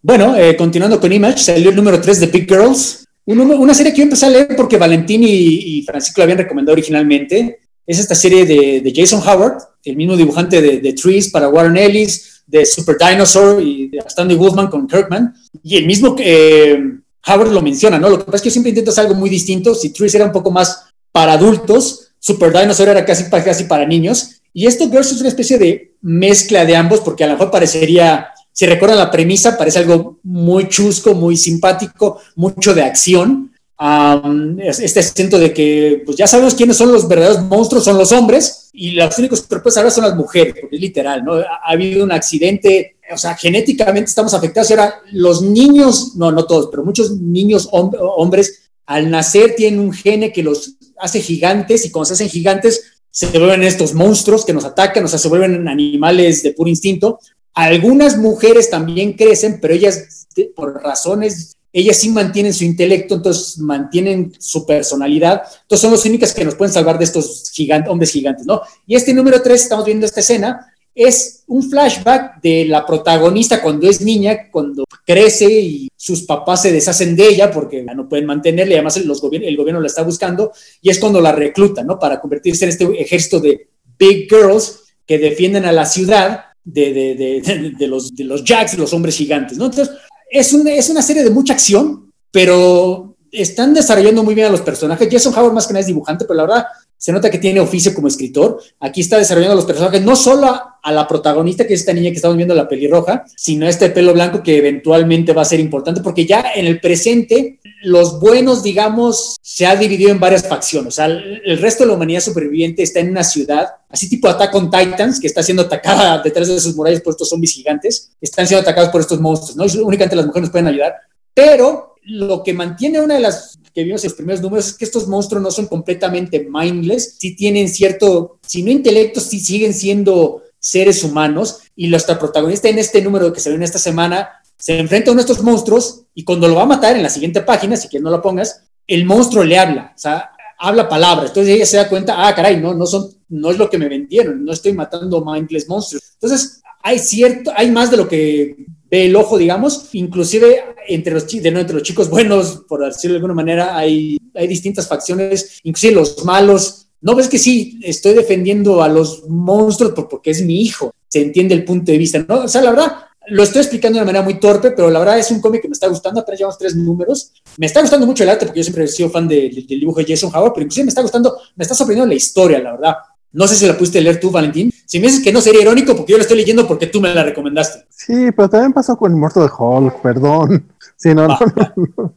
Bueno, 0.00 0.36
eh, 0.36 0.56
continuando 0.56 1.00
con 1.00 1.12
Image, 1.12 1.38
salió 1.38 1.70
el 1.70 1.76
número 1.76 2.00
3 2.00 2.20
de 2.20 2.26
Big 2.28 2.48
Girls, 2.48 3.04
una 3.26 3.74
serie 3.74 3.92
que 3.92 3.98
yo 3.98 4.04
empecé 4.04 4.26
a 4.26 4.30
leer 4.30 4.48
porque 4.56 4.78
Valentín 4.78 5.22
y, 5.22 5.82
Francisco 5.82 6.20
la 6.20 6.24
habían 6.24 6.38
recomendado 6.38 6.72
originalmente. 6.72 7.58
Es 7.88 7.98
esta 7.98 8.14
serie 8.14 8.44
de, 8.44 8.92
Jason 8.94 9.20
Howard, 9.26 9.62
el 9.82 9.96
mismo 9.96 10.16
dibujante 10.16 10.60
de, 10.60 10.92
Trees 10.92 11.30
para 11.30 11.48
Warren 11.48 11.76
Ellis, 11.76 12.42
de 12.46 12.64
Super 12.64 12.96
Dinosaur 12.98 13.62
y 13.62 13.88
de 13.88 13.98
Stanley 14.06 14.36
Wolfman 14.36 14.68
con 14.68 14.86
Kirkman. 14.86 15.34
Y 15.62 15.78
el 15.78 15.86
mismo 15.86 16.14
eh, 16.18 16.78
Howard 17.26 17.50
lo 17.50 17.62
menciona, 17.62 17.98
¿no? 17.98 18.10
Lo 18.10 18.18
que 18.18 18.24
pasa 18.24 18.36
es 18.36 18.42
que 18.42 18.50
siempre 18.50 18.68
intento 18.68 18.90
hacer 18.90 19.06
algo 19.06 19.16
muy 19.16 19.30
distinto. 19.30 19.74
Si 19.74 19.90
Trees 19.90 20.14
era 20.14 20.26
un 20.26 20.32
poco 20.32 20.50
más 20.50 20.84
para 21.10 21.32
adultos, 21.32 22.10
Super 22.20 22.52
Dinosaur 22.52 22.90
era 22.90 23.04
casi, 23.04 23.28
casi 23.30 23.64
para 23.64 23.86
niños. 23.86 24.42
Y 24.52 24.66
esto 24.66 24.90
Girls 24.90 25.10
es 25.10 25.20
una 25.20 25.30
especie 25.30 25.58
de 25.58 25.94
mezcla 26.02 26.64
de 26.64 26.76
ambos, 26.76 27.00
porque 27.00 27.24
a 27.24 27.26
lo 27.26 27.32
mejor 27.32 27.50
parecería 27.50 28.28
si 28.58 28.66
recuerdan 28.66 28.98
la 28.98 29.12
premisa, 29.12 29.56
parece 29.56 29.78
algo 29.78 30.18
muy 30.24 30.68
chusco, 30.68 31.14
muy 31.14 31.36
simpático, 31.36 32.20
mucho 32.34 32.74
de 32.74 32.82
acción. 32.82 33.47
Este 33.80 35.00
acento 35.00 35.38
de 35.38 35.52
que 35.52 36.02
pues 36.04 36.16
ya 36.16 36.26
sabemos 36.26 36.54
quiénes 36.54 36.76
son 36.76 36.90
los 36.90 37.06
verdaderos 37.06 37.42
monstruos, 37.42 37.84
son 37.84 37.96
los 37.96 38.10
hombres, 38.10 38.70
y 38.72 38.92
los 38.92 39.16
únicos 39.18 39.42
puedes 39.42 39.74
salvar 39.74 39.92
son 39.92 40.04
las 40.04 40.16
mujeres, 40.16 40.54
porque 40.60 40.76
es 40.76 40.82
literal, 40.82 41.24
¿no? 41.24 41.34
Ha, 41.34 41.60
habido 41.64 42.04
un 42.04 42.10
accidente, 42.12 42.96
o 43.12 43.16
sea, 43.16 43.36
genéticamente 43.36 44.08
estamos 44.08 44.34
afectados 44.34 44.70
y 44.70 44.72
ahora 44.72 44.94
los 45.12 45.42
niños, 45.42 46.16
no, 46.16 46.32
no 46.32 46.44
todos, 46.44 46.68
pero 46.70 46.84
muchos 46.84 47.12
niños 47.12 47.68
hombres 47.70 48.70
al 48.86 49.10
nacer 49.10 49.54
tienen 49.54 49.80
un 49.80 49.92
gene 49.92 50.32
que 50.32 50.42
los 50.42 50.74
hace 50.98 51.20
gigantes 51.20 51.84
y 51.84 51.90
cuando 51.90 52.06
se 52.06 52.14
hacen 52.14 52.28
gigantes 52.28 52.98
se 53.10 53.26
vuelven 53.38 53.62
estos 53.62 53.94
monstruos 53.94 54.44
que 54.44 54.52
nos 54.52 54.64
atacan, 54.64 55.04
o 55.04 55.08
sea, 55.08 55.18
se 55.18 55.28
vuelven 55.28 55.68
animales 55.68 56.42
de 56.42 56.52
puro 56.52 56.68
instinto. 56.68 57.20
Algunas 57.54 58.16
mujeres 58.16 58.70
también 58.70 59.14
crecen, 59.14 59.58
pero 59.60 59.74
ellas, 59.74 60.26
por 60.54 60.82
razones, 60.82 61.57
ellas 61.72 61.96
sí 61.96 62.08
mantienen 62.10 62.54
su 62.54 62.64
intelecto, 62.64 63.16
entonces 63.16 63.58
mantienen 63.58 64.32
su 64.38 64.64
personalidad. 64.66 65.42
Entonces 65.62 65.82
son 65.82 65.92
las 65.92 66.04
únicas 66.04 66.32
que 66.32 66.44
nos 66.44 66.54
pueden 66.54 66.72
salvar 66.72 66.98
de 66.98 67.04
estos 67.04 67.52
hombres 67.88 68.10
gigantes, 68.10 68.46
¿no? 68.46 68.62
Y 68.86 68.96
este 68.96 69.12
número 69.12 69.42
3, 69.42 69.62
estamos 69.62 69.84
viendo 69.84 70.06
esta 70.06 70.20
escena, 70.20 70.72
es 70.94 71.44
un 71.46 71.62
flashback 71.70 72.40
de 72.42 72.64
la 72.64 72.84
protagonista 72.84 73.62
cuando 73.62 73.88
es 73.88 74.00
niña, 74.00 74.50
cuando 74.50 74.84
crece 75.06 75.48
y 75.48 75.88
sus 75.96 76.22
papás 76.22 76.62
se 76.62 76.72
deshacen 76.72 77.14
de 77.14 77.28
ella 77.28 77.52
porque 77.52 77.82
no 77.82 78.08
pueden 78.08 78.26
mantenerla 78.26 78.72
y 78.72 78.76
además 78.76 78.96
el 78.96 79.56
gobierno 79.56 79.80
la 79.80 79.86
está 79.86 80.02
buscando 80.02 80.50
y 80.82 80.90
es 80.90 80.98
cuando 80.98 81.20
la 81.20 81.30
reclutan, 81.30 81.86
¿no? 81.86 81.98
Para 81.98 82.20
convertirse 82.20 82.64
en 82.64 82.70
este 82.70 82.84
ejército 83.00 83.38
de 83.38 83.68
big 83.96 84.28
girls 84.28 84.80
que 85.06 85.18
defienden 85.18 85.66
a 85.66 85.72
la 85.72 85.86
ciudad 85.86 86.46
de, 86.64 87.74
los, 87.88 88.14
de 88.14 88.24
los 88.24 88.44
jacks, 88.44 88.76
los 88.76 88.92
hombres 88.92 89.16
gigantes, 89.16 89.56
¿no? 89.56 89.66
Entonces, 89.66 89.94
es 90.30 90.52
una, 90.52 90.72
es 90.72 90.88
una 90.90 91.02
serie 91.02 91.24
de 91.24 91.30
mucha 91.30 91.52
acción, 91.52 92.12
pero 92.30 93.16
están 93.32 93.74
desarrollando 93.74 94.22
muy 94.22 94.34
bien 94.34 94.46
a 94.46 94.50
los 94.50 94.60
personajes. 94.62 95.08
Jason 95.10 95.34
Howard 95.34 95.52
más 95.52 95.66
que 95.66 95.72
nada 95.72 95.80
es 95.80 95.86
dibujante, 95.86 96.24
pero 96.24 96.36
la 96.36 96.42
verdad 96.44 96.66
se 96.96 97.12
nota 97.12 97.30
que 97.30 97.38
tiene 97.38 97.60
oficio 97.60 97.94
como 97.94 98.08
escritor. 98.08 98.60
Aquí 98.80 99.00
está 99.00 99.18
desarrollando 99.18 99.52
a 99.52 99.56
los 99.56 99.64
personajes, 99.64 100.02
no 100.02 100.16
solo 100.16 100.48
a, 100.82 100.92
la 100.92 101.06
protagonista, 101.06 101.66
que 101.66 101.74
es 101.74 101.80
esta 101.80 101.92
niña 101.92 102.10
que 102.10 102.16
estamos 102.16 102.36
viendo, 102.36 102.54
la 102.54 102.68
pelirroja, 102.68 103.24
sino 103.36 103.66
a 103.66 103.68
este 103.68 103.90
pelo 103.90 104.14
blanco 104.14 104.42
que 104.42 104.56
eventualmente 104.56 105.32
va 105.32 105.42
a 105.42 105.44
ser 105.44 105.60
importante, 105.60 106.00
porque 106.00 106.26
ya 106.26 106.44
en 106.54 106.66
el 106.66 106.80
presente, 106.80 107.60
los 107.82 108.18
buenos, 108.20 108.62
digamos, 108.62 109.36
se 109.40 109.66
ha 109.66 109.76
dividido 109.76 110.10
en 110.10 110.20
varias 110.20 110.46
facciones. 110.46 110.88
O 110.88 110.96
sea, 110.96 111.06
el, 111.06 111.58
resto 111.58 111.84
de 111.84 111.88
la 111.88 111.94
humanidad 111.94 112.20
superviviente 112.20 112.82
está 112.82 113.00
en 113.00 113.10
una 113.10 113.24
ciudad, 113.24 113.68
así 113.88 114.08
tipo 114.08 114.28
Attack 114.28 114.54
on 114.54 114.70
Titans, 114.70 115.20
que 115.20 115.26
está 115.26 115.42
siendo 115.42 115.62
atacada 115.62 116.20
detrás 116.24 116.48
de 116.48 116.60
sus 116.60 116.74
murallas 116.74 117.02
por 117.02 117.12
estos 117.12 117.28
zombies 117.28 117.52
gigantes, 117.52 118.12
están 118.20 118.46
siendo 118.46 118.62
atacados 118.62 118.90
por 118.90 119.00
estos 119.00 119.20
monstruos, 119.20 119.56
¿no? 119.56 119.66
Y 119.66 119.82
únicamente 119.82 120.16
las 120.16 120.26
mujeres 120.26 120.48
nos 120.48 120.52
pueden 120.52 120.68
ayudar. 120.68 120.94
Pero 121.34 121.94
lo 122.02 122.42
que 122.42 122.54
mantiene 122.54 123.00
una 123.00 123.14
de 123.14 123.20
las 123.20 123.58
que 123.74 123.84
vimos 123.84 124.02
en 124.02 124.08
los 124.08 124.16
primeros 124.16 124.42
números 124.42 124.68
es 124.68 124.74
que 124.74 124.84
estos 124.84 125.06
monstruos 125.06 125.42
no 125.42 125.50
son 125.50 125.66
completamente 125.66 126.48
mindless, 126.50 127.16
sí 127.18 127.36
tienen 127.36 127.68
cierto, 127.68 128.38
si 128.46 128.62
no 128.62 128.70
intelecto, 128.70 129.20
sí 129.20 129.38
siguen 129.38 129.74
siendo 129.74 130.42
seres 130.58 131.04
humanos 131.04 131.60
y 131.76 131.86
nuestra 131.88 132.18
protagonista 132.18 132.68
en 132.68 132.78
este 132.78 133.00
número 133.00 133.32
que 133.32 133.40
ve 133.48 133.54
en 133.54 133.62
esta 133.62 133.78
semana 133.78 134.28
se 134.58 134.78
enfrenta 134.78 135.10
a 135.10 135.12
uno 135.12 135.22
de 135.22 135.30
estos 135.30 135.44
monstruos 135.44 136.04
y 136.14 136.24
cuando 136.24 136.48
lo 136.48 136.56
va 136.56 136.62
a 136.62 136.66
matar 136.66 136.96
en 136.96 137.02
la 137.02 137.08
siguiente 137.08 137.42
página, 137.42 137.76
si 137.76 137.88
quieres 137.88 138.04
no 138.04 138.10
lo 138.10 138.20
pongas, 138.20 138.64
el 138.86 139.04
monstruo 139.04 139.44
le 139.44 139.58
habla, 139.58 139.92
o 139.94 139.98
sea, 139.98 140.30
habla 140.58 140.88
palabras. 140.88 141.30
Entonces 141.30 141.54
ella 141.54 141.66
se 141.66 141.76
da 141.76 141.88
cuenta, 141.88 142.26
ah, 142.26 142.34
caray, 142.34 142.58
no, 142.58 142.74
no 142.74 142.86
son, 142.86 143.08
no 143.28 143.50
es 143.50 143.58
lo 143.58 143.70
que 143.70 143.78
me 143.78 143.88
vendieron, 143.88 144.44
no 144.44 144.52
estoy 144.52 144.72
matando 144.72 145.24
mindless 145.24 145.68
monstruos. 145.68 146.02
Entonces 146.14 146.60
hay 146.82 146.98
cierto, 146.98 147.52
hay 147.54 147.70
más 147.70 147.90
de 147.90 147.96
lo 147.96 148.08
que 148.08 148.56
ve 148.90 149.06
el 149.06 149.16
ojo, 149.16 149.38
digamos, 149.38 149.90
inclusive 149.92 150.64
entre 150.88 151.12
los, 151.14 151.26
de 151.26 151.48
entre 151.48 151.74
los 151.74 151.82
chicos 151.82 152.08
buenos, 152.08 152.64
por 152.68 152.84
decirlo 152.84 153.14
de 153.14 153.18
alguna 153.18 153.34
manera, 153.34 153.76
hay, 153.76 154.18
hay 154.34 154.46
distintas 154.46 154.88
facciones, 154.88 155.60
inclusive 155.62 155.94
los 155.94 156.24
malos. 156.24 156.86
No 157.00 157.14
ves 157.14 157.28
que 157.28 157.38
sí, 157.38 157.78
estoy 157.82 158.14
defendiendo 158.14 158.82
a 158.82 158.88
los 158.88 159.28
monstruos 159.28 159.92
porque 160.10 160.30
es 160.30 160.42
mi 160.42 160.62
hijo, 160.62 160.92
se 161.06 161.20
entiende 161.22 161.54
el 161.54 161.64
punto 161.64 161.92
de 161.92 161.98
vista, 161.98 162.24
¿no? 162.26 162.44
O 162.44 162.48
sea, 162.48 162.62
la 162.62 162.70
verdad, 162.70 162.96
lo 163.30 163.42
estoy 163.42 163.60
explicando 163.62 163.96
de 163.96 164.02
una 164.02 164.06
manera 164.06 164.24
muy 164.24 164.40
torpe, 164.40 164.70
pero 164.70 164.90
la 164.90 164.98
verdad 164.98 165.18
es 165.18 165.30
un 165.30 165.40
cómic 165.40 165.62
que 165.62 165.68
me 165.68 165.72
está 165.72 165.88
gustando, 165.88 166.20
apenas 166.20 166.38
llevamos 166.38 166.58
tres 166.58 166.74
números. 166.76 167.32
Me 167.56 167.66
está 167.66 167.80
gustando 167.80 168.06
mucho 168.06 168.22
el 168.24 168.30
arte 168.30 168.46
porque 168.46 168.60
yo 168.60 168.64
siempre 168.64 168.84
he 168.84 168.88
sido 168.88 169.10
fan 169.10 169.28
del 169.28 169.66
dibujo 169.66 170.00
de 170.00 170.06
Jason 170.06 170.30
Howard, 170.34 170.52
pero 170.52 170.64
inclusive 170.64 170.84
me 170.84 170.90
está 170.90 171.02
gustando, 171.02 171.36
me 171.56 171.62
está 171.62 171.74
sorprendiendo 171.74 172.08
la 172.08 172.16
historia, 172.16 172.58
la 172.60 172.72
verdad. 172.72 172.94
No 173.32 173.46
sé 173.46 173.56
si 173.56 173.66
la 173.66 173.76
pudiste 173.76 174.00
leer 174.00 174.18
tú, 174.18 174.30
Valentín. 174.30 174.72
Si 174.86 174.98
me 174.98 175.06
dices 175.06 175.22
que 175.22 175.32
no 175.32 175.40
sería 175.40 175.60
irónico, 175.60 175.94
porque 175.94 176.12
yo 176.12 176.18
la 176.18 176.22
estoy 176.22 176.38
leyendo 176.38 176.66
porque 176.66 176.86
tú 176.86 177.00
me 177.00 177.14
la 177.14 177.22
recomendaste. 177.22 177.86
Sí, 177.90 178.30
pero 178.34 178.48
también 178.48 178.72
pasó 178.72 178.96
con 178.96 179.12
el 179.12 179.18
muerto 179.18 179.42
de 179.42 179.50
Hulk, 179.56 180.00
perdón. 180.00 180.66
Sí, 180.96 181.14
no, 181.14 181.28
no, 181.28 181.38
no, 181.76 182.14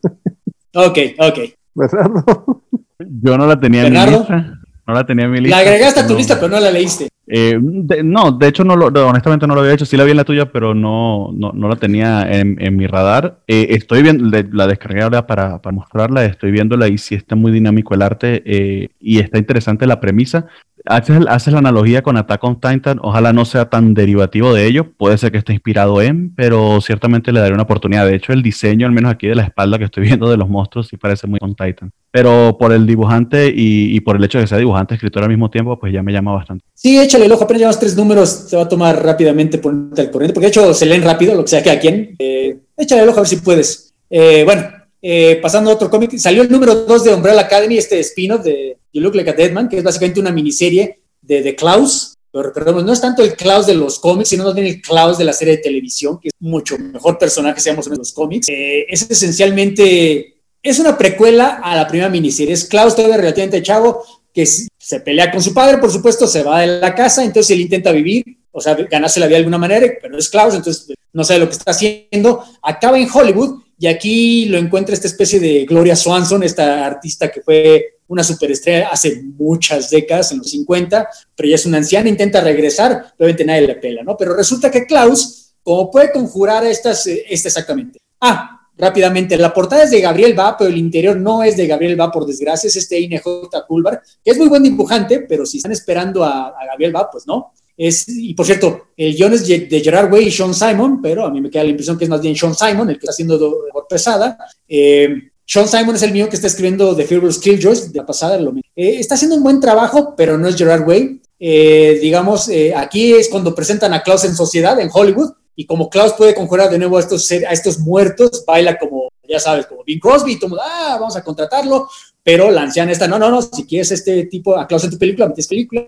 Ok, 0.73 0.97
ok. 1.19 1.39
Bernardo. 1.75 2.63
Yo 2.97 3.37
no 3.37 3.45
la 3.45 3.59
tenía 3.59 3.85
en 3.85 3.93
mi 3.93 3.99
lista. 3.99 4.60
No 4.91 4.97
la 4.97 5.05
tenía 5.05 5.23
en 5.23 5.31
mi 5.31 5.39
lista. 5.39 5.55
La 5.55 5.61
agregaste 5.61 6.01
a 6.01 6.07
tu 6.07 6.17
lista, 6.17 6.35
pero 6.35 6.49
no 6.49 6.59
la 6.59 6.69
leíste. 6.69 7.07
Eh, 7.25 7.57
no, 8.03 8.33
de 8.33 8.47
hecho, 8.47 8.65
no 8.65 8.75
lo, 8.75 8.87
honestamente 9.07 9.47
no 9.47 9.55
lo 9.55 9.61
había 9.61 9.71
hecho. 9.71 9.85
Sí 9.85 9.95
la 9.95 10.03
vi 10.03 10.11
en 10.11 10.17
la 10.17 10.25
tuya, 10.25 10.51
pero 10.51 10.73
no, 10.73 11.31
no, 11.33 11.53
no 11.53 11.69
la 11.69 11.77
tenía 11.77 12.29
en, 12.29 12.57
en 12.59 12.75
mi 12.75 12.87
radar. 12.87 13.39
Eh, 13.47 13.67
estoy 13.69 14.03
viendo, 14.03 14.37
la 14.51 14.67
descargué 14.67 15.01
ahora 15.01 15.25
para, 15.25 15.61
para, 15.61 15.73
mostrarla. 15.73 16.25
Estoy 16.25 16.51
viéndola 16.51 16.89
y 16.89 16.97
sí 16.97 17.15
está 17.15 17.37
muy 17.37 17.53
dinámico 17.53 17.93
el 17.93 18.01
arte 18.01 18.43
eh, 18.45 18.89
y 18.99 19.19
está 19.19 19.37
interesante 19.37 19.87
la 19.87 20.01
premisa 20.01 20.47
haces, 20.85 21.53
la 21.53 21.59
analogía 21.59 22.01
con 22.01 22.17
Attack 22.17 22.43
on 22.43 22.59
Titan, 22.59 22.99
ojalá 23.01 23.33
no 23.33 23.45
sea 23.45 23.69
tan 23.69 23.93
derivativo 23.93 24.53
de 24.53 24.65
ello, 24.65 24.91
puede 24.97 25.17
ser 25.17 25.31
que 25.31 25.37
esté 25.37 25.53
inspirado 25.53 26.01
en, 26.01 26.33
pero 26.35 26.81
ciertamente 26.81 27.31
le 27.31 27.39
daré 27.39 27.53
una 27.53 27.63
oportunidad. 27.63 28.05
De 28.05 28.15
hecho, 28.15 28.33
el 28.33 28.41
diseño, 28.41 28.87
al 28.87 28.91
menos 28.91 29.11
aquí 29.11 29.27
de 29.27 29.35
la 29.35 29.43
espalda 29.43 29.77
que 29.77 29.85
estoy 29.85 30.03
viendo 30.07 30.29
de 30.29 30.37
los 30.37 30.49
monstruos, 30.49 30.87
sí 30.87 30.97
parece 30.97 31.27
muy 31.27 31.39
con 31.39 31.55
Titan. 31.55 31.91
Pero 32.11 32.57
por 32.59 32.73
el 32.73 32.85
dibujante 32.85 33.51
y, 33.55 33.99
por 34.01 34.17
el 34.17 34.23
hecho 34.23 34.37
de 34.37 34.43
que 34.43 34.47
sea 34.47 34.57
dibujante 34.57 34.93
y 34.93 34.95
escritor 34.95 35.23
al 35.23 35.29
mismo 35.29 35.49
tiempo, 35.49 35.79
pues 35.79 35.93
ya 35.93 36.03
me 36.03 36.11
llama 36.11 36.33
bastante. 36.33 36.65
Sí, 36.73 36.99
échale 36.99 37.25
el 37.25 37.31
ojo, 37.31 37.45
apenas 37.45 37.59
llevamos 37.59 37.79
tres 37.79 37.95
números, 37.95 38.29
se 38.29 38.57
va 38.57 38.63
a 38.63 38.67
tomar 38.67 39.01
rápidamente 39.01 39.59
ponerte 39.59 40.01
al 40.01 40.11
corriente, 40.11 40.33
porque 40.33 40.47
de 40.47 40.49
hecho 40.49 40.73
se 40.73 40.85
leen 40.85 41.03
rápido, 41.03 41.35
lo 41.35 41.43
que 41.43 41.49
sea 41.49 41.63
que 41.63 41.71
a 41.71 41.79
quien. 41.79 42.15
Eh, 42.19 42.57
échale 42.75 43.03
el 43.03 43.09
ojo 43.09 43.19
a 43.19 43.21
ver 43.21 43.29
si 43.29 43.37
puedes. 43.37 43.93
Eh, 44.09 44.43
bueno, 44.43 44.63
eh, 45.01 45.39
pasando 45.41 45.71
a 45.71 45.73
otro 45.73 45.89
cómic, 45.89 46.15
salió 46.17 46.43
el 46.43 46.51
número 46.51 46.75
2 46.75 47.03
de 47.03 47.13
Umbrella 47.13 47.41
Academy, 47.41 47.77
este 47.77 47.99
spin-off 47.99 48.43
de 48.43 48.77
You 48.93 49.01
Look 49.01 49.15
Like 49.15 49.31
a 49.31 49.33
Deadman, 49.33 49.67
que 49.67 49.77
es 49.77 49.83
básicamente 49.83 50.19
una 50.19 50.31
miniserie 50.31 50.99
de 51.21 51.41
The 51.41 51.55
Klaus. 51.55 52.15
Pero 52.31 52.43
recordemos, 52.43 52.85
no 52.85 52.93
es 52.93 53.01
tanto 53.01 53.23
el 53.23 53.35
Klaus 53.35 53.65
de 53.65 53.73
los 53.73 53.99
cómics, 53.99 54.29
sino 54.29 54.45
más 54.45 54.53
bien 54.53 54.67
el 54.67 54.81
Klaus 54.81 55.17
de 55.17 55.25
la 55.25 55.33
serie 55.33 55.57
de 55.57 55.63
televisión, 55.63 56.19
que 56.19 56.29
es 56.29 56.33
mucho 56.39 56.77
mejor 56.77 57.17
personaje, 57.17 57.59
seamos 57.59 57.87
en 57.87 57.97
los 57.97 58.13
cómics. 58.13 58.47
Eh, 58.49 58.85
es 58.87 59.09
esencialmente, 59.09 60.35
es 60.61 60.79
una 60.79 60.97
precuela 60.97 61.59
a 61.63 61.75
la 61.75 61.87
primera 61.87 62.09
miniserie. 62.09 62.53
Es 62.53 62.65
Klaus 62.65 62.95
todavía 62.95 63.17
relativamente 63.17 63.61
chavo, 63.61 64.03
que 64.33 64.45
se 64.45 64.99
pelea 65.01 65.31
con 65.31 65.41
su 65.41 65.53
padre, 65.53 65.77
por 65.77 65.91
supuesto, 65.91 66.25
se 66.27 66.43
va 66.43 66.61
de 66.61 66.79
la 66.79 66.95
casa, 66.95 67.23
entonces 67.23 67.51
él 67.51 67.61
intenta 67.61 67.91
vivir, 67.91 68.23
o 68.51 68.61
sea, 68.61 68.75
ganarse 68.75 69.19
la 69.19 69.27
vida 69.27 69.35
de 69.35 69.39
alguna 69.39 69.57
manera, 69.57 69.87
pero 70.01 70.17
es 70.17 70.29
Klaus, 70.29 70.53
entonces 70.53 70.95
no 71.11 71.23
sabe 71.23 71.41
lo 71.41 71.47
que 71.47 71.53
está 71.53 71.71
haciendo. 71.71 72.45
Acaba 72.61 72.97
en 72.97 73.09
Hollywood 73.11 73.61
y 73.81 73.87
aquí 73.87 74.45
lo 74.45 74.59
encuentra 74.59 74.93
esta 74.93 75.07
especie 75.07 75.39
de 75.39 75.65
Gloria 75.65 75.95
Swanson, 75.95 76.43
esta 76.43 76.85
artista 76.85 77.31
que 77.31 77.41
fue 77.41 77.97
una 78.09 78.23
superestrella 78.23 78.89
hace 78.89 79.23
muchas 79.23 79.89
décadas, 79.89 80.31
en 80.31 80.37
los 80.37 80.51
50, 80.51 81.09
pero 81.35 81.49
ya 81.49 81.55
es 81.55 81.65
una 81.65 81.77
anciana, 81.77 82.07
intenta 82.07 82.41
regresar, 82.41 83.15
obviamente 83.17 83.43
nadie 83.43 83.65
le 83.65 83.75
pela, 83.77 84.03
¿no? 84.03 84.15
Pero 84.15 84.35
resulta 84.35 84.69
que 84.69 84.85
Klaus, 84.85 85.55
como 85.63 85.89
puede 85.89 86.11
conjurar 86.11 86.63
estas, 86.63 87.07
eh, 87.07 87.25
este 87.27 87.47
exactamente. 87.47 87.99
Ah, 88.19 88.69
rápidamente, 88.77 89.35
la 89.35 89.51
portada 89.51 89.85
es 89.85 89.89
de 89.89 89.99
Gabriel 89.99 90.37
Va, 90.37 90.55
pero 90.55 90.69
el 90.69 90.77
interior 90.77 91.17
no 91.17 91.41
es 91.41 91.57
de 91.57 91.65
Gabriel 91.65 91.99
Va, 91.99 92.11
por 92.11 92.27
desgracia, 92.27 92.67
es 92.67 92.75
este 92.75 92.99
INJ 92.99 93.23
Kulbar, 93.67 94.03
que 94.23 94.29
es 94.29 94.37
muy 94.37 94.47
buen 94.47 94.61
dibujante, 94.61 95.21
pero 95.21 95.43
si 95.43 95.57
están 95.57 95.71
esperando 95.71 96.23
a, 96.23 96.49
a 96.49 96.65
Gabriel 96.67 96.95
Va, 96.95 97.09
pues 97.09 97.25
no. 97.25 97.51
Es, 97.83 98.07
y 98.07 98.35
por 98.35 98.45
cierto, 98.45 98.89
el 98.95 99.15
guion 99.15 99.33
es 99.33 99.47
de 99.47 99.81
Gerard 99.83 100.13
Way 100.13 100.27
y 100.27 100.31
Sean 100.31 100.53
Simon, 100.53 101.01
pero 101.01 101.25
a 101.25 101.31
mí 101.31 101.41
me 101.41 101.49
queda 101.49 101.63
la 101.63 101.71
impresión 101.71 101.97
que 101.97 102.03
es 102.03 102.11
más 102.11 102.21
bien 102.21 102.35
Sean 102.35 102.53
Simon 102.53 102.91
el 102.91 102.97
que 102.97 102.99
está 102.99 103.09
haciendo 103.09 103.39
mejor 103.65 103.87
pesada. 103.89 104.37
Eh, 104.67 105.31
Sean 105.43 105.67
Simon 105.67 105.95
es 105.95 106.03
el 106.03 106.11
mío 106.11 106.29
que 106.29 106.35
está 106.35 106.45
escribiendo 106.45 106.95
The 106.95 107.05
Furious 107.05 107.39
Killjoys, 107.39 107.91
de 107.91 107.97
la 107.97 108.05
pasada. 108.05 108.37
Lo 108.37 108.51
eh, 108.55 108.61
está 108.75 109.15
haciendo 109.15 109.35
un 109.35 109.41
buen 109.41 109.59
trabajo, 109.59 110.13
pero 110.15 110.37
no 110.37 110.47
es 110.47 110.55
Gerard 110.57 110.87
Way. 110.87 111.21
Eh, 111.39 111.97
digamos, 111.99 112.51
aquí 112.75 113.13
es 113.13 113.27
cuando 113.29 113.55
presentan 113.55 113.95
a 113.95 114.03
Klaus 114.03 114.25
en 114.25 114.35
sociedad, 114.35 114.79
en 114.79 114.91
Hollywood, 114.93 115.31
y 115.55 115.65
como 115.65 115.89
Klaus 115.89 116.13
puede 116.13 116.35
conjurar 116.35 116.69
de 116.69 116.77
nuevo 116.77 116.97
a 116.97 116.99
estos, 116.99 117.31
a 117.31 117.51
estos 117.51 117.79
muertos, 117.79 118.43
baila 118.45 118.77
como, 118.77 119.09
ya 119.27 119.39
sabes, 119.39 119.65
como 119.65 119.83
Bing 119.83 119.99
Crosby, 119.99 120.33
y 120.33 120.39
todo, 120.39 120.55
ah, 120.61 120.97
vamos 120.99 121.15
a 121.15 121.23
contratarlo, 121.23 121.89
pero 122.21 122.51
la 122.51 122.61
anciana 122.61 122.91
está, 122.91 123.07
no, 123.07 123.17
no, 123.17 123.31
no, 123.31 123.41
si 123.41 123.65
quieres 123.65 123.91
este 123.91 124.25
tipo, 124.25 124.55
a 124.55 124.67
Klaus 124.67 124.83
en 124.83 124.91
tu 124.91 124.99
película, 124.99 125.27
metes 125.27 125.47
película, 125.47 125.87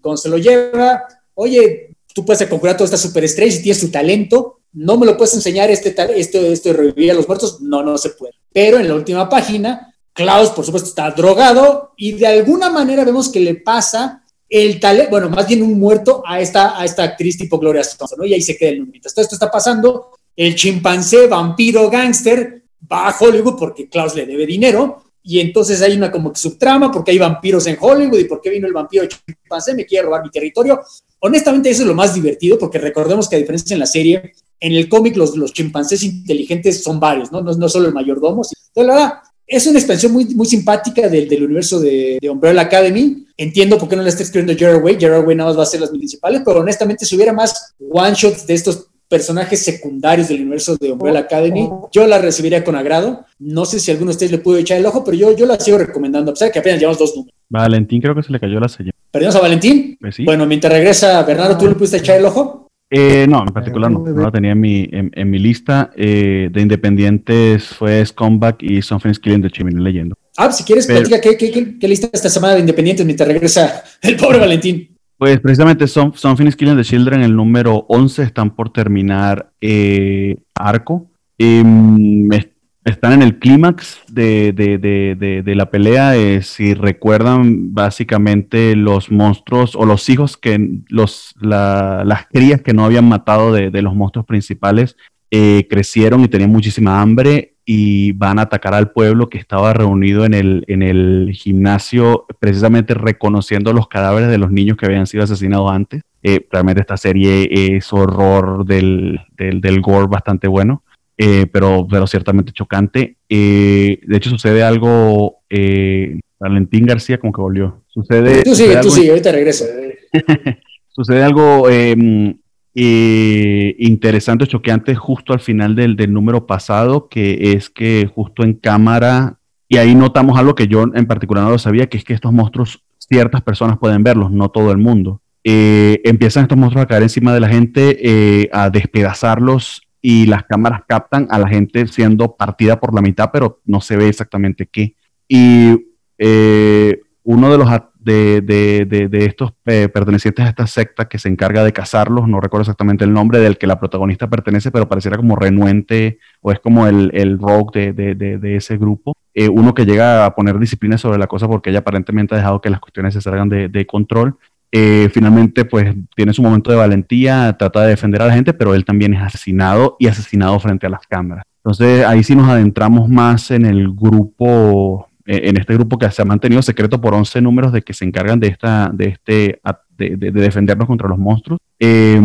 cuando 0.00 0.16
se 0.16 0.30
lo 0.30 0.38
lleva, 0.38 1.04
oye, 1.34 1.96
tú 2.14 2.24
puedes 2.24 2.46
conjurar 2.48 2.76
todas 2.76 2.92
estas 2.92 3.02
superestrellas 3.02 3.56
y 3.56 3.62
tienes 3.62 3.80
tu 3.80 3.88
talento, 3.88 4.60
no 4.72 4.96
me 4.96 5.06
lo 5.06 5.16
puedes 5.16 5.34
enseñar 5.34 5.70
este 5.70 5.94
esto 6.18 6.40
de 6.40 6.72
revivir 6.72 7.10
a 7.10 7.14
los 7.14 7.28
muertos, 7.28 7.60
no, 7.60 7.82
no 7.82 7.96
se 7.98 8.10
puede. 8.10 8.34
Pero 8.52 8.78
en 8.78 8.88
la 8.88 8.94
última 8.94 9.28
página, 9.28 9.94
Klaus, 10.12 10.50
por 10.50 10.64
supuesto, 10.64 10.88
está 10.88 11.10
drogado 11.10 11.92
y 11.96 12.12
de 12.12 12.26
alguna 12.26 12.70
manera 12.70 13.04
vemos 13.04 13.28
que 13.28 13.40
le 13.40 13.56
pasa 13.56 14.24
el 14.48 14.78
talento, 14.78 15.10
bueno, 15.10 15.28
más 15.28 15.46
bien 15.48 15.62
un 15.62 15.78
muerto 15.78 16.22
a 16.24 16.40
esta, 16.40 16.78
a 16.78 16.84
esta 16.84 17.02
actriz 17.02 17.36
tipo 17.36 17.58
Gloria 17.58 17.82
Swanson, 17.82 18.18
¿no? 18.20 18.24
Y 18.24 18.34
ahí 18.34 18.42
se 18.42 18.56
queda 18.56 18.70
el 18.70 18.80
número. 18.80 19.00
Todo 19.02 19.22
esto 19.22 19.34
está 19.34 19.50
pasando, 19.50 20.10
el 20.36 20.54
chimpancé, 20.54 21.26
vampiro, 21.26 21.90
gángster, 21.90 22.64
va 22.90 23.08
a 23.08 23.16
Hollywood 23.18 23.56
porque 23.58 23.88
Klaus 23.88 24.14
le 24.14 24.26
debe 24.26 24.46
dinero 24.46 25.02
y 25.22 25.40
entonces 25.40 25.80
hay 25.80 25.96
una 25.96 26.12
como 26.12 26.32
que 26.32 26.38
subtrama 26.38 26.92
porque 26.92 27.10
hay 27.10 27.18
vampiros 27.18 27.66
en 27.66 27.78
Hollywood 27.80 28.18
y 28.18 28.24
por 28.24 28.40
qué 28.40 28.50
vino 28.50 28.66
el 28.66 28.74
vampiro 28.74 29.06
chimpancé, 29.06 29.74
me 29.74 29.86
quiere 29.86 30.04
robar 30.04 30.22
mi 30.22 30.30
territorio. 30.30 30.80
Honestamente 31.26 31.70
eso 31.70 31.82
es 31.82 31.88
lo 31.88 31.94
más 31.94 32.14
divertido 32.14 32.58
porque 32.58 32.76
recordemos 32.78 33.30
que 33.30 33.36
a 33.36 33.38
diferencia 33.38 33.72
en 33.72 33.80
la 33.80 33.86
serie, 33.86 34.34
en 34.60 34.72
el 34.74 34.90
cómic 34.90 35.16
los, 35.16 35.32
chimpancés 35.54 36.02
inteligentes 36.02 36.82
son 36.82 37.00
varios, 37.00 37.32
¿no? 37.32 37.68
Solo 37.70 37.88
el 37.88 37.94
mayordomo. 37.94 38.42
Entonces, 38.42 38.54
la 38.76 38.84
verdad, 38.84 39.12
es 39.46 39.66
una 39.66 39.78
expansión 39.78 40.12
muy, 40.12 40.26
muy 40.34 40.46
simpática 40.46 41.08
del, 41.08 41.42
universo 41.42 41.80
de, 41.80 42.18
de, 42.20 42.28
Umbrella 42.28 42.60
Academy. 42.60 43.24
Entiendo 43.38 43.78
por 43.78 43.88
qué 43.88 43.96
no 43.96 44.02
la 44.02 44.10
está 44.10 44.22
escribiendo 44.22 44.58
Gerard 44.58 44.84
Way. 44.84 44.98
Gerard 45.00 45.26
Way 45.26 45.36
nada 45.36 45.48
más 45.48 45.58
va 45.58 45.62
a 45.62 45.66
ser 45.66 45.80
las 45.80 45.88
principales, 45.88 46.42
pero 46.44 46.60
honestamente, 46.60 47.06
si 47.06 47.16
hubiera 47.16 47.32
más 47.32 47.74
one-shots 47.90 48.46
de 48.46 48.52
estos 48.52 48.88
personajes 49.08 49.64
secundarios 49.64 50.28
del 50.28 50.42
universo 50.42 50.76
de 50.76 50.92
Umbrella 50.92 51.20
Academy, 51.20 51.70
yo 51.90 52.06
la 52.06 52.18
recibiría 52.18 52.62
con 52.62 52.76
agrado. 52.76 53.24
No 53.38 53.64
sé 53.64 53.80
si 53.80 53.90
alguno 53.90 54.10
de 54.10 54.16
ustedes 54.16 54.32
le 54.32 54.38
pudo 54.38 54.58
echar 54.58 54.76
el 54.76 54.84
ojo, 54.84 55.02
pero 55.02 55.16
yo, 55.16 55.46
la 55.46 55.58
sigo 55.58 55.78
recomendando, 55.78 56.32
a 56.32 56.34
pesar 56.34 56.48
de 56.48 56.52
que 56.52 56.58
apenas 56.58 56.80
llevamos 56.80 56.98
dos 56.98 57.16
números. 57.16 57.34
Valentín 57.48 58.02
creo 58.02 58.14
que 58.14 58.22
se 58.22 58.32
le 58.32 58.40
cayó 58.40 58.60
la 58.60 58.68
sella. 58.68 58.93
¿Perdimos 59.14 59.36
a 59.36 59.40
Valentín? 59.40 59.96
Pues 60.00 60.16
sí. 60.16 60.24
Bueno, 60.24 60.44
mientras 60.44 60.72
regresa 60.72 61.22
Bernardo, 61.22 61.56
¿tú 61.56 61.68
le 61.68 61.76
pudiste 61.76 61.98
echar 61.98 62.18
el 62.18 62.24
ojo? 62.24 62.66
Eh, 62.90 63.26
no, 63.28 63.42
en 63.46 63.54
particular 63.54 63.90
no, 63.90 64.00
no 64.00 64.22
la 64.22 64.30
tenía 64.32 64.50
en 64.52 64.60
mi, 64.60 64.88
en, 64.90 65.10
en 65.14 65.30
mi 65.30 65.38
lista. 65.38 65.90
Eh, 65.96 66.48
de 66.52 66.60
independientes 66.60 67.68
fue 67.68 68.04
Scumbag 68.04 68.56
y 68.60 68.82
Something's 68.82 69.20
Killing 69.20 69.40
the 69.42 69.50
Chimney 69.50 69.82
leyendo. 69.82 70.16
Ah, 70.36 70.50
si 70.50 70.64
quieres, 70.64 70.86
Pero- 70.88 70.98
platica 70.98 71.20
qué, 71.20 71.36
qué, 71.36 71.50
qué, 71.52 71.78
qué 71.78 71.86
lista 71.88 72.08
esta 72.12 72.28
semana 72.28 72.54
de 72.54 72.60
independientes 72.60 73.06
mientras 73.06 73.28
regresa 73.28 73.84
el 74.02 74.16
pobre 74.16 74.38
Valentín. 74.40 74.88
Pues 75.16 75.38
precisamente 75.38 75.86
Some, 75.86 76.12
Something's 76.16 76.56
Killing 76.56 76.76
the 76.76 76.82
Children, 76.82 77.22
el 77.22 77.36
número 77.36 77.86
11, 77.88 78.24
están 78.24 78.50
por 78.54 78.72
terminar 78.72 79.50
eh, 79.60 80.36
arco. 80.56 81.06
Em, 81.38 82.32
es- 82.32 82.48
están 82.84 83.12
en 83.12 83.22
el 83.22 83.38
clímax 83.38 84.02
de, 84.08 84.52
de- 84.52 84.78
de- 84.78 85.42
de- 85.42 85.54
la 85.54 85.70
pelea. 85.70 86.12
si 86.42 86.74
recuerdan, 86.74 87.72
básicamente 87.74 88.76
los 88.76 89.10
monstruos 89.10 89.74
o 89.74 89.86
los 89.86 90.08
hijos 90.10 90.36
que 90.36 90.80
los, 90.88 91.34
la- 91.40 92.02
las 92.04 92.26
crías 92.26 92.60
que 92.60 92.74
no 92.74 92.84
habían 92.84 93.08
matado 93.08 93.52
de, 93.52 93.70
de 93.70 93.82
los 93.82 93.94
monstruos 93.94 94.26
principales 94.26 94.96
eh, 95.30 95.66
crecieron 95.68 96.20
y 96.22 96.28
tenían 96.28 96.50
muchísima 96.50 97.00
hambre 97.00 97.54
y 97.66 98.12
van 98.12 98.38
a 98.38 98.42
atacar 98.42 98.74
al 98.74 98.90
pueblo 98.92 99.30
que 99.30 99.38
estaba 99.38 99.72
reunido 99.72 100.26
en 100.26 100.34
el, 100.34 100.64
en 100.68 100.82
el 100.82 101.30
gimnasio, 101.32 102.26
precisamente 102.38 102.92
reconociendo 102.94 103.72
los 103.72 103.88
cadáveres 103.88 104.28
de 104.28 104.36
los 104.38 104.52
niños 104.52 104.76
que 104.76 104.84
habían 104.86 105.06
sido 105.06 105.24
asesinados 105.24 105.72
antes. 105.72 106.02
Eh, 106.22 106.46
realmente 106.52 106.82
esta 106.82 106.96
serie 106.98 107.48
es 107.50 107.90
horror 107.92 108.64
del, 108.66 109.20
del, 109.36 109.60
del 109.60 109.80
gore 109.80 110.06
bastante 110.08 110.46
bueno, 110.46 110.83
eh, 111.18 111.46
pero, 111.52 111.86
pero 111.90 112.06
ciertamente 112.06 112.52
chocante. 112.52 113.16
Eh, 113.28 114.00
de 114.06 114.16
hecho, 114.16 114.30
sucede 114.30 114.62
algo, 114.62 115.38
eh, 115.50 116.20
Valentín 116.38 116.86
García 116.86 117.18
como 117.18 117.32
que 117.32 117.40
volvió. 117.40 117.82
Sucede, 117.88 118.42
Tú 118.42 118.50
sucede 118.50 118.66
sigue, 118.68 118.72
tú 118.80 118.88
algo- 118.88 118.90
sigue, 118.94 119.10
ahorita 119.10 119.32
regreso. 119.32 119.64
sucede 120.90 121.22
algo 121.22 121.68
eh, 121.70 122.34
eh, 122.74 123.76
interesante, 123.78 124.46
choqueante 124.46 124.94
justo 124.94 125.32
al 125.32 125.40
final 125.40 125.74
del, 125.74 125.96
del 125.96 126.12
número 126.12 126.46
pasado, 126.46 127.08
que 127.08 127.52
es 127.52 127.70
que 127.70 128.10
justo 128.12 128.42
en 128.42 128.54
cámara, 128.54 129.38
y 129.68 129.76
ahí 129.76 129.94
notamos 129.94 130.38
algo 130.38 130.54
que 130.54 130.66
yo 130.66 130.82
en 130.94 131.06
particular 131.06 131.44
no 131.44 131.50
lo 131.50 131.58
sabía, 131.58 131.86
que 131.86 131.96
es 131.98 132.04
que 132.04 132.14
estos 132.14 132.32
monstruos 132.32 132.82
ciertas 132.98 133.42
personas 133.42 133.78
pueden 133.78 134.02
verlos, 134.02 134.30
no 134.32 134.48
todo 134.48 134.72
el 134.72 134.78
mundo. 134.78 135.20
Eh, 135.44 136.00
empiezan 136.04 136.42
estos 136.44 136.58
monstruos 136.58 136.84
a 136.84 136.88
caer 136.88 137.02
encima 137.04 137.32
de 137.34 137.40
la 137.40 137.48
gente, 137.48 137.98
eh, 138.02 138.48
a 138.52 138.70
despedazarlos 138.70 139.82
y 140.06 140.26
las 140.26 140.44
cámaras 140.44 140.82
captan 140.86 141.26
a 141.30 141.38
la 141.38 141.48
gente 141.48 141.86
siendo 141.86 142.36
partida 142.36 142.78
por 142.78 142.94
la 142.94 143.00
mitad, 143.00 143.30
pero 143.32 143.62
no 143.64 143.80
se 143.80 143.96
ve 143.96 144.06
exactamente 144.08 144.66
qué. 144.66 144.96
Y 145.26 145.86
eh, 146.18 147.00
uno 147.22 147.50
de 147.50 147.56
los 147.56 147.70
de, 147.98 148.42
de- 148.42 148.84
de- 148.84 149.08
de 149.08 149.24
estos 149.24 149.54
eh, 149.64 149.88
pertenecientes 149.88 150.44
a 150.44 150.50
esta 150.50 150.66
secta 150.66 151.06
que 151.08 151.18
se 151.18 151.30
encarga 151.30 151.64
de 151.64 151.72
cazarlos, 151.72 152.28
no 152.28 152.38
recuerdo 152.38 152.64
exactamente 152.64 153.02
el 153.06 153.14
nombre 153.14 153.38
del 153.38 153.56
que 153.56 153.66
la 153.66 153.80
protagonista 153.80 154.28
pertenece, 154.28 154.70
pero 154.70 154.90
pareciera 154.90 155.16
como 155.16 155.36
renuente 155.36 156.18
o 156.42 156.52
es 156.52 156.60
como 156.60 156.86
el, 156.86 157.10
el 157.14 157.38
rogue 157.38 157.94
de, 157.94 158.56
ese 158.56 158.76
grupo. 158.76 159.14
Eh, 159.32 159.48
uno 159.48 159.72
que 159.72 159.86
llega 159.86 160.26
a 160.26 160.34
poner 160.34 160.58
disciplina 160.58 160.98
sobre 160.98 161.16
la 161.16 161.28
cosa 161.28 161.48
porque 161.48 161.70
ella 161.70 161.78
aparentemente 161.78 162.34
ha 162.34 162.38
dejado 162.38 162.60
que 162.60 162.68
las 162.68 162.80
cuestiones 162.80 163.14
se 163.14 163.22
salgan 163.22 163.48
de 163.48 163.86
control. 163.86 164.36
Eh, 164.76 165.08
finalmente, 165.14 165.64
pues 165.64 165.94
tiene 166.16 166.32
su 166.32 166.42
momento 166.42 166.68
de 166.72 166.76
valentía, 166.76 167.54
trata 167.56 167.82
de 167.82 167.90
defender 167.90 168.20
a 168.22 168.26
la 168.26 168.34
gente, 168.34 168.52
pero 168.52 168.74
él 168.74 168.84
también 168.84 169.14
es 169.14 169.22
asesinado 169.22 169.94
y 170.00 170.08
asesinado 170.08 170.58
frente 170.58 170.86
a 170.88 170.90
las 170.90 171.06
cámaras. 171.06 171.44
Entonces 171.58 172.04
ahí 172.04 172.24
sí 172.24 172.34
nos 172.34 172.48
adentramos 172.48 173.08
más 173.08 173.52
en 173.52 173.66
el 173.66 173.92
grupo, 173.94 175.08
eh, 175.26 175.42
en 175.44 175.58
este 175.58 175.74
grupo 175.74 175.96
que 175.96 176.10
se 176.10 176.22
ha 176.22 176.24
mantenido 176.24 176.60
secreto 176.60 177.00
por 177.00 177.14
11 177.14 177.40
números 177.40 177.72
de 177.72 177.82
que 177.82 177.94
se 177.94 178.04
encargan 178.04 178.40
de, 178.40 178.48
esta, 178.48 178.90
de, 178.92 179.04
este, 179.10 179.60
de, 179.96 180.16
de- 180.16 180.32
de 180.32 180.40
defendernos 180.40 180.88
contra 180.88 181.08
los 181.08 181.18
monstruos. 181.18 181.60
Eh, 181.78 182.20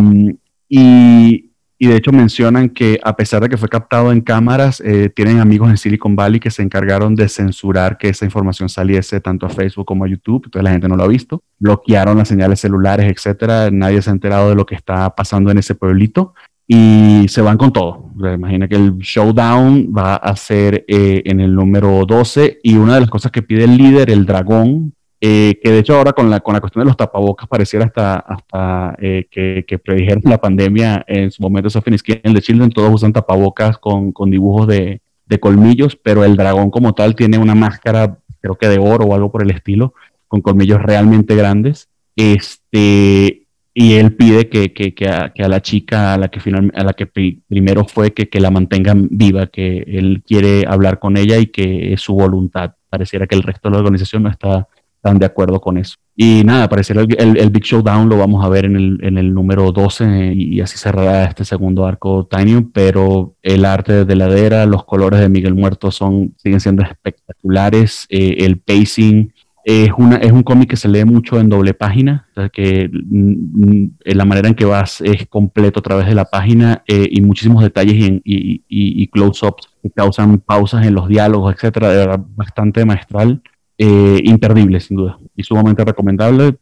y, 0.68 1.49
y 1.82 1.86
de 1.86 1.96
hecho 1.96 2.12
mencionan 2.12 2.68
que 2.68 3.00
a 3.02 3.16
pesar 3.16 3.42
de 3.42 3.48
que 3.48 3.56
fue 3.56 3.70
captado 3.70 4.12
en 4.12 4.20
cámaras, 4.20 4.82
eh, 4.84 5.08
tienen 5.08 5.38
amigos 5.38 5.70
en 5.70 5.78
Silicon 5.78 6.14
Valley 6.14 6.38
que 6.38 6.50
se 6.50 6.62
encargaron 6.62 7.14
de 7.14 7.26
censurar 7.26 7.96
que 7.96 8.10
esa 8.10 8.26
información 8.26 8.68
saliese 8.68 9.18
tanto 9.22 9.46
a 9.46 9.48
Facebook 9.48 9.86
como 9.86 10.04
a 10.04 10.08
YouTube, 10.08 10.42
entonces 10.44 10.62
la 10.62 10.72
gente 10.72 10.88
no 10.88 10.96
lo 10.96 11.04
ha 11.04 11.08
visto, 11.08 11.42
bloquearon 11.58 12.18
las 12.18 12.28
señales 12.28 12.60
celulares, 12.60 13.10
etcétera, 13.10 13.70
nadie 13.70 14.02
se 14.02 14.10
ha 14.10 14.12
enterado 14.12 14.50
de 14.50 14.56
lo 14.56 14.66
que 14.66 14.74
está 14.74 15.08
pasando 15.16 15.50
en 15.50 15.56
ese 15.56 15.74
pueblito. 15.74 16.34
Y 16.72 17.26
se 17.26 17.40
van 17.40 17.56
con 17.56 17.72
todo. 17.72 18.12
Imagina 18.32 18.68
que 18.68 18.76
el 18.76 18.96
showdown 18.98 19.92
va 19.92 20.14
a 20.14 20.36
ser 20.36 20.84
eh, 20.86 21.20
en 21.24 21.40
el 21.40 21.52
número 21.52 22.06
12 22.06 22.60
y 22.62 22.76
una 22.76 22.94
de 22.94 23.00
las 23.00 23.10
cosas 23.10 23.32
que 23.32 23.42
pide 23.42 23.64
el 23.64 23.76
líder, 23.76 24.08
el 24.08 24.24
dragón, 24.24 24.94
eh, 25.20 25.60
que 25.62 25.70
de 25.70 25.78
hecho 25.80 25.96
ahora 25.96 26.12
con 26.12 26.30
la, 26.30 26.40
con 26.40 26.54
la 26.54 26.60
cuestión 26.60 26.84
de 26.84 26.88
los 26.88 26.96
tapabocas 26.96 27.48
pareciera 27.48 27.84
hasta, 27.84 28.16
hasta 28.16 28.96
eh, 29.00 29.26
que, 29.30 29.78
predijeron 29.78 30.22
la 30.24 30.38
pandemia 30.38 31.04
en 31.06 31.30
su 31.30 31.42
momento 31.42 31.68
Sophie 31.68 31.98
Skin 31.98 32.34
de 32.34 32.40
Children, 32.40 32.70
todos 32.70 32.94
usan 32.94 33.12
tapabocas 33.12 33.78
con, 33.78 34.12
con 34.12 34.30
dibujos 34.30 34.66
de, 34.66 35.00
de 35.26 35.40
colmillos, 35.40 35.96
pero 35.96 36.24
el 36.24 36.36
dragón 36.36 36.70
como 36.70 36.94
tal 36.94 37.14
tiene 37.14 37.38
una 37.38 37.54
máscara, 37.54 38.18
creo 38.40 38.56
que 38.56 38.68
de 38.68 38.78
oro 38.78 39.04
o 39.04 39.14
algo 39.14 39.30
por 39.30 39.42
el 39.42 39.50
estilo, 39.50 39.94
con 40.26 40.40
colmillos 40.40 40.80
realmente 40.82 41.34
grandes. 41.34 41.88
Este, 42.16 43.46
y 43.72 43.94
él 43.94 44.14
pide 44.16 44.48
que, 44.48 44.72
que, 44.72 44.94
que, 44.94 45.08
a, 45.08 45.32
que 45.32 45.42
a 45.42 45.48
la 45.48 45.62
chica 45.62 46.14
a 46.14 46.18
la 46.18 46.28
que, 46.28 46.40
final, 46.40 46.72
a 46.74 46.82
la 46.84 46.92
que 46.92 47.06
pri- 47.06 47.40
primero 47.48 47.84
fue 47.84 48.12
que, 48.12 48.28
que 48.28 48.40
la 48.40 48.50
mantengan 48.50 49.08
viva, 49.10 49.46
que 49.46 49.84
él 49.86 50.22
quiere 50.26 50.64
hablar 50.66 50.98
con 50.98 51.16
ella 51.16 51.38
y 51.38 51.46
que 51.46 51.92
es 51.92 52.00
su 52.00 52.14
voluntad. 52.14 52.72
Pareciera 52.88 53.26
que 53.26 53.36
el 53.36 53.42
resto 53.42 53.68
de 53.68 53.74
la 53.74 53.78
organización 53.78 54.24
no 54.24 54.28
está 54.28 54.66
tan 55.00 55.18
de 55.18 55.26
acuerdo 55.26 55.60
con 55.60 55.78
eso. 55.78 55.96
Y 56.16 56.42
nada, 56.44 56.68
pareciera 56.68 57.00
el, 57.02 57.08
el, 57.18 57.36
el 57.38 57.50
Big 57.50 57.64
Showdown 57.64 58.08
lo 58.08 58.18
vamos 58.18 58.44
a 58.44 58.48
ver 58.48 58.66
en 58.66 58.76
el, 58.76 58.98
en 59.02 59.16
el 59.18 59.32
número 59.32 59.72
12 59.72 60.32
y, 60.34 60.60
así 60.60 60.76
cerrará 60.76 61.24
este 61.24 61.44
segundo 61.44 61.86
arco 61.86 62.26
Tiny, 62.30 62.62
pero 62.72 63.34
el 63.42 63.64
arte 63.64 64.04
de 64.04 64.16
ladera, 64.16 64.66
los 64.66 64.84
colores 64.84 65.20
de 65.20 65.28
Miguel 65.30 65.54
Muerto 65.54 65.90
son, 65.90 66.34
siguen 66.36 66.60
siendo 66.60 66.82
espectaculares, 66.82 68.06
eh, 68.10 68.36
el 68.40 68.58
pacing, 68.58 69.32
es, 69.64 69.90
una, 69.96 70.16
es 70.16 70.32
un 70.32 70.42
cómic 70.42 70.70
que 70.70 70.76
se 70.76 70.88
lee 70.88 71.04
mucho 71.04 71.38
en 71.38 71.48
doble 71.50 71.74
página, 71.74 72.26
o 72.32 72.34
sea 72.40 72.48
que 72.48 72.88
mm, 72.92 73.82
mm, 73.82 73.90
la 74.04 74.24
manera 74.24 74.48
en 74.48 74.54
que 74.54 74.64
vas 74.64 75.00
es 75.02 75.26
completo 75.28 75.80
a 75.80 75.82
través 75.82 76.06
de 76.06 76.14
la 76.14 76.24
página 76.24 76.82
eh, 76.86 77.06
y 77.10 77.20
muchísimos 77.20 77.62
detalles 77.62 77.94
y, 77.94 78.22
y, 78.24 78.64
y- 78.68 79.02
y 79.02 79.06
close-ups 79.08 79.68
que 79.82 79.90
causan 79.90 80.38
pausas 80.38 80.86
en 80.86 80.94
los 80.94 81.08
diálogos, 81.08 81.54
etcétera, 81.54 82.16
bastante 82.34 82.84
maestral, 82.84 83.42
eh, 83.82 84.20
imperdible 84.24 84.78
sin 84.78 84.96
duda 84.98 85.18
y 85.34 85.42
sumamente 85.42 85.82
recomendable. 85.84 86.58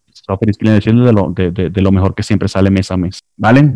Skin 0.53 0.73
de 0.75 0.81
Children 0.81 1.05
de 1.07 1.13
lo, 1.13 1.31
de, 1.35 1.51
de- 1.51 1.71
de 1.71 1.81
lo 1.81 1.91
mejor 1.91 2.15
que 2.15 2.23
siempre 2.23 2.49
sale 2.49 2.71
mes 2.71 2.91
a 2.91 2.97
mes. 2.99 3.19
¿Vale? 3.37 3.75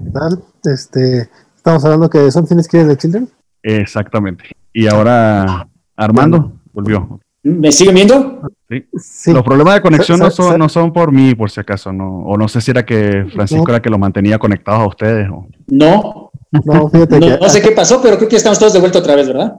Este, 0.65 1.29
estamos 1.57 1.83
hablando 1.85 2.09
que 2.11 2.31
Something 2.31 2.59
is 2.59 2.69
Killing 2.69 2.89
the 2.89 2.97
Children. 2.97 3.29
Exactamente. 3.63 4.45
Y 4.73 4.87
ahora 4.87 5.67
Armando 5.97 6.53
volvió. 6.73 7.21
¿Me 7.43 7.73
siguen 7.73 7.95
viendo? 7.97 8.43
Sí. 8.69 8.85
Sí. 8.99 9.33
Los 9.33 9.43
problemas 9.43 9.75
de 9.75 9.81
conexión 9.81 10.19
no 10.21 10.31
son, 10.31 10.59
no 10.59 10.69
son 10.69 10.93
por 10.93 11.11
mí, 11.11 11.35
por 11.35 11.51
si 11.51 11.59
acaso, 11.61 11.93
no. 11.93 12.19
O 12.27 12.37
no 12.37 12.47
sé 12.49 12.61
si 12.61 12.71
era 12.71 12.85
que 12.87 13.27
Francisco 13.35 13.65
No. 13.67 13.73
era 13.73 13.83
que 13.83 13.91
lo 13.91 13.99
mantenía 13.99 14.39
conectados 14.39 14.83
a 14.83 14.87
ustedes. 14.89 15.29
O... 15.31 15.47
No, 15.69 16.31
No, 16.53 16.89
fíjate 16.91 17.19
no, 17.19 17.27
que 17.27 17.39
no 17.39 17.49
sé 17.49 17.61
qué 17.63 17.73
pasó, 17.73 18.01
pero 18.03 18.17
creo 18.19 18.29
que 18.29 18.37
estamos 18.37 18.59
todos 18.59 18.73
de 18.75 18.79
vuelta 18.81 18.99
otra 19.01 19.17
vez, 19.17 19.27
¿verdad? 19.27 19.55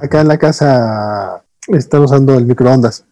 acá 0.00 0.20
en 0.20 0.28
la 0.28 0.38
casa 0.38 1.42
están 1.68 2.02
usando 2.02 2.36
el 2.38 2.44
microondas. 2.46 3.04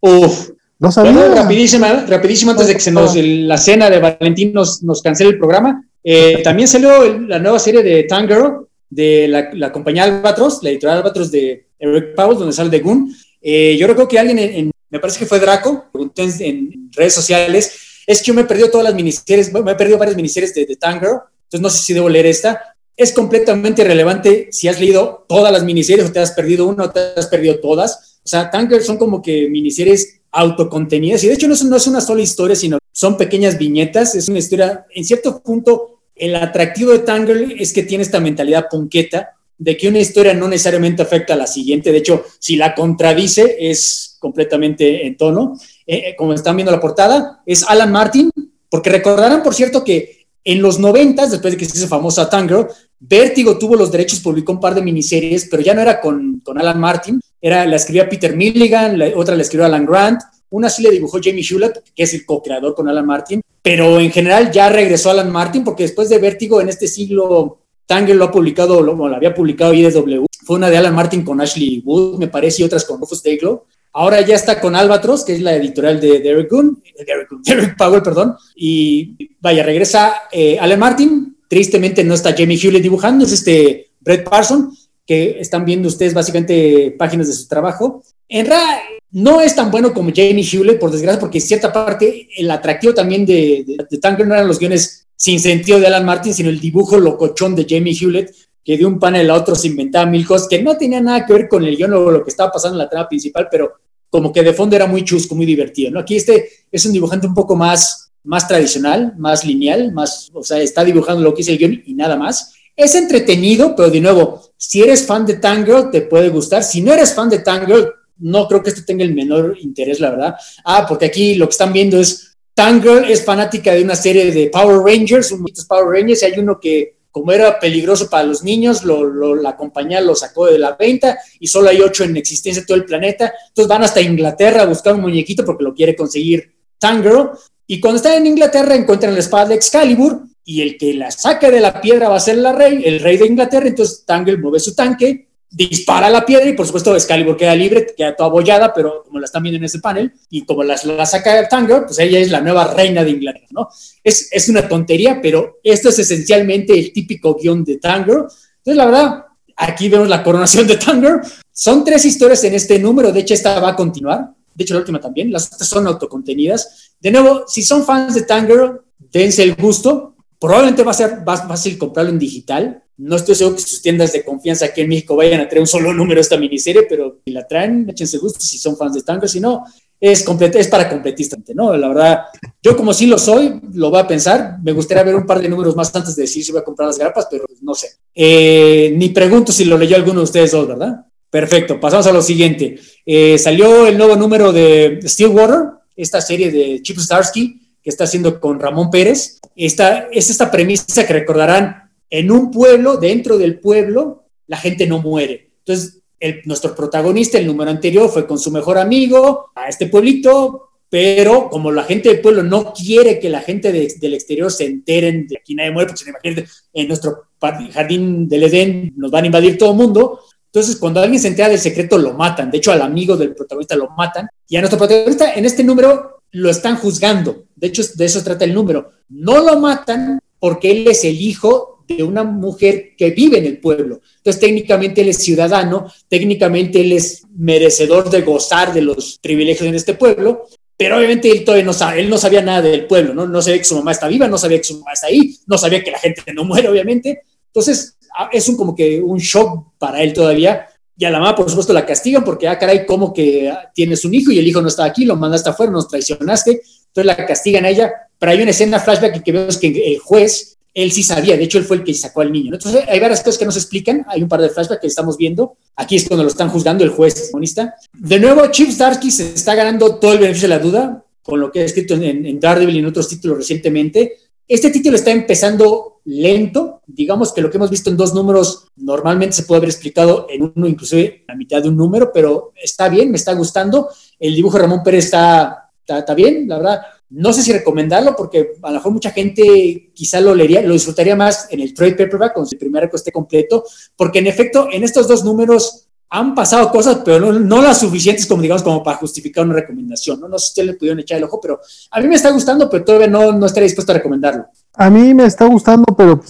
Uf. 0.00 0.50
No 0.78 0.90
sabía. 0.90 1.12
Bueno, 1.12 1.34
rapidísima, 1.36 2.04
rapidísimo, 2.08 2.50
antes 2.50 2.66
de 2.66 2.74
que 2.74 2.80
se 2.80 2.90
nos, 2.90 3.14
el- 3.14 3.46
la 3.46 3.56
cena 3.56 3.88
de 3.88 4.00
Valentín 4.00 4.52
nos, 4.52 4.82
nos 4.82 5.00
cancele 5.02 5.30
el 5.30 5.38
programa. 5.38 5.84
eh, 6.04 6.40
también 6.42 6.66
salió 6.66 7.04
el- 7.04 7.28
la 7.28 7.38
nueva 7.38 7.60
serie 7.60 7.80
de 7.84 8.02
Tangirl 8.02 8.66
de 8.90 9.28
la, 9.28 9.50
la 9.54 9.70
compañía 9.70 10.02
Albatros, 10.02 10.58
la 10.62 10.70
editorial 10.70 10.98
Albatros 10.98 11.30
de 11.30 11.66
Eric 11.78 12.16
Powell, 12.16 12.36
donde 12.38 12.52
sale 12.52 12.70
de 12.70 12.80
Goon. 12.80 13.14
Eh, 13.40 13.76
yo 13.78 13.86
recuerdo 13.86 14.08
que 14.08 14.18
alguien, 14.18 14.38
en, 14.40 14.50
en- 14.54 14.70
me 14.90 14.98
parece 14.98 15.20
que 15.20 15.26
fue 15.26 15.38
Draco, 15.38 15.84
preguntó 15.92 16.22
en, 16.22 16.32
en 16.42 16.90
redes 16.92 17.14
sociales, 17.14 17.72
es 18.04 18.18
que 18.20 18.26
yo 18.26 18.34
me 18.34 18.40
he 18.40 18.44
perdido 18.44 18.68
todas 18.68 18.82
las 18.84 18.94
miniseries, 18.94 19.52
me 19.52 19.70
he 19.70 19.74
perdido 19.76 19.96
varias 19.98 20.16
miniseries 20.16 20.52
de, 20.54 20.66
de 20.66 20.74
Tangirl, 20.76 21.20
entonces 21.44 21.60
no 21.60 21.70
sé 21.70 21.78
si 21.82 21.94
debo 21.94 22.08
leer 22.08 22.26
esta. 22.26 22.60
es 22.96 23.12
completamente 23.12 23.82
irrelevante 23.82 24.48
si 24.50 24.66
has 24.68 24.80
leído 24.80 25.24
todas 25.28 25.52
las 25.52 25.62
miniseries 25.62 26.08
o 26.08 26.12
te 26.12 26.18
has 26.18 26.32
perdido 26.32 26.66
una 26.66 26.84
o 26.86 26.90
te 26.90 27.00
has 27.16 27.26
perdido 27.28 27.60
todas. 27.60 28.11
O 28.24 28.28
sea, 28.28 28.50
Tanker 28.50 28.82
son 28.82 28.98
como 28.98 29.20
que 29.20 29.48
miniseries 29.48 30.20
autocontenidas 30.30 31.22
y 31.24 31.28
de 31.28 31.34
hecho 31.34 31.48
no 31.48 31.54
no 31.54 31.76
es 31.76 31.86
una 31.86 32.00
sola 32.00 32.22
historia, 32.22 32.56
sino 32.56 32.78
son 32.92 33.16
pequeñas 33.16 33.58
viñetas. 33.58 34.14
Es 34.14 34.28
una 34.28 34.38
historia, 34.38 34.86
en 34.94 35.04
cierto 35.04 35.42
punto, 35.42 36.00
el 36.14 36.36
atractivo 36.36 36.92
de 36.92 37.00
Tangle 37.00 37.56
es 37.58 37.72
que 37.72 37.82
tiene 37.82 38.04
esta 38.04 38.20
mentalidad 38.20 38.66
punqueta 38.70 39.30
de 39.58 39.76
que 39.76 39.88
una 39.88 39.98
historia 39.98 40.34
no 40.34 40.48
necesariamente 40.48 41.02
afecta 41.02 41.34
a 41.34 41.36
la 41.36 41.46
siguiente. 41.46 41.92
De 41.92 41.98
hecho, 41.98 42.24
si 42.38 42.56
la 42.56 42.74
contradice, 42.74 43.56
es 43.58 44.16
completamente 44.18 45.06
en 45.06 45.16
tono. 45.16 45.58
Eh, 45.86 45.96
eh, 45.96 46.14
como 46.16 46.32
están 46.32 46.56
viendo 46.56 46.72
la 46.72 46.80
portada, 46.80 47.42
es 47.46 47.62
Alan 47.64 47.92
Martin, 47.92 48.30
porque 48.68 48.90
recordarán, 48.90 49.42
por 49.42 49.54
cierto, 49.54 49.84
que 49.84 50.26
en 50.44 50.60
los 50.60 50.78
90, 50.78 51.28
después 51.28 51.52
de 51.52 51.58
que 51.58 51.64
se 51.64 51.78
hizo 51.78 51.88
famosa 51.88 52.28
Tangle, 52.28 52.66
Vértigo 52.98 53.58
tuvo 53.58 53.76
los 53.76 53.90
derechos, 53.90 54.20
publicó 54.20 54.52
un 54.52 54.60
par 54.60 54.74
de 54.74 54.82
miniseries, 54.82 55.48
pero 55.50 55.62
ya 55.62 55.74
no 55.74 55.80
era 55.80 56.00
con, 56.00 56.40
con 56.40 56.58
Alan 56.58 56.78
Martin, 56.78 57.20
era, 57.42 57.66
la 57.66 57.76
escribía 57.76 58.08
Peter 58.08 58.34
Milligan, 58.34 58.98
la, 58.98 59.08
otra 59.16 59.34
la 59.34 59.42
escribió 59.42 59.66
Alan 59.66 59.84
Grant, 59.84 60.22
una 60.50 60.70
sí 60.70 60.82
le 60.82 60.90
dibujó 60.90 61.18
Jamie 61.22 61.44
Hewlett, 61.44 61.82
que 61.94 62.04
es 62.04 62.14
el 62.14 62.24
co-creador 62.24 62.74
con 62.74 62.88
Alan 62.88 63.04
Martin, 63.04 63.42
pero 63.60 63.98
en 64.00 64.12
general 64.12 64.52
ya 64.52 64.68
regresó 64.68 65.10
Alan 65.10 65.30
Martin 65.30 65.64
porque 65.64 65.82
después 65.82 66.08
de 66.08 66.18
Vértigo 66.18 66.60
en 66.60 66.68
este 66.68 66.86
siglo, 66.86 67.58
Tangle 67.86 68.14
lo 68.14 68.26
ha 68.26 68.30
publicado, 68.30 68.80
lo, 68.80 68.94
lo 68.94 69.14
había 69.14 69.34
publicado 69.34 69.74
IDW, 69.74 70.24
fue 70.44 70.56
una 70.56 70.70
de 70.70 70.76
Alan 70.76 70.94
Martin 70.94 71.24
con 71.24 71.40
Ashley 71.40 71.82
Wood, 71.84 72.18
me 72.18 72.28
parece, 72.28 72.62
y 72.62 72.64
otras 72.64 72.84
con 72.84 73.00
Rufus 73.00 73.22
Dayglow. 73.22 73.64
Ahora 73.94 74.20
ya 74.22 74.34
está 74.34 74.60
con 74.60 74.74
Albatros, 74.74 75.24
que 75.24 75.34
es 75.34 75.42
la 75.42 75.54
editorial 75.54 76.00
de 76.00 76.20
Derek 76.20 76.50
Gunn, 76.50 76.82
Derek, 77.06 77.28
Derek 77.44 77.76
Powell, 77.76 78.02
perdón, 78.02 78.36
y 78.56 79.30
vaya, 79.40 79.62
regresa 79.62 80.14
eh, 80.30 80.58
Alan 80.58 80.78
Martin, 80.78 81.36
tristemente 81.48 82.02
no 82.02 82.14
está 82.14 82.34
Jamie 82.36 82.58
Hewlett 82.58 82.82
dibujando, 82.82 83.24
es 83.24 83.32
este 83.32 83.92
Brett 84.00 84.28
Parson, 84.28 84.72
que 85.06 85.40
están 85.40 85.64
viendo 85.64 85.88
ustedes 85.88 86.14
básicamente 86.14 86.94
páginas 86.98 87.26
de 87.26 87.34
su 87.34 87.48
trabajo. 87.48 88.02
En 88.28 88.46
realidad 88.46 88.78
no 89.10 89.40
es 89.40 89.54
tan 89.54 89.70
bueno 89.70 89.92
como 89.92 90.10
Jamie 90.14 90.44
Hewlett, 90.44 90.78
por 90.78 90.90
desgracia, 90.90 91.20
porque 91.20 91.38
en 91.38 91.44
cierta 91.44 91.72
parte 91.72 92.28
el 92.36 92.50
atractivo 92.50 92.94
también 92.94 93.26
de, 93.26 93.64
de, 93.66 93.86
de 93.88 93.98
Tanker 93.98 94.26
no 94.26 94.34
eran 94.34 94.48
los 94.48 94.58
guiones 94.58 95.06
sin 95.16 95.38
sentido 95.38 95.78
de 95.78 95.86
Alan 95.86 96.04
Martin, 96.04 96.34
sino 96.34 96.48
el 96.48 96.58
dibujo 96.58 96.98
locochón 96.98 97.54
de 97.54 97.66
Jamie 97.68 97.94
Hewlett, 97.94 98.34
que 98.64 98.76
de 98.76 98.86
un 98.86 98.98
panel 98.98 99.30
a 99.30 99.34
otro 99.34 99.54
se 99.54 99.68
inventaba 99.68 100.06
mil 100.06 100.26
cosas 100.26 100.48
que 100.48 100.62
no 100.62 100.76
tenían 100.76 101.04
nada 101.04 101.26
que 101.26 101.32
ver 101.32 101.48
con 101.48 101.64
el 101.64 101.76
guion 101.76 101.92
o 101.92 102.10
lo 102.10 102.24
que 102.24 102.30
estaba 102.30 102.50
pasando 102.52 102.76
en 102.76 102.84
la 102.84 102.88
trama 102.88 103.08
principal, 103.08 103.48
pero 103.50 103.72
como 104.08 104.32
que 104.32 104.42
de 104.42 104.52
fondo 104.52 104.76
era 104.76 104.86
muy 104.86 105.04
chusco, 105.04 105.34
muy 105.34 105.46
divertido, 105.46 105.90
¿no? 105.90 106.00
Aquí 106.00 106.16
este 106.16 106.48
es 106.70 106.84
un 106.86 106.92
dibujante 106.92 107.26
un 107.26 107.34
poco 107.34 107.56
más, 107.56 108.12
más 108.24 108.46
tradicional, 108.46 109.14
más 109.16 109.44
lineal, 109.44 109.92
más, 109.92 110.30
o 110.32 110.42
sea, 110.42 110.58
está 110.60 110.84
dibujando 110.84 111.22
lo 111.22 111.34
que 111.34 111.42
es 111.42 111.48
el 111.48 111.58
guion 111.58 111.82
y 111.86 111.94
nada 111.94 112.16
más. 112.16 112.52
Es 112.76 112.94
entretenido, 112.94 113.76
pero 113.76 113.90
de 113.90 114.00
nuevo, 114.00 114.51
si 114.64 114.80
eres 114.80 115.04
fan 115.04 115.26
de 115.26 115.34
Tangle, 115.34 115.88
te 115.90 116.02
puede 116.02 116.28
gustar. 116.28 116.62
Si 116.62 116.82
no 116.82 116.92
eres 116.92 117.12
fan 117.12 117.28
de 117.28 117.40
Tangle, 117.40 117.88
no 118.18 118.46
creo 118.46 118.62
que 118.62 118.70
esto 118.70 118.82
tenga 118.86 119.02
el 119.02 119.12
menor 119.12 119.56
interés, 119.60 119.98
la 119.98 120.10
verdad. 120.10 120.36
Ah, 120.64 120.86
porque 120.88 121.06
aquí 121.06 121.34
lo 121.34 121.46
que 121.46 121.50
están 121.50 121.72
viendo 121.72 121.98
es 121.98 122.36
Tangle 122.54 123.12
es 123.12 123.24
fanática 123.24 123.72
de 123.72 123.82
una 123.82 123.96
serie 123.96 124.30
de 124.30 124.50
Power 124.50 124.78
Rangers, 124.78 125.32
un 125.32 125.44
Power 125.68 125.86
Rangers, 125.88 126.22
y 126.22 126.26
hay 126.26 126.38
uno 126.38 126.60
que 126.60 126.96
como 127.10 127.32
era 127.32 127.58
peligroso 127.58 128.08
para 128.08 128.22
los 128.22 128.44
niños, 128.44 128.84
lo, 128.84 129.34
la 129.34 129.56
compañía 129.56 130.00
lo 130.00 130.14
sacó 130.14 130.46
de 130.46 130.60
la 130.60 130.76
venta 130.76 131.18
y 131.40 131.48
solo 131.48 131.68
hay 131.68 131.80
ocho 131.80 132.04
en 132.04 132.16
existencia 132.16 132.60
en 132.60 132.66
todo 132.66 132.76
el 132.76 132.84
planeta. 132.84 133.34
Entonces 133.48 133.68
van 133.68 133.82
hasta 133.82 134.00
Inglaterra 134.00 134.62
a 134.62 134.66
buscar 134.66 134.94
un 134.94 135.00
muñequito 135.00 135.44
porque 135.44 135.64
lo 135.64 135.74
quiere 135.74 135.96
conseguir 135.96 136.54
Tangle. 136.78 137.30
Y 137.66 137.80
cuando 137.80 137.96
están 137.96 138.14
en 138.14 138.28
Inglaterra 138.28 138.76
encuentran 138.76 139.12
la 139.12 139.20
espada 139.20 139.46
de 139.46 139.56
Excalibur 139.56 140.22
y 140.44 140.62
el 140.62 140.76
que 140.76 140.94
la 140.94 141.10
saque 141.10 141.50
de 141.50 141.60
la 141.60 141.80
piedra 141.80 142.08
va 142.08 142.16
a 142.16 142.20
ser 142.20 142.38
la 142.38 142.52
rey, 142.52 142.82
el 142.84 143.00
rey 143.00 143.16
de 143.16 143.26
Inglaterra. 143.26 143.66
Entonces 143.66 144.04
Tangle 144.04 144.38
mueve 144.38 144.60
su 144.60 144.74
tanque 144.74 145.28
dispara 145.52 146.08
la 146.08 146.24
piedra 146.24 146.48
y 146.48 146.54
por 146.54 146.64
supuesto 146.66 146.94
Excalibur 146.94 147.36
queda 147.36 147.54
libre, 147.54 147.86
queda 147.94 148.16
toda 148.16 148.30
abollada, 148.30 148.72
pero 148.72 149.02
como 149.04 149.18
la 149.20 149.26
están 149.26 149.42
viendo 149.42 149.58
en 149.58 149.64
ese 149.64 149.80
panel, 149.80 150.12
y 150.30 150.44
como 150.44 150.64
la, 150.64 150.76
la 150.84 151.06
saca 151.06 151.46
Tanger, 151.46 151.84
pues 151.84 151.98
ella 151.98 152.18
es 152.18 152.30
la 152.30 152.40
nueva 152.40 152.72
reina 152.72 153.04
de 153.04 153.10
Inglaterra, 153.10 153.46
¿no? 153.50 153.68
Es, 154.02 154.28
es 154.32 154.48
una 154.48 154.66
tontería, 154.66 155.20
pero 155.22 155.60
esto 155.62 155.90
es 155.90 155.98
esencialmente 155.98 156.78
el 156.78 156.92
típico 156.92 157.36
guion 157.38 157.64
de 157.64 157.76
Tanger. 157.76 158.16
Entonces, 158.16 158.76
la 158.76 158.86
verdad, 158.86 159.24
aquí 159.56 159.88
vemos 159.90 160.08
la 160.08 160.22
coronación 160.22 160.66
de 160.66 160.76
Tanger. 160.76 161.20
Son 161.52 161.84
tres 161.84 162.04
historias 162.06 162.42
en 162.44 162.54
este 162.54 162.78
número, 162.78 163.12
de 163.12 163.20
hecho 163.20 163.34
esta 163.34 163.60
va 163.60 163.70
a 163.70 163.76
continuar, 163.76 164.30
de 164.54 164.64
hecho 164.64 164.74
la 164.74 164.80
última 164.80 165.00
también, 165.00 165.30
las 165.30 165.52
otras 165.52 165.68
son 165.68 165.86
autocontenidas. 165.86 166.94
De 166.98 167.10
nuevo, 167.10 167.44
si 167.46 167.62
son 167.62 167.84
fans 167.84 168.14
de 168.14 168.22
Tanger, 168.22 168.80
dense 168.98 169.42
el 169.42 169.54
gusto, 169.54 170.16
probablemente 170.42 170.82
va 170.82 170.90
a 170.90 170.94
ser 170.94 171.22
más 171.24 171.46
fácil 171.46 171.78
comprarlo 171.78 172.10
en 172.10 172.18
digital, 172.18 172.82
no 172.96 173.14
estoy 173.14 173.36
seguro 173.36 173.54
que 173.54 173.62
sus 173.62 173.80
tiendas 173.80 174.12
de 174.12 174.24
confianza 174.24 174.66
aquí 174.66 174.80
en 174.80 174.88
México 174.88 175.14
vayan 175.14 175.40
a 175.40 175.48
traer 175.48 175.60
un 175.60 175.68
solo 175.68 175.94
número 175.94 176.16
de 176.16 176.22
esta 176.22 176.36
miniserie, 176.36 176.82
pero 176.82 177.20
si 177.24 177.30
la 177.30 177.46
traen, 177.46 177.88
échense 177.88 178.18
gusto 178.18 178.40
si 178.40 178.58
son 178.58 178.76
fans 178.76 178.94
de 178.94 179.02
Tango, 179.02 179.28
si 179.28 179.38
no, 179.38 179.64
es, 180.00 180.26
es 180.26 180.68
para 180.68 180.90
completistas, 180.90 181.38
¿no? 181.54 181.76
La 181.76 181.86
verdad, 181.86 182.22
yo 182.60 182.76
como 182.76 182.92
sí 182.92 183.06
lo 183.06 183.18
soy, 183.18 183.60
lo 183.72 183.90
voy 183.90 184.00
a 184.00 184.08
pensar, 184.08 184.56
me 184.60 184.72
gustaría 184.72 185.04
ver 185.04 185.14
un 185.14 185.26
par 185.26 185.40
de 185.40 185.48
números 185.48 185.76
más 185.76 185.94
antes 185.94 186.16
de 186.16 186.22
decir 186.22 186.44
si 186.44 186.50
voy 186.50 186.60
a 186.60 186.64
comprar 186.64 186.88
las 186.88 186.98
grapas, 186.98 187.28
pero 187.30 187.44
no 187.60 187.72
sé. 187.72 187.90
Eh, 188.12 188.92
ni 188.96 189.10
pregunto 189.10 189.52
si 189.52 189.64
lo 189.64 189.78
leyó 189.78 189.94
alguno 189.94 190.18
de 190.18 190.24
ustedes 190.24 190.50
dos, 190.50 190.66
¿verdad? 190.66 191.06
Perfecto, 191.30 191.78
pasamos 191.78 192.08
a 192.08 192.12
lo 192.12 192.20
siguiente. 192.20 192.80
Eh, 193.06 193.38
salió 193.38 193.86
el 193.86 193.96
nuevo 193.96 194.16
número 194.16 194.52
de 194.52 194.98
Stillwater, 195.04 195.60
esta 195.94 196.20
serie 196.20 196.50
de 196.50 196.82
Chip 196.82 196.98
Starsky, 196.98 197.61
que 197.82 197.90
está 197.90 198.04
haciendo 198.04 198.40
con 198.40 198.60
Ramón 198.60 198.90
Pérez. 198.90 199.40
Esta, 199.56 200.08
es 200.10 200.30
esta 200.30 200.50
premisa 200.50 201.06
que 201.06 201.12
recordarán 201.12 201.90
en 202.08 202.30
un 202.30 202.50
pueblo, 202.50 202.96
dentro 202.96 203.38
del 203.38 203.58
pueblo, 203.58 204.24
la 204.46 204.56
gente 204.56 204.86
no 204.86 205.00
muere. 205.00 205.50
Entonces, 205.58 206.02
nuestro 206.44 206.74
protagonista, 206.74 207.38
el 207.38 207.46
número 207.46 207.70
anterior, 207.70 208.08
fue 208.08 208.26
con 208.26 208.38
su 208.38 208.50
mejor 208.50 208.78
amigo 208.78 209.50
a 209.54 209.68
este 209.68 209.86
pueblito, 209.86 210.68
pero 210.88 211.48
como 211.48 211.72
la 211.72 211.84
gente 211.84 212.10
del 212.10 212.20
pueblo 212.20 212.42
no 212.42 212.72
quiere 212.72 213.18
que 213.18 213.30
la 213.30 213.40
gente 213.40 213.72
de, 213.72 213.94
del 213.98 214.14
exterior 214.14 214.52
se 214.52 214.66
enteren 214.66 215.26
de 215.26 215.38
aquí 215.38 215.54
nadie 215.54 215.70
muere, 215.70 215.90
porque 215.90 216.44
en 216.74 216.88
nuestro 216.88 217.24
jardín 217.72 218.28
del 218.28 218.44
Edén 218.44 218.92
nos 218.96 219.10
van 219.10 219.24
a 219.24 219.26
invadir 219.26 219.56
todo 219.56 219.72
el 219.72 219.78
mundo. 219.78 220.20
Entonces, 220.46 220.76
cuando 220.76 221.00
alguien 221.00 221.20
se 221.20 221.28
entera 221.28 221.48
del 221.48 221.58
secreto, 221.58 221.96
lo 221.96 222.12
matan. 222.12 222.50
De 222.50 222.58
hecho, 222.58 222.72
al 222.72 222.82
amigo 222.82 223.16
del 223.16 223.34
protagonista 223.34 223.74
lo 223.74 223.88
matan. 223.96 224.28
Y 224.46 224.56
a 224.56 224.60
nuestro 224.60 224.78
protagonista 224.78 225.32
en 225.32 225.46
este 225.46 225.64
número 225.64 226.21
lo 226.32 226.50
están 226.50 226.76
juzgando. 226.76 227.44
De 227.54 227.68
hecho, 227.68 227.82
de 227.94 228.04
eso 228.04 228.22
trata 228.24 228.44
el 228.44 228.54
número. 228.54 228.90
No 229.08 229.42
lo 229.42 229.58
matan 229.60 230.18
porque 230.38 230.70
él 230.72 230.88
es 230.88 231.04
el 231.04 231.20
hijo 231.20 231.84
de 231.86 232.02
una 232.02 232.24
mujer 232.24 232.96
que 232.96 233.10
vive 233.10 233.38
en 233.38 233.46
el 233.46 233.58
pueblo. 233.58 234.00
Entonces, 234.16 234.40
técnicamente 234.40 235.02
él 235.02 235.08
es 235.08 235.18
ciudadano, 235.18 235.92
técnicamente 236.08 236.80
él 236.80 236.92
es 236.92 237.22
merecedor 237.36 238.10
de 238.10 238.22
gozar 238.22 238.72
de 238.72 238.82
los 238.82 239.18
privilegios 239.18 239.68
en 239.68 239.74
este 239.74 239.94
pueblo, 239.94 240.46
pero 240.76 240.96
obviamente 240.96 241.30
él 241.30 241.44
todavía 241.44 241.64
no 241.64 242.18
sabía 242.18 242.42
nada 242.42 242.62
del 242.62 242.86
pueblo, 242.86 243.14
¿no? 243.14 243.26
No 243.26 243.42
sabía 243.42 243.58
que 243.58 243.64
su 243.64 243.76
mamá 243.76 243.92
está 243.92 244.08
viva, 244.08 244.26
no 244.26 244.38
sabía 244.38 244.58
que 244.58 244.64
su 244.64 244.78
mamá 244.78 244.92
está 244.92 245.08
ahí, 245.08 245.36
no 245.46 245.58
sabía 245.58 245.84
que 245.84 245.90
la 245.90 245.98
gente 245.98 246.22
no 246.34 246.44
muere, 246.46 246.68
obviamente. 246.68 247.22
Entonces, 247.46 247.96
ah, 248.16 248.30
es 248.32 248.48
un 248.48 248.56
como 248.56 248.74
que 248.74 249.00
un 249.00 249.18
shock 249.18 249.74
para 249.78 250.02
él 250.02 250.12
todavía. 250.12 250.66
Y 251.02 251.04
a 251.04 251.10
la 251.10 251.18
mamá, 251.18 251.34
por 251.34 251.50
supuesto, 251.50 251.72
la 251.72 251.84
castigan 251.84 252.22
porque, 252.22 252.46
ah, 252.46 252.56
caray, 252.56 252.86
como 252.86 253.12
que 253.12 253.52
tienes 253.74 254.04
un 254.04 254.14
hijo 254.14 254.30
y 254.30 254.38
el 254.38 254.46
hijo 254.46 254.62
no 254.62 254.68
está 254.68 254.84
aquí, 254.84 255.04
lo 255.04 255.16
mandaste 255.16 255.50
afuera, 255.50 255.72
nos 255.72 255.88
traicionaste. 255.88 256.62
Entonces 256.62 257.04
la 257.04 257.16
castigan 257.16 257.64
a 257.64 257.70
ella. 257.70 257.92
Pero 258.16 258.30
hay 258.30 258.40
una 258.40 258.52
escena 258.52 258.78
flashback 258.78 259.20
que 259.20 259.32
vemos 259.32 259.58
que 259.58 259.66
el 259.66 259.98
juez 259.98 260.58
él 260.72 260.92
sí 260.92 261.02
sabía, 261.02 261.36
de 261.36 261.42
hecho 261.42 261.58
él 261.58 261.64
fue 261.64 261.78
el 261.78 261.82
que 261.82 261.92
sacó 261.92 262.20
al 262.20 262.30
niño. 262.30 262.54
Entonces 262.54 262.84
hay 262.86 263.00
varias 263.00 263.20
cosas 263.20 263.36
que 263.36 263.44
no 263.44 263.50
se 263.50 263.58
explican, 263.58 264.06
hay 264.06 264.22
un 264.22 264.28
par 264.28 264.42
de 264.42 264.50
flashbacks 264.50 264.80
que 264.80 264.86
estamos 264.86 265.16
viendo, 265.16 265.56
aquí 265.74 265.96
es 265.96 266.06
cuando 266.06 266.22
lo 266.22 266.28
están 266.28 266.50
juzgando 266.50 266.84
el 266.84 266.90
juez 266.90 267.30
comunista. 267.32 267.74
De 267.92 268.20
nuevo, 268.20 268.46
Chip 268.52 268.70
Starsky 268.70 269.10
se 269.10 269.34
está 269.34 269.56
ganando 269.56 269.96
todo 269.96 270.12
el 270.12 270.20
beneficio 270.20 270.48
de 270.48 270.54
la 270.54 270.62
duda 270.62 271.04
con 271.24 271.40
lo 271.40 271.50
que 271.50 271.62
ha 271.62 271.64
escrito 271.64 271.94
en, 271.94 272.24
en 272.24 272.38
Daredevil 272.38 272.76
y 272.76 272.78
en 272.78 272.86
otros 272.86 273.08
títulos 273.08 273.38
recientemente. 273.38 274.18
Este 274.48 274.70
título 274.70 274.96
está 274.96 275.10
empezando 275.10 275.92
lento, 276.04 276.82
digamos 276.86 277.32
que 277.32 277.40
lo 277.40 277.50
que 277.50 277.56
hemos 277.56 277.70
visto 277.70 277.88
en 277.88 277.96
dos 277.96 278.12
números 278.12 278.66
normalmente 278.76 279.36
se 279.36 279.44
puede 279.44 279.58
haber 279.58 279.70
explicado 279.70 280.26
en 280.28 280.52
uno, 280.54 280.66
inclusive 280.66 281.24
la 281.28 281.36
mitad 281.36 281.62
de 281.62 281.68
un 281.68 281.76
número, 281.76 282.10
pero 282.12 282.52
está 282.60 282.88
bien, 282.88 283.10
me 283.10 283.16
está 283.16 283.32
gustando. 283.34 283.88
El 284.18 284.34
dibujo 284.34 284.56
de 284.56 284.64
Ramón 284.64 284.82
Pérez 284.82 285.06
está, 285.06 285.70
está, 285.86 286.14
bien, 286.14 286.48
la 286.48 286.56
verdad. 286.56 286.82
No 287.10 287.32
sé 287.32 287.42
si 287.42 287.52
recomendarlo 287.52 288.16
porque 288.16 288.54
a 288.62 288.68
lo 288.68 288.74
mejor 288.74 288.92
mucha 288.92 289.10
gente 289.10 289.90
quizá 289.94 290.20
lo 290.20 290.34
leería, 290.34 290.62
lo 290.62 290.72
disfrutaría 290.72 291.14
más 291.14 291.46
en 291.50 291.60
el 291.60 291.74
trade 291.74 291.92
paperback 291.92 292.32
con 292.32 292.46
el 292.50 292.58
primer 292.58 292.84
arco 292.84 292.96
esté 292.96 293.12
completo, 293.12 293.64
porque 293.96 294.18
en 294.18 294.26
efecto 294.26 294.68
en 294.72 294.82
estos 294.82 295.06
dos 295.06 295.22
números 295.22 295.81
han 296.14 296.34
pasado 296.34 296.70
cosas, 296.70 296.98
pero 297.02 297.32
no, 297.32 297.62
las 297.62 297.80
suficientes 297.80 298.26
como 298.26 298.42
digamos 298.42 298.62
como 298.62 298.82
para 298.82 298.98
justificar 298.98 299.46
una 299.46 299.54
recomendación. 299.54 300.20
No, 300.20 300.28
no 300.28 300.38
sé 300.38 300.44
si 300.44 300.50
ustedes 300.50 300.66
le 300.66 300.74
pudieron 300.74 301.00
echar 301.00 301.16
el 301.16 301.24
ojo, 301.24 301.40
pero 301.40 301.58
a 301.90 302.00
mí 302.02 302.06
me 302.06 302.16
está 302.16 302.30
gustando, 302.30 302.68
pero 302.68 302.84
todavía 302.84 303.08
no, 303.08 303.32
no 303.32 303.46
estaría 303.46 303.64
dispuesto 303.64 303.92
a 303.92 303.94
recomendarlo. 303.94 304.44
A 304.74 304.90
mí 304.90 305.14
me 305.14 305.24
está 305.24 305.46
gustando, 305.46 305.86
pero, 305.96 306.20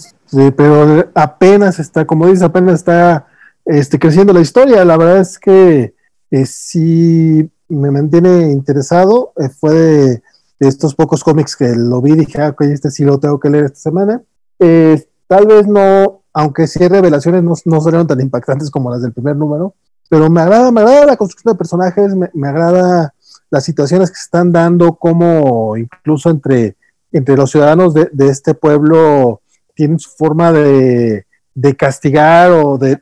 pero 0.55 1.11
apenas 1.13 1.79
está, 1.79 2.05
como 2.05 2.27
dices, 2.27 2.43
apenas 2.43 2.75
está 2.75 3.27
este, 3.65 3.99
creciendo 3.99 4.31
la 4.31 4.39
historia. 4.39 4.85
La 4.85 4.95
verdad 4.95 5.17
es 5.17 5.37
que 5.37 5.93
eh, 6.31 6.45
sí 6.45 7.49
me 7.67 7.91
mantiene 7.91 8.53
interesado. 8.53 9.33
Eh, 9.35 9.49
fue 9.49 9.73
de 9.73 10.21
estos 10.59 10.95
pocos 10.95 11.25
cómics 11.25 11.57
que 11.57 11.75
lo 11.75 12.01
vi, 12.01 12.13
dije, 12.13 12.41
ah, 12.41 12.49
ok, 12.51 12.61
este 12.61 12.89
sí 12.89 13.03
lo 13.03 13.19
tengo 13.19 13.37
que 13.37 13.49
leer 13.49 13.65
esta 13.65 13.79
semana. 13.79 14.23
Eh, 14.59 15.03
tal 15.27 15.45
vez 15.45 15.67
no, 15.67 16.22
aunque 16.33 16.67
sí 16.67 16.81
hay 16.81 16.89
revelaciones, 16.89 17.43
no, 17.43 17.53
no 17.65 17.81
salieron 17.81 18.07
tan 18.07 18.19
impactantes 18.19 18.71
como 18.71 18.89
las 18.89 19.01
del 19.01 19.13
primer 19.13 19.35
número, 19.35 19.75
pero 20.09 20.29
me 20.29 20.41
agrada, 20.41 20.71
me 20.71 20.81
agrada 20.81 21.05
la 21.05 21.17
construcción 21.17 21.53
de 21.53 21.57
personajes, 21.57 22.13
me, 22.15 22.47
agrada 22.47 23.13
las 23.49 23.63
situaciones 23.63 24.09
que 24.09 24.17
se 24.17 24.23
están 24.23 24.51
dando, 24.51 24.93
como 24.93 25.77
incluso 25.77 26.29
entre, 26.29 26.75
entre 27.11 27.37
los 27.37 27.51
ciudadanos 27.51 27.93
de, 27.93 28.09
de 28.11 28.27
este 28.27 28.53
pueblo 28.53 29.41
tienen 29.75 29.99
su 29.99 30.09
forma 30.09 30.51
de, 30.51 31.25
de 31.53 31.75
castigar 31.75 32.51
o 32.51 32.77
de, 32.77 32.99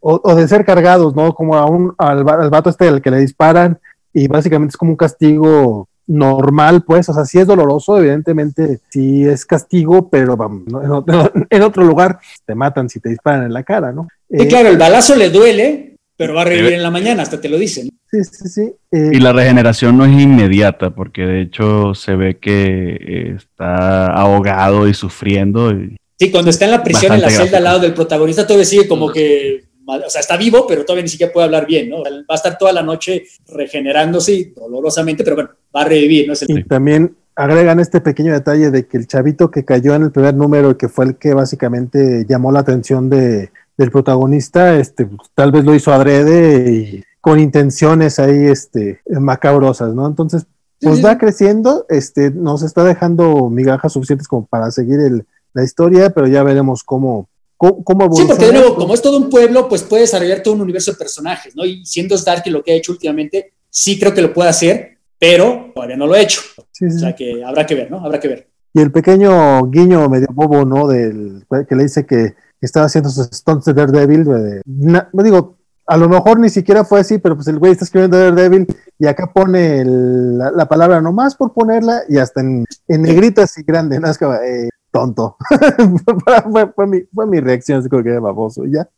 o, 0.00 0.20
o, 0.22 0.34
de 0.34 0.48
ser 0.48 0.64
cargados, 0.64 1.14
¿no? 1.14 1.34
Como 1.34 1.56
a 1.56 1.66
un, 1.66 1.94
al, 1.98 2.28
al 2.28 2.50
vato 2.50 2.70
este 2.70 2.88
al 2.88 3.02
que 3.02 3.10
le 3.10 3.18
disparan 3.18 3.78
y 4.12 4.28
básicamente 4.28 4.72
es 4.72 4.76
como 4.76 4.92
un 4.92 4.96
castigo 4.96 5.88
normal, 6.06 6.82
pues, 6.84 7.08
o 7.08 7.14
sea, 7.14 7.24
sí 7.24 7.38
es 7.38 7.46
doloroso, 7.46 7.98
evidentemente, 7.98 8.80
sí 8.90 9.24
es 9.24 9.46
castigo, 9.46 10.08
pero 10.10 10.36
vamos, 10.36 10.66
¿no? 10.66 10.82
en, 10.82 10.90
otro, 10.90 11.32
en, 11.50 11.62
otro, 11.62 11.84
lugar 11.84 12.18
te 12.44 12.54
matan 12.54 12.88
si 12.88 13.00
te 13.00 13.08
disparan 13.08 13.44
en 13.44 13.52
la 13.52 13.62
cara, 13.62 13.92
¿no? 13.92 14.08
Sí, 14.30 14.42
eh, 14.42 14.48
claro, 14.48 14.68
el 14.68 14.78
balazo 14.78 15.16
le 15.16 15.30
duele, 15.30 15.96
pero 16.16 16.34
va 16.34 16.42
a 16.42 16.44
revivir 16.44 16.74
en 16.74 16.82
la 16.82 16.90
mañana, 16.90 17.22
hasta 17.22 17.40
te 17.40 17.48
lo 17.48 17.58
dicen. 17.58 17.88
Sí, 18.10 18.24
sí, 18.24 18.48
sí. 18.48 18.72
Eh, 18.92 19.10
y 19.12 19.18
la 19.18 19.32
regeneración 19.32 19.96
no 19.96 20.04
es 20.04 20.12
inmediata, 20.12 20.90
porque 20.90 21.22
de 21.22 21.40
hecho 21.40 21.94
se 21.94 22.14
ve 22.14 22.38
que 22.38 22.98
eh, 23.00 23.34
está 23.36 24.06
ahogado 24.06 24.86
y 24.86 24.94
sufriendo. 24.94 25.72
Y 25.72 25.96
sí, 26.18 26.30
cuando 26.30 26.50
está 26.50 26.66
en 26.66 26.70
la 26.70 26.84
prisión, 26.84 27.12
en 27.14 27.22
la 27.22 27.30
celda 27.30 27.58
al 27.58 27.64
lado 27.64 27.80
del 27.80 27.94
protagonista, 27.94 28.46
todavía 28.46 28.66
sigue 28.66 28.86
como 28.86 29.10
que 29.10 29.63
o 29.86 30.10
sea, 30.10 30.20
está 30.20 30.36
vivo, 30.36 30.66
pero 30.66 30.84
todavía 30.84 31.02
ni 31.02 31.08
siquiera 31.08 31.32
puede 31.32 31.46
hablar 31.46 31.66
bien, 31.66 31.90
¿no? 31.90 32.02
Va 32.02 32.10
a 32.28 32.34
estar 32.34 32.56
toda 32.58 32.72
la 32.72 32.82
noche 32.82 33.24
regenerándose 33.48 34.52
dolorosamente, 34.54 35.24
pero 35.24 35.36
bueno, 35.36 35.50
va 35.74 35.82
a 35.82 35.84
revivir, 35.84 36.26
¿no? 36.26 36.32
Es 36.32 36.42
el... 36.42 36.58
Y 36.58 36.64
también 36.64 37.16
agregan 37.36 37.80
este 37.80 38.00
pequeño 38.00 38.32
detalle 38.32 38.70
de 38.70 38.86
que 38.86 38.96
el 38.96 39.06
chavito 39.06 39.50
que 39.50 39.64
cayó 39.64 39.94
en 39.94 40.04
el 40.04 40.12
primer 40.12 40.34
número 40.34 40.70
y 40.70 40.74
que 40.76 40.88
fue 40.88 41.06
el 41.06 41.16
que 41.16 41.34
básicamente 41.34 42.24
llamó 42.28 42.52
la 42.52 42.60
atención 42.60 43.10
de, 43.10 43.50
del 43.76 43.90
protagonista, 43.90 44.76
este, 44.76 45.08
tal 45.34 45.52
vez 45.52 45.64
lo 45.64 45.74
hizo 45.74 45.92
adrede 45.92 46.72
y 46.72 47.04
con 47.20 47.40
intenciones 47.40 48.18
ahí 48.18 48.46
este, 48.46 49.00
macabrosas, 49.08 49.94
¿no? 49.94 50.06
Entonces, 50.06 50.46
pues 50.80 51.04
va 51.04 51.16
creciendo, 51.16 51.86
este, 51.88 52.30
nos 52.30 52.62
está 52.62 52.84
dejando 52.84 53.48
migajas 53.48 53.94
suficientes 53.94 54.28
como 54.28 54.44
para 54.46 54.70
seguir 54.70 55.00
el, 55.00 55.26
la 55.54 55.64
historia, 55.64 56.10
pero 56.10 56.26
ya 56.26 56.42
veremos 56.42 56.82
cómo, 56.84 57.28
¿Cómo, 57.64 57.84
cómo 57.84 58.16
sí, 58.16 58.24
porque 58.26 58.46
de 58.46 58.52
nuevo, 58.52 58.74
como 58.74 58.94
es 58.94 59.00
todo 59.00 59.16
un 59.16 59.30
pueblo, 59.30 59.68
pues 59.68 59.82
puede 59.82 60.02
desarrollar 60.02 60.42
todo 60.42 60.54
un 60.54 60.60
universo 60.60 60.92
de 60.92 60.98
personajes, 60.98 61.56
¿no? 61.56 61.64
Y 61.64 61.84
siendo 61.86 62.14
Stark 62.14 62.42
lo 62.46 62.62
que 62.62 62.72
ha 62.72 62.76
hecho 62.76 62.92
últimamente, 62.92 63.52
sí 63.70 63.98
creo 63.98 64.12
que 64.12 64.22
lo 64.22 64.32
puede 64.32 64.50
hacer, 64.50 64.98
pero 65.18 65.70
todavía 65.74 65.96
no 65.96 66.06
lo 66.06 66.14
ha 66.14 66.20
hecho. 66.20 66.40
Sí, 66.72 66.90
sí. 66.90 66.96
O 66.96 66.98
sea 66.98 67.14
que 67.14 67.42
habrá 67.44 67.64
que 67.64 67.74
ver, 67.74 67.90
¿no? 67.90 68.04
Habrá 68.04 68.20
que 68.20 68.28
ver. 68.28 68.48
Y 68.72 68.80
el 68.80 68.90
pequeño 68.90 69.66
guiño 69.70 70.08
medio 70.08 70.26
bobo, 70.32 70.64
¿no? 70.64 70.88
Del 70.88 71.46
que 71.68 71.76
le 71.76 71.84
dice 71.84 72.04
que 72.04 72.34
estaba 72.60 72.86
haciendo 72.86 73.08
sus 73.08 73.28
stunts 73.28 73.64
de 73.66 73.74
Daredevil. 73.74 74.24
De, 74.24 74.62
na, 74.66 75.08
digo, 75.12 75.56
a 75.86 75.96
lo 75.96 76.08
mejor 76.08 76.40
ni 76.40 76.50
siquiera 76.50 76.84
fue 76.84 77.00
así, 77.00 77.18
pero 77.18 77.36
pues 77.36 77.46
el 77.48 77.58
güey 77.58 77.72
está 77.72 77.84
escribiendo 77.84 78.18
Daredevil 78.18 78.66
y 78.98 79.06
acá 79.06 79.30
pone 79.32 79.80
el, 79.80 80.38
la, 80.38 80.50
la, 80.50 80.66
palabra 80.66 81.00
nomás 81.00 81.36
por 81.36 81.52
ponerla 81.52 82.02
y 82.08 82.18
hasta 82.18 82.40
en, 82.40 82.64
en 82.88 83.02
negrito 83.02 83.42
así 83.42 83.62
grande, 83.62 84.00
¿no? 84.00 84.10
Es 84.10 84.18
que, 84.18 84.24
eh, 84.24 84.68
tonto. 84.94 85.36
fue, 86.50 86.72
fue, 86.72 86.86
mi, 86.86 87.00
fue, 87.12 87.26
mi, 87.26 87.40
reacción, 87.40 87.80
así 87.80 87.88
como 87.88 88.04
que 88.04 88.16
baboso, 88.16 88.64
ya. 88.64 88.88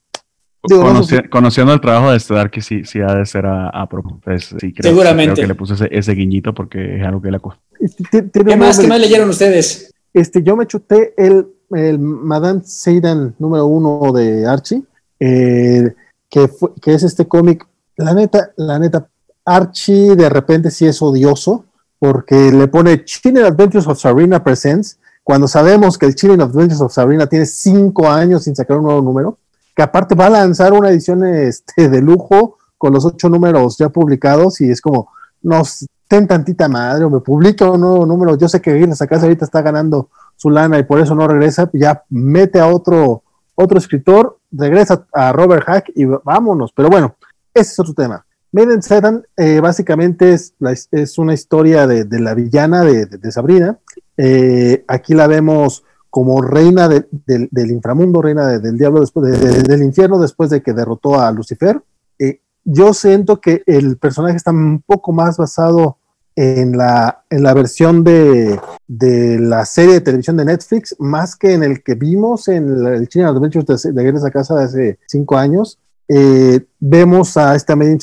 Digo, 0.69 0.83
Conoci 0.83 1.15
no, 1.15 1.31
conociendo 1.31 1.73
el 1.73 1.81
trabajo 1.81 2.11
de 2.11 2.19
Stark, 2.19 2.51
que 2.51 2.61
sí, 2.61 2.85
sí 2.85 3.01
ha 3.01 3.15
de 3.15 3.25
ser 3.25 3.47
a, 3.47 3.71
a 3.71 3.89
pues, 3.89 4.55
sí, 4.61 4.75
creo, 4.75 4.93
Seguramente. 4.93 5.35
Creo 5.35 5.45
que 5.45 5.49
le 5.49 5.55
puse 5.55 5.75
ese, 5.75 5.89
ese, 5.91 6.13
guiñito 6.13 6.53
porque 6.53 6.99
es 6.99 7.07
algo 7.07 7.23
que 7.23 7.31
le 7.31 7.41
costó. 7.41 7.63
¿Qué 8.11 8.57
más, 8.57 8.79
¿Qué 8.79 8.87
más 8.87 9.01
leyeron 9.01 9.31
ustedes? 9.31 9.95
Este, 10.13 10.43
yo 10.43 10.55
me 10.55 10.67
chuté 10.67 11.15
el, 11.17 11.47
el 11.71 11.99
Madame 11.99 12.61
Seidan 12.63 13.35
número 13.39 13.67
uno 13.67 14.13
de 14.13 14.47
Archie, 14.47 14.83
eh, 15.19 15.95
que, 16.29 16.49
fue, 16.49 16.71
que 16.83 16.93
es 16.93 17.05
este 17.05 17.27
cómic. 17.27 17.67
La 17.97 18.13
neta, 18.13 18.51
la 18.57 18.79
neta, 18.79 19.09
Archie 19.47 20.15
de 20.15 20.29
repente 20.29 20.71
sí 20.71 20.85
es 20.85 21.01
odioso 21.01 21.65
porque 21.99 22.53
le 22.53 22.69
pone 22.69 23.05
Chilling 23.05 23.39
Adventures 23.39 23.87
of 23.87 23.99
Sabrina 23.99 24.45
Presents 24.45 24.99
cuando 25.27 25.49
sabemos 25.49 25.99
que 25.99 26.07
el 26.07 26.15
Chilling 26.15 26.41
Adventures 26.41 26.81
of 26.81 26.93
Sabrina 26.93 27.27
tiene 27.27 27.47
cinco 27.47 28.09
años 28.09 28.45
sin 28.45 28.55
sacar 28.55 28.77
un 28.77 28.85
nuevo 28.85 29.03
número, 29.03 29.39
que 29.75 29.83
aparte 29.83 30.15
va 30.15 30.27
a 30.27 30.31
lanzar 30.31 30.73
una 30.73 30.89
edición 30.91 31.25
este, 31.25 31.89
de 31.89 32.01
lujo 32.01 32.59
con 32.79 32.93
los 32.93 33.05
ocho 33.05 33.29
números 33.29 33.77
ya 33.77 33.89
publicados 33.89 34.61
y 34.61 34.71
es 34.71 34.81
como, 34.81 35.09
nos 35.43 35.85
ten 36.07 36.29
tantita 36.29 36.69
madre 36.69 37.07
o 37.07 37.11
me 37.11 37.19
publica 37.19 37.69
un 37.69 37.81
nuevo 37.81 38.07
número, 38.07 38.39
yo 38.39 38.49
sé 38.49 38.61
que 38.61 38.73
Guinness 38.73 39.03
acá 39.03 39.17
ahorita 39.17 39.45
está 39.45 39.63
ganando 39.63 40.11
su 40.37 40.49
lana 40.49 40.79
y 40.79 40.85
por 40.85 41.01
eso 41.01 41.17
no 41.17 41.27
regresa, 41.27 41.69
ya 41.73 42.05
mete 42.09 42.61
a 42.61 42.69
otro, 42.69 43.25
otro 43.57 43.79
escritor, 43.79 44.39
regresa 44.53 45.09
a 45.13 45.33
Robert 45.33 45.65
Hack 45.67 45.91
y 45.97 46.05
vámonos, 46.05 46.73
pero 46.73 46.89
bueno, 46.89 47.17
ese 47.53 47.73
es 47.73 47.81
otro 47.81 47.95
tema. 47.95 48.25
Maiden 48.53 48.81
Sedan 48.81 49.27
eh, 49.37 49.59
básicamente 49.59 50.33
es, 50.33 50.55
es, 50.93 51.19
una 51.19 51.35
historia 51.35 51.89
de, 51.89 52.07
la 52.21 52.33
villana 52.35 52.83
de, 52.85 53.07
de 53.07 53.33
Sabrina, 53.33 53.81
eh, 54.17 54.85
aquí 54.89 55.15
la 55.15 55.27
vemos 55.27 55.85
como 56.11 56.41
reina 56.41 56.89
de, 56.89 57.07
de, 57.27 57.49
del 57.51 57.71
inframundo, 57.71 58.23
reina 58.23 58.59
del 58.59 58.79
diablo 58.79 59.01
después 59.01 59.39
del 59.39 59.83
infierno, 59.83 60.19
después 60.19 60.49
de 60.51 60.63
que 60.63 60.73
derrotó 60.73 61.21
a 61.21 61.31
Lucifer. 61.31 61.83
Eh, 62.19 62.41
yo 62.65 62.95
siento 62.95 63.41
que 63.41 63.63
el 63.67 63.99
personaje 63.99 64.37
está 64.37 64.51
un 64.51 64.83
poco 64.87 65.13
más 65.13 65.37
basado 65.37 65.99
en 66.35 66.77
la, 66.77 67.25
la 67.31 67.55
versión 67.55 68.05
de, 68.05 68.61
la 68.89 69.65
serie 69.65 69.95
de 69.95 70.01
televisión 70.01 70.37
de 70.37 70.45
Netflix, 70.45 70.95
más 70.99 71.35
que 71.35 71.55
en 71.55 71.63
el 71.63 71.83
que 71.83 71.95
vimos 71.95 72.49
en 72.49 72.87
el 72.87 73.09
China 73.09 73.29
Adventures 73.29 73.83
de, 73.83 73.93
de 73.93 74.27
a 74.27 74.31
Casa 74.31 74.55
de 74.55 74.65
hace 74.65 74.99
cinco 75.07 75.37
años. 75.37 75.79
Eh, 76.09 76.65
vemos 76.79 77.37
a 77.37 77.55
esta 77.57 77.75
Medin 77.75 77.99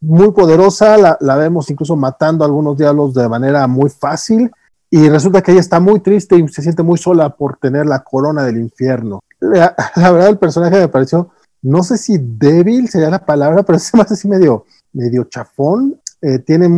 muy 0.00 0.32
poderosa, 0.32 0.96
la, 0.96 1.16
la, 1.20 1.36
vemos 1.36 1.70
incluso 1.70 1.96
matando 1.96 2.44
algunos 2.44 2.76
diablos 2.76 3.14
de 3.14 3.28
manera 3.28 3.66
muy 3.66 3.88
fácil 3.88 4.50
y 4.94 5.08
resulta 5.08 5.40
que 5.40 5.52
ella 5.52 5.60
está 5.62 5.80
muy 5.80 6.00
triste 6.00 6.36
y 6.36 6.46
se 6.48 6.60
siente 6.60 6.82
muy 6.82 6.98
sola 6.98 7.34
por 7.34 7.56
tener 7.56 7.86
la 7.86 8.04
corona 8.04 8.44
del 8.44 8.58
infierno. 8.58 9.22
La, 9.40 9.74
verdad, 9.96 10.28
el 10.28 10.36
personaje 10.36 10.78
me 10.78 10.88
pareció, 10.88 11.30
no 11.62 11.82
sé 11.82 11.96
si 11.96 12.18
débil 12.20 12.90
sería 12.90 13.08
la 13.08 13.24
palabra, 13.24 13.62
pero 13.62 13.76
es 13.78 13.94
más 13.94 14.12
así 14.12 14.28
medio, 14.28 14.66
medio 14.92 15.24
chafón. 15.24 15.98
Eh, 16.20 16.40
tiene, 16.40 16.68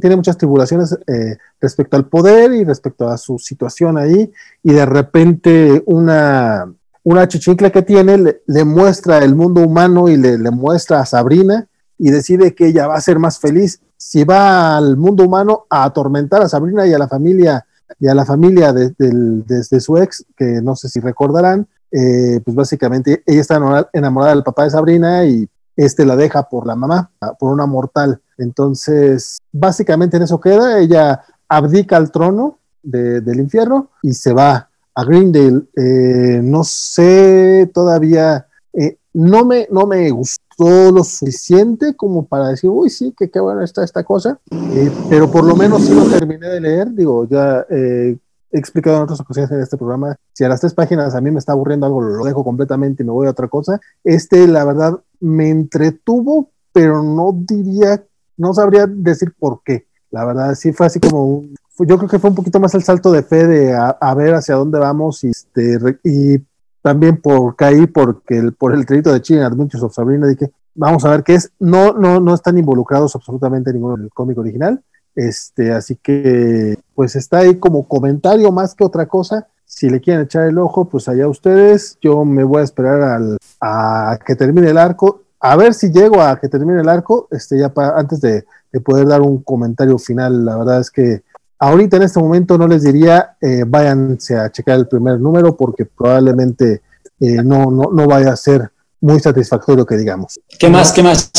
tiene 0.00 0.14
muchas 0.14 0.38
tribulaciones 0.38 0.96
eh, 1.08 1.38
respecto 1.60 1.96
al 1.96 2.06
poder 2.06 2.52
y 2.52 2.62
respecto 2.62 3.08
a 3.08 3.18
su 3.18 3.36
situación 3.36 3.98
ahí, 3.98 4.32
y 4.62 4.72
de 4.72 4.86
repente 4.86 5.82
una, 5.86 6.72
una 7.02 7.26
chichincla 7.26 7.70
que 7.70 7.82
tiene 7.82 8.38
le, 8.46 8.64
muestra 8.64 9.18
el 9.18 9.34
mundo 9.34 9.62
humano 9.62 10.08
y 10.08 10.16
le 10.16 10.38
muestra 10.52 11.00
a 11.00 11.06
Sabrina 11.06 11.66
y 11.98 12.10
decide 12.10 12.54
que 12.54 12.68
ella 12.68 12.86
va 12.86 12.94
a 12.94 13.00
ser 13.00 13.18
más 13.18 13.40
feliz 13.40 13.80
si 13.96 14.24
va 14.24 14.76
al 14.76 14.96
mundo 14.96 15.24
humano 15.24 15.66
a 15.70 15.84
atormentar 15.84 16.42
a 16.42 16.48
Sabrina 16.48 16.86
y 16.86 16.92
a 16.92 16.98
la 16.98 17.08
familia 17.08 17.66
y 18.00 18.08
a 18.08 18.14
la 18.14 18.24
familia 18.24 18.72
de, 18.72 19.80
su 19.80 19.96
ex, 19.96 20.24
que 20.36 20.60
no 20.60 20.74
sé 20.76 20.88
si 20.88 21.00
recordarán, 21.00 21.66
eh, 21.90 22.40
pues 22.44 22.54
básicamente 22.54 23.22
ella 23.26 23.40
está 23.40 23.88
enamorada 23.92 24.34
del 24.34 24.42
papá 24.42 24.64
de 24.64 24.70
Sabrina 24.70 25.24
y 25.24 25.48
este 25.76 26.04
la 26.04 26.16
deja 26.16 26.48
por 26.48 26.66
la 26.66 26.74
mamá, 26.74 27.10
por 27.38 27.52
una 27.52 27.66
mortal. 27.66 28.20
Entonces, 28.38 29.38
básicamente 29.52 30.16
en 30.16 30.24
eso 30.24 30.40
queda, 30.40 30.78
ella 30.78 31.22
abdica 31.48 31.96
al 31.96 32.10
trono 32.10 32.58
de, 32.82 33.20
del 33.20 33.40
infierno 33.40 33.90
y 34.02 34.14
se 34.14 34.32
va 34.32 34.68
a 34.94 35.04
Greendale. 35.04 35.62
Eh, 35.76 36.40
no 36.42 36.64
sé 36.64 37.70
todavía, 37.72 38.46
eh, 38.72 38.98
no, 39.12 39.44
me, 39.44 39.68
no 39.70 39.86
me 39.86 40.10
gustó 40.10 40.45
lo 40.58 41.04
suficiente 41.04 41.94
como 41.94 42.26
para 42.26 42.48
decir, 42.48 42.70
uy, 42.70 42.90
sí, 42.90 43.14
que 43.16 43.30
qué 43.30 43.40
bueno 43.40 43.62
está 43.62 43.84
esta 43.84 44.04
cosa, 44.04 44.38
eh, 44.50 44.90
pero 45.08 45.30
por 45.30 45.44
lo 45.44 45.54
menos 45.54 45.82
sí 45.82 45.94
lo 45.94 46.04
terminé 46.04 46.48
de 46.48 46.60
leer, 46.60 46.92
digo, 46.92 47.26
ya 47.28 47.66
eh, 47.68 48.16
he 48.50 48.58
explicado 48.58 48.96
en 48.96 49.02
otras 49.02 49.20
ocasiones 49.20 49.50
en 49.50 49.60
este 49.60 49.76
programa, 49.76 50.16
si 50.32 50.44
a 50.44 50.48
las 50.48 50.60
tres 50.60 50.74
páginas 50.74 51.14
a 51.14 51.20
mí 51.20 51.30
me 51.30 51.38
está 51.38 51.52
aburriendo 51.52 51.86
algo, 51.86 52.00
lo 52.00 52.24
dejo 52.24 52.42
completamente 52.42 53.02
y 53.02 53.06
me 53.06 53.12
voy 53.12 53.26
a 53.26 53.30
otra 53.30 53.48
cosa. 53.48 53.80
Este, 54.02 54.46
la 54.46 54.64
verdad, 54.64 54.98
me 55.20 55.50
entretuvo, 55.50 56.50
pero 56.72 57.02
no 57.02 57.32
diría, 57.34 58.04
no 58.36 58.54
sabría 58.54 58.86
decir 58.86 59.34
por 59.38 59.62
qué. 59.62 59.86
La 60.10 60.24
verdad, 60.24 60.54
sí 60.54 60.72
fue 60.72 60.86
así 60.86 61.00
como 61.00 61.26
un, 61.26 61.54
yo 61.80 61.98
creo 61.98 62.08
que 62.08 62.18
fue 62.18 62.30
un 62.30 62.36
poquito 62.36 62.58
más 62.60 62.74
el 62.74 62.82
salto 62.82 63.12
de 63.12 63.22
fe 63.22 63.46
de 63.46 63.74
a, 63.74 63.90
a 63.90 64.14
ver 64.14 64.34
hacia 64.34 64.54
dónde 64.54 64.78
vamos 64.78 65.22
y, 65.24 65.28
este, 65.28 65.78
y 66.04 66.38
también 66.86 67.20
por 67.20 67.56
caí 67.56 67.88
porque 67.88 68.38
el, 68.38 68.52
por 68.52 68.72
el 68.72 68.86
crédito 68.86 69.12
de 69.12 69.20
Chile 69.20 69.42
Adventures 69.42 69.82
of 69.82 69.92
Sabrina 69.92 70.28
dije 70.28 70.52
vamos 70.76 71.04
a 71.04 71.10
ver 71.10 71.24
qué 71.24 71.34
es. 71.34 71.50
No 71.58 71.94
no 71.94 72.20
no 72.20 72.32
están 72.32 72.56
involucrados 72.58 73.16
absolutamente 73.16 73.72
ninguno 73.72 73.96
en 73.96 74.02
el 74.02 74.10
cómic 74.10 74.38
original. 74.38 74.80
Este 75.16 75.72
así 75.72 75.96
que 75.96 76.78
pues 76.94 77.16
está 77.16 77.38
ahí 77.38 77.56
como 77.56 77.88
comentario 77.88 78.52
más 78.52 78.76
que 78.76 78.84
otra 78.84 79.06
cosa. 79.06 79.48
Si 79.64 79.90
le 79.90 80.00
quieren 80.00 80.22
echar 80.22 80.46
el 80.46 80.58
ojo 80.58 80.88
pues 80.88 81.08
allá 81.08 81.26
ustedes. 81.26 81.98
Yo 82.00 82.24
me 82.24 82.44
voy 82.44 82.60
a 82.60 82.64
esperar 82.64 83.02
al, 83.02 83.36
a 83.60 84.16
que 84.24 84.36
termine 84.36 84.70
el 84.70 84.78
arco. 84.78 85.24
A 85.40 85.56
ver 85.56 85.74
si 85.74 85.90
llego 85.90 86.22
a 86.22 86.38
que 86.38 86.48
termine 86.48 86.82
el 86.82 86.88
arco 86.88 87.26
este 87.32 87.58
ya 87.58 87.74
para, 87.74 87.98
antes 87.98 88.20
de, 88.20 88.44
de 88.70 88.80
poder 88.80 89.08
dar 89.08 89.22
un 89.22 89.42
comentario 89.42 89.98
final. 89.98 90.44
La 90.44 90.56
verdad 90.56 90.78
es 90.78 90.92
que 90.92 91.24
Ahorita 91.58 91.96
en 91.96 92.02
este 92.02 92.20
momento 92.20 92.58
no 92.58 92.68
les 92.68 92.82
diría 92.82 93.36
eh, 93.40 93.64
váyanse 93.66 94.36
a 94.36 94.50
checar 94.50 94.78
el 94.78 94.88
primer 94.88 95.18
número 95.18 95.56
porque 95.56 95.86
probablemente 95.86 96.82
eh, 97.20 97.42
no, 97.42 97.70
no, 97.70 97.90
no 97.92 98.06
vaya 98.06 98.32
a 98.32 98.36
ser 98.36 98.70
muy 99.00 99.20
satisfactorio 99.20 99.86
que 99.86 99.96
digamos. 99.96 100.38
¿Qué 100.58 100.68
más? 100.68 100.92
¿Qué 100.92 101.02
más? 101.02 101.30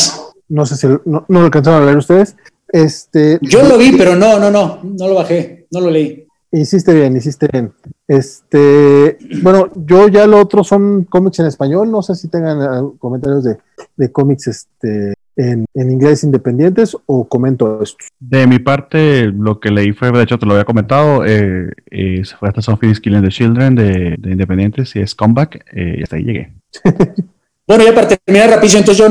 No 0.48 0.66
sé 0.66 0.76
si 0.76 0.86
no, 0.86 1.00
no 1.04 1.24
lo 1.28 1.44
alcanzaron 1.44 1.82
a 1.82 1.86
leer 1.86 1.98
ustedes. 1.98 2.36
Este, 2.68 3.38
Yo 3.42 3.62
lo 3.62 3.78
vi, 3.78 3.92
pero 3.96 4.16
no, 4.16 4.38
no, 4.38 4.50
no, 4.50 4.80
no 4.82 5.08
lo 5.08 5.14
bajé, 5.14 5.66
no 5.70 5.80
lo 5.80 5.90
leí. 5.90 6.26
Hiciste 6.50 6.94
bien, 6.94 7.16
hiciste 7.16 7.46
bien. 7.52 7.72
Este, 8.06 9.18
bueno, 9.42 9.70
yo 9.74 10.08
ya 10.08 10.26
lo 10.26 10.40
otro 10.40 10.64
son 10.64 11.04
cómics 11.04 11.38
en 11.40 11.46
español, 11.46 11.90
no 11.90 12.02
sé 12.02 12.14
si 12.14 12.28
tengan 12.28 12.92
comentarios 12.92 13.44
de, 13.44 13.58
de 13.96 14.12
cómics 14.12 14.46
este, 14.48 15.14
en, 15.38 15.64
en, 15.72 15.90
inglés 15.90 16.24
independientes 16.24 16.96
o 17.06 17.28
comento 17.28 17.82
esto. 17.82 17.98
De 18.18 18.46
mi 18.46 18.58
parte, 18.58 19.26
lo 19.26 19.60
que 19.60 19.70
leí 19.70 19.92
fue, 19.92 20.10
de 20.10 20.22
hecho 20.22 20.38
te 20.38 20.44
lo 20.44 20.52
había 20.52 20.64
comentado, 20.64 21.24
eh, 21.24 21.70
eh, 21.90 22.22
fue 22.38 22.48
hasta 22.48 22.60
Something 22.60 22.92
Killing 22.94 23.22
the 23.22 23.28
Children 23.28 23.74
de, 23.74 24.16
de 24.18 24.30
Independientes 24.32 24.94
y 24.96 25.00
es 25.00 25.14
Comeback, 25.14 25.64
eh, 25.72 25.96
y 25.98 26.02
hasta 26.02 26.16
ahí 26.16 26.24
llegué. 26.24 26.52
bueno, 27.66 27.84
ya 27.84 27.94
para 27.94 28.08
terminar 28.08 28.50
rapidísimo, 28.50 28.80
entonces 28.80 29.06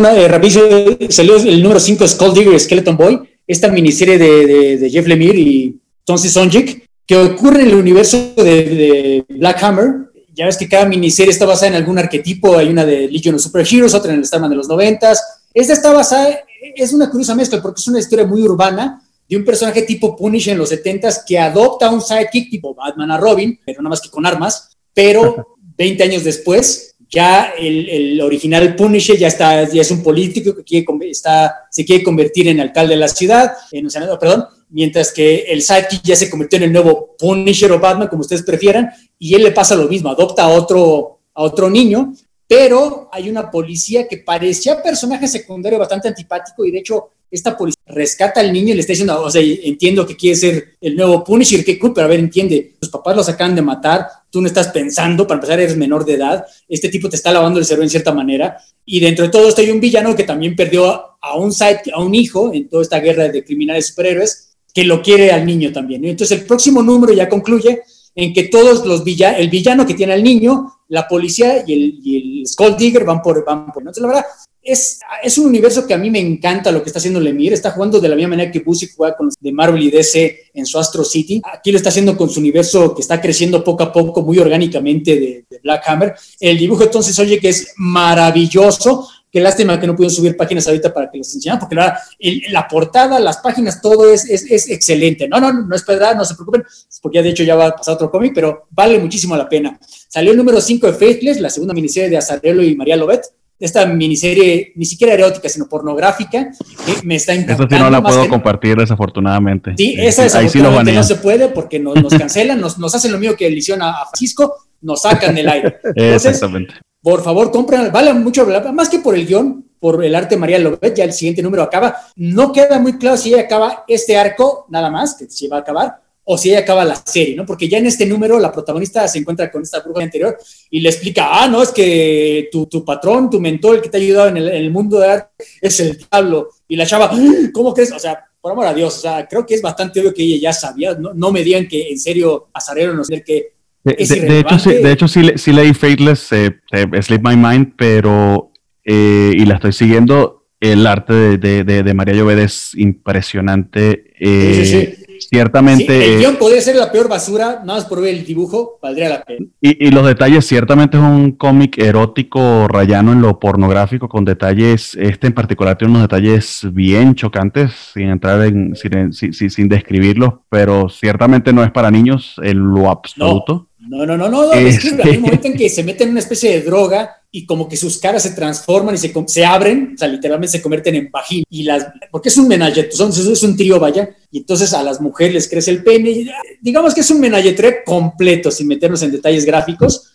yo, 0.53 0.99
eh, 0.99 1.07
salió 1.09 1.37
el 1.37 1.63
número 1.63 1.79
5 1.79 2.07
Skull 2.07 2.33
Digger 2.33 2.59
Skeleton 2.59 2.97
Boy, 2.97 3.21
esta 3.47 3.69
miniserie 3.69 4.17
de, 4.17 4.45
de, 4.45 4.77
de 4.77 4.89
Jeff 4.89 5.07
Lemire 5.07 5.39
y 5.39 5.79
Tonsi 6.03 6.29
Sonjik, 6.29 6.87
que 7.07 7.15
ocurre 7.15 7.61
en 7.61 7.69
el 7.69 7.75
universo 7.75 8.33
de, 8.35 8.43
de, 8.43 9.25
Black 9.29 9.63
Hammer. 9.63 10.07
Ya 10.35 10.45
ves 10.45 10.57
que 10.57 10.67
cada 10.67 10.85
miniserie 10.85 11.31
está 11.31 11.45
basada 11.45 11.69
en 11.69 11.75
algún 11.75 11.97
arquetipo. 11.97 12.57
Hay 12.57 12.67
una 12.67 12.85
de 12.85 13.07
Legion 13.07 13.35
of 13.35 13.41
Superheroes, 13.41 13.95
otra 13.95 14.11
en 14.11 14.19
el 14.19 14.25
Starman 14.25 14.51
de 14.51 14.57
los 14.57 14.67
noventas. 14.67 15.36
Esta 15.53 15.73
está 15.73 15.93
basada, 15.93 16.39
es 16.75 16.93
una 16.93 17.09
curiosa 17.09 17.35
mezcla 17.35 17.61
porque 17.61 17.79
es 17.79 17.87
una 17.87 17.99
historia 17.99 18.25
muy 18.25 18.41
urbana 18.41 19.01
de 19.27 19.37
un 19.37 19.43
personaje 19.43 19.81
tipo 19.81 20.15
Punisher 20.15 20.53
en 20.53 20.59
los 20.59 20.69
setentas 20.69 21.23
que 21.27 21.37
adopta 21.37 21.89
un 21.89 22.01
sidekick 22.01 22.49
tipo 22.49 22.73
Batman 22.73 23.11
a 23.11 23.17
Robin, 23.17 23.59
pero 23.65 23.81
nada 23.81 23.89
más 23.89 24.01
que 24.01 24.09
con 24.09 24.25
armas. 24.25 24.77
Pero 24.93 25.57
20 25.77 26.03
años 26.03 26.23
después, 26.23 26.95
ya 27.09 27.53
el, 27.57 27.87
el, 27.89 28.21
original 28.21 28.75
Punisher 28.75 29.17
ya 29.17 29.27
está, 29.27 29.69
ya 29.69 29.81
es 29.81 29.91
un 29.91 30.03
político 30.03 30.55
que 30.55 30.63
quiere, 30.63 30.85
está, 31.09 31.67
se 31.69 31.85
quiere 31.85 32.03
convertir 32.03 32.47
en 32.47 32.59
alcalde 32.59 32.95
de 32.95 32.99
la 32.99 33.07
ciudad, 33.07 33.53
en 33.71 33.89
senador, 33.89 34.19
perdón, 34.19 34.45
mientras 34.69 35.11
que 35.11 35.45
el 35.47 35.61
sidekick 35.61 36.01
ya 36.03 36.15
se 36.15 36.29
convirtió 36.29 36.57
en 36.57 36.63
el 36.63 36.73
nuevo 36.73 37.15
Punisher 37.17 37.71
o 37.71 37.79
Batman, 37.79 38.07
como 38.07 38.21
ustedes 38.21 38.43
prefieran, 38.43 38.89
y 39.17 39.35
él 39.35 39.43
le 39.43 39.51
pasa 39.51 39.75
lo 39.75 39.87
mismo, 39.87 40.09
adopta 40.09 40.43
a 40.43 40.49
otro, 40.49 41.19
a 41.33 41.43
otro 41.43 41.69
niño, 41.69 42.13
pero 42.47 43.09
hay 43.11 43.29
una 43.29 43.51
policía 43.51 44.07
que 44.07 44.17
parecía 44.17 44.81
personaje 44.81 45.27
secundario 45.27 45.77
bastante 45.77 46.07
antipático 46.07 46.65
y 46.65 46.71
de 46.71 46.79
hecho 46.79 47.09
esta 47.29 47.57
policía 47.57 47.81
rescata 47.87 48.39
al 48.39 48.53
niño 48.53 48.71
y 48.71 48.75
le 48.75 48.81
está 48.81 48.93
diciendo, 48.93 49.21
o 49.21 49.29
sea, 49.29 49.41
entiendo 49.41 50.07
que 50.07 50.15
quiere 50.15 50.37
ser 50.37 50.77
el 50.79 50.95
nuevo 50.95 51.23
Punisher, 51.25 51.63
qué 51.65 51.77
cool, 51.77 51.93
pero 51.93 52.05
a 52.05 52.09
ver, 52.09 52.19
entiende, 52.19 52.75
tus 52.79 52.89
papás 52.89 53.17
los 53.17 53.27
acaban 53.27 53.53
de 53.53 53.61
matar, 53.61 54.07
tú 54.29 54.39
no 54.39 54.47
estás 54.47 54.69
pensando, 54.69 55.27
para 55.27 55.35
empezar 55.35 55.59
eres 55.59 55.75
menor 55.75 56.05
de 56.05 56.13
edad, 56.13 56.45
este 56.69 56.87
tipo 56.87 57.09
te 57.09 57.17
está 57.17 57.33
lavando 57.33 57.59
el 57.59 57.65
cerebro 57.65 57.83
en 57.83 57.89
cierta 57.89 58.13
manera, 58.13 58.57
y 58.85 59.01
dentro 59.01 59.25
de 59.25 59.31
todo 59.31 59.49
esto 59.49 59.61
hay 59.61 59.71
un 59.71 59.81
villano 59.81 60.15
que 60.15 60.23
también 60.23 60.55
perdió 60.55 61.17
a 61.21 61.37
un, 61.37 61.51
side, 61.51 61.81
a 61.93 62.01
un 62.01 62.15
hijo 62.15 62.53
en 62.53 62.69
toda 62.69 62.83
esta 62.83 62.99
guerra 62.99 63.27
de 63.27 63.43
criminales 63.43 63.87
superhéroes, 63.87 64.55
que 64.73 64.85
lo 64.85 65.01
quiere 65.01 65.31
al 65.31 65.45
niño 65.45 65.73
también. 65.73 66.05
Entonces 66.05 66.39
el 66.39 66.45
próximo 66.45 66.83
número 66.83 67.11
ya 67.11 67.27
concluye 67.27 67.81
en 68.17 68.33
que 68.33 68.45
todos 68.45 68.83
los 68.85 69.03
villanos, 69.03 69.39
el 69.39 69.49
villano 69.49 69.85
que 69.85 69.93
tiene 69.93 70.13
al 70.13 70.23
niño, 70.23 70.73
la 70.89 71.07
policía 71.07 71.63
y 71.65 71.73
el, 71.73 71.99
y 72.03 72.39
el 72.41 72.47
Skull 72.47 72.75
Digger 72.75 73.05
van 73.05 73.21
por, 73.21 73.45
van 73.45 73.71
por. 73.71 73.83
Entonces 73.83 74.01
la 74.01 74.07
verdad, 74.07 74.25
es, 74.63 74.99
es, 75.23 75.37
un 75.37 75.45
universo 75.45 75.85
que 75.85 75.93
a 75.93 75.99
mí 75.99 76.09
me 76.09 76.19
encanta 76.19 76.71
lo 76.71 76.81
que 76.81 76.89
está 76.89 76.97
haciendo 76.97 77.19
Lemire. 77.19 77.53
Está 77.53 77.71
jugando 77.71 78.01
de 78.01 78.09
la 78.09 78.15
misma 78.15 78.31
manera 78.31 78.51
que 78.51 78.59
Busiek 78.59 78.95
juega 78.97 79.15
con 79.15 79.27
los 79.27 79.35
de 79.39 79.51
Marvel 79.51 79.83
y 79.83 79.91
DC 79.91 80.49
en 80.55 80.65
su 80.65 80.79
Astro 80.79 81.03
City. 81.03 81.41
Aquí 81.53 81.71
lo 81.71 81.77
está 81.77 81.89
haciendo 81.89 82.17
con 82.17 82.29
su 82.29 82.39
universo 82.39 82.95
que 82.95 83.01
está 83.01 83.21
creciendo 83.21 83.63
poco 83.63 83.83
a 83.83 83.93
poco, 83.93 84.23
muy 84.23 84.39
orgánicamente 84.39 85.11
de, 85.19 85.45
de 85.47 85.59
Black 85.59 85.83
Hammer. 85.87 86.15
El 86.39 86.57
dibujo 86.57 86.83
entonces, 86.83 87.17
oye, 87.19 87.39
que 87.39 87.49
es 87.49 87.73
maravilloso. 87.77 89.07
Qué 89.29 89.41
lástima 89.41 89.77
que 89.77 89.85
no 89.85 89.95
pudieron 89.95 90.15
subir 90.15 90.37
páginas 90.37 90.65
ahorita 90.67 90.93
para 90.93 91.11
que 91.11 91.17
los 91.17 91.33
enseñaran, 91.33 91.59
porque 91.59 91.75
la, 91.75 91.99
el, 92.17 92.43
la 92.49 92.65
portada, 92.65 93.19
las 93.19 93.37
páginas, 93.37 93.81
todo 93.81 94.11
es, 94.11 94.29
es, 94.29 94.49
es, 94.49 94.69
excelente. 94.69 95.27
No, 95.27 95.39
no, 95.41 95.51
no 95.51 95.75
es 95.75 95.85
verdad, 95.85 96.15
no 96.15 96.23
se 96.23 96.35
preocupen, 96.35 96.63
porque 97.01 97.17
ya 97.17 97.23
de 97.23 97.29
hecho 97.29 97.43
ya 97.43 97.55
va 97.55 97.67
a 97.67 97.75
pasar 97.75 97.95
otro 97.95 98.09
cómic, 98.09 98.31
pero 98.33 98.67
vale 98.71 98.97
muchísimo 98.99 99.35
la 99.35 99.49
pena. 99.49 99.77
Salió 100.07 100.31
el 100.31 100.37
número 100.37 100.61
5 100.61 100.87
de 100.87 100.93
Faithless, 100.93 101.41
la 101.41 101.49
segunda 101.49 101.73
miniserie 101.73 102.09
de 102.09 102.17
Azarelo 102.17 102.63
y 102.63 102.75
María 102.75 102.95
Lobet. 102.95 103.21
Esta 103.59 103.85
miniserie 103.87 104.71
ni 104.75 104.85
siquiera 104.85 105.13
erótica, 105.13 105.49
sino 105.49 105.67
pornográfica, 105.67 106.51
que 106.85 107.05
me 107.05 107.15
está 107.15 107.33
encantando. 107.33 107.65
Esa 107.65 107.75
sí 107.75 107.83
no 107.83 107.89
la 107.89 108.03
puedo 108.03 108.23
que... 108.23 108.29
compartir, 108.29 108.77
desafortunadamente. 108.77 109.73
Sí, 109.75 109.95
esa 109.97 110.23
desafortunadamente 110.23 110.93
no 110.93 111.03
se 111.03 111.15
puede 111.15 111.49
porque 111.49 111.79
nos, 111.79 112.01
nos 112.01 112.13
cancelan, 112.17 112.61
nos, 112.61 112.77
nos, 112.77 112.93
hacen 112.95 113.11
lo 113.11 113.17
mismo 113.17 113.35
que 113.35 113.49
le 113.49 113.57
hicieron 113.57 113.81
a, 113.81 113.89
a 113.89 114.05
Francisco, 114.05 114.55
nos 114.81 115.01
sacan 115.01 115.35
del 115.35 115.49
aire. 115.49 115.79
Entonces, 115.83 116.25
Exactamente 116.25 116.75
por 117.07 117.23
favor, 117.23 117.51
compren, 117.51 117.89
vale 117.89 118.13
mucho, 118.13 118.45
más 118.73 118.89
que 118.89 118.99
por 118.99 119.15
el 119.15 119.25
guion, 119.25 119.65
por 119.79 120.03
el 120.03 120.13
arte 120.13 120.35
María 120.35 120.59
Lobet, 120.59 120.93
ya 120.93 121.05
el 121.05 121.13
siguiente 121.13 121.41
número 121.41 121.63
acaba. 121.63 121.95
No 122.17 122.51
queda 122.51 122.79
muy 122.79 122.97
claro 122.97 123.15
si 123.15 123.29
ella 123.33 123.43
acaba 123.43 123.85
este 123.87 124.17
arco, 124.17 124.65
nada 124.67 124.89
más, 124.89 125.15
que 125.15 125.25
se 125.29 125.47
va 125.47 125.55
a 125.55 125.59
acabar, 125.61 126.01
o 126.25 126.37
si 126.37 126.49
ella 126.49 126.59
acaba 126.59 126.83
la 126.83 126.97
serie, 126.97 127.33
¿no? 127.33 127.45
Porque 127.45 127.69
ya 127.69 127.77
en 127.77 127.85
este 127.85 128.05
número 128.05 128.37
la 128.39 128.51
protagonista 128.51 129.07
se 129.07 129.19
encuentra 129.19 129.49
con 129.49 129.61
esta 129.61 129.79
bruja 129.79 130.03
anterior 130.03 130.37
y 130.69 130.81
le 130.81 130.89
explica, 130.89 131.29
ah, 131.31 131.47
no, 131.47 131.63
es 131.63 131.69
que 131.69 132.49
tu, 132.51 132.65
tu 132.65 132.83
patrón, 132.83 133.29
tu 133.29 133.39
mentor, 133.39 133.75
el 133.75 133.81
que 133.81 133.87
te 133.87 133.95
ha 133.95 134.01
ayudado 134.01 134.27
en 134.27 134.35
el, 134.35 134.49
el, 134.49 134.69
mundo 134.69 134.99
de 134.99 135.07
arte, 135.07 135.45
es 135.61 135.79
el 135.79 135.97
diablo. 135.97 136.49
Y 136.67 136.75
la 136.75 136.85
chava, 136.85 137.09
¿cómo 137.53 137.73
crees? 137.73 137.93
O 137.93 137.99
sea, 137.99 138.21
por 138.41 138.51
amor 138.51 138.65
a 138.65 138.73
Dios, 138.73 138.97
o 138.97 138.99
sea, 138.99 139.25
creo 139.25 139.45
que 139.45 139.55
es 139.55 139.61
bastante 139.61 140.01
obvio 140.01 140.13
que 140.13 140.23
ella 140.23 140.49
ya 140.49 140.51
sabía, 140.51 140.93
no, 140.93 141.13
no 141.13 141.31
me 141.31 141.41
digan 141.41 141.69
que 141.69 141.87
en 141.87 141.97
serio 141.97 142.49
Azarero 142.51 142.93
no 142.93 143.05
sé 143.05 143.23
que 143.23 143.56
de, 143.95 144.05
de, 144.05 144.21
de, 144.21 144.39
hecho, 144.39 144.59
sí, 144.59 144.73
de 144.73 144.91
hecho, 144.91 145.07
sí, 145.07 145.31
sí 145.35 145.51
leí 145.51 145.73
Fateless, 145.73 146.31
eh, 146.31 146.59
eh, 146.71 147.01
Sleep 147.01 147.21
My 147.23 147.35
Mind, 147.35 147.73
pero, 147.77 148.51
eh, 148.83 149.33
y 149.35 149.45
la 149.45 149.55
estoy 149.55 149.73
siguiendo, 149.73 150.45
el 150.59 150.85
arte 150.87 151.37
de, 151.37 151.63
de 151.63 151.93
María 151.93 152.15
Llobed 152.15 152.39
es 152.39 152.73
impresionante. 152.75 154.13
Sí, 154.19 154.65
sí, 154.65 154.65
sí. 154.65 155.03
Ciertamente. 155.19 156.13
el 156.13 156.19
guion 156.19 156.35
podría 156.35 156.61
ser 156.61 156.75
la 156.75 156.91
peor 156.91 157.07
basura, 157.07 157.61
nada 157.65 157.79
más 157.79 157.85
por 157.85 158.01
ver 158.01 158.15
el 158.15 158.25
dibujo, 158.25 158.79
valdría 158.81 159.09
la 159.09 159.23
pena. 159.23 159.45
Y, 159.61 159.87
y 159.87 159.91
los 159.91 160.05
detalles, 160.05 160.45
ciertamente 160.45 160.97
es 160.97 161.03
un 161.03 161.31
cómic 161.31 161.77
erótico 161.77 162.67
rayano 162.67 163.13
en 163.13 163.21
lo 163.21 163.39
pornográfico, 163.39 164.07
con 164.09 164.25
detalles, 164.25 164.95
este 164.95 165.27
en 165.27 165.33
particular 165.33 165.77
tiene 165.77 165.91
unos 165.91 166.03
detalles 166.03 166.65
bien 166.71 167.15
chocantes, 167.15 167.71
sin 167.93 168.09
entrar 168.09 168.41
en, 168.43 168.75
sin, 168.75 169.13
sin, 169.13 169.33
sin 169.33 169.69
describirlos, 169.69 170.35
pero 170.49 170.89
ciertamente 170.89 171.53
no 171.53 171.63
es 171.63 171.71
para 171.71 171.91
niños 171.91 172.35
en 172.43 172.59
lo 172.59 172.89
absoluto. 172.89 173.53
No. 173.53 173.67
No, 173.87 174.05
no, 174.05 174.17
no, 174.17 174.29
no, 174.29 174.53
es 174.53 174.79
que 174.79 175.01
hay 175.01 175.17
un 175.17 175.23
momento 175.23 175.47
en 175.47 175.53
que 175.53 175.69
se 175.69 175.83
meten 175.83 176.07
en 176.07 176.11
una 176.11 176.19
especie 176.19 176.51
de 176.51 176.61
droga 176.61 177.17
y 177.31 177.45
como 177.45 177.67
que 177.67 177.77
sus 177.77 177.97
caras 177.99 178.23
se 178.23 178.31
transforman 178.31 178.95
y 178.95 178.97
se, 178.97 179.13
se 179.27 179.45
abren, 179.45 179.93
o 179.93 179.97
sea, 179.97 180.07
literalmente 180.07 180.57
se 180.57 180.61
convierten 180.61 180.95
en 180.95 181.11
vagina. 181.11 181.43
Y 181.49 181.63
las, 181.63 181.87
porque 182.09 182.29
es 182.29 182.37
un 182.37 182.47
menajet, 182.47 182.91
son, 182.91 183.09
es 183.09 183.43
un 183.43 183.55
trío, 183.55 183.79
vaya, 183.79 184.09
y 184.31 184.39
entonces 184.39 184.73
a 184.73 184.81
las 184.81 185.01
mujeres 185.01 185.33
les 185.33 185.49
crece 185.49 185.71
el 185.71 185.83
pene. 185.83 186.09
Y, 186.09 186.31
digamos 186.61 186.93
que 186.93 187.01
es 187.01 187.11
un 187.11 187.19
menajetre 187.19 187.83
completo, 187.85 188.49
sin 188.49 188.67
meternos 188.67 189.03
en 189.03 189.11
detalles 189.11 189.45
gráficos, 189.45 190.11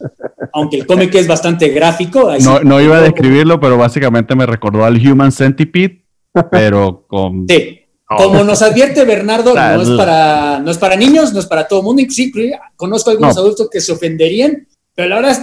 aunque 0.52 0.76
el 0.76 0.86
cómic 0.86 1.14
es 1.14 1.26
bastante 1.26 1.68
gráfico. 1.68 2.32
No, 2.40 2.60
no 2.60 2.80
iba 2.80 2.96
a 2.96 3.02
describirlo, 3.02 3.60
pero 3.60 3.76
básicamente 3.76 4.34
me 4.34 4.46
recordó 4.46 4.84
al 4.84 4.96
Human 4.96 5.32
Centipede, 5.32 6.04
pero 6.50 7.06
con... 7.06 7.46
Sí. 7.48 7.81
Como 8.16 8.44
nos 8.44 8.62
advierte 8.62 9.04
Bernardo, 9.04 9.54
no 9.54 9.82
es, 9.82 9.88
para, 9.90 10.60
no 10.60 10.70
es 10.70 10.78
para 10.78 10.96
niños, 10.96 11.32
no 11.32 11.40
es 11.40 11.46
para 11.46 11.66
todo 11.66 11.80
el 11.80 11.84
mundo, 11.84 12.02
inclusive 12.02 12.58
conozco 12.76 13.10
algunos 13.10 13.34
no. 13.34 13.42
adultos 13.42 13.68
que 13.70 13.80
se 13.80 13.92
ofenderían, 13.92 14.66
pero 14.94 15.08
la 15.08 15.16
verdad 15.16 15.32
es, 15.32 15.38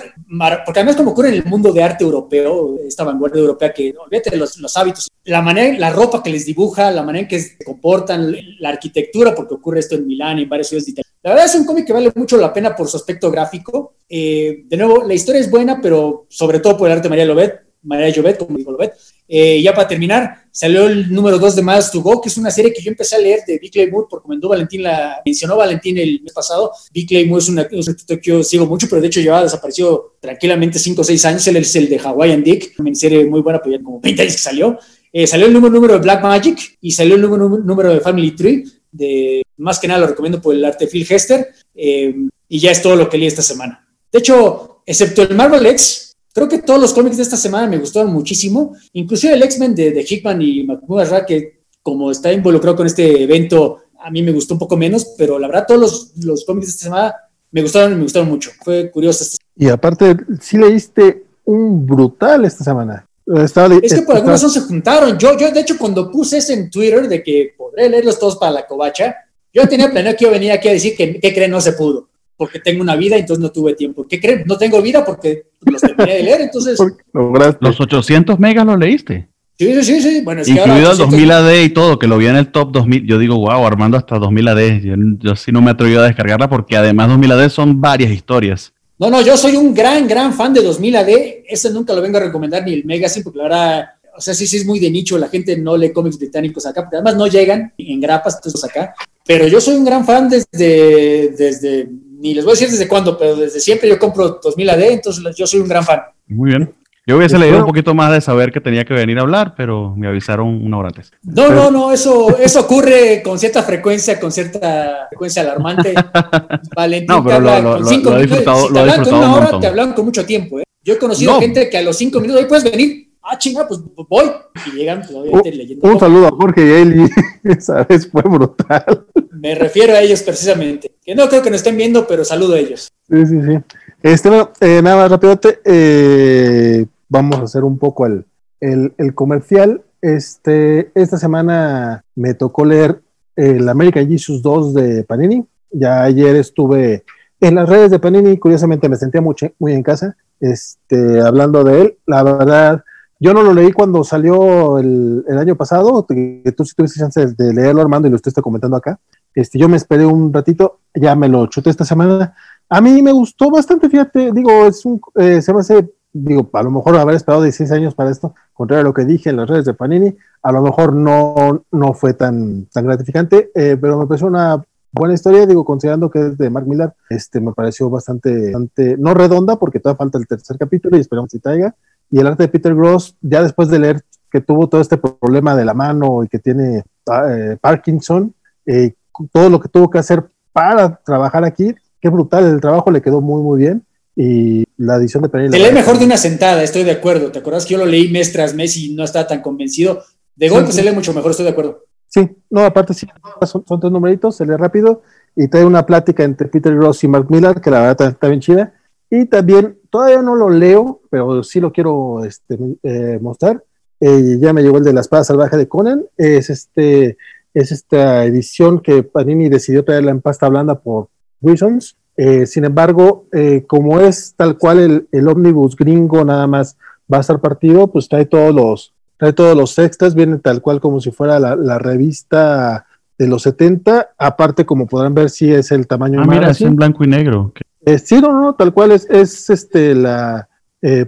porque 0.64 0.80
además 0.80 0.96
como 0.96 1.12
ocurre 1.12 1.30
en 1.30 1.36
el 1.36 1.46
mundo 1.46 1.74
de 1.74 1.82
arte 1.82 2.04
europeo, 2.04 2.78
esta 2.88 3.04
vanguardia 3.04 3.42
europea 3.42 3.74
que, 3.74 3.96
olvídate 3.98 4.30
de 4.30 4.38
los, 4.38 4.58
los 4.58 4.78
hábitos, 4.78 5.08
la 5.24 5.42
manera, 5.42 5.78
la 5.78 5.90
ropa 5.90 6.22
que 6.22 6.30
les 6.30 6.46
dibuja, 6.46 6.92
la 6.92 7.04
manera 7.04 7.24
en 7.24 7.28
que 7.28 7.40
se 7.40 7.64
comportan, 7.64 8.36
la 8.60 8.70
arquitectura, 8.70 9.34
porque 9.34 9.56
ocurre 9.56 9.80
esto 9.80 9.96
en 9.96 10.06
Milán 10.06 10.40
y 10.40 10.44
en 10.44 10.50
varias 10.50 10.68
ciudades 10.68 10.86
de 10.86 10.92
Italia. 10.92 11.10
La 11.24 11.32
verdad 11.32 11.46
es 11.48 11.56
un 11.56 11.66
cómic 11.66 11.86
que 11.86 11.94
vale 11.94 12.12
mucho 12.16 12.38
la 12.38 12.54
pena 12.54 12.76
por 12.76 12.88
su 12.88 12.98
aspecto 12.98 13.30
gráfico. 13.30 13.96
Eh, 14.08 14.64
de 14.66 14.78
nuevo, 14.78 15.04
la 15.04 15.14
historia 15.14 15.42
es 15.42 15.50
buena, 15.50 15.82
pero 15.82 16.28
sobre 16.30 16.60
todo 16.60 16.78
por 16.78 16.88
el 16.88 16.94
arte 16.94 17.04
de 17.04 17.10
María 17.10 17.26
Lobet, 17.26 17.60
María 17.82 18.10
Llobet, 18.10 18.38
como 18.38 18.58
digo 18.58 18.72
Lobet. 18.72 18.94
Eh, 19.32 19.62
ya 19.62 19.76
para 19.76 19.88
terminar, 19.88 20.46
salió 20.52 20.88
el 20.88 21.14
número 21.14 21.38
2 21.38 21.58
de 21.58 21.62
Miles 21.62 21.92
to 21.92 22.02
Go, 22.02 22.20
que 22.20 22.30
es 22.30 22.38
una 22.38 22.50
serie 22.50 22.74
que 22.74 22.82
yo 22.82 22.90
empecé 22.90 23.16
a 23.16 23.20
leer 23.20 23.42
de 23.46 23.60
Vic 23.60 23.72
Claymore, 23.72 24.08
porque 24.10 24.24
comentó 24.24 24.50
Valentín, 24.50 24.82
la 24.82 25.22
mencionó 25.24 25.56
Valentín 25.56 26.00
el 26.00 26.20
mes 26.24 26.34
pasado. 26.34 26.72
Vic 26.92 27.10
Claymore 27.10 27.40
es 27.40 27.48
un 27.48 27.60
escritor 27.60 28.20
que 28.20 28.32
yo 28.32 28.44
sigo 28.44 28.66
mucho, 28.66 28.88
pero 28.90 29.00
de 29.00 29.08
hecho 29.08 29.22
lleva 29.22 29.44
desaparecido 29.44 30.16
tranquilamente 30.20 30.80
5 30.80 31.00
o 31.00 31.04
6 31.04 31.26
años. 31.26 31.48
Él 31.48 31.58
es 31.58 31.76
el 31.76 31.88
de 31.88 32.00
Hawaiian 32.00 32.44
Dick, 32.44 32.74
una 32.80 32.96
serie 32.96 33.24
muy 33.26 33.42
buena, 33.42 33.62
pero 33.62 33.78
ya 33.78 33.84
como 33.84 34.00
20 34.00 34.20
años 34.20 34.34
que 34.34 34.42
salió. 34.42 34.80
Eh, 35.14 35.28
salió 35.28 35.46
el 35.46 35.54
número, 35.54 35.74
número 35.76 35.94
de 35.94 36.00
Black 36.00 36.24
Magic 36.24 36.78
y 36.82 36.92
salió 36.92 37.16
el 37.16 37.22
número, 37.22 37.50
número 37.50 37.94
de 37.94 38.00
Family 38.00 38.32
Tree. 38.32 38.64
De, 38.92 39.44
más 39.58 39.78
que 39.78 39.88
nada 39.88 40.00
lo 40.00 40.08
recomiendo 40.08 40.42
por 40.42 40.56
el 40.56 40.66
arte 40.66 40.88
Phil 40.88 41.06
Hester. 41.08 41.50
Eh, 41.76 42.16
y 42.48 42.60
ya 42.60 42.72
es 42.72 42.82
todo 42.82 42.96
lo 42.96 43.08
que 43.08 43.18
leí 43.20 43.28
esta 43.28 43.44
semana. 43.44 43.88
De 44.12 44.20
hecho, 44.20 44.82
excepto 44.86 45.22
el 45.22 45.36
Marvel 45.36 45.68
X, 45.68 46.09
Creo 46.34 46.48
que 46.48 46.60
todos 46.60 46.80
los 46.80 46.94
cómics 46.94 47.18
de 47.18 47.24
esta 47.24 47.38
semana 47.38 47.68
me 47.68 47.78
gustaron 47.78 48.14
muchísimo, 48.14 48.76
inclusive 48.94 49.34
el 49.34 49.44
X-Men 49.44 49.76
de, 49.76 49.92
de, 49.92 50.06
Hickman 50.08 50.42
y 50.42 50.66
Ra, 50.66 51.26
que 51.26 51.64
como 51.82 52.12
está 52.12 52.32
involucrado 52.32 52.78
con 52.78 52.88
este 52.88 53.24
evento, 53.24 53.80
a 54.00 54.12
mí 54.12 54.22
me 54.22 54.32
gustó 54.32 54.54
un 54.54 54.60
poco 54.60 54.78
menos, 54.78 55.14
pero 55.18 55.40
la 55.40 55.48
verdad 55.48 55.66
todos 55.68 55.82
los, 55.82 56.26
los 56.26 56.46
cómics 56.46 56.68
de 56.68 56.72
esta 56.72 56.84
semana 56.84 57.16
me 57.52 57.62
gustaron 57.62 57.94
y 57.94 57.96
me 57.96 58.04
gustaron 58.04 58.30
mucho. 58.30 58.52
Fue 58.64 58.92
curioso. 58.92 59.26
Y 59.56 59.70
aparte, 59.70 60.16
sí 60.40 60.58
leíste 60.58 61.24
un 61.46 61.86
brutal 61.86 62.46
esta 62.46 62.64
semana. 62.64 63.06
Estaba, 63.26 63.76
es 63.82 63.94
que 63.94 64.02
por 64.02 64.16
alguna 64.16 64.34
razón 64.34 64.50
se 64.50 64.62
juntaron. 64.62 65.18
Yo, 65.18 65.38
yo, 65.38 65.52
de 65.52 65.60
hecho, 65.60 65.78
cuando 65.78 66.12
puse 66.12 66.38
ese 66.38 66.54
en 66.54 66.70
Twitter 66.70 67.08
de 67.08 67.22
que 67.22 67.54
podré 67.58 67.90
leerlos 67.90 68.18
todos 68.18 68.38
para 68.38 68.52
la 68.52 68.68
covacha, 68.68 69.16
yo 69.54 69.68
tenía 69.68 69.92
planeado 69.92 70.18
que 70.18 70.26
yo 70.26 70.32
venía 70.32 70.56
aquí 70.56 70.68
a 70.68 70.74
decir 70.74 70.96
que, 70.96 71.20
¿qué 71.20 71.34
creen? 71.34 71.52
No 71.52 71.62
se 71.62 71.74
pudo. 71.74 72.08
Porque 72.40 72.60
tengo 72.60 72.82
una 72.82 72.96
vida, 72.96 73.18
entonces 73.18 73.44
no 73.44 73.52
tuve 73.52 73.74
tiempo. 73.76 74.08
¿Qué 74.08 74.18
creen? 74.18 74.44
No 74.46 74.58
tengo 74.58 74.82
vida 74.82 75.04
porque 75.04 75.48
los 75.66 75.82
terminé 75.82 76.14
de 76.14 76.24
leer, 76.24 76.42
entonces... 76.42 76.80
Los 77.60 77.82
800 77.82 78.40
megas 78.40 78.66
los 78.66 78.80
leíste. 78.80 79.28
Sí, 79.58 79.84
sí, 79.84 80.02
sí, 80.02 80.22
Bueno, 80.24 80.40
es 80.40 80.48
Incluido 80.48 80.94
el 80.94 80.98
2000 80.98 81.32
AD 81.32 81.62
y 81.64 81.70
todo, 81.70 82.00
que 82.00 82.08
lo 82.08 82.18
vi 82.18 82.28
en 82.28 82.38
el 82.38 82.50
top 82.50 82.72
2000. 82.72 83.06
Yo 83.06 83.18
digo, 83.18 83.36
wow, 83.36 83.68
Armando 83.68 83.98
hasta 83.98 84.18
2000 84.18 84.48
AD. 84.48 84.80
Yo, 84.80 84.96
yo 85.20 85.36
sí 85.36 85.52
no 85.52 85.62
me 85.62 85.72
atreví 85.72 85.98
a 85.98 86.02
descargarla 86.04 86.50
porque 86.50 86.78
además 86.78 87.10
2000 87.10 87.32
AD 87.34 87.50
son 87.50 87.82
varias 87.82 88.10
historias. 88.10 88.72
No, 88.98 89.10
no, 89.10 89.22
yo 89.22 89.36
soy 89.36 89.58
un 89.58 89.74
gran, 89.74 90.08
gran 90.08 90.34
fan 90.34 90.54
de 90.54 90.62
2000 90.62 90.96
AD. 90.96 91.10
Ese 91.46 91.72
nunca 91.72 91.94
lo 91.94 92.02
vengo 92.02 92.18
a 92.20 92.22
recomendar 92.22 92.64
ni 92.64 92.74
el 92.74 92.86
Megazine, 92.86 93.26
porque 93.26 93.40
la 93.40 93.44
verdad, 93.44 93.86
o 94.16 94.22
sea, 94.22 94.34
sí, 94.34 94.48
sí 94.48 94.56
es 94.56 94.66
muy 94.66 94.80
de 94.80 94.90
nicho. 94.90 95.18
La 95.18 95.28
gente 95.28 95.58
no 95.58 95.76
lee 95.76 95.92
cómics 95.92 96.18
británicos 96.18 96.66
acá, 96.66 96.84
porque 96.84 96.96
además 96.96 97.18
no 97.18 97.28
llegan 97.28 97.74
en 97.78 98.00
grapas, 98.00 98.36
entonces 98.36 98.64
acá. 98.64 98.94
Pero 99.26 99.48
yo 99.48 99.62
soy 99.62 99.76
un 99.76 99.86
gran 99.86 100.06
fan 100.06 100.30
desde, 100.30 101.30
desde, 101.38 101.90
ni 102.20 102.34
les 102.34 102.44
voy 102.44 102.52
a 102.52 102.56
decir 102.56 102.70
desde 102.70 102.88
cuándo, 102.88 103.18
pero 103.18 103.36
desde 103.36 103.60
siempre 103.60 103.88
yo 103.88 103.98
compro 103.98 104.40
2000 104.44 104.70
AD, 104.70 104.82
entonces 104.84 105.36
yo 105.36 105.48
soy 105.48 105.62
un 105.62 105.68
gran 105.68 105.84
fan. 105.84 106.02
Muy 106.28 106.50
bien. 106.50 106.74
Yo 107.08 107.18
hubiese 107.18 107.40
leído 107.40 107.58
un 107.58 107.66
poquito 107.66 107.96
más 107.96 108.12
de 108.12 108.22
saber 108.22 108.52
que 108.52 108.62
tenía 108.62 108.86
que 108.86 108.94
venir 108.94 109.18
a 109.18 109.22
hablar, 109.22 109.56
pero 109.58 109.96
me 109.96 110.08
avisaron 110.08 110.64
una 110.64 110.78
hora 110.78 110.90
antes. 110.90 111.12
No, 111.24 111.50
no, 111.50 111.72
no, 111.72 111.92
eso, 111.92 112.38
eso 112.38 112.60
ocurre 112.60 113.24
con 113.24 113.40
cierta 113.40 113.64
frecuencia, 113.64 114.20
con 114.20 114.32
cierta 114.32 115.08
frecuencia 115.10 115.42
alarmante. 115.42 115.96
Valentín 116.76 117.08
no, 117.08 117.24
pero 117.24 117.40
lo, 117.40 117.62
lo, 117.62 117.72
con 117.78 117.88
cinco 117.88 118.12
lo, 118.12 118.18
minutos, 118.18 118.68
si 118.68 118.74
te 118.74 118.80
hablan 118.80 119.04
con 119.04 119.14
una 119.16 119.36
hora, 119.36 119.60
te 119.60 119.68
hablan 119.68 119.94
con 119.94 120.06
mucho 120.06 120.24
tiempo. 120.24 120.60
¿eh? 120.60 120.64
Yo 120.84 120.94
he 120.94 120.98
conocido 121.00 121.40
gente 121.40 121.68
que 121.68 121.78
a 121.80 121.82
los 121.82 121.98
cinco 121.98 122.20
minutos, 122.20 122.46
puedes 122.46 122.64
venir, 122.64 123.09
ah, 123.24 123.38
chinga, 123.38 123.68
pues 123.68 123.82
voy. 124.10 124.32
Y 124.68 124.78
llegan, 124.78 125.00
pues, 125.00 125.12
obviamente, 125.14 125.52
leyendo. 125.52 125.88
Un 125.88 126.00
saludo 126.00 126.28
a 126.28 126.32
Jorge 126.32 126.66
y 126.66 126.72
Eli, 126.72 127.10
esa 127.44 127.84
vez 127.84 128.10
fue 128.10 128.22
brutal. 128.24 129.06
Me 129.32 129.56
refiero 129.56 129.94
a 129.94 130.02
ellos 130.02 130.22
precisamente. 130.24 130.92
Que 131.04 131.16
no 131.16 131.28
creo 131.30 131.42
que 131.42 131.50
nos 131.50 131.58
estén 131.58 131.78
viendo, 131.78 132.06
pero 132.08 132.26
saludo 132.26 132.56
a 132.56 132.60
ellos. 132.60 132.92
Sí, 133.10 133.26
sí, 133.26 133.42
sí. 133.42 133.58
Este, 134.02 134.30
bueno, 134.30 134.52
eh, 134.62 134.82
nada 134.82 134.96
más 134.98 135.12
rápido, 135.12 135.40
eh, 135.66 136.86
vamos 137.10 137.40
a 137.40 137.44
hacer 137.44 137.64
un 137.64 137.78
poco 137.78 138.06
el, 138.06 138.26
el, 138.60 139.14
comercial. 139.14 139.82
Este, 140.02 140.92
esta 140.96 141.18
semana 141.18 142.04
me 142.16 142.34
tocó 142.34 142.64
leer 142.64 143.02
el 143.36 143.68
American 143.68 144.08
Jesus 144.08 144.42
2 144.42 144.74
de 144.74 145.04
Panini. 145.04 145.46
Ya 145.72 146.04
ayer 146.04 146.36
estuve 146.36 147.04
en 147.42 147.56
las 147.56 147.70
redes 147.70 147.92
de 147.92 148.00
Panini, 148.00 148.38
curiosamente 148.38 148.90
me 148.90 148.96
sentía 148.96 149.22
muy, 149.22 149.36
muy 149.60 149.74
en 149.74 149.84
casa, 149.84 150.18
este, 150.40 151.22
hablando 151.22 151.64
de 151.64 151.82
él. 151.82 151.98
La 152.06 152.24
verdad, 152.24 152.84
yo 153.20 153.34
no 153.34 153.44
lo 153.44 153.54
leí 153.54 153.72
cuando 153.72 154.04
salió 154.04 154.80
el, 154.80 155.26
año 155.38 155.56
pasado, 155.56 156.06
que 156.08 156.54
tú 156.56 156.66
sí 156.66 156.74
tuviste 156.76 157.00
chance 157.00 157.28
de 157.28 157.54
leerlo, 157.54 157.82
Armando, 157.82 158.08
y 158.08 158.12
lo 158.12 158.18
estoy 158.18 158.32
comentando 158.42 158.78
acá. 158.78 159.00
Este, 159.36 159.60
yo 159.60 159.68
me 159.70 159.78
esperé 159.78 160.06
un 160.06 160.34
ratito, 160.34 160.80
ya 160.94 161.16
me 161.16 161.28
lo 161.28 161.48
chuté 161.48 161.70
esta 161.70 161.86
semana. 161.86 162.34
A 162.70 162.82
mí 162.82 163.02
me 163.02 163.12
gustó 163.12 163.50
bastante, 163.52 163.90
fíjate, 163.90 164.32
digo, 164.32 164.52
es 164.66 164.86
un, 164.86 165.02
eh, 165.16 165.42
se 165.42 165.54
me 165.54 165.60
hace 165.60 165.90
digo, 166.12 166.50
a 166.54 166.64
lo 166.64 166.72
mejor 166.72 166.96
haber 166.98 167.16
esperado 167.16 167.44
16 167.44 167.72
años 167.72 167.96
para 167.96 168.10
esto, 168.10 168.34
contrario 168.54 168.82
a 168.82 168.84
lo 168.86 168.94
que 168.94 169.06
dije 169.06 169.30
en 169.30 169.38
las 169.38 169.50
redes 169.50 169.66
de 169.66 169.74
Panini, 169.74 170.16
a 170.42 170.52
lo 170.52 170.62
mejor 170.62 170.94
no, 170.94 171.66
no 171.72 171.94
fue 171.94 172.14
tan, 172.14 172.66
tan 172.66 172.86
gratificante, 172.86 173.52
eh, 173.54 173.78
pero 173.80 173.98
me 173.98 174.08
pareció 174.08 174.28
una 174.28 174.64
buena 174.92 175.14
historia, 175.14 175.46
digo, 175.46 175.64
considerando 175.64 176.10
que 176.10 176.28
es 176.28 176.38
de 176.38 176.50
Mark 176.50 176.68
Millar, 176.68 176.96
este, 177.10 177.40
me 177.40 177.54
pareció 177.54 177.90
bastante, 177.90 178.46
bastante, 178.46 178.98
no 178.98 179.14
redonda, 179.14 179.58
porque 179.58 179.80
todavía 179.80 179.98
falta 179.98 180.18
el 180.18 180.28
tercer 180.28 180.58
capítulo 180.58 180.98
y 180.98 181.02
esperamos 181.02 181.32
que 181.32 181.40
traiga, 181.40 181.76
y 182.10 182.20
el 182.20 182.28
arte 182.28 182.44
de 182.44 182.50
Peter 182.50 182.76
Gross, 182.76 183.16
ya 183.22 183.44
después 183.44 183.70
de 183.70 183.80
leer 183.80 184.04
que 184.32 184.42
tuvo 184.42 184.68
todo 184.68 184.82
este 184.82 184.98
problema 184.98 185.56
de 185.56 185.66
la 185.66 185.74
mano 185.74 186.24
y 186.24 186.28
que 186.28 186.40
tiene 186.40 186.84
eh, 187.30 187.58
Parkinson, 187.60 188.34
eh, 188.66 188.94
todo 189.32 189.50
lo 189.50 189.60
que 189.60 189.70
tuvo 189.70 189.90
que 189.90 190.00
hacer 190.00 190.24
para 190.52 190.96
trabajar 191.04 191.44
aquí, 191.44 191.74
qué 192.02 192.10
brutal, 192.10 192.46
el 192.46 192.62
trabajo 192.62 192.92
le 192.92 193.02
quedó 193.02 193.22
muy, 193.22 193.42
muy 193.42 193.60
bien 193.60 193.84
y 194.16 194.66
la 194.78 194.96
edición 194.98 195.24
de 195.24 195.30
Panini. 195.30 195.52
Se 195.52 195.60
lee 195.60 195.74
mejor 195.74 195.98
de 195.98 196.06
una 196.06 196.18
sentada, 196.18 196.62
estoy 196.62 196.84
de 196.84 196.92
acuerdo. 196.92 197.32
¿Te 197.32 197.40
acuerdas 197.40 197.66
que 197.66 197.74
yo 197.76 197.80
lo 197.80 197.86
leí 197.86 198.10
mes 198.10 198.34
tras 198.34 198.54
mes 198.54 198.76
y 198.76 198.94
no 198.94 199.04
estaba 199.06 199.28
tan 199.28 199.42
convencido? 199.42 200.04
De 200.36 200.50
golpe 200.50 200.72
se 200.72 200.84
lee 200.84 200.92
mucho 200.92 201.14
mejor, 201.14 201.32
estoy 201.32 201.46
de 201.46 201.52
acuerdo. 201.52 201.86
Sí, 202.08 202.30
no, 202.50 202.66
aparte 202.66 202.94
sí, 202.94 203.08
son, 203.46 203.64
tres 203.64 203.92
numeritos, 203.92 204.36
se 204.36 204.46
lee 204.46 204.56
rápido 204.58 205.04
y 205.36 205.48
trae 205.48 205.64
una 205.64 205.86
plática 205.86 206.24
entre 206.24 206.48
Peter 206.48 206.76
Ross 206.76 207.04
y 207.04 207.08
Mark 207.08 207.28
Miller, 207.30 207.62
que 207.62 207.70
la 207.70 207.82
verdad 207.82 208.10
está, 208.10 208.28
bien 208.28 208.40
chida. 208.40 208.74
Y 209.10 209.26
también, 209.26 209.78
todavía 209.90 210.22
no 210.22 210.36
lo 210.36 210.50
leo, 210.50 211.02
pero 211.10 211.44
sí 211.44 211.60
lo 211.60 211.72
quiero 211.72 212.24
este, 212.24 212.58
eh, 212.84 213.20
mostrar. 213.22 213.64
Eh, 214.00 214.38
ya 214.40 214.54
me 214.54 214.62
llegó 214.62 214.78
el 214.78 214.84
de 214.84 214.94
la 214.94 215.02
espada 215.02 215.24
salvaje 215.24 215.58
de 215.58 215.68
Conan. 215.68 216.06
Es, 216.16 216.50
este, 216.50 217.18
es 217.54 217.72
esta 217.72 218.26
edición 218.26 218.80
que 218.80 219.04
Panini 219.04 219.50
decidió 219.50 219.84
traerla 219.84 220.12
en 220.12 220.22
pasta 220.22 220.48
blanda 220.48 220.80
por 220.80 221.10
Reasons 221.42 221.96
eh, 222.18 222.46
sin 222.46 222.66
embargo, 222.66 223.28
como 223.66 224.02
es 224.02 224.34
tal 224.36 224.58
cual 224.58 224.80
el, 224.80 225.08
el 225.14 225.30
ómnibus 225.30 225.78
gringo 225.78 226.26
nada 226.26 226.48
más 226.48 226.78
va 227.12 227.18
a 227.18 227.22
estar 227.22 227.40
partido, 227.40 227.88
pues 227.88 228.10
trae 228.10 228.26
todos 228.26 228.54
los, 228.54 228.94
trae 229.18 229.34
todos 229.34 229.56
los 229.56 229.78
extras, 229.80 230.16
viene 230.16 230.38
tal 230.38 230.62
cual 230.62 230.80
como 230.80 231.00
si 231.02 231.12
fuera 231.12 231.40
la, 231.40 231.80
revista 231.80 232.86
de 233.18 233.28
los 233.28 233.44
70, 233.44 234.12
aparte 234.18 234.66
como 234.66 234.88
podrán 234.88 235.14
ver 235.14 235.30
si 235.30 235.52
es 235.52 235.72
el 235.72 235.88
tamaño 235.88 236.22
ah, 236.22 236.26
mira, 236.26 236.50
es 236.50 236.62
en 236.62 236.76
blanco 236.76 237.04
y 237.04 237.08
negro. 237.08 237.52
Eh, 237.94 238.00
sí, 238.00 238.20
no, 238.22 238.32
no, 238.32 238.56
tal 238.56 238.74
cual 238.74 238.92
es, 238.92 239.08
es 239.10 239.50
este 239.50 239.96
la 239.96 240.48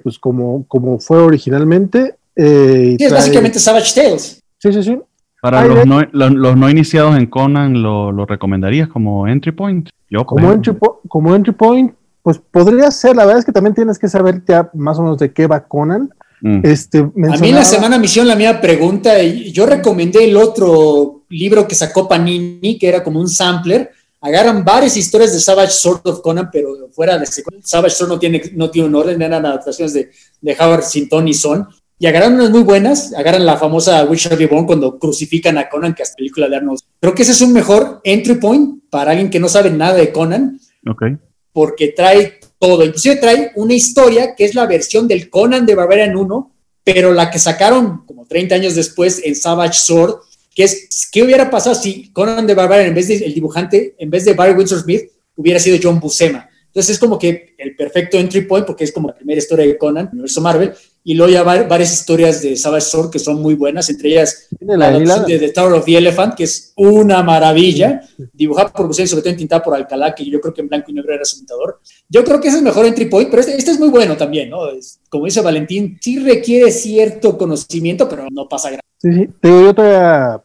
pues 0.03 0.19
como, 0.19 0.65
como 0.67 0.99
fue 0.99 1.19
originalmente. 1.19 2.15
sí, 2.35 2.97
es 2.99 3.11
básicamente 3.11 3.57
Savage 3.59 3.93
Tales. 3.95 4.41
Sí, 4.57 4.73
sí, 4.73 4.83
sí. 4.83 4.99
Para 5.41 5.65
los 5.65 5.87
no, 5.87 6.01
los, 6.11 6.55
no, 6.55 6.69
iniciados 6.69 7.17
en 7.17 7.25
Conan, 7.25 7.81
¿lo, 7.81 8.11
¿lo, 8.11 8.27
recomendarías 8.27 8.87
como 8.87 9.27
entry 9.27 9.51
point? 9.51 9.89
Yo 10.07 10.23
como 10.23 10.51
entry, 10.51 10.77
como 11.07 11.33
entry 11.33 11.51
point, 11.51 11.93
pues 12.21 12.37
podría 12.37 12.91
ser. 12.91 13.15
La 13.15 13.25
verdad 13.25 13.39
es 13.39 13.45
que 13.45 13.51
también 13.51 13.73
tienes 13.73 13.97
que 13.97 14.07
saber 14.07 14.43
ya 14.47 14.69
más 14.75 14.99
o 14.99 15.01
menos 15.01 15.17
de 15.17 15.33
qué 15.33 15.47
va 15.47 15.67
Conan. 15.67 16.11
Mm. 16.41 16.61
Este, 16.63 16.99
A 16.99 17.37
mí 17.37 17.51
la 17.51 17.63
semana 17.63 17.97
misión 17.97 18.27
la 18.27 18.35
mía 18.35 18.61
pregunta, 18.61 19.21
y 19.21 19.51
yo 19.51 19.65
recomendé 19.65 20.25
el 20.25 20.37
otro 20.37 21.23
libro 21.29 21.67
que 21.67 21.73
sacó 21.73 22.07
Panini, 22.07 22.77
que 22.77 22.87
era 22.87 23.03
como 23.03 23.19
un 23.19 23.27
sampler. 23.27 23.91
Agarran 24.21 24.63
varias 24.63 24.95
historias 24.95 25.33
de 25.33 25.39
Savage 25.39 25.71
Sword 25.71 26.01
of 26.05 26.21
Conan, 26.21 26.49
pero 26.51 26.89
fuera 26.91 27.17
de 27.17 27.25
Savage 27.25 27.95
Sword 27.95 28.09
no 28.09 28.19
tiene, 28.19 28.41
no 28.53 28.69
tiene 28.69 28.87
un 28.87 28.95
orden, 28.95 29.21
eran 29.21 29.45
adaptaciones 29.45 29.93
de, 29.93 30.11
de 30.39 30.57
Howard 30.59 30.83
Sinton 30.83 31.27
y 31.27 31.33
Son 31.33 31.67
y 32.01 32.07
agarran 32.07 32.33
unas 32.33 32.49
muy 32.49 32.63
buenas, 32.63 33.13
agarran 33.13 33.45
la 33.45 33.57
famosa 33.57 34.03
Wish 34.05 34.25
of 34.25 34.49
Bone 34.49 34.65
cuando 34.65 34.97
crucifican 34.97 35.59
a 35.59 35.69
Conan, 35.69 35.93
que 35.93 36.01
es 36.01 36.15
película 36.17 36.49
de 36.49 36.55
Arnold. 36.55 36.79
Creo 36.99 37.13
que 37.13 37.21
ese 37.21 37.33
es 37.33 37.41
un 37.41 37.53
mejor 37.53 38.01
entry 38.03 38.33
point 38.39 38.85
para 38.89 39.11
alguien 39.11 39.29
que 39.29 39.39
no 39.39 39.47
sabe 39.47 39.69
nada 39.69 39.93
de 39.93 40.11
Conan. 40.11 40.59
Ok. 40.89 41.03
Porque 41.53 41.89
trae 41.89 42.39
todo, 42.57 42.83
inclusive 42.83 43.17
trae 43.17 43.51
una 43.55 43.75
historia 43.75 44.33
que 44.35 44.45
es 44.45 44.55
la 44.55 44.65
versión 44.65 45.07
del 45.07 45.29
Conan 45.29 45.63
de 45.63 45.75
Barbarian 45.75 46.15
1, 46.15 46.51
pero 46.83 47.13
la 47.13 47.29
que 47.29 47.37
sacaron 47.37 48.03
como 48.07 48.25
30 48.25 48.55
años 48.55 48.73
después 48.73 49.21
en 49.23 49.35
Savage 49.35 49.77
Sword, 49.77 50.21
que 50.53 50.63
es, 50.63 51.09
¿qué 51.11 51.23
hubiera 51.23 51.49
pasado 51.49 51.75
si 51.75 52.11
Conan 52.11 52.45
de 52.45 52.53
Barbarian, 52.53 52.89
en 52.89 52.95
vez 52.95 53.07
de 53.07 53.17
el 53.17 53.33
dibujante, 53.33 53.95
en 53.97 54.09
vez 54.09 54.25
de 54.25 54.33
Barry 54.33 54.53
Windsor 54.53 54.81
Smith, 54.81 55.09
hubiera 55.35 55.59
sido 55.59 55.77
John 55.81 55.99
Buscema? 55.99 56.49
Entonces 56.67 56.95
es 56.95 56.99
como 56.99 57.19
que 57.19 57.53
el 57.57 57.75
perfecto 57.75 58.17
entry 58.17 58.41
point, 58.41 58.65
porque 58.65 58.85
es 58.85 58.93
como 58.93 59.09
la 59.09 59.15
primera 59.15 59.37
historia 59.37 59.65
de 59.65 59.77
Conan, 59.77 60.09
universo 60.13 60.39
Marvel, 60.39 60.73
y 61.03 61.15
luego 61.15 61.33
ya 61.33 61.43
varias 61.43 61.93
historias 61.93 62.41
de 62.41 62.55
Savage 62.55 62.85
Sword 62.85 63.09
que 63.09 63.19
son 63.19 63.41
muy 63.41 63.55
buenas, 63.55 63.89
entre 63.89 64.09
ellas 64.09 64.47
la, 64.59 64.91
de 65.19 65.39
The 65.39 65.49
Tower 65.49 65.73
of 65.73 65.85
the 65.85 65.97
Elephant, 65.97 66.35
que 66.35 66.43
es 66.43 66.73
una 66.75 67.23
maravilla, 67.23 68.01
dibujada 68.31 68.71
por 68.71 68.87
José 68.87 69.07
sobre 69.07 69.23
todo 69.23 69.31
entintada 69.31 69.63
por 69.63 69.75
Alcalá, 69.75 70.13
que 70.13 70.23
yo 70.23 70.39
creo 70.39 70.53
que 70.53 70.61
en 70.61 70.69
blanco 70.69 70.91
y 70.91 70.93
negro 70.93 71.13
era 71.13 71.25
su 71.25 71.37
pintador. 71.37 71.81
Yo 72.07 72.23
creo 72.23 72.39
que 72.39 72.49
ese 72.49 72.57
es 72.57 72.61
el 72.61 72.65
mejor 72.65 72.85
entry 72.85 73.05
point, 73.05 73.29
pero 73.29 73.41
este, 73.41 73.57
este 73.57 73.71
es 73.71 73.79
muy 73.79 73.89
bueno 73.89 74.15
también, 74.15 74.49
¿no? 74.49 74.59
como 75.09 75.25
dice 75.25 75.41
Valentín, 75.41 75.97
sí 75.99 76.19
requiere 76.19 76.71
cierto 76.71 77.37
conocimiento, 77.37 78.07
pero 78.07 78.27
no 78.31 78.47
pasa 78.47 78.69
grave. 78.69 78.90
Sí, 79.01 79.11
sí, 79.13 79.29
yo 79.41 79.73
todavía 79.73 80.41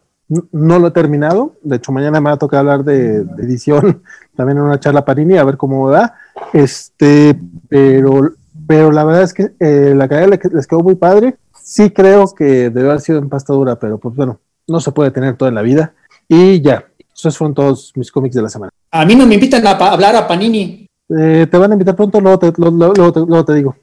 no 0.50 0.78
lo 0.78 0.88
he 0.88 0.92
terminado, 0.92 1.54
de 1.62 1.76
hecho 1.76 1.92
mañana 1.92 2.20
me 2.20 2.30
va 2.30 2.34
a 2.34 2.38
tocar 2.38 2.60
hablar 2.60 2.84
de, 2.84 3.18
edición 3.38 4.02
también 4.36 4.58
en 4.58 4.64
una 4.64 4.80
charla 4.80 5.04
Parini, 5.04 5.36
a 5.36 5.44
ver 5.44 5.56
cómo 5.56 5.90
va, 5.90 6.14
este, 6.52 7.38
pero 7.68 8.32
pero 8.66 8.90
la 8.90 9.04
verdad 9.04 9.22
es 9.22 9.32
que 9.32 9.52
eh, 9.60 9.94
la 9.94 10.08
calidad 10.08 10.40
les 10.52 10.66
quedó 10.66 10.80
muy 10.80 10.96
padre. 10.96 11.36
Sí 11.62 11.90
creo 11.90 12.26
que 12.34 12.70
debe 12.70 12.88
haber 12.88 13.00
sido 13.00 13.18
en 13.18 13.28
pasta 13.28 13.52
dura, 13.52 13.78
pero 13.78 13.98
pues 13.98 14.14
bueno, 14.14 14.40
no 14.66 14.80
se 14.80 14.92
puede 14.92 15.10
tener 15.10 15.36
todo 15.36 15.48
en 15.48 15.54
la 15.54 15.62
vida. 15.62 15.94
Y 16.28 16.60
ya, 16.60 16.84
esos 17.14 17.36
fueron 17.36 17.54
todos 17.54 17.92
mis 17.94 18.10
cómics 18.10 18.34
de 18.34 18.42
la 18.42 18.48
semana. 18.48 18.72
A 18.90 19.04
mí 19.04 19.14
no 19.14 19.26
me 19.26 19.34
invitan 19.34 19.64
a 19.66 19.70
hablar 19.70 20.16
a 20.16 20.26
Panini. 20.26 20.88
Eh, 21.08 21.46
te 21.48 21.58
van 21.58 21.70
a 21.70 21.74
invitar 21.74 21.94
pronto, 21.94 22.20
luego 22.20 22.38
te, 22.38 22.52
luego, 22.56 23.44
te, 23.44 23.54
digo. 23.54 23.76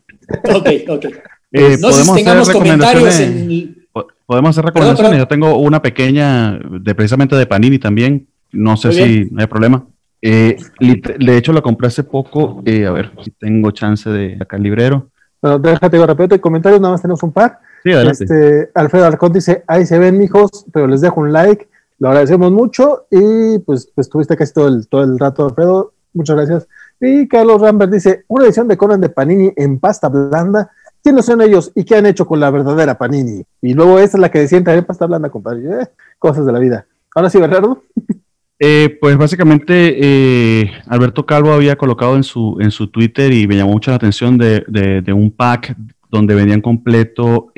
Ok, 0.53 0.69
ok. 0.89 1.05
Eh, 1.55 1.77
no 1.79 1.91
sé 1.91 2.03
si 2.03 2.11
tengamos 2.15 2.49
comentarios 2.49 3.19
en... 3.19 3.82
Podemos 4.25 4.51
hacer 4.51 4.65
recomendaciones. 4.65 5.19
Yo 5.19 5.27
tengo 5.27 5.57
una 5.57 5.81
pequeña, 5.81 6.57
de 6.57 6.95
precisamente 6.95 7.35
de 7.35 7.45
Panini 7.45 7.79
también. 7.79 8.27
No 8.51 8.77
sé 8.77 8.91
si 8.91 9.31
hay 9.37 9.47
problema. 9.47 9.85
Eh, 10.21 10.57
de 10.79 11.37
hecho, 11.37 11.51
la 11.51 11.61
compré 11.61 11.87
hace 11.87 12.03
poco. 12.03 12.61
Eh, 12.65 12.85
a 12.85 12.91
ver 12.91 13.11
si 13.23 13.31
tengo 13.31 13.71
chance 13.71 14.09
de 14.09 14.37
sacar 14.37 14.57
el 14.57 14.63
librero. 14.63 15.09
Bueno, 15.41 15.59
déjate 15.59 16.05
rápido, 16.05 16.39
comentarios, 16.39 16.79
nada 16.79 16.93
más 16.93 17.01
tenemos 17.01 17.21
un 17.23 17.33
par. 17.33 17.59
Sí, 17.83 17.91
adelante. 17.91 18.23
Este, 18.23 18.69
Alfredo 18.73 19.05
Alcón 19.05 19.33
dice, 19.33 19.63
ahí 19.67 19.85
se 19.85 19.99
ven, 19.99 20.17
mijos, 20.17 20.65
pero 20.71 20.87
les 20.87 21.01
dejo 21.01 21.19
un 21.19 21.33
like. 21.33 21.67
Lo 21.99 22.07
agradecemos 22.07 22.51
mucho 22.51 23.05
y 23.11 23.59
pues, 23.59 23.91
pues 23.93 24.09
tuviste 24.09 24.37
casi 24.37 24.53
todo 24.53 24.69
el, 24.69 24.87
todo 24.87 25.03
el 25.03 25.19
rato, 25.19 25.45
Alfredo. 25.45 25.91
Muchas 26.13 26.37
gracias. 26.37 26.67
Y 27.01 27.27
Carlos 27.27 27.59
Rambert 27.59 27.91
dice, 27.91 28.23
una 28.27 28.45
edición 28.45 28.69
de 28.69 28.77
Conan 28.77 29.01
de 29.01 29.09
Panini 29.09 29.51
en 29.57 29.79
pasta 29.79 30.07
blanda. 30.07 30.71
¿Quiénes 31.03 31.25
son 31.25 31.41
ellos 31.41 31.69
y 31.75 31.83
qué 31.83 31.97
han 31.97 32.05
hecho 32.05 32.25
con 32.25 32.39
la 32.39 32.49
verdadera 32.49 32.97
Panini? 32.97 33.43
Y 33.61 33.73
luego 33.73 33.99
esta 33.99 34.15
es 34.15 34.21
la 34.21 34.31
que 34.31 34.39
decía 34.39 34.57
en 34.57 34.85
pasta 34.85 35.05
blanda, 35.05 35.29
compadre. 35.29 35.81
Eh, 35.81 35.87
cosas 36.17 36.45
de 36.45 36.53
la 36.53 36.59
vida. 36.59 36.85
Ahora 37.13 37.29
sí, 37.29 37.39
Bernardo. 37.39 37.83
Eh, 38.65 38.97
pues 39.01 39.17
básicamente 39.17 39.97
eh, 39.99 40.71
Alberto 40.87 41.25
Calvo 41.25 41.51
había 41.51 41.75
colocado 41.75 42.15
en 42.15 42.23
su, 42.23 42.57
en 42.61 42.71
su 42.71 42.87
Twitter 42.87 43.33
y 43.33 43.45
me 43.45 43.57
llamó 43.57 43.71
mucho 43.71 43.91
la 43.91 43.97
atención 43.97 44.37
de, 44.37 44.63
de, 44.69 45.11
un 45.11 45.31
pack 45.31 45.75
donde 46.09 46.33
venían 46.33 46.61
completo 46.61 47.51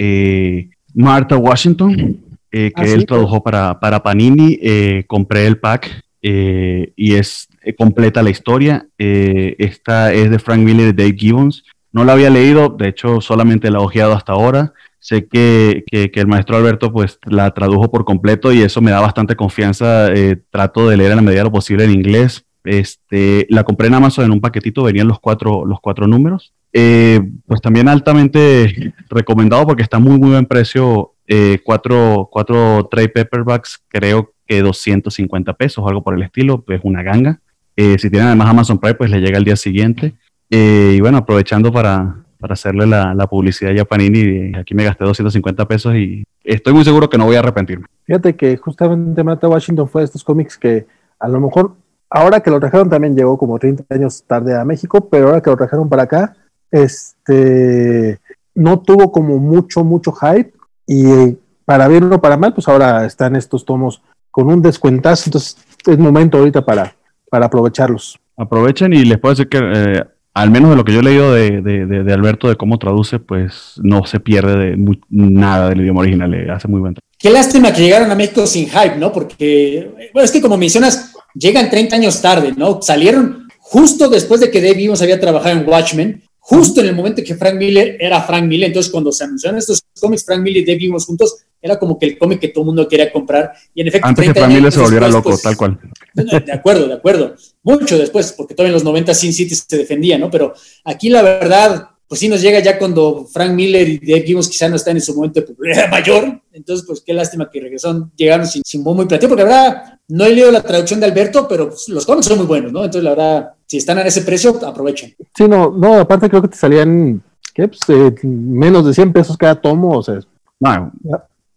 Martha 0.96 1.38
Washington, 1.38 2.18
que 2.50 2.72
ah, 2.74 2.86
él 2.86 3.06
tradujo 3.06 3.44
para, 3.44 3.80
para 3.80 4.02
Panini. 4.02 4.58
compré 5.06 5.46
el 5.46 5.60
pack 5.60 5.92
y 6.22 7.14
es 7.14 7.50
completa 7.78 8.24
la 8.24 8.32
historia. 8.32 8.88
esta 8.98 10.12
es 10.12 10.32
de 10.32 10.40
Frank 10.40 10.62
Miller 10.62 10.88
y 10.88 10.94
Dave 10.94 11.16
Gibbons. 11.16 11.64
No 11.96 12.04
la 12.04 12.12
había 12.12 12.30
leído, 12.30 12.76
de 12.78 12.90
hecho 12.90 13.22
solamente 13.22 13.72
la 13.72 13.80
he 13.80 13.82
ojeado 13.82 14.12
hasta 14.12 14.34
ahora. 14.34 14.74
Sé 15.00 15.28
que, 15.28 15.86
que, 15.90 16.12
el 16.16 16.28
maestro 16.28 16.58
Alberto 16.58 16.92
pues 16.92 17.20
la 17.24 17.52
tradujo 17.52 17.90
por 17.90 18.04
completo 18.04 18.52
y 18.52 18.62
eso 18.64 18.82
me 18.82 18.92
da 18.92 19.00
bastante 19.00 19.38
confianza. 19.38 20.12
Eh, 20.12 20.36
trato 20.50 20.90
de 20.90 20.98
leer 20.98 21.12
en 21.12 21.16
la 21.16 21.22
medida 21.22 21.40
de 21.40 21.46
lo 21.46 21.54
posible 21.54 21.86
en 21.86 21.92
inglés. 21.92 22.44
Este, 22.66 23.48
la 23.50 23.64
compré 23.64 23.88
en 23.88 23.94
Amazon 23.94 24.26
en 24.26 24.32
un 24.32 24.42
paquetito, 24.42 24.84
venían 24.84 25.08
los 25.08 25.22
cuatro, 25.22 25.66
los 25.66 25.80
cuatro 25.80 26.06
números. 26.06 26.52
Eh, 26.74 27.22
pues 27.48 27.62
también 27.62 27.88
altamente 27.88 28.94
recomendado 29.10 29.66
porque 29.66 29.84
está 29.84 29.98
muy, 29.98 30.20
muy 30.20 30.32
buen 30.32 30.48
precio. 30.48 31.14
Eh, 31.28 31.60
cuatro, 31.64 32.28
cuatro 32.30 32.90
trade 32.92 33.08
paperbacks, 33.08 33.82
creo 33.88 34.34
que 34.46 34.62
250 34.62 35.54
pesos 35.54 35.82
o 35.82 35.88
algo 35.88 36.04
por 36.04 36.14
el 36.14 36.24
estilo, 36.24 36.62
pues 36.62 36.82
una 36.84 37.04
ganga. 37.04 37.40
si 37.78 38.10
tienen 38.10 38.28
además 38.28 38.50
Amazon 38.50 38.80
Prime, 38.80 38.96
pues 38.96 39.10
le 39.12 39.22
llega 39.22 39.38
el 39.38 39.46
día 39.46 39.56
siguiente. 39.56 40.14
Y 40.50 41.00
bueno, 41.02 41.18
aprovechando 41.18 41.72
para, 41.72 42.26
para 42.40 42.54
hacerle 42.54 42.86
la, 42.86 43.28
publicidad 43.28 43.72
ya 43.72 43.84
a 43.84 43.86
Panini. 43.86 44.56
Aquí 44.56 44.76
me 44.76 44.84
gasté 44.84 45.04
250 45.04 45.68
pesos 45.68 45.96
y 45.96 46.24
estoy 46.44 46.74
muy 46.74 46.84
seguro 46.84 47.10
que 47.10 47.18
no 47.18 47.26
voy 47.26 47.36
a 47.36 47.40
arrepentirme. 47.40 47.86
Fíjate 48.04 48.36
que 48.36 48.56
justamente 48.58 49.24
Mata 49.24 49.48
Washington 49.48 49.90
fue 49.90 50.02
de 50.02 50.06
estos 50.06 50.24
cómics 50.24 50.58
que 50.58 50.86
a 51.20 51.28
lo 51.28 51.40
mejor 51.40 51.74
ahora 52.10 52.42
que 52.42 52.52
lo 52.52 52.60
trajeron 52.60 52.90
también 52.90 53.16
llegó 53.16 53.38
como 53.38 53.58
30 53.58 53.86
años 53.90 54.24
tarde 54.28 54.56
a 54.56 54.64
México, 54.64 55.10
pero 55.10 55.28
ahora 55.28 55.42
que 55.42 55.50
lo 55.50 55.58
trajeron 55.58 55.90
para 55.90 56.04
acá, 56.04 56.36
este 56.70 58.20
no 58.54 58.80
tuvo 58.80 59.12
como 59.12 59.38
mucho, 59.38 59.84
mucho 59.84 60.12
hype 60.12 60.54
y 60.88 61.36
para 61.66 61.88
bien 61.88 62.12
o 62.14 62.22
para 62.22 62.38
mal, 62.38 62.54
pues 62.54 62.68
ahora 62.68 63.06
están 63.06 63.36
estos 63.36 63.66
tomos 63.66 64.02
con 64.30 64.48
un 64.48 64.62
descuentazo, 64.62 65.24
entonces 65.28 65.58
es 65.86 65.98
momento 65.98 66.38
ahorita 66.38 66.64
para, 66.64 66.96
para 67.30 67.48
aprovecharlos. 67.48 68.20
Aprovechen 68.38 68.94
y 68.94 69.04
les 69.04 69.18
puedo 69.18 69.34
decir 69.34 69.50
que 69.50 69.60
eh, 69.62 70.04
al 70.36 70.52
menos 70.52 70.70
de 70.70 70.76
lo 70.76 70.84
que 70.84 70.92
yo 70.92 71.00
he 71.00 71.04
leído 71.04 71.34
de, 71.34 71.62
de, 71.62 72.14
Alberto, 72.14 72.50
de 72.50 72.58
cómo 72.58 72.78
traduce, 72.78 73.20
pues 73.20 73.76
no 73.82 74.06
se 74.06 74.20
pierde 74.20 74.76
de 74.76 75.00
nada 75.10 75.70
del 75.70 75.80
idioma 75.80 76.02
original, 76.02 76.30
le 76.30 76.52
hace 76.52 76.68
muy 76.68 76.82
buen 76.82 76.94
trabajo. 76.94 77.06
Qué 77.18 77.30
lástima 77.30 77.72
que 77.72 77.82
llegaron 77.82 78.12
a 78.12 78.16
México 78.16 78.46
sin 78.46 78.68
hype, 78.68 78.98
¿no? 78.98 79.14
Porque, 79.14 79.90
bueno, 80.14 80.26
es 80.26 80.32
que 80.32 80.42
como 80.42 80.58
mencionas, 80.58 81.14
llegan 81.34 81.70
30 81.70 81.96
años 81.96 82.22
tarde, 82.22 82.54
¿no? 82.56 82.82
Salieron 82.82 83.48
justo 83.60 84.10
después 84.10 84.42
de 84.42 84.52
que 84.52 84.62
Dave 84.62 84.84
Evans 84.84 85.02
había 85.02 85.22
trabajado 85.22 85.58
en 85.58 85.68
Watchmen, 85.68 86.24
justo 86.48 86.80
en 86.80 86.88
el 86.88 86.96
momento 86.96 87.24
que 87.26 87.34
Frank 87.34 87.56
Miller 87.56 87.98
era 88.00 88.22
Frank 88.22 88.44
Miller, 88.44 88.68
entonces 88.68 88.92
cuando 88.92 89.12
se 89.12 89.24
anunciaron 89.24 89.58
estos 89.58 89.82
cómics, 90.00 90.24
Frank 90.24 90.42
Miller 90.42 90.62
y 90.62 90.66
Dave 90.66 90.86
Evans 90.86 91.06
juntos, 91.06 91.38
era 91.60 91.80
como 91.80 91.98
que 91.98 92.06
el 92.06 92.18
cómic 92.20 92.40
que 92.40 92.50
todo 92.50 92.62
el 92.62 92.66
mundo 92.68 92.88
quería 92.88 93.12
comprar. 93.12 93.52
Y 93.74 93.82
en 93.82 93.88
efecto, 93.88 94.08
antes 94.08 94.28
que 94.28 94.34
Frank 94.40 94.54
Miller 94.54 94.72
se 94.72 94.80
volviera 94.80 95.08
loco, 95.08 95.30
pues, 95.30 95.42
tal 95.42 95.58
cual. 95.58 95.80
De 96.14 96.54
acuerdo, 96.54 96.88
de 96.88 96.94
acuerdo. 96.94 97.36
Mucho 97.64 97.98
después, 97.98 98.32
porque 98.34 98.54
todavía 98.54 98.70
en 98.70 98.74
los 98.76 98.84
90 98.84 99.16
Sin 99.16 99.34
City 99.34 99.56
se 99.56 99.76
defendía, 99.76 100.20
¿no? 100.20 100.30
Pero 100.30 100.54
aquí 100.84 101.10
la 101.10 101.24
verdad, 101.24 101.90
pues 102.08 102.20
sí 102.20 102.28
nos 102.28 102.42
llega 102.42 102.60
ya 102.60 102.78
cuando 102.78 103.26
Frank 103.26 103.52
Miller 103.52 103.90
y 103.90 103.98
Dave 103.98 104.22
Gibbons 104.22 104.48
quizá 104.48 104.70
no 104.70 104.76
están 104.76 104.98
en 104.98 105.02
su 105.02 105.16
momento 105.16 105.40
de 105.40 105.48
popularidad 105.48 105.90
mayor. 105.90 106.42
Entonces, 106.54 106.86
pues 106.86 107.02
qué 107.04 107.12
lástima 107.16 107.50
que 107.52 107.60
regresaron, 107.60 108.12
llegaron 108.16 108.46
sin, 108.46 108.62
sin 108.64 108.84
bombo 108.84 109.02
y 109.02 109.08
platillo, 109.08 109.30
porque 109.30 109.44
la 109.46 109.50
verdad, 109.50 109.95
no 110.08 110.26
he 110.26 110.30
leído 110.30 110.52
la 110.52 110.62
traducción 110.62 111.00
de 111.00 111.08
Alberto, 111.08 111.48
pero 111.48 111.70
pues, 111.70 111.90
los 111.90 112.06
cómics 112.06 112.28
son 112.28 112.38
muy 112.38 112.48
buenos, 112.48 112.72
¿no? 112.72 112.80
Entonces, 112.80 113.04
la 113.04 113.10
verdad, 113.12 113.54
si 113.66 113.78
están 113.78 113.98
a 113.98 114.02
ese 114.04 114.22
precio, 114.22 114.60
aprovechen. 114.66 115.16
Sí, 115.36 115.48
no, 115.48 115.72
no, 115.72 115.96
aparte 115.96 116.30
creo 116.30 116.42
que 116.42 116.50
te 116.50 116.58
salían, 116.58 117.22
¿qué? 117.54 117.68
Pues, 117.68 117.82
eh, 117.90 118.14
menos 118.24 118.86
de 118.86 118.94
100 118.94 119.14
pesos 119.14 119.38
cada 119.38 119.56
tomo, 119.56 119.98
o 119.98 120.04
sea. 120.04 120.20
No, 120.60 120.92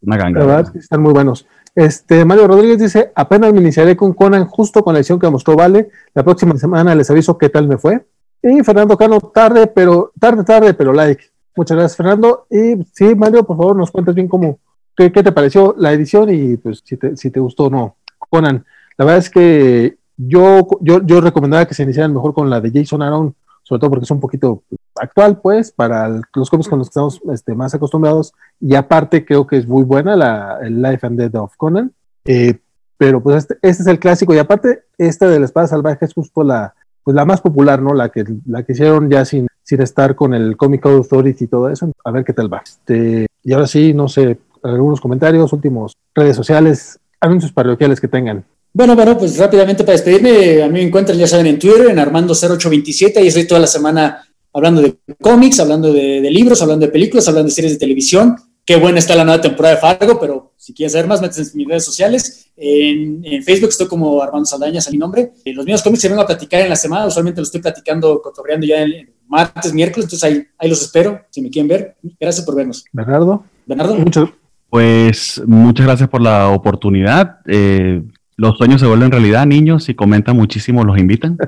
una 0.02 0.16
ganga. 0.16 0.40
La 0.40 0.46
verdad, 0.46 0.76
están 0.76 1.02
muy 1.02 1.12
buenos. 1.12 1.46
Este, 1.74 2.24
Mario 2.24 2.48
Rodríguez 2.48 2.78
dice, 2.78 3.12
apenas 3.14 3.52
me 3.52 3.60
iniciaré 3.60 3.96
con 3.96 4.12
Conan 4.12 4.46
justo 4.46 4.82
con 4.82 4.94
la 4.94 5.00
edición 5.00 5.18
que 5.18 5.30
mostró 5.30 5.54
Vale. 5.54 5.90
La 6.14 6.24
próxima 6.24 6.56
semana 6.56 6.94
les 6.94 7.10
aviso 7.10 7.38
qué 7.38 7.48
tal 7.48 7.68
me 7.68 7.78
fue. 7.78 8.04
Y 8.42 8.62
Fernando 8.62 8.96
Cano, 8.96 9.20
tarde, 9.20 9.66
pero, 9.66 10.12
tarde, 10.18 10.44
tarde, 10.44 10.74
pero 10.74 10.92
like. 10.92 11.24
Muchas 11.54 11.76
gracias, 11.76 11.96
Fernando. 11.96 12.46
Y 12.50 12.84
sí, 12.92 13.14
Mario, 13.14 13.44
por 13.44 13.56
favor, 13.56 13.76
nos 13.76 13.90
cuentas 13.90 14.14
bien 14.14 14.28
cómo, 14.28 14.60
qué, 14.96 15.10
te 15.10 15.32
pareció 15.32 15.74
la 15.76 15.92
edición 15.92 16.32
y 16.32 16.56
pues 16.56 16.82
si 16.84 16.96
te, 16.96 17.16
si 17.16 17.30
te 17.30 17.40
gustó 17.40 17.64
o 17.64 17.70
no. 17.70 17.96
Conan, 18.28 18.64
la 18.96 19.04
verdad 19.04 19.18
es 19.18 19.30
que 19.30 19.98
yo, 20.16 20.66
yo, 20.80 21.00
yo 21.04 21.20
recomendaba 21.20 21.66
que 21.66 21.74
se 21.74 21.84
iniciaran 21.84 22.12
mejor 22.12 22.34
con 22.34 22.50
la 22.50 22.60
de 22.60 22.72
Jason 22.72 23.02
Aaron, 23.02 23.34
sobre 23.62 23.80
todo 23.80 23.90
porque 23.90 24.04
es 24.04 24.10
un 24.10 24.20
poquito 24.20 24.62
actual, 24.96 25.40
pues, 25.40 25.70
para 25.70 26.08
los 26.08 26.50
cómics 26.50 26.68
con 26.68 26.78
los 26.78 26.88
que 26.88 26.92
estamos 26.92 27.20
este, 27.32 27.54
más 27.54 27.74
acostumbrados. 27.74 28.32
Y 28.60 28.74
aparte, 28.74 29.24
creo 29.24 29.46
que 29.46 29.58
es 29.58 29.66
muy 29.66 29.84
buena 29.84 30.16
la, 30.16 30.58
el 30.62 30.82
Life 30.82 31.06
and 31.06 31.18
Death 31.18 31.34
of 31.36 31.56
Conan. 31.56 31.92
Eh, 32.24 32.58
pero 32.96 33.22
pues 33.22 33.36
este, 33.36 33.54
este, 33.62 33.82
es 33.82 33.86
el 33.86 34.00
clásico. 34.00 34.34
Y 34.34 34.38
aparte, 34.38 34.84
esta 34.98 35.28
de 35.28 35.38
la 35.38 35.44
espada 35.44 35.68
salvaje 35.68 36.04
es 36.04 36.14
justo 36.14 36.42
la, 36.42 36.74
pues, 37.04 37.14
la 37.14 37.24
más 37.24 37.40
popular, 37.40 37.80
¿no? 37.80 37.94
La 37.94 38.08
que, 38.08 38.24
la 38.46 38.64
que 38.64 38.72
hicieron 38.72 39.08
ya 39.08 39.24
sin, 39.24 39.46
sin 39.62 39.80
estar 39.80 40.16
con 40.16 40.34
el 40.34 40.56
Comic 40.56 40.84
Authority 40.86 41.44
y 41.44 41.48
todo 41.48 41.70
eso. 41.70 41.92
A 42.04 42.10
ver 42.10 42.24
qué 42.24 42.32
tal 42.32 42.52
va. 42.52 42.62
Este, 42.64 43.26
y 43.44 43.52
ahora 43.52 43.66
sí, 43.66 43.94
no 43.94 44.08
sé, 44.08 44.38
algunos 44.62 45.00
comentarios, 45.00 45.52
últimos 45.52 45.96
redes 46.14 46.36
sociales, 46.36 46.98
anuncios 47.20 47.52
parroquiales 47.52 48.00
que 48.00 48.08
tengan. 48.08 48.44
Bueno, 48.72 48.94
bueno, 48.94 49.16
pues 49.16 49.36
rápidamente 49.38 49.82
para 49.82 49.94
despedirme, 49.94 50.62
a 50.62 50.66
mí 50.66 50.74
me 50.74 50.82
encuentran, 50.82 51.18
ya 51.18 51.26
saben, 51.26 51.46
en 51.46 51.58
Twitter, 51.58 51.88
en 51.88 51.96
Armando0827, 51.96 53.22
y 53.24 53.28
estoy 53.28 53.46
toda 53.46 53.60
la 53.60 53.66
semana 53.66 54.24
hablando 54.52 54.82
de 54.82 54.98
cómics, 55.20 55.60
hablando 55.60 55.92
de, 55.92 56.20
libros, 56.30 56.60
hablando 56.62 56.86
de 56.86 56.92
películas, 56.92 57.26
hablando 57.28 57.48
de 57.48 57.54
series 57.54 57.72
de 57.72 57.78
televisión. 57.78 58.36
Qué 58.64 58.76
buena 58.76 58.98
está 58.98 59.14
la 59.16 59.24
nueva 59.24 59.40
temporada 59.40 59.76
de 59.76 59.80
Fargo, 59.80 60.20
pero 60.20 60.52
si 60.56 60.74
quieres 60.74 60.92
saber 60.92 61.06
más, 61.06 61.22
métete 61.22 61.40
en 61.40 61.48
mis 61.54 61.66
redes 61.66 61.84
sociales. 61.84 62.50
En, 62.54 63.42
Facebook 63.42 63.70
estoy 63.70 63.88
como 63.88 64.22
Armando 64.22 64.44
Saldaña, 64.44 64.80
es 64.80 64.92
mi 64.92 64.98
nombre. 64.98 65.32
Eh, 65.44 65.54
los 65.54 65.64
mismos 65.64 65.82
cómics 65.82 66.02
se 66.02 66.08
vengo 66.08 66.20
a 66.20 66.26
platicar 66.26 66.60
en 66.60 66.68
la 66.68 66.76
semana, 66.76 67.06
usualmente 67.06 67.40
los 67.40 67.48
estoy 67.48 67.62
platicando, 67.62 68.20
cotorreando 68.20 68.66
ya 68.66 68.82
el 68.82 69.10
martes, 69.26 69.72
miércoles, 69.72 70.04
entonces 70.04 70.24
ahí, 70.24 70.46
ahí 70.58 70.68
los 70.68 70.82
espero, 70.82 71.22
si 71.30 71.40
me 71.40 71.50
quieren 71.50 71.68
ver. 71.68 71.96
Gracias 72.20 72.44
por 72.44 72.54
vernos. 72.54 72.84
Bernardo. 72.92 73.44
Bernardo. 73.66 73.94
Mucho. 73.94 74.34
Pues 74.70 75.42
muchas 75.46 75.86
gracias 75.86 76.08
por 76.08 76.20
la 76.20 76.48
oportunidad. 76.48 77.38
Eh, 77.46 78.02
los 78.38 78.56
sueños 78.56 78.80
se 78.80 78.86
vuelven 78.86 79.10
realidad, 79.10 79.46
niños, 79.46 79.82
si 79.82 79.94
comentan 79.94 80.36
muchísimo, 80.36 80.84
los 80.84 80.98
invitan. 80.98 81.36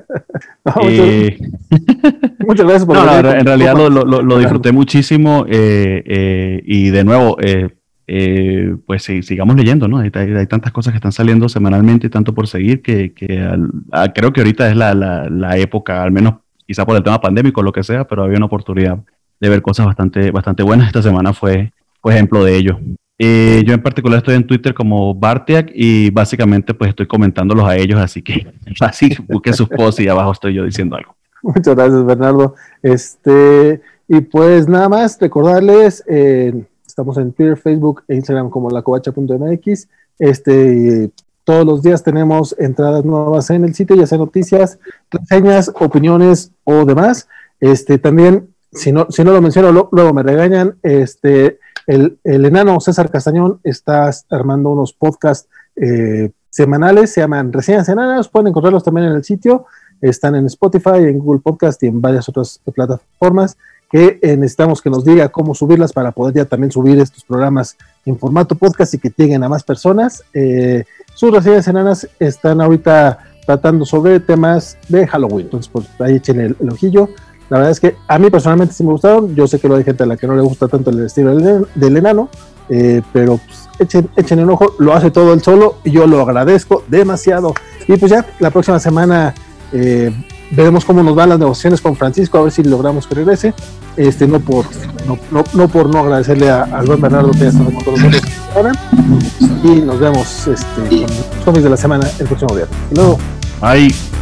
Eh, 0.83 1.39
muchas, 2.47 2.67
gracias 2.67 2.87
por 2.87 2.97
no, 3.23 3.31
En 3.31 3.47
realidad 3.47 3.75
lo, 3.75 4.39
disfruté 4.39 4.73
muchísimo 4.73 5.45
eh, 5.49 6.03
eh, 6.07 6.63
y 6.65 6.91
de 6.91 7.03
nuevo, 7.05 7.37
pues 8.87 9.03
sigamos 9.03 9.57
leyendo, 9.57 9.89
¿no? 9.89 9.99
Hay, 9.99 10.11
tantas 10.11 10.73
cosas 10.73 10.93
que 10.93 10.99
están 10.99 11.13
saliendo 11.13 11.49
semanalmente 11.49 12.07
y 12.07 12.11
tanto 12.11 12.35
por 12.35 12.47
seguir 12.47 12.83
que, 12.83 13.13
ah, 13.93 14.13
creo 14.15 14.33
que 14.33 14.41
ahorita 14.41 14.71
es 14.71 14.77
la, 14.77 15.57
época, 15.57 16.03
al 16.03 16.13
menos 16.13 16.35
quizá 16.67 16.85
por 16.85 16.97
el 16.97 17.03
tema 17.03 17.21
pandémico 17.21 17.61
o 17.61 17.65
lo 17.65 17.73
que 17.73 17.83
sea, 17.83 18.07
pero 18.07 18.25
había 18.25 18.37
una 18.37 18.47
oportunidad 18.47 18.99
de 19.41 19.49
ver 19.49 19.63
cosas 19.63 19.87
bastante, 19.87 20.31
bastante 20.31 20.63
buenas. 20.63 20.89
Esta 20.89 21.03
semana 21.03 21.33
fue, 21.33 21.73
fue 22.01 22.15
ejemplo 22.15 22.45
de 22.45 22.57
ello. 22.57 22.81
Eh, 23.23 23.63
yo 23.67 23.75
en 23.75 23.83
particular 23.83 24.17
estoy 24.17 24.35
en 24.35 24.47
Twitter 24.47 24.73
como 24.73 25.15
Bartiak 25.15 25.71
y 25.75 26.09
básicamente 26.09 26.73
pues 26.73 26.89
estoy 26.89 27.07
comentándolos 27.07 27.69
a 27.69 27.77
ellos, 27.77 28.01
así 28.01 28.23
que 28.23 28.47
así 28.81 29.15
busquen 29.29 29.53
sus 29.53 29.69
posts 29.69 30.01
y 30.01 30.09
abajo 30.09 30.33
estoy 30.33 30.55
yo 30.55 30.65
diciendo 30.65 30.97
algo. 30.97 31.15
Muchas 31.43 31.77
gracias 31.77 32.07
Bernardo. 32.07 32.55
Este, 32.83 33.83
y 34.09 34.23
pues 34.23 34.67
nada 34.69 34.89
más 34.89 35.19
recordarles, 35.21 36.03
eh, 36.09 36.65
estamos 36.87 37.19
en 37.19 37.33
Twitter, 37.33 37.59
Facebook 37.59 38.05
e 38.09 38.15
Instagram 38.15 38.49
como 38.49 38.71
lacovacha.mx. 38.71 39.89
Este, 40.19 41.11
todos 41.45 41.67
los 41.67 41.83
días 41.83 42.03
tenemos 42.03 42.57
entradas 42.59 43.05
nuevas 43.05 43.51
en 43.51 43.65
el 43.65 43.75
sitio, 43.75 43.97
ya 43.97 44.07
sea 44.07 44.17
noticias, 44.17 44.79
reseñas, 45.11 45.71
opiniones 45.79 46.53
o 46.65 46.87
demás. 46.87 47.29
Este, 47.61 47.99
también, 47.99 48.49
si 48.73 48.93
no, 48.93 49.09
si 49.11 49.25
no 49.25 49.33
lo 49.33 49.43
menciono, 49.43 49.91
luego 49.93 50.15
me 50.15 50.23
regañan, 50.23 50.77
este, 50.83 51.60
el, 51.91 52.45
enano 52.45 52.81
César 52.81 53.11
Castañón 53.11 53.61
está 53.65 54.11
armando 54.31 54.71
unos 54.71 54.93
podcasts 54.93 55.49
eh, 55.77 56.31
semanales, 56.49 57.13
se 57.13 57.21
llaman 57.21 57.53
Reseñas 57.53 57.89
Enanas, 57.89 58.29
pueden 58.29 58.49
encontrarlos 58.49 58.85
también 58.85 59.09
en 59.09 59.15
el 59.15 59.25
sitio, 59.25 59.67
están 60.01 60.35
en 60.35 60.47
Spotify, 60.47 60.99
en 60.99 61.19
Google 61.19 61.41
Podcast 61.41 61.83
y 61.83 61.87
en 61.87 62.01
varias 62.01 62.29
otras 62.29 62.61
plataformas 62.75 63.57
que 63.91 64.21
eh, 64.23 64.37
necesitamos 64.37 64.81
que 64.81 64.89
nos 64.89 65.05
diga 65.05 65.29
cómo 65.31 65.55
subirlas 65.55 65.93
para 65.93 66.13
poder 66.13 66.35
ya 66.35 66.45
también 66.45 66.71
subir 66.71 66.99
estos 67.01 67.25
programas 67.25 67.77
en 68.07 68.17
formato 68.17 68.55
podcast 68.55 68.95
y 68.95 68.99
que 68.99 69.13
lleguen 69.15 69.43
a 69.43 69.49
más 69.49 69.65
personas. 69.65 70.23
Eh, 70.33 70.85
sus 71.15 71.33
reseñas 71.33 71.67
enanas 71.67 72.09
están 72.21 72.61
ahorita 72.61 73.19
tratando 73.45 73.85
sobre 73.85 74.21
temas 74.21 74.79
de 74.89 75.09
Halloween, 75.09 75.47
entonces 75.47 75.69
pues 75.73 75.89
ahí 75.99 76.17
echen 76.17 76.41
el, 76.41 76.71
ojillo. 76.71 77.09
La 77.51 77.59
verdad 77.59 77.73
es 77.73 77.81
que 77.81 77.97
a 78.07 78.19
mí 78.19 78.31
personalmente 78.31 78.73
sí 78.73 78.85
me 78.85 78.93
gustaron, 78.93 79.35
yo 79.35 79.47
sé 79.47 79.59
que 79.59 79.69
lo 79.69 79.75
hay 79.75 79.85
gente 79.85 80.05
a 80.05 80.07
la 80.07 80.17
que 80.17 80.27
no 80.27 80.37
le 80.37 80.43
gusta 80.43 80.69
tanto 80.69 80.91
el 80.91 81.05
estilo 81.05 81.37
del, 81.37 81.97
enano, 81.97 82.29
eh, 82.69 83.03
pero 83.13 83.39
pues, 83.39 83.69
echen, 83.81 84.09
echen 84.17 84.39
el 84.39 84.49
ojo, 84.49 84.75
lo 84.79 84.95
hace 84.95 85.11
todo 85.11 85.33
él 85.35 85.43
solo 85.43 85.75
y 85.85 85.91
yo 85.91 86.07
lo 86.07 86.21
agradezco 86.21 86.85
demasiado. 86.87 87.53
Y 87.89 87.97
pues 87.97 88.13
ya 88.13 88.25
la 88.39 88.51
próxima 88.51 88.79
semana 88.79 89.35
eh, 89.73 90.13
veremos 90.53 90.85
cómo 90.85 91.03
nos 91.03 91.17
van 91.17 91.31
las 91.31 91.41
negociaciones 91.41 91.81
con 91.81 91.97
Francisco, 91.97 92.39
a 92.39 92.43
ver 92.43 92.53
si 92.53 92.63
logramos 92.63 93.09
que 93.09 93.17
regrese. 93.17 93.53
Este, 93.97 94.29
no 94.29 94.39
por 94.39 94.67
no, 95.07 95.45
no, 95.53 95.69
por 95.69 95.93
no 95.93 95.99
agradecerle 95.99 96.49
a, 96.49 96.63
al 96.63 96.87
buen 96.87 97.01
Bernardo 97.01 97.33
que 97.33 97.39
ya 97.41 97.49
está 97.49 97.65
con 97.65 97.75
nosotros 97.75 98.23
ahora. 98.55 98.73
Y 99.65 99.81
nos 99.81 99.99
vemos 99.99 100.47
este, 100.47 101.07
con 101.45 101.55
los 101.55 101.65
de 101.65 101.71
la 101.71 101.77
semana 101.77 102.09
el 102.21 102.27
próximo 102.27 102.55
viernes. 102.55 102.79
Luego. 102.95 103.19
Bye. 103.61 104.20